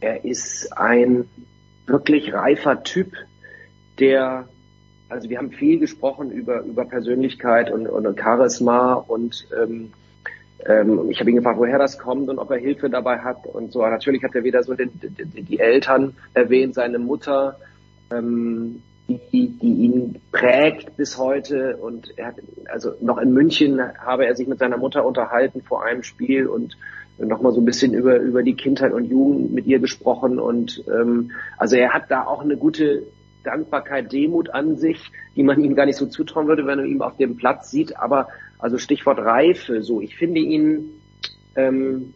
er 0.00 0.24
ist 0.24 0.76
ein 0.76 1.28
wirklich 1.86 2.32
reifer 2.32 2.82
Typ, 2.82 3.12
der 3.98 4.48
also 5.14 5.30
wir 5.30 5.38
haben 5.38 5.52
viel 5.52 5.78
gesprochen 5.78 6.32
über, 6.32 6.62
über 6.62 6.84
Persönlichkeit 6.84 7.70
und, 7.70 7.86
und 7.86 8.20
Charisma 8.20 8.94
und 8.94 9.46
ähm, 9.56 9.92
ähm, 10.66 11.08
ich 11.08 11.20
habe 11.20 11.30
ihn 11.30 11.36
gefragt, 11.36 11.58
woher 11.58 11.78
das 11.78 11.98
kommt 11.98 12.28
und 12.28 12.38
ob 12.38 12.50
er 12.50 12.58
Hilfe 12.58 12.90
dabei 12.90 13.18
hat 13.18 13.46
und 13.46 13.72
so. 13.72 13.80
Natürlich 13.82 14.24
hat 14.24 14.34
er 14.34 14.42
wieder 14.42 14.62
so 14.64 14.74
den, 14.74 14.90
die, 14.92 15.42
die 15.42 15.58
Eltern 15.60 16.16
erwähnt, 16.34 16.74
seine 16.74 16.98
Mutter, 16.98 17.58
ähm, 18.10 18.82
die, 19.06 19.48
die 19.50 19.74
ihn 19.84 20.20
prägt 20.32 20.96
bis 20.96 21.16
heute 21.16 21.76
und 21.76 22.18
er 22.18 22.28
hat, 22.28 22.36
also 22.72 22.94
noch 23.00 23.18
in 23.18 23.32
München 23.32 23.80
habe 23.98 24.26
er 24.26 24.34
sich 24.34 24.48
mit 24.48 24.58
seiner 24.58 24.78
Mutter 24.78 25.06
unterhalten 25.06 25.62
vor 25.62 25.84
einem 25.84 26.02
Spiel 26.02 26.48
und 26.48 26.76
nochmal 27.18 27.52
so 27.52 27.60
ein 27.60 27.66
bisschen 27.66 27.94
über, 27.94 28.16
über 28.16 28.42
die 28.42 28.54
Kindheit 28.54 28.92
und 28.92 29.04
Jugend 29.04 29.52
mit 29.52 29.66
ihr 29.66 29.78
gesprochen 29.78 30.40
und 30.40 30.82
ähm, 30.88 31.30
also 31.56 31.76
er 31.76 31.92
hat 31.92 32.10
da 32.10 32.24
auch 32.24 32.42
eine 32.42 32.56
gute 32.56 33.04
Dankbarkeit, 33.44 34.12
Demut 34.12 34.50
an 34.50 34.76
sich, 34.76 35.12
die 35.36 35.42
man 35.42 35.62
ihm 35.62 35.74
gar 35.74 35.86
nicht 35.86 35.96
so 35.96 36.06
zutrauen 36.06 36.48
würde, 36.48 36.66
wenn 36.66 36.78
man 36.78 36.86
ihn 36.86 37.02
auf 37.02 37.16
dem 37.16 37.36
Platz 37.36 37.70
sieht. 37.70 37.96
Aber 37.96 38.28
also 38.58 38.78
Stichwort 38.78 39.18
Reife, 39.18 39.82
so 39.82 40.00
ich 40.00 40.16
finde 40.16 40.40
ihn, 40.40 40.90
ähm, 41.56 42.14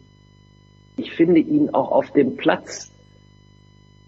ich 0.97 1.13
finde 1.13 1.39
ihn 1.39 1.73
auch 1.73 1.91
auf 1.91 2.11
dem 2.11 2.35
Platz 2.35 2.91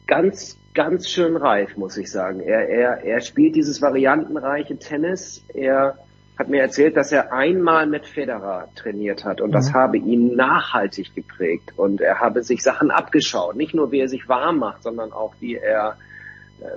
ganz, 0.08 0.58
ganz 0.74 1.10
schön 1.10 1.38
reif, 1.38 1.78
muss 1.78 1.98
ich 1.98 2.12
sagen. 2.12 2.42
Er, 2.42 2.68
er, 2.68 3.04
er 3.04 3.22
spielt 3.22 3.56
dieses 3.56 3.82
variantenreiche 3.82 4.78
Tennis. 4.78 5.44
Er 5.54 5.98
hat 6.38 6.50
mir 6.50 6.62
erzählt, 6.62 6.98
dass 6.98 7.12
er 7.12 7.32
einmal 7.32 7.86
mit 7.86 8.08
Federer 8.08 8.68
trainiert 8.76 9.24
hat 9.24 9.42
und 9.42 9.50
mhm. 9.50 9.54
das 9.54 9.74
habe 9.74 9.98
ihn 9.98 10.36
nachhaltig 10.36 11.14
geprägt 11.14 11.74
und 11.78 12.02
er 12.02 12.20
habe 12.20 12.44
sich 12.44 12.64
Sachen 12.64 12.90
abgeschaut. 12.90 13.56
Nicht 13.56 13.74
nur, 13.74 13.92
wie 13.92 14.00
er 14.00 14.08
sich 14.08 14.28
warm 14.28 14.58
macht, 14.58 14.84
sondern 14.84 15.12
auch, 15.12 15.36
wie 15.40 15.56
er 15.56 15.98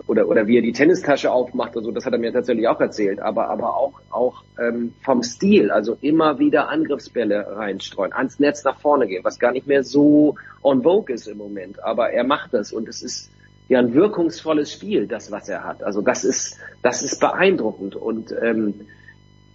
oder 0.07 0.29
oder 0.29 0.47
wie 0.47 0.59
er 0.59 0.63
die 0.63 0.73
Tennistasche 0.73 1.31
aufmacht 1.31 1.77
und 1.77 1.85
so, 1.85 1.91
das 1.91 2.07
hat 2.07 2.13
er 2.13 2.19
mir 2.19 2.33
tatsächlich 2.33 2.69
auch 2.69 2.81
erzählt, 2.81 3.21
aber 3.21 3.49
aber 3.49 3.77
auch 3.77 4.01
auch 4.11 4.45
ähm, 4.59 4.95
vom 5.03 5.23
Stil, 5.23 5.71
also 5.71 5.97
immer 6.01 6.39
wieder 6.39 6.69
Angriffsbälle 6.69 7.57
reinstreuen, 7.57 8.13
ans 8.13 8.39
Netz 8.39 8.65
nach 8.65 8.81
vorne 8.81 9.07
gehen, 9.07 9.25
was 9.25 9.39
gar 9.39 9.53
nicht 9.53 9.67
mehr 9.67 9.85
so 9.85 10.37
on 10.63 10.83
vogue 10.83 11.15
ist 11.15 11.29
im 11.29 11.39
Moment, 11.39 11.83
aber 11.83 12.11
er 12.11 12.25
macht 12.25 12.55
das 12.55 12.73
und 12.73 12.89
es 12.89 13.03
ist 13.03 13.31
ja 13.69 13.79
ein 13.79 13.95
wirkungsvolles 13.95 14.73
Spiel, 14.73 15.07
das 15.07 15.31
was 15.31 15.49
er 15.49 15.65
hat. 15.65 15.83
Also 15.83 16.01
das 16.01 16.25
ist 16.25 16.59
das 16.83 17.03
ist 17.03 17.21
beeindruckend 17.21 17.97
und 17.97 18.35
ähm, 18.43 18.87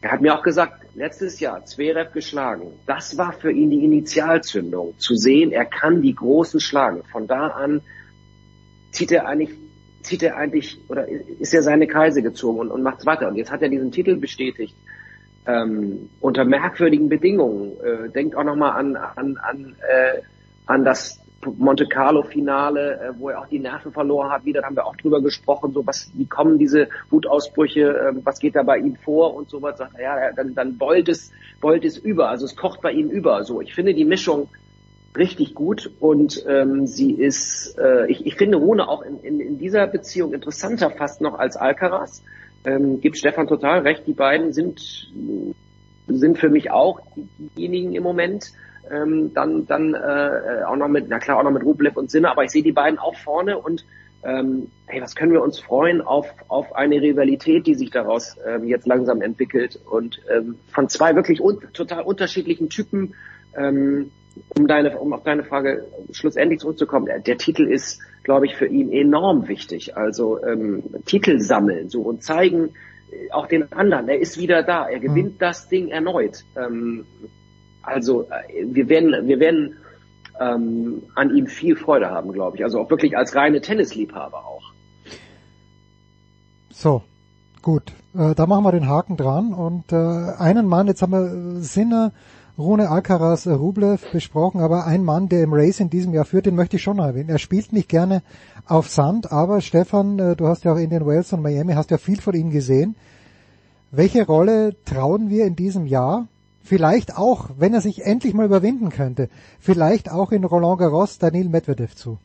er 0.01 0.11
hat 0.11 0.21
mir 0.21 0.33
auch 0.33 0.43
gesagt, 0.43 0.85
letztes 0.95 1.39
Jahr 1.41 1.65
Zverev 1.65 2.13
geschlagen. 2.13 2.71
Das 2.85 3.17
war 3.17 3.33
für 3.33 3.51
ihn 3.51 3.69
die 3.69 3.83
Initialzündung, 3.83 4.97
zu 4.97 5.15
sehen, 5.15 5.51
er 5.51 5.65
kann 5.65 6.01
die 6.01 6.15
Großen 6.15 6.61
schlagen. 6.61 7.03
Von 7.11 7.27
da 7.27 7.47
an 7.47 7.81
zieht 8.91 9.11
er 9.11 9.27
eigentlich 9.27 9.51
zieht 10.01 10.23
er 10.23 10.37
eigentlich 10.37 10.79
oder 10.89 11.07
ist 11.07 11.53
er 11.53 11.61
seine 11.61 11.87
Kreise 11.87 12.21
gezogen 12.21 12.59
und, 12.59 12.71
und 12.71 12.83
macht's 12.83 13.05
weiter. 13.05 13.27
Und 13.27 13.35
jetzt 13.35 13.51
hat 13.51 13.61
er 13.61 13.69
diesen 13.69 13.91
Titel 13.91 14.15
bestätigt 14.15 14.75
ähm, 15.45 16.09
unter 16.19 16.45
merkwürdigen 16.45 17.09
Bedingungen. 17.09 17.73
Äh, 17.83 18.09
denkt 18.09 18.35
auch 18.35 18.43
nochmal 18.43 18.71
an 18.71 18.95
an 18.95 19.37
an, 19.37 19.75
äh, 19.87 20.21
an 20.65 20.85
das 20.85 21.19
Monte 21.57 21.87
Carlo 21.87 22.23
Finale, 22.23 22.99
äh, 22.99 23.19
wo 23.19 23.29
er 23.29 23.39
auch 23.39 23.47
die 23.47 23.59
Nerven 23.59 23.91
verloren 23.91 24.29
hat. 24.29 24.45
Wieder 24.45 24.63
haben 24.63 24.75
wir 24.75 24.85
auch 24.85 24.95
drüber 24.97 25.21
gesprochen, 25.21 25.71
so 25.71 25.85
was, 25.87 26.11
wie 26.13 26.25
kommen 26.25 26.57
diese 26.57 26.89
Wutausbrüche, 27.09 27.81
äh, 27.81 28.13
was 28.23 28.39
geht 28.39 28.55
da 28.55 28.63
bei 28.63 28.77
ihm 28.77 28.95
vor 28.97 29.33
und 29.35 29.49
so 29.49 29.61
was. 29.61 29.77
Sagt 29.77 29.95
er, 29.97 30.01
ja, 30.01 30.31
dann 30.33 30.53
dann 30.53 30.77
beult 30.77 31.09
es 31.09 31.31
beult 31.61 31.85
es 31.85 31.97
über, 31.97 32.29
also 32.29 32.45
es 32.45 32.55
kocht 32.55 32.81
bei 32.81 32.91
ihm 32.91 33.09
über. 33.09 33.43
So, 33.43 33.61
ich 33.61 33.73
finde 33.73 33.93
die 33.93 34.05
Mischung 34.05 34.49
richtig 35.17 35.55
gut 35.55 35.91
und 35.99 36.43
ähm, 36.47 36.85
sie 36.85 37.11
ist, 37.11 37.77
äh, 37.77 38.09
ich, 38.09 38.25
ich 38.25 38.35
finde 38.35 38.57
Rune 38.57 38.87
auch 38.87 39.01
in, 39.01 39.19
in, 39.21 39.39
in 39.39 39.57
dieser 39.57 39.87
Beziehung 39.87 40.33
interessanter 40.33 40.91
fast 40.91 41.21
noch 41.21 41.37
als 41.39 41.57
Alcaraz. 41.57 42.23
Ähm, 42.65 43.01
gibt 43.01 43.17
Stefan 43.17 43.47
total 43.47 43.79
recht, 43.79 44.05
die 44.05 44.13
beiden 44.13 44.53
sind, 44.53 45.11
sind 46.07 46.37
für 46.37 46.49
mich 46.49 46.71
auch 46.71 47.01
diejenigen 47.55 47.93
im 47.93 48.03
Moment. 48.03 48.51
Ähm, 48.91 49.33
dann 49.33 49.67
dann 49.67 49.93
äh, 49.93 50.63
auch 50.65 50.75
noch 50.75 50.87
mit, 50.87 51.07
na 51.09 51.19
klar, 51.19 51.37
auch 51.37 51.43
noch 51.43 51.51
mit 51.51 51.63
Rublev 51.63 51.95
und 51.95 52.09
Sinne, 52.09 52.31
aber 52.31 52.43
ich 52.43 52.51
sehe 52.51 52.63
die 52.63 52.71
beiden 52.71 52.97
auch 52.97 53.15
vorne 53.15 53.57
und 53.57 53.85
ähm, 54.23 54.69
hey, 54.87 55.01
was 55.01 55.15
können 55.15 55.31
wir 55.31 55.41
uns 55.41 55.59
freuen 55.59 56.01
auf, 56.01 56.27
auf 56.47 56.75
eine 56.75 57.01
Rivalität, 57.01 57.67
die 57.67 57.75
sich 57.75 57.89
daraus 57.89 58.35
ähm, 58.45 58.67
jetzt 58.67 58.85
langsam 58.85 59.21
entwickelt 59.21 59.79
und 59.89 60.19
ähm, 60.29 60.55
von 60.71 60.89
zwei 60.89 61.15
wirklich 61.15 61.39
un 61.39 61.59
total 61.73 62.03
unterschiedlichen 62.03 62.69
Typen 62.69 63.13
ähm, 63.55 64.11
um 64.57 64.67
deine, 64.67 64.97
um 64.97 65.13
auf 65.13 65.23
deine 65.23 65.43
Frage 65.43 65.85
schlussendlich 66.11 66.59
zurückzukommen, 66.59 67.05
der, 67.05 67.19
der 67.19 67.37
Titel 67.37 67.63
ist, 67.63 68.01
glaube 68.23 68.45
ich, 68.45 68.55
für 68.55 68.67
ihn 68.67 68.91
enorm 68.91 69.47
wichtig. 69.47 69.97
Also 69.97 70.43
ähm, 70.43 70.83
Titel 71.05 71.39
sammeln 71.39 71.89
so 71.89 72.01
und 72.01 72.23
zeigen 72.23 72.69
äh, 73.11 73.31
auch 73.31 73.47
den 73.47 73.71
anderen, 73.71 74.07
er 74.09 74.19
ist 74.19 74.37
wieder 74.37 74.63
da, 74.63 74.87
er 74.87 74.99
gewinnt 74.99 75.33
mhm. 75.33 75.39
das 75.39 75.67
Ding 75.67 75.89
erneut. 75.89 76.43
Ähm, 76.55 77.05
also 77.81 78.23
äh, 78.23 78.65
wir 78.65 78.89
werden, 78.89 79.27
wir 79.27 79.39
werden 79.39 79.77
ähm, 80.39 81.03
an 81.15 81.35
ihm 81.35 81.47
viel 81.47 81.75
Freude 81.75 82.09
haben, 82.09 82.31
glaube 82.31 82.57
ich. 82.57 82.63
Also 82.63 82.79
auch 82.79 82.89
wirklich 82.89 83.17
als 83.17 83.35
reine 83.35 83.61
Tennisliebhaber 83.61 84.37
auch. 84.37 84.73
So, 86.71 87.03
gut. 87.61 87.93
Äh, 88.15 88.35
da 88.35 88.45
machen 88.45 88.63
wir 88.63 88.71
den 88.71 88.87
Haken 88.87 89.17
dran 89.17 89.53
und 89.53 89.91
äh, 89.91 89.95
einen 89.95 90.67
Mann, 90.67 90.87
jetzt 90.87 91.01
haben 91.01 91.11
wir 91.11 91.61
Sinne 91.61 92.13
Rune 92.59 92.89
Alcaraz 92.89 93.45
äh, 93.45 93.51
Rublev 93.51 94.11
besprochen, 94.11 94.59
aber 94.59 94.85
ein 94.85 95.03
Mann, 95.03 95.29
der 95.29 95.43
im 95.43 95.53
Race 95.53 95.79
in 95.79 95.89
diesem 95.89 96.13
Jahr 96.13 96.25
führt, 96.25 96.45
den 96.45 96.55
möchte 96.55 96.75
ich 96.75 96.83
schon 96.83 96.99
erwähnen. 96.99 97.29
Er 97.29 97.39
spielt 97.39 97.71
nicht 97.71 97.87
gerne 97.87 98.21
auf 98.67 98.89
Sand, 98.89 99.31
aber 99.31 99.61
Stefan, 99.61 100.19
äh, 100.19 100.35
du 100.35 100.47
hast 100.47 100.65
ja 100.65 100.73
auch 100.73 100.77
Indian 100.77 101.05
Wales 101.05 101.31
und 101.31 101.41
Miami, 101.41 101.73
hast 101.73 101.89
ja 101.89 101.97
viel 101.97 102.19
von 102.19 102.35
ihm 102.35 102.49
gesehen. 102.49 102.95
Welche 103.91 104.25
Rolle 104.25 104.75
trauen 104.83 105.29
wir 105.29 105.45
in 105.45 105.55
diesem 105.55 105.85
Jahr? 105.85 106.27
Vielleicht 106.61 107.17
auch, 107.17 107.49
wenn 107.57 107.73
er 107.73 107.81
sich 107.81 108.05
endlich 108.05 108.33
mal 108.33 108.45
überwinden 108.45 108.89
könnte, 108.89 109.29
vielleicht 109.59 110.11
auch 110.11 110.31
in 110.33 110.43
Roland 110.43 110.79
Garros 110.79 111.17
Daniel 111.17 111.47
Medvedev 111.47 111.95
zu. 111.95 112.19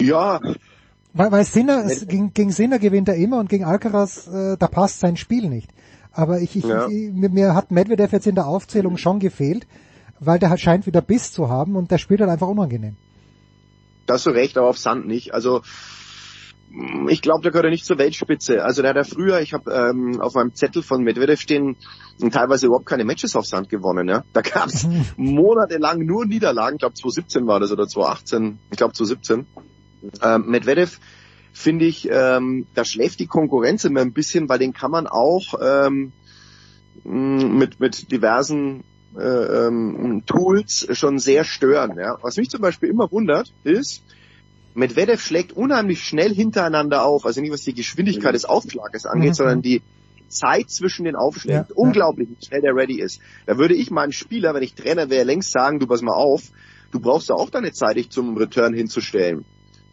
Ja. 0.00 0.40
Weil, 1.12 1.32
weil 1.32 1.44
Sinner, 1.44 1.84
gegen, 2.06 2.32
gegen 2.32 2.52
Sinner 2.52 2.78
gewinnt 2.78 3.08
er 3.08 3.16
immer 3.16 3.40
und 3.40 3.48
gegen 3.48 3.64
Alcaraz, 3.64 4.28
äh, 4.28 4.56
da 4.56 4.68
passt 4.68 5.00
sein 5.00 5.16
Spiel 5.16 5.48
nicht. 5.48 5.70
Aber 6.12 6.40
ich, 6.40 6.56
ich, 6.56 6.64
Ja. 6.64 6.88
ich 6.88 7.12
mir, 7.12 7.54
hat 7.54 7.70
Medvedev 7.70 8.12
jetzt 8.12 8.26
in 8.26 8.34
der 8.34 8.46
Aufzählung 8.46 8.96
schon 8.96 9.20
gefehlt, 9.20 9.66
weil 10.18 10.38
der 10.38 10.50
halt 10.50 10.60
scheint 10.60 10.86
wieder 10.86 11.00
Biss 11.00 11.32
zu 11.32 11.48
haben 11.48 11.76
und 11.76 11.90
der 11.90 11.98
spielt 11.98 12.20
halt 12.20 12.30
einfach 12.30 12.48
unangenehm. 12.48 12.96
Da 14.06 14.14
hast 14.14 14.26
du 14.26 14.30
recht, 14.30 14.58
aber 14.58 14.68
auf 14.68 14.78
Sand 14.78 15.06
nicht. 15.06 15.34
Also 15.34 15.62
ich 17.08 17.20
glaube, 17.20 17.42
der 17.42 17.50
gehört 17.50 17.64
ja 17.64 17.70
nicht 17.70 17.84
zur 17.84 17.98
Weltspitze. 17.98 18.62
Also 18.62 18.82
der 18.82 18.90
hat 18.90 18.96
ja 18.96 19.04
früher, 19.04 19.40
ich 19.40 19.54
habe 19.54 19.70
ähm, 19.72 20.20
auf 20.20 20.34
meinem 20.34 20.54
Zettel 20.54 20.82
von 20.82 21.02
Medvedev 21.02 21.40
stehen, 21.40 21.76
teilweise 22.30 22.66
überhaupt 22.66 22.86
keine 22.86 23.04
Matches 23.04 23.34
auf 23.34 23.46
Sand 23.46 23.68
gewonnen. 23.68 24.08
Ja? 24.08 24.24
Da 24.32 24.40
gab's 24.40 24.86
monatelang 25.16 26.04
nur 26.04 26.26
Niederlagen. 26.26 26.76
Ich 26.76 26.80
glaube 26.80 26.94
2017 26.94 27.46
war 27.46 27.58
das 27.58 27.72
oder 27.72 27.88
2018. 27.88 28.58
Ich 28.70 28.76
glaube 28.76 28.94
2017. 28.94 29.46
Ähm, 30.22 30.44
Medvedev 30.46 31.00
finde 31.52 31.84
ich, 31.86 32.08
ähm, 32.10 32.66
da 32.74 32.84
schläft 32.84 33.20
die 33.20 33.26
Konkurrenz 33.26 33.84
immer 33.84 34.00
ein 34.00 34.12
bisschen, 34.12 34.48
weil 34.48 34.58
den 34.58 34.72
kann 34.72 34.90
man 34.90 35.06
auch 35.06 35.54
ähm, 35.62 36.12
mh, 37.04 37.44
mit, 37.46 37.80
mit 37.80 38.10
diversen 38.12 38.84
äh, 39.18 39.66
ähm, 39.66 40.22
Tools 40.26 40.86
schon 40.92 41.18
sehr 41.18 41.44
stören. 41.44 41.96
Ja? 41.98 42.16
Was 42.22 42.36
mich 42.36 42.50
zum 42.50 42.60
Beispiel 42.60 42.88
immer 42.88 43.10
wundert, 43.10 43.52
ist, 43.64 44.02
Medvedev 44.74 45.20
schlägt 45.20 45.52
unheimlich 45.52 46.04
schnell 46.04 46.32
hintereinander 46.32 47.04
auf, 47.04 47.26
also 47.26 47.40
nicht 47.40 47.52
was 47.52 47.62
die 47.62 47.74
Geschwindigkeit 47.74 48.34
des 48.34 48.44
Aufschlages 48.44 49.04
angeht, 49.04 49.30
Mhm. 49.30 49.34
sondern 49.34 49.62
die 49.62 49.82
Zeit 50.28 50.70
zwischen 50.70 51.04
den 51.04 51.16
Aufschlägen. 51.16 51.66
Ja, 51.68 51.74
Unglaublich, 51.74 52.28
wie 52.28 52.46
schnell 52.46 52.60
der 52.60 52.76
ready 52.76 53.00
ist. 53.00 53.20
Da 53.46 53.58
würde 53.58 53.74
ich 53.74 53.90
meinem 53.90 54.12
Spieler, 54.12 54.54
wenn 54.54 54.62
ich 54.62 54.74
Trainer 54.74 55.10
wäre, 55.10 55.24
längst 55.24 55.50
sagen, 55.50 55.80
du 55.80 55.88
pass 55.88 56.02
mal 56.02 56.14
auf, 56.14 56.42
du 56.92 57.00
brauchst 57.00 57.28
ja 57.30 57.34
auch 57.34 57.50
deine 57.50 57.72
Zeit, 57.72 57.96
dich 57.96 58.10
zum 58.10 58.36
Return 58.36 58.72
hinzustellen. 58.72 59.44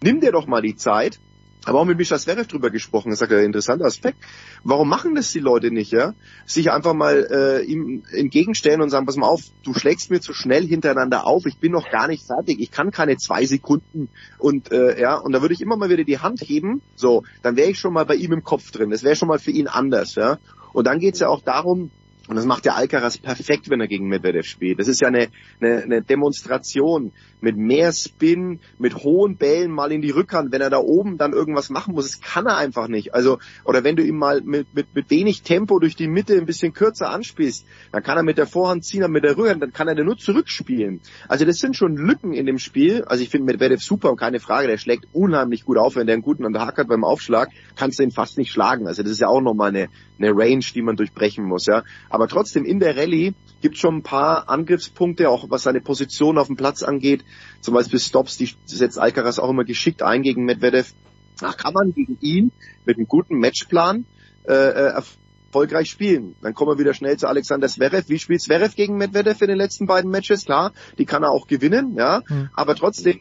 Nimm 0.03 0.21
dir 0.21 0.31
doch 0.31 0.45
mal 0.45 0.61
die 0.61 0.75
Zeit. 0.75 1.19
Aber 1.65 1.81
auch 1.81 1.85
mit 1.85 1.97
Mischa 1.97 2.17
Zverev 2.17 2.47
drüber 2.47 2.69
gesprochen, 2.69 3.09
das 3.09 3.21
ist 3.21 3.31
ein 3.31 3.45
interessanter 3.45 3.85
Aspekt. 3.85 4.19
Warum 4.63 4.87
machen 4.87 5.15
das 5.15 5.31
die 5.31 5.39
Leute 5.39 5.69
nicht, 5.69 5.91
ja? 5.91 6.13
Sich 6.45 6.71
einfach 6.71 6.93
mal 6.93 7.27
äh, 7.29 7.63
ihm 7.63 8.03
entgegenstellen 8.11 8.81
und 8.81 8.89
sagen, 8.89 9.05
pass 9.05 9.17
mal 9.17 9.27
auf, 9.27 9.41
du 9.63 9.73
schlägst 9.73 10.09
mir 10.09 10.21
zu 10.21 10.33
schnell 10.33 10.65
hintereinander 10.65 11.27
auf, 11.27 11.45
ich 11.45 11.57
bin 11.57 11.73
noch 11.73 11.89
gar 11.89 12.07
nicht 12.07 12.25
fertig, 12.25 12.61
ich 12.61 12.71
kann 12.71 12.91
keine 12.91 13.17
zwei 13.17 13.45
Sekunden 13.45 14.07
und 14.37 14.71
äh, 14.71 14.99
ja, 14.99 15.15
und 15.15 15.33
da 15.33 15.41
würde 15.41 15.53
ich 15.53 15.61
immer 15.61 15.75
mal 15.75 15.89
wieder 15.89 16.05
die 16.05 16.19
Hand 16.19 16.41
heben, 16.41 16.81
so, 16.95 17.23
dann 17.41 17.57
wäre 17.57 17.69
ich 17.69 17.79
schon 17.79 17.93
mal 17.93 18.05
bei 18.05 18.15
ihm 18.15 18.31
im 18.31 18.43
Kopf 18.43 18.71
drin. 18.71 18.89
Das 18.89 19.03
wäre 19.03 19.15
schon 19.15 19.27
mal 19.27 19.39
für 19.39 19.51
ihn 19.51 19.67
anders, 19.67 20.15
ja. 20.15 20.39
Und 20.73 20.87
dann 20.87 20.99
geht's 20.99 21.19
ja 21.19 21.27
auch 21.27 21.41
darum, 21.41 21.91
und 22.27 22.35
das 22.35 22.45
macht 22.45 22.65
der 22.65 22.75
Alcaraz 22.75 23.17
perfekt, 23.17 23.69
wenn 23.69 23.79
er 23.79 23.87
gegen 23.87 24.07
Medvedev 24.07 24.45
spielt. 24.45 24.79
Das 24.79 24.87
ist 24.87 24.99
ja 24.99 25.07
eine, 25.07 25.29
eine, 25.61 25.83
eine 25.83 26.01
Demonstration 26.01 27.13
mit 27.39 27.55
mehr 27.55 27.93
Spin, 27.93 28.59
mit 28.79 28.95
hohen 29.03 29.37
Bällen 29.37 29.71
mal 29.71 29.91
in 29.91 30.01
die 30.01 30.09
Rückhand. 30.09 30.51
Wenn 30.51 30.61
er 30.61 30.69
da 30.69 30.77
oben 30.77 31.17
dann 31.17 31.33
irgendwas 31.33 31.69
machen 31.69 31.93
muss, 31.93 32.11
das 32.11 32.21
kann 32.21 32.45
er 32.47 32.57
einfach 32.57 32.87
nicht. 32.87 33.13
Also, 33.13 33.39
oder 33.63 33.83
wenn 33.83 33.95
du 33.95 34.03
ihm 34.03 34.17
mal 34.17 34.41
mit, 34.41 34.73
mit, 34.73 34.93
mit 34.93 35.09
wenig 35.09 35.43
Tempo 35.43 35.79
durch 35.79 35.95
die 35.95 36.07
Mitte 36.07 36.35
ein 36.35 36.45
bisschen 36.45 36.73
kürzer 36.73 37.09
anspielst, 37.09 37.65
dann 37.91 38.03
kann 38.03 38.17
er 38.17 38.23
mit 38.23 38.37
der 38.37 38.47
Vorhand 38.47 38.83
ziehen, 38.83 39.01
dann 39.01 39.11
mit 39.11 39.23
der 39.23 39.37
Rückhand, 39.37 39.61
dann 39.61 39.71
kann 39.71 39.87
er 39.87 40.03
nur 40.03 40.17
zurückspielen. 40.17 41.01
Also 41.27 41.45
das 41.45 41.57
sind 41.57 41.75
schon 41.75 41.95
Lücken 41.95 42.33
in 42.33 42.45
dem 42.45 42.59
Spiel. 42.59 43.03
Also 43.03 43.23
ich 43.23 43.29
finde 43.29 43.45
Medvedev 43.45 43.81
super 43.81 44.09
und 44.11 44.17
keine 44.17 44.39
Frage, 44.39 44.67
der 44.67 44.77
schlägt 44.77 45.07
unheimlich 45.13 45.63
gut 45.63 45.77
auf. 45.77 45.95
Wenn 45.95 46.07
der 46.07 46.15
einen 46.15 46.23
guten 46.23 46.45
an 46.45 46.53
der 46.53 46.65
Hack 46.65 46.77
hat 46.77 46.87
beim 46.87 47.03
Aufschlag, 47.03 47.49
kannst 47.75 47.99
du 47.99 48.03
ihn 48.03 48.11
fast 48.11 48.37
nicht 48.37 48.51
schlagen. 48.51 48.87
Also 48.87 49.03
das 49.03 49.11
ist 49.11 49.21
ja 49.21 49.27
auch 49.27 49.41
nochmal 49.41 49.69
eine, 49.69 49.89
eine 50.17 50.31
Range, 50.31 50.65
die 50.73 50.81
man 50.81 50.95
durchbrechen 50.95 51.45
muss, 51.45 51.67
ja. 51.67 51.83
Trotzdem 52.25 52.65
in 52.65 52.79
der 52.79 52.97
Rallye 52.97 53.33
gibt 53.61 53.77
schon 53.77 53.97
ein 53.97 54.03
paar 54.03 54.49
Angriffspunkte, 54.49 55.29
auch 55.29 55.49
was 55.49 55.63
seine 55.63 55.81
Position 55.81 56.39
auf 56.39 56.47
dem 56.47 56.55
Platz 56.55 56.81
angeht. 56.81 57.23
Zum 57.61 57.75
Beispiel 57.75 57.99
Stops, 57.99 58.37
die 58.37 58.49
setzt 58.65 58.97
Alcaraz 58.97 59.37
auch 59.37 59.49
immer 59.49 59.65
geschickt 59.65 60.01
ein 60.01 60.23
gegen 60.23 60.45
Medvedev. 60.45 60.93
Da 61.39 61.53
kann 61.53 61.73
man 61.73 61.93
gegen 61.93 62.17
ihn 62.21 62.51
mit 62.85 62.97
einem 62.97 63.07
guten 63.07 63.37
Matchplan 63.37 64.05
äh, 64.47 64.53
äh, 64.53 65.01
erfolgreich 65.47 65.89
spielen. 65.89 66.35
Dann 66.41 66.53
kommen 66.53 66.71
wir 66.71 66.79
wieder 66.79 66.93
schnell 66.93 67.17
zu 67.17 67.27
Alexander 67.27 67.67
Zverev. 67.67 68.09
Wie 68.09 68.19
spielt 68.19 68.41
Zverev 68.41 68.75
gegen 68.75 68.97
Medvedev 68.97 69.41
in 69.41 69.49
den 69.49 69.57
letzten 69.57 69.85
beiden 69.85 70.09
Matches? 70.09 70.45
Klar, 70.45 70.71
die 70.97 71.05
kann 71.05 71.23
er 71.23 71.31
auch 71.31 71.47
gewinnen, 71.47 71.95
ja. 71.95 72.23
Hm. 72.27 72.49
Aber 72.53 72.75
trotzdem, 72.75 73.19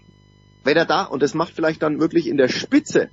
wenn 0.64 0.76
er 0.76 0.86
da, 0.86 1.04
und 1.04 1.22
das 1.22 1.34
macht 1.34 1.52
vielleicht 1.54 1.82
dann 1.82 2.00
wirklich 2.00 2.26
in 2.26 2.36
der 2.36 2.48
Spitze, 2.48 3.10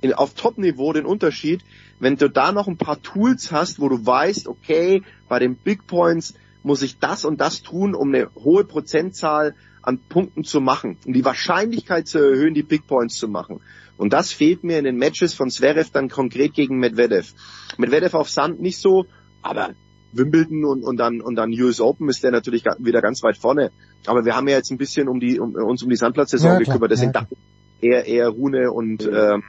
in, 0.00 0.12
auf 0.12 0.34
Top-Niveau 0.34 0.92
den 0.92 1.06
Unterschied, 1.06 1.62
wenn 1.98 2.16
du 2.16 2.28
da 2.28 2.52
noch 2.52 2.68
ein 2.68 2.76
paar 2.76 3.00
Tools 3.02 3.52
hast, 3.52 3.80
wo 3.80 3.88
du 3.88 4.04
weißt, 4.04 4.48
okay, 4.48 5.02
bei 5.28 5.38
den 5.38 5.56
Big 5.56 5.86
Points 5.86 6.34
muss 6.62 6.82
ich 6.82 6.98
das 6.98 7.24
und 7.24 7.40
das 7.40 7.62
tun, 7.62 7.94
um 7.94 8.08
eine 8.08 8.28
hohe 8.34 8.64
Prozentzahl 8.64 9.54
an 9.82 9.98
Punkten 9.98 10.44
zu 10.44 10.60
machen, 10.60 10.98
um 11.06 11.12
die 11.12 11.24
Wahrscheinlichkeit 11.24 12.06
zu 12.06 12.18
erhöhen, 12.18 12.54
die 12.54 12.62
Big 12.62 12.86
Points 12.86 13.16
zu 13.16 13.28
machen. 13.28 13.60
Und 13.96 14.12
das 14.12 14.32
fehlt 14.32 14.64
mir 14.64 14.78
in 14.78 14.84
den 14.84 14.96
Matches 14.96 15.34
von 15.34 15.50
Zverev 15.50 15.90
dann 15.92 16.08
konkret 16.08 16.54
gegen 16.54 16.78
Medvedev. 16.78 17.34
Medvedev 17.76 18.14
auf 18.14 18.30
Sand 18.30 18.60
nicht 18.60 18.78
so, 18.78 19.06
aber 19.42 19.70
Wimbledon 20.12 20.64
und, 20.64 20.82
und 20.82 20.96
dann 20.96 21.20
und 21.20 21.36
dann 21.36 21.50
US 21.52 21.80
Open 21.80 22.08
ist 22.08 22.24
der 22.24 22.30
natürlich 22.30 22.64
wieder 22.78 23.00
ganz 23.00 23.22
weit 23.22 23.36
vorne. 23.36 23.70
Aber 24.06 24.24
wir 24.24 24.34
haben 24.34 24.48
ja 24.48 24.56
jetzt 24.56 24.70
ein 24.70 24.78
bisschen 24.78 25.08
um 25.08 25.20
die 25.20 25.38
um, 25.38 25.54
uns 25.54 25.82
um 25.82 25.90
die 25.90 25.96
Sandplatzsaison 25.96 26.52
Ja, 26.52 26.58
gekümmert, 26.58 26.90
deswegen 26.90 27.12
ja, 27.12 27.20
dachte 27.20 27.36
eher 27.80 28.06
eher 28.06 28.28
Rune 28.28 28.72
und 28.72 29.06
ähm, 29.06 29.42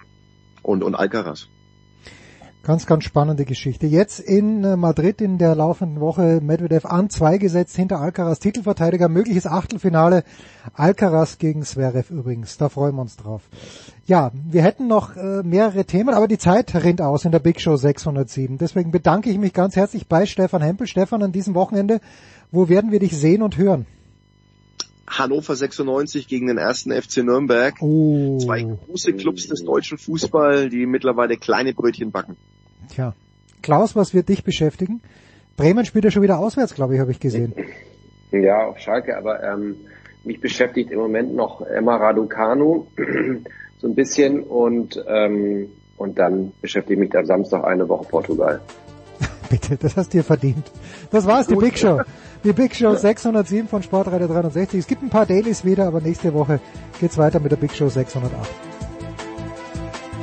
und 0.62 0.84
und 0.84 0.96
Alcaraz. 0.96 1.48
Ganz, 2.64 2.86
ganz 2.86 3.06
spannende 3.06 3.44
Geschichte. 3.44 3.88
Jetzt 3.88 4.20
in 4.20 4.64
äh, 4.64 4.78
Madrid 4.78 5.20
in 5.20 5.40
der 5.40 5.56
laufenden 5.56 6.00
Woche 6.00 6.42
Medvedev 6.44 6.86
an 6.86 7.10
zwei 7.10 7.40
gesetzt 7.40 7.76
hinter 7.76 8.00
Alcaraz 8.00 8.38
Titelverteidiger, 8.38 9.10
mögliches 9.10 9.48
Achtelfinale. 9.48 10.24
Alcaraz 10.74 11.40
gegen 11.40 11.64
Zverev 11.64 12.12
übrigens. 12.14 12.60
Da 12.60 12.70
freuen 12.70 12.94
wir 12.94 13.02
uns 13.02 13.18
drauf. 13.18 13.50
Ja, 14.06 14.30
wir 14.34 14.62
hätten 14.62 14.88
noch 14.88 15.16
äh, 15.16 15.42
mehrere 15.42 15.86
Themen, 15.86 16.14
aber 16.14 16.28
die 16.28 16.38
Zeit 16.38 16.76
rinnt 16.76 17.02
aus 17.02 17.26
in 17.26 17.32
der 17.32 17.40
Big 17.40 17.60
Show 17.60 17.78
607. 17.78 18.60
Deswegen 18.60 18.92
bedanke 18.92 19.32
ich 19.32 19.40
mich 19.40 19.54
ganz 19.54 19.76
herzlich 19.76 20.08
bei 20.08 20.28
Stefan 20.28 20.62
Hempel. 20.62 20.86
Stefan, 20.86 21.24
an 21.24 21.32
diesem 21.32 21.56
Wochenende, 21.56 22.00
wo 22.52 22.70
werden 22.70 22.92
wir 22.92 23.00
dich 23.00 23.18
sehen 23.18 23.42
und 23.42 23.58
hören? 23.58 23.88
Hannover 25.12 25.56
96 25.56 26.28
gegen 26.28 26.48
den 26.48 26.58
ersten 26.58 26.92
FC 26.92 27.18
Nürnberg. 27.18 27.76
Oh. 27.82 28.40
Zwei 28.40 28.64
große 28.64 29.14
Clubs 29.14 29.48
des 29.48 29.64
deutschen 29.64 29.98
Fußball, 29.98 30.70
die 30.70 30.86
mittlerweile 30.86 31.38
kleine 31.38 31.74
Brötchen 31.74 32.12
backen. 32.12 32.38
Tja. 32.90 33.14
Klaus, 33.62 33.96
was 33.96 34.14
wird 34.14 34.30
dich 34.30 34.44
beschäftigen? 34.44 35.02
Bremen 35.58 35.86
spielt 35.86 36.06
ja 36.06 36.12
schon 36.12 36.24
wieder 36.24 36.40
auswärts, 36.40 36.74
glaube 36.74 36.96
ich, 36.96 37.00
habe 37.00 37.12
ich 37.12 37.20
gesehen. 37.20 37.54
Ja, 38.32 38.66
auf 38.66 38.80
Schalke, 38.80 39.18
aber 39.18 39.44
ähm, 39.44 39.76
mich 40.24 40.40
beschäftigt 40.40 40.92
im 40.92 41.00
Moment 41.00 41.36
noch 41.36 41.62
Emma 41.62 41.98
Raducanu 41.98 42.88
so 43.78 43.88
ein 43.88 43.96
bisschen 43.96 44.42
und 44.42 45.04
ähm, 45.08 45.70
und 45.98 46.18
dann 46.18 46.52
beschäftigt 46.62 47.00
mich 47.00 47.16
am 47.16 47.26
Samstag 47.26 47.64
eine 47.64 47.88
Woche 47.88 48.06
Portugal. 48.06 48.60
Bitte, 49.50 49.78
das 49.78 49.96
hast 49.96 50.14
du 50.14 50.18
dir 50.18 50.24
verdient. 50.24 50.72
Das 51.12 51.28
war's, 51.28 51.46
die 51.46 51.56
Big 51.56 51.78
Show. 51.78 52.02
Die 52.44 52.54
Big 52.54 52.76
Show 52.76 52.96
607 52.96 53.68
von 53.68 53.84
Sportreiter 53.84 54.28
360. 54.28 54.80
Es 54.80 54.88
gibt 54.88 55.04
ein 55.04 55.12
paar 55.12 55.28
Dailies 55.28 55.64
wieder, 55.64 55.86
aber 55.86 56.02
nächste 56.02 56.34
Woche 56.34 56.60
geht's 57.00 57.20
weiter 57.20 57.40
mit 57.40 57.52
der 57.52 57.58
Big 57.58 57.76
Show 57.76 57.88
608. 57.88 58.50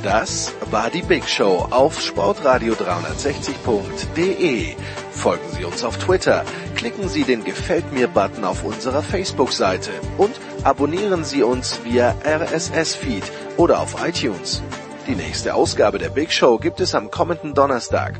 Das 0.03 0.51
war 0.69 0.89
die 0.89 1.01
Big 1.01 1.29
Show 1.29 1.65
auf 1.69 1.97
sportradio360.de. 1.97 4.75
Folgen 5.11 5.49
Sie 5.57 5.63
uns 5.63 5.85
auf 5.85 5.97
Twitter, 5.97 6.43
klicken 6.75 7.07
Sie 7.07 7.23
den 7.23 7.45
Gefällt 7.45 7.93
mir 7.93 8.09
Button 8.09 8.43
auf 8.43 8.65
unserer 8.65 9.01
Facebook-Seite 9.01 9.91
und 10.17 10.41
abonnieren 10.63 11.23
Sie 11.23 11.43
uns 11.43 11.79
via 11.85 12.15
RSS-Feed 12.25 13.23
oder 13.55 13.79
auf 13.79 14.05
iTunes. 14.05 14.61
Die 15.07 15.15
nächste 15.15 15.55
Ausgabe 15.55 15.99
der 15.99 16.09
Big 16.09 16.33
Show 16.33 16.57
gibt 16.57 16.81
es 16.81 16.95
am 16.95 17.11
kommenden 17.11 17.53
Donnerstag. 17.53 18.19